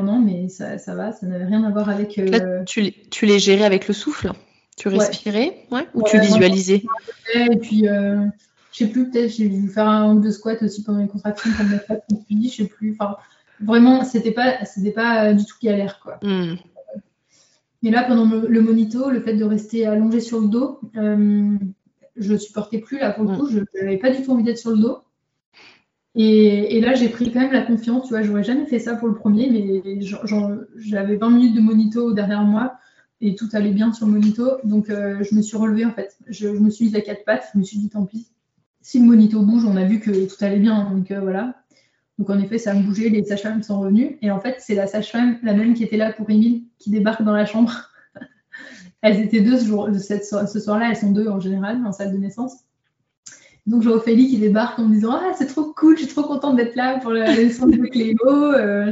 mhm. 0.00 0.24
mais 0.24 0.48
ça, 0.48 0.78
ça, 0.78 0.94
va, 0.94 1.12
ça 1.12 1.26
n'avait 1.26 1.44
rien 1.44 1.64
à 1.64 1.70
voir 1.70 1.88
avec. 1.88 2.18
Euh, 2.18 2.64
tu, 2.64 2.92
tu, 3.10 3.26
les 3.26 3.38
gérais 3.38 3.64
avec 3.64 3.88
le 3.88 3.94
souffle? 3.94 4.32
Tu 4.78 4.88
respirais 4.88 5.66
ouais. 5.70 5.86
Ou 5.94 6.02
tu 6.02 6.20
visualisais 6.20 6.82
Et 7.34 7.56
puis, 7.56 7.84
je 7.84 8.28
sais 8.72 8.86
plus, 8.86 9.10
peut-être 9.10 9.30
j'ai 9.30 9.48
dû 9.48 9.68
faire 9.68 9.88
un 9.88 10.14
ou 10.14 10.20
deux 10.20 10.30
squats 10.30 10.62
aussi 10.62 10.82
pendant 10.84 11.00
les 11.00 11.08
contractions, 11.08 11.50
comme 11.56 11.68
ma 11.68 11.78
femme, 11.78 12.00
je 12.10 12.36
dis, 12.36 12.48
je 12.48 12.62
sais 12.62 12.68
plus. 12.68 12.96
Enfin, 12.98 13.16
vraiment, 13.60 14.04
c'était 14.04 14.30
pas, 14.30 14.64
c'était 14.64 14.92
pas 14.92 15.32
du 15.34 15.44
tout 15.44 15.56
galère, 15.60 16.00
quoi. 16.00 16.18
Hmm. 16.22 16.54
Et 17.82 17.90
là, 17.90 18.04
pendant 18.04 18.24
le 18.24 18.60
monito, 18.60 19.10
le 19.10 19.20
fait 19.20 19.34
de 19.34 19.44
rester 19.44 19.86
allongé 19.86 20.20
sur 20.20 20.40
le 20.40 20.48
dos, 20.48 20.80
je 20.94 22.32
ne 22.32 22.38
supportais 22.38 22.78
plus, 22.78 22.98
là, 22.98 23.10
pour 23.10 23.24
le 23.24 23.30
hmm. 23.30 23.38
coup, 23.38 23.48
je 23.50 23.60
n'avais 23.80 23.98
pas 23.98 24.10
du 24.10 24.22
tout 24.22 24.32
envie 24.32 24.44
d'être 24.44 24.58
sur 24.58 24.70
le 24.70 24.78
dos. 24.78 24.98
Et, 26.14 26.80
là, 26.80 26.94
j'ai 26.94 27.08
pris 27.08 27.30
quand 27.30 27.40
même 27.40 27.52
la 27.52 27.62
confiance. 27.62 28.04
Tu 28.04 28.10
vois, 28.10 28.22
j'aurais 28.22 28.42
jamais 28.42 28.66
fait 28.66 28.78
ça 28.78 28.94
pour 28.94 29.08
le 29.08 29.14
premier, 29.14 29.50
mais 29.50 30.00
j'avais 30.76 31.16
20 31.16 31.30
minutes 31.30 31.54
de 31.54 31.60
monito 31.60 32.12
derrière 32.12 32.42
moi 32.42 32.74
et 33.20 33.34
tout 33.34 33.48
allait 33.52 33.72
bien 33.72 33.92
sur 33.92 34.06
le 34.06 34.12
monito. 34.12 34.58
Donc, 34.64 34.90
euh, 34.90 35.22
je 35.28 35.34
me 35.34 35.42
suis 35.42 35.56
relevée 35.56 35.84
en 35.84 35.92
fait. 35.92 36.16
Je, 36.28 36.48
me 36.48 36.70
suis 36.70 36.86
mise 36.86 36.94
à 36.96 37.00
quatre 37.00 37.24
pattes. 37.24 37.48
Je 37.54 37.58
me 37.58 37.64
suis 37.64 37.78
dit, 37.78 37.88
tant 37.88 38.04
pis. 38.04 38.28
Si 38.80 39.00
le 39.00 39.06
monito 39.06 39.42
bouge, 39.42 39.64
on 39.64 39.76
a 39.76 39.84
vu 39.84 40.00
que 40.00 40.26
tout 40.26 40.44
allait 40.44 40.58
bien. 40.58 40.90
Donc, 40.90 41.10
euh, 41.10 41.20
voilà. 41.20 41.54
Donc, 42.18 42.30
en 42.30 42.38
effet, 42.38 42.58
ça 42.58 42.72
a 42.72 42.74
bougé. 42.74 43.10
Les 43.10 43.24
sages-femmes 43.24 43.62
sont 43.62 43.80
revenus. 43.80 44.12
Et 44.22 44.30
en 44.30 44.40
fait, 44.40 44.56
c'est 44.60 44.74
la 44.74 44.86
sage-femme, 44.86 45.38
la 45.42 45.54
même 45.54 45.74
qui 45.74 45.84
était 45.84 45.96
là 45.96 46.12
pour 46.12 46.30
Émile, 46.30 46.62
qui 46.78 46.90
débarque 46.90 47.22
dans 47.22 47.32
la 47.32 47.46
chambre. 47.46 47.90
elles 49.02 49.20
étaient 49.20 49.40
deux 49.40 49.58
ce, 49.58 50.46
ce 50.46 50.60
soir-là. 50.60 50.90
Elles 50.90 50.96
sont 50.96 51.12
deux 51.12 51.28
en 51.28 51.40
général 51.40 51.84
en 51.84 51.92
salle 51.92 52.12
de 52.12 52.18
naissance. 52.18 52.67
Donc 53.68 53.82
j'ai 53.82 53.90
Ophélie 53.90 54.28
qui 54.28 54.38
débarque 54.38 54.78
en 54.78 54.86
me 54.86 54.94
disant 54.94 55.12
Ah, 55.12 55.32
c'est 55.36 55.46
trop 55.46 55.74
cool, 55.74 55.94
je 55.98 56.04
suis 56.04 56.14
trop 56.14 56.22
contente 56.22 56.56
d'être 56.56 56.74
là 56.74 56.98
pour 57.00 57.10
la 57.10 57.36
naissance 57.36 57.70
de 57.70 57.86
Cléo. 57.86 58.16
Euh, 58.26 58.90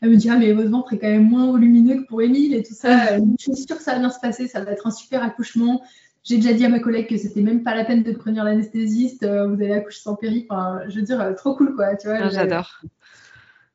Elle 0.00 0.10
me 0.10 0.16
dit 0.16 0.30
Ah, 0.30 0.36
mais 0.36 0.52
votre 0.52 0.70
ventre 0.70 0.92
est 0.92 0.98
quand 0.98 1.08
même 1.08 1.28
moins 1.28 1.50
volumineux 1.50 2.02
que 2.02 2.06
pour 2.06 2.22
Émile 2.22 2.54
et 2.54 2.62
tout 2.62 2.72
ça. 2.72 3.18
je 3.18 3.22
suis 3.42 3.56
sûre 3.56 3.78
que 3.78 3.82
ça 3.82 3.94
va 3.94 3.98
bien 3.98 4.10
se 4.10 4.20
passer, 4.20 4.46
ça 4.46 4.62
va 4.62 4.70
être 4.70 4.86
un 4.86 4.92
super 4.92 5.24
accouchement. 5.24 5.82
J'ai 6.22 6.36
déjà 6.36 6.52
dit 6.52 6.64
à 6.64 6.68
ma 6.68 6.78
collègue 6.78 7.08
que 7.08 7.16
c'était 7.16 7.40
même 7.40 7.64
pas 7.64 7.74
la 7.74 7.84
peine 7.84 8.04
de 8.04 8.12
prévenir 8.12 8.44
l'anesthésiste, 8.44 9.24
euh, 9.24 9.48
vous 9.48 9.54
allez 9.54 9.72
accoucher 9.72 10.00
sans 10.02 10.14
péri. 10.14 10.46
Enfin, 10.48 10.82
je 10.88 10.94
veux 10.94 11.02
dire, 11.02 11.20
euh, 11.20 11.32
trop 11.32 11.56
cool 11.56 11.74
quoi. 11.74 11.96
Tu 11.96 12.06
vois, 12.06 12.18
ah, 12.22 12.28
J'adore. 12.28 12.82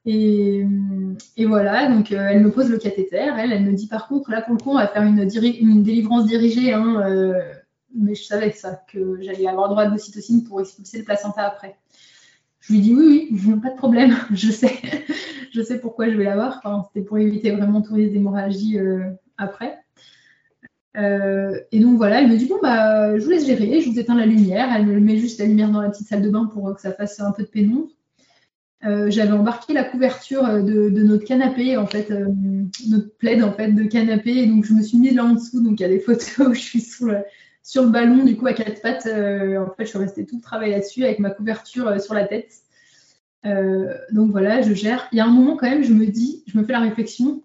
Et, 0.05 0.65
et, 1.35 1.45
voilà, 1.45 1.89
donc 1.89 2.11
elle 2.11 2.41
me 2.41 2.51
pose 2.51 2.69
le 2.69 2.77
cathéter. 2.77 3.17
Elle, 3.37 3.51
elle 3.51 3.65
me 3.65 3.73
dit 3.73 3.87
par 3.87 4.07
contre, 4.07 4.31
là 4.31 4.41
pour 4.41 4.53
le 4.53 4.61
coup, 4.61 4.69
on 4.69 4.75
va 4.75 4.87
faire 4.87 5.03
une, 5.03 5.27
une 5.59 5.83
délivrance 5.83 6.25
dirigée. 6.25 6.71
Hein, 6.71 7.03
mais 7.95 8.15
je 8.15 8.23
savais 8.23 8.51
ça, 8.51 8.83
que 8.91 9.21
j'allais 9.21 9.47
avoir 9.47 9.69
droit 9.69 9.83
à 9.83 9.85
de 9.87 9.91
l'ocytocine 9.91 10.43
pour 10.43 10.61
expulser 10.61 10.99
le 10.99 11.03
placenta 11.03 11.43
après. 11.43 11.77
Je 12.67 12.73
lui 12.73 12.81
dis 12.81 12.95
oui, 12.95 13.29
oui, 13.31 13.59
pas 13.61 13.69
de 13.69 13.77
problème, 13.77 14.15
je 14.33 14.51
sais, 14.51 14.71
je 15.51 15.61
sais 15.61 15.79
pourquoi 15.79 16.09
je 16.09 16.17
vais 16.17 16.23
l'avoir. 16.23 16.57
Enfin, 16.63 16.83
C'était 16.87 17.05
pour 17.05 17.17
éviter 17.17 17.51
vraiment 17.51 17.81
tous 17.81 17.95
les 17.95 18.15
hémorragies 18.15 18.79
euh, 18.79 19.03
après. 19.37 19.77
Euh, 20.97 21.59
et 21.71 21.79
donc 21.79 21.97
voilà, 21.97 22.21
elle 22.21 22.29
me 22.29 22.37
dit 22.37 22.45
bon 22.45 22.57
bah 22.61 23.17
je 23.17 23.23
vous 23.23 23.29
laisse 23.29 23.45
gérer, 23.45 23.81
je 23.81 23.89
vous 23.89 23.99
éteins 23.99 24.15
la 24.15 24.25
lumière. 24.25 24.73
Elle 24.75 24.87
me 24.87 24.99
met 24.99 25.17
juste 25.17 25.39
la 25.39 25.45
lumière 25.45 25.69
dans 25.69 25.81
la 25.81 25.89
petite 25.89 26.07
salle 26.07 26.21
de 26.21 26.29
bain 26.29 26.45
pour 26.45 26.73
que 26.73 26.81
ça 26.81 26.91
fasse 26.91 27.19
un 27.19 27.31
peu 27.31 27.43
de 27.43 27.47
pénombre. 27.47 27.89
Euh, 28.83 29.09
j'avais 29.09 29.31
embarqué 29.31 29.73
la 29.73 29.83
couverture 29.83 30.43
de, 30.63 30.89
notre 31.01 31.25
canapé, 31.25 31.75
en 31.75 31.87
fait, 31.87 32.11
notre 32.87 33.15
plaid 33.17 33.43
en 33.43 33.51
fait 33.51 33.71
de 33.71 33.83
canapé, 33.83 34.31
et 34.37 34.45
donc 34.47 34.63
je 34.65 34.73
me 34.73 34.81
suis 34.81 34.97
mise 34.97 35.15
là 35.15 35.25
en 35.25 35.33
dessous. 35.33 35.61
Donc 35.61 35.79
il 35.79 35.83
y 35.83 35.85
a 35.85 35.89
des 35.89 35.99
photos 35.99 36.47
où 36.47 36.53
je 36.53 36.61
suis 36.61 36.81
sous 36.81 37.05
le, 37.05 37.17
sur 37.65 37.83
le 37.83 37.89
ballon, 37.89 38.23
du 38.23 38.37
coup, 38.37 38.47
à 38.47 38.53
quatre 38.53 38.81
pattes. 38.81 39.07
Euh, 39.07 39.57
en 39.57 39.73
fait, 39.73 39.85
je 39.85 39.89
suis 39.89 39.97
restée 39.97 40.25
tout 40.25 40.37
le 40.37 40.41
travail 40.41 40.71
là-dessus 40.71 41.03
avec 41.03 41.19
ma 41.19 41.31
couverture 41.31 41.87
euh, 41.87 41.99
sur 41.99 42.13
la 42.13 42.25
tête. 42.25 42.53
donc 43.43 44.31
voilà, 44.31 44.61
je 44.61 44.73
gère. 44.73 45.07
Il 45.11 45.17
y 45.17 45.21
a 45.21 45.25
un 45.25 45.31
moment 45.31 45.57
quand 45.57 45.69
même, 45.69 45.83
je 45.83 45.93
me 45.93 46.05
dis, 46.05 46.43
je 46.47 46.57
me 46.57 46.63
fais 46.63 46.73
la 46.73 46.79
réflexion, 46.79 47.43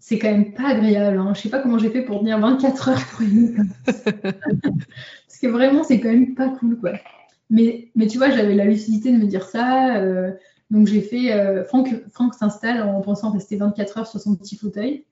c'est 0.00 0.18
quand 0.18 0.30
même 0.30 0.54
pas 0.54 0.68
agréable. 0.68 1.18
Hein. 1.18 1.32
Je 1.34 1.40
sais 1.40 1.48
pas 1.48 1.60
comment 1.60 1.78
j'ai 1.78 1.90
fait 1.90 2.02
pour 2.02 2.20
tenir 2.20 2.38
24 2.38 2.88
heures 2.88 3.04
pour 3.10 3.22
une 3.22 3.70
Parce 3.84 5.38
que 5.40 5.46
vraiment, 5.48 5.84
c'est 5.84 6.00
quand 6.00 6.10
même 6.10 6.34
pas 6.34 6.48
cool, 6.48 6.78
quoi. 6.78 6.92
Mais, 7.50 7.90
mais 7.94 8.06
tu 8.06 8.18
vois, 8.18 8.30
j'avais 8.30 8.54
la 8.54 8.64
lucidité 8.64 9.12
de 9.12 9.18
me 9.18 9.26
dire 9.26 9.44
ça. 9.44 9.96
Euh, 9.96 10.32
donc 10.70 10.86
j'ai 10.86 11.00
fait. 11.00 11.32
Euh, 11.32 11.64
Franck, 11.64 11.88
Franck 12.12 12.34
s'installe 12.34 12.82
en 12.82 13.00
pensant 13.00 13.30
rester 13.30 13.56
24 13.56 13.98
heures 13.98 14.06
sur 14.06 14.20
son 14.20 14.34
petit 14.36 14.56
fauteuil. 14.56 15.04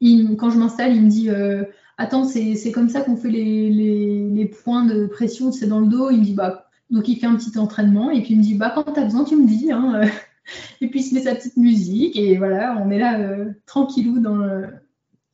quand 0.00 0.50
je 0.50 0.58
m'installe, 0.58 0.94
il 0.94 1.02
me 1.02 1.08
dit 1.08 1.30
euh, 1.30 1.64
Attends, 1.96 2.24
c'est 2.24 2.72
comme 2.72 2.88
ça 2.88 3.02
qu'on 3.02 3.16
fait 3.16 3.30
les, 3.30 3.70
les, 3.70 4.44
points 4.46 4.84
de 4.84 5.06
pression, 5.06 5.52
c'est 5.52 5.66
dans 5.66 5.80
le 5.80 5.86
dos. 5.86 6.10
Il 6.10 6.20
me 6.20 6.24
dit 6.24 6.34
Bah. 6.34 6.68
Donc 6.90 7.08
il 7.08 7.16
fait 7.16 7.26
un 7.26 7.36
petit 7.36 7.56
entraînement 7.58 8.10
et 8.10 8.20
puis 8.22 8.34
il 8.34 8.38
me 8.38 8.42
dit 8.42 8.54
Bah, 8.54 8.72
quand 8.74 8.92
tu 8.92 9.00
as 9.00 9.04
besoin, 9.04 9.24
tu 9.24 9.36
me 9.36 9.46
dis. 9.46 9.70
Hein. 9.70 10.02
et 10.80 10.88
puis 10.88 11.00
il 11.00 11.02
se 11.04 11.14
met 11.14 11.22
sa 11.22 11.34
petite 11.34 11.56
musique 11.56 12.16
et 12.16 12.36
voilà, 12.36 12.82
on 12.84 12.90
est 12.90 12.98
là 12.98 13.18
euh, 13.20 13.52
tranquillou 13.66 14.18
dans 14.18 14.38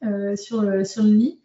euh, 0.05 0.37
sur, 0.37 0.63
le, 0.63 0.85
sur 0.85 1.03
le 1.03 1.11
lit. 1.11 1.41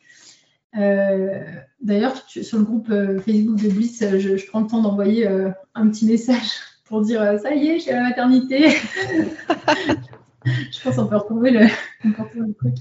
Euh, 0.77 1.43
d'ailleurs, 1.81 2.15
sur 2.27 2.57
le 2.57 2.63
groupe 2.65 2.89
Facebook 3.25 3.61
de 3.61 3.69
Bliss, 3.69 4.03
je, 4.17 4.47
prends 4.47 4.61
le 4.61 4.67
temps 4.67 4.81
d'envoyer 4.81 5.27
un 5.27 5.89
petit 5.89 6.05
message 6.05 6.59
pour 6.85 7.01
dire 7.01 7.39
ça 7.41 7.55
y 7.55 7.69
est, 7.69 7.77
je 7.77 7.83
suis 7.83 7.91
à 7.91 8.01
la 8.01 8.09
maternité. 8.09 8.69
je 10.45 10.81
pense 10.83 10.97
qu'on 10.97 11.07
peut 11.07 11.17
retrouver 11.17 11.51
le, 11.51 11.67
le 12.03 12.53
truc. 12.53 12.75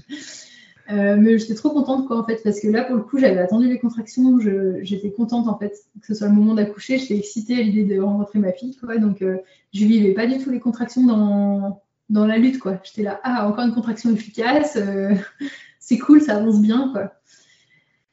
Euh, 0.91 1.15
mais 1.17 1.39
j'étais 1.39 1.55
trop 1.55 1.71
contente 1.71 2.05
quoi 2.05 2.19
en 2.19 2.23
fait 2.23 2.43
parce 2.43 2.59
que 2.59 2.67
là 2.67 2.83
pour 2.83 2.95
le 2.95 3.01
coup 3.01 3.17
j'avais 3.17 3.39
attendu 3.39 3.67
les 3.67 3.79
contractions, 3.79 4.37
j'étais 4.81 5.11
contente 5.11 5.47
en 5.47 5.57
fait 5.57 5.73
que 5.99 6.05
ce 6.05 6.13
soit 6.13 6.27
le 6.27 6.33
moment 6.33 6.53
d'accoucher, 6.53 6.99
j'étais 6.99 7.17
excitée 7.17 7.55
à 7.55 7.63
l'idée 7.63 7.83
de 7.83 7.99
rencontrer 7.99 8.37
ma 8.37 8.51
fille 8.51 8.77
quoi 8.77 8.97
donc 8.99 9.23
euh, 9.23 9.37
je 9.73 9.83
vivais 9.83 10.13
pas 10.13 10.27
du 10.27 10.37
tout 10.37 10.51
les 10.51 10.59
contractions 10.59 11.03
dans, 11.03 11.81
dans 12.09 12.27
la 12.27 12.37
lutte 12.37 12.59
quoi. 12.59 12.79
J'étais 12.83 13.01
là 13.01 13.19
ah 13.23 13.47
encore 13.47 13.65
une 13.65 13.73
contraction 13.73 14.13
efficace, 14.13 14.75
euh, 14.75 15.15
c'est 15.79 15.97
cool 15.97 16.21
ça 16.21 16.37
avance 16.37 16.61
bien 16.61 16.91
quoi. 16.93 17.13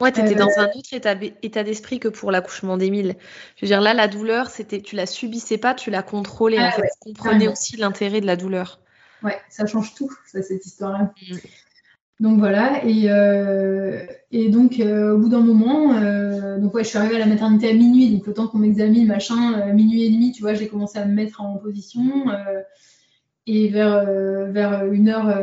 Ouais, 0.00 0.10
tu 0.10 0.20
étais 0.20 0.34
dans 0.34 0.48
un 0.56 0.66
autre 0.66 0.92
état, 0.92 1.14
état 1.42 1.62
d'esprit 1.62 2.00
que 2.00 2.08
pour 2.08 2.32
l'accouchement 2.32 2.76
d'Émile. 2.76 3.14
Je 3.54 3.64
veux 3.64 3.68
dire, 3.68 3.80
là, 3.80 3.94
la 3.94 4.08
douleur, 4.08 4.50
c'était, 4.50 4.80
tu 4.80 4.96
la 4.96 5.06
subissais 5.06 5.58
pas, 5.58 5.74
tu 5.74 5.92
la 5.92 6.02
contrôlais. 6.02 6.56
Ah 6.58 6.70
en 6.70 6.72
fait, 6.72 6.82
tu 6.82 7.12
comprenais 7.12 7.46
aussi 7.46 7.76
l'intérêt 7.76 8.20
de 8.20 8.26
la 8.26 8.34
douleur. 8.34 8.80
Ouais, 9.22 9.40
ça 9.48 9.64
change 9.66 9.94
tout, 9.94 10.10
ça, 10.26 10.42
cette 10.42 10.66
histoire-là. 10.66 11.12
Mm. 11.30 11.36
Donc 12.22 12.38
voilà, 12.38 12.84
et, 12.86 13.10
euh, 13.10 14.06
donc 14.48 14.78
euh, 14.78 15.12
au 15.12 15.18
bout 15.18 15.28
d'un 15.28 15.40
moment, 15.40 15.92
euh, 15.94 16.60
donc 16.60 16.72
ouais, 16.72 16.84
je 16.84 16.90
suis 16.90 16.96
arrivée 16.96 17.16
à 17.16 17.18
la 17.18 17.26
maternité 17.26 17.68
à 17.68 17.72
minuit, 17.72 18.12
donc 18.12 18.24
le 18.28 18.32
temps 18.32 18.46
qu'on 18.46 18.58
m'examine, 18.58 19.08
machin, 19.08 19.72
minuit 19.72 20.04
et 20.04 20.10
demi, 20.10 20.30
tu 20.30 20.40
vois, 20.42 20.54
j'ai 20.54 20.68
commencé 20.68 21.00
à 21.00 21.04
me 21.04 21.12
mettre 21.12 21.40
en 21.40 21.56
position. 21.56 22.26
et 23.48 23.68
vers, 23.70 24.04
vers 24.52 24.86
une 24.92 25.08
heure, 25.08 25.36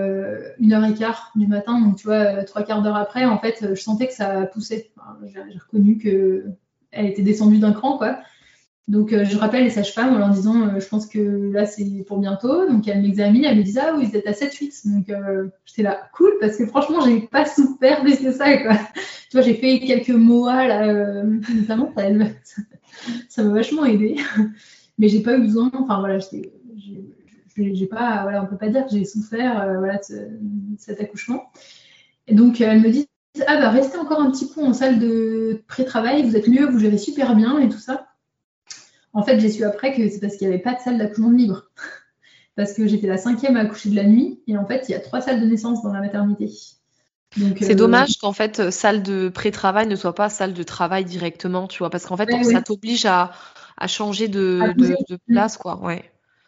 une 0.58 0.72
heure 0.72 0.86
et 0.86 0.94
quart 0.94 1.34
du 1.36 1.48
matin, 1.48 1.82
donc 1.82 1.98
tu 1.98 2.08
vois, 2.08 2.46
trois 2.46 2.64
quarts 2.64 2.82
d'heure 2.82 2.96
après, 2.96 3.26
en 3.26 3.40
fait, 3.40 3.76
je 3.76 3.82
sentais 3.82 4.08
que 4.08 4.14
ça 4.14 4.46
poussait. 4.46 4.90
j'ai 5.26 5.60
reconnu 5.60 5.98
qu'elle 5.98 7.06
était 7.06 7.24
descendue 7.24 7.60
d'un 7.60 7.74
cran, 7.74 7.98
quoi. 7.98 8.20
Donc, 8.90 9.14
euh, 9.14 9.24
je 9.24 9.38
rappelle 9.38 9.64
les 9.64 9.70
sages-femmes 9.70 10.16
en 10.16 10.18
leur 10.18 10.32
disant 10.32 10.68
euh, 10.68 10.80
Je 10.80 10.88
pense 10.88 11.06
que 11.06 11.52
là, 11.54 11.68
c'est 11.68 12.04
pour 12.08 12.18
bientôt. 12.18 12.68
Donc, 12.68 12.88
elles 12.88 13.04
m'examinent, 13.04 13.46
elles 13.46 13.60
me 13.60 13.64
disent 13.64 13.78
Ah 13.78 13.94
oui, 13.96 14.06
vous 14.06 14.18
êtes 14.18 14.26
à 14.26 14.32
7-8. 14.32 14.92
Donc, 14.92 15.10
euh, 15.12 15.48
j'étais 15.66 15.84
là, 15.84 16.10
cool, 16.12 16.32
parce 16.42 16.58
que 16.58 16.66
franchement, 16.66 17.00
j'ai 17.06 17.22
pas 17.22 17.46
souffert 17.46 18.02
plus 18.02 18.18
que 18.18 18.32
ça. 18.32 18.58
Quoi. 18.58 18.74
Tu 19.30 19.38
vois, 19.38 19.42
j'ai 19.42 19.54
fait 19.54 19.80
quelques 19.80 20.10
mots 20.10 20.48
là, 20.48 21.24
notamment, 21.24 21.94
ça 23.30 23.44
m'a 23.44 23.54
vachement 23.54 23.86
aidé. 23.86 24.16
Mais 24.98 25.08
j'ai 25.08 25.22
pas 25.22 25.38
eu 25.38 25.42
besoin. 25.42 25.70
Enfin, 25.76 26.00
voilà, 26.00 26.18
j'ai 26.18 27.86
pas, 27.86 28.24
voilà, 28.24 28.44
on 28.44 28.48
peut 28.48 28.58
pas 28.58 28.70
dire 28.70 28.86
que 28.86 28.92
j'ai 28.92 29.06
souffert 29.06 29.68
voilà, 29.78 30.00
de, 30.10 30.32
cet 30.80 31.00
accouchement. 31.00 31.52
Et 32.26 32.34
donc, 32.34 32.60
elles 32.60 32.82
me 32.82 32.90
disent 32.90 33.08
Ah 33.46 33.62
bah, 33.62 33.70
restez 33.70 34.00
encore 34.00 34.20
un 34.20 34.32
petit 34.32 34.50
coup 34.50 34.62
en 34.62 34.74
salle 34.74 34.98
de 34.98 35.62
pré-travail, 35.68 36.24
vous 36.24 36.36
êtes 36.36 36.48
mieux, 36.48 36.66
vous 36.66 36.80
gérez 36.80 36.98
super 36.98 37.36
bien 37.36 37.60
et 37.60 37.70
tout 37.70 37.78
ça. 37.78 38.09
En 39.14 39.24
fait, 39.24 39.40
j'ai 39.40 39.50
su 39.50 39.64
après 39.64 39.94
que 39.96 40.08
c'est 40.10 40.20
parce 40.20 40.38
qu'il 40.38 40.48
n'y 40.48 40.54
avait 40.54 40.64
pas 40.64 40.76
de 40.76 40.80
salle 40.80 40.98
d'accouchement 40.98 41.32
libre. 41.32 41.64
parce 42.56 42.74
que 42.74 42.88
j'étais 42.88 43.08
la 43.08 43.18
cinquième 43.18 43.56
à 43.56 43.62
accoucher 43.62 43.90
de 43.90 43.96
la 43.96 44.04
nuit. 44.04 44.42
Et 44.48 44.58
en 44.58 44.66
fait, 44.66 44.86
il 44.90 44.92
y 44.92 44.96
a 44.96 45.00
trois 45.00 45.22
salles 45.22 45.40
de 45.40 45.46
naissance 45.46 45.82
dans 45.82 45.94
la 45.94 46.02
maternité. 46.02 46.52
C'est 47.32 47.72
euh, 47.72 47.76
dommage 47.76 48.18
qu'en 48.18 48.34
fait, 48.34 48.60
euh, 48.60 48.72
salle 48.72 49.04
de 49.04 49.30
pré-travail 49.30 49.88
ne 49.88 49.96
soit 49.96 50.16
pas 50.16 50.30
salle 50.30 50.54
de 50.54 50.64
travail 50.64 51.06
directement, 51.06 51.68
tu 51.68 51.80
vois, 51.80 51.90
parce 51.90 52.06
qu'en 52.06 52.18
fait, 52.18 52.30
ça 52.44 52.62
t'oblige 52.62 53.06
à, 53.06 53.32
changer 53.88 54.28
de, 54.28 54.60
place, 55.28 55.58
quoi. 55.58 55.80
Ouais. 55.82 56.04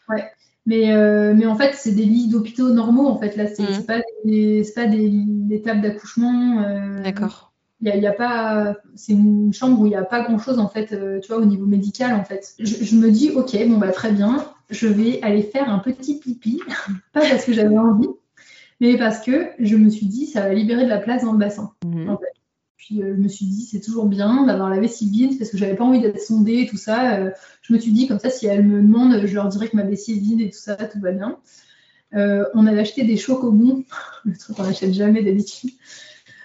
ouais. 0.10 0.30
Mais, 0.66 0.92
euh, 0.92 1.34
mais 1.34 1.46
en 1.46 1.56
fait, 1.56 1.74
c'est 1.76 1.94
des 1.94 2.06
lits 2.06 2.28
d'hôpitaux 2.28 2.72
normaux, 2.72 3.08
en 3.08 3.18
fait. 3.18 3.36
Là, 3.38 3.46
c'est 3.48 3.64
mmh. 3.64 3.86
pas, 3.86 4.02
des, 4.26 4.66
pas 4.76 4.86
des, 4.86 5.62
tables 5.64 5.82
d'accouchement. 5.82 6.62
D'accord 7.04 7.51
il 7.82 8.02
y 8.02 8.08
a, 8.08 8.14
pas, 8.14 8.76
c'est 8.96 9.14
une 9.14 9.54
chambre 9.54 9.80
où 9.80 9.86
il 9.86 9.90
n'y 9.90 9.96
a 9.96 10.04
pas 10.04 10.22
grand 10.22 10.38
chose 10.38 10.60
en 10.60 10.68
fait, 10.68 10.94
euh, 10.94 11.20
tu 11.20 11.30
vois, 11.30 11.42
au 11.42 11.46
niveau 11.46 11.66
médical 11.66 12.14
en 12.14 12.24
fait. 12.24 12.54
Je, 12.60 12.96
me 12.96 13.12
dis, 13.12 13.32
ok, 13.32 13.58
bon 13.68 13.78
bah 13.78 13.92
très 13.92 14.12
bien, 14.12 14.46
je 14.70 14.88
vais 14.88 15.20
aller 15.24 15.42
faire 15.42 15.70
un 15.70 15.80
petit 15.80 16.20
pipi, 16.20 16.62
pas 17.14 17.22
parce 17.22 17.44
que 17.44 17.54
j'avais 17.54 17.78
envie, 17.78 18.10
mais 18.80 18.98
parce 18.98 19.20
que 19.20 19.48
je 19.60 19.76
me 19.76 19.90
suis 19.90 20.06
dit, 20.06 20.28
ça 20.28 20.42
va 20.42 20.54
libérer 20.54 20.84
de 20.84 20.90
la 20.90 21.00
place 21.00 21.24
dans 21.24 21.32
le 21.32 21.40
bassin. 21.40 21.72
Mhm. 21.86 22.10
En 22.10 22.18
fait. 22.18 22.34
Puis 22.78 23.02
euh, 23.02 23.16
je 23.16 23.22
me 23.22 23.28
suis 23.28 23.46
dit, 23.46 23.64
c'est 23.64 23.82
toujours 23.82 24.06
bien 24.06 24.46
d'avoir 24.46 24.70
la 24.70 24.80
vessie 24.80 25.10
vide 25.10 25.38
parce 25.38 25.50
que 25.50 25.58
j'avais 25.58 25.76
pas 25.76 25.84
envie 25.84 26.02
d'être 26.02 26.20
sondée 26.20 26.68
tout 26.68 26.78
ça. 26.78 27.16
Euh, 27.16 27.30
je 27.62 27.74
me 27.74 27.80
suis 27.80 27.92
dit, 27.92 28.08
comme 28.08 28.20
ça, 28.20 28.30
si 28.30 28.48
elle 28.48 28.66
me 28.66 28.82
demande, 28.82 29.26
je 29.26 29.34
leur 29.36 29.48
dirais 29.50 29.70
que 29.70 29.76
ma 29.76 29.84
vessie 29.84 30.14
est 30.14 30.20
vide 30.20 30.42
et 30.42 30.50
tout 30.50 30.58
ça, 30.58 30.76
tout 30.76 31.00
va 31.00 31.12
bien. 31.12 31.38
on 32.12 32.68
avait 32.68 32.80
acheté 32.80 33.04
des 33.04 33.18
chocobons, 33.18 33.84
le 34.26 34.38
truc 34.38 34.56
qu'on 34.56 34.64
n'achète 34.64 34.94
jamais 34.94 35.24
d'habitude. 35.24 35.72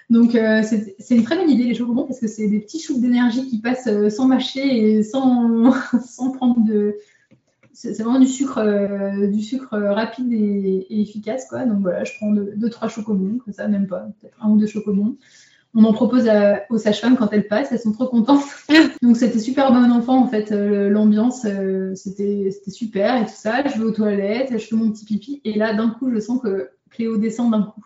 Donc, 0.09 0.37
euh, 0.37 0.63
c'est 0.63 1.17
une 1.17 1.25
très 1.25 1.37
bonne 1.37 1.51
idée, 1.51 1.65
les 1.65 1.75
chocobons, 1.75 2.05
parce 2.05 2.21
que 2.21 2.29
c'est 2.29 2.47
des 2.47 2.61
petits 2.61 2.81
shoots 2.81 3.01
d'énergie 3.01 3.49
qui 3.49 3.59
passent 3.59 3.89
euh, 3.89 4.09
sans 4.09 4.27
mâcher 4.27 4.61
et 4.61 5.03
sans, 5.03 5.73
sans 6.07 6.31
prendre 6.31 6.65
de. 6.65 6.97
C'est 7.73 7.93
vraiment 8.01 8.21
du 8.21 8.27
sucre, 8.27 8.59
euh, 8.59 9.27
du 9.27 9.43
sucre 9.43 9.77
rapide 9.77 10.33
et, 10.33 10.87
efficace, 11.01 11.47
quoi. 11.49 11.67
Donc 11.67 11.81
voilà, 11.81 12.05
je 12.05 12.13
prends 12.17 12.33
deux, 12.33 12.71
trois 12.71 12.89
chocobons, 12.89 13.39
comme 13.45 13.53
ça, 13.53 13.69
même 13.69 13.87
pas, 13.87 14.09
peut-être 14.21 14.37
un 14.41 14.51
ou 14.51 14.57
deux 14.57 14.67
chocobons. 14.67 15.17
On 15.75 15.85
en 15.85 15.93
propose 15.93 16.27
aux 16.71 16.79
sages-femmes 16.79 17.19
quand 17.19 17.31
elles 17.33 17.49
passent, 17.49 17.71
elles 17.73 17.81
sont 17.81 17.93
trop 17.93 18.07
contentes. 18.07 18.45
Donc 19.03 19.19
c'était 19.19 19.41
super 19.41 19.73
bon 19.73 19.91
enfant, 19.91 20.23
en 20.23 20.27
fait. 20.27 20.51
L'ambiance, 20.53 21.47
c'était 21.95 22.51
super 22.69 23.21
et 23.21 23.27
tout 23.27 23.35
ça. 23.35 23.67
Je 23.67 23.77
vais 23.77 23.85
aux 23.85 23.91
toilettes, 23.91 24.53
je 24.53 24.67
fais 24.67 24.77
mon 24.77 24.91
petit 24.91 25.05
pipi, 25.05 25.43
et 25.45 25.53
là, 25.59 25.75
d'un 25.75 25.91
coup, 25.91 26.11
je 26.11 26.19
sens 26.19 26.41
que 26.41 26.71
Cléo 26.89 27.19
descend 27.19 27.51
d'un 27.51 27.63
coup. 27.63 27.85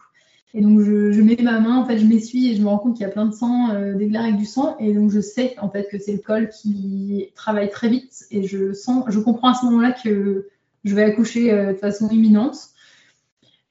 Et 0.53 0.63
donc, 0.63 0.81
je, 0.81 1.21
mets 1.21 1.37
ma 1.41 1.61
main, 1.61 1.77
en 1.77 1.87
fait, 1.87 1.99
je 1.99 2.07
m'essuie 2.07 2.51
et 2.51 2.57
je 2.57 2.63
me 2.63 2.69
rends 2.69 2.79
compte 2.79 2.97
qu'il 2.97 3.07
y 3.07 3.09
a 3.09 3.13
plein 3.13 3.27
de 3.27 3.33
sang, 3.33 3.71
euh, 3.71 3.95
des 3.95 4.07
glaires 4.07 4.25
avec 4.25 4.37
du 4.37 4.47
sang. 4.47 4.77
Et 4.81 4.93
donc, 4.93 5.11
je 5.11 5.21
sais, 5.21 5.55
en 5.61 5.71
fait, 5.71 5.89
que 5.89 5.99
c'est 5.99 6.13
le 6.13 6.19
col 6.19 6.49
qui 6.49 7.29
travaille 7.37 7.71
très 7.71 7.89
vite. 7.89 8.25
Et 8.33 8.47
je 8.47 8.73
sens, 8.73 9.05
je 9.09 9.21
comprends 9.21 9.51
à 9.51 9.55
ce 9.55 9.65
moment-là 9.67 9.93
que 9.93 10.49
je 10.85 10.95
vais 10.95 11.05
accoucher 11.05 11.53
euh, 11.53 11.73
de 11.73 11.79
façon 11.79 12.09
imminente. 12.09 12.57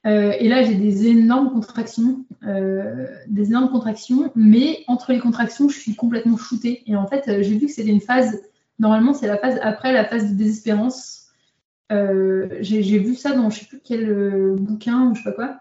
Euh, 0.06 0.32
et 0.38 0.48
là, 0.48 0.62
j'ai 0.62 0.74
des 0.74 1.08
énormes 1.08 1.52
contractions, 1.52 2.24
des 2.42 3.48
énormes 3.48 3.70
contractions. 3.70 4.32
Mais 4.34 4.82
entre 4.86 5.12
les 5.12 5.18
contractions, 5.18 5.68
je 5.68 5.78
suis 5.78 5.94
complètement 5.94 6.38
shootée. 6.38 6.82
Et 6.86 6.96
en 6.96 7.06
fait, 7.06 7.24
j'ai 7.42 7.58
vu 7.58 7.66
que 7.66 7.72
c'était 7.72 7.90
une 7.90 8.00
phase, 8.00 8.40
normalement, 8.78 9.12
c'est 9.12 9.26
la 9.26 9.36
phase 9.36 9.58
après 9.60 9.92
la 9.92 10.06
phase 10.06 10.30
de 10.30 10.34
désespérance. 10.34 11.26
j'ai 11.90 12.98
vu 12.98 13.14
ça 13.14 13.32
dans 13.32 13.50
je 13.50 13.60
sais 13.60 13.66
plus 13.66 13.80
quel 13.84 14.56
bouquin 14.58 15.10
ou 15.10 15.14
je 15.14 15.22
sais 15.22 15.24
pas 15.24 15.32
quoi 15.32 15.59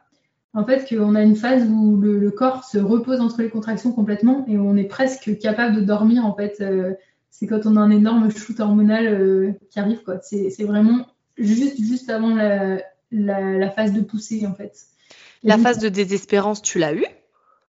en 0.54 0.66
fait, 0.66 0.88
qu'on 0.90 1.16
a 1.16 1.22
une 1.22 1.36
phase 1.36 1.68
où 1.70 1.98
le, 1.98 2.32
corps 2.32 2.64
se 2.64 2.78
repose 2.78 3.22
entre 3.22 3.42
les 3.42 3.50
contractions 3.50 3.92
complètement 3.92 4.46
et 4.48 4.58
on 4.58 4.76
est 4.76 4.86
presque 4.86 5.38
capable 5.38 5.76
de 5.76 5.82
dormir. 5.82 6.26
En 6.26 6.36
fait, 6.36 6.58
euh, 6.62 6.94
c'est 7.30 7.46
quand 7.46 7.66
on 7.66 7.76
a 7.76 7.80
un 7.80 7.92
énorme 7.92 8.32
shoot 8.32 8.60
hormonal 8.60 9.08
euh, 9.08 9.52
qui 9.70 9.80
arrive. 9.80 10.02
Quoi. 10.04 10.20
C'est, 10.22 10.64
vraiment 10.64 11.06
juste, 11.38 11.80
juste 11.80 12.10
avant 12.10 12.36
la, 12.36 13.70
phase 13.72 13.94
de 13.94 14.02
poussée, 14.02 14.48
en 14.48 14.56
fait. 14.56 14.74
la 15.44 15.58
phase 15.58 15.78
de 15.78 15.90
désespérance, 15.90 16.62
tu 16.62 16.80
l'as 16.80 16.94
eu? 16.94 17.06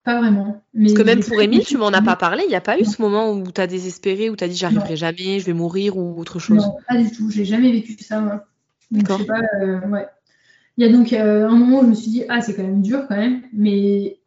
Pas 0.02 0.18
vraiment. 0.18 0.62
Parce 0.74 0.94
que 0.94 1.02
même 1.02 1.20
pour 1.20 1.38
Émile, 1.42 1.66
tu 1.66 1.76
m'en 1.76 1.88
as 1.88 2.00
pas 2.00 2.16
parlé. 2.16 2.44
Il 2.46 2.48
n'y 2.48 2.54
a 2.54 2.62
pas 2.62 2.78
eu 2.78 2.86
ce 2.86 3.02
moment 3.02 3.32
où 3.32 3.52
tu 3.52 3.60
as 3.60 3.66
désespéré, 3.66 4.30
où 4.30 4.36
tu 4.36 4.42
as 4.42 4.48
dit 4.48 4.56
j'arriverai 4.56 4.96
jamais, 4.96 5.38
je 5.38 5.44
vais 5.44 5.52
mourir 5.52 5.98
ou 5.98 6.18
autre 6.18 6.38
chose? 6.38 6.56
Non, 6.56 6.76
pas 6.88 6.96
du 6.96 7.10
tout. 7.10 7.30
J'ai 7.30 7.44
jamais 7.44 7.70
vécu 7.70 7.94
ça. 8.02 8.22
Moi. 8.22 8.46
D'accord. 8.90 9.18
Je 9.18 9.24
sais 9.24 9.28
pas, 9.28 9.42
euh, 9.60 9.86
ouais. 9.88 10.06
Il 10.80 10.86
y 10.86 10.88
a 10.88 10.92
donc 10.92 11.12
euh, 11.12 11.46
un 11.46 11.56
moment 11.56 11.80
où 11.80 11.82
je 11.82 11.88
me 11.88 11.94
suis 11.94 12.10
dit, 12.10 12.24
ah, 12.30 12.40
c'est 12.40 12.54
quand 12.54 12.62
même 12.62 12.80
dur 12.80 13.04
quand 13.06 13.16
même, 13.16 13.42
mais 13.52 14.18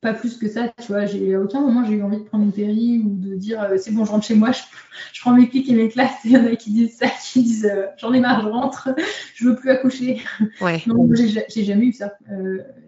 pas 0.00 0.14
plus 0.14 0.38
que 0.38 0.48
ça, 0.48 0.72
tu 0.80 0.86
vois. 0.90 1.04
J'ai, 1.04 1.34
à 1.34 1.38
aucun 1.38 1.60
moment, 1.60 1.84
j'ai 1.84 1.96
eu 1.96 2.02
envie 2.02 2.16
de 2.16 2.22
prendre 2.22 2.44
une 2.44 2.52
péri 2.52 3.02
ou 3.04 3.10
de 3.10 3.34
dire, 3.34 3.60
euh, 3.60 3.76
c'est 3.76 3.90
bon, 3.90 4.06
je 4.06 4.10
rentre 4.10 4.24
chez 4.24 4.34
moi, 4.34 4.52
je, 5.12 5.20
prends 5.20 5.34
mes 5.34 5.50
clics 5.50 5.68
et 5.68 5.74
mes 5.74 5.90
classes. 5.90 6.16
Il 6.24 6.30
y 6.30 6.36
en 6.38 6.46
a 6.46 6.56
qui 6.56 6.70
disent 6.70 6.96
ça, 6.96 7.08
qui 7.22 7.42
disent, 7.42 7.70
euh, 7.70 7.88
j'en 7.98 8.14
ai 8.14 8.20
marre, 8.20 8.40
je 8.40 8.48
rentre, 8.48 8.88
je 9.34 9.46
veux 9.46 9.54
plus 9.54 9.68
accoucher. 9.68 10.22
Ouais. 10.62 10.82
non, 10.86 11.06
j'ai, 11.12 11.62
jamais 11.62 11.84
eu 11.84 11.92
ça. 11.92 12.14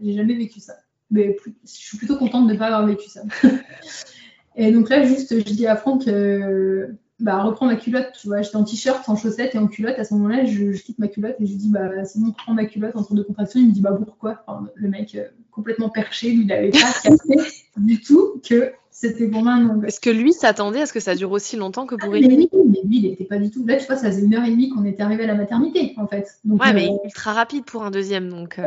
j'ai 0.01 0.15
jamais 0.15 0.35
vécu 0.35 0.61
ça. 0.61 0.73
Mais 1.11 1.37
je 1.45 1.71
suis 1.71 1.99
plutôt 1.99 2.17
contente 2.17 2.47
de 2.47 2.55
ne 2.55 2.59
pas 2.59 2.69
avoir 2.69 2.87
vécu 2.87 3.11
ça. 3.11 3.21
et 4.57 4.73
donc 4.73 4.89
là, 4.89 5.05
juste, 5.05 5.47
je 5.47 5.53
dis 5.53 5.67
à 5.67 5.77
Franck, 5.77 6.07
bah, 7.20 7.43
reprends 7.43 7.66
ma 7.66 7.77
culotte, 7.77 8.12
tu 8.20 8.27
vois. 8.27 8.43
J'étais 8.43 8.57
en 8.57 8.65
t-shirt, 8.65 9.09
en 9.09 9.16
chaussettes 9.16 9.55
et 9.55 9.59
en 9.59 9.69
culotte. 9.69 9.99
À 9.99 10.05
ce 10.05 10.15
moment-là, 10.15 10.45
je, 10.45 10.73
quitte 10.73 10.99
ma 10.99 11.09
culotte 11.09 11.36
et 11.41 11.47
je 11.47 11.53
lui 11.53 11.59
dis, 11.59 11.69
bah, 11.69 11.91
bon, 12.16 12.32
prends 12.32 12.55
ma 12.55 12.65
culotte 12.65 12.97
entre 12.97 13.15
deux 13.15 13.24
contractions. 13.24 13.61
Il 13.61 13.69
me 13.69 13.73
dit, 13.73 13.81
bah, 13.81 13.97
pourquoi? 14.05 14.45
Le 14.74 14.89
mec 14.89 15.15
euh, 15.15 15.28
complètement 15.51 15.89
perché, 15.89 16.31
lui, 16.31 16.43
il 16.43 16.47
n'avait 16.47 16.70
pas 16.70 16.78
capté 17.03 17.36
du 17.77 18.01
tout 18.01 18.41
que 18.47 18.73
c'était 18.91 19.28
pour 19.28 19.43
moi 19.43 19.59
non. 19.59 19.82
Est-ce 19.82 20.01
que 20.01 20.11
lui 20.11 20.32
s'attendait 20.32 20.82
à 20.82 20.86
ce 20.86 20.93
que 20.93 21.01
ça 21.01 21.15
dure 21.15 21.32
aussi 21.32 21.57
longtemps 21.57 21.86
que 21.86 21.95
pour 21.95 22.11
ah, 22.11 22.12
mais 22.12 22.20
lui 22.20 22.49
Mais 22.53 22.81
lui, 22.85 22.97
il 22.99 23.03
n'était 23.03 23.24
pas 23.24 23.39
du 23.39 23.51
tout. 23.51 23.65
Là, 23.66 23.77
tu 23.77 23.86
vois, 23.86 23.97
ça 23.97 24.11
faisait 24.11 24.24
une 24.24 24.35
heure 24.35 24.45
et 24.45 24.51
demie 24.51 24.70
qu'on 24.70 24.85
était 24.85 25.03
arrivé 25.03 25.24
à 25.24 25.28
la 25.28 25.35
maternité, 25.35 25.95
en 25.97 26.07
fait. 26.07 26.41
ouais, 26.45 26.73
mais 26.73 26.89
euh, 26.89 27.05
ultra 27.05 27.32
rapide 27.32 27.65
pour 27.65 27.85
un 27.85 27.91
deuxième, 27.91 28.28
donc. 28.28 28.59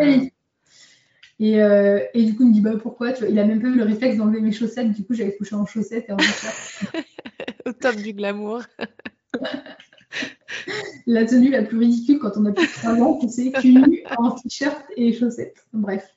Et, 1.39 1.61
euh, 1.61 1.99
et, 2.13 2.23
du 2.23 2.35
coup, 2.35 2.43
il 2.43 2.49
me 2.49 2.53
dit 2.53 2.61
bah 2.61 2.71
pourquoi 2.81 3.13
tu 3.13 3.19
vois, 3.19 3.29
Il 3.29 3.37
a 3.37 3.45
même 3.45 3.61
pas 3.61 3.67
eu 3.67 3.75
le 3.75 3.83
réflexe 3.83 4.17
d'enlever 4.17 4.41
mes 4.41 4.51
chaussettes. 4.51 4.91
Du 4.91 5.03
coup, 5.03 5.13
j'avais 5.13 5.35
couché 5.35 5.55
en 5.55 5.65
chaussettes 5.65 6.05
et 6.09 6.11
en 6.11 6.17
Au 7.65 7.73
top 7.73 7.95
du 7.97 8.13
glamour. 8.13 8.63
la 11.07 11.25
tenue 11.25 11.49
la 11.49 11.63
plus 11.63 11.77
ridicule 11.77 12.19
quand 12.19 12.37
on 12.37 12.45
a 12.45 12.51
plus 12.51 12.65
de 12.65 12.71
3 12.71 13.01
ans, 13.01 13.19
c'est 13.27 13.51
cul 13.51 14.03
en 14.17 14.31
t-shirt 14.31 14.83
et 14.95 15.13
chaussettes. 15.13 15.65
Bref. 15.73 16.13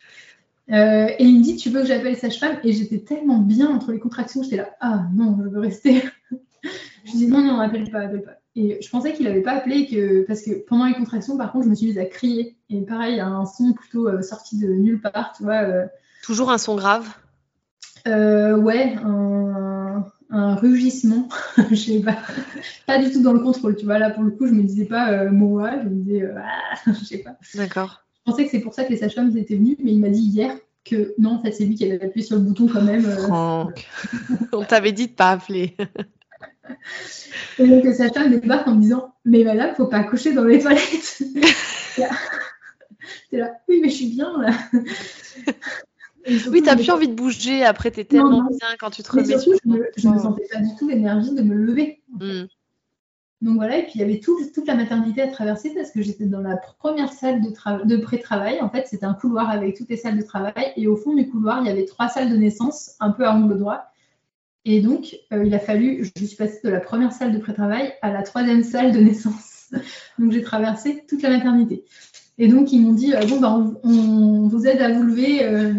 Euh, 0.71 1.09
et 1.19 1.25
il 1.25 1.39
me 1.39 1.43
dit 1.43 1.57
tu 1.57 1.71
veux 1.71 1.81
que 1.81 1.87
j'appelle 1.87 2.17
sage-femme? 2.17 2.59
Et 2.65 2.73
j'étais 2.73 3.01
tellement 3.01 3.39
bien 3.39 3.69
entre 3.69 3.93
les 3.93 3.99
contractions, 3.99 4.43
j'étais 4.43 4.57
là 4.57 4.71
ah 4.81 5.07
non, 5.15 5.39
je 5.43 5.49
veux 5.49 5.61
rester. 5.61 6.03
je 7.05 7.13
dis 7.13 7.27
non, 7.27 7.43
non, 7.43 7.61
appelle 7.61 7.91
pas, 7.91 8.01
appelle 8.01 8.23
pas. 8.23 8.40
Et 8.57 8.81
je 8.83 8.91
pensais 8.91 9.13
qu'il 9.13 9.27
n'avait 9.27 9.43
pas 9.43 9.53
appelé 9.53 9.87
que 9.87 10.23
parce 10.27 10.43
que 10.43 10.65
pendant 10.67 10.87
les 10.87 10.95
contractions, 10.95 11.37
par 11.37 11.53
contre, 11.53 11.65
je 11.67 11.71
me 11.71 11.75
suis 11.75 11.87
mise 11.87 11.99
à 11.99 12.05
crier. 12.05 12.57
Et 12.69 12.81
pareil, 12.81 13.21
un 13.21 13.47
son 13.47 13.73
plutôt 13.73 14.09
euh, 14.09 14.23
sorti 14.23 14.59
de 14.59 14.69
nulle 14.69 15.01
part, 15.01 15.33
tu 15.37 15.45
vois. 15.45 15.63
Euh. 15.63 15.87
Toujours 16.23 16.51
un 16.51 16.59
son 16.59 16.75
grave? 16.75 17.09
Euh, 18.09 18.57
ouais, 18.57 18.97
un, 19.03 20.05
rugissement. 20.57 21.29
je 21.71 21.75
sais 21.77 22.01
pas, 22.01 22.19
pas 22.87 23.03
du 23.03 23.11
tout 23.13 23.23
dans 23.23 23.33
le 23.33 23.41
contrôle, 23.41 23.77
tu 23.77 23.85
vois. 23.85 23.99
Là, 23.99 24.11
pour 24.11 24.25
le 24.25 24.31
coup, 24.33 24.47
je 24.47 24.53
me 24.53 24.63
disais 24.63 24.85
pas 24.85 25.27
moi, 25.27 25.71
je 25.83 25.89
me 25.89 25.95
disais, 26.03 26.29
ah, 26.37 26.75
je 26.93 27.05
sais 27.05 27.19
pas. 27.19 27.37
D'accord. 27.55 28.05
Je 28.15 28.33
pensais 28.33 28.45
que 28.45 28.51
c'est 28.51 28.61
pour 28.61 28.75
ça 28.75 28.85
que 28.85 28.91
les 28.91 28.99
sages-femmes 28.99 29.37
étaient 29.37 29.57
venues, 29.57 29.77
mais 29.83 29.93
il 29.93 30.01
m'a 30.01 30.11
dit 30.11 30.23
hier 30.23 30.57
que 30.85 31.15
non, 31.19 31.35
en 31.35 31.43
fait, 31.43 31.53
c'est 31.53 31.65
lui 31.65 31.75
qui 31.75 31.85
avait 31.85 32.05
appuyé 32.05 32.27
sur 32.27 32.37
le 32.37 32.43
bouton 32.43 32.69
quand 32.69 32.83
même. 32.83 33.03
Franck, 33.03 33.89
on 34.53 34.65
t'avait 34.65 34.93
dit 34.93 35.07
de 35.07 35.13
pas 35.13 35.31
appeler. 35.31 35.77
Et 37.59 37.67
donc, 37.67 37.85
sa 37.95 38.09
femme 38.11 38.31
débarque 38.31 38.67
en 38.69 38.75
me 38.75 38.83
disant 38.83 39.15
Mais 39.25 39.45
madame, 39.45 39.75
faut 39.75 39.87
pas 39.87 40.05
coucher 40.05 40.33
dans 40.33 40.45
les 40.45 40.61
toilettes. 40.61 41.23
T'es 43.31 43.39
là, 43.39 43.53
oui, 43.69 43.81
mais 43.83 43.89
je 43.89 43.95
suis 43.95 44.09
bien 44.09 44.41
là. 44.41 44.51
oui, 46.51 46.63
t'as 46.63 46.77
plus 46.77 46.91
envie 46.91 47.09
de 47.09 47.15
bouger 47.15 47.65
après, 47.65 47.91
t'es 47.91 48.05
tellement 48.05 48.49
bien 48.49 48.69
quand 48.79 48.91
tu 48.91 49.03
te 49.03 49.11
remets. 49.11 49.39
Surtout, 49.39 49.59
je, 49.97 50.09
ne 50.09 50.19
sentais 50.19 50.47
pas 50.53 50.61
du 50.61 50.75
tout 50.79 50.89
l'énergie 50.89 51.35
de 51.35 51.43
me 51.43 51.55
lever. 51.55 52.03
Hmm. 52.09 52.45
Donc 53.43 53.57
voilà, 53.57 53.79
et 53.79 53.85
puis 53.85 53.93
il 53.95 54.01
y 54.03 54.05
avait 54.05 54.21
toute 54.21 54.67
la 54.67 54.75
maternité 54.75 55.23
à 55.23 55.29
traverser 55.29 55.73
parce 55.75 55.91
que 55.91 56.03
j'étais 56.03 56.27
dans 56.27 56.41
la 56.41 56.59
première 56.59 57.13
salle 57.13 57.41
de, 57.41 57.49
de 57.87 57.97
pré-travail. 57.97 58.61
En 58.61 58.69
fait, 58.69 58.87
c'était 58.87 59.07
un 59.07 59.15
couloir 59.15 59.49
avec 59.49 59.77
toutes 59.77 59.89
les 59.89 59.97
salles 59.97 60.19
de 60.19 60.23
travail. 60.23 60.73
Et 60.77 60.87
au 60.87 60.97
fond 60.97 61.15
du 61.15 61.27
couloir, 61.29 61.61
il 61.63 61.67
y 61.67 61.71
avait 61.71 61.87
trois 61.87 62.09
salles 62.09 62.31
de 62.31 62.37
naissance, 62.37 62.97
un 63.01 63.11
peu 63.11 63.25
à 63.25 63.35
angle 63.35 63.59
droit. 63.59 63.90
Et 64.65 64.81
donc, 64.81 65.17
euh, 65.33 65.45
il 65.45 65.55
a 65.55 65.59
fallu, 65.59 66.11
je 66.17 66.25
suis 66.25 66.37
passée 66.37 66.61
de 66.65 66.71
la 66.71 66.81
première 66.81 67.13
salle 67.13 67.33
de 67.33 67.39
pré-travail 67.39 67.93
à 68.03 68.13
la 68.13 68.23
troisième 68.23 68.63
salle 68.63 68.93
de 68.93 68.99
naissance. 68.99 69.71
donc, 70.19 70.33
j'ai 70.33 70.43
traversé 70.43 71.05
toute 71.09 71.23
la 71.23 71.31
maternité. 71.31 71.85
Et 72.37 72.49
donc, 72.49 72.73
ils 72.73 72.81
m'ont 72.81 72.93
dit, 72.93 73.15
euh, 73.15 73.25
bon, 73.27 73.41
bah, 73.41 73.59
on, 73.83 74.49
vous 74.49 74.67
aide 74.67 74.83
à 74.83 74.93
vous 74.93 75.03
lever. 75.03 75.45
Euh. 75.45 75.73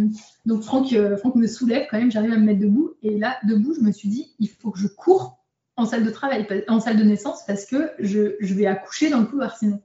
donc, 0.46 0.64
Franck, 0.64 0.96
Franck 1.18 1.36
me 1.36 1.48
soulève 1.48 1.88
quand 1.92 2.00
même, 2.00 2.12
j'arrive 2.12 2.34
à 2.34 2.38
me 2.38 2.46
mettre 2.46 2.60
debout. 2.60 2.94
Et 3.04 3.18
là, 3.18 3.38
debout, 3.44 3.74
je 3.76 3.82
me 3.82 3.92
suis 3.92 4.10
dit, 4.10 4.34
il 4.40 4.50
faut 4.50 4.72
que 4.72 4.80
je 4.80 4.88
cours 4.88 5.38
en 5.78 5.86
salle 5.86 6.04
de 6.04 6.10
travail, 6.10 6.48
en 6.68 6.80
salle 6.80 6.98
de 6.98 7.04
naissance, 7.04 7.44
parce 7.46 7.66
que 7.66 7.92
je, 8.00 8.36
vais 8.42 8.66
accoucher 8.66 9.10
dans 9.10 9.20
le 9.20 9.26
couloir 9.26 9.58
sinon. 9.58 9.80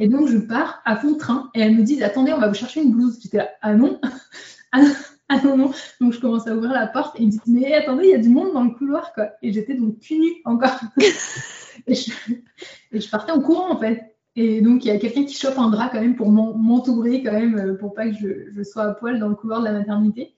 Et 0.00 0.08
donc, 0.08 0.28
je 0.28 0.38
pars 0.38 0.82
à 0.84 0.96
fond 0.96 1.12
de 1.12 1.18
train 1.18 1.50
et 1.54 1.60
elles 1.60 1.76
me 1.76 1.82
disent, 1.82 2.02
attendez, 2.02 2.32
on 2.32 2.40
va 2.40 2.48
vous 2.48 2.54
chercher 2.54 2.82
une 2.82 2.92
blouse. 2.92 3.18
J'étais 3.22 3.38
là, 3.38 3.48
ah 3.60 3.74
non, 3.74 4.00
ah 4.72 4.80
Donc 5.40 6.12
je 6.12 6.20
commence 6.20 6.46
à 6.46 6.54
ouvrir 6.54 6.72
la 6.72 6.86
porte 6.86 7.18
et 7.18 7.22
ils 7.22 7.26
me 7.26 7.30
disent 7.30 7.40
Mais 7.46 7.74
attendez, 7.74 8.04
il 8.04 8.10
y 8.10 8.14
a 8.14 8.18
du 8.18 8.28
monde 8.28 8.52
dans 8.52 8.64
le 8.64 8.70
couloir, 8.70 9.12
quoi. 9.12 9.30
Et 9.42 9.52
j'étais 9.52 9.74
donc 9.74 10.00
cul 10.00 10.20
encore. 10.44 10.80
et, 11.86 11.94
je, 11.94 13.10
partais 13.10 13.32
en 13.32 13.40
courant, 13.40 13.72
en 13.72 13.78
fait. 13.78 14.16
Et 14.34 14.60
donc 14.62 14.84
il 14.84 14.88
y 14.88 14.90
a 14.90 14.98
quelqu'un 14.98 15.24
qui 15.24 15.34
chope 15.34 15.58
un 15.58 15.70
drap 15.70 15.90
quand 15.90 16.00
même 16.00 16.16
pour 16.16 16.30
m'entourer, 16.30 17.22
quand 17.22 17.32
même, 17.32 17.58
euh, 17.58 17.74
pour 17.74 17.92
pas 17.92 18.08
que 18.08 18.14
je, 18.14 18.62
sois 18.62 18.84
à 18.84 18.94
poil 18.94 19.18
dans 19.18 19.28
le 19.28 19.34
couloir 19.34 19.60
de 19.60 19.66
la 19.66 19.72
maternité. 19.72 20.34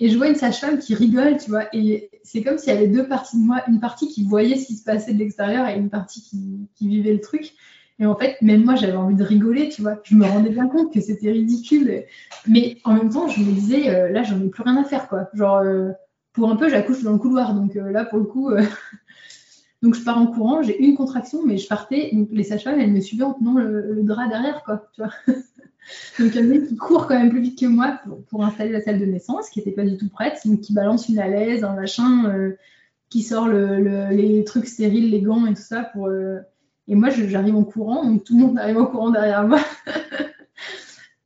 Et 0.00 0.08
je 0.08 0.16
vois 0.16 0.28
une 0.28 0.34
sage-femme 0.34 0.78
qui 0.78 0.94
rigole, 0.94 1.36
tu 1.36 1.50
vois. 1.50 1.64
Et 1.74 2.10
c'est 2.24 2.42
comme 2.42 2.58
s'il 2.58 2.72
y 2.72 2.76
avait 2.76 2.88
deux 2.88 3.06
parties 3.06 3.38
de 3.38 3.44
moi, 3.44 3.62
une 3.68 3.80
partie 3.80 4.08
qui 4.08 4.24
voyait 4.24 4.56
ce 4.56 4.66
qui 4.66 4.76
se 4.76 4.82
passait 4.82 5.12
de 5.12 5.18
l'extérieur 5.18 5.68
et 5.68 5.76
une 5.76 5.90
partie 5.90 6.22
qui, 6.22 6.68
qui 6.74 6.88
vivait 6.88 7.12
le 7.12 7.20
truc. 7.20 7.52
Et 8.00 8.06
en 8.06 8.16
fait, 8.16 8.40
même 8.40 8.64
moi, 8.64 8.76
j'avais 8.76 8.96
envie 8.96 9.14
de 9.14 9.22
rigoler, 9.22 9.68
tu 9.68 9.82
vois. 9.82 10.00
Je 10.04 10.14
me 10.14 10.24
rendais 10.24 10.48
bien 10.48 10.68
compte 10.68 10.92
que 10.92 11.02
c'était 11.02 11.30
ridicule. 11.30 12.04
Mais 12.48 12.78
en 12.84 12.94
même 12.94 13.10
temps, 13.10 13.28
je 13.28 13.40
me 13.40 13.52
disais, 13.52 13.90
euh, 13.90 14.08
là, 14.08 14.22
j'en 14.22 14.40
ai 14.40 14.48
plus 14.48 14.62
rien 14.62 14.78
à 14.78 14.84
faire, 14.84 15.06
quoi. 15.06 15.28
Genre, 15.34 15.58
euh, 15.58 15.90
pour 16.32 16.50
un 16.50 16.56
peu, 16.56 16.70
j'accouche 16.70 17.02
dans 17.02 17.12
le 17.12 17.18
couloir. 17.18 17.54
Donc 17.54 17.76
euh, 17.76 17.90
là, 17.90 18.06
pour 18.06 18.18
le 18.18 18.24
coup, 18.24 18.50
donc 19.82 19.94
je 19.94 20.02
pars 20.02 20.16
en 20.16 20.28
courant, 20.28 20.62
j'ai 20.62 20.82
une 20.82 20.96
contraction, 20.96 21.44
mais 21.44 21.58
je 21.58 21.68
partais. 21.68 22.08
Donc 22.14 22.28
les 22.32 22.42
sages-femmes, 22.42 22.80
elles 22.80 22.90
me 22.90 23.02
suivaient 23.02 23.24
en 23.24 23.34
tenant 23.34 23.58
le, 23.58 24.02
drap 24.02 24.28
derrière, 24.28 24.62
quoi, 24.64 24.88
tu 24.94 25.02
vois. 25.02 25.12
donc 26.18 26.34
il 26.34 26.54
y 26.54 26.68
qui 26.68 26.76
court 26.76 27.06
quand 27.06 27.18
même 27.18 27.30
plus 27.30 27.42
vite 27.42 27.58
que 27.58 27.66
moi 27.66 28.00
pour, 28.30 28.44
installer 28.44 28.72
la 28.72 28.80
salle 28.80 28.98
de 28.98 29.04
naissance, 29.04 29.50
qui 29.50 29.58
n'était 29.58 29.72
pas 29.72 29.84
du 29.84 29.98
tout 29.98 30.08
prête, 30.08 30.40
donc 30.46 30.62
qui 30.62 30.72
balance 30.72 31.10
une 31.10 31.18
alaise, 31.18 31.64
un 31.64 31.74
machin, 31.74 32.54
qui 33.10 33.22
sort 33.22 33.48
les 33.48 34.42
trucs 34.44 34.66
stériles, 34.66 35.10
les 35.10 35.20
gants 35.20 35.44
et 35.44 35.52
tout 35.52 35.60
ça 35.60 35.82
pour 35.82 36.08
et 36.90 36.96
moi, 36.96 37.08
j'arrive 37.08 37.54
en 37.54 37.62
courant, 37.62 38.04
donc 38.04 38.24
tout 38.24 38.36
le 38.36 38.46
monde 38.46 38.58
arrive 38.58 38.78
en 38.78 38.86
courant 38.86 39.10
derrière 39.10 39.46
moi. 39.46 39.60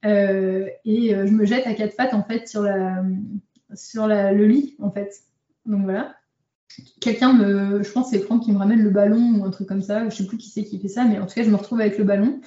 Euh, 0.07 0.69
et 0.85 1.15
euh, 1.15 1.27
je 1.27 1.33
me 1.33 1.47
jette 1.47 1.67
à 1.67 1.73
quatre 1.73 1.97
pattes, 1.97 2.13
en 2.13 2.23
fait, 2.23 2.47
sur, 2.47 2.61
le 2.61 4.45
lit, 4.45 4.77
en 4.79 4.91
fait. 4.91 5.15
Donc 5.65 5.85
voilà. 5.85 6.15
Quelqu'un 7.01 7.33
me. 7.33 7.83
Je 7.83 7.91
pense 7.91 8.11
que 8.11 8.19
c'est 8.19 8.23
Franck 8.23 8.43
qui 8.43 8.53
me 8.53 8.59
ramène 8.59 8.83
le 8.83 8.91
ballon 8.91 9.39
ou 9.39 9.47
un 9.47 9.51
truc 9.51 9.67
comme 9.67 9.81
ça. 9.81 10.07
Je 10.11 10.15
sais 10.15 10.27
plus 10.27 10.37
qui 10.37 10.51
c'est 10.51 10.63
qui 10.63 10.79
fait 10.79 10.89
ça, 10.89 11.07
mais 11.07 11.19
en 11.19 11.25
tout 11.25 11.33
cas, 11.33 11.43
je 11.43 11.49
me 11.49 11.57
retrouve 11.57 11.81
avec 11.81 11.97
le 11.97 12.05
ballon. 12.05 12.39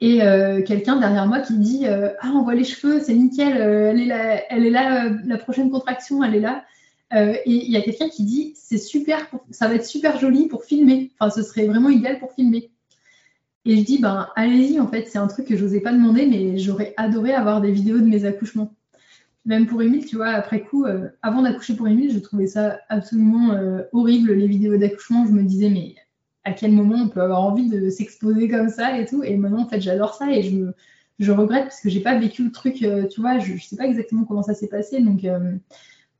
Et 0.00 0.22
euh, 0.22 0.62
quelqu'un 0.62 0.96
derrière 0.96 1.26
moi 1.26 1.40
qui 1.40 1.58
dit 1.58 1.84
Ah, 1.86 2.32
on 2.34 2.42
voit 2.42 2.54
les 2.54 2.64
cheveux, 2.64 3.00
c'est 3.00 3.12
nickel, 3.12 3.58
elle 3.58 4.00
est 4.00 4.06
là, 4.06 4.40
elle 4.48 4.64
est 4.64 4.70
là 4.70 5.10
la 5.26 5.36
prochaine 5.36 5.70
contraction, 5.70 6.24
elle 6.24 6.36
est 6.36 6.40
là. 6.40 6.64
Euh, 7.14 7.34
et 7.46 7.50
il 7.66 7.70
y 7.70 7.76
a 7.76 7.80
quelqu'un 7.80 8.08
qui 8.08 8.24
dit 8.24 8.52
c'est 8.54 8.78
super, 8.78 9.30
ça 9.50 9.66
va 9.68 9.74
être 9.74 9.86
super 9.86 10.18
joli 10.18 10.46
pour 10.46 10.64
filmer. 10.64 11.10
Enfin, 11.18 11.30
ce 11.30 11.42
serait 11.42 11.66
vraiment 11.66 11.88
idéal 11.88 12.18
pour 12.18 12.32
filmer. 12.32 12.70
Et 13.64 13.76
je 13.76 13.82
dis 13.82 13.98
ben 13.98 14.28
allez-y. 14.36 14.80
En 14.80 14.88
fait, 14.88 15.06
c'est 15.08 15.18
un 15.18 15.26
truc 15.26 15.46
que 15.46 15.56
je 15.56 15.64
n'osais 15.64 15.80
pas 15.80 15.92
demander, 15.92 16.26
mais 16.26 16.58
j'aurais 16.58 16.94
adoré 16.96 17.32
avoir 17.32 17.60
des 17.60 17.72
vidéos 17.72 17.98
de 17.98 18.04
mes 18.04 18.24
accouchements. 18.24 18.74
Même 19.46 19.66
pour 19.66 19.82
Émile, 19.82 20.04
tu 20.04 20.16
vois, 20.16 20.28
après 20.28 20.60
coup, 20.60 20.84
euh, 20.84 21.08
avant 21.22 21.42
d'accoucher 21.42 21.74
pour 21.74 21.88
Émile, 21.88 22.12
je 22.12 22.18
trouvais 22.18 22.46
ça 22.46 22.80
absolument 22.90 23.52
euh, 23.52 23.82
horrible 23.92 24.32
les 24.32 24.46
vidéos 24.46 24.76
d'accouchement. 24.76 25.26
Je 25.26 25.32
me 25.32 25.42
disais 25.42 25.70
mais 25.70 25.94
à 26.44 26.52
quel 26.52 26.72
moment 26.72 26.96
on 26.96 27.08
peut 27.08 27.22
avoir 27.22 27.42
envie 27.42 27.68
de 27.68 27.88
s'exposer 27.88 28.48
comme 28.48 28.68
ça 28.68 28.98
et 28.98 29.06
tout? 29.06 29.22
Et 29.22 29.36
maintenant, 29.36 29.62
en 29.62 29.68
fait, 29.68 29.80
j'adore 29.80 30.14
ça 30.14 30.30
et 30.30 30.42
je 30.42 30.72
je 31.18 31.32
regrette 31.32 31.64
parce 31.64 31.80
que 31.80 31.88
j'ai 31.88 31.98
pas 31.98 32.16
vécu 32.16 32.44
le 32.44 32.52
truc, 32.52 32.74
tu 32.74 33.20
vois, 33.20 33.40
je, 33.40 33.54
ne 33.54 33.58
sais 33.58 33.74
pas 33.74 33.86
exactement 33.86 34.24
comment 34.24 34.44
ça 34.44 34.54
s'est 34.54 34.68
passé. 34.68 35.00
Donc, 35.00 35.26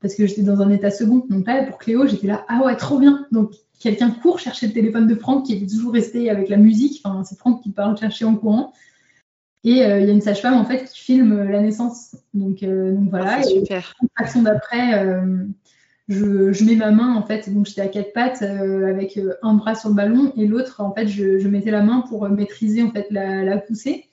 parce 0.01 0.15
que 0.15 0.27
j'étais 0.27 0.43
dans 0.43 0.61
un 0.61 0.71
état 0.71 0.91
second. 0.91 1.25
Donc 1.29 1.47
là, 1.47 1.65
pour 1.65 1.79
Cléo, 1.79 2.07
j'étais 2.07 2.27
là, 2.27 2.45
ah 2.49 2.63
ouais, 2.65 2.77
trop 2.77 2.99
bien. 2.99 3.27
Donc 3.33 3.53
quelqu'un 3.81 4.11
court 4.11 4.39
chercher 4.39 4.67
le 4.67 4.73
téléphone 4.73 5.07
de 5.07 5.15
Franck 5.15 5.47
qui 5.47 5.55
était 5.55 5.67
toujours 5.67 5.93
resté 5.93 6.31
avec 6.31 6.49
la 6.49 6.57
musique. 6.57 7.01
Enfin, 7.05 7.25
c'est 7.25 7.39
Franck 7.39 7.63
qui 7.63 7.71
parle 7.71 7.97
chercher 7.97 8.25
en 8.25 8.35
courant. 8.35 8.73
Et 9.65 9.85
euh, 9.85 10.01
il 10.01 10.07
y 10.07 10.11
a 10.11 10.13
une 10.13 10.21
sage-femme 10.21 10.55
en 10.55 10.65
fait 10.65 10.85
qui 10.85 11.01
filme 11.01 11.43
la 11.43 11.61
naissance. 11.61 12.17
Donc, 12.35 12.63
euh, 12.63 12.97
voilà. 13.11 13.39
Ah, 13.39 13.43
super. 13.43 13.95
Action 14.17 14.43
d'après, 14.43 15.05
euh, 15.05 15.45
je, 16.09 16.65
mets 16.65 16.77
ma 16.77 16.91
main 16.91 17.15
en 17.15 17.23
fait. 17.23 17.53
Donc 17.53 17.67
j'étais 17.67 17.81
à 17.81 17.89
quatre 17.89 18.13
pattes 18.13 18.43
avec 18.43 19.19
un 19.43 19.55
bras 19.55 19.75
sur 19.75 19.89
le 19.89 19.95
ballon 19.95 20.33
et 20.37 20.47
l'autre 20.47 20.81
en 20.81 20.95
fait 20.95 21.09
je, 21.09 21.47
mettais 21.49 21.71
la 21.71 21.83
main 21.83 22.05
pour 22.09 22.29
maîtriser 22.29 22.83
en 22.83 22.91
fait 22.91 23.07
la, 23.11 23.43
la 23.45 23.59
poussée. 23.59 24.07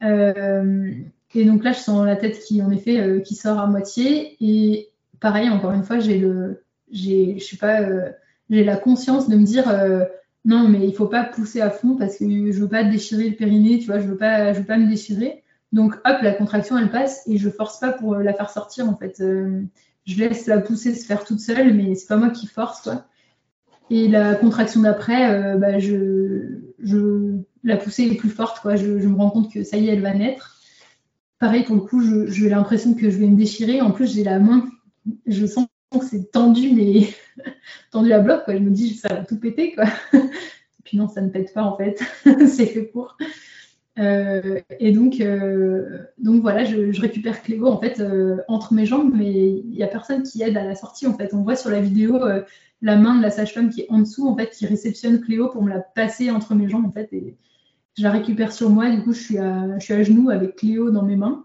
et 0.00 1.44
donc 1.44 1.64
là, 1.64 1.72
je 1.72 1.78
sens 1.78 2.04
la 2.06 2.16
tête 2.16 2.40
qui, 2.40 2.62
en 2.62 2.70
effet, 2.70 3.22
qui 3.22 3.34
sort 3.34 3.58
à 3.58 3.66
moitié. 3.66 4.36
Et 4.40 4.88
pareil, 5.24 5.48
encore 5.48 5.72
une 5.72 5.84
fois, 5.84 6.00
j'ai 6.00 6.18
le, 6.18 6.66
j'ai, 6.90 7.38
je 7.38 7.42
suis 7.44 7.56
pas, 7.56 7.80
euh, 7.80 8.10
j'ai 8.50 8.62
la 8.62 8.76
conscience 8.76 9.26
de 9.26 9.36
me 9.36 9.44
dire 9.44 9.70
euh, 9.70 10.04
non, 10.44 10.68
mais 10.68 10.86
il 10.86 10.94
faut 10.94 11.06
pas 11.06 11.24
pousser 11.24 11.62
à 11.62 11.70
fond 11.70 11.96
parce 11.96 12.18
que 12.18 12.26
je 12.52 12.60
veux 12.60 12.68
pas 12.68 12.84
déchirer 12.84 13.30
le 13.30 13.34
périnée, 13.34 13.78
tu 13.78 13.86
vois, 13.86 14.00
je 14.00 14.06
veux 14.06 14.18
pas, 14.18 14.52
je 14.52 14.58
veux 14.58 14.66
pas 14.66 14.76
me 14.76 14.86
déchirer. 14.86 15.42
Donc 15.72 15.94
hop, 16.04 16.18
la 16.20 16.32
contraction 16.32 16.76
elle 16.76 16.90
passe 16.90 17.22
et 17.26 17.38
je 17.38 17.48
force 17.48 17.80
pas 17.80 17.90
pour 17.90 18.16
la 18.16 18.34
faire 18.34 18.50
sortir 18.50 18.86
en 18.86 18.98
fait. 18.98 19.18
Euh, 19.20 19.62
je 20.04 20.18
laisse 20.18 20.46
la 20.46 20.60
pousser 20.60 20.94
se 20.94 21.06
faire 21.06 21.24
toute 21.24 21.40
seule, 21.40 21.72
mais 21.72 21.94
c'est 21.94 22.06
pas 22.06 22.18
moi 22.18 22.28
qui 22.28 22.46
force 22.46 22.82
quoi. 22.82 23.06
Et 23.88 24.08
la 24.08 24.34
contraction 24.34 24.82
d'après, 24.82 25.56
bah, 25.56 25.78
je, 25.78 26.58
je, 26.80 27.38
la 27.62 27.78
poussée 27.78 28.04
est 28.04 28.16
plus 28.16 28.28
forte 28.28 28.60
quoi. 28.60 28.76
Je, 28.76 28.98
je, 28.98 29.08
me 29.08 29.16
rends 29.16 29.30
compte 29.30 29.50
que 29.50 29.64
ça 29.64 29.78
y 29.78 29.88
est, 29.88 29.94
elle 29.94 30.02
va 30.02 30.12
naître. 30.12 30.58
Pareil 31.38 31.64
pour 31.64 31.76
le 31.76 31.80
coup, 31.80 32.02
j'ai 32.28 32.50
l'impression 32.50 32.92
que 32.92 33.08
je 33.08 33.16
vais 33.16 33.26
me 33.26 33.36
déchirer. 33.38 33.80
En 33.80 33.90
plus, 33.90 34.14
j'ai 34.14 34.22
la 34.22 34.38
main 34.38 34.68
je 35.26 35.46
sens 35.46 35.66
c'est 36.02 36.30
tendu, 36.30 36.72
mais 36.72 37.08
tendu 37.90 38.12
à 38.12 38.20
bloc. 38.20 38.44
Quoi. 38.44 38.54
Je 38.54 38.60
me 38.60 38.70
dis, 38.70 38.94
ça 38.94 39.08
va 39.08 39.24
tout 39.24 39.38
péter. 39.38 39.74
Quoi. 39.74 39.84
Et 40.14 40.18
puis 40.84 40.96
non, 40.96 41.08
ça 41.08 41.20
ne 41.20 41.28
pète 41.28 41.52
pas 41.52 41.62
en 41.62 41.76
fait. 41.76 42.00
c'est 42.48 42.66
fait 42.66 42.82
pour. 42.82 43.16
Euh, 43.98 44.60
et 44.80 44.90
donc, 44.90 45.20
euh, 45.20 46.00
donc 46.18 46.42
voilà, 46.42 46.64
je, 46.64 47.00
récupère 47.00 47.42
Cléo 47.42 47.68
en 47.68 47.80
fait 47.80 48.00
euh, 48.00 48.38
entre 48.48 48.74
mes 48.74 48.86
jambes, 48.86 49.12
mais 49.14 49.32
il 49.32 49.70
n'y 49.70 49.84
a 49.84 49.86
personne 49.86 50.24
qui 50.24 50.42
aide 50.42 50.56
à 50.56 50.64
la 50.64 50.74
sortie. 50.74 51.06
En 51.06 51.16
fait, 51.16 51.32
on 51.32 51.42
voit 51.42 51.56
sur 51.56 51.70
la 51.70 51.80
vidéo 51.80 52.18
la 52.82 52.96
main 52.96 53.16
de 53.16 53.22
la 53.22 53.30
sage-femme 53.30 53.70
qui 53.70 53.82
est 53.82 53.86
en 53.88 54.00
dessous, 54.00 54.28
en 54.28 54.36
fait, 54.36 54.50
qui 54.50 54.66
réceptionne 54.66 55.20
Cléo 55.20 55.48
pour 55.48 55.62
me 55.62 55.70
la 55.70 55.80
passer 55.80 56.30
entre 56.30 56.54
mes 56.54 56.68
jambes 56.68 56.86
en 56.86 56.92
fait. 56.92 57.08
Et 57.12 57.36
je 57.96 58.02
la 58.02 58.10
récupère 58.10 58.52
sur 58.52 58.68
moi. 58.68 58.90
Du 58.90 59.02
coup, 59.02 59.12
je 59.12 59.20
suis 59.20 59.38
à, 59.38 59.78
je 59.78 59.84
suis 59.84 59.94
à 59.94 60.02
genoux 60.02 60.28
avec 60.28 60.56
Cléo 60.56 60.90
dans 60.90 61.04
mes 61.04 61.16
mains, 61.16 61.43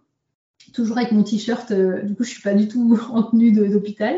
toujours 0.71 0.97
avec 0.97 1.11
mon 1.11 1.23
t-shirt. 1.23 1.71
du 1.71 2.15
coup, 2.15 2.23
je 2.23 2.29
suis 2.29 2.41
pas 2.41 2.53
du 2.53 2.67
tout 2.67 2.99
en 3.11 3.23
tenue 3.23 3.51
d'hôpital. 3.51 4.15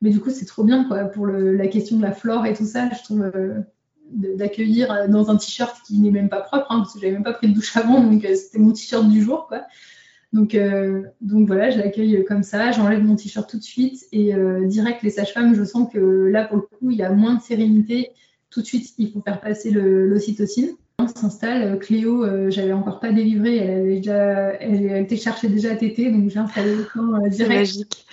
Mais 0.00 0.10
du 0.10 0.20
coup, 0.20 0.30
c'est 0.30 0.46
trop 0.46 0.64
bien 0.64 0.84
quoi 0.84 1.04
pour 1.04 1.26
la 1.26 1.66
question 1.68 1.96
de 1.96 2.02
la 2.02 2.12
flore 2.12 2.44
et 2.46 2.54
tout 2.54 2.66
ça. 2.66 2.90
Je 2.90 3.02
trouve 3.04 3.30
d'accueillir 4.12 4.92
euh, 4.92 5.08
dans 5.08 5.30
un 5.30 5.36
t-shirt 5.36 5.76
qui 5.86 5.98
n'est 5.98 6.10
même 6.10 6.28
pas 6.28 6.40
propre, 6.40 6.66
hein, 6.70 6.80
parce 6.80 6.94
que 6.94 7.00
j'avais 7.00 7.12
même 7.12 7.24
pas 7.24 7.32
pris 7.32 7.48
de 7.48 7.54
douche 7.54 7.76
avant, 7.76 8.00
donc 8.00 8.24
euh, 8.24 8.34
c'était 8.34 8.58
mon 8.58 8.72
t-shirt 8.72 9.08
du 9.08 9.22
jour, 9.22 9.46
quoi. 9.48 9.62
Donc, 10.32 10.54
euh, 10.54 11.02
donc 11.20 11.46
voilà, 11.46 11.70
je 11.70 11.78
l'accueille 11.78 12.24
comme 12.24 12.42
ça, 12.42 12.72
j'enlève 12.72 13.02
mon 13.02 13.16
t-shirt 13.16 13.48
tout 13.48 13.58
de 13.58 13.62
suite 13.62 14.06
et 14.12 14.32
direct 14.64 15.02
les 15.02 15.10
sages-femmes, 15.10 15.54
je 15.54 15.62
sens 15.62 15.92
que 15.92 15.98
là 15.98 16.46
pour 16.46 16.56
le 16.56 16.62
coup 16.62 16.90
il 16.90 16.96
y 16.96 17.02
a 17.02 17.12
moins 17.12 17.34
de 17.34 17.42
sérénité. 17.42 18.12
Tout 18.48 18.62
de 18.62 18.66
suite, 18.66 18.94
il 18.96 19.12
faut 19.12 19.20
faire 19.20 19.42
passer 19.42 19.70
l'ocytocine. 19.70 20.70
S'installe. 21.08 21.78
Cléo, 21.78 22.50
j'avais 22.50 22.72
encore 22.72 23.00
pas 23.00 23.12
délivré, 23.12 23.56
elle 23.56 23.70
avait 23.70 23.96
déjà, 23.96 24.52
elle, 24.60 24.96
était 24.96 25.16
cherchée 25.16 25.48
déjà 25.48 25.72
à 25.72 25.76
téter, 25.76 26.10
donc 26.10 26.30
j'ai 26.30 26.38
installé 26.38 26.76
le 26.76 26.84
camp 26.84 27.18
direct. 27.28 27.60
Magique. 27.60 28.06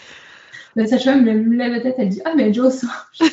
La 0.75 0.87
sage-femme 0.87 1.23
me 1.23 1.55
lève 1.55 1.71
la 1.71 1.81
tête, 1.81 1.95
elle 1.97 2.09
dit 2.09 2.21
ah 2.25 2.33
mais 2.35 2.57
au 2.59 2.69
sein. 2.69 2.87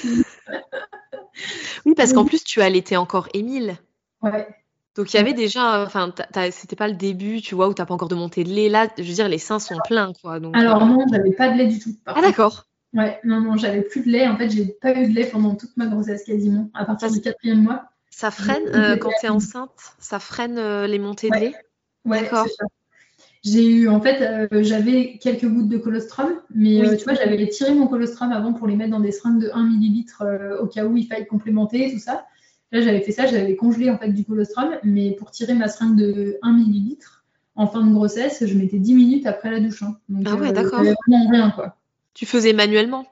Oui, 1.85 1.95
parce 1.95 2.12
qu'en 2.12 2.24
plus, 2.24 2.43
tu 2.43 2.61
allaitais 2.61 2.97
encore 2.97 3.28
Émile. 3.33 3.77
Ouais. 4.23 4.49
Donc 4.97 5.12
il 5.12 5.16
y 5.19 5.20
avait 5.20 5.35
déjà, 5.35 5.83
enfin, 5.83 6.12
c'était 6.51 6.77
pas 6.77 6.89
le 6.89 6.95
début, 6.95 7.43
tu 7.43 7.55
vois, 7.55 7.69
où 7.69 7.74
t'as 7.74 7.85
pas 7.85 7.95
encore 7.95 8.09
de 8.09 8.15
montée 8.15 8.45
de 8.45 8.49
lait. 8.49 8.69
Là, 8.69 8.89
je 8.97 9.03
veux 9.03 9.15
dire, 9.15 9.28
les 9.28 9.39
seins 9.39 9.59
sont 9.59 9.77
pleins, 9.87 10.12
quoi. 10.20 10.41
Donc, 10.41 10.57
Alors 10.57 10.83
euh. 10.83 10.87
non, 10.87 11.05
j'avais 11.12 11.33
pas 11.33 11.51
de 11.51 11.59
lait 11.59 11.66
du 11.66 11.78
tout. 11.78 11.95
Ah 12.07 12.20
d'accord. 12.23 12.66
Ouais, 12.95 13.20
non, 13.24 13.41
non, 13.41 13.57
j'avais 13.57 13.83
plus 13.83 14.01
de 14.01 14.11
lait. 14.11 14.27
En 14.27 14.37
fait, 14.37 14.49
j'ai 14.49 14.65
pas 14.65 14.99
eu 14.99 15.09
de 15.09 15.15
lait 15.15 15.27
pendant 15.27 15.55
toute 15.55 15.77
ma 15.77 15.87
grossesse 15.87 16.24
quasiment, 16.24 16.70
à 16.73 16.87
partir 16.87 17.11
du 17.11 17.20
quatrième 17.20 17.62
mois. 17.62 17.85
Ça 18.16 18.30
freine 18.30 18.66
euh, 18.74 18.97
quand 18.97 19.10
tu 19.20 19.26
es 19.26 19.28
enceinte 19.28 19.93
Ça 19.98 20.18
freine 20.18 20.56
euh, 20.56 20.86
les 20.86 20.98
montées 20.98 21.28
de 21.28 21.36
lait? 21.36 21.55
Ouais, 22.06 22.22
d'accord. 22.22 22.47
J'ai 23.44 23.66
eu, 23.66 23.88
en 23.90 24.01
fait, 24.01 24.22
euh, 24.22 24.62
j'avais 24.62 25.18
quelques 25.18 25.44
gouttes 25.44 25.68
de 25.68 25.76
colostrum, 25.76 26.40
mais 26.55 26.97
tu 26.97 27.05
vois, 27.05 27.12
j'avais 27.12 27.47
tiré 27.51 27.74
mon 27.74 27.86
colostrum 27.88 28.32
avant 28.32 28.55
pour 28.55 28.68
les 28.68 28.74
mettre 28.74 28.93
dans 28.93 29.01
des 29.01 29.12
seringues 29.12 29.43
de 29.43 29.51
1 29.52 29.66
ml 29.66 30.56
au 30.59 30.66
cas 30.66 30.86
où 30.86 30.97
il 30.97 31.06
faille 31.06 31.26
complémenter, 31.26 31.93
tout 31.93 31.98
ça. 31.98 32.24
Là, 32.72 32.80
j'avais 32.80 33.02
fait 33.02 33.12
ça, 33.12 33.26
j'avais 33.26 33.55
congelé 33.55 33.90
en 33.90 33.98
fait 33.98 34.09
du 34.09 34.24
colostrum, 34.24 34.78
mais 34.82 35.10
pour 35.10 35.30
tirer 35.30 35.52
ma 35.52 35.68
seringue 35.68 35.97
de 35.97 36.38
1 36.40 36.56
ml 36.56 36.97
en 37.55 37.66
fin 37.66 37.84
de 37.84 37.93
grossesse, 37.93 38.47
je 38.47 38.55
mettais 38.56 38.78
10 38.78 38.94
minutes 38.94 39.26
après 39.26 39.51
la 39.51 39.60
douche. 39.60 39.82
Hein. 39.82 39.98
ah 40.24 40.36
ouais, 40.36 40.52
d'accord. 40.52 40.80
Vraiment 40.80 41.28
rien, 41.28 41.51
quoi. 41.51 41.76
Tu 42.14 42.24
faisais 42.24 42.55
manuellement? 42.55 43.05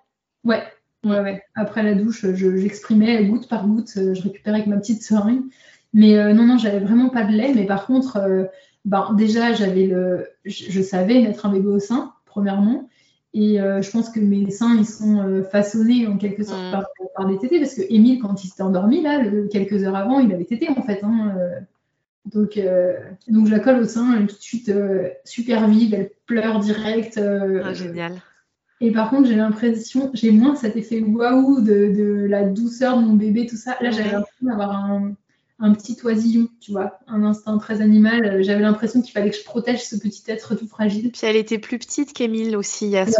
Ouais, 0.44 0.62
ouais, 1.04 1.20
ouais. 1.20 1.42
Après 1.54 1.82
la 1.82 1.94
douche, 1.94 2.26
j'exprimais 2.34 3.24
goutte 3.26 3.48
par 3.48 3.66
goutte, 3.66 3.92
je 3.94 4.22
récupérais 4.22 4.58
avec 4.58 4.66
ma 4.66 4.76
petite 4.76 5.02
seringue. 5.02 5.42
Mais 5.92 6.34
non, 6.34 6.44
non, 6.44 6.58
j'avais 6.58 6.80
vraiment 6.80 7.08
pas 7.08 7.24
de 7.24 7.32
lait, 7.32 7.52
mais 7.54 7.66
par 7.66 7.86
contre 7.86 8.48
ben, 8.84 9.14
déjà, 9.14 9.54
j'avais 9.54 9.86
le, 9.86 10.28
je, 10.44 10.82
savais 10.82 11.22
mettre 11.22 11.46
un 11.46 11.52
bébé 11.52 11.68
au 11.68 11.78
sein, 11.78 12.12
premièrement. 12.26 12.88
Et 13.32 13.60
euh, 13.60 13.82
je 13.82 13.90
pense 13.90 14.10
que 14.10 14.20
mes 14.20 14.50
seins, 14.50 14.76
ils 14.76 14.86
sont 14.86 15.18
euh, 15.20 15.42
façonnés 15.42 16.06
en 16.06 16.18
quelque 16.18 16.44
sorte 16.44 16.62
mm. 16.62 16.82
par, 17.16 17.26
des 17.26 17.38
tétés, 17.38 17.58
parce 17.58 17.74
que 17.74 17.82
Émile, 17.88 18.20
quand 18.20 18.44
il 18.44 18.48
s'était 18.48 18.62
endormi, 18.62 19.00
là, 19.02 19.24
quelques 19.50 19.82
heures 19.84 19.96
avant, 19.96 20.20
il 20.20 20.32
avait 20.32 20.44
tété, 20.44 20.68
en 20.68 20.82
fait. 20.82 21.02
Hein, 21.02 21.34
euh. 21.38 21.60
donc, 22.26 22.60
donc, 23.28 23.46
je 23.46 23.50
la 23.50 23.58
colle 23.58 23.80
au 23.80 23.86
sein, 23.86 24.14
elle 24.16 24.24
est 24.24 24.26
tout 24.26 24.36
de 24.36 24.40
suite 24.40 24.72
super 25.24 25.66
vive, 25.66 25.94
elle 25.94 26.10
pleure 26.26 26.60
direct. 26.60 27.18
Ah, 27.18 27.72
génial. 27.72 28.12
Et 28.80 28.90
par 28.90 29.10
contre, 29.10 29.28
j'ai 29.28 29.36
l'impression, 29.36 30.10
j'ai 30.14 30.30
moins 30.30 30.56
cet 30.56 30.76
effet 30.76 31.00
waouh 31.00 31.60
de, 31.60 31.92
de, 31.94 32.26
la 32.28 32.44
douceur 32.44 32.98
de 32.98 33.04
mon 33.04 33.14
bébé, 33.14 33.46
tout 33.46 33.56
ça. 33.56 33.76
Là, 33.80 33.90
j'avais 33.90 34.10
l'impression 34.10 34.46
d'avoir 34.46 34.72
un, 34.72 35.14
un 35.60 35.72
petit 35.72 35.96
oisillon, 36.04 36.48
tu 36.60 36.72
vois, 36.72 36.98
un 37.06 37.22
instinct 37.22 37.56
très 37.58 37.80
animal. 37.80 38.42
J'avais 38.42 38.62
l'impression 38.62 39.00
qu'il 39.00 39.12
fallait 39.12 39.30
que 39.30 39.36
je 39.36 39.44
protège 39.44 39.84
ce 39.84 39.96
petit 39.96 40.22
être 40.28 40.54
tout 40.54 40.66
fragile. 40.66 41.12
Puis 41.12 41.22
elle 41.24 41.36
était 41.36 41.58
plus 41.58 41.78
petite 41.78 42.12
qu'Emile 42.12 42.56
aussi, 42.56 42.96
à 42.96 43.06
ce, 43.06 43.12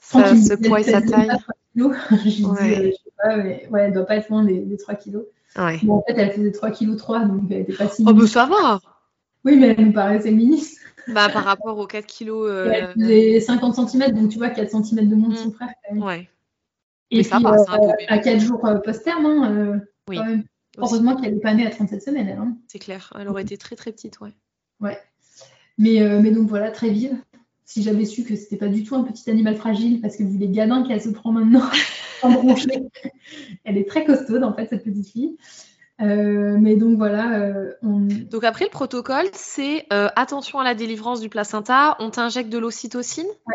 ce 0.00 0.54
poids 0.54 0.80
et 0.80 0.84
sa 0.84 1.00
taille. 1.00 1.30
je 1.74 1.82
dis, 2.28 2.44
euh, 2.44 2.56
je 2.60 2.90
sais 2.90 3.12
pas, 3.22 3.36
mais 3.36 3.66
ouais, 3.70 3.80
elle 3.82 3.92
doit 3.92 4.04
pas 4.04 4.16
être 4.16 4.28
loin 4.28 4.44
des, 4.44 4.76
3 4.76 4.94
kilos. 4.96 5.24
Ouais. 5.56 5.78
Bon, 5.82 5.94
en 5.94 6.02
fait, 6.02 6.14
elle 6.16 6.32
faisait 6.32 6.52
3 6.52 6.70
kg 6.70 6.96
3, 6.96 7.24
donc 7.24 7.42
elle 7.50 7.60
était 7.60 7.72
pas 7.72 7.88
si. 7.88 8.04
Oh, 8.06 8.12
bah 8.12 8.26
ça 8.26 8.46
va 8.46 8.80
Oui, 9.44 9.56
mais 9.56 9.74
elle 9.76 9.86
nous 9.86 9.92
paraissait 9.92 10.30
mini. 10.30 10.62
Bah, 11.08 11.28
par 11.28 11.44
rapport 11.44 11.78
aux 11.78 11.86
4 11.86 12.06
kilos. 12.06 12.48
Euh... 12.50 12.70
Elle 12.70 12.92
faisait 12.94 13.40
50 13.40 13.88
cm, 13.88 14.12
donc 14.12 14.30
tu 14.30 14.38
vois, 14.38 14.50
4 14.50 14.70
cm 14.70 15.08
de 15.08 15.14
moins 15.14 15.34
son 15.34 15.48
mm. 15.48 15.52
frère. 15.52 15.68
Quand 15.68 15.94
même. 15.94 16.02
Ouais. 16.04 16.28
Et 17.10 17.20
puis, 17.20 17.24
ça 17.24 17.38
va, 17.38 17.52
euh, 17.52 17.92
à 18.08 18.18
4 18.18 18.40
jours 18.40 18.60
post-terme, 18.84 19.26
hein, 19.26 19.80
oui. 20.08 20.18
Heureusement 20.78 21.16
qu'elle 21.16 21.34
n'est 21.34 21.40
pas 21.40 21.54
née 21.54 21.66
à 21.66 21.70
37 21.70 22.02
semaines, 22.02 22.28
elle. 22.28 22.38
Hein. 22.38 22.56
C'est 22.66 22.78
clair, 22.78 23.12
elle 23.18 23.28
aurait 23.28 23.42
été 23.42 23.58
très 23.58 23.76
très 23.76 23.92
petite, 23.92 24.20
ouais. 24.20 24.32
Ouais. 24.80 24.98
Mais, 25.78 26.00
euh, 26.00 26.20
mais 26.20 26.30
donc 26.30 26.48
voilà, 26.48 26.70
très 26.70 26.90
vive. 26.90 27.16
Si 27.64 27.82
j'avais 27.82 28.04
su 28.04 28.24
que 28.24 28.36
c'était 28.36 28.56
pas 28.56 28.68
du 28.68 28.82
tout 28.82 28.94
un 28.94 29.04
petit 29.04 29.30
animal 29.30 29.56
fragile, 29.56 30.00
parce 30.00 30.16
que 30.16 30.22
vu 30.22 30.38
les 30.38 30.48
gadins 30.48 30.82
qu'elle 30.86 31.00
se 31.00 31.08
prend 31.10 31.32
maintenant 31.32 31.62
elle 33.64 33.76
est 33.76 33.88
très 33.88 34.04
costaude 34.04 34.44
en 34.44 34.54
fait, 34.54 34.68
cette 34.68 34.84
petite 34.84 35.08
fille. 35.08 35.36
Euh, 36.02 36.56
mais 36.58 36.76
donc 36.76 36.98
voilà. 36.98 37.38
Euh, 37.38 37.72
donc 37.82 38.44
après, 38.44 38.64
le 38.64 38.70
protocole, 38.70 39.26
c'est 39.32 39.86
attention 39.90 40.58
à 40.58 40.64
la 40.64 40.74
délivrance 40.74 41.20
du 41.20 41.28
placenta, 41.28 41.96
on 42.00 42.10
t'injecte 42.10 42.50
de 42.50 42.58
l'ocytocine? 42.58 43.28
Ouais. 43.46 43.54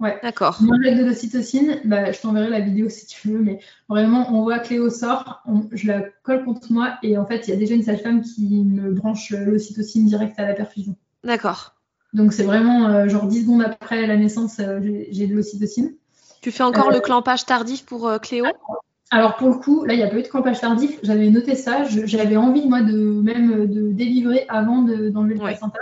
Ouais. 0.00 0.18
D'accord. 0.22 0.58
Moi, 0.60 0.76
avec 0.76 0.96
de 0.96 1.04
l'ocytocine, 1.04 1.80
bah, 1.84 2.12
je 2.12 2.20
t'enverrai 2.20 2.48
la 2.48 2.60
vidéo 2.60 2.88
si 2.88 3.06
tu 3.06 3.28
veux, 3.28 3.40
mais 3.40 3.58
vraiment, 3.88 4.32
on 4.32 4.42
voit 4.42 4.60
Cléo 4.60 4.90
sort, 4.90 5.42
je 5.72 5.88
la 5.88 6.02
colle 6.22 6.44
contre 6.44 6.72
moi 6.72 6.98
et 7.02 7.18
en 7.18 7.26
fait, 7.26 7.48
il 7.48 7.50
y 7.50 7.52
a 7.52 7.56
déjà 7.56 7.74
une 7.74 7.82
sage-femme 7.82 8.22
qui 8.22 8.64
me 8.64 8.92
branche 8.92 9.30
l'ocytocine 9.30 10.06
direct 10.06 10.38
à 10.38 10.46
la 10.46 10.54
perfusion. 10.54 10.94
D'accord. 11.24 11.74
Donc, 12.12 12.32
c'est 12.32 12.44
vraiment 12.44 12.88
euh, 12.88 13.08
genre 13.08 13.26
10 13.26 13.42
secondes 13.42 13.62
après 13.62 14.06
la 14.06 14.16
naissance, 14.16 14.60
euh, 14.60 14.78
j'ai 15.10 15.26
de 15.26 15.34
l'ocytocine. 15.34 15.94
Tu 16.42 16.52
fais 16.52 16.62
encore 16.62 16.90
le 16.90 16.98
euh, 16.98 17.00
clampage 17.00 17.44
tardif 17.44 17.84
pour 17.84 18.08
Cléo? 18.22 18.46
Alors 19.10 19.36
pour 19.36 19.48
le 19.48 19.54
coup, 19.54 19.84
là, 19.84 19.94
il 19.94 19.96
n'y 19.96 20.02
a 20.02 20.08
pas 20.08 20.16
eu 20.16 20.22
de 20.22 20.28
clampage 20.28 20.60
tardif. 20.60 20.98
J'avais 21.02 21.30
noté 21.30 21.54
ça. 21.54 21.84
J'avais 21.84 22.36
envie, 22.36 22.66
moi, 22.68 22.82
de 22.82 23.20
même 23.22 23.66
de 23.66 23.90
délivrer 23.90 24.44
avant 24.48 24.82
d'enlever 24.82 25.34
le 25.34 25.40
placenta. 25.40 25.78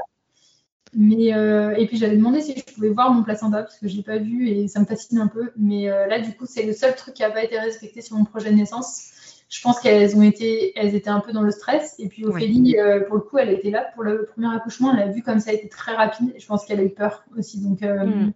Mais, 0.95 1.35
euh, 1.35 1.75
et 1.77 1.87
puis 1.87 1.99
j'avais 1.99 2.17
demandé 2.17 2.41
si 2.41 2.55
je 2.57 2.75
pouvais 2.75 2.89
voir 2.89 3.13
mon 3.13 3.23
placenta 3.23 3.63
parce 3.63 3.79
que 3.79 3.87
je 3.87 3.97
l'ai 3.97 4.03
pas 4.03 4.17
vu 4.17 4.49
et 4.49 4.69
ça 4.69 4.81
me 4.81 4.87
fascine 4.87 5.19
un 5.19 5.27
peu. 5.27 5.51
Mais 5.57 5.91
euh, 5.91 6.07
là, 6.07 6.21
du 6.21 6.35
coup, 6.35 6.47
c'est 6.47 6.65
le 6.65 6.73
seul 6.73 6.95
truc 6.95 7.15
qui 7.15 7.23
n'a 7.23 7.31
pas 7.31 7.45
été 7.45 7.59
respecté 7.59 8.01
sur 8.01 8.17
mon 8.17 8.25
projet 8.25 8.51
de 8.51 8.57
naissance. 8.57 9.13
Je 9.49 9.61
pense 9.61 9.79
qu'elles 9.81 10.17
ont 10.17 10.23
été, 10.23 10.73
elles 10.77 10.95
étaient 10.95 11.11
un 11.11 11.21
peu 11.21 11.33
dans 11.33 11.43
le 11.43 11.51
stress. 11.51 11.97
Et 11.99 12.09
puis 12.09 12.25
Ophélie, 12.25 12.79
euh, 12.79 13.01
pour 13.01 13.17
le 13.17 13.23
coup, 13.23 13.39
elle 13.39 13.51
était 13.51 13.71
là 13.71 13.87
pour 13.95 14.05
le 14.05 14.25
premier 14.25 14.55
accouchement. 14.55 14.95
Elle 14.95 15.03
a 15.03 15.09
vu 15.09 15.23
comme 15.23 15.41
ça 15.41 15.51
a 15.51 15.53
été 15.53 15.69
très 15.69 15.95
rapide. 15.95 16.33
Et 16.35 16.41
je 16.41 16.47
pense 16.47 16.65
qu'elle 16.65 16.81
a 16.81 16.85
eu 16.85 16.91
peur 16.91 17.25
aussi. 17.37 17.61
Donc, 17.61 17.83
mm. 17.83 18.33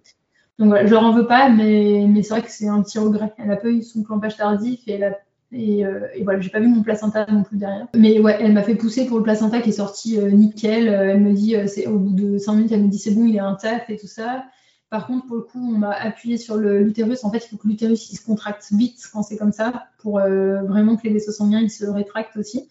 Donc 0.61 0.69
voilà, 0.69 0.85
je 0.85 0.91
leur 0.93 1.03
en 1.03 1.12
veux 1.12 1.27
pas, 1.27 1.49
mais, 1.49 2.07
c'est 2.23 2.28
vrai 2.28 2.43
que 2.43 2.51
c'est 2.51 2.69
un 2.69 2.82
petit 2.82 2.99
regret. 2.99 3.32
Elle 3.39 3.51
a 3.51 3.57
pas 3.57 3.69
eu 3.69 3.82
son 3.82 4.03
clampage 4.03 4.37
tardif 4.37 4.81
et 4.87 4.93
elle 4.93 5.05
a 5.05 5.19
euh, 5.53 6.07
et, 6.15 6.23
voilà, 6.23 6.41
j'ai 6.41 6.51
pas 6.51 6.61
vu 6.61 6.69
mon 6.69 6.82
placenta 6.82 7.27
non 7.27 7.43
plus 7.43 7.57
derrière. 7.57 7.89
Mais 7.97 8.20
ouais, 8.20 8.37
elle 8.41 8.53
m'a 8.53 8.62
fait 8.62 8.74
pousser 8.74 9.07
pour 9.07 9.16
le 9.16 9.24
placenta 9.24 9.61
qui 9.61 9.70
est 9.70 9.73
sorti 9.73 10.19
euh, 10.19 10.31
nickel. 10.31 10.89
Euh, 10.89 11.12
elle 11.12 11.20
me 11.20 11.32
dit, 11.32 11.57
au 11.87 11.99
bout 11.99 12.12
de 12.12 12.39
5 12.39 12.53
minutes, 12.55 12.73
elle 12.73 12.85
me 12.85 12.89
dit 12.89 12.99
c'est 12.99 13.11
bon, 13.12 13.24
il 13.24 13.35
est 13.35 13.41
intact 13.41 13.91
et 13.91 13.97
tout 13.97 14.07
ça. 14.07 14.45
Par 14.91 15.07
contre, 15.07 15.27
pour 15.27 15.37
le 15.37 15.43
coup, 15.43 15.59
on 15.59 15.78
m'a 15.78 15.93
appuyé 15.93 16.37
sur 16.37 16.57
l'utérus. 16.57 17.24
En 17.24 17.31
fait, 17.31 17.39
il 17.39 17.49
faut 17.49 17.57
que 17.57 17.66
l'utérus 17.66 18.11
il 18.12 18.16
se 18.16 18.24
contracte 18.24 18.66
vite 18.73 19.01
quand 19.12 19.23
c'est 19.23 19.37
comme 19.37 19.53
ça 19.53 19.87
pour 19.99 20.19
vraiment 20.19 20.97
que 20.97 21.05
les 21.05 21.12
vaisseaux 21.12 21.31
sanguins 21.31 21.61
ils 21.61 21.70
se 21.70 21.85
rétractent 21.85 22.37
aussi. 22.37 22.69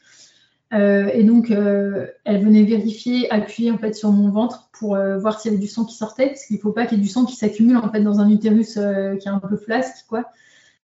Et 0.72 1.24
donc, 1.24 1.50
elle 1.50 2.44
venait 2.44 2.64
vérifier, 2.64 3.32
appuyer 3.32 3.72
en 3.72 3.78
fait 3.78 3.94
sur 3.94 4.12
mon 4.12 4.30
ventre 4.30 4.70
pour 4.72 4.98
voir 5.20 5.40
s'il 5.40 5.52
y 5.52 5.54
avait 5.56 5.62
du 5.62 5.70
sang 5.70 5.84
qui 5.86 5.96
sortait, 5.96 6.28
parce 6.28 6.46
qu'il 6.46 6.58
ne 6.58 6.62
faut 6.62 6.72
pas 6.72 6.86
qu'il 6.86 6.98
y 6.98 7.02
ait 7.02 7.04
du 7.04 7.10
sang 7.10 7.26
qui 7.26 7.36
s'accumule 7.36 7.78
en 7.78 7.90
fait 7.92 8.02
dans 8.02 8.20
un 8.20 8.30
utérus 8.30 8.74
qui 8.74 9.28
est 9.28 9.32
un 9.32 9.40
peu 9.40 9.58
flasque, 9.58 10.06
quoi. 10.08 10.26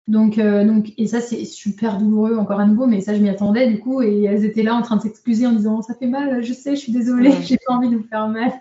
Donc, 0.07 0.38
euh, 0.38 0.65
donc, 0.65 0.91
et 0.97 1.07
ça, 1.07 1.22
c'est 1.22 1.45
super 1.45 1.97
douloureux, 1.97 2.35
encore 2.35 2.60
à 2.60 2.65
nouveau, 2.65 2.88
mais 2.88 2.99
ça, 2.99 3.14
je 3.14 3.22
m'y 3.22 3.30
attendais, 3.30 3.68
du 3.68 3.80
coup, 3.80 4.01
et 4.01 4.23
elles 4.23 4.43
étaient 4.43 4.64
là 4.64 4.76
en 4.76 4.81
train 4.81 4.97
de 4.97 5.01
s'excuser 5.01 5.47
en 5.47 5.53
disant 5.53 5.81
Ça 5.81 5.93
fait 5.93 6.07
mal, 6.07 6.43
je 6.43 6.53
sais, 6.53 6.76
je 6.76 6.81
suis 6.81 6.91
désolée, 6.91 7.31
j'ai 7.43 7.57
pas 7.65 7.73
envie 7.73 7.89
de 7.89 7.95
vous 7.95 8.03
faire 8.03 8.27
mal. 8.27 8.51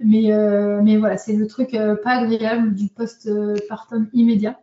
mais, 0.00 0.32
euh, 0.32 0.80
mais 0.82 0.96
voilà, 0.96 1.16
c'est 1.16 1.34
le 1.34 1.46
truc 1.48 1.74
euh, 1.74 1.96
pas 1.96 2.18
agréable 2.18 2.74
du 2.74 2.88
post-partum 2.88 4.08
immédiat. 4.12 4.60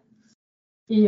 Et 0.92 1.08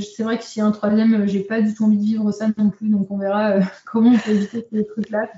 c'est 0.00 0.24
vrai 0.24 0.38
que 0.38 0.44
si 0.44 0.60
un 0.60 0.72
troisième, 0.72 1.26
j'ai 1.28 1.40
pas 1.40 1.60
du 1.60 1.72
tout 1.72 1.84
envie 1.84 1.96
de 1.96 2.02
vivre 2.02 2.32
ça 2.32 2.48
non 2.58 2.70
plus, 2.70 2.88
donc 2.88 3.08
on 3.10 3.16
verra 3.16 3.60
comment 3.86 4.10
on 4.10 4.18
peut 4.18 4.32
éviter 4.32 4.66
ces 4.72 4.86
trucs-là. 4.86 5.30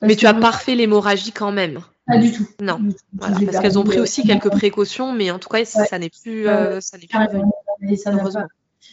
mais 0.00 0.16
tu 0.16 0.26
as 0.26 0.32
parfait 0.32 0.74
l'hémorragie 0.74 1.32
quand 1.32 1.52
même. 1.52 1.80
Pas 2.06 2.16
du 2.16 2.32
tout. 2.32 2.46
Non, 2.62 2.80
parce 3.20 3.38
qu'elles 3.60 3.78
ont 3.78 3.84
pris 3.84 4.00
aussi 4.00 4.26
quelques 4.26 4.50
précautions, 4.50 5.12
mais 5.12 5.30
en 5.30 5.38
tout 5.38 5.50
cas, 5.50 5.64
ça 5.66 5.98
n'est 5.98 6.08
plus. 6.10 6.46
ça 6.80 6.96
n'est 6.96 7.06
plus 7.06 7.18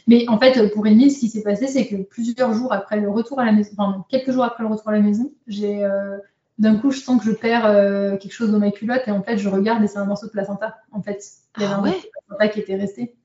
mais 0.06 0.26
en 0.30 0.38
fait, 0.38 0.74
pour 0.74 0.88
Émile, 0.88 1.12
ce 1.12 1.20
qui 1.20 1.30
s'est 1.30 1.42
passé, 1.42 1.68
c'est 1.68 1.88
que 1.88 1.96
plusieurs 1.96 2.54
jours 2.54 2.72
après 2.72 3.00
le 3.00 3.10
retour 3.10 3.40
à 3.40 3.46
la 3.46 3.52
maison, 3.52 3.72
enfin, 3.78 4.06
quelques 4.10 4.32
jours 4.32 4.44
après 4.44 4.64
le 4.64 4.70
retour 4.70 4.90
à 4.90 4.94
la 4.94 5.00
maison, 5.00 5.32
j'ai 5.48 5.88
d'un 6.60 6.76
coup, 6.76 6.92
je 6.92 7.00
sens 7.00 7.20
que 7.20 7.26
je 7.26 7.36
perds 7.36 8.20
quelque 8.20 8.34
chose 8.34 8.52
dans 8.52 8.60
ma 8.60 8.72
culotte 8.72 9.04
et 9.08 9.12
en 9.12 9.24
fait, 9.24 9.38
je 9.38 9.48
regarde 9.48 9.84
et 9.84 9.88
c'est 9.88 10.00
un 10.00 10.06
morceau 10.06 10.28
de 10.28 10.32
placenta. 10.32 10.78
En 10.92 11.02
fait, 11.02 11.24
il 11.58 11.64
y 11.64 11.66
avait 11.66 11.74
ah 11.74 11.78
un 11.78 11.82
morceau 11.82 12.00
de 12.00 12.12
placenta 12.28 12.48
qui 12.50 12.60
était 12.60 12.76
resté. 12.76 13.17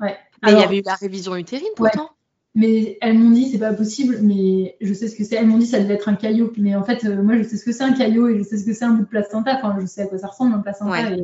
Ouais. 0.00 0.16
Mais 0.42 0.52
il 0.52 0.58
y 0.58 0.62
avait 0.62 0.78
eu 0.78 0.82
la 0.84 0.94
révision 0.94 1.36
utérine 1.36 1.68
pourtant. 1.76 2.10
Mais 2.54 2.98
elles 3.00 3.16
m'ont 3.16 3.30
dit 3.30 3.48
c'est 3.50 3.58
pas 3.58 3.72
possible, 3.72 4.18
mais 4.22 4.76
je 4.80 4.92
sais 4.92 5.08
ce 5.08 5.14
que 5.14 5.22
c'est. 5.22 5.36
Elles 5.36 5.46
m'ont 5.46 5.58
dit 5.58 5.66
ça 5.66 5.80
devait 5.80 5.94
être 5.94 6.08
un 6.08 6.16
caillot, 6.16 6.52
mais 6.56 6.74
en 6.74 6.82
fait 6.82 7.04
euh, 7.04 7.22
moi 7.22 7.36
je 7.36 7.42
sais 7.42 7.56
ce 7.56 7.64
que 7.64 7.72
c'est 7.72 7.84
un 7.84 7.92
caillot 7.92 8.28
et 8.28 8.38
je 8.38 8.42
sais 8.42 8.56
ce 8.58 8.64
que 8.64 8.72
c'est 8.72 8.84
un 8.84 8.92
bout 8.92 9.02
de 9.02 9.08
placenta. 9.08 9.56
Enfin 9.56 9.76
je 9.80 9.86
sais 9.86 10.02
à 10.02 10.06
quoi 10.06 10.18
ça 10.18 10.28
ressemble 10.28 10.54
un 10.54 10.58
placenta. 10.60 11.16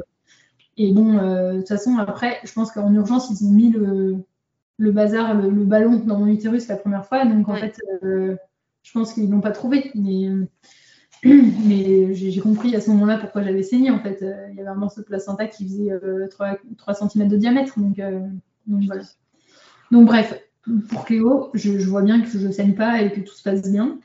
Et, 0.77 0.93
bon 0.93 1.19
euh, 1.19 1.55
de 1.55 1.59
toute 1.59 1.69
façon 1.69 1.99
après 1.99 2.39
je 2.45 2.53
pense 2.53 2.73
qu'en 2.73 2.93
urgence 2.93 3.31
ils 3.31 3.45
ont 3.47 3.51
mis 3.51 3.71
le, 3.71 4.19
le 4.77 4.93
bazar, 4.93 5.35
le, 5.35 5.51
ballon 5.65 5.97
dans 5.97 6.19
mon 6.19 6.27
utérus 6.27 6.69
la 6.69 6.77
première 6.77 7.07
fois, 7.07 7.25
donc 7.25 7.49
en 7.49 7.55
fait 7.55 7.81
euh, 8.03 8.37
je 8.83 8.93
pense 8.93 9.13
qu'ils 9.15 9.31
l'ont 9.31 9.41
pas 9.41 9.53
trouvé. 9.53 9.91
Mais 9.95 10.29
mais 11.25 12.15
j'ai 12.15 12.41
compris 12.41 12.77
à 12.77 12.81
ce 12.81 12.91
moment-là 12.91 13.19
pourquoi 13.19 13.43
j'avais 13.43 13.63
saigné 13.63 13.91
en 13.91 13.99
fait. 13.99 14.25
Il 14.51 14.57
y 14.57 14.61
avait 14.61 14.69
un 14.69 14.75
morceau 14.75 15.01
de 15.01 15.07
placenta 15.07 15.47
qui 15.47 15.65
faisait 15.65 15.91
3, 16.31 16.59
3 16.77 16.95
cm 16.95 17.29
de 17.29 17.37
diamètre, 17.37 17.79
donc, 17.79 17.99
donc 18.67 18.85
voilà. 18.85 19.03
Donc 19.91 20.07
bref, 20.07 20.41
pour 20.89 21.05
Cléo, 21.05 21.51
je, 21.55 21.71
vois 21.89 22.03
bien 22.03 22.21
que 22.21 22.29
je 22.29 22.47
ne 22.47 22.53
saigne 22.53 22.75
pas 22.75 23.03
et 23.03 23.13
que 23.13 23.21
tout 23.21 23.35
se 23.35 23.43
passe 23.43 23.71
bien. 23.71 23.99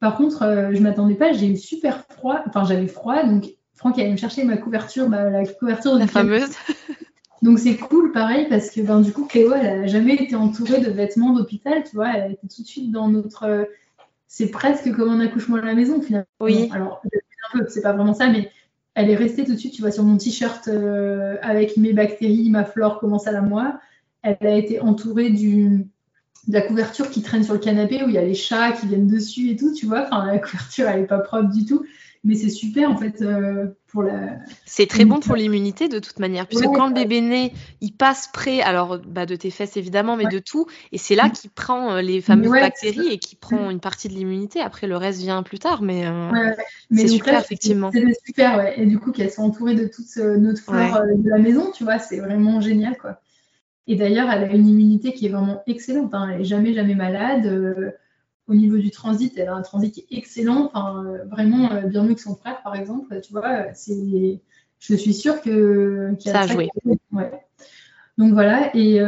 Par 0.00 0.16
contre, 0.16 0.42
euh, 0.42 0.70
je 0.72 0.78
ne 0.78 0.82
m'attendais 0.82 1.14
pas, 1.14 1.32
j'ai 1.32 1.46
eu 1.46 1.56
super 1.56 2.04
froid, 2.08 2.42
enfin 2.46 2.64
j'avais 2.64 2.88
froid, 2.88 3.22
donc 3.24 3.46
Franck 3.74 3.98
allait 3.98 4.10
me 4.10 4.16
chercher 4.16 4.44
ma 4.44 4.56
couverture, 4.56 5.08
bah, 5.08 5.30
la 5.30 5.46
couverture 5.46 5.94
de 5.94 6.00
la 6.00 6.06
fameuse. 6.06 6.50
Donc 7.42 7.58
c'est 7.58 7.76
cool, 7.76 8.12
pareil, 8.12 8.46
parce 8.48 8.70
que 8.70 8.80
ben, 8.82 9.00
du 9.00 9.12
coup, 9.12 9.24
Cléo, 9.24 9.52
elle 9.52 9.80
n'a 9.80 9.86
jamais 9.88 10.14
été 10.14 10.36
entourée 10.36 10.80
de 10.80 10.88
vêtements 10.88 11.32
d'hôpital, 11.32 11.82
tu 11.82 11.96
vois, 11.96 12.16
elle 12.16 12.32
était 12.34 12.46
tout 12.46 12.62
de 12.62 12.66
suite 12.68 12.92
dans 12.92 13.08
notre. 13.08 13.68
C'est 14.28 14.48
presque 14.52 14.94
comme 14.94 15.10
un 15.10 15.18
accouchement 15.18 15.56
à 15.56 15.62
la 15.62 15.74
maison, 15.74 16.00
finalement. 16.00 16.26
Oui. 16.38 16.70
Alors, 16.72 17.02
un 17.04 17.58
peu, 17.58 17.66
c'est 17.68 17.82
pas 17.82 17.92
vraiment 17.92 18.14
ça, 18.14 18.28
mais 18.28 18.48
elle 18.94 19.10
est 19.10 19.16
restée 19.16 19.44
tout 19.44 19.54
de 19.54 19.58
suite, 19.58 19.74
tu 19.74 19.82
vois, 19.82 19.90
sur 19.90 20.04
mon 20.04 20.16
t-shirt 20.16 20.68
euh, 20.68 21.36
avec 21.42 21.76
mes 21.76 21.92
bactéries, 21.92 22.48
ma 22.50 22.64
flore 22.64 23.00
commence 23.00 23.26
à 23.26 23.32
la 23.32 23.40
moi. 23.40 23.80
Elle 24.22 24.36
a 24.40 24.56
été 24.56 24.80
entourée 24.80 25.30
du, 25.30 25.86
de 26.48 26.52
la 26.52 26.62
couverture 26.62 27.10
qui 27.10 27.22
traîne 27.22 27.44
sur 27.44 27.54
le 27.54 27.60
canapé 27.60 28.02
où 28.02 28.08
il 28.08 28.14
y 28.14 28.18
a 28.18 28.24
les 28.24 28.34
chats 28.34 28.72
qui 28.72 28.86
viennent 28.86 29.08
dessus 29.08 29.50
et 29.50 29.56
tout, 29.56 29.72
tu 29.72 29.86
vois. 29.86 30.06
Enfin, 30.06 30.26
la 30.26 30.38
couverture, 30.38 30.88
elle 30.88 31.02
n'est 31.02 31.06
pas 31.06 31.18
propre 31.18 31.50
du 31.50 31.64
tout. 31.64 31.84
Mais 32.24 32.36
c'est 32.36 32.50
super, 32.50 32.88
en 32.88 32.96
fait, 32.96 33.20
euh, 33.20 33.66
pour 33.88 34.04
la. 34.04 34.38
C'est 34.64 34.86
très 34.86 35.04
bon 35.04 35.18
pour 35.18 35.34
l'immunité, 35.34 35.88
de 35.88 35.98
toute 35.98 36.20
manière. 36.20 36.46
Puisque 36.46 36.66
quand 36.66 36.86
le 36.86 36.94
bébé 36.94 37.20
naît, 37.20 37.52
il 37.80 37.92
passe 37.92 38.28
près, 38.32 38.60
alors 38.60 39.00
bah, 39.04 39.26
de 39.26 39.34
tes 39.34 39.50
fesses, 39.50 39.76
évidemment, 39.76 40.16
mais 40.16 40.26
de 40.26 40.38
tout. 40.38 40.66
Et 40.92 40.98
c'est 40.98 41.16
là 41.16 41.30
qu'il 41.30 41.50
prend 41.50 41.94
euh, 41.94 42.00
les 42.00 42.20
fameuses 42.20 42.52
bactéries 42.52 43.08
et 43.08 43.18
qui 43.18 43.34
prend 43.34 43.70
une 43.70 43.80
partie 43.80 44.06
de 44.06 44.14
l'immunité. 44.14 44.60
Après, 44.60 44.86
le 44.86 44.96
reste 44.96 45.18
vient 45.18 45.42
plus 45.42 45.58
tard. 45.58 45.82
Mais, 45.82 46.06
euh, 46.06 46.52
c'est 46.92 47.08
super, 47.08 47.40
effectivement. 47.40 47.90
C'est 47.92 48.06
super, 48.24 48.56
ouais. 48.56 48.80
Et 48.80 48.86
du 48.86 49.00
coup, 49.00 49.10
qu'elle 49.10 49.32
soit 49.32 49.44
entourée 49.44 49.74
de 49.74 49.88
toute 49.88 50.16
notre 50.16 50.62
flore 50.62 51.00
de 51.16 51.28
la 51.28 51.38
maison, 51.38 51.72
tu 51.72 51.82
vois, 51.82 51.98
c'est 51.98 52.20
vraiment 52.20 52.60
génial, 52.60 52.96
quoi. 52.98 53.20
Et 53.86 53.96
d'ailleurs, 53.96 54.30
elle 54.30 54.44
a 54.44 54.52
une 54.52 54.68
immunité 54.68 55.12
qui 55.12 55.26
est 55.26 55.28
vraiment 55.28 55.62
excellente. 55.66 56.14
Hein. 56.14 56.30
Elle 56.32 56.38
n'est 56.38 56.44
jamais, 56.44 56.72
jamais 56.72 56.94
malade. 56.94 57.46
Euh, 57.46 57.90
au 58.48 58.54
niveau 58.54 58.76
du 58.76 58.90
transit, 58.90 59.32
elle 59.36 59.48
a 59.48 59.54
un 59.54 59.62
transit 59.62 59.92
qui 59.92 60.00
est 60.00 60.18
excellent. 60.18 60.70
Enfin, 60.72 61.04
euh, 61.04 61.24
vraiment 61.24 61.72
euh, 61.72 61.82
bien 61.82 62.04
mieux 62.04 62.14
que 62.14 62.20
son 62.20 62.36
frère, 62.36 62.62
par 62.62 62.76
exemple. 62.76 63.20
Tu 63.20 63.32
vois, 63.32 63.72
c'est, 63.74 64.40
je 64.78 64.94
suis 64.94 65.14
sûre 65.14 65.40
que 65.42 66.14
ça 66.20 66.40
a 66.40 66.46
joué. 66.46 66.68
Donc 68.18 68.34
voilà, 68.34 68.70
et 68.76 69.00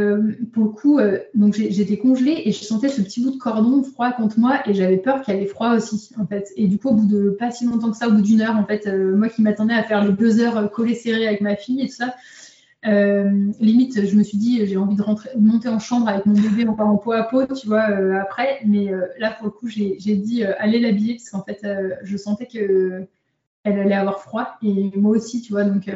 pour 0.54 0.64
le 0.64 0.70
coup, 0.70 0.98
donc 1.34 1.52
j'étais 1.52 1.98
congelée 1.98 2.40
et 2.46 2.52
je 2.52 2.64
sentais 2.64 2.88
ce 2.88 3.02
petit 3.02 3.22
bout 3.22 3.32
de 3.32 3.36
cordon 3.36 3.82
froid 3.82 4.10
contre 4.12 4.38
moi 4.38 4.66
et 4.66 4.72
j'avais 4.72 4.96
peur 4.96 5.20
qu'elle 5.20 5.42
ait 5.42 5.46
froid 5.46 5.74
aussi, 5.74 6.10
en 6.18 6.26
fait. 6.26 6.50
Et 6.56 6.66
du 6.66 6.78
coup, 6.78 6.88
au 6.88 6.94
bout 6.94 7.06
de 7.06 7.28
pas 7.28 7.50
si 7.50 7.66
longtemps 7.66 7.90
que 7.90 7.98
ça, 7.98 8.08
au 8.08 8.12
bout 8.12 8.22
d'une 8.22 8.40
heure, 8.40 8.56
en 8.56 8.64
fait, 8.64 8.86
moi 8.86 9.28
qui 9.28 9.42
m'attendais 9.42 9.74
à 9.74 9.82
faire 9.82 10.02
les 10.02 10.14
deux 10.14 10.40
heures 10.40 10.70
collées 10.70 10.94
serrées 10.94 11.28
avec 11.28 11.42
ma 11.42 11.54
fille 11.54 11.82
et 11.82 11.86
tout 11.86 11.94
ça, 11.94 12.14
euh, 12.86 13.50
limite, 13.60 14.06
je 14.06 14.16
me 14.16 14.22
suis 14.22 14.36
dit, 14.36 14.66
j'ai 14.66 14.76
envie 14.76 14.96
de, 14.96 15.02
rentrer, 15.02 15.30
monter 15.38 15.68
en 15.68 15.78
chambre 15.78 16.08
avec 16.08 16.26
mon 16.26 16.34
bébé 16.34 16.68
encore 16.68 16.88
en 16.88 16.96
peau 16.96 17.12
à 17.12 17.22
peau, 17.22 17.46
tu 17.46 17.66
vois, 17.66 17.88
euh, 17.90 18.20
après. 18.20 18.60
Mais 18.66 18.92
euh, 18.92 19.06
là, 19.18 19.30
pour 19.30 19.46
le 19.46 19.50
coup, 19.50 19.68
j'ai 19.68 19.96
dit, 19.96 20.44
allez 20.44 20.80
l'habiller, 20.80 21.14
parce 21.14 21.30
qu'en 21.30 21.42
fait, 21.42 21.66
je 22.02 22.16
sentais 22.16 22.46
qu'elle 22.46 23.08
allait 23.64 23.94
avoir 23.94 24.20
froid, 24.20 24.56
et 24.62 24.90
moi 24.96 25.16
aussi, 25.16 25.40
tu 25.40 25.52
vois. 25.52 25.64
Donc, 25.64 25.90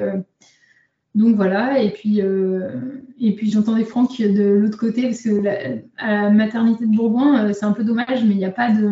donc 1.15 1.37
voilà, 1.37 1.83
et 1.83 1.91
puis, 1.91 2.21
et 2.21 3.35
puis 3.35 3.51
j'entendais 3.51 3.85
Franck 3.85 4.21
de 4.21 4.51
l'autre 4.51 4.79
côté, 4.79 5.03
parce 5.03 5.23
que 5.23 5.83
à 5.99 6.23
la 6.23 6.31
maternité 6.31 6.87
de 6.87 6.95
Bourgoin, 6.97 7.53
c'est 7.53 7.65
un 7.67 7.73
peu 7.73 7.85
dommage, 7.85 8.25
mais 8.25 8.35
il 8.35 8.39
n'y 8.39 8.45
a 8.47 8.51
pas 8.51 8.71
de. 8.71 8.87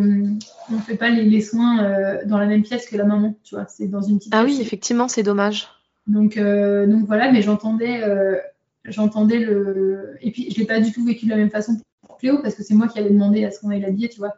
On 0.70 0.74
ne 0.74 0.80
fait 0.80 0.96
pas 0.96 1.08
les, 1.08 1.22
les 1.22 1.40
soins 1.40 2.18
dans 2.26 2.38
la 2.38 2.46
même 2.46 2.62
pièce 2.62 2.86
que 2.86 2.96
la 2.96 3.04
maman, 3.04 3.38
tu 3.42 3.54
vois. 3.54 3.66
C'est 3.68 3.86
dans 3.86 4.02
une 4.02 4.18
petite. 4.18 4.34
Ah 4.34 4.44
oui, 4.44 4.58
effectivement, 4.60 5.08
c'est 5.08 5.22
dommage. 5.22 5.68
Donc, 6.06 6.36
euh, 6.36 6.86
donc 6.86 7.06
voilà, 7.06 7.32
mais 7.32 7.42
j'entendais, 7.42 8.02
euh, 8.02 8.36
j'entendais 8.84 9.38
le. 9.38 10.16
Et 10.20 10.30
puis 10.30 10.50
je 10.50 10.58
l'ai 10.58 10.66
pas 10.66 10.80
du 10.80 10.92
tout 10.92 11.04
vécu 11.04 11.24
de 11.24 11.30
la 11.30 11.36
même 11.36 11.50
façon 11.50 11.80
pour 12.06 12.16
Cléo 12.18 12.38
parce 12.42 12.54
que 12.54 12.62
c'est 12.62 12.74
moi 12.74 12.86
qui 12.88 12.98
allais 12.98 13.10
demander 13.10 13.44
à 13.44 13.50
ce 13.50 13.60
qu'on 13.60 13.70
aille 13.70 13.80
l'habiller, 13.80 14.08
tu 14.08 14.18
vois. 14.18 14.34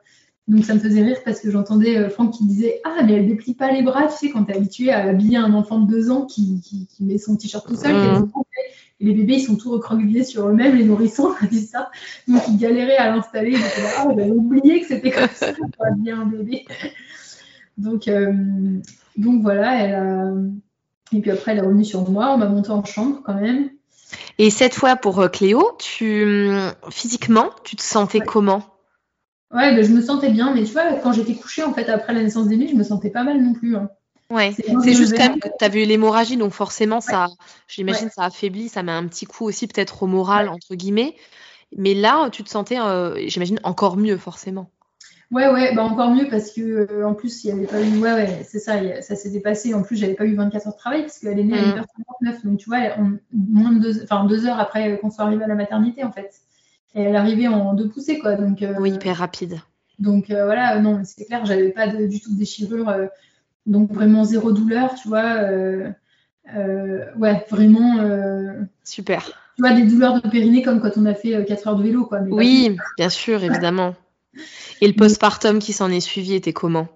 Donc 0.46 0.64
ça 0.64 0.74
me 0.74 0.80
faisait 0.80 1.02
rire 1.02 1.18
parce 1.26 1.40
que 1.40 1.50
j'entendais 1.50 1.98
euh, 1.98 2.08
Franck 2.08 2.32
qui 2.32 2.46
disait 2.46 2.80
Ah, 2.84 3.02
mais 3.04 3.14
elle 3.14 3.26
déplie 3.26 3.54
pas 3.54 3.70
les 3.70 3.82
bras, 3.82 4.06
tu 4.06 4.16
sais, 4.16 4.30
quand 4.30 4.44
tu 4.44 4.52
es 4.52 4.56
habitué 4.56 4.90
à 4.90 5.04
habiller 5.04 5.36
un 5.36 5.52
enfant 5.52 5.80
de 5.80 5.90
deux 5.90 6.10
ans 6.10 6.24
qui, 6.24 6.62
qui, 6.62 7.04
met 7.04 7.18
son 7.18 7.36
t-shirt 7.36 7.66
tout 7.66 7.76
seul. 7.76 7.92
Mmh. 7.92 8.30
Et 9.00 9.04
les 9.04 9.12
bébés, 9.12 9.34
ils 9.34 9.42
sont 9.42 9.56
tout 9.56 9.70
recroquevillés 9.70 10.24
sur 10.24 10.48
eux-mêmes, 10.48 10.74
les 10.74 10.84
nourrissons, 10.84 11.34
dit 11.50 11.60
ça. 11.66 11.90
Donc 12.26 12.40
ils 12.48 12.56
galéraient 12.56 12.96
à 12.96 13.14
l'installer. 13.14 13.56
Ah, 13.98 14.08
j'avais 14.08 14.30
oublié 14.30 14.80
que 14.80 14.86
c'était 14.86 15.10
comme 15.10 15.28
ça 15.34 15.52
pour 15.52 15.86
habiller 15.86 16.12
un 16.12 16.24
bébé. 16.24 16.64
Donc, 17.76 18.10
donc 19.16 19.42
voilà, 19.42 19.84
elle 19.84 19.94
a 19.94 20.32
et 21.12 21.20
puis 21.20 21.30
après, 21.30 21.52
elle 21.52 21.58
est 21.58 21.62
revenue 21.62 21.84
sur 21.84 22.08
moi, 22.08 22.32
on 22.32 22.38
m'a 22.38 22.46
monté 22.46 22.70
en 22.70 22.84
chambre 22.84 23.20
quand 23.24 23.34
même. 23.34 23.70
Et 24.38 24.50
cette 24.50 24.74
fois 24.74 24.96
pour 24.96 25.20
euh, 25.20 25.28
Cléo, 25.28 25.72
tu 25.78 26.24
hum, 26.24 26.72
physiquement, 26.90 27.50
tu 27.64 27.76
te 27.76 27.82
sentais 27.82 28.20
comment? 28.20 28.62
Ouais, 29.52 29.74
ben, 29.74 29.82
je 29.82 29.92
me 29.92 30.02
sentais 30.02 30.30
bien, 30.30 30.54
mais 30.54 30.64
tu 30.64 30.72
vois, 30.72 30.94
quand 31.02 31.12
j'étais 31.12 31.34
couchée 31.34 31.62
en 31.62 31.72
fait 31.72 31.88
après 31.88 32.12
la 32.12 32.22
naissance 32.22 32.48
d'Emile, 32.48 32.70
je 32.70 32.74
me 32.74 32.84
sentais 32.84 33.10
pas 33.10 33.24
mal 33.24 33.42
non 33.42 33.54
plus. 33.54 33.76
Hein. 33.76 33.88
Ouais, 34.30 34.54
c'est 34.54 34.92
juste 34.92 35.16
quand 35.16 35.30
même 35.30 35.40
que 35.40 35.48
tu 35.58 35.64
avais 35.64 35.84
eu 35.84 35.86
l'hémorragie, 35.86 36.36
donc 36.36 36.52
forcément, 36.52 37.00
ça, 37.00 37.28
j'imagine, 37.66 38.10
ça 38.10 38.24
affaiblit, 38.24 38.68
ça 38.68 38.82
met 38.82 38.92
un 38.92 39.06
petit 39.06 39.24
coup 39.24 39.46
aussi 39.46 39.66
peut-être 39.66 40.02
au 40.02 40.06
moral, 40.06 40.50
entre 40.50 40.74
guillemets. 40.74 41.16
Mais 41.74 41.94
là, 41.94 42.28
tu 42.28 42.44
te 42.44 42.50
sentais, 42.50 42.78
euh, 42.78 43.16
j'imagine, 43.26 43.58
encore 43.62 43.96
mieux, 43.96 44.18
forcément. 44.18 44.70
Ouais, 45.30 45.46
ouais, 45.50 45.74
bah 45.74 45.82
encore 45.82 46.10
mieux 46.10 46.26
parce 46.30 46.52
que 46.52 46.60
euh, 46.90 47.06
en 47.06 47.12
plus, 47.12 47.44
il 47.44 47.48
n'y 47.48 47.60
avait 47.60 47.66
pas 47.66 47.82
eu. 47.82 47.98
Ouais, 47.98 48.14
ouais, 48.14 48.42
c'est 48.44 48.58
ça, 48.58 49.02
ça 49.02 49.14
s'est 49.14 49.28
dépassé. 49.28 49.74
En 49.74 49.82
plus, 49.82 49.96
j'avais 49.96 50.14
pas 50.14 50.24
eu 50.24 50.34
24 50.34 50.66
heures 50.66 50.72
de 50.72 50.78
travail 50.78 51.02
parce 51.02 51.18
qu'elle 51.18 51.38
est 51.38 51.44
née 51.44 51.58
à 51.58 51.62
1h59. 51.62 51.82
Mm. 52.22 52.48
Donc, 52.48 52.58
tu 52.58 52.68
vois, 52.70 52.78
moins 53.32 53.72
de 53.72 53.80
deux, 53.80 54.02
enfin, 54.02 54.24
deux 54.24 54.46
heures 54.46 54.58
après 54.58 54.98
qu'on 54.98 55.10
soit 55.10 55.24
arrivé 55.24 55.44
à 55.44 55.46
la 55.46 55.54
maternité, 55.54 56.02
en 56.02 56.12
fait. 56.12 56.40
Et 56.94 57.02
elle 57.02 57.16
arrivait 57.16 57.46
en 57.46 57.74
deux 57.74 57.88
poussées, 57.88 58.18
quoi. 58.18 58.36
Donc, 58.36 58.62
euh, 58.62 58.74
oui, 58.78 58.92
hyper 58.92 59.18
rapide. 59.18 59.60
Donc, 59.98 60.30
euh, 60.30 60.46
voilà, 60.46 60.80
non, 60.80 61.02
c'est 61.04 61.26
clair, 61.26 61.44
j'avais 61.44 61.70
pas 61.70 61.88
du 61.88 62.20
tout 62.20 62.32
de 62.32 62.38
déchirure. 62.38 62.90
donc, 63.66 63.92
vraiment 63.92 64.24
zéro 64.24 64.52
douleur, 64.52 64.94
tu 64.94 65.08
vois. 65.08 65.42
ouais, 67.18 67.46
vraiment. 67.50 67.98
Super. 68.82 69.26
Tu 69.56 69.62
vois, 69.62 69.72
des 69.72 69.82
douleurs 69.82 70.22
de 70.22 70.28
périnée 70.28 70.62
comme 70.62 70.80
quand 70.80 70.96
on 70.96 71.04
a 71.04 71.14
fait 71.14 71.44
4 71.44 71.66
heures 71.66 71.76
de 71.76 71.82
vélo, 71.82 72.06
quoi. 72.06 72.20
oui, 72.30 72.78
bien 72.96 73.10
sûr, 73.10 73.44
évidemment. 73.44 73.94
Et 74.80 74.86
le 74.86 74.94
postpartum 74.94 75.58
qui 75.58 75.72
s'en 75.72 75.90
est 75.90 76.00
suivi 76.00 76.34
était 76.34 76.52
comment? 76.52 76.88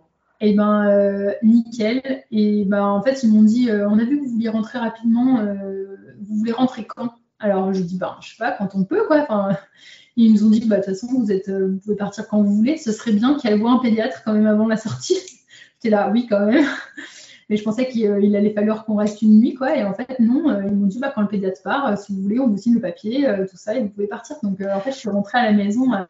Eh 0.45 0.55
ben, 0.55 0.89
euh, 0.89 1.33
nickel. 1.43 2.03
Et 2.33 2.65
ben, 2.65 2.83
en 2.83 3.01
fait, 3.01 3.23
ils 3.23 3.31
m'ont 3.31 3.45
dit, 3.45 3.71
euh, 3.71 3.89
on 3.89 3.99
a 3.99 4.05
vu 4.05 4.19
que 4.19 4.25
vous 4.25 4.31
vouliez 4.33 4.49
rentrer 4.49 4.79
rapidement. 4.79 5.39
Euh, 5.39 5.97
vous 6.21 6.37
voulez 6.37 6.51
rentrer 6.51 6.85
quand? 6.85 7.15
Alors, 7.39 7.73
je 7.73 7.81
dis, 7.81 7.97
ben, 7.97 8.17
je 8.21 8.31
sais 8.31 8.37
pas, 8.39 8.51
quand 8.51 8.75
on 8.75 8.83
peut, 8.83 9.07
quoi. 9.07 9.21
Enfin, 9.23 9.57
ils 10.17 10.33
nous 10.33 10.45
ont 10.45 10.51
dit, 10.51 10.67
bah, 10.67 10.79
de 10.79 10.85
toute 10.85 10.95
façon, 10.95 11.07
vous, 11.17 11.31
êtes, 11.31 11.49
vous 11.49 11.79
pouvez 11.79 11.95
partir 11.95 12.27
quand 12.27 12.43
vous 12.43 12.55
voulez. 12.57 12.77
Ce 12.77 12.91
serait 12.91 13.13
bien 13.13 13.39
qu'elle 13.39 13.61
voit 13.61 13.71
un 13.71 13.79
pédiatre 13.79 14.23
quand 14.25 14.33
même 14.33 14.47
avant 14.47 14.67
la 14.67 14.77
sortie. 14.77 15.17
J'étais 15.77 15.91
là, 15.91 16.11
oui, 16.11 16.27
quand 16.29 16.45
même. 16.45 16.67
Mais 17.49 17.57
je 17.57 17.63
pensais 17.63 17.87
qu'il 17.87 18.35
allait 18.35 18.53
falloir 18.53 18.85
qu'on 18.85 18.97
reste 18.97 19.23
une 19.23 19.39
nuit, 19.39 19.55
quoi. 19.55 19.77
Et 19.77 19.85
en 19.85 19.95
fait, 19.95 20.19
non, 20.19 20.61
ils 20.61 20.73
m'ont 20.73 20.87
dit, 20.87 20.99
bah, 20.99 21.13
quand 21.15 21.23
le 21.23 21.29
pédiatre 21.29 21.63
part, 21.63 21.99
si 21.99 22.13
vous 22.13 22.23
voulez, 22.23 22.41
on 22.41 22.49
vous 22.49 22.57
signe 22.57 22.75
le 22.75 22.81
papier, 22.81 23.29
tout 23.49 23.57
ça, 23.57 23.77
et 23.77 23.81
vous 23.81 23.91
pouvez 23.91 24.07
partir. 24.07 24.37
Donc, 24.43 24.61
en 24.61 24.81
fait, 24.81 24.91
je 24.91 24.97
suis 24.97 25.11
rentrée 25.11 25.39
à 25.39 25.45
la 25.45 25.53
maison 25.53 25.93
à 25.93 26.07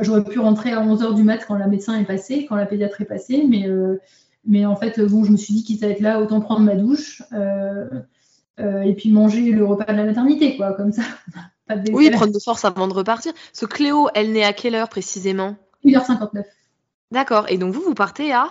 J'aurais 0.00 0.24
pu 0.24 0.38
rentrer 0.40 0.72
à 0.72 0.84
11h 0.84 1.14
du 1.14 1.22
mat 1.22 1.44
quand 1.46 1.56
la 1.56 1.68
médecin 1.68 1.98
est 1.98 2.04
passée, 2.04 2.46
quand 2.48 2.56
la 2.56 2.66
pédiatre 2.66 3.00
est 3.00 3.06
passée, 3.06 3.44
mais, 3.48 3.68
euh, 3.68 4.00
mais 4.44 4.66
en 4.66 4.74
fait, 4.76 5.00
bon, 5.00 5.24
je 5.24 5.30
me 5.30 5.36
suis 5.36 5.54
dit 5.54 5.64
quitte 5.64 5.84
à 5.84 5.88
être 5.88 6.00
là, 6.00 6.20
autant 6.20 6.40
prendre 6.40 6.60
ma 6.60 6.74
douche 6.74 7.22
euh, 7.32 7.88
euh, 8.58 8.80
et 8.82 8.94
puis 8.94 9.12
manger 9.12 9.52
le 9.52 9.64
repas 9.64 9.92
de 9.92 9.96
la 9.96 10.04
maternité, 10.04 10.56
quoi, 10.56 10.72
comme 10.72 10.92
ça. 10.92 11.02
oui, 11.92 12.10
prendre 12.10 12.32
de 12.32 12.38
force 12.40 12.64
avant 12.64 12.88
de 12.88 12.94
repartir. 12.94 13.32
Ce 13.52 13.64
Cléo, 13.64 14.08
elle 14.14 14.32
naît 14.32 14.44
à 14.44 14.52
quelle 14.52 14.74
heure 14.74 14.88
précisément? 14.88 15.56
1h59. 15.84 16.44
D'accord, 17.12 17.46
et 17.48 17.56
donc 17.56 17.72
vous, 17.72 17.82
vous 17.82 17.94
partez 17.94 18.32
à? 18.32 18.50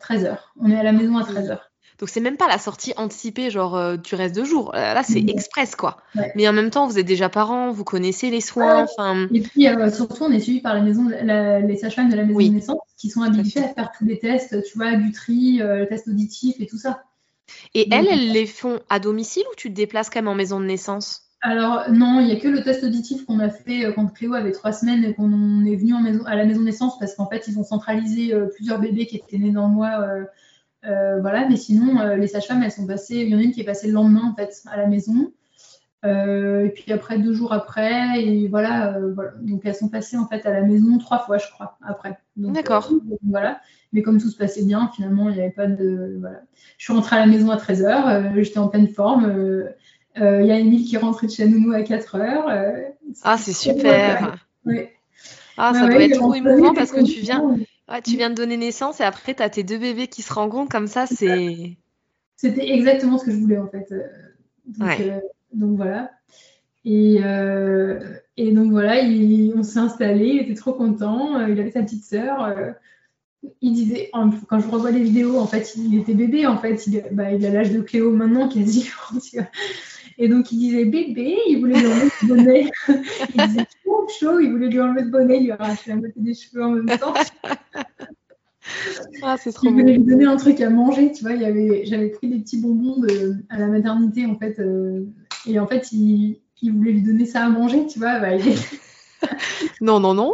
13h. 0.00 0.36
On 0.60 0.70
est 0.70 0.78
à 0.78 0.84
la 0.84 0.92
maison 0.92 1.18
à 1.18 1.22
13h. 1.22 1.58
Donc 2.02 2.08
c'est 2.08 2.20
même 2.20 2.36
pas 2.36 2.48
la 2.48 2.58
sortie 2.58 2.92
anticipée, 2.96 3.48
genre 3.48 3.76
euh, 3.76 3.96
tu 3.96 4.16
restes 4.16 4.34
deux 4.34 4.44
jours. 4.44 4.72
Là, 4.72 5.04
c'est 5.04 5.20
express, 5.20 5.76
quoi. 5.76 5.98
Mais 6.34 6.48
en 6.48 6.52
même 6.52 6.70
temps, 6.70 6.88
vous 6.88 6.98
êtes 6.98 7.06
déjà 7.06 7.28
parents, 7.28 7.70
vous 7.70 7.84
connaissez 7.84 8.28
les 8.28 8.40
soins. 8.40 8.86
Et 9.32 9.40
puis 9.40 9.68
surtout, 9.92 10.24
on 10.24 10.32
est 10.32 10.40
suivi 10.40 10.60
par 10.60 10.74
la 10.74 10.80
maison, 10.80 11.06
les 11.08 11.76
sages-femmes 11.76 12.10
de 12.10 12.16
la 12.16 12.24
maison 12.24 12.40
de 12.40 12.54
naissance 12.54 12.80
qui 12.98 13.08
sont 13.08 13.22
habituées 13.22 13.62
à 13.62 13.68
faire 13.68 13.92
tous 13.96 14.04
les 14.04 14.18
tests, 14.18 14.64
tu 14.64 14.78
vois, 14.78 14.96
du 14.96 15.12
tri, 15.12 15.58
le 15.58 15.86
test 15.86 16.08
auditif 16.08 16.56
et 16.58 16.66
tout 16.66 16.76
ça. 16.76 17.04
Et 17.72 17.86
elles, 17.92 18.08
elles 18.10 18.32
les 18.32 18.46
font 18.46 18.80
à 18.90 18.98
domicile 18.98 19.44
ou 19.52 19.54
tu 19.56 19.70
te 19.70 19.76
déplaces 19.76 20.10
quand 20.10 20.18
même 20.18 20.28
en 20.28 20.34
maison 20.34 20.58
de 20.58 20.64
naissance? 20.64 21.28
Alors 21.40 21.88
non, 21.88 22.18
il 22.18 22.26
n'y 22.26 22.32
a 22.32 22.36
que 22.36 22.48
le 22.48 22.64
test 22.64 22.82
auditif 22.82 23.26
qu'on 23.26 23.38
a 23.38 23.48
fait 23.48 23.84
euh, 23.84 23.92
quand 23.92 24.06
Cléo 24.06 24.34
avait 24.34 24.52
trois 24.52 24.72
semaines 24.72 25.04
et 25.04 25.14
qu'on 25.14 25.64
est 25.64 25.76
venu 25.76 25.94
en 25.94 26.00
maison, 26.00 26.24
à 26.24 26.34
la 26.34 26.46
maison 26.46 26.60
de 26.60 26.66
naissance 26.66 26.98
parce 26.98 27.14
qu'en 27.14 27.28
fait 27.28 27.44
ils 27.48 27.58
ont 27.58 27.64
centralisé 27.64 28.32
euh, 28.32 28.46
plusieurs 28.46 28.78
bébés 28.78 29.06
qui 29.06 29.16
étaient 29.16 29.38
nés 29.38 29.50
dans 29.50 29.68
le 29.68 29.74
mois. 29.74 30.04
Euh, 30.84 31.20
voilà, 31.20 31.48
mais 31.48 31.56
sinon 31.56 32.16
les 32.16 32.26
sages-femmes 32.26 32.62
elles 32.62 32.72
sont 32.72 32.86
passées, 32.86 33.16
il 33.16 33.28
y 33.28 33.34
en 33.34 33.38
a 33.38 33.42
une 33.42 33.52
qui 33.52 33.60
est 33.60 33.64
passée 33.64 33.86
le 33.86 33.92
lendemain 33.92 34.32
en 34.32 34.34
fait 34.34 34.62
à 34.70 34.76
la 34.76 34.86
maison. 34.86 35.32
et 36.04 36.72
puis 36.74 36.92
après 36.92 37.18
deux 37.18 37.32
jours 37.32 37.52
après 37.52 38.20
et 38.20 38.48
voilà, 38.48 38.96
donc 39.42 39.60
elles 39.64 39.76
sont 39.76 39.88
passées 39.88 40.16
en 40.16 40.26
fait 40.26 40.44
à 40.44 40.52
la 40.52 40.62
maison 40.62 40.98
trois 40.98 41.20
fois 41.20 41.38
je 41.38 41.48
crois 41.50 41.78
après. 41.86 42.18
D'accord. 42.36 42.90
voilà, 43.22 43.60
mais 43.92 44.02
comme 44.02 44.20
tout 44.20 44.28
se 44.28 44.36
passait 44.36 44.64
bien 44.64 44.90
finalement 44.94 45.28
il 45.28 45.36
n'y 45.36 45.42
avait 45.42 45.50
pas 45.50 45.68
de 45.68 46.16
voilà. 46.20 46.40
Je 46.78 46.84
suis 46.84 46.92
rentrée 46.92 47.16
à 47.16 47.20
la 47.20 47.26
maison 47.26 47.50
à 47.50 47.56
13h, 47.56 48.42
j'étais 48.42 48.58
en 48.58 48.68
pleine 48.68 48.88
forme 48.88 49.72
euh, 50.20 50.42
il 50.42 50.46
y 50.46 50.52
a 50.52 50.58
Emile 50.58 50.84
qui 50.84 50.96
rentre 50.96 51.24
de 51.24 51.30
chez 51.30 51.46
Nounou 51.46 51.72
à 51.72 51.82
4 51.82 52.16
heures. 52.16 52.48
Euh, 52.48 52.82
ah, 53.22 53.38
c'est 53.38 53.52
super. 53.52 54.36
Ah, 55.56 55.72
ça 55.74 55.86
doit 55.86 56.02
être 56.02 56.16
trop 56.16 56.34
émouvant 56.34 56.74
parce 56.74 56.92
que 56.92 57.02
tu 57.04 57.20
viens, 57.20 57.56
tu 58.00 58.16
viens 58.16 58.30
de 58.30 58.34
donner 58.34 58.56
naissance 58.56 59.00
et 59.00 59.04
après, 59.04 59.34
tu 59.34 59.42
as 59.42 59.50
tes 59.50 59.62
deux 59.62 59.78
bébés 59.78 60.06
qui 60.06 60.22
se 60.22 60.32
rencontrent 60.32 60.70
comme 60.70 60.86
ça. 60.86 61.06
c'est 61.06 61.76
C'était 62.36 62.70
exactement 62.70 63.18
ce 63.18 63.26
que 63.26 63.30
je 63.30 63.36
voulais 63.36 63.58
en 63.58 63.68
fait. 63.68 63.92
Euh, 63.92 65.20
donc, 65.52 65.76
voilà. 65.76 66.10
Et, 66.84 67.16
et, 68.36 68.52
donc 68.52 68.70
voilà, 68.70 69.02
on 69.54 69.62
s'est 69.62 69.78
installé, 69.78 70.26
il 70.26 70.40
était 70.40 70.54
trop 70.54 70.72
content. 70.72 71.44
il 71.46 71.60
avait 71.60 71.70
sa 71.70 71.82
petite 71.82 72.04
sœur 72.04 72.74
il 73.60 73.72
disait, 73.72 74.10
quand 74.12 74.60
je 74.60 74.68
revois 74.68 74.90
les 74.90 75.02
vidéos, 75.02 75.38
en 75.38 75.46
fait, 75.46 75.74
il 75.76 75.98
était 75.98 76.14
bébé, 76.14 76.46
en 76.46 76.58
fait, 76.58 76.86
il, 76.86 77.04
bah, 77.12 77.32
il 77.32 77.44
a 77.44 77.50
l'âge 77.50 77.72
de 77.72 77.80
Cléo 77.80 78.12
maintenant 78.12 78.48
quasi. 78.48 78.88
Et 80.22 80.28
donc, 80.28 80.52
il 80.52 80.58
disait 80.58 80.84
bébé, 80.84 81.36
il 81.48 81.58
voulait 81.58 81.80
lui 81.80 81.86
enlever 81.88 82.10
le 82.22 82.28
bonnet. 82.28 82.70
il 83.34 83.46
disait 83.48 83.66
chaud, 83.84 84.06
chaud, 84.20 84.38
il 84.38 84.52
voulait 84.52 84.68
lui 84.68 84.80
enlever 84.80 85.02
le 85.02 85.10
bonnet, 85.10 85.38
il 85.38 85.44
lui 85.46 85.50
arrachait 85.50 85.90
la 85.90 85.96
moitié 85.96 86.22
des 86.22 86.32
cheveux 86.32 86.62
en 86.62 86.70
même 86.70 86.96
temps. 86.96 87.12
Ah, 89.24 89.36
c'est 89.36 89.50
trop 89.50 89.66
il 89.66 89.72
voulait 89.72 89.94
lui 89.94 90.04
donner 90.04 90.24
un 90.24 90.36
truc 90.36 90.60
à 90.60 90.70
manger, 90.70 91.10
tu 91.10 91.24
vois. 91.24 91.34
J'avais 91.34 92.08
pris 92.10 92.28
des 92.28 92.38
petits 92.38 92.60
bonbons 92.60 93.00
de, 93.00 93.34
à 93.50 93.58
la 93.58 93.66
maternité, 93.66 94.24
en 94.24 94.38
fait. 94.38 94.60
Euh, 94.60 95.04
et 95.44 95.58
en 95.58 95.66
fait, 95.66 95.90
il, 95.90 96.38
il, 96.62 96.72
voulait 96.72 96.92
lui 96.92 97.02
donner 97.02 97.26
ça 97.26 97.44
à 97.44 97.48
manger, 97.48 97.84
tu 97.88 97.98
vois. 97.98 98.20
Bah, 98.20 98.28
non, 99.80 99.98
non, 99.98 100.14
non. 100.14 100.32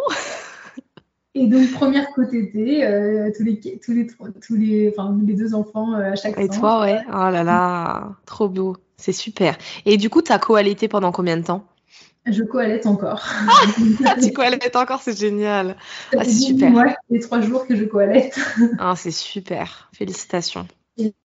Et 1.38 1.46
donc, 1.46 1.70
première 1.70 2.10
côté 2.10 2.50
euh, 2.82 3.30
tous, 3.36 3.44
les, 3.44 3.60
tous, 3.60 3.92
les, 3.92 4.06
tous 4.44 4.56
les, 4.56 4.90
enfin, 4.90 5.16
les 5.24 5.34
deux 5.34 5.54
enfants 5.54 5.94
euh, 5.94 6.12
à 6.12 6.16
chaque 6.16 6.34
fois. 6.34 6.42
Et 6.42 6.48
toi, 6.48 6.80
ouais. 6.80 6.98
Oh 7.08 7.30
là 7.30 7.44
là, 7.44 8.16
trop 8.26 8.48
beau. 8.48 8.76
C'est 8.96 9.12
super. 9.12 9.56
Et 9.86 9.96
du 9.96 10.10
coup, 10.10 10.20
tu 10.20 10.32
as 10.32 10.40
co-allaité 10.40 10.88
pendant 10.88 11.12
combien 11.12 11.36
de 11.36 11.44
temps? 11.44 11.64
Je 12.26 12.42
co-allaite 12.42 12.86
encore. 12.86 13.24
Ah, 14.04 14.16
tu 14.22 14.32
co-allaites 14.32 14.74
encore, 14.74 15.00
c'est 15.00 15.16
génial. 15.16 15.76
Ah, 16.16 16.24
c'est 16.24 16.32
super. 16.32 16.74
Ouais, 16.74 16.96
les 17.08 17.20
trois 17.20 17.40
jours 17.40 17.68
que 17.68 17.76
je 17.76 17.84
co-allaite. 17.84 18.36
ah, 18.80 18.94
c'est 18.96 19.12
super. 19.12 19.88
Félicitations. 19.92 20.66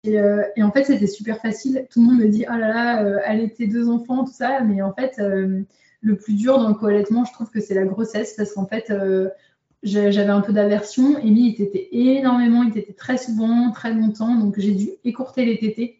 Euh, 0.07 0.41
et, 0.55 0.63
en 0.63 0.71
fait, 0.71 0.85
c'était 0.85 1.05
super 1.05 1.39
facile. 1.39 1.85
Tout 1.91 2.01
le 2.01 2.07
monde 2.07 2.19
me 2.19 2.27
dit, 2.27 2.45
oh 2.49 2.57
là 2.57 2.69
là, 2.69 3.05
euh, 3.05 3.19
allaiter 3.23 3.67
deux 3.67 3.87
enfants, 3.87 4.23
tout 4.25 4.33
ça. 4.33 4.61
Mais 4.61 4.81
en 4.81 4.93
fait, 4.93 5.21
le 6.01 6.15
plus 6.15 6.33
dur 6.33 6.57
dans 6.57 6.69
le 6.69 6.73
co-allaitement, 6.73 7.23
je 7.23 7.33
trouve 7.33 7.51
que 7.51 7.61
c'est 7.61 7.75
la 7.75 7.85
grossesse 7.85 8.33
parce 8.35 8.53
qu'en 8.53 8.65
fait, 8.65 8.91
j'avais 9.83 10.29
un 10.29 10.41
peu 10.41 10.53
d'aversion. 10.53 11.17
Amy, 11.17 11.49
il 11.49 11.55
t'était 11.55 11.89
énormément, 11.91 12.63
il 12.63 12.71
t'était 12.71 12.93
très 12.93 13.17
souvent, 13.17 13.71
très 13.71 13.93
longtemps. 13.93 14.35
Donc, 14.35 14.55
j'ai 14.57 14.73
dû 14.73 14.89
écourter 15.03 15.45
les 15.45 15.57
tétés 15.57 15.97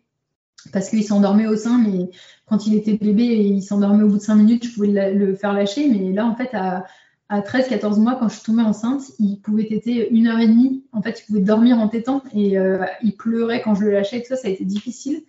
parce 0.72 0.90
qu'il 0.90 1.03
s'endormait 1.03 1.48
au 1.48 1.56
sein, 1.56 1.80
mais 1.80 2.10
quand 2.45 2.68
il 2.68 2.76
était 2.76 2.94
bébé 2.94 3.24
et 3.24 3.41
il 3.41 3.62
s'endormait 3.62 4.03
au 4.03 4.08
bout 4.08 4.18
de 4.18 4.22
5 4.22 4.36
minutes, 4.36 4.66
je 4.66 4.74
pouvais 4.74 5.14
le 5.14 5.36
faire 5.36 5.53
lâcher. 5.53 5.88
Mais 5.88 6.12
là, 6.14 6.26
en 6.26 6.36
fait, 6.36 6.49
à, 6.53 6.86
13-14 7.30 7.98
mois, 8.02 8.18
quand 8.20 8.28
je 8.28 8.36
suis 8.36 8.44
tombée 8.44 8.62
enceinte, 8.62 9.03
il 9.18 9.38
pouvait 9.38 9.66
téter 9.66 10.10
une 10.10 10.28
heure 10.28 10.40
et 10.40 10.48
demie. 10.48 10.84
En 10.91 11.02
fait, 11.02 11.22
il 11.22 11.26
pouvait 11.28 11.40
dormir 11.40 11.80
en 11.80 11.88
tétant 11.88 12.22
et 12.36 12.60
euh, 12.60 12.84
il 13.03 13.16
pleurait 13.16 13.62
quand 13.62 13.74
je 13.74 13.86
le 13.86 13.91
lâchais. 13.91 14.20
Tout 14.20 14.28
ça, 14.28 14.36
ça 14.36 14.49
a 14.49 14.52
été 14.52 14.66
difficile. 14.66 15.24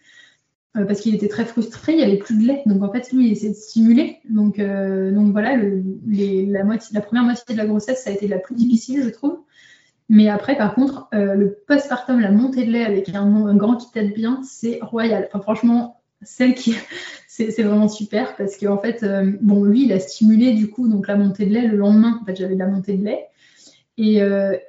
Euh, 0.77 0.87
parce 0.87 1.01
qu'il 1.01 1.15
était 1.15 1.29
très 1.29 1.45
frustré, 1.45 1.93
il 1.93 1.99
n'y 1.99 2.05
avait 2.05 2.17
plus 2.17 2.37
de 2.39 2.47
lait. 2.47 2.63
Donc 2.65 2.83
en 2.83 2.91
fait, 2.91 3.13
lui, 3.13 3.27
il 3.27 3.33
essayait 3.33 3.51
de 3.51 3.57
stimuler. 3.57 4.21
Donc, 4.31 4.59
euh, 4.59 5.11
donc 5.13 5.33
voilà, 5.33 5.57
la, 5.57 6.65
moitié, 6.65 6.95
la 6.95 7.03
première 7.03 7.25
moitié 7.25 7.55
de 7.55 7.59
la 7.59 7.67
grossesse, 7.67 8.03
ça 8.03 8.11
a 8.11 8.13
été 8.13 8.27
la 8.27 8.39
plus 8.39 8.55
difficile, 8.55 9.03
je 9.03 9.11
trouve. 9.11 9.39
Mais 10.09 10.29
après, 10.29 10.57
par 10.57 10.75
contre, 10.75 11.09
euh, 11.15 11.35
le 11.35 11.53
postpartum, 11.67 12.21
la 12.21 12.31
montée 12.31 12.65
de 12.65 12.71
lait 12.71 12.85
avec 12.85 13.11
un, 13.15 13.55
grand 13.55 13.77
qui 13.77 13.91
tête 13.93 14.15
bien, 14.15 14.41
c'est 14.45 14.79
royal. 14.81 15.29
Enfin, 15.29 15.43
franchement, 15.43 16.01
celle 16.23 16.55
qui, 16.55 16.75
c'est 17.29 17.63
vraiment 17.63 17.89
super 17.89 18.35
parce 18.37 18.57
qu'en 18.57 18.75
en 18.75 18.79
fait, 18.79 19.05
bon, 19.43 19.65
lui, 19.65 19.85
il 19.85 19.93
a 19.93 20.01
stimulé 20.01 20.53
du 20.53 20.71
coup 20.71 20.89
donc 20.89 21.07
la 21.07 21.17
montée 21.17 21.45
de 21.45 21.53
lait 21.53 21.67
le 21.67 21.77
lendemain. 21.77 22.19
En 22.23 22.25
fait, 22.25 22.37
j'avais 22.37 22.55
de 22.55 22.59
la 22.59 22.67
montée 22.67 22.97
de 22.97 23.05
lait 23.05 23.27
et, 23.99 24.21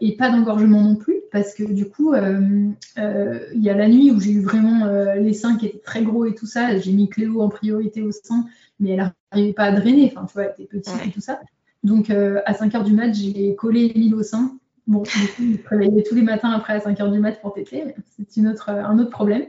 et 0.01 0.15
pas 0.17 0.29
d'engorgement 0.29 0.81
non 0.81 0.95
plus 0.95 1.13
parce 1.33 1.55
que 1.55 1.63
du 1.63 1.89
coup, 1.89 2.13
euh, 2.13 2.69
euh, 2.99 3.39
il 3.55 3.63
y 3.63 3.69
a 3.71 3.73
la 3.73 3.89
nuit 3.89 4.11
où 4.11 4.21
j'ai 4.21 4.33
eu 4.33 4.41
vraiment 4.41 4.85
euh, 4.85 5.15
les 5.15 5.33
seins 5.33 5.57
qui 5.57 5.65
étaient 5.65 5.79
très 5.79 6.03
gros 6.03 6.25
et 6.25 6.35
tout 6.35 6.45
ça. 6.45 6.77
J'ai 6.77 6.91
mis 6.93 7.09
Cléo 7.09 7.41
en 7.41 7.49
priorité 7.49 8.03
au 8.03 8.11
sein, 8.11 8.45
mais 8.79 8.91
elle 8.91 9.11
n'arrivait 9.31 9.53
pas 9.53 9.63
à 9.63 9.71
drainer. 9.71 10.13
Enfin, 10.15 10.27
tu 10.27 10.33
vois, 10.33 10.43
elle 10.43 10.51
était 10.51 10.65
petite 10.65 10.93
et 11.05 11.09
tout 11.09 11.21
ça. 11.21 11.41
Donc, 11.83 12.11
à 12.11 12.53
5 12.53 12.71
h 12.71 12.83
du 12.83 12.93
mat, 12.93 13.11
j'ai 13.13 13.55
collé 13.55 13.91
Emile 13.95 14.13
au 14.13 14.21
sein. 14.21 14.57
Bon, 14.85 15.01
du 15.01 15.09
coup, 15.09 15.41
il 15.41 15.49
me 15.53 15.57
réveillait 15.67 16.03
tous 16.03 16.15
les 16.15 16.21
matins 16.21 16.51
après 16.51 16.73
à 16.73 16.79
5 16.79 16.99
h 16.99 17.11
du 17.11 17.19
mat 17.19 17.41
pour 17.41 17.53
téter, 17.53 17.83
mais 17.83 17.95
c'est 18.29 18.47
autre, 18.47 18.69
un 18.69 18.99
autre 18.99 19.09
problème. 19.09 19.45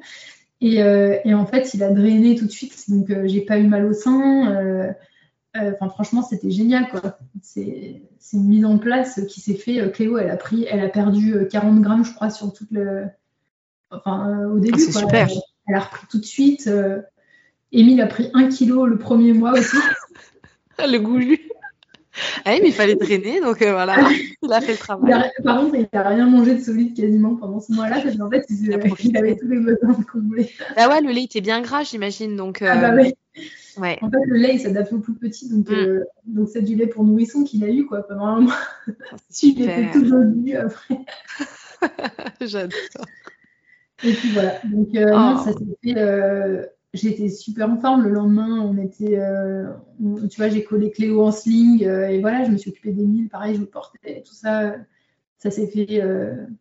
Et, 0.62 0.76
et, 0.76 1.34
en 1.34 1.44
fait, 1.44 1.74
il 1.74 1.82
a 1.82 1.90
drainé 1.90 2.34
tout 2.34 2.46
de 2.46 2.50
suite, 2.50 2.88
donc 2.88 3.12
j'ai 3.26 3.42
pas 3.42 3.58
eu 3.58 3.66
mal 3.66 3.84
au 3.84 3.92
sein. 3.92 4.94
Euh, 5.56 5.72
enfin, 5.74 5.88
franchement, 5.88 6.22
c'était 6.22 6.50
génial, 6.50 6.88
quoi. 6.88 7.18
C'est 7.42 8.02
une 8.32 8.48
mise 8.48 8.64
en 8.64 8.78
place 8.78 9.20
qui 9.28 9.40
s'est 9.40 9.54
fait. 9.54 9.80
Euh, 9.80 9.88
Cléo, 9.88 10.18
elle 10.18 10.30
a 10.30 10.36
pris, 10.36 10.66
elle 10.68 10.80
a 10.80 10.88
perdu 10.88 11.36
40 11.50 11.78
euh, 11.78 11.80
grammes, 11.80 12.04
je 12.04 12.12
crois, 12.12 12.30
sur 12.30 12.52
toute 12.52 12.70
le. 12.72 13.04
Enfin, 13.90 14.46
au 14.46 14.58
début. 14.58 14.74
Ah, 14.74 14.78
c'est 14.84 14.98
super. 14.98 15.28
Elle, 15.68 15.74
a 15.76 15.80
repris 15.80 16.06
tout 16.10 16.18
de 16.18 16.24
suite. 16.24 16.68
Émile 17.70 18.00
a 18.00 18.06
pris 18.06 18.30
un 18.34 18.48
kilo 18.48 18.86
le 18.86 18.98
premier 18.98 19.32
mois 19.32 19.52
aussi. 19.52 19.76
le 20.78 20.98
goulu. 20.98 21.38
Ah 22.44 22.52
oui, 22.52 22.60
mais 22.62 22.68
il 22.68 22.72
fallait 22.72 22.94
drainer, 22.94 23.40
donc 23.40 23.60
voilà, 23.60 23.96
il 24.40 24.52
a 24.52 24.60
fait 24.60 24.72
le 24.72 24.78
travail. 24.78 25.32
par 25.42 25.60
contre, 25.60 25.74
il 25.74 25.88
n'a 25.92 26.08
rien 26.08 26.26
mangé 26.26 26.54
de 26.54 26.60
solide 26.60 26.96
quasiment 26.96 27.34
pendant 27.34 27.60
ce 27.60 27.72
mois-là, 27.72 28.00
parce 28.02 28.16
qu'en 28.16 28.30
fait, 28.30 28.46
il, 28.50 28.72
avait 28.72 29.36
tous 29.36 29.48
les 29.48 29.58
besoins 29.58 29.94
qu'on 30.12 30.20
voulait. 30.20 30.48
Ah 30.76 30.88
ouais, 30.88 31.00
le 31.00 31.10
lait 31.10 31.24
était 31.24 31.40
bien 31.40 31.60
gras, 31.60 31.82
j'imagine. 31.82 32.36
Donc, 32.36 32.62
Ah 32.62 32.76
bah 32.92 33.02
En 33.78 34.10
fait, 34.10 34.24
le 34.26 34.36
lait, 34.36 34.54
il 34.54 34.60
s'adapte 34.60 34.92
au 34.92 34.98
plus 34.98 35.14
petit, 35.14 35.48
donc 35.48 35.68
mm. 35.68 35.74
euh, 35.74 36.04
donc 36.26 36.48
c'est 36.48 36.62
du 36.62 36.76
lait 36.76 36.86
pour 36.86 37.04
nourrisson 37.04 37.44
qu'il 37.44 37.64
a 37.64 37.68
eu 37.68 37.86
quoi 37.86 38.06
pendant 38.06 38.26
un 38.26 38.40
mois. 38.40 38.58
Super. 39.30 39.78
il 39.78 39.86
était 39.86 39.92
tout 39.92 40.56
après. 40.56 40.98
J'adore. 42.40 42.78
Et 44.02 44.12
puis 44.12 44.30
voilà. 44.32 44.58
Donc 44.64 44.94
euh, 44.94 45.10
non, 45.10 45.36
oh. 45.36 45.44
ça 45.44 45.52
s'est 45.52 45.78
fait. 45.82 45.98
Euh, 45.98 46.64
j'étais 46.92 47.28
super 47.28 47.70
en 47.70 47.78
forme 47.78 48.04
le 48.04 48.10
lendemain. 48.10 48.60
On 48.60 48.76
était, 48.78 49.20
tu 50.30 50.36
vois, 50.36 50.48
j'ai 50.48 50.64
collé 50.64 50.90
Cléo 50.90 51.24
en 51.24 51.32
sling 51.32 51.82
et 51.82 52.20
voilà, 52.20 52.44
je 52.44 52.50
me 52.50 52.56
suis 52.56 52.70
occupée 52.70 52.92
d'Emile. 52.92 53.28
Pareil, 53.28 53.56
je 53.56 53.60
le 53.60 53.66
portais, 53.66 54.22
tout 54.26 54.34
ça. 54.34 54.76
Ça 55.38 55.50
s'est 55.50 55.66
fait, 55.66 56.02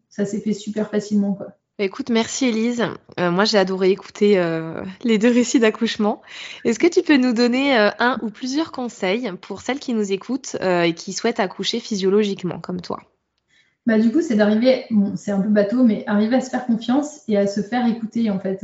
ça 0.10 0.26
s'est 0.26 0.40
fait 0.40 0.53
super 0.53 0.90
facilement 0.90 1.34
quoi. 1.34 1.57
Écoute, 1.80 2.12
merci 2.12 2.45
Elise. 2.45 2.84
Euh, 3.20 3.32
moi, 3.32 3.45
j'ai 3.45 3.58
adoré 3.58 3.90
écouter 3.90 4.38
euh, 4.38 4.84
les 5.04 5.18
deux 5.18 5.32
récits 5.32 5.60
d'accouchement. 5.60 6.22
Est-ce 6.66 6.78
que 6.78 6.86
tu 6.86 7.02
peux 7.02 7.18
nous 7.18 7.34
donner 7.34 7.76
euh, 7.76 7.90
un 7.98 8.20
ou 8.22 8.30
plusieurs 8.30 8.72
conseils 8.72 9.32
pour 9.41 9.62
celles 9.62 9.80
qui 9.80 9.95
nous 9.95 10.12
écoutent 10.12 10.56
et 10.62 10.94
qui 10.94 11.14
souhaitent 11.14 11.40
accoucher 11.40 11.80
physiologiquement, 11.80 12.60
comme 12.60 12.80
toi? 12.80 13.02
Bah, 13.88 13.98
Du 13.98 14.12
coup, 14.12 14.22
c'est 14.22 14.36
d'arriver, 14.36 14.86
c'est 15.16 15.32
un 15.32 15.41
peu 15.41 15.50
bateau, 15.50 15.84
mais 15.84 16.04
arriver 16.06 16.36
à 16.36 16.41
se 16.41 16.52
faire 16.52 16.68
confiance 16.68 17.22
et 17.28 17.38
à 17.38 17.48
se 17.48 17.62
faire 17.62 17.88
écouter, 17.88 18.30
en 18.30 18.40
fait. 18.40 18.64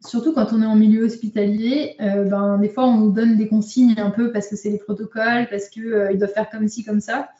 surtout 0.00 0.32
quand 0.32 0.52
on 0.52 0.62
est 0.62 0.66
en 0.66 0.76
milieu 0.76 1.06
hospitalier, 1.06 1.96
ben, 1.98 2.58
des 2.58 2.68
fois, 2.68 2.86
on 2.86 2.98
nous 2.98 3.10
donne 3.10 3.36
des 3.36 3.48
consignes 3.48 3.96
un 3.98 4.10
peu 4.10 4.30
parce 4.30 4.46
que 4.46 4.54
c'est 4.54 4.70
les 4.70 4.78
protocoles, 4.78 5.48
parce 5.50 5.68
qu'ils 5.68 6.16
doivent 6.16 6.32
faire 6.32 6.48
comme 6.50 6.68
ci, 6.68 6.84
comme 6.84 7.00
ça. 7.00 7.30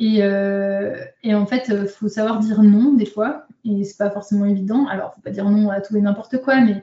Euh, 0.00 0.96
et, 1.22 1.34
en 1.34 1.46
fait, 1.46 1.68
il 1.68 1.86
faut 1.86 2.08
savoir 2.08 2.40
dire 2.40 2.62
non 2.62 2.92
des 2.92 3.06
fois, 3.06 3.46
et 3.64 3.84
c'est 3.84 3.96
pas 3.96 4.10
forcément 4.10 4.44
évident. 4.44 4.86
Alors, 4.88 5.14
faut 5.14 5.20
pas 5.20 5.30
dire 5.30 5.48
non 5.48 5.70
à 5.70 5.80
tout 5.80 5.96
et 5.96 6.00
n'importe 6.00 6.38
quoi, 6.42 6.60
mais 6.60 6.82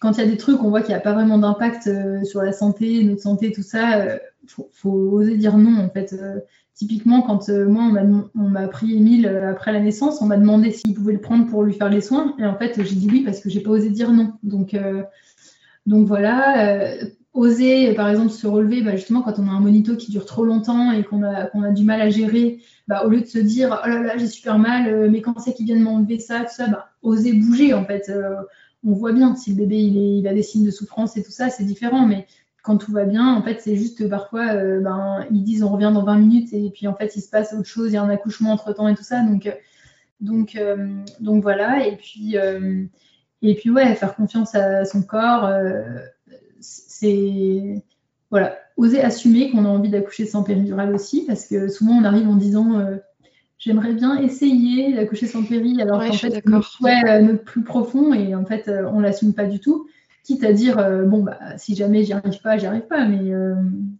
quand 0.00 0.12
il 0.12 0.18
y 0.18 0.22
a 0.22 0.26
des 0.26 0.36
trucs, 0.36 0.62
on 0.62 0.70
voit 0.70 0.80
qu'il 0.80 0.90
n'y 0.90 0.96
a 0.96 1.00
pas 1.00 1.14
vraiment 1.14 1.38
d'impact 1.38 1.86
euh, 1.86 2.22
sur 2.24 2.42
la 2.42 2.52
santé, 2.52 3.02
notre 3.04 3.22
santé, 3.22 3.52
tout 3.52 3.62
ça, 3.62 4.00
euh, 4.00 4.18
faut, 4.46 4.90
oser 4.90 5.36
dire 5.36 5.56
non. 5.58 5.84
En 5.84 5.90
fait, 5.90 6.14
typiquement, 6.74 7.22
quand 7.22 7.48
moi, 7.48 7.90
on 8.34 8.48
m'a 8.48 8.68
pris 8.68 8.94
Émile 8.94 9.26
après 9.26 9.72
la 9.72 9.80
naissance, 9.80 10.22
on 10.22 10.26
m'a 10.26 10.36
demandé 10.36 10.70
s'il 10.70 10.94
pouvait 10.94 11.14
le 11.14 11.20
prendre 11.20 11.46
pour 11.46 11.64
lui 11.64 11.74
faire 11.74 11.88
les 11.88 12.00
soins. 12.00 12.36
Et 12.38 12.44
en 12.44 12.56
fait, 12.56 12.74
j'ai 12.76 12.94
dit 12.94 13.08
oui 13.10 13.22
parce 13.24 13.40
que 13.40 13.50
j'ai 13.50 13.60
pas 13.60 13.70
osé 13.70 13.90
dire 13.90 14.12
non. 14.12 14.34
Donc, 14.44 14.76
donc 15.86 16.06
voilà 16.06 16.94
oser, 17.36 17.92
par 17.94 18.08
exemple, 18.08 18.30
se 18.30 18.46
relever, 18.46 18.82
bah, 18.82 18.96
justement, 18.96 19.22
quand 19.22 19.38
on 19.38 19.46
a 19.46 19.50
un 19.50 19.60
monito 19.60 19.94
qui 19.96 20.10
dure 20.10 20.24
trop 20.24 20.44
longtemps 20.44 20.90
et 20.90 21.04
qu'on 21.04 21.22
a, 21.22 21.70
du 21.70 21.84
mal 21.84 22.00
à 22.00 22.10
gérer, 22.10 22.60
bah, 22.88 23.04
au 23.04 23.10
lieu 23.10 23.20
de 23.20 23.26
se 23.26 23.38
dire 23.38 23.80
oh 23.84 23.88
là 23.88 24.02
là, 24.02 24.16
j'ai 24.16 24.26
super 24.26 24.58
mal, 24.58 24.88
euh, 24.88 25.08
mais 25.10 25.20
quand 25.20 25.38
c'est 25.38 25.52
qu'ils 25.52 25.66
viennent 25.66 25.82
m'enlever 25.82 26.18
ça, 26.18 26.40
tout 26.40 26.54
ça, 26.54 26.68
bah, 26.68 26.88
oser 27.02 27.34
bouger, 27.34 27.74
en 27.74 27.84
fait. 27.84 28.08
Euh, 28.08 28.36
on 28.84 28.92
voit 28.92 29.12
bien 29.12 29.36
si 29.36 29.50
le 29.50 29.56
bébé 29.56 29.76
il, 29.78 30.26
a 30.26 30.34
des 30.34 30.42
signes 30.42 30.64
de 30.64 30.70
souffrance 30.70 31.16
et 31.16 31.22
tout 31.22 31.30
ça, 31.30 31.50
c'est 31.50 31.64
différent, 31.64 32.06
mais 32.06 32.26
quand 32.62 32.78
tout 32.78 32.92
va 32.92 33.04
bien, 33.04 33.34
en 33.34 33.42
fait, 33.42 33.60
c'est 33.60 33.76
juste 33.76 34.08
parfois, 34.08 34.54
euh, 34.54 34.80
ben, 34.80 35.26
ils 35.30 35.44
disent 35.44 35.62
on 35.62 35.68
revient 35.68 35.90
dans 35.92 36.04
20 36.04 36.18
minutes 36.18 36.52
et 36.52 36.70
puis 36.70 36.86
en 36.88 36.94
fait, 36.94 37.16
il 37.16 37.20
se 37.20 37.28
passe 37.28 37.52
autre 37.52 37.68
chose, 37.68 37.90
il 37.90 37.94
y 37.94 37.96
a 37.96 38.02
un 38.02 38.08
accouchement 38.08 38.52
entre 38.52 38.72
temps 38.72 38.88
et 38.88 38.94
tout 38.94 39.02
ça, 39.02 39.22
donc, 39.22 39.48
donc, 40.20 40.58
donc 41.20 41.42
voilà, 41.42 41.86
et 41.86 41.96
puis, 41.96 42.36
et 43.42 43.54
puis 43.54 43.70
ouais, 43.70 43.94
faire 43.94 44.14
confiance 44.14 44.54
à 44.54 44.84
son 44.84 45.02
corps 45.02 45.48
c'est 46.60 47.82
voilà, 48.30 48.56
oser 48.76 49.00
assumer 49.00 49.50
qu'on 49.50 49.64
a 49.64 49.68
envie 49.68 49.88
d'accoucher 49.88 50.26
sans 50.26 50.42
péridurale 50.42 50.94
aussi, 50.94 51.24
parce 51.26 51.46
que 51.46 51.68
souvent 51.68 51.92
on 51.92 52.04
arrive 52.04 52.28
en 52.28 52.36
disant 52.36 52.78
euh, 52.78 52.96
j'aimerais 53.58 53.92
bien 53.92 54.18
essayer 54.18 54.94
d'accoucher 54.94 55.26
sans 55.26 55.44
péri, 55.44 55.80
alors 55.80 56.04
qu'en 56.04 56.12
fait 56.12 56.30
c'est 56.30 57.08
euh, 57.08 57.20
notre, 57.20 57.44
plus 57.44 57.62
profond 57.62 58.12
et 58.12 58.34
en 58.34 58.44
fait 58.44 58.68
euh, 58.68 58.88
on 58.92 59.00
l'assume 59.00 59.32
pas 59.32 59.46
du 59.46 59.60
tout. 59.60 59.88
Quitte 60.24 60.42
à 60.42 60.52
dire 60.52 60.76
bon 61.06 61.22
bah 61.22 61.38
si 61.56 61.76
jamais 61.76 62.02
j'y 62.02 62.12
arrive 62.12 62.40
pas, 62.42 62.58
j'y 62.58 62.66
arrive 62.66 62.88
pas, 62.88 63.06
mais 63.06 63.30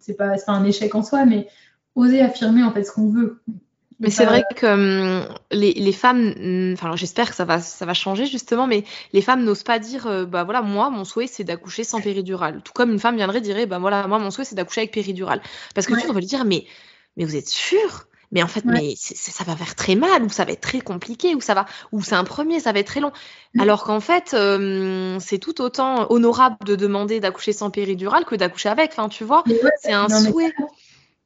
c'est 0.01 0.16
pas, 0.16 0.35
pas 0.45 0.53
un 0.55 0.65
échec 0.65 0.93
en 0.97 1.05
soi, 1.05 1.24
mais 1.24 1.47
oser 1.95 2.20
affirmer 2.20 2.65
en 2.65 2.73
fait 2.73 2.83
ce 2.83 2.91
qu'on 2.91 3.09
veut. 3.09 3.41
Mais 3.98 4.10
c'est 4.10 4.27
vrai 4.27 4.44
que 4.55 4.66
hum, 4.66 5.27
les, 5.51 5.73
les, 5.73 5.93
femmes, 5.93 6.35
hum, 6.39 6.73
enfin 6.74 6.97
j'espère 6.97 7.31
que 7.31 7.36
ça 7.36 7.44
va, 7.44 7.60
ça 7.60 7.86
va 7.86 7.94
changer 7.94 8.27
justement, 8.27 8.66
mais 8.66 8.85
les 9.12 9.23
femmes 9.23 9.43
n'osent 9.43 9.62
pas 9.62 9.78
dire, 9.78 10.06
euh, 10.06 10.27
bah 10.27 10.44
voilà, 10.44 10.60
moi 10.60 10.90
mon 10.90 11.05
souhait 11.05 11.27
c'est 11.27 11.44
d'accoucher 11.44 11.82
sans 11.82 12.01
péridurale. 12.01 12.60
Tout 12.62 12.73
comme 12.74 12.93
une 12.93 12.98
femme 12.98 13.16
viendrait 13.16 13.40
dire, 13.40 13.66
bah 13.66 13.78
voilà, 13.78 14.06
moi 14.06 14.18
mon 14.18 14.31
souhait 14.31 14.44
c'est 14.44 14.55
d'accoucher 14.55 14.82
avec 14.82 14.93
péridurale. 14.93 15.40
Parce 15.74 15.86
que 15.86 15.98
tu 15.98 16.06
vas 16.06 16.12
lui 16.12 16.27
dire, 16.27 16.44
mais, 16.44 16.66
mais 17.16 17.24
vous 17.24 17.36
êtes 17.36 17.48
sûr? 17.48 18.06
Mais 18.32 18.43
en 18.43 18.48
fait, 18.48 18.64
mais 18.64 18.94
ça 18.97 19.44
va 19.44 19.55
faire 19.55 19.77
très 19.77 19.94
mal, 19.94 20.24
ou 20.24 20.28
ça 20.28 20.44
va 20.44 20.51
être 20.51 20.60
très 20.60 20.81
compliqué, 20.81 21.36
ou 21.36 21.40
ça 21.40 21.55
va, 21.55 21.64
ou 21.93 22.02
c'est 22.02 22.16
un 22.16 22.24
premier, 22.24 22.59
ça 22.59 22.73
va 22.73 22.81
être 22.81 22.89
très 22.89 23.01
long. 23.01 23.12
Mm. 23.55 23.60
Alors 23.60 23.85
qu'en 23.85 24.01
fait, 24.01 24.35
hum, 24.35 25.18
c'est 25.20 25.39
tout 25.39 25.62
autant 25.62 26.10
honorable 26.10 26.56
de 26.66 26.74
demander 26.74 27.20
d'accoucher 27.20 27.52
sans 27.52 27.70
péridurale 27.70 28.24
que 28.24 28.35
d'accoucher 28.35 28.68
avec. 28.68 28.90
Enfin, 28.90 29.09
tu 29.09 29.23
vois, 29.23 29.44
c'est 29.81 29.93
un 29.93 30.09
souhait. 30.09 30.52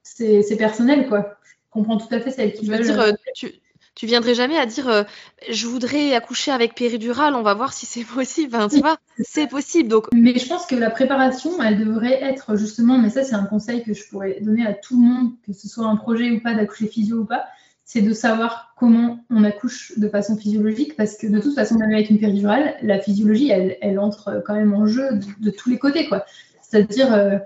C'est 0.04 0.56
personnel, 0.56 1.08
quoi 1.08 1.39
comprends 1.70 1.98
tout 1.98 2.12
à 2.14 2.20
fait 2.20 2.30
celle 2.30 2.52
qui 2.52 2.66
veut. 2.66 2.78
Dire, 2.78 3.00
euh, 3.00 3.12
tu, 3.34 3.52
tu 3.94 4.06
viendrais 4.06 4.34
jamais 4.34 4.56
à 4.56 4.66
dire 4.66 4.88
euh, 4.88 5.02
je 5.50 5.66
voudrais 5.66 6.14
accoucher 6.14 6.50
avec 6.50 6.74
péridurale, 6.74 7.34
on 7.34 7.42
va 7.42 7.54
voir 7.54 7.72
si 7.72 7.86
c'est 7.86 8.04
possible. 8.14 8.56
Tu 8.70 8.80
vois, 8.80 8.98
c'est 9.18 9.48
possible. 9.48 9.88
Donc... 9.88 10.06
Mais 10.12 10.38
je 10.38 10.46
pense 10.46 10.66
que 10.66 10.74
la 10.74 10.90
préparation, 10.90 11.62
elle 11.62 11.78
devrait 11.78 12.22
être 12.22 12.56
justement, 12.56 12.98
mais 12.98 13.10
ça 13.10 13.24
c'est 13.24 13.34
un 13.34 13.44
conseil 13.44 13.82
que 13.82 13.94
je 13.94 14.08
pourrais 14.08 14.40
donner 14.40 14.66
à 14.66 14.74
tout 14.74 15.00
le 15.00 15.06
monde, 15.06 15.32
que 15.46 15.52
ce 15.52 15.68
soit 15.68 15.86
un 15.86 15.96
projet 15.96 16.30
ou 16.30 16.40
pas, 16.40 16.54
d'accoucher 16.54 16.86
physio 16.86 17.18
ou 17.18 17.24
pas, 17.24 17.46
c'est 17.84 18.02
de 18.02 18.12
savoir 18.12 18.72
comment 18.76 19.18
on 19.30 19.42
accouche 19.42 19.98
de 19.98 20.08
façon 20.08 20.36
physiologique, 20.36 20.96
parce 20.96 21.16
que 21.16 21.26
de 21.26 21.40
toute 21.40 21.56
façon, 21.56 21.74
même 21.74 21.92
avec 21.92 22.08
une 22.08 22.20
péridurale, 22.20 22.76
la 22.82 23.00
physiologie, 23.00 23.50
elle, 23.50 23.78
elle 23.80 23.98
entre 23.98 24.42
quand 24.46 24.54
même 24.54 24.72
en 24.72 24.86
jeu 24.86 25.18
de, 25.40 25.50
tous 25.50 25.68
les 25.68 25.78
côtés. 25.78 26.06
quoi. 26.06 26.24
C'est-à-dire, 26.62 27.12
euh, 27.12 27.38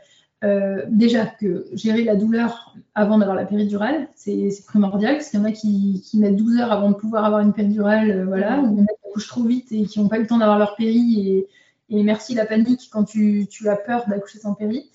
euh, 0.42 0.82
déjà 0.90 1.26
que 1.26 1.66
gérer 1.72 2.04
la 2.04 2.16
douleur 2.16 2.74
avant 2.94 3.18
d'avoir 3.18 3.36
la 3.36 3.46
péridurale, 3.46 4.08
c'est 4.14 4.50
primordial, 4.66 5.14
parce 5.14 5.30
qu'il 5.30 5.40
y 5.40 5.42
en 5.42 5.46
a 5.46 5.52
qui, 5.52 6.02
mettent 6.14 6.36
12 6.36 6.60
heures 6.60 6.72
avant 6.72 6.90
de 6.90 6.96
pouvoir 6.96 7.24
avoir 7.24 7.40
une 7.40 7.52
péridurale, 7.52 8.10
euh, 8.10 8.24
voilà, 8.26 8.60
ou 8.60 8.74
il 8.74 8.78
y 8.78 8.80
en 8.82 8.84
a 8.84 8.88
qui 8.88 9.08
accouchent 9.08 9.28
trop 9.28 9.44
vite 9.44 9.72
et 9.72 9.84
qui 9.84 10.00
n'ont 10.00 10.08
pas 10.08 10.18
eu 10.18 10.22
le 10.22 10.26
temps 10.26 10.38
d'avoir 10.38 10.58
leur 10.58 10.76
péri, 10.76 11.46
et, 11.90 12.02
merci 12.02 12.34
la 12.34 12.44
panique 12.44 12.90
quand 12.90 13.04
tu, 13.04 13.48
as 13.66 13.76
peur 13.76 14.06
d'accoucher 14.08 14.38
sans 14.38 14.54
péri. 14.54 14.90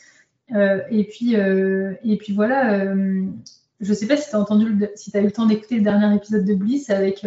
Euh, 0.54 0.82
et, 0.92 1.06
puis, 1.06 1.34
et 1.34 2.18
puis 2.18 2.34
voilà, 2.34 2.94
je 2.94 3.90
ne 3.90 3.94
sais 3.94 4.06
pas 4.06 4.18
si 4.18 4.30
tu 4.30 4.36
as 4.36 4.40
entendu, 4.40 4.86
si 4.96 5.12
tu 5.12 5.18
as 5.18 5.22
eu 5.22 5.26
le 5.26 5.32
temps 5.32 5.46
d'écouter 5.46 5.78
le 5.78 5.84
dernier 5.84 6.14
épisode 6.14 6.44
de 6.44 6.54
Bliss 6.54 6.90
avec 6.90 7.26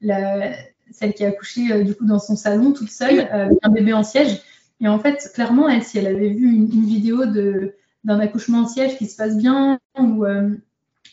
la, 0.00 0.52
celle 0.90 1.12
qui 1.12 1.24
a 1.24 1.28
accouché 1.28 1.84
du 1.84 1.94
coup 1.94 2.06
dans 2.06 2.18
son 2.18 2.34
salon 2.34 2.72
toute 2.72 2.90
seule, 2.90 3.28
avec 3.30 3.58
un 3.62 3.68
bébé 3.68 3.92
en 3.92 4.02
siège. 4.02 4.40
Et 4.80 4.88
en 4.88 4.98
fait, 4.98 5.30
clairement, 5.34 5.68
elle, 5.68 5.82
si 5.82 5.98
elle 5.98 6.06
avait 6.06 6.30
vu 6.30 6.48
une, 6.50 6.84
vidéo 6.84 7.24
d'un 7.26 8.20
accouchement 8.20 8.60
en 8.60 8.68
siège 8.68 8.98
qui 8.98 9.06
se 9.06 9.16
passe 9.16 9.36
bien, 9.36 9.78
ou, 9.98 10.24
euh, 10.24 10.50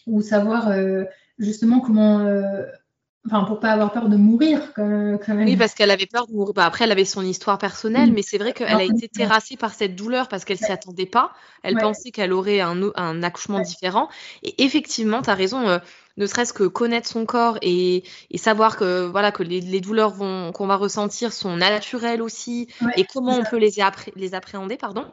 ou 0.08 0.22
savoir 0.22 0.70
euh, 0.70 1.04
justement 1.38 1.80
comment. 1.80 2.20
Euh, 2.20 2.66
enfin, 3.28 3.44
pour 3.44 3.60
pas 3.60 3.72
avoir 3.72 3.94
peur 3.94 4.10
de 4.10 4.18
mourir, 4.18 4.74
quand 4.76 4.86
même. 4.86 5.46
Oui, 5.46 5.56
parce 5.56 5.76
qu'elle 5.76 5.92
avait 5.92 6.08
peur 6.08 6.28
de 6.28 6.34
mourir. 6.34 6.54
Bah, 6.54 6.66
après, 6.66 6.86
elle 6.86 6.92
avait 6.92 7.06
son 7.06 7.22
histoire 7.22 7.60
personnelle, 7.60 8.12
mais 8.12 8.24
c'est 8.24 8.40
vrai 8.40 8.54
qu'elle 8.54 8.76
a 8.76 8.84
été 8.84 9.08
terrassée 9.08 9.58
par 9.58 9.74
cette 9.74 9.96
douleur 9.96 10.28
parce 10.28 10.44
qu'elle 10.44 10.58
s'y 10.58 10.72
attendait 10.72 11.06
pas. 11.06 11.32
Elle 11.64 11.76
pensait 11.76 12.12
qu'elle 12.12 12.34
aurait 12.34 12.62
un, 12.62 12.92
un 12.96 13.24
accouchement 13.24 13.60
différent. 13.60 14.10
Et 14.44 14.64
effectivement, 14.64 15.22
tu 15.22 15.30
as 15.30 15.36
raison 15.36 15.80
ne 16.18 16.26
serait-ce 16.26 16.54
que 16.54 16.64
connaître 16.64 17.08
son 17.08 17.26
corps 17.26 17.58
et, 17.62 18.04
savoir 18.36 18.78
que 18.78 19.06
voilà 19.08 19.32
que 19.32 19.44
les, 19.44 19.82
douleurs 19.82 20.16
qu'on 20.16 20.68
va 20.68 20.76
ressentir 20.76 21.34
sont 21.34 21.58
naturelles 21.58 22.22
aussi 22.22 22.68
et 22.98 23.06
comment 23.06 23.38
on 23.38 23.44
peut 23.44 23.58
les, 23.58 23.72
les 24.16 24.34
appréhender, 24.34 24.78
pardon. 24.78 25.06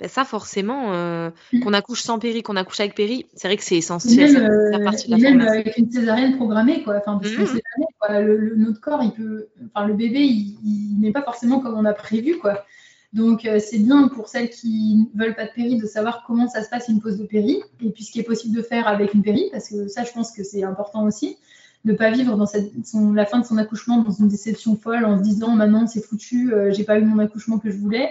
Ben 0.00 0.08
ça 0.08 0.24
forcément, 0.24 0.92
euh, 0.92 1.30
mm. 1.52 1.60
qu'on 1.60 1.72
accouche 1.72 2.02
sans 2.02 2.18
péri, 2.18 2.42
qu'on 2.42 2.56
accouche 2.56 2.80
avec 2.80 2.94
péri, 2.94 3.26
c'est 3.34 3.46
vrai 3.46 3.56
que 3.56 3.62
c'est 3.62 3.76
essentiel. 3.76 4.32
Même, 4.32 5.40
euh, 5.40 5.48
avec 5.48 5.76
une 5.78 5.90
césarienne 5.92 6.36
programmée, 6.36 6.82
quoi. 6.82 6.96
Enfin, 6.96 7.20
parce 7.22 7.32
mm. 7.32 7.60
le, 8.10 8.54
notre 8.56 8.80
corps, 8.80 9.00
il 9.02 9.12
peut, 9.12 9.48
enfin, 9.72 9.86
le 9.86 9.94
bébé, 9.94 10.20
il 10.22 10.98
n'est 11.00 11.12
pas 11.12 11.22
forcément 11.22 11.60
comme 11.60 11.74
on 11.74 11.84
a 11.84 11.92
prévu, 11.92 12.38
quoi. 12.38 12.64
Donc, 13.12 13.44
euh, 13.44 13.58
c'est 13.60 13.78
bien 13.78 14.08
pour 14.08 14.28
celles 14.28 14.48
qui 14.48 15.08
ne 15.14 15.22
veulent 15.22 15.34
pas 15.34 15.44
de 15.44 15.50
péri 15.50 15.76
de 15.76 15.86
savoir 15.86 16.24
comment 16.26 16.48
ça 16.48 16.62
se 16.62 16.70
passe 16.70 16.88
une 16.88 17.00
pause 17.00 17.18
de 17.18 17.24
péri 17.24 17.62
et 17.82 17.90
puis 17.90 18.04
ce 18.04 18.12
qui 18.12 18.20
est 18.20 18.24
possible 18.24 18.56
de 18.56 18.62
faire 18.62 18.88
avec 18.88 19.12
une 19.12 19.22
péri, 19.22 19.48
parce 19.52 19.68
que 19.68 19.86
ça, 19.88 20.04
je 20.04 20.12
pense 20.12 20.32
que 20.32 20.42
c'est 20.42 20.62
important 20.64 21.04
aussi. 21.04 21.36
De 21.84 21.92
ne 21.92 21.96
pas 21.96 22.10
vivre 22.10 22.36
dans 22.36 22.46
la 23.12 23.26
fin 23.26 23.40
de 23.40 23.44
son 23.44 23.58
accouchement 23.58 23.98
dans 23.98 24.12
une 24.12 24.28
déception 24.28 24.76
folle 24.76 25.04
en 25.04 25.18
se 25.18 25.22
disant 25.22 25.56
maintenant 25.56 25.86
c'est 25.88 26.00
foutu, 26.00 26.54
euh, 26.54 26.72
j'ai 26.72 26.84
pas 26.84 26.98
eu 26.98 27.04
mon 27.04 27.18
accouchement 27.18 27.58
que 27.58 27.70
je 27.70 27.76
voulais. 27.76 28.10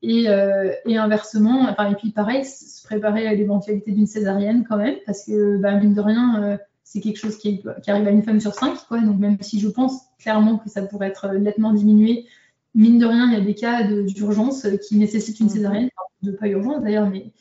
Et, 0.00 0.28
euh, 0.28 0.72
inversement, 0.86 1.68
enfin, 1.70 1.90
et 1.90 1.94
puis 1.94 2.10
pareil, 2.10 2.44
se 2.44 2.82
préparer 2.82 3.28
à 3.28 3.34
l'éventualité 3.34 3.92
d'une 3.92 4.06
césarienne 4.06 4.64
quand 4.68 4.78
même, 4.78 4.96
parce 5.06 5.24
que 5.24 5.58
bah, 5.58 5.74
mine 5.74 5.94
de 5.94 6.00
rien, 6.00 6.58
c'est 6.82 7.00
quelque 7.00 7.18
chose 7.18 7.36
qui, 7.38 7.62
qui, 7.82 7.90
arrive 7.90 8.08
à 8.08 8.10
une 8.10 8.24
femme 8.24 8.40
sur 8.40 8.54
cinq. 8.54 8.76
Quoi. 8.88 9.00
Donc 9.00 9.20
même 9.20 9.36
si 9.40 9.60
je 9.60 9.68
pense 9.68 10.00
clairement 10.18 10.58
que 10.58 10.68
ça 10.68 10.82
pourrait 10.82 11.08
être 11.08 11.28
nettement 11.34 11.72
diminué 11.72 12.26
mine 12.74 12.98
de 12.98 13.06
rien, 13.06 13.26
il 13.28 13.32
y 13.32 13.36
a 13.36 13.44
des 13.44 13.54
cas 13.54 13.84
d'urgence 13.84 14.66
qui 14.86 14.96
nécessitent 14.96 15.40
une 15.40 15.46
mm. 15.46 15.50
césarienne, 15.50 15.90
de 16.22 16.32
pas 16.32 16.48
urgence 16.48 16.82
d'ailleurs, 16.82 17.08
mais 17.08 17.32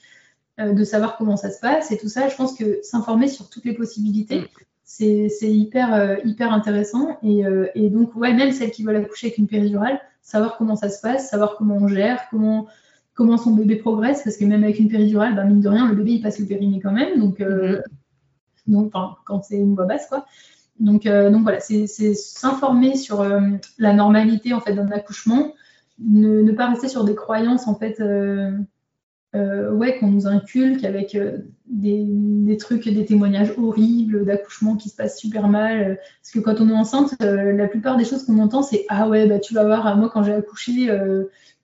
euh, 0.59 0.73
de 0.73 0.83
savoir 0.83 1.17
comment 1.17 1.37
ça 1.37 1.49
se 1.49 1.59
passe 1.59 1.91
et 1.91 1.97
tout 1.97 2.09
ça. 2.09 2.27
Je 2.27 2.35
pense 2.35 2.53
que 2.53 2.79
s'informer 2.83 3.27
sur 3.27 3.49
toutes 3.49 3.65
les 3.65 3.73
possibilités, 3.73 4.41
mm. 4.41 4.45
c'est 4.83 5.29
hyper, 5.41 5.93
euh, 5.93 6.15
hyper 6.25 6.51
intéressant. 6.51 7.17
Euh, 7.23 7.67
et, 7.75 7.89
donc, 7.89 8.15
ouais, 8.15 8.33
même 8.33 8.51
celles 8.51 8.71
qui 8.71 8.83
veulent 8.83 8.97
accoucher 8.97 9.27
avec 9.27 9.37
une 9.37 9.47
péridurale, 9.47 9.99
savoir 10.21 10.57
comment 10.57 10.75
ça 10.75 10.89
se 10.89 11.01
passe, 11.01 11.29
savoir 11.29 11.55
comment 11.55 11.77
on 11.77 11.87
gère, 11.87 12.27
comment, 12.29 12.67
comment 13.13 13.37
son 13.37 13.51
bébé 13.51 13.77
progresse, 13.77 14.23
parce 14.23 14.37
que 14.37 14.45
même 14.45 14.63
avec 14.63 14.79
une 14.79 14.89
péridurale, 14.89 15.35
bah, 15.35 15.45
mine 15.45 15.61
de 15.61 15.69
rien, 15.69 15.87
le 15.87 15.95
bébé 15.95 16.13
il 16.13 16.21
passe 16.21 16.39
le 16.39 16.45
périnée 16.45 16.79
quand 16.81 16.91
même. 16.91 17.19
Donc, 17.19 17.39
mm-hmm. 17.39 17.81
donc 18.67 18.93
quand 19.25 19.43
c'est 19.43 19.57
une 19.57 19.75
voix 19.75 19.85
basse, 19.85 20.07
quoi. 20.07 20.25
Donc, 20.81 21.05
euh, 21.05 21.29
donc 21.29 21.43
voilà, 21.43 21.59
c'est 21.59 21.85
s'informer 21.85 22.95
sur 22.95 23.21
euh, 23.21 23.39
la 23.77 23.93
normalité 23.93 24.53
en 24.53 24.59
fait 24.59 24.73
d'un 24.73 24.89
accouchement, 24.89 25.53
ne, 25.99 26.51
pas 26.51 26.69
rester 26.69 26.87
sur 26.87 27.03
des 27.03 27.13
croyances 27.13 27.67
en 27.67 27.75
fait, 27.75 28.01
euh, 28.01 28.57
ouais, 29.33 29.99
qu'on 29.99 30.07
nous 30.07 30.25
inculque 30.25 30.83
avec 30.83 31.15
des, 31.67 32.57
trucs, 32.57 32.89
des 32.89 33.05
témoignages 33.05 33.53
horribles 33.59 34.25
d'accouchement 34.25 34.75
qui 34.75 34.89
se 34.89 34.95
passent 34.95 35.19
super 35.19 35.47
mal. 35.47 35.99
Parce 36.21 36.31
que 36.33 36.39
quand 36.39 36.59
on 36.59 36.67
est 36.67 36.73
enceinte, 36.73 37.15
la 37.21 37.67
plupart 37.67 37.95
des 37.95 38.03
choses 38.03 38.25
qu'on 38.25 38.39
entend, 38.39 38.63
c'est 38.63 38.85
ah 38.89 39.07
ouais, 39.07 39.27
bah 39.27 39.37
tu 39.37 39.53
vas 39.53 39.63
voir, 39.63 39.95
moi 39.97 40.09
quand 40.11 40.23
j'ai 40.23 40.33
accouché 40.33 40.89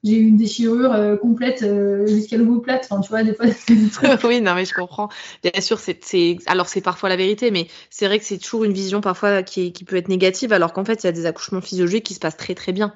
j'ai 0.07 0.17
eu 0.17 0.27
une 0.27 0.37
déchirure 0.37 0.93
euh, 0.93 1.17
complète 1.17 1.63
euh, 1.63 2.07
jusqu'à 2.07 2.37
l'omoplate. 2.37 2.87
Enfin, 2.89 3.01
tu 3.01 3.09
vois, 3.09 3.23
des 3.23 3.33
fois, 3.33 3.45
oui, 4.27 4.41
non, 4.41 4.55
mais 4.55 4.65
je 4.65 4.73
comprends. 4.73 5.09
Bien 5.43 5.61
sûr, 5.61 5.79
c'est, 5.79 6.37
alors 6.45 6.67
c'est 6.67 6.81
parfois 6.81 7.09
la 7.09 7.15
vérité, 7.15 7.51
mais 7.51 7.67
c'est 7.89 8.05
vrai 8.07 8.19
que 8.19 8.25
c'est 8.25 8.37
toujours 8.37 8.63
une 8.63 8.73
vision 8.73 9.01
parfois 9.01 9.43
qui, 9.43 9.73
qui 9.73 9.83
peut 9.83 9.97
être 9.97 10.09
négative, 10.09 10.53
alors 10.53 10.73
qu'en 10.73 10.85
fait, 10.85 11.03
il 11.03 11.07
y 11.07 11.09
a 11.09 11.11
des 11.11 11.25
accouchements 11.25 11.61
physiologiques 11.61 12.05
qui 12.05 12.13
se 12.13 12.19
passent 12.19 12.37
très 12.37 12.55
très 12.55 12.71
bien. 12.71 12.93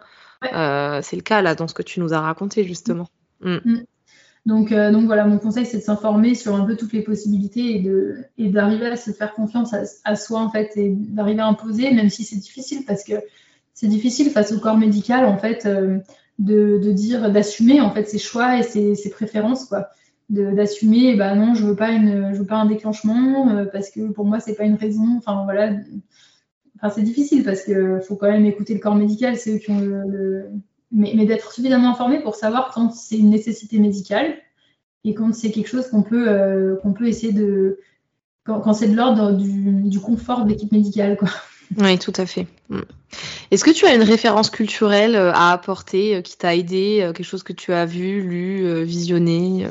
Euh, 0.55 1.01
c'est 1.03 1.15
le 1.15 1.21
cas 1.21 1.43
là 1.43 1.53
dans 1.53 1.67
ce 1.67 1.75
que 1.75 1.83
tu 1.83 1.99
nous 1.99 2.13
as 2.13 2.19
raconté 2.19 2.63
justement. 2.63 3.07
Mm. 3.41 3.57
Mm. 3.63 3.83
Donc, 4.47 4.73
donc 4.73 5.05
voilà, 5.05 5.25
mon 5.25 5.37
conseil, 5.37 5.67
c'est 5.67 5.77
de 5.77 5.83
s'informer 5.83 6.33
sur 6.33 6.55
un 6.55 6.65
peu 6.65 6.75
toutes 6.75 6.93
les 6.93 7.03
possibilités 7.03 7.75
et, 7.75 7.79
de, 7.79 8.25
et 8.39 8.49
d'arriver 8.49 8.87
à 8.87 8.95
se 8.95 9.11
faire 9.11 9.33
confiance 9.33 9.75
à, 10.03 10.15
soi 10.15 10.39
en 10.39 10.49
fait 10.49 10.71
et 10.77 10.89
d'arriver 10.89 11.41
à 11.41 11.45
imposer, 11.45 11.91
même 11.91 12.09
si 12.09 12.23
c'est 12.23 12.37
difficile 12.37 12.83
parce 12.87 13.03
que 13.03 13.13
c'est 13.75 13.85
difficile 13.85 14.31
face 14.31 14.51
au 14.51 14.59
corps 14.59 14.77
médical 14.77 15.25
en 15.25 15.37
fait 15.37 15.67
de, 16.41 16.91
dire, 16.91 17.31
d'assumer 17.31 17.81
en 17.81 17.91
fait 17.91 18.05
ses 18.05 18.17
choix 18.17 18.57
et 18.57 18.63
ses, 18.63 19.09
préférences 19.09 19.65
quoi. 19.65 19.89
d'assumer, 20.29 21.15
bah 21.15 21.35
non, 21.35 21.53
je 21.53 21.65
veux 21.65 21.75
pas 21.75 21.91
une, 21.91 22.33
je 22.33 22.39
veux 22.39 22.45
pas 22.45 22.57
un 22.57 22.65
déclenchement 22.65 23.65
parce 23.71 23.89
que 23.89 24.11
pour 24.11 24.25
moi 24.25 24.39
c'est 24.39 24.55
pas 24.55 24.63
une 24.63 24.75
raison. 24.75 25.17
Enfin 25.17 25.43
voilà, 25.43 25.73
enfin 26.77 26.89
c'est 26.89 27.03
difficile 27.03 27.43
parce 27.43 27.63
que 27.63 27.99
faut 27.99 28.15
quand 28.15 28.31
même 28.31 28.45
écouter 28.45 28.73
le 28.73 28.79
corps 28.79 28.95
médical, 28.95 29.37
c'est 29.37 29.55
eux 29.55 29.59
qui 29.59 29.71
ont 29.71 29.79
le, 29.79 30.49
mais, 30.91 31.13
mais 31.15 31.25
d'être 31.25 31.53
suffisamment 31.53 31.91
informé 31.91 32.19
pour 32.19 32.35
savoir 32.35 32.71
quand 32.73 32.91
c'est 32.91 33.17
une 33.17 33.29
nécessité 33.29 33.79
médicale 33.79 34.33
et 35.03 35.13
quand 35.13 35.33
c'est 35.33 35.51
quelque 35.51 35.69
chose 35.69 35.87
qu'on 35.89 36.03
peut, 36.03 36.77
qu'on 36.81 36.93
peut 36.93 37.07
essayer 37.07 37.33
de, 37.33 37.79
quand, 38.43 38.73
c'est 38.73 38.87
de 38.87 38.95
l'ordre 38.95 39.33
du, 39.33 39.83
du 39.83 39.99
confort 39.99 40.43
de 40.43 40.49
l'équipe 40.49 40.71
médicale, 40.71 41.17
quoi. 41.17 41.29
Oui, 41.77 41.97
tout 41.99 42.13
à 42.17 42.25
fait. 42.25 42.47
Mm. 42.69 42.81
Est-ce 43.51 43.63
que 43.63 43.71
tu 43.71 43.85
as 43.85 43.93
une 43.93 44.03
référence 44.03 44.49
culturelle 44.49 45.15
euh, 45.15 45.31
à 45.33 45.51
apporter 45.51 46.15
euh, 46.15 46.21
qui 46.21 46.37
t'a 46.37 46.55
aidé, 46.55 46.99
euh, 47.01 47.13
quelque 47.13 47.25
chose 47.25 47.43
que 47.43 47.53
tu 47.53 47.73
as 47.73 47.85
vu, 47.85 48.21
lu, 48.21 48.83
visionné 48.83 49.67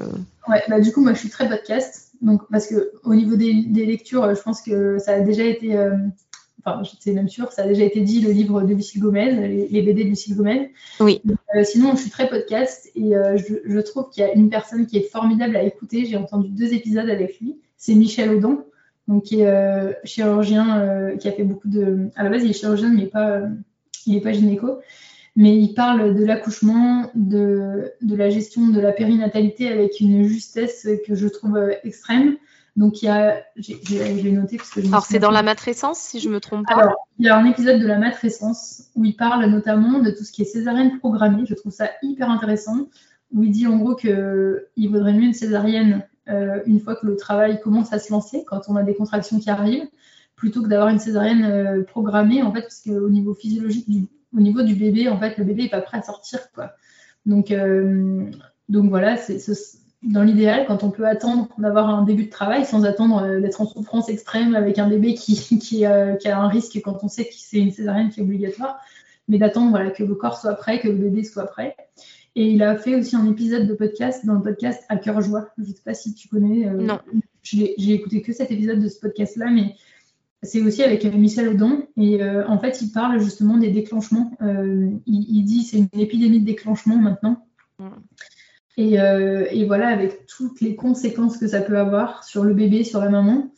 Ouais, 0.48 0.62
bah 0.68 0.80
du 0.80 0.92
coup, 0.92 1.02
moi, 1.02 1.12
je 1.14 1.20
suis 1.20 1.30
très 1.30 1.48
podcast. 1.48 2.12
Donc, 2.22 2.42
parce 2.50 2.66
que 2.66 2.92
au 3.04 3.14
niveau 3.14 3.36
des, 3.36 3.52
lectures, 3.86 4.34
je 4.34 4.40
pense 4.42 4.62
que 4.62 4.98
ça 4.98 5.14
a 5.14 5.20
déjà 5.20 5.44
été, 5.44 5.74
enfin, 6.58 6.82
c'est 7.00 7.12
même 7.12 7.28
sûr, 7.28 7.50
ça 7.52 7.62
a 7.62 7.66
déjà 7.66 7.84
été 7.84 8.00
dit 8.00 8.20
le 8.20 8.30
livre 8.30 8.60
de 8.62 8.74
Lucille 8.74 9.00
Gomez, 9.00 9.66
les, 9.70 9.82
BD 9.82 10.04
de 10.04 10.10
Lucille 10.10 10.36
Gomez. 10.36 10.72
Oui. 10.98 11.22
sinon, 11.64 11.94
je 11.94 12.02
suis 12.02 12.10
très 12.10 12.28
podcast 12.28 12.90
et 12.94 13.12
je, 13.12 13.54
je, 13.64 13.78
trouve 13.80 14.10
qu'il 14.10 14.22
y 14.22 14.26
a 14.26 14.34
une 14.34 14.50
personne 14.50 14.86
qui 14.86 14.98
est 14.98 15.10
formidable 15.10 15.56
à 15.56 15.62
écouter. 15.62 16.04
J'ai 16.04 16.16
entendu 16.16 16.48
deux 16.50 16.74
épisodes 16.74 17.08
avec 17.08 17.40
lui. 17.40 17.56
C'est 17.78 17.94
Michel 17.94 18.30
Audon 18.30 18.64
donc 19.10 19.24
qui 19.24 19.40
est 19.40 19.46
euh, 19.48 19.92
chirurgien, 20.04 20.78
euh, 20.78 21.16
qui 21.16 21.28
a 21.28 21.32
fait 21.32 21.42
beaucoup 21.42 21.68
de. 21.68 22.10
À 22.14 22.22
la 22.22 22.30
base, 22.30 22.44
il 22.44 22.50
est 22.50 22.54
chirurgien, 22.54 22.90
mais 22.90 23.06
pas, 23.06 23.40
il 24.06 24.14
n'est 24.14 24.20
pas 24.20 24.32
gynéco. 24.32 24.78
Mais 25.34 25.56
il 25.56 25.74
parle 25.74 26.14
de 26.14 26.24
l'accouchement, 26.24 27.10
de, 27.14 27.92
de, 28.02 28.16
la 28.16 28.30
gestion 28.30 28.68
de 28.68 28.80
la 28.80 28.92
périnatalité 28.92 29.68
avec 29.68 29.98
une 30.00 30.24
justesse 30.24 30.86
que 31.06 31.14
je 31.16 31.26
trouve 31.26 31.56
euh, 31.56 31.72
extrême. 31.82 32.36
Donc, 32.76 33.02
il 33.02 33.06
y 33.06 33.08
a, 33.08 33.42
j'ai 33.56 34.30
noté 34.30 34.58
parce 34.58 34.70
que. 34.70 34.86
Alors, 34.86 35.04
c'est 35.04 35.18
dans 35.18 35.32
la 35.32 35.42
matrescence, 35.42 35.98
si 35.98 36.20
je 36.20 36.28
me 36.28 36.38
trompe 36.38 36.66
pas. 36.68 36.74
Alors, 36.74 37.08
il 37.18 37.26
y 37.26 37.28
a 37.28 37.36
un 37.36 37.46
épisode 37.46 37.80
de 37.80 37.86
la 37.88 37.98
matrescence 37.98 38.90
où 38.94 39.04
il 39.04 39.16
parle 39.16 39.44
notamment 39.46 39.98
de 39.98 40.12
tout 40.12 40.22
ce 40.22 40.30
qui 40.30 40.42
est 40.42 40.44
césarienne 40.44 41.00
programmée. 41.00 41.42
Je 41.46 41.54
trouve 41.54 41.72
ça 41.72 41.90
hyper 42.02 42.30
intéressant. 42.30 42.88
Où 43.32 43.42
il 43.42 43.50
dit 43.50 43.66
en 43.66 43.76
gros 43.76 43.96
qu'il 43.96 44.88
vaudrait 44.88 45.14
mieux 45.14 45.26
une 45.26 45.34
césarienne 45.34 45.94
euh, 45.94 46.04
une 46.66 46.80
fois 46.80 46.96
que 46.96 47.06
le 47.06 47.16
travail 47.16 47.60
commence 47.60 47.92
à 47.92 47.98
se 47.98 48.12
lancer, 48.12 48.44
quand 48.46 48.62
on 48.68 48.76
a 48.76 48.82
des 48.82 48.94
contractions 48.94 49.38
qui 49.38 49.50
arrivent, 49.50 49.88
plutôt 50.40 50.62
que 50.62 50.68
d'avoir 50.68 50.88
une 50.88 50.98
césarienne 50.98 51.44
euh, 51.44 51.84
programmée, 51.84 52.42
en 52.42 52.50
fait, 52.50 52.62
parce 52.62 52.80
qu'au 52.80 53.10
niveau 53.10 53.34
physiologique, 53.34 53.86
au 54.34 54.40
niveau 54.40 54.62
du 54.62 54.74
bébé, 54.74 55.08
en 55.08 55.18
fait, 55.18 55.36
le 55.36 55.44
bébé 55.44 55.64
n'est 55.64 55.68
pas 55.68 55.82
prêt 55.82 55.98
à 55.98 56.02
sortir, 56.02 56.50
quoi. 56.54 56.72
Donc, 57.26 57.50
euh, 57.50 58.24
donc 58.70 58.88
voilà, 58.88 59.18
c'est 59.18 59.38
dans 60.02 60.22
l'idéal, 60.22 60.64
quand 60.66 60.82
on 60.82 60.90
peut 60.90 61.06
attendre 61.06 61.48
d'avoir 61.58 61.90
un 61.90 62.04
début 62.04 62.24
de 62.24 62.30
travail 62.30 62.64
sans 62.64 62.86
attendre 62.86 63.38
d'être 63.38 63.60
en 63.60 63.66
souffrance 63.66 64.08
extrême 64.08 64.54
avec 64.54 64.78
un 64.78 64.88
bébé 64.88 65.12
qui, 65.12 65.58
qui, 65.58 65.84
a 65.84 66.16
un 66.24 66.48
risque 66.48 66.80
quand 66.82 67.04
on 67.04 67.08
sait 67.08 67.26
que 67.26 67.34
c'est 67.36 67.58
une 67.58 67.70
césarienne 67.70 68.08
qui 68.08 68.20
est 68.20 68.22
obligatoire, 68.22 68.80
mais 69.28 69.36
d'attendre 69.36 69.68
voilà, 69.68 69.90
que 69.90 70.02
le 70.02 70.14
corps 70.14 70.40
soit 70.40 70.54
prêt, 70.54 70.80
que 70.80 70.88
le 70.88 70.94
bébé 70.94 71.22
soit 71.22 71.44
prêt. 71.44 71.76
Et 72.36 72.52
il 72.52 72.62
a 72.62 72.76
fait 72.76 72.94
aussi 72.94 73.16
un 73.16 73.28
épisode 73.30 73.66
de 73.66 73.74
podcast 73.74 74.24
dans 74.24 74.34
le 74.34 74.42
podcast 74.42 74.84
À 74.88 74.96
cœur 74.96 75.20
joie. 75.20 75.48
Je 75.58 75.62
ne 75.62 75.66
sais 75.66 75.82
pas 75.84 75.94
si 75.94 76.14
tu 76.14 76.28
connais. 76.28 76.68
Euh, 76.68 76.74
non. 76.74 77.00
J'ai 77.42 77.92
écouté 77.92 78.22
que 78.22 78.32
cet 78.32 78.50
épisode 78.50 78.80
de 78.80 78.88
ce 78.88 79.00
podcast-là, 79.00 79.50
mais 79.50 79.74
c'est 80.42 80.60
aussi 80.60 80.82
avec 80.82 81.04
euh, 81.04 81.10
Michel 81.12 81.48
Audon. 81.48 81.88
Et 81.96 82.22
euh, 82.22 82.46
en 82.46 82.58
fait, 82.58 82.82
il 82.82 82.92
parle 82.92 83.20
justement 83.20 83.56
des 83.56 83.70
déclenchements. 83.70 84.30
il, 85.06 85.44
dit 85.44 85.64
c'est 85.64 85.78
une 85.78 85.88
épidémie 86.00 86.40
de 86.40 86.46
déclenchement 86.46 86.96
maintenant. 86.96 87.46
Et, 88.76 88.94
et, 88.94 89.64
voilà, 89.66 89.88
avec 89.88 90.26
toutes 90.26 90.60
les 90.60 90.74
conséquences 90.76 91.36
que 91.36 91.48
ça 91.48 91.60
peut 91.60 91.78
avoir 91.78 92.24
sur 92.24 92.44
le 92.44 92.54
bébé, 92.54 92.84
sur 92.84 93.00
la 93.00 93.10
maman. 93.10 93.50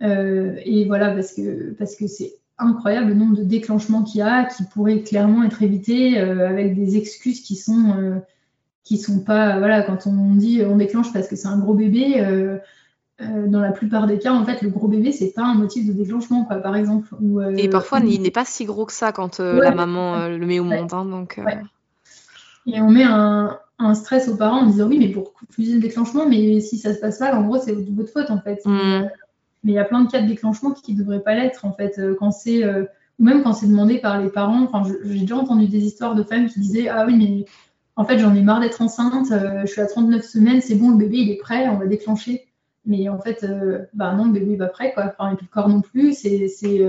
et 0.00 0.84
voilà, 0.86 1.12
parce 1.12 1.34
que 1.34 1.72
parce 1.72 1.96
que 1.96 2.06
c'est 2.06 2.34
incroyable 2.64 3.08
le 3.08 3.14
nombre 3.14 3.36
de 3.36 3.42
déclenchements 3.42 4.02
qu'il 4.02 4.18
y 4.18 4.22
a 4.22 4.44
qui 4.44 4.64
pourraient 4.64 5.02
clairement 5.02 5.44
être 5.44 5.62
évités 5.62 6.18
euh, 6.18 6.48
avec 6.48 6.74
des 6.74 6.96
excuses 6.96 7.40
qui 7.40 7.56
sont 7.56 7.94
euh, 7.96 8.18
qui 8.82 8.98
sont 8.98 9.20
pas 9.20 9.58
voilà 9.58 9.82
quand 9.82 10.06
on 10.06 10.34
dit 10.34 10.62
on 10.66 10.76
déclenche 10.76 11.12
parce 11.12 11.28
que 11.28 11.36
c'est 11.36 11.48
un 11.48 11.58
gros 11.58 11.74
bébé 11.74 12.20
euh, 12.20 12.58
dans 13.20 13.60
la 13.60 13.72
plupart 13.72 14.06
des 14.06 14.18
cas 14.18 14.32
en 14.32 14.44
fait 14.44 14.62
le 14.62 14.70
gros 14.70 14.88
bébé 14.88 15.12
c'est 15.12 15.32
pas 15.32 15.44
un 15.44 15.54
motif 15.54 15.86
de 15.86 15.92
déclenchement 15.92 16.44
quoi 16.44 16.56
par 16.56 16.76
exemple 16.76 17.08
et 17.56 17.68
parfois 17.68 18.00
il 18.00 18.20
n'est 18.20 18.30
pas 18.30 18.44
si 18.44 18.64
gros 18.64 18.86
que 18.86 18.92
ça 18.92 19.12
quand 19.12 19.38
la 19.40 19.74
maman 19.74 20.28
le 20.28 20.46
met 20.46 20.58
au 20.58 20.64
monde 20.64 20.92
hein, 20.92 21.04
donc 21.04 21.40
et 22.66 22.80
on 22.80 22.90
met 22.90 23.04
un, 23.04 23.58
un, 23.78 23.94
stress 23.94 24.28
aux 24.28 24.36
parents 24.36 24.60
en 24.60 24.66
disant 24.66 24.88
oui 24.88 24.98
mais 24.98 25.08
pour 25.08 25.32
fuser 25.50 25.74
le 25.74 25.80
déclenchement 25.80 26.28
mais 26.28 26.60
si 26.60 26.78
ça 26.78 26.92
se 26.94 26.98
passe 26.98 27.18
pas 27.18 27.34
en 27.34 27.42
gros 27.42 27.58
c'est 27.58 27.72
votre 27.72 28.10
faute 28.10 28.30
en 28.30 28.40
fait. 28.40 28.60
Mmh. 28.64 29.08
Mais 29.64 29.72
il 29.72 29.74
y 29.74 29.78
a 29.78 29.84
plein 29.84 30.02
de 30.02 30.10
cas 30.10 30.20
de 30.20 30.28
déclenchement 30.28 30.72
qui 30.72 30.92
ne 30.94 30.98
devraient 30.98 31.22
pas 31.22 31.34
l'être, 31.34 31.64
en 31.64 31.72
fait, 31.72 31.98
euh, 31.98 32.14
quand 32.18 32.30
c'est, 32.30 32.62
euh, 32.62 32.84
ou 33.18 33.24
même 33.24 33.42
quand 33.42 33.54
c'est 33.54 33.66
demandé 33.66 33.98
par 33.98 34.20
les 34.20 34.28
parents. 34.28 34.62
Enfin, 34.62 34.82
j'ai 35.04 35.20
déjà 35.20 35.36
entendu 35.36 35.66
des 35.66 35.84
histoires 35.84 36.14
de 36.14 36.22
femmes 36.22 36.48
qui 36.48 36.60
disaient 36.60 36.88
Ah 36.88 37.06
oui, 37.06 37.16
mais 37.16 37.46
en 37.96 38.04
fait, 38.04 38.18
j'en 38.18 38.34
ai 38.34 38.42
marre 38.42 38.60
d'être 38.60 38.82
enceinte, 38.82 39.32
euh, 39.32 39.62
je 39.62 39.66
suis 39.66 39.80
à 39.80 39.86
39 39.86 40.22
semaines, 40.22 40.60
c'est 40.60 40.74
bon, 40.74 40.90
le 40.90 40.98
bébé, 40.98 41.16
il 41.18 41.30
est 41.30 41.36
prêt, 41.36 41.68
on 41.68 41.78
va 41.78 41.86
déclencher. 41.86 42.46
Mais 42.86 43.08
en 43.08 43.18
fait, 43.18 43.46
bah 43.94 44.12
non, 44.12 44.26
le 44.26 44.32
bébé 44.32 44.46
n'est 44.46 44.56
pas 44.58 44.66
prêt, 44.66 44.92
quoi. 44.92 45.06
Enfin, 45.06 45.32
et 45.32 45.36
puis 45.36 45.46
le 45.50 45.54
corps 45.54 45.70
non 45.70 45.80
plus, 45.80 46.12
c'est, 46.12 46.84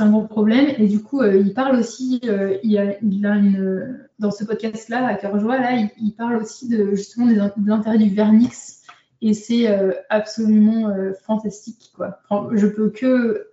un 0.00 0.10
gros 0.10 0.22
problème. 0.22 0.74
Et 0.78 0.88
du 0.88 1.00
coup, 1.00 1.22
il 1.22 1.54
parle 1.54 1.76
aussi, 1.76 2.20
il, 2.64 2.78
a, 2.78 2.98
il 3.00 3.24
a 3.26 3.36
une, 3.36 4.08
dans 4.18 4.32
ce 4.32 4.42
podcast-là, 4.42 5.06
à 5.06 5.14
Cœur 5.14 5.38
Joie, 5.38 5.58
là, 5.58 5.70
il, 6.00 6.14
parle 6.14 6.36
aussi 6.42 6.68
de, 6.68 6.96
justement 6.96 7.26
des, 7.26 7.40
des 7.56 7.70
intérêts 7.70 7.98
du 7.98 8.08
vernix 8.12 8.77
et 9.20 9.34
c'est 9.34 9.68
euh, 9.68 9.92
absolument 10.10 10.88
euh, 10.88 11.12
fantastique. 11.26 11.92
Quoi. 11.96 12.20
Je 12.52 12.66
peux 12.66 12.90
que, 12.90 13.48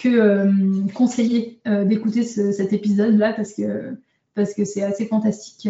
que 0.00 0.08
euh, 0.08 0.52
conseiller 0.94 1.60
d'écouter 1.64 2.22
cet 2.24 2.72
épisode-là 2.72 3.32
parce 3.32 3.52
que 3.54 3.96
parce 4.34 4.52
que 4.52 4.64
c'est 4.64 4.82
assez 4.82 5.06
fantastique. 5.06 5.68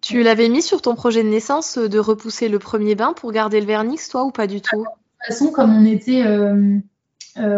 Tu 0.00 0.22
l'avais 0.22 0.48
mis 0.48 0.62
sur 0.62 0.80
ton 0.80 0.94
projet 0.94 1.22
de 1.22 1.28
naissance 1.28 1.76
de 1.76 1.98
repousser 1.98 2.48
le 2.48 2.58
premier 2.58 2.94
bain 2.94 3.12
pour 3.12 3.30
garder 3.30 3.60
le 3.60 3.66
vernix, 3.66 4.08
toi, 4.08 4.24
ou 4.24 4.30
pas 4.30 4.46
du 4.46 4.62
tout? 4.62 4.78
De 4.78 4.84
toute 4.84 5.26
façon, 5.28 5.48
comme 5.52 5.76
on 5.76 5.84
était, 5.84 6.24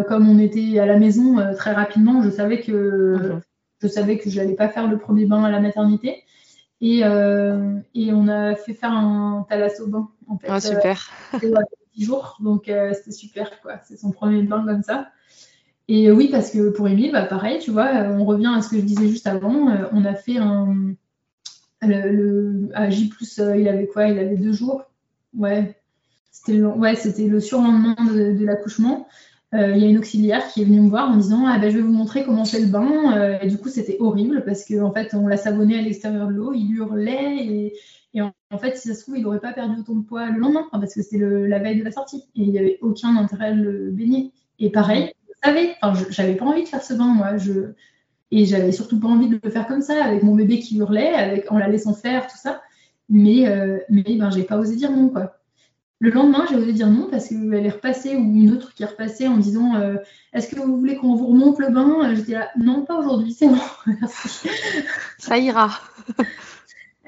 comme 0.09 0.29
on 0.29 0.41
était 0.41 0.81
à 0.81 0.87
la 0.87 0.99
maison 0.99 1.37
très 1.57 1.73
rapidement, 1.73 2.25
je 2.25 2.31
savais 2.31 2.61
que 2.61 2.73
mhm. 2.73 3.41
je 3.83 3.87
savais 3.87 4.19
que 4.19 4.29
je 4.29 4.37
n'allais 4.41 4.57
pas 4.57 4.69
faire 4.69 4.89
le 4.89 4.99
premier 4.99 5.27
bain 5.27 5.45
à 5.45 5.51
la 5.53 5.61
maternité. 5.61 6.25
Et, 6.83 6.99
et 7.94 8.12
on 8.12 8.28
a 8.28 8.55
fait 8.57 8.75
faire 8.75 8.91
un 8.91 9.47
bain 9.86 10.09
en 10.27 10.36
fait. 10.36 10.49
Ah, 10.51 10.61
super. 10.61 11.11
Euh, 11.35 11.55
10 11.97 12.05
jours, 12.05 12.39
donc 12.41 12.69
euh, 12.69 12.93
c'était 12.94 13.12
super, 13.12 13.61
quoi. 13.61 13.78
C'est 13.85 13.97
son 13.97 14.11
premier 14.12 14.43
bain 14.43 14.65
comme 14.67 14.83
ça. 14.83 15.11
Et 15.89 16.11
oui, 16.11 16.28
parce 16.31 16.51
que 16.51 16.70
pour 16.70 16.89
Émile, 16.89 17.12
bah, 17.12 17.25
pareil, 17.25 17.59
tu 17.59 17.70
vois, 17.70 17.89
euh, 17.89 18.17
on 18.17 18.25
revient 18.25 18.52
à 18.55 18.62
ce 18.62 18.70
que 18.70 18.77
je 18.77 18.83
disais 18.83 19.09
juste 19.09 19.27
avant. 19.27 19.69
Euh, 19.69 19.89
on 19.93 20.05
a 20.05 20.15
fait 20.15 20.39
un. 20.39 20.94
Le, 21.83 22.70
à 22.75 22.91
J, 22.91 23.12
il 23.57 23.69
avait 23.69 23.89
quoi 23.89 24.07
Il 24.07 24.19
avait 24.19 24.36
deux 24.36 24.52
jours. 24.52 24.85
Ouais. 25.36 25.77
C'était 26.31 26.55
le, 26.59 26.69
ouais, 26.69 26.94
c'était 26.94 27.27
le 27.27 27.41
surlendemain 27.41 27.97
de, 28.05 28.39
de 28.39 28.44
l'accouchement. 28.44 29.09
Il 29.53 29.77
y 29.77 29.85
a 29.85 29.89
une 29.89 29.99
auxiliaire 29.99 30.49
qui 30.49 30.63
est 30.63 30.65
venue 30.65 30.81
me 30.81 30.89
voir 30.89 31.11
en 31.11 31.17
disant 31.17 31.45
ah, 31.47 31.59
ben, 31.59 31.71
Je 31.71 31.77
vais 31.77 31.83
vous 31.83 31.93
montrer 31.93 32.25
comment 32.25 32.47
fait 32.47 32.61
le 32.61 32.69
bain. 32.69 33.39
et 33.41 33.47
du 33.47 33.59
coup, 33.59 33.69
c'était 33.69 33.99
horrible 34.01 34.45
parce 34.47 34.65
qu'en 34.65 34.85
en 34.87 34.93
fait, 34.93 35.15
on 35.15 35.27
l'a 35.27 35.37
savonné 35.37 35.79
à 35.79 35.83
l'extérieur 35.83 36.29
de 36.29 36.33
l'eau, 36.33 36.53
il 36.55 36.75
hurlait 36.75 37.73
et, 38.15 38.23
en, 38.23 38.59
fait, 38.59 38.77
si 38.77 38.89
ça 38.89 38.95
se 38.95 39.03
trouve, 39.03 39.17
il 39.17 39.23
n'aurait 39.23 39.41
pas 39.41 39.53
perdu 39.53 39.81
autant 39.81 39.95
de 39.95 40.05
poids 40.05 40.31
le 40.31 40.39
lendemain, 40.39 40.67
parce 40.71 40.95
que 40.95 41.03
c'était 41.03 41.19
la 41.19 41.59
veille 41.59 41.79
de 41.79 41.85
la 41.85 41.93
sortie. 41.93 42.25
Et 42.35 42.43
il 42.43 42.51
n'y 42.51 42.59
avait 42.59 42.79
aucun 42.81 43.17
intérêt 43.17 43.49
à 43.49 43.55
le 43.55 43.91
baigner. 43.91 44.33
Et 44.59 44.71
pareil, 44.71 45.13
je 45.29 45.49
savais, 45.49 45.75
j'avais 46.11 46.35
pas 46.35 46.45
envie 46.45 46.63
de 46.63 46.69
faire 46.69 46.83
ce 46.83 46.95
bain, 46.95 47.13
moi. 47.15 47.37
Je, 47.37 47.73
et 48.33 48.47
j'avais 48.47 48.73
surtout 48.73 48.99
pas 48.99 49.09
envie 49.09 49.29
de 49.29 49.39
le 49.43 49.51
faire 49.51 49.67
comme 49.67 49.83
ça, 49.83 50.03
avec 50.03 50.23
mon 50.23 50.35
bébé 50.35 50.59
qui 50.59 50.79
hurlait, 50.79 51.13
avec, 51.13 51.53
en 51.53 51.59
la 51.59 51.69
laissant 51.69 51.93
faire, 51.93 52.27
tout 52.27 52.39
ça. 52.39 52.63
Mais, 53.11 53.47
euh, 53.47 53.79
mais 53.91 54.03
ben, 54.03 54.31
j'ai 54.31 54.43
pas 54.43 54.57
osé 54.57 54.75
dire 54.75 54.91
non, 54.91 55.11
quoi. 55.11 55.39
Le 56.03 56.11
lendemain, 56.11 56.45
j'ai 56.51 56.57
osé 56.57 56.73
dire 56.73 56.91
non 56.91 57.07
parce 57.09 57.29
qu'elle 57.29 57.65
est 57.65 57.71
repassée 57.71 58.17
ou 58.17 58.23
une 58.23 58.51
autre 58.51 58.75
qui 58.75 58.83
est 58.83 58.87
repassée 58.87 59.29
en 59.29 59.37
disant 59.37 59.77
euh, 59.77 59.99
Est-ce 60.33 60.53
que 60.53 60.61
vous 60.61 60.77
voulez 60.77 60.97
qu'on 60.97 61.15
vous 61.15 61.29
remonte 61.29 61.61
le 61.61 61.69
bain? 61.69 62.13
J'étais 62.17 62.33
là 62.33 62.51
Non, 62.59 62.85
pas 62.85 62.99
aujourd'hui, 62.99 63.33
c'est 63.33 63.47
bon, 63.47 63.61
merci. 63.87 64.49
Ça 65.19 65.39
ira. 65.39 65.71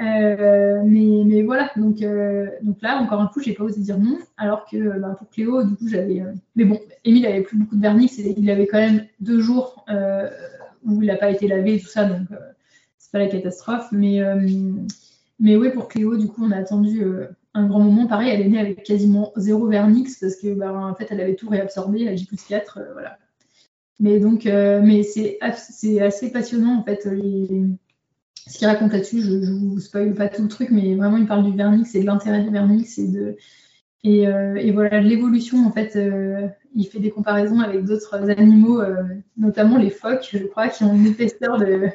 Euh, 0.00 0.82
mais, 0.84 1.22
mais, 1.24 1.44
voilà, 1.44 1.70
donc, 1.76 2.02
euh, 2.02 2.48
donc 2.62 2.82
là, 2.82 3.00
encore 3.00 3.20
un 3.20 3.28
coup, 3.28 3.40
j'ai 3.40 3.52
pas 3.52 3.62
osé 3.62 3.80
dire 3.80 3.96
non, 3.96 4.18
alors 4.36 4.66
que 4.68 4.98
bah, 4.98 5.14
pour 5.16 5.30
Cléo, 5.30 5.62
du 5.62 5.76
coup, 5.76 5.86
j'avais. 5.86 6.20
Euh, 6.20 6.32
mais 6.56 6.64
bon, 6.64 6.80
Émile 7.04 7.24
avait 7.26 7.42
plus 7.42 7.56
beaucoup 7.56 7.76
de 7.76 7.80
vernix, 7.80 8.18
et 8.18 8.34
il 8.36 8.50
avait 8.50 8.66
quand 8.66 8.80
même 8.80 9.06
deux 9.20 9.38
jours 9.38 9.86
où 10.84 11.00
il 11.00 11.06
n'a 11.06 11.14
pas 11.14 11.30
été 11.30 11.46
lavé 11.46 11.76
et 11.76 11.80
tout 11.80 11.86
ça, 11.86 12.06
donc 12.06 12.26
c'est 12.98 13.12
pas 13.12 13.20
la 13.20 13.28
catastrophe. 13.28 13.86
Mais, 13.92 14.20
mais 15.38 15.54
oui, 15.54 15.70
pour 15.70 15.86
Cléo, 15.86 16.16
du 16.16 16.26
coup, 16.26 16.44
on 16.44 16.50
a 16.50 16.56
attendu 16.56 17.04
un 17.54 17.66
grand 17.66 17.80
moment. 17.80 18.06
Pareil, 18.06 18.30
elle 18.30 18.40
est 18.40 18.48
née 18.48 18.60
avec 18.60 18.82
quasiment 18.82 19.32
zéro 19.36 19.66
vernix 19.66 20.18
parce 20.18 20.36
que, 20.36 20.54
bah, 20.54 20.72
en 20.72 20.94
fait, 20.94 21.06
elle 21.10 21.20
avait 21.20 21.36
tout 21.36 21.48
réabsorbé, 21.48 22.08
à 22.08 22.16
J 22.16 22.26
plus 22.26 22.42
4, 22.42 22.80
voilà. 22.92 23.18
Mais 24.00 24.18
donc, 24.18 24.44
mais 24.44 25.02
c'est 25.02 25.38
assez 25.40 26.32
passionnant, 26.32 26.78
en 26.80 26.84
fait, 26.84 27.04
les 27.06 27.64
ce 28.46 28.58
qu'il 28.58 28.66
raconte 28.66 28.92
là-dessus, 28.92 29.22
je 29.22 29.30
ne 29.30 29.70
vous 29.70 29.80
spoil 29.80 30.12
pas 30.12 30.28
tout 30.28 30.42
le 30.42 30.48
truc, 30.48 30.68
mais 30.70 30.94
vraiment, 30.96 31.16
il 31.16 31.26
parle 31.26 31.50
du 31.50 31.56
vernix 31.56 31.94
et 31.94 32.00
de 32.00 32.06
l'intérêt 32.06 32.42
du 32.42 32.50
vernix 32.50 32.98
et 32.98 33.08
de. 33.08 33.36
Et, 34.02 34.24
et 34.24 34.70
voilà, 34.72 35.00
l'évolution, 35.00 35.64
en 35.64 35.70
fait, 35.70 35.98
il 36.74 36.86
fait 36.86 36.98
des 36.98 37.10
comparaisons 37.10 37.60
avec 37.60 37.84
d'autres 37.84 38.28
animaux, 38.30 38.82
notamment 39.38 39.78
les 39.78 39.88
phoques, 39.88 40.28
je 40.30 40.44
crois, 40.44 40.68
qui 40.68 40.84
ont 40.84 40.94
une 40.94 41.06
épaisseur 41.06 41.56
de, 41.58 41.88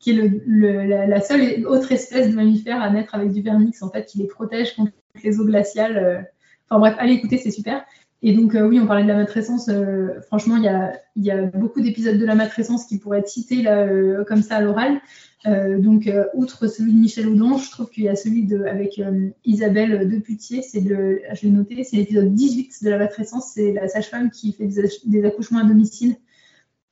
qui, 0.00 0.10
est 0.10 1.06
la, 1.06 1.20
seule 1.20 1.66
autre 1.66 1.92
espèce 1.92 2.30
de 2.30 2.34
mammifère 2.34 2.80
à 2.80 2.90
naître 2.90 3.14
avec 3.14 3.32
du 3.32 3.42
vernix, 3.42 3.82
en 3.82 3.90
fait, 3.90 4.04
qui 4.06 4.18
les 4.18 4.26
protège 4.26 4.74
contre 4.74 4.92
les 5.22 5.40
eaux 5.40 5.44
glaciales. 5.44 5.96
Euh. 5.96 6.20
Enfin 6.68 6.80
bref, 6.80 6.94
allez 6.98 7.14
écouter, 7.14 7.38
c'est 7.38 7.50
super. 7.50 7.84
Et 8.24 8.34
donc, 8.34 8.54
euh, 8.54 8.68
oui, 8.68 8.78
on 8.80 8.86
parlait 8.86 9.02
de 9.02 9.08
la 9.08 9.16
matrescence. 9.16 9.68
Euh, 9.68 10.20
franchement, 10.26 10.56
il 10.56 11.22
y 11.24 11.30
a, 11.30 11.46
beaucoup 11.46 11.80
d'épisodes 11.80 12.18
de 12.18 12.24
la 12.24 12.36
matrescence 12.36 12.86
qui 12.86 12.98
pourraient 12.98 13.18
être 13.18 13.28
cités 13.28 13.62
là, 13.62 13.88
comme 14.24 14.42
ça 14.42 14.56
à 14.56 14.60
l'oral. 14.60 15.00
donc, 15.44 16.08
outre 16.34 16.68
celui 16.68 16.92
de 16.92 16.98
Michel 16.98 17.26
Audin, 17.26 17.58
je 17.58 17.70
trouve 17.70 17.90
qu'il 17.90 18.04
y 18.04 18.08
a 18.08 18.14
celui 18.14 18.44
de, 18.44 18.62
avec 18.64 19.00
Isabelle 19.44 20.08
Deputier, 20.08 20.62
c'est 20.62 20.80
le, 20.80 21.20
je 21.34 21.46
l'ai 21.46 21.50
noté, 21.50 21.82
c'est 21.82 21.96
l'épisode 21.96 22.32
18 22.32 22.84
de 22.84 22.90
la 22.90 22.98
matrescence. 22.98 23.50
C'est 23.54 23.72
la 23.72 23.88
sage-femme 23.88 24.30
qui 24.30 24.52
fait 24.52 24.68
des, 25.04 25.24
accouchements 25.24 25.58
à 25.58 25.64
domicile 25.64 26.14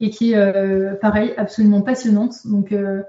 et 0.00 0.10
qui 0.10 0.32
est, 0.32 0.36
euh, 0.36 0.94
pareil, 0.94 1.34
absolument 1.36 1.82
passionnante. 1.82 2.46
Donc, 2.46 2.72
euh, 2.72 3.02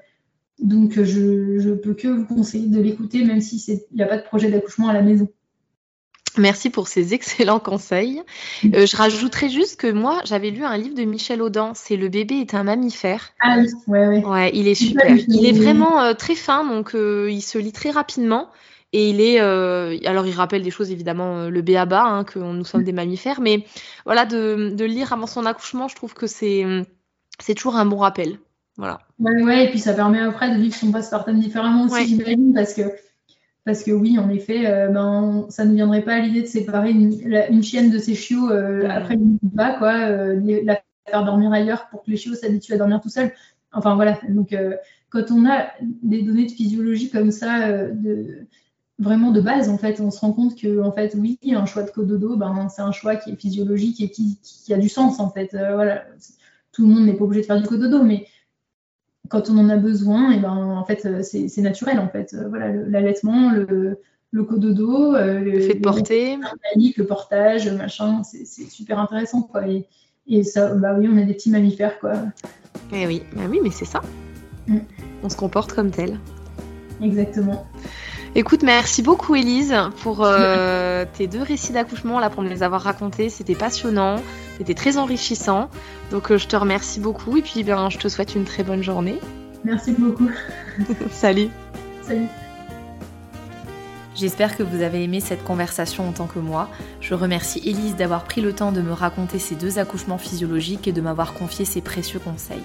donc 0.59 1.01
je 1.01 1.69
ne 1.69 1.75
peux 1.75 1.93
que 1.93 2.07
vous 2.07 2.25
conseiller 2.25 2.67
de 2.67 2.79
l'écouter, 2.81 3.23
même 3.23 3.41
s'il 3.41 3.79
n'y 3.93 4.03
a 4.03 4.07
pas 4.07 4.17
de 4.17 4.23
projet 4.23 4.51
d'accouchement 4.51 4.89
à 4.89 4.93
la 4.93 5.01
maison. 5.01 5.29
Merci 6.37 6.69
pour 6.69 6.87
ces 6.87 7.13
excellents 7.13 7.59
conseils. 7.59 8.21
Euh, 8.65 8.85
je 8.85 8.95
rajouterais 8.95 9.49
juste 9.49 9.79
que 9.79 9.91
moi, 9.91 10.21
j'avais 10.25 10.51
lu 10.51 10.63
un 10.63 10.77
livre 10.77 10.95
de 10.95 11.03
Michel 11.03 11.41
Audin, 11.41 11.73
c'est 11.75 11.97
Le 11.97 12.09
bébé 12.09 12.35
est 12.35 12.53
un 12.53 12.63
mammifère. 12.63 13.31
Ah 13.41 13.57
oui, 13.59 13.69
ouais, 13.87 14.07
ouais. 14.07 14.25
Ouais, 14.25 14.51
il 14.53 14.67
est 14.67 14.75
super. 14.75 15.15
Il 15.27 15.45
est 15.45 15.53
vraiment 15.53 16.13
très 16.13 16.35
fin, 16.35 16.65
donc 16.65 16.91
il 16.93 17.41
se 17.41 17.57
lit 17.57 17.73
très 17.73 17.91
rapidement. 17.91 18.49
Et 18.93 19.09
il 19.09 19.21
est, 19.21 19.39
euh, 19.39 19.97
alors 20.05 20.27
il 20.27 20.33
rappelle 20.33 20.63
des 20.63 20.71
choses 20.71 20.91
évidemment, 20.91 21.37
euh, 21.37 21.49
le 21.49 21.61
béaba, 21.61 22.03
hein, 22.03 22.23
que 22.25 22.39
nous 22.39 22.65
sommes 22.65 22.83
des 22.83 22.91
mammifères, 22.91 23.39
mais 23.39 23.63
voilà, 24.05 24.25
de, 24.25 24.73
de 24.75 24.85
lire 24.85 25.13
avant 25.13 25.27
son 25.27 25.45
accouchement, 25.45 25.87
je 25.87 25.95
trouve 25.95 26.13
que 26.13 26.27
c'est, 26.27 26.65
c'est 27.39 27.53
toujours 27.53 27.77
un 27.77 27.85
bon 27.85 27.97
rappel. 27.97 28.37
Voilà. 28.77 28.99
Ouais, 29.19 29.43
ouais, 29.43 29.65
et 29.65 29.69
puis 29.69 29.79
ça 29.79 29.93
permet 29.93 30.19
après 30.19 30.53
de 30.53 30.61
vivre 30.61 30.75
son 30.75 30.91
postpartum 30.91 31.39
différemment 31.39 31.85
aussi, 31.85 32.05
j'imagine, 32.07 32.53
parce 32.53 32.73
que, 32.73 32.81
parce 33.63 33.83
que 33.83 33.91
oui, 33.91 34.19
en 34.19 34.29
effet, 34.29 34.65
euh, 34.65 34.89
ben, 34.89 35.45
ça 35.49 35.63
ne 35.63 35.73
viendrait 35.73 36.01
pas 36.01 36.15
à 36.15 36.19
l'idée 36.19 36.41
de 36.41 36.47
séparer 36.47 36.91
une, 36.91 37.13
une, 37.49 37.63
chienne 37.63 37.91
de 37.91 37.97
ses 37.97 38.15
chiots 38.15 38.49
après 38.89 39.15
le 39.15 39.21
bas, 39.41 39.77
quoi, 39.77 39.93
la 39.93 40.81
faire 41.07 41.23
dormir 41.23 41.53
ailleurs 41.53 41.87
pour 41.89 42.03
que 42.03 42.11
les 42.11 42.17
chiots 42.17 42.35
s'habituent 42.35 42.73
à 42.73 42.77
dormir 42.77 42.99
tout 42.99 43.09
seuls. 43.09 43.31
Enfin 43.71 43.95
voilà, 43.95 44.19
donc 44.27 44.53
quand 45.09 45.31
on 45.31 45.49
a 45.49 45.67
des 46.01 46.23
données 46.23 46.45
de 46.45 46.51
physiologie 46.51 47.09
comme 47.09 47.31
ça, 47.31 47.87
de 47.87 48.47
vraiment 49.01 49.31
de 49.31 49.41
base, 49.41 49.67
en 49.67 49.77
fait, 49.77 49.99
on 49.99 50.11
se 50.11 50.19
rend 50.19 50.31
compte 50.31 50.55
que, 50.55 50.81
en 50.81 50.91
fait, 50.91 51.15
oui, 51.17 51.39
un 51.51 51.65
choix 51.65 51.83
de 51.83 51.89
cododo, 51.89 52.37
ben, 52.37 52.69
c'est 52.69 52.83
un 52.83 52.91
choix 52.91 53.15
qui 53.15 53.31
est 53.31 53.35
physiologique 53.35 53.99
et 53.99 54.09
qui, 54.09 54.37
a 54.71 54.77
du 54.77 54.89
sens, 54.89 55.19
en 55.19 55.29
fait. 55.29 55.53
Euh, 55.53 55.75
voilà. 55.75 56.05
Tout 56.71 56.87
le 56.87 56.93
monde 56.93 57.05
n'est 57.05 57.13
pas 57.13 57.25
obligé 57.25 57.41
de 57.41 57.45
faire 57.47 57.59
du 57.59 57.67
cododo, 57.67 58.03
mais 58.03 58.27
quand 59.27 59.49
on 59.49 59.57
en 59.57 59.69
a 59.69 59.77
besoin, 59.77 60.31
et 60.31 60.39
ben, 60.39 60.53
en 60.53 60.85
fait, 60.85 61.05
euh, 61.05 61.21
c'est 61.23 61.61
naturel, 61.61 61.99
en 61.99 62.07
fait. 62.07 62.33
Euh, 62.33 62.47
voilà, 62.47 62.71
l'allaitement, 62.71 63.51
le, 63.51 63.99
le 64.29 64.43
cododo, 64.43 65.13
le, 65.13 65.59
fait 65.61 65.75
de 65.75 65.81
porter, 65.81 66.37
le 66.75 67.03
portage, 67.03 67.69
machin, 67.71 68.21
c'est 68.23 68.45
super 68.45 68.99
intéressant, 68.99 69.41
quoi. 69.41 69.67
Et, 69.67 69.87
et, 70.27 70.43
ça, 70.43 70.75
bah 70.75 70.95
oui, 70.97 71.09
on 71.11 71.17
a 71.17 71.23
des 71.23 71.33
petits 71.33 71.49
mammifères, 71.49 71.99
quoi. 71.99 72.13
Eh 72.93 73.07
oui, 73.07 73.23
bah 73.35 73.43
oui, 73.49 73.59
mais 73.63 73.71
c'est 73.71 73.85
ça. 73.85 74.01
Mm. 74.67 74.77
On 75.23 75.29
se 75.29 75.35
comporte 75.35 75.73
comme 75.73 75.89
tel. 75.89 76.19
Exactement. 77.01 77.65
Écoute, 78.33 78.63
merci 78.63 79.01
beaucoup 79.01 79.35
Elise 79.35 79.75
pour 80.03 80.23
euh, 80.23 81.03
tes 81.17 81.27
deux 81.27 81.41
récits 81.41 81.73
d'accouchement 81.73 82.17
là 82.19 82.29
pour 82.29 82.43
me 82.43 82.49
les 82.49 82.63
avoir 82.63 82.81
racontés. 82.81 83.29
C'était 83.29 83.55
passionnant, 83.55 84.21
c'était 84.57 84.73
très 84.73 84.97
enrichissant. 84.97 85.69
Donc 86.11 86.31
euh, 86.31 86.37
je 86.37 86.47
te 86.47 86.55
remercie 86.55 87.01
beaucoup 87.01 87.35
et 87.35 87.41
puis 87.41 87.63
bien 87.63 87.89
je 87.89 87.97
te 87.97 88.07
souhaite 88.07 88.33
une 88.33 88.45
très 88.45 88.63
bonne 88.63 88.83
journée. 88.83 89.19
Merci 89.65 89.91
beaucoup. 89.91 90.29
Salut. 91.11 91.49
Salut. 92.03 92.27
J'espère 94.15 94.55
que 94.55 94.63
vous 94.63 94.81
avez 94.81 95.03
aimé 95.03 95.19
cette 95.19 95.43
conversation 95.43 96.07
en 96.07 96.11
tant 96.13 96.27
que 96.27 96.39
moi. 96.39 96.69
Je 97.01 97.13
remercie 97.13 97.61
Elise 97.65 97.95
d'avoir 97.97 98.23
pris 98.23 98.39
le 98.39 98.53
temps 98.53 98.71
de 98.71 98.81
me 98.81 98.93
raconter 98.93 99.39
ses 99.39 99.55
deux 99.55 99.77
accouchements 99.77 100.17
physiologiques 100.17 100.87
et 100.87 100.91
de 100.93 101.01
m'avoir 101.01 101.33
confié 101.33 101.65
ses 101.65 101.81
précieux 101.81 102.19
conseils. 102.19 102.63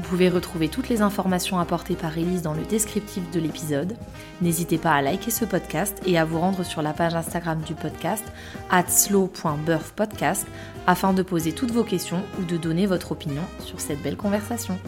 Vous 0.00 0.08
pouvez 0.08 0.30
retrouver 0.30 0.68
toutes 0.68 0.88
les 0.88 1.02
informations 1.02 1.58
apportées 1.58 1.94
par 1.94 2.16
Elise 2.16 2.40
dans 2.40 2.54
le 2.54 2.62
descriptif 2.62 3.30
de 3.32 3.38
l'épisode. 3.38 3.98
N'hésitez 4.40 4.78
pas 4.78 4.92
à 4.92 5.02
liker 5.02 5.30
ce 5.30 5.44
podcast 5.44 6.00
et 6.06 6.18
à 6.18 6.24
vous 6.24 6.40
rendre 6.40 6.64
sur 6.64 6.80
la 6.80 6.94
page 6.94 7.14
Instagram 7.14 7.60
du 7.60 7.74
podcast 7.74 8.24
slow.birthpodcast 8.88 10.46
afin 10.86 11.12
de 11.12 11.22
poser 11.22 11.52
toutes 11.52 11.72
vos 11.72 11.84
questions 11.84 12.22
ou 12.40 12.44
de 12.44 12.56
donner 12.56 12.86
votre 12.86 13.12
opinion 13.12 13.42
sur 13.58 13.78
cette 13.78 14.00
belle 14.00 14.16
conversation. 14.16 14.78